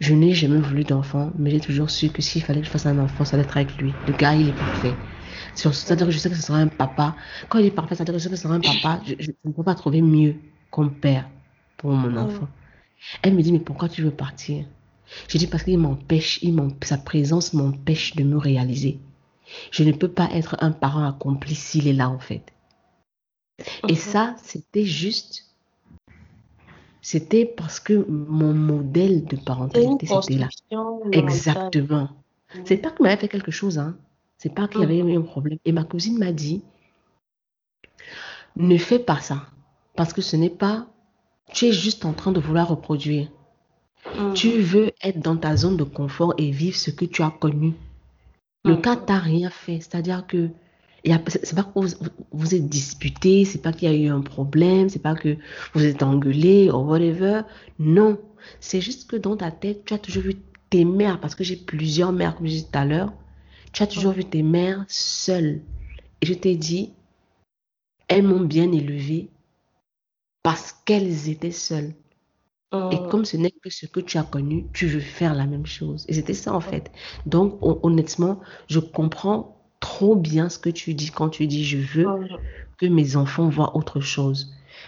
je 0.00 0.14
n'ai 0.14 0.34
jamais 0.34 0.58
voulu 0.60 0.84
d'enfant, 0.84 1.32
mais 1.38 1.50
j'ai 1.50 1.60
toujours 1.60 1.90
su 1.90 2.10
que 2.10 2.22
s'il 2.22 2.42
fallait 2.42 2.60
que 2.60 2.66
je 2.66 2.70
fasse 2.72 2.86
un 2.86 2.98
enfant, 2.98 3.24
ça 3.24 3.36
allait 3.36 3.44
être 3.44 3.56
avec 3.56 3.76
lui. 3.76 3.94
Le 4.08 4.12
gars, 4.14 4.34
il 4.34 4.48
est 4.48 4.52
parfait. 4.58 4.96
C'est-à-dire 5.54 6.06
que 6.06 6.12
je 6.12 6.18
sais 6.18 6.30
que 6.30 6.36
ce 6.36 6.42
sera 6.42 6.58
un 6.58 6.68
papa. 6.68 7.16
Quand 7.48 7.58
il 7.58 7.66
est 7.66 7.70
parfait, 7.70 7.94
c'est-à-dire 7.94 8.14
que 8.14 8.18
je 8.18 8.24
sais 8.24 8.30
que 8.30 8.36
ce 8.36 8.42
sera 8.42 8.54
un 8.54 8.60
papa. 8.60 9.00
Je, 9.06 9.14
je- 9.18 9.32
je 9.44 9.48
ne 9.48 9.52
peux 9.52 9.62
pas 9.62 9.74
trouver 9.74 10.02
mieux 10.02 10.36
comme 10.70 10.98
père 10.98 11.28
pour 11.76 11.90
mon 11.92 12.16
enfant. 12.16 12.48
Elle 13.22 13.34
me 13.34 13.42
dit, 13.42 13.52
mais 13.52 13.60
pourquoi 13.60 13.88
tu 13.88 14.02
veux 14.02 14.10
partir? 14.10 14.66
Je 15.28 15.38
dis 15.38 15.46
parce 15.46 15.62
qu'il 15.64 15.78
m'empêche, 15.78 16.40
sa 16.82 16.98
présence 16.98 17.52
m'empêche 17.54 18.16
de 18.16 18.24
me 18.24 18.36
réaliser. 18.38 18.98
Je 19.70 19.84
ne 19.84 19.92
peux 19.92 20.08
pas 20.08 20.30
être 20.32 20.56
un 20.60 20.72
parent 20.72 21.04
accompli 21.06 21.54
s'il 21.54 21.86
est 21.88 21.92
là, 21.92 22.08
en 22.08 22.18
fait. 22.18 22.51
Et 23.88 23.94
ça, 23.94 24.34
c'était 24.42 24.84
juste, 24.84 25.54
c'était 27.00 27.44
parce 27.44 27.80
que 27.80 28.06
mon 28.08 28.52
modèle 28.54 29.24
de 29.24 29.36
parentalité, 29.36 30.06
c'était 30.06 30.38
là. 30.38 30.48
Exactement. 31.12 32.10
C'est 32.64 32.76
pas 32.76 32.90
qu'il 32.90 33.04
m'avait 33.04 33.16
fait 33.16 33.28
quelque 33.28 33.50
chose, 33.50 33.78
hein. 33.78 33.96
C'est 34.38 34.54
pas 34.54 34.68
qu'il 34.68 34.80
y 34.80 34.84
avait 34.84 34.98
eu 34.98 35.16
un 35.16 35.22
problème. 35.22 35.58
Et 35.64 35.72
ma 35.72 35.84
cousine 35.84 36.18
m'a 36.18 36.32
dit, 36.32 36.62
ne 38.56 38.76
fais 38.76 38.98
pas 38.98 39.20
ça. 39.20 39.46
Parce 39.96 40.12
que 40.12 40.20
ce 40.22 40.36
n'est 40.36 40.50
pas, 40.50 40.86
tu 41.52 41.66
es 41.66 41.72
juste 41.72 42.04
en 42.04 42.12
train 42.12 42.32
de 42.32 42.40
vouloir 42.40 42.68
reproduire. 42.68 43.30
Mhm. 44.18 44.34
Tu 44.34 44.60
veux 44.60 44.90
être 45.02 45.20
dans 45.20 45.36
ta 45.36 45.56
zone 45.56 45.76
de 45.76 45.84
confort 45.84 46.34
et 46.38 46.50
vivre 46.50 46.76
ce 46.76 46.90
que 46.90 47.04
tu 47.04 47.22
as 47.22 47.30
connu. 47.30 47.74
Le 48.64 48.74
Mhm. 48.74 48.80
cas 48.80 48.96
t'as 48.96 49.18
rien 49.18 49.50
fait. 49.50 49.80
C'est-à-dire 49.80 50.26
que 50.26 50.50
c'est 51.04 51.54
pas 51.54 51.64
que 51.64 51.70
vous, 51.74 51.88
vous, 52.32 52.54
êtes 52.54 52.68
disputé, 52.68 53.44
c'est 53.44 53.60
pas 53.60 53.72
qu'il 53.72 53.90
y 53.90 53.92
a 53.92 53.96
eu 53.96 54.08
un 54.08 54.20
problème, 54.20 54.88
c'est 54.88 55.02
pas 55.02 55.14
que 55.14 55.36
vous 55.74 55.84
êtes 55.84 56.02
engueulé 56.02 56.70
ou 56.70 56.76
whatever. 56.76 57.42
Non. 57.78 58.18
C'est 58.60 58.80
juste 58.80 59.10
que 59.10 59.16
dans 59.16 59.36
ta 59.36 59.50
tête, 59.50 59.84
tu 59.84 59.94
as 59.94 59.98
toujours 59.98 60.22
vu 60.22 60.36
tes 60.70 60.84
mères, 60.84 61.20
parce 61.20 61.34
que 61.34 61.44
j'ai 61.44 61.56
plusieurs 61.56 62.12
mères, 62.12 62.36
comme 62.36 62.46
je 62.46 62.52
disais 62.52 62.66
tout 62.70 62.78
à 62.78 62.84
l'heure, 62.84 63.12
tu 63.72 63.82
as 63.82 63.86
toujours 63.86 64.12
vu 64.12 64.24
tes 64.24 64.42
mères 64.42 64.84
seules. 64.88 65.62
Et 66.20 66.26
je 66.26 66.34
t'ai 66.34 66.56
dit, 66.56 66.92
elles 68.08 68.22
m'ont 68.22 68.40
bien 68.44 68.70
élevée 68.72 69.30
parce 70.42 70.72
qu'elles 70.84 71.28
étaient 71.28 71.50
seules. 71.50 71.94
Et 72.90 72.96
Mm. 72.96 73.08
comme 73.10 73.24
ce 73.24 73.36
n'est 73.36 73.50
que 73.50 73.70
ce 73.70 73.86
que 73.86 74.00
tu 74.00 74.18
as 74.18 74.22
connu, 74.22 74.66
tu 74.72 74.86
veux 74.86 75.00
faire 75.00 75.34
la 75.34 75.46
même 75.46 75.66
chose. 75.66 76.04
Et 76.08 76.14
c'était 76.14 76.34
ça 76.34 76.54
en 76.54 76.60
fait. 76.60 76.90
Donc 77.26 77.58
hon- 77.62 77.78
honnêtement, 77.82 78.40
je 78.68 78.80
comprends 78.80 79.61
trop 79.82 80.16
bien 80.16 80.48
ce 80.48 80.58
que 80.58 80.70
tu 80.70 80.94
dis 80.94 81.10
quand 81.10 81.28
tu 81.28 81.46
dis 81.46 81.64
je 81.64 81.78
veux 81.78 82.06
que 82.78 82.86
mes 82.86 83.16
enfants 83.16 83.48
voient 83.50 83.76
autre 83.76 84.00
chose. 84.00 84.40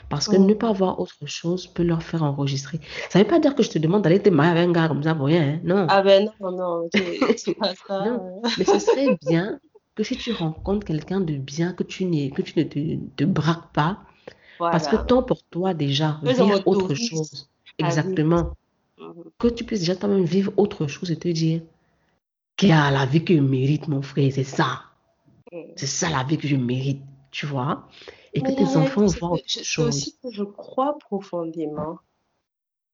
Parce 0.08 0.26
que 0.28 0.36
Mm. 0.36 0.46
ne 0.46 0.54
pas 0.54 0.72
voir 0.72 0.98
autre 1.00 1.26
chose 1.26 1.66
peut 1.66 1.82
leur 1.82 2.02
faire 2.02 2.22
enregistrer. 2.24 2.80
Ça 3.10 3.18
ne 3.18 3.24
veut 3.24 3.30
pas 3.30 3.38
dire 3.38 3.54
que 3.54 3.62
je 3.62 3.70
te 3.70 3.78
demande 3.78 4.02
d'aller 4.02 4.20
te 4.20 4.30
marier 4.30 4.52
avec 4.52 4.68
un 4.68 4.72
gars 4.72 4.88
comme 4.88 5.02
ça 5.02 5.14
pour 5.14 5.26
rien. 5.26 5.42
hein. 5.42 5.60
Non. 5.62 5.86
Ah 5.88 6.02
ben 6.02 6.28
non, 6.40 6.50
non, 6.52 6.88
c'est 6.92 7.38
c'est 7.38 7.54
pas 7.54 7.74
ça. 7.86 8.04
Non. 8.06 8.42
Mais 8.58 8.64
ce 8.64 8.78
serait 8.78 9.18
bien 9.28 9.60
que 9.94 10.02
si 10.02 10.16
tu 10.16 10.32
rencontres 10.32 10.84
quelqu'un 10.86 11.20
de 11.20 11.34
bien, 11.34 11.72
que 11.72 11.84
tu, 11.84 12.04
que 12.30 12.42
tu 12.42 12.58
ne 12.58 12.64
te, 12.64 12.78
te 13.16 13.24
braques 13.24 13.72
pas, 13.72 13.92
parce 14.58 14.88
que 14.88 14.96
tant 14.96 15.22
pour 15.22 15.42
toi 15.44 15.74
déjà, 15.74 16.18
vivre 16.22 16.62
autre 16.66 16.94
chose. 16.94 17.30
vivre. 17.78 17.88
Exactement. 17.88 18.44
Mhm. 18.98 19.24
Que 19.38 19.48
tu 19.48 19.64
puisses 19.64 19.80
déjà 19.80 19.96
toi-même 19.96 20.24
vivre 20.24 20.52
autre 20.56 20.86
chose 20.86 21.10
et 21.10 21.16
te 21.16 21.28
dire 21.28 21.60
qu'il 22.56 22.70
y 22.70 22.72
a 22.72 22.90
la 22.90 23.06
vie 23.06 23.24
que 23.24 23.34
je 23.34 23.40
mérite, 23.40 23.88
mon 23.88 24.02
frère, 24.02 24.30
c'est 24.32 24.44
ça. 24.44 24.82
Mm. 25.52 25.72
C'est 25.76 25.86
ça 25.86 26.10
la 26.10 26.24
vie 26.24 26.38
que 26.38 26.48
je 26.48 26.56
mérite, 26.56 27.02
tu 27.30 27.46
vois. 27.46 27.88
Et 28.32 28.42
que 28.42 28.50
tes 28.50 28.76
enfants 28.76 29.06
voient 29.06 29.32
autre 29.32 29.44
chose. 29.46 29.88
aussi 29.88 30.18
que 30.22 30.30
je 30.30 30.42
crois 30.42 30.98
profondément 30.98 31.98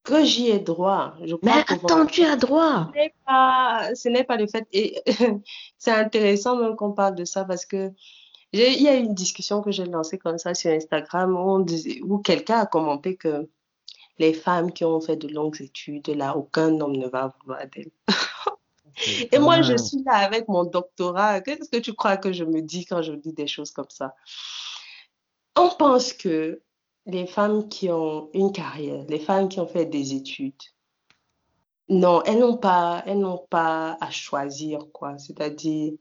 que 0.02 0.24
j'y 0.24 0.48
ai 0.48 0.58
droit. 0.58 1.14
Je 1.24 1.34
Mais 1.42 1.52
attends, 1.66 2.06
tu 2.06 2.24
as 2.24 2.36
droit. 2.36 2.90
Ce 2.94 4.08
n'est 4.08 4.24
pas, 4.24 4.34
pas 4.34 4.36
le 4.36 4.46
fait. 4.46 4.66
Et 4.72 5.00
c'est 5.78 5.92
intéressant 5.92 6.56
même 6.56 6.76
qu'on 6.76 6.92
parle 6.92 7.14
de 7.14 7.24
ça 7.24 7.44
parce 7.44 7.66
que 7.66 7.92
il 8.52 8.82
y 8.82 8.88
a 8.88 8.96
eu 8.96 9.04
une 9.04 9.14
discussion 9.14 9.62
que 9.62 9.70
j'ai 9.70 9.84
lancée 9.84 10.18
comme 10.18 10.38
ça 10.38 10.54
sur 10.54 10.72
Instagram 10.72 11.36
où, 11.36 11.38
on 11.38 11.58
disait- 11.60 12.00
où 12.02 12.18
quelqu'un 12.18 12.58
a 12.58 12.66
commenté 12.66 13.14
que 13.16 13.48
les 14.18 14.34
femmes 14.34 14.72
qui 14.72 14.84
ont 14.84 15.00
fait 15.00 15.16
de 15.16 15.28
longues 15.28 15.62
études, 15.62 16.08
là, 16.08 16.36
aucun 16.36 16.80
homme 16.80 16.96
ne 16.96 17.06
va 17.06 17.32
vouloir 17.40 17.60
d'elles. 17.72 17.92
Et 19.32 19.38
moi, 19.38 19.62
je 19.62 19.76
suis 19.76 20.02
là 20.04 20.16
avec 20.16 20.48
mon 20.48 20.64
doctorat. 20.64 21.40
Qu'est-ce 21.40 21.68
que 21.68 21.78
tu 21.78 21.92
crois 21.94 22.16
que 22.16 22.32
je 22.32 22.44
me 22.44 22.60
dis 22.62 22.84
quand 22.86 23.02
je 23.02 23.12
dis 23.12 23.32
des 23.32 23.46
choses 23.46 23.70
comme 23.70 23.90
ça? 23.90 24.14
On 25.56 25.68
pense 25.70 26.12
que 26.12 26.62
les 27.06 27.26
femmes 27.26 27.68
qui 27.68 27.90
ont 27.90 28.30
une 28.34 28.52
carrière, 28.52 29.04
les 29.08 29.18
femmes 29.18 29.48
qui 29.48 29.60
ont 29.60 29.66
fait 29.66 29.86
des 29.86 30.14
études, 30.14 30.62
non, 31.88 32.22
elles 32.22 32.38
n'ont 32.38 32.56
pas, 32.56 33.02
elles 33.06 33.18
n'ont 33.18 33.44
pas 33.50 33.96
à 34.00 34.10
choisir, 34.10 34.86
quoi. 34.92 35.18
C'est-à-dire, 35.18 35.94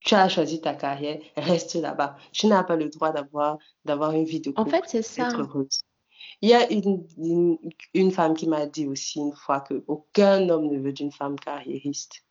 tu 0.00 0.14
as 0.14 0.28
choisi 0.28 0.60
ta 0.60 0.74
carrière, 0.74 1.20
reste 1.36 1.74
là-bas. 1.74 2.16
Tu 2.32 2.46
n'as 2.48 2.64
pas 2.64 2.76
le 2.76 2.88
droit 2.88 3.12
d'avoir, 3.12 3.58
d'avoir 3.84 4.12
une 4.12 4.24
vie 4.24 4.40
de 4.40 4.50
En 4.56 4.64
couple, 4.64 4.70
fait, 4.70 4.82
c'est 4.86 5.02
ça. 5.02 5.28
d'être 5.28 5.40
heureuse. 5.40 5.82
Il 6.42 6.50
y 6.50 6.54
a 6.54 6.70
une, 6.70 7.06
une, 7.16 7.58
une 7.94 8.10
femme 8.10 8.34
qui 8.34 8.46
m'a 8.46 8.66
dit 8.66 8.86
aussi 8.86 9.18
une 9.18 9.32
fois 9.32 9.60
que 9.60 9.82
aucun 9.86 10.48
homme 10.48 10.68
ne 10.68 10.78
veut 10.78 10.92
d'une 10.92 11.12
femme 11.12 11.38
carriériste. 11.38 12.24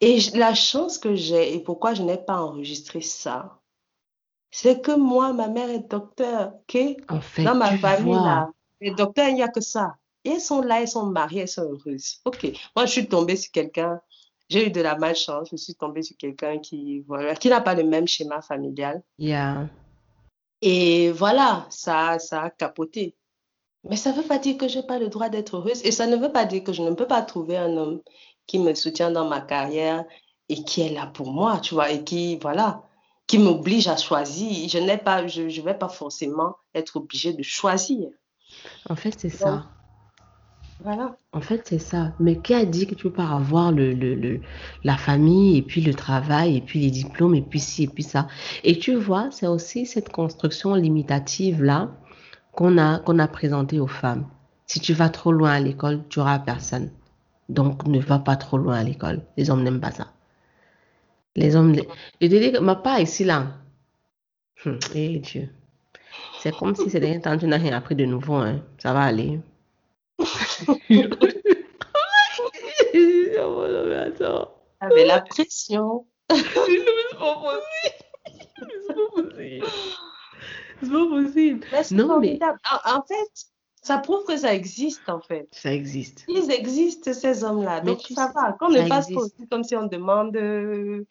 Et 0.00 0.18
la 0.34 0.54
chance 0.54 0.98
que 0.98 1.14
j'ai 1.14 1.54
et 1.54 1.60
pourquoi 1.60 1.94
je 1.94 2.02
n'ai 2.02 2.18
pas 2.18 2.40
enregistré 2.40 3.00
ça, 3.00 3.60
c'est 4.50 4.82
que 4.82 4.92
moi, 4.96 5.32
ma 5.32 5.48
mère 5.48 5.70
est 5.70 5.88
docteur, 5.88 6.54
ok? 6.54 6.78
En 7.08 7.20
fait, 7.20 7.44
Dans 7.44 7.54
ma 7.54 7.76
famille, 7.78 8.14
là, 8.14 8.50
les 8.80 8.90
docteurs, 8.90 9.28
il 9.28 9.36
n'y 9.36 9.42
a 9.42 9.48
que 9.48 9.60
ça. 9.60 9.96
Et 10.24 10.30
elles 10.30 10.40
sont 10.40 10.60
là, 10.60 10.82
elles 10.82 10.88
sont 10.88 11.06
mariées, 11.06 11.42
elles 11.42 11.48
sont 11.48 11.62
heureuses. 11.62 12.20
Ok, 12.24 12.46
moi, 12.76 12.86
je 12.86 12.92
suis 12.92 13.08
tombée 13.08 13.36
sur 13.36 13.50
quelqu'un, 13.50 14.00
j'ai 14.48 14.66
eu 14.66 14.70
de 14.70 14.80
la 14.80 14.96
malchance, 14.96 15.48
je 15.50 15.56
suis 15.56 15.74
tombée 15.74 16.02
sur 16.02 16.16
quelqu'un 16.16 16.58
qui, 16.58 17.00
voilà, 17.00 17.34
qui 17.34 17.48
n'a 17.48 17.60
pas 17.60 17.74
le 17.74 17.84
même 17.84 18.06
schéma 18.06 18.42
familial. 18.42 19.02
Yeah. 19.18 19.68
Et 20.62 21.10
voilà, 21.10 21.66
ça, 21.70 22.18
ça 22.18 22.42
a 22.42 22.50
capoté. 22.50 23.16
Mais 23.84 23.96
ça 23.96 24.12
ne 24.12 24.16
veut 24.16 24.22
pas 24.22 24.38
dire 24.38 24.56
que 24.56 24.68
je 24.68 24.78
n'ai 24.78 24.86
pas 24.86 24.98
le 24.98 25.08
droit 25.08 25.28
d'être 25.28 25.56
heureuse. 25.56 25.84
Et 25.84 25.90
ça 25.90 26.06
ne 26.06 26.16
veut 26.16 26.30
pas 26.30 26.44
dire 26.44 26.62
que 26.62 26.72
je 26.72 26.82
ne 26.82 26.94
peux 26.94 27.06
pas 27.06 27.22
trouver 27.22 27.56
un 27.56 27.76
homme 27.76 28.00
qui 28.46 28.60
me 28.60 28.74
soutient 28.74 29.10
dans 29.10 29.28
ma 29.28 29.40
carrière 29.40 30.04
et 30.48 30.62
qui 30.62 30.82
est 30.82 30.90
là 30.90 31.06
pour 31.06 31.32
moi, 31.32 31.58
tu 31.58 31.74
vois, 31.74 31.90
et 31.90 32.04
qui, 32.04 32.36
voilà, 32.36 32.82
qui 33.26 33.38
m'oblige 33.38 33.88
à 33.88 33.96
choisir. 33.96 34.68
Je 34.68 34.78
n'ai 34.78 34.98
pas, 34.98 35.26
je 35.26 35.42
ne 35.42 35.64
vais 35.64 35.76
pas 35.76 35.88
forcément 35.88 36.54
être 36.74 36.96
obligée 36.96 37.32
de 37.32 37.42
choisir. 37.42 38.08
En 38.88 38.94
fait, 38.96 39.18
c'est 39.18 39.30
ça. 39.30 39.64
En 41.32 41.40
fait, 41.40 41.62
c'est 41.66 41.78
ça. 41.78 42.12
Mais 42.20 42.40
qui 42.40 42.54
a 42.54 42.64
dit 42.64 42.86
que 42.86 42.94
tu 42.94 43.04
peux 43.04 43.12
pas 43.12 43.28
avoir 43.30 43.72
le, 43.72 43.92
le, 43.94 44.14
le- 44.14 44.40
la 44.84 44.96
famille 44.96 45.56
et 45.58 45.62
puis 45.62 45.80
le 45.80 45.94
travail 45.94 46.56
et 46.56 46.60
puis 46.60 46.80
les 46.80 46.90
diplômes 46.90 47.34
et 47.34 47.42
puis 47.42 47.60
ci 47.60 47.84
et 47.84 47.88
puis 47.88 48.02
ça? 48.02 48.28
Et 48.64 48.78
tu 48.78 48.94
vois, 48.94 49.30
c'est 49.30 49.46
aussi 49.46 49.86
cette 49.86 50.10
construction 50.10 50.74
limitative-là 50.74 51.90
qu'on 52.52 52.78
a, 52.78 52.98
qu'on 53.00 53.18
a 53.18 53.28
présentée 53.28 53.80
aux 53.80 53.86
femmes. 53.88 54.26
Si 54.66 54.80
tu 54.80 54.92
vas 54.94 55.08
trop 55.10 55.32
loin 55.32 55.52
à 55.52 55.60
l'école, 55.60 56.02
tu 56.08 56.20
auras 56.20 56.38
personne. 56.40 56.90
Donc, 57.48 57.86
ne 57.86 58.00
va 58.00 58.18
pas 58.18 58.36
trop 58.36 58.58
loin 58.58 58.76
à 58.78 58.84
l'école. 58.84 59.22
Les 59.36 59.50
hommes 59.50 59.62
n'aiment 59.64 59.80
pas 59.80 59.92
ça. 59.92 60.08
Les 61.36 61.56
hommes, 61.56 61.74
je 62.20 62.26
te 62.28 62.34
dis 62.38 62.52
que 62.52 62.58
ma 62.58 62.74
part 62.74 62.98
ici, 63.00 63.24
là, 63.24 63.58
hum, 64.64 64.78
eh 64.94 65.18
Dieu. 65.20 65.50
C'est 66.36 66.56
comme 66.56 66.74
si 66.76 66.90
ces 66.90 67.00
derniers 67.00 67.20
temps, 67.22 67.38
tu 67.38 67.46
n'as 67.46 67.58
rien 67.58 67.74
appris 67.76 67.96
de 67.96 68.04
nouveau, 68.06 68.34
hein. 68.36 68.62
Ça 68.78 68.92
va 68.94 69.02
aller. 69.02 69.40
Oh, 73.44 73.66
non, 73.68 73.84
mais 73.86 73.96
attends. 73.96 74.54
La 74.80 75.20
pression. 75.22 76.06
C'est 76.30 76.42
pas 76.54 76.60
possible. 76.60 77.66
C'est 78.86 78.94
pas 78.94 79.10
possible. 79.14 79.66
C'est 80.82 80.90
pas 80.90 81.06
possible. 81.06 81.66
Mais 81.72 81.84
c'est 81.84 81.94
Non, 81.94 82.20
mais. 82.20 82.38
En, 82.42 82.98
en 82.98 83.02
fait, 83.02 83.30
ça 83.82 83.98
prouve 83.98 84.24
que 84.24 84.36
ça 84.36 84.54
existe, 84.54 85.08
en 85.08 85.20
fait. 85.20 85.48
ça 85.52 85.72
existe. 85.72 86.24
Ils 86.28 86.50
existent, 86.50 87.12
ces 87.12 87.44
hommes-là. 87.44 87.80
Donc, 87.80 88.00
ça 88.00 88.28
sais, 88.28 88.32
va. 88.34 88.52
Qu'on 88.52 88.70
ne 88.70 88.78
ça 88.78 88.86
fasse 88.86 89.12
pas 89.12 89.20
aussi 89.20 89.48
comme 89.50 89.64
si 89.64 89.76
on 89.76 89.86
demande, 89.86 90.36
euh, 90.36 91.06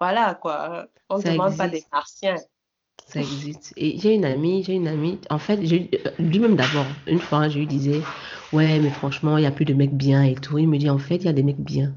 voilà, 0.00 0.34
quoi. 0.34 0.86
On 1.08 1.18
ne 1.18 1.22
demande 1.22 1.56
pas 1.56 1.68
des 1.68 1.84
martiens. 1.92 2.36
Ça 3.06 3.20
existe. 3.20 3.74
Et 3.76 3.98
j'ai 3.98 4.14
une 4.14 4.24
amie, 4.24 4.64
j'ai 4.64 4.74
une 4.74 4.88
amie, 4.88 5.18
en 5.28 5.38
fait, 5.38 5.58
euh, 5.58 6.10
lui-même 6.18 6.56
d'abord, 6.56 6.86
une 7.06 7.18
fois, 7.18 7.48
je 7.48 7.58
lui 7.58 7.66
disais, 7.66 8.00
ouais, 8.52 8.80
mais 8.80 8.90
franchement, 8.90 9.36
il 9.36 9.42
n'y 9.42 9.46
a 9.46 9.50
plus 9.50 9.66
de 9.66 9.74
mecs 9.74 9.94
bien 9.94 10.22
et 10.22 10.34
tout. 10.34 10.56
Il 10.58 10.68
me 10.68 10.78
dit, 10.78 10.88
en 10.88 10.98
fait, 10.98 11.16
il 11.16 11.24
y 11.24 11.28
a 11.28 11.32
des 11.32 11.42
mecs 11.42 11.60
bien. 11.60 11.92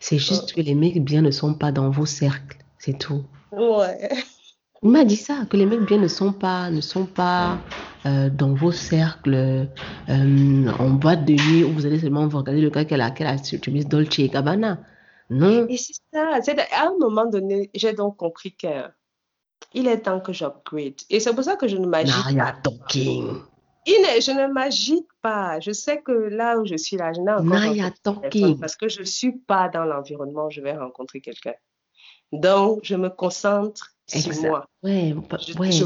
C'est 0.00 0.18
juste 0.18 0.54
que 0.54 0.60
les 0.60 0.74
mecs 0.74 1.02
bien 1.02 1.22
ne 1.22 1.30
sont 1.30 1.54
pas 1.54 1.72
dans 1.72 1.90
vos 1.90 2.06
cercles, 2.06 2.58
c'est 2.78 2.98
tout. 2.98 3.24
Ouais. 3.52 4.10
Il 4.82 4.90
m'a 4.90 5.04
dit 5.04 5.16
ça, 5.16 5.46
que 5.48 5.56
les 5.56 5.64
mecs 5.64 5.86
bien 5.86 5.98
ne 5.98 6.08
sont 6.08 6.32
pas, 6.32 6.70
ne 6.70 6.80
sont 6.80 7.06
pas 7.06 7.58
euh, 8.04 8.28
dans 8.28 8.52
vos 8.52 8.72
cercles, 8.72 9.34
euh, 9.34 10.68
en 10.78 10.90
boîte 10.90 11.24
de 11.24 11.32
nuit 11.32 11.64
où 11.64 11.72
vous 11.72 11.86
allez 11.86 11.98
seulement 11.98 12.26
vous 12.28 12.38
regarder 12.38 12.60
le 12.60 12.70
gars 12.70 12.84
qu'elle 12.84 13.00
a, 13.00 13.10
qu'elle 13.10 13.26
a 13.26 13.38
sur 13.38 13.58
Dolce 13.88 14.18
et 14.18 14.28
Gabbana. 14.28 14.78
Non, 15.30 15.66
Et 15.68 15.76
c'est 15.76 15.94
ça. 16.12 16.38
À 16.72 16.86
un 16.86 16.94
moment 17.00 17.26
donné, 17.26 17.70
j'ai 17.74 17.94
donc 17.94 18.16
compris 18.18 18.54
qu'il 19.70 19.88
est 19.88 20.00
temps 20.00 20.20
que 20.20 20.32
j'upgrade. 20.32 20.94
Et 21.10 21.20
c'est 21.20 21.34
pour 21.34 21.44
ça 21.44 21.56
que 21.56 21.68
je 21.68 21.76
ne 21.76 21.86
m'agite 21.86 22.36
pas. 22.36 22.52
talking. 22.62 23.40
Il 23.88 24.20
je 24.20 24.32
ne 24.32 24.52
m'agite 24.52 25.06
pas. 25.22 25.60
Je 25.60 25.70
sais 25.70 26.02
que 26.02 26.12
là 26.12 26.58
où 26.58 26.66
je 26.66 26.76
suis 26.76 26.96
là, 26.96 27.12
je 27.12 27.20
n'ai 27.20 27.32
encore 27.32 28.20
talking. 28.20 28.58
parce 28.58 28.76
que 28.76 28.88
je 28.88 29.00
ne 29.00 29.04
suis 29.04 29.32
pas 29.32 29.68
dans 29.68 29.84
l'environnement 29.84 30.46
où 30.46 30.50
je 30.50 30.60
vais 30.60 30.76
rencontrer 30.76 31.20
quelqu'un. 31.20 31.54
Donc, 32.32 32.80
je 32.82 32.96
me 32.96 33.08
concentre 33.08 33.95
sur 34.06 34.26
Exact. 34.30 34.48
moi. 34.48 34.66
Ouais, 34.84 35.14
pas- 35.28 35.38
Je, 35.38 35.58
ouais, 35.58 35.72
je 35.72 35.84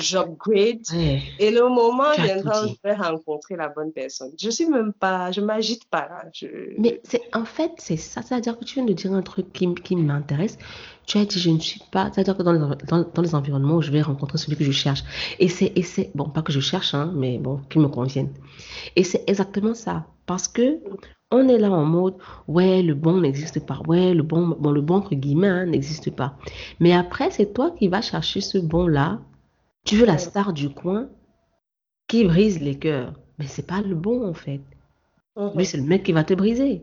j'upgrade. 0.00 0.80
ouais, 0.92 1.22
Et 1.38 1.50
le 1.52 1.68
moment 1.68 2.10
viendra 2.18 2.64
où 2.64 2.68
je 2.68 2.74
vais 2.82 2.94
rencontrer 2.94 3.54
la 3.56 3.68
bonne 3.68 3.92
personne. 3.92 4.32
Je 4.40 4.50
suis 4.50 4.66
même 4.66 4.92
pas, 4.92 5.30
je 5.30 5.40
m'agite 5.40 5.84
pas 5.88 6.08
là. 6.08 6.24
Je... 6.32 6.46
Mais 6.78 7.00
c'est, 7.04 7.22
en 7.32 7.44
fait, 7.44 7.70
c'est 7.78 7.96
ça, 7.96 8.22
c'est-à-dire 8.22 8.58
que 8.58 8.64
tu 8.64 8.74
viens 8.74 8.84
de 8.84 8.92
dire 8.92 9.12
un 9.12 9.22
truc 9.22 9.52
qui, 9.52 9.72
qui 9.76 9.94
m'intéresse. 9.94 10.58
Tu 11.06 11.18
as 11.18 11.24
dit, 11.24 11.38
je 11.38 11.50
ne 11.50 11.58
suis 11.60 11.80
pas, 11.92 12.10
c'est-à-dire 12.12 12.36
que 12.36 12.42
dans 12.42 12.52
les, 12.52 12.58
dans 13.14 13.22
les 13.22 13.34
environnements 13.34 13.76
où 13.76 13.82
je 13.82 13.90
vais 13.92 14.02
rencontrer 14.02 14.38
celui 14.38 14.56
que 14.56 14.64
je 14.64 14.72
cherche. 14.72 15.04
Et 15.38 15.48
c'est, 15.48 15.72
et 15.76 15.82
c'est, 15.82 16.10
bon, 16.14 16.28
pas 16.28 16.42
que 16.42 16.52
je 16.52 16.60
cherche, 16.60 16.94
hein, 16.94 17.12
mais 17.14 17.38
bon, 17.38 17.60
qui 17.70 17.78
me 17.78 17.88
convienne. 17.88 18.30
Et 18.96 19.04
c'est 19.04 19.22
exactement 19.28 19.74
ça. 19.74 20.06
Parce 20.26 20.48
que 20.48 20.78
on 21.34 21.48
est 21.48 21.58
là 21.58 21.70
en 21.70 21.84
mode, 21.84 22.14
ouais, 22.48 22.82
le 22.82 22.94
bon 22.94 23.20
n'existe 23.20 23.64
pas. 23.64 23.80
Ouais, 23.86 24.14
le 24.14 24.22
bon, 24.22 24.56
bon, 24.58 24.70
le 24.70 24.80
bon, 24.80 24.96
entre 24.96 25.14
guillemets, 25.14 25.48
hein, 25.48 25.66
n'existe 25.66 26.10
pas. 26.10 26.36
Mais 26.80 26.92
après, 26.92 27.30
c'est 27.30 27.52
toi 27.52 27.70
qui 27.70 27.88
vas 27.88 28.02
chercher 28.02 28.40
ce 28.40 28.58
bon-là. 28.58 29.20
Tu 29.84 29.96
veux 29.96 30.06
la 30.06 30.18
star 30.18 30.52
du 30.52 30.70
coin 30.70 31.08
qui 32.08 32.24
brise 32.24 32.60
les 32.60 32.78
cœurs. 32.78 33.12
Mais 33.38 33.46
c'est 33.46 33.66
pas 33.66 33.82
le 33.82 33.94
bon, 33.94 34.26
en 34.26 34.34
fait. 34.34 34.60
Mhm. 35.36 35.52
Lui, 35.56 35.64
c'est 35.66 35.76
le 35.76 35.84
mec 35.84 36.02
qui 36.02 36.12
va 36.12 36.24
te 36.24 36.34
briser. 36.34 36.82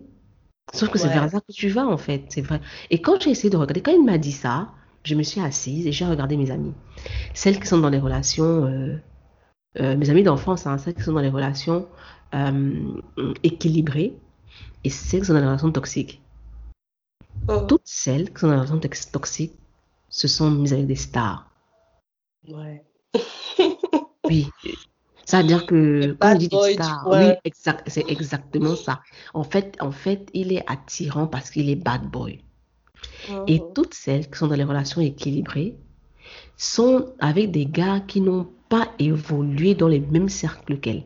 Sauf 0.74 0.90
que 0.90 0.98
c'est 0.98 1.08
vers 1.08 1.30
ça 1.30 1.40
que 1.40 1.52
tu 1.52 1.70
vas, 1.70 1.86
en 1.86 1.98
fait. 1.98 2.26
C'est 2.30 2.42
vrai. 2.42 2.62
Et 2.90 3.02
quand 3.02 3.22
j'ai 3.22 3.32
essayé 3.32 3.50
de 3.50 3.58
regarder, 3.58 3.82
quand 3.82 3.92
il 3.92 4.06
m'a 4.06 4.18
dit 4.18 4.32
ça, 4.32 4.70
je 5.04 5.16
me 5.16 5.24
suis 5.24 5.42
assise 5.42 5.88
et 5.88 5.92
j'ai 5.92 6.06
regardé 6.06 6.38
mes 6.38 6.52
amies. 6.52 6.74
Celles 7.34 7.60
qui 7.60 7.68
sont 7.68 7.80
dans 7.80 7.90
les 7.90 8.00
relations, 8.00 8.66
euh, 8.66 8.96
euh, 9.80 9.98
mes 9.98 10.10
amies 10.10 10.24
d'enfance, 10.24 10.68
hein, 10.68 10.78
celles 10.78 10.94
qui 10.94 11.02
sont 11.02 11.14
dans 11.14 11.22
les 11.22 11.30
relations 11.30 11.88
euh, 12.34 13.00
équilibrées 13.44 14.14
et 14.84 14.90
celles 14.90 15.22
qui 15.22 15.26
sont 15.28 15.34
dans 15.34 15.40
les 15.40 15.46
relations 15.46 15.72
toxiques. 15.72 16.22
Mhm. 17.48 17.68
Toutes 17.68 17.82
celles 17.86 18.32
qui 18.34 18.40
sont 18.40 18.48
dans 18.48 18.54
les 18.54 18.60
relations 18.60 18.80
tox- 18.80 19.12
toxiques, 19.12 19.54
ce 20.10 20.28
sont 20.28 20.52
mes 20.52 20.74
amies 20.74 20.86
des 20.86 20.96
stars. 20.96 21.50
Ouais. 22.48 22.84
Oui. 24.30 24.48
C'est-à-dire 25.26 25.66
que 25.66 26.14
quand 26.20 26.36
dit 26.36 26.50
stars, 26.74 27.04
coin. 27.04 27.30
oui, 27.30 27.34
exact, 27.44 27.90
c'est 27.90 28.10
exactement 28.10 28.76
ça. 28.76 29.02
En 29.34 29.44
fait, 29.44 29.78
en 29.82 29.92
fait, 29.92 30.30
il 30.34 30.52
est 30.54 30.64
attirant 30.70 31.28
parce 31.28 31.50
qu'il 31.50 31.70
est 31.70 31.76
bad 31.76 32.10
boy. 32.10 32.40
Et 33.48 33.60
Mhm. 33.60 33.74
toutes 33.74 33.94
celles 33.94 34.30
qui 34.30 34.38
sont 34.38 34.48
dans 34.48 34.56
les 34.56 34.64
relations 34.64 35.02
équilibrées 35.02 35.76
sont 36.58 37.14
avec 37.20 37.52
des 37.52 37.66
gars 37.66 38.00
qui 38.02 38.22
n'ont 38.22 38.48
pas 38.70 38.88
évolué 39.00 39.74
dans 39.76 39.88
les 39.88 40.00
mêmes 40.00 40.30
cercles 40.30 40.80
qu'elles. 40.80 41.04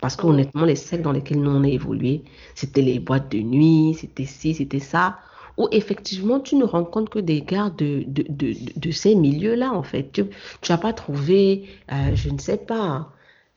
Parce 0.00 0.16
Mhm. 0.16 0.20
qu'honnêtement, 0.22 0.64
les 0.64 0.76
cercles 0.76 1.04
dans 1.04 1.12
lesquels 1.12 1.40
nous 1.40 1.50
on 1.50 1.64
a 1.64 1.68
évolué, 1.68 2.24
c'était 2.54 2.82
les 2.82 2.98
boîtes 3.00 3.30
de 3.32 3.38
nuit, 3.38 3.94
c'était 3.98 4.24
ci, 4.26 4.54
c'était 4.54 4.78
ça, 4.80 5.18
où 5.56 5.68
effectivement 5.72 6.40
tu 6.40 6.56
ne 6.56 6.64
rencontres 6.64 7.10
que 7.10 7.18
des 7.18 7.42
gars 7.42 7.70
de, 7.70 8.04
de, 8.06 8.24
de, 8.76 8.90
ces 8.90 9.14
milieux-là, 9.14 9.72
en 9.72 9.82
fait. 9.82 10.12
Tu 10.12 10.24
n'as 10.72 10.78
pas 10.78 10.92
trouvé, 10.92 11.66
euh, 11.92 12.14
je 12.14 12.28
ne 12.30 12.38
sais 12.38 12.58
pas, 12.58 13.12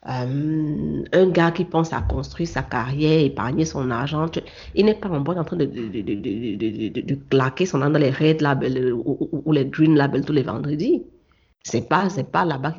euh, 0.07 1.03
un 1.11 1.29
gars 1.29 1.51
qui 1.51 1.65
pense 1.65 1.91
à 1.93 2.01
construire 2.01 2.47
sa 2.47 2.63
carrière, 2.63 3.19
épargner 3.25 3.65
son 3.65 3.91
argent. 3.91 4.27
Il 4.75 4.85
n'est 4.85 4.95
pas 4.95 5.09
en 5.09 5.19
boîte 5.21 5.37
en 5.39 5.43
train 5.43 5.57
de, 5.57 5.65
de, 5.65 5.89
de, 6.01 7.01
de, 7.01 7.15
claquer 7.29 7.65
son 7.65 7.81
argent 7.81 7.93
dans 7.93 7.99
les 7.99 8.11
red 8.11 8.41
labels 8.41 8.77
euh, 8.77 8.91
ou, 8.93 9.41
ou- 9.45 9.51
les 9.51 9.65
green 9.65 9.95
labels 9.95 10.23
tous 10.25 10.33
les 10.33 10.43
vendredis. 10.43 11.03
C'est 11.63 11.87
pas, 11.89 12.07
pas 12.31 12.45
là-bas. 12.45 12.75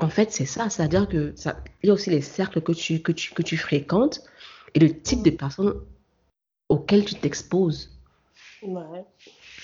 En 0.00 0.08
fait, 0.08 0.30
c'est 0.32 0.46
ça. 0.46 0.70
C'est-à-dire 0.70 1.08
que 1.08 1.32
ça, 1.36 1.56
il 1.82 1.88
y 1.88 1.90
a 1.90 1.92
aussi 1.94 2.10
les 2.10 2.20
cercles 2.22 2.60
que 2.60 2.72
tu, 2.72 3.02
que 3.02 3.12
tu, 3.12 3.34
que 3.34 3.42
tu 3.42 3.56
fréquentes 3.56 4.22
et 4.74 4.78
le 4.78 5.00
type 5.00 5.22
de 5.22 5.30
personnes 5.30 5.74
auxquelles 6.68 7.04
tu 7.04 7.14
t'exposes. 7.16 7.90
Ouais. 8.62 9.04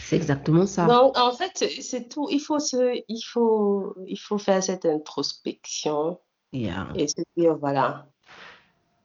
C'est 0.00 0.16
exactement 0.16 0.66
ça. 0.66 0.86
Donc, 0.86 1.16
en 1.16 1.32
fait, 1.32 1.52
c'est- 1.80 2.08
tout. 2.08 2.28
Il 2.30 2.40
faut 2.40 2.58
se, 2.58 3.00
il 3.08 3.22
faut, 3.22 3.94
il 4.06 4.18
faut 4.18 4.38
faire 4.38 4.62
cette 4.62 4.84
introspection 4.86 6.18
Yeah. 6.52 6.88
et 6.94 7.06
se 7.06 7.20
dire, 7.36 7.56
voilà, 7.56 8.08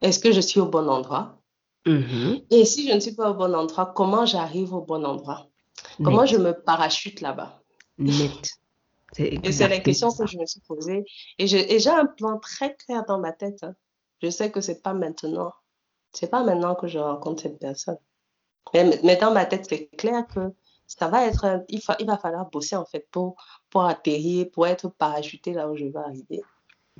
est-ce 0.02 0.18
que 0.20 0.32
je 0.32 0.40
suis 0.40 0.60
au 0.62 0.66
bon 0.66 0.88
endroit? 0.90 1.42
Mhm. 1.86 2.40
Et 2.50 2.64
si 2.64 2.88
je 2.88 2.94
ne 2.94 3.00
suis 3.02 3.14
pas 3.14 3.32
au 3.32 3.34
bon 3.34 3.54
endroit, 3.54 3.92
comment 3.96 4.26
j'arrive 4.26 4.74
au 4.74 4.82
bon 4.82 5.04
endroit? 5.06 5.48
Comment 6.02 6.22
Net. 6.22 6.32
je 6.32 6.38
me 6.38 6.54
parachute 6.54 7.20
là-bas? 7.20 7.62
Net. 7.98 8.50
C'est 9.16 9.40
Et 9.44 9.52
c'est 9.52 9.68
la 9.68 9.80
question 9.80 10.12
que 10.12 10.26
je 10.28 10.38
me 10.38 10.46
suis 10.46 10.62
posée. 10.62 11.06
Et 11.40 11.48
j'ai 11.48 11.90
un 11.90 12.06
plan 12.06 12.40
très 12.40 12.76
clair 12.76 13.06
dans 13.06 13.20
ma 13.20 13.32
tête. 13.32 13.64
hein. 13.64 13.76
Je 14.22 14.30
sais 14.30 14.52
que 14.52 14.62
c'est 14.62 14.82
pas 14.82 14.94
maintenant. 14.94 15.52
C'est 16.12 16.30
pas 16.30 16.44
maintenant 16.44 16.76
que 16.76 16.88
je 16.88 17.00
rencontre 17.00 17.44
cette 17.44 17.60
personne. 17.60 17.98
Mais, 18.74 19.00
mais 19.04 19.18
dans 19.18 19.34
ma 19.34 19.46
tête, 19.46 19.66
c'est 19.70 19.88
clair 19.98 20.26
que 20.28 20.54
ça 20.88 21.08
va 21.08 21.26
être 21.26 21.46
un- 21.46 21.64
il, 21.70 21.82
fa- 21.82 21.96
il 22.00 22.06
va 22.08 22.18
falloir 22.18 22.50
bosser 22.50 22.76
en 22.76 22.86
fait 22.86 23.08
pour, 23.12 23.36
pour 23.70 23.84
atterrir, 23.86 24.50
pour 24.52 24.68
être 24.68 24.90
parachuté 24.90 25.54
là 25.54 25.70
où 25.70 25.76
je 25.76 25.86
vais 25.86 26.00
arriver. 26.00 26.42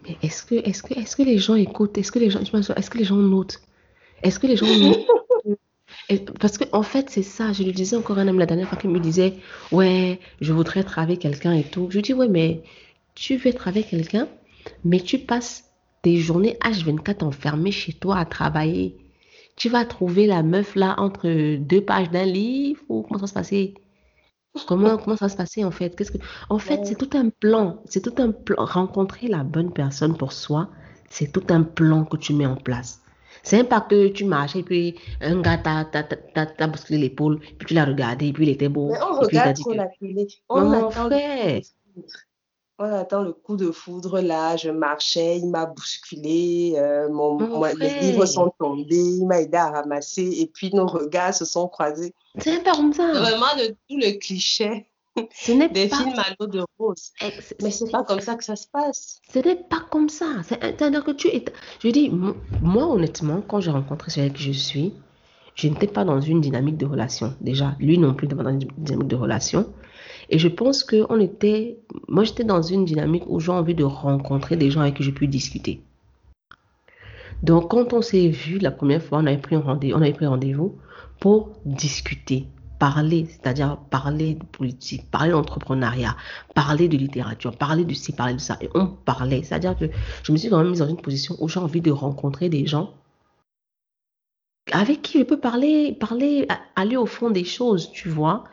Mais 0.04 0.18
est-ce 0.22 0.44
que, 0.44 0.56
est-ce 0.56 0.84
que, 0.84 0.94
est-ce 1.00 1.16
que 1.16 1.24
les 1.24 1.38
gens 1.38 1.56
écoutent? 1.56 1.98
Est-ce 1.98 2.12
que 2.12 2.20
les 2.20 2.30
gens, 2.30 2.40
est-ce 2.42 2.90
que 2.90 2.98
les 2.98 3.04
gens 3.06 3.16
notent? 3.16 3.62
Est-ce 4.24 4.40
que 4.40 4.48
les 4.48 4.56
gens 4.58 4.66
notent? 4.78 5.58
Et- 6.10 6.20
Parce 6.40 6.58
que, 6.58 6.66
en 6.74 6.84
fait, 6.84 7.10
c'est 7.10 7.24
ça. 7.24 7.54
Je 7.54 7.64
lui 7.64 7.72
disais 7.74 7.96
encore 7.96 8.18
un 8.20 8.28
homme 8.28 8.40
la 8.40 8.46
dernière 8.46 8.68
fois 8.70 8.78
qui 8.78 8.88
me 8.88 9.00
disait, 9.00 9.36
ouais, 9.72 10.20
je 10.42 10.54
voudrais 10.54 10.82
être 10.82 11.00
avec 11.00 11.20
quelqu'un 11.20 11.54
et 11.54 11.70
tout. 11.70 11.88
Je 11.90 11.96
lui 11.98 12.02
dis, 12.04 12.14
ouais, 12.14 12.28
mais 12.28 12.64
tu 13.16 13.38
veux 13.38 13.48
être 13.48 13.68
avec 13.68 13.90
quelqu'un, 13.90 14.28
mais 14.84 15.00
tu 15.02 15.20
passes 15.20 15.66
tes 16.02 16.18
journées 16.18 16.58
H24 16.62 17.24
enfermées 17.24 17.72
chez 17.72 17.94
toi 17.94 18.18
à 18.18 18.26
travailler. 18.26 18.98
Tu 19.58 19.70
vas 19.70 19.86
trouver 19.86 20.28
la 20.28 20.44
meuf 20.44 20.76
là 20.76 20.96
entre 21.00 21.58
deux 21.58 21.82
pages 21.82 22.12
d'un 22.12 22.26
livre 22.26 22.82
ou 22.90 23.04
comment 23.04 23.20
ça 23.20 23.24
va 23.24 23.28
se 23.28 23.34
passer? 23.36 23.76
Comment, 24.68 24.98
comment 24.98 25.18
ça 25.18 25.26
va 25.28 25.30
se 25.30 25.38
passer 25.38 25.64
en 25.66 25.72
fait? 25.72 25.96
Qu'est-ce 25.96 26.12
que... 26.12 26.20
En 26.50 26.60
fait, 26.60 26.86
c'est 26.86 26.96
tout 26.98 27.12
un 27.18 27.30
plan. 27.30 27.82
C'est 27.86 28.02
tout 28.02 28.16
un 28.22 28.32
plan. 28.32 28.66
Rencontrer 28.66 29.28
la 29.28 29.44
bonne 29.44 29.74
personne 29.74 30.18
pour 30.18 30.34
soi, 30.34 30.70
c'est 31.10 31.32
tout 31.32 31.46
un 31.52 31.64
plan 31.64 32.06
que 32.06 32.18
tu 32.18 32.34
mets 32.34 32.48
en 32.48 32.56
place. 32.58 33.03
C'est 33.44 33.66
pas 33.66 33.82
que 33.82 34.08
tu 34.08 34.24
marches 34.24 34.56
et 34.56 34.64
puis 34.64 34.96
un 35.22 35.42
gars 35.42 35.58
t'a, 35.58 35.86
t'a, 35.86 36.04
t'a, 36.04 36.46
t'a- 36.46 36.68
bousculé 36.68 36.98
l'épaule, 36.98 37.40
puis 37.40 37.68
tu 37.68 37.74
l'as 37.74 37.86
regardé, 37.86 38.28
et 38.28 38.34
puis 38.34 38.46
il 38.46 38.50
était 38.50 38.70
beau. 38.70 38.90
Mais 38.92 39.02
on 39.02 39.20
regarde 39.20 39.58
trop 39.58 39.74
la 39.74 39.88
télé. 40.00 40.28
On 40.50 40.72
attend 40.72 41.04
le 41.10 41.10
coup 41.10 41.10
frère, 41.10 41.58
de 41.58 41.62
foudre. 41.62 42.08
On 42.80 42.86
attend 42.86 43.22
le 43.22 43.34
coup 43.34 43.58
de 43.58 43.72
foudre 43.72 44.22
là. 44.22 44.56
Je 44.56 44.70
marchais, 44.70 45.38
il 45.40 45.50
m'a 45.50 45.66
bousculé, 45.66 46.74
euh, 46.78 47.10
mon, 47.10 47.38
mon 47.38 47.58
moi, 47.60 47.74
les 47.74 48.00
livres 48.00 48.26
sont 48.26 48.52
tombés, 48.58 48.96
il 48.96 49.26
m'a 49.28 49.42
aidé 49.42 49.58
à 49.58 49.72
ramasser 49.72 50.40
et 50.40 50.48
puis 50.48 50.74
nos 50.74 50.88
regards 50.88 51.34
se 51.34 51.46
sont 51.46 51.68
croisés. 51.68 52.14
c'est 52.40 52.64
pas 52.64 52.72
comme 52.72 52.94
ça. 52.94 53.12
Vraiment 53.12 53.54
le, 53.58 53.74
tout 53.90 53.98
le 53.98 54.18
cliché 54.18 54.88
Ce 55.32 55.52
n'est 55.52 55.70
des 55.70 55.88
pas, 55.88 55.98
films 55.98 56.18
à 56.18 56.26
l'eau 56.40 56.48
de 56.48 56.64
rose. 56.80 57.12
eh, 57.22 57.26
c'est- 57.40 57.62
Mais 57.62 57.70
c'est 57.72 57.92
pas 57.92 58.04
comme 58.04 58.20
ça 58.20 58.36
que 58.36 58.44
ça 58.44 58.56
se 58.56 58.68
passe. 58.68 59.22
Ce 59.32 59.40
n'est 59.40 59.56
pas 59.56 59.82
comme 59.92 60.10
ça. 60.10 60.26
C'est- 60.44 60.60
C'est-à-dire 60.62 61.04
que 61.04 61.12
tu 61.12 61.28
es... 61.28 61.46
Je 61.84 61.90
dis, 61.90 62.10
mo- 62.10 62.36
moi, 62.62 62.88
honnêtement, 62.88 63.42
quand 63.42 63.60
j'ai 63.60 63.72
rencontré 63.72 64.10
celui 64.10 64.28
avec 64.28 64.38
qui 64.38 64.44
je 64.44 64.52
suis, 64.52 64.94
je 65.56 65.68
n'étais 65.68 65.86
pas 65.88 66.04
dans 66.04 66.20
une 66.20 66.42
dynamique 66.42 66.78
de 66.78 66.86
relation. 66.88 67.36
Déjà, 67.42 67.76
lui 67.80 68.00
non 68.00 68.16
plus 68.16 68.26
n'était 68.28 68.38
pas 68.38 68.44
dans 68.44 68.60
une 68.60 68.68
dynamique 68.78 69.08
de 69.08 69.16
relation. 69.16 69.72
Et 70.30 70.40
je 70.40 70.48
pense 70.48 70.84
que 70.84 71.06
on 71.10 71.20
était... 71.20 71.78
Moi, 72.08 72.24
j'étais 72.24 72.44
dans 72.44 72.64
une 72.64 72.86
dynamique 72.86 73.24
où 73.28 73.40
j'ai 73.40 73.52
envie 73.52 73.76
de 73.76 73.84
rencontrer 73.84 74.56
des 74.56 74.72
gens 74.72 74.82
avec 74.82 74.96
qui 74.96 75.04
je 75.04 75.12
puis 75.12 75.28
discuter. 75.28 75.84
Donc, 77.44 77.70
quand 77.70 77.94
on 77.94 78.02
s'est 78.02 78.30
vu 78.30 78.58
la 78.58 78.72
première 78.72 79.04
fois, 79.04 79.20
on 79.20 79.26
avait 79.28 79.38
pris 79.38 79.56
un 79.56 79.60
rendez- 79.60 79.94
on 79.94 79.98
avait 80.02 80.14
pris 80.14 80.26
rendez-vous 80.26 80.78
pour 81.20 81.52
discuter, 81.66 82.48
parler, 82.84 83.28
c'est-à-dire 83.30 83.78
parler 83.90 84.34
de 84.34 84.44
politique, 84.44 85.10
parler 85.10 85.32
d'entrepreneuriat, 85.32 86.18
parler 86.54 86.90
de 86.90 86.98
littérature, 86.98 87.56
parler 87.56 87.86
de 87.86 87.94
ci, 87.94 88.12
parler 88.12 88.34
de 88.34 88.42
ça. 88.42 88.58
Et 88.60 88.70
on 88.76 88.88
parlait. 88.88 89.42
C'est-à-dire 89.42 89.78
que 89.78 89.86
je 90.22 90.34
me 90.34 90.38
suis 90.38 90.50
quand 90.50 90.58
même 90.58 90.72
mise 90.72 90.80
dans 90.80 90.90
une 90.90 90.98
position 90.98 91.38
où 91.40 91.48
j'ai 91.48 91.62
envie 91.62 91.80
de 91.80 91.92
rencontrer 91.92 92.50
des 92.50 92.68
gens 92.68 92.94
avec 94.74 95.02
qui 95.02 95.20
je 95.20 95.24
peux 95.24 95.40
parler, 95.40 95.94
parler, 95.98 96.46
aller 96.76 96.98
au 96.98 97.06
fond 97.06 97.30
des 97.30 97.46
choses, 97.46 97.90
tu 97.94 98.10
vois. 98.10 98.44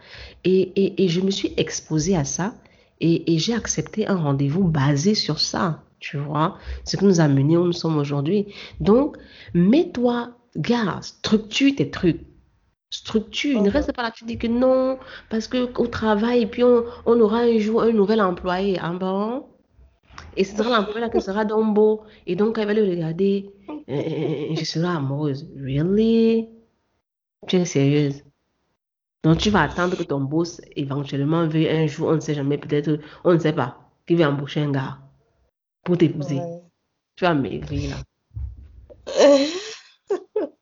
Et 0.44 1.08
je 1.08 1.20
me 1.22 1.32
suis 1.32 1.52
exposée 1.56 2.14
à 2.14 2.24
ça 2.24 2.54
et, 3.00 3.34
et 3.34 3.38
j'ai 3.40 3.54
accepté 3.54 4.06
un 4.06 4.14
rendez-vous 4.14 4.62
basé 4.62 5.16
sur 5.16 5.40
ça, 5.40 5.82
tu 5.98 6.18
vois. 6.18 6.56
Ce 6.84 6.96
qui 6.96 7.04
nous 7.04 7.18
a 7.18 7.26
menés 7.26 7.56
où 7.56 7.64
nous 7.64 7.72
sommes 7.72 7.98
aujourd'hui. 7.98 8.46
Donc, 8.78 9.16
mets-toi, 9.54 10.30
gars, 10.56 11.00
structure 11.02 11.74
tes 11.74 11.90
trucs. 11.90 12.29
Structure, 12.92 13.60
ne 13.62 13.68
Mhm. 13.68 13.72
reste 13.72 13.92
pas 13.92 14.02
là, 14.02 14.10
tu 14.10 14.24
dis 14.24 14.36
que 14.36 14.48
non, 14.48 14.98
parce 15.28 15.46
que 15.46 15.70
au 15.78 15.86
travail, 15.86 16.46
puis 16.46 16.64
on, 16.64 16.84
on 17.06 17.20
aura 17.20 17.38
un 17.42 17.58
jour 17.58 17.82
un 17.82 17.92
nouvel 17.92 18.20
employé. 18.20 18.78
Ah 18.80 18.92
bon? 18.92 19.46
Et 20.36 20.42
ce 20.44 20.56
sera 20.56 20.76
l'employé 20.76 21.00
là 21.00 21.08
qui 21.08 21.20
sera 21.20 21.44
Dombo. 21.44 22.02
Et 22.26 22.34
donc, 22.36 22.58
il 22.58 22.66
va 22.66 22.74
le 22.74 22.82
regarder, 22.82 23.50
euh, 23.88 24.54
je 24.56 24.64
serai 24.64 24.88
amoureuse. 24.88 25.48
Really? 25.56 26.48
Tu 27.46 27.56
es 27.56 27.64
sérieuse? 27.64 28.24
Donc, 29.22 29.38
tu 29.38 29.50
vas 29.50 29.62
attendre 29.62 29.96
que 29.96 30.02
ton 30.02 30.20
boss 30.20 30.60
éventuellement 30.76 31.46
veuille 31.46 31.68
un 31.68 31.86
jour, 31.86 32.08
on 32.08 32.14
ne 32.16 32.20
sait 32.20 32.34
jamais, 32.34 32.58
peut-être, 32.58 32.98
on 33.22 33.32
ne 33.34 33.38
sait 33.38 33.52
pas, 33.52 33.78
qu'il 34.06 34.16
va 34.18 34.30
embaucher 34.30 34.60
un 34.62 34.72
gars 34.72 34.98
pour 35.84 35.96
t'épouser. 35.96 36.38
Ouais. 36.38 36.60
Tu 37.16 37.24
vas 37.24 37.34
maigrir 37.34 37.90
là. 37.90 37.96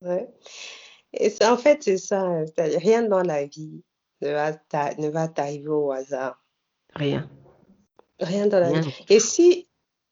Ouais. 0.00 0.28
Et 1.18 1.30
ça, 1.30 1.52
en 1.52 1.56
fait, 1.56 1.82
c'est 1.82 1.98
ça. 1.98 2.44
c'est-à-dire, 2.46 2.80
Rien 2.80 3.02
dans 3.02 3.22
la 3.22 3.44
vie 3.44 3.82
ne 4.22 4.30
va 4.30 4.52
t'a- 4.54 4.94
ne 4.96 5.08
va 5.08 5.28
t'arriver 5.28 5.68
au 5.68 5.90
hasard. 5.92 6.42
Rien. 6.94 7.28
Rien 8.20 8.46
dans 8.46 8.60
la 8.60 8.68
Rien. 8.68 8.80
vie. 8.80 9.04
Et 9.08 9.20
si, 9.20 9.68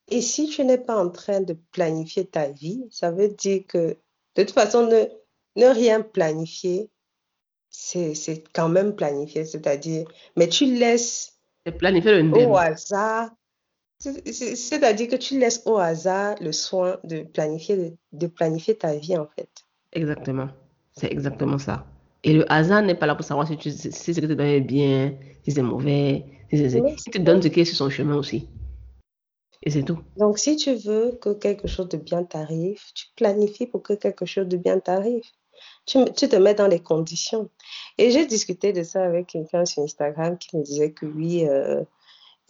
et 0.09 0.21
si 0.21 0.49
tu 0.49 0.65
n'es 0.65 0.79
pas 0.79 0.97
en 0.97 1.11
train 1.11 1.41
de 1.41 1.55
planifier 1.73 2.27
ta 2.27 2.49
vie, 2.49 2.87
ça 2.91 3.11
veut 3.11 3.29
dire 3.29 3.63
que 3.67 3.97
de 4.37 4.43
toute 4.43 4.53
façon, 4.53 4.87
ne, 4.87 5.05
ne 5.57 5.67
rien 5.73 6.03
planifier, 6.03 6.91
c'est, 7.71 8.15
quand 8.53 8.69
même 8.69 8.95
planifier. 8.95 9.45
C'est-à-dire, 9.45 10.07
mais 10.37 10.49
tu 10.49 10.67
laisses 10.67 11.39
C'est 11.65 11.73
planifier 11.73 12.23
le 12.23 12.33
au 12.33 12.57
hasard, 12.57 13.31
c'est- 13.99 14.33
c'est- 14.33 14.57
c'est-à-dire 14.57 15.09
que 15.09 15.17
tu 15.17 15.39
laisses 15.39 15.63
au 15.67 15.77
hasard 15.79 16.37
le 16.41 16.53
soin 16.53 16.99
de 17.05 17.23
planifier, 17.23 17.97
de 18.13 18.27
planifier 18.27 18.77
ta 18.77 18.95
vie, 18.95 19.17
en 19.17 19.27
fait. 19.27 19.49
Exactement. 19.93 20.49
C'est 20.99 21.13
exactement 21.13 21.59
ça. 21.59 21.87
Et 22.25 22.33
le 22.33 22.51
hasard 22.51 22.83
n'est 22.83 22.95
pas 22.95 23.07
là 23.07 23.15
pour 23.15 23.25
savoir 23.25 23.47
si, 23.47 23.57
tu, 23.57 23.71
si 23.71 23.93
ce 23.93 24.21
que 24.21 24.27
tu 24.27 24.35
donnes 24.35 24.47
est 24.47 24.61
bien, 24.61 25.15
si 25.45 25.53
c'est 25.53 25.63
mauvais, 25.63 26.25
si 26.51 26.71
c'est... 26.71 26.81
Oui, 26.81 26.97
Il 27.07 27.13
te 27.13 27.19
donne 27.19 27.43
ce 27.43 27.49
qui 27.49 27.61
est 27.61 27.65
sur 27.65 27.77
son 27.77 27.91
chemin 27.91 28.17
aussi. 28.17 28.49
Et 29.63 29.71
c'est 29.71 29.83
tout. 29.83 29.99
Donc, 30.17 30.39
si 30.39 30.57
tu 30.57 30.75
veux 30.75 31.19
que 31.21 31.33
quelque 31.35 31.69
chose 31.69 31.89
de 31.89 31.97
bien 31.97 32.25
t'arrive, 32.25 32.81
tu 32.95 33.07
planifies 33.17 33.67
pour 33.67 33.83
que 33.83 33.93
quelque 33.93 34.25
chose 34.25 34.49
de 34.49 34.57
bien 34.57 34.79
t'arrive. 34.81 35.25
Tu, 35.87 35.99
tu 36.17 36.29
te 36.29 36.37
mets 36.37 36.55
dans 36.55 36.67
les 36.67 36.81
conditions. 36.81 37.51
Et 37.99 38.11
j'ai 38.11 38.27
discuté 38.27 38.73
de 38.73 38.83
ça 38.83 39.05
avec 39.05 39.29
quelqu'un 39.29 39.65
sur 39.65 39.83
Instagram 39.83 40.39
qui 40.39 40.57
me 40.57 40.63
disait 40.63 40.93
que 40.93 41.07
oui, 41.07 41.47
euh, 41.47 41.83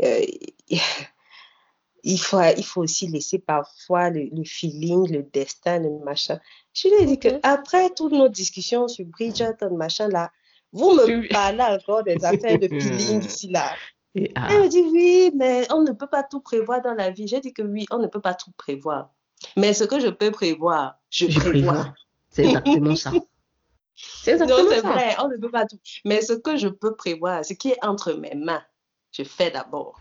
euh, 0.03 0.21
il 2.05 2.19
faut, 2.19 2.41
il 2.57 2.65
faut 2.65 2.83
aussi 2.83 3.09
laisser 3.09 3.39
parfois 3.39 4.11
le, 4.11 4.29
le 4.33 4.45
feeling, 4.45 5.11
le 5.13 5.23
destin, 5.23 5.81
le 5.81 5.99
machin. 6.05 6.39
Je 6.77 6.89
lui 6.89 6.97
ai 7.03 7.07
dit 7.07 7.19
que 7.19 7.29
après 7.43 7.89
toutes 7.91 8.13
nos 8.13 8.29
discussions 8.29 8.87
sur 8.87 9.07
Bridgerton, 9.07 9.75
machin 9.77 10.09
là, 10.09 10.31
vous 10.73 10.91
me 10.93 11.27
parlez 11.33 11.63
encore 11.63 12.03
des 12.05 12.23
affaires 12.23 12.59
de 12.59 12.69
feeling 12.69 13.23
ici 13.25 13.49
là. 13.49 13.73
Et, 14.15 14.31
ah, 14.35 14.49
Elle 14.51 14.63
me 14.65 14.69
dit 14.69 14.83
oui, 14.83 15.31
mais 15.35 15.67
on 15.73 15.83
ne 15.83 15.93
peut 15.93 16.07
pas 16.07 16.23
tout 16.23 16.41
prévoir 16.41 16.83
dans 16.83 16.93
la 16.95 17.11
vie. 17.11 17.27
J'ai 17.27 17.41
dit 17.41 17.53
que 17.55 17.63
oui, 17.63 17.87
on 17.91 17.99
ne 17.99 18.07
peut 18.09 18.21
pas 18.21 18.35
tout 18.35 18.51
prévoir. 18.59 19.11
Mais 19.57 19.73
ce 19.73 19.85
que 19.85 20.01
je 20.01 20.09
peux 20.09 20.31
prévoir, 20.31 20.97
je, 21.11 21.29
je 21.31 21.41
prévois. 21.41 21.73
prévois. 21.73 21.95
C'est 22.31 22.45
exactement 22.45 22.97
ça. 22.97 23.13
C'est 23.99 24.37
Non, 24.37 24.43
exactement 24.45 24.71
c'est 24.71 24.81
ça. 24.83 24.89
vrai, 24.93 25.17
on 25.25 25.29
ne 25.29 25.37
peut 25.39 25.51
pas 25.51 25.65
tout. 25.65 25.79
Mais 26.05 26.21
ce 26.21 26.35
que 26.35 26.59
je 26.59 26.69
peux 26.69 26.95
prévoir, 26.95 27.43
ce 27.43 27.55
qui 27.55 27.71
est 27.71 27.83
entre 27.83 28.13
mes 28.13 28.35
mains, 28.35 28.63
je 29.11 29.23
fais 29.23 29.51
d'abord. 29.51 29.99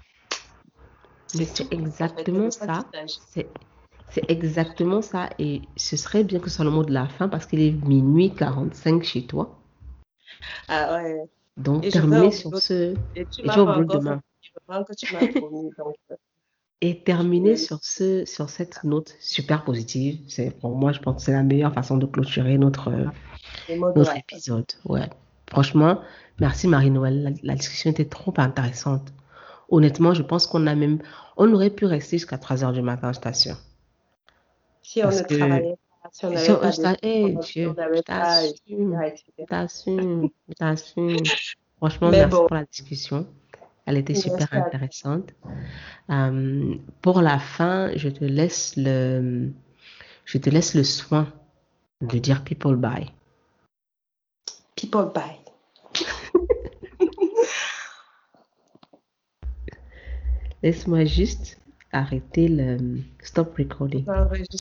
Mais 1.38 1.46
c'est 1.46 1.72
exactement 1.74 2.52
ça 2.52 2.66
ça. 2.66 2.86
C'est 3.30 3.48
c'est 4.16 4.32
exactement 4.32 5.02
ça. 5.02 5.30
Et 5.40 5.62
ce 5.76 5.98
serait 5.98 6.24
bien 6.24 6.40
que 6.40 6.50
ce 6.50 6.56
soit 6.56 6.66
le 6.66 6.72
mot 6.72 6.86
de 6.86 6.94
la 6.94 7.08
fin 7.08 7.28
parce 7.28 7.46
qu'il 7.46 7.60
est 7.60 7.72
minuit 7.72 8.34
45 8.34 9.04
chez 9.04 9.26
toi. 9.26 9.60
Ah 10.70 10.96
ouais. 10.96 11.22
Donc, 11.58 11.88
terminer 11.90 12.32
sur 12.32 12.58
ce. 12.58 12.94
Et 13.16 13.26
tu 13.26 13.44
vas 13.44 13.56
demain. 13.56 14.22
que 14.68 14.94
tu 14.96 15.14
m'as 15.14 15.28
promis. 15.28 15.70
Donc, 15.78 15.96
euh, 16.12 16.16
Et 16.80 17.04
terminer 17.04 17.58
sur 17.58 17.80
ce, 17.82 18.24
sur 18.26 18.50
cette 18.50 18.86
note 18.86 19.16
super 19.20 19.66
positive. 19.66 20.22
C'est 20.30 20.58
pour 20.60 20.78
moi, 20.78 20.94
je 20.94 21.00
pense 21.00 21.18
que 21.18 21.22
c'est 21.22 21.34
la 21.34 21.44
meilleure 21.44 21.74
façon 21.74 21.98
de 21.98 22.06
clôturer 22.06 22.58
notre, 22.58 22.92
de 22.92 23.98
notre 23.98 24.16
épisode. 24.16 24.66
Ouais. 24.86 25.10
Franchement, 25.50 26.00
merci 26.40 26.70
Marie-Noël. 26.70 27.22
La, 27.22 27.30
la 27.44 27.56
discussion 27.56 27.92
était 27.92 28.06
trop 28.06 28.34
intéressante. 28.38 29.12
Honnêtement, 29.68 30.14
je 30.14 30.24
pense 30.24 30.48
qu'on 30.48 30.68
a 30.68 30.76
même, 30.76 31.00
on 31.36 31.52
aurait 31.54 31.70
pu 31.70 31.86
rester 31.86 32.18
jusqu'à 32.18 32.38
3 32.38 32.64
heures 32.64 32.74
du 32.74 32.82
matin, 32.82 33.12
je 33.12 33.20
t'assure. 33.20 33.58
Si 34.86 35.00
on 35.02 35.06
Parce 35.06 35.22
ne 35.22 35.38
travaillait 35.38 35.78
pas, 36.04 36.10
si 36.12 36.26
on 36.26 36.30
n'avait 36.30 36.48
pas 36.76 36.96
eh, 37.02 37.36
si 37.42 37.66
pas, 37.66 38.04
t'assume. 38.04 39.02
etc., 39.02 39.08
etc. 39.08 39.32
Je 39.40 39.44
t'assume, 39.46 40.30
je 40.48 40.54
t'assume. 40.54 41.18
Franchement, 41.78 42.12
Mais 42.12 42.18
merci 42.20 42.36
bon. 42.36 42.46
pour 42.46 42.56
la 42.56 42.66
discussion. 42.66 43.28
Elle 43.88 43.98
était 43.98 44.14
super 44.14 44.48
intéressante. 44.54 45.32
Euh, 46.12 46.76
pour 47.02 47.22
la 47.22 47.40
fin, 47.40 47.92
je 47.96 48.10
te 48.10 48.24
laisse 48.24 48.76
le, 48.78 49.52
je 50.26 50.38
te 50.38 50.52
laisse 50.52 50.76
le 50.76 50.84
soin 50.84 51.34
de 52.02 52.20
dire 52.20 52.44
people 52.44 52.76
bye. 52.76 53.12
People 54.76 55.12
buy. 55.16 55.40
Laisse-moi 60.62 61.06
juste 61.06 61.60
arrêter 61.92 62.48
le 62.50 63.00
stop 63.22 63.56
recording. 63.58 64.06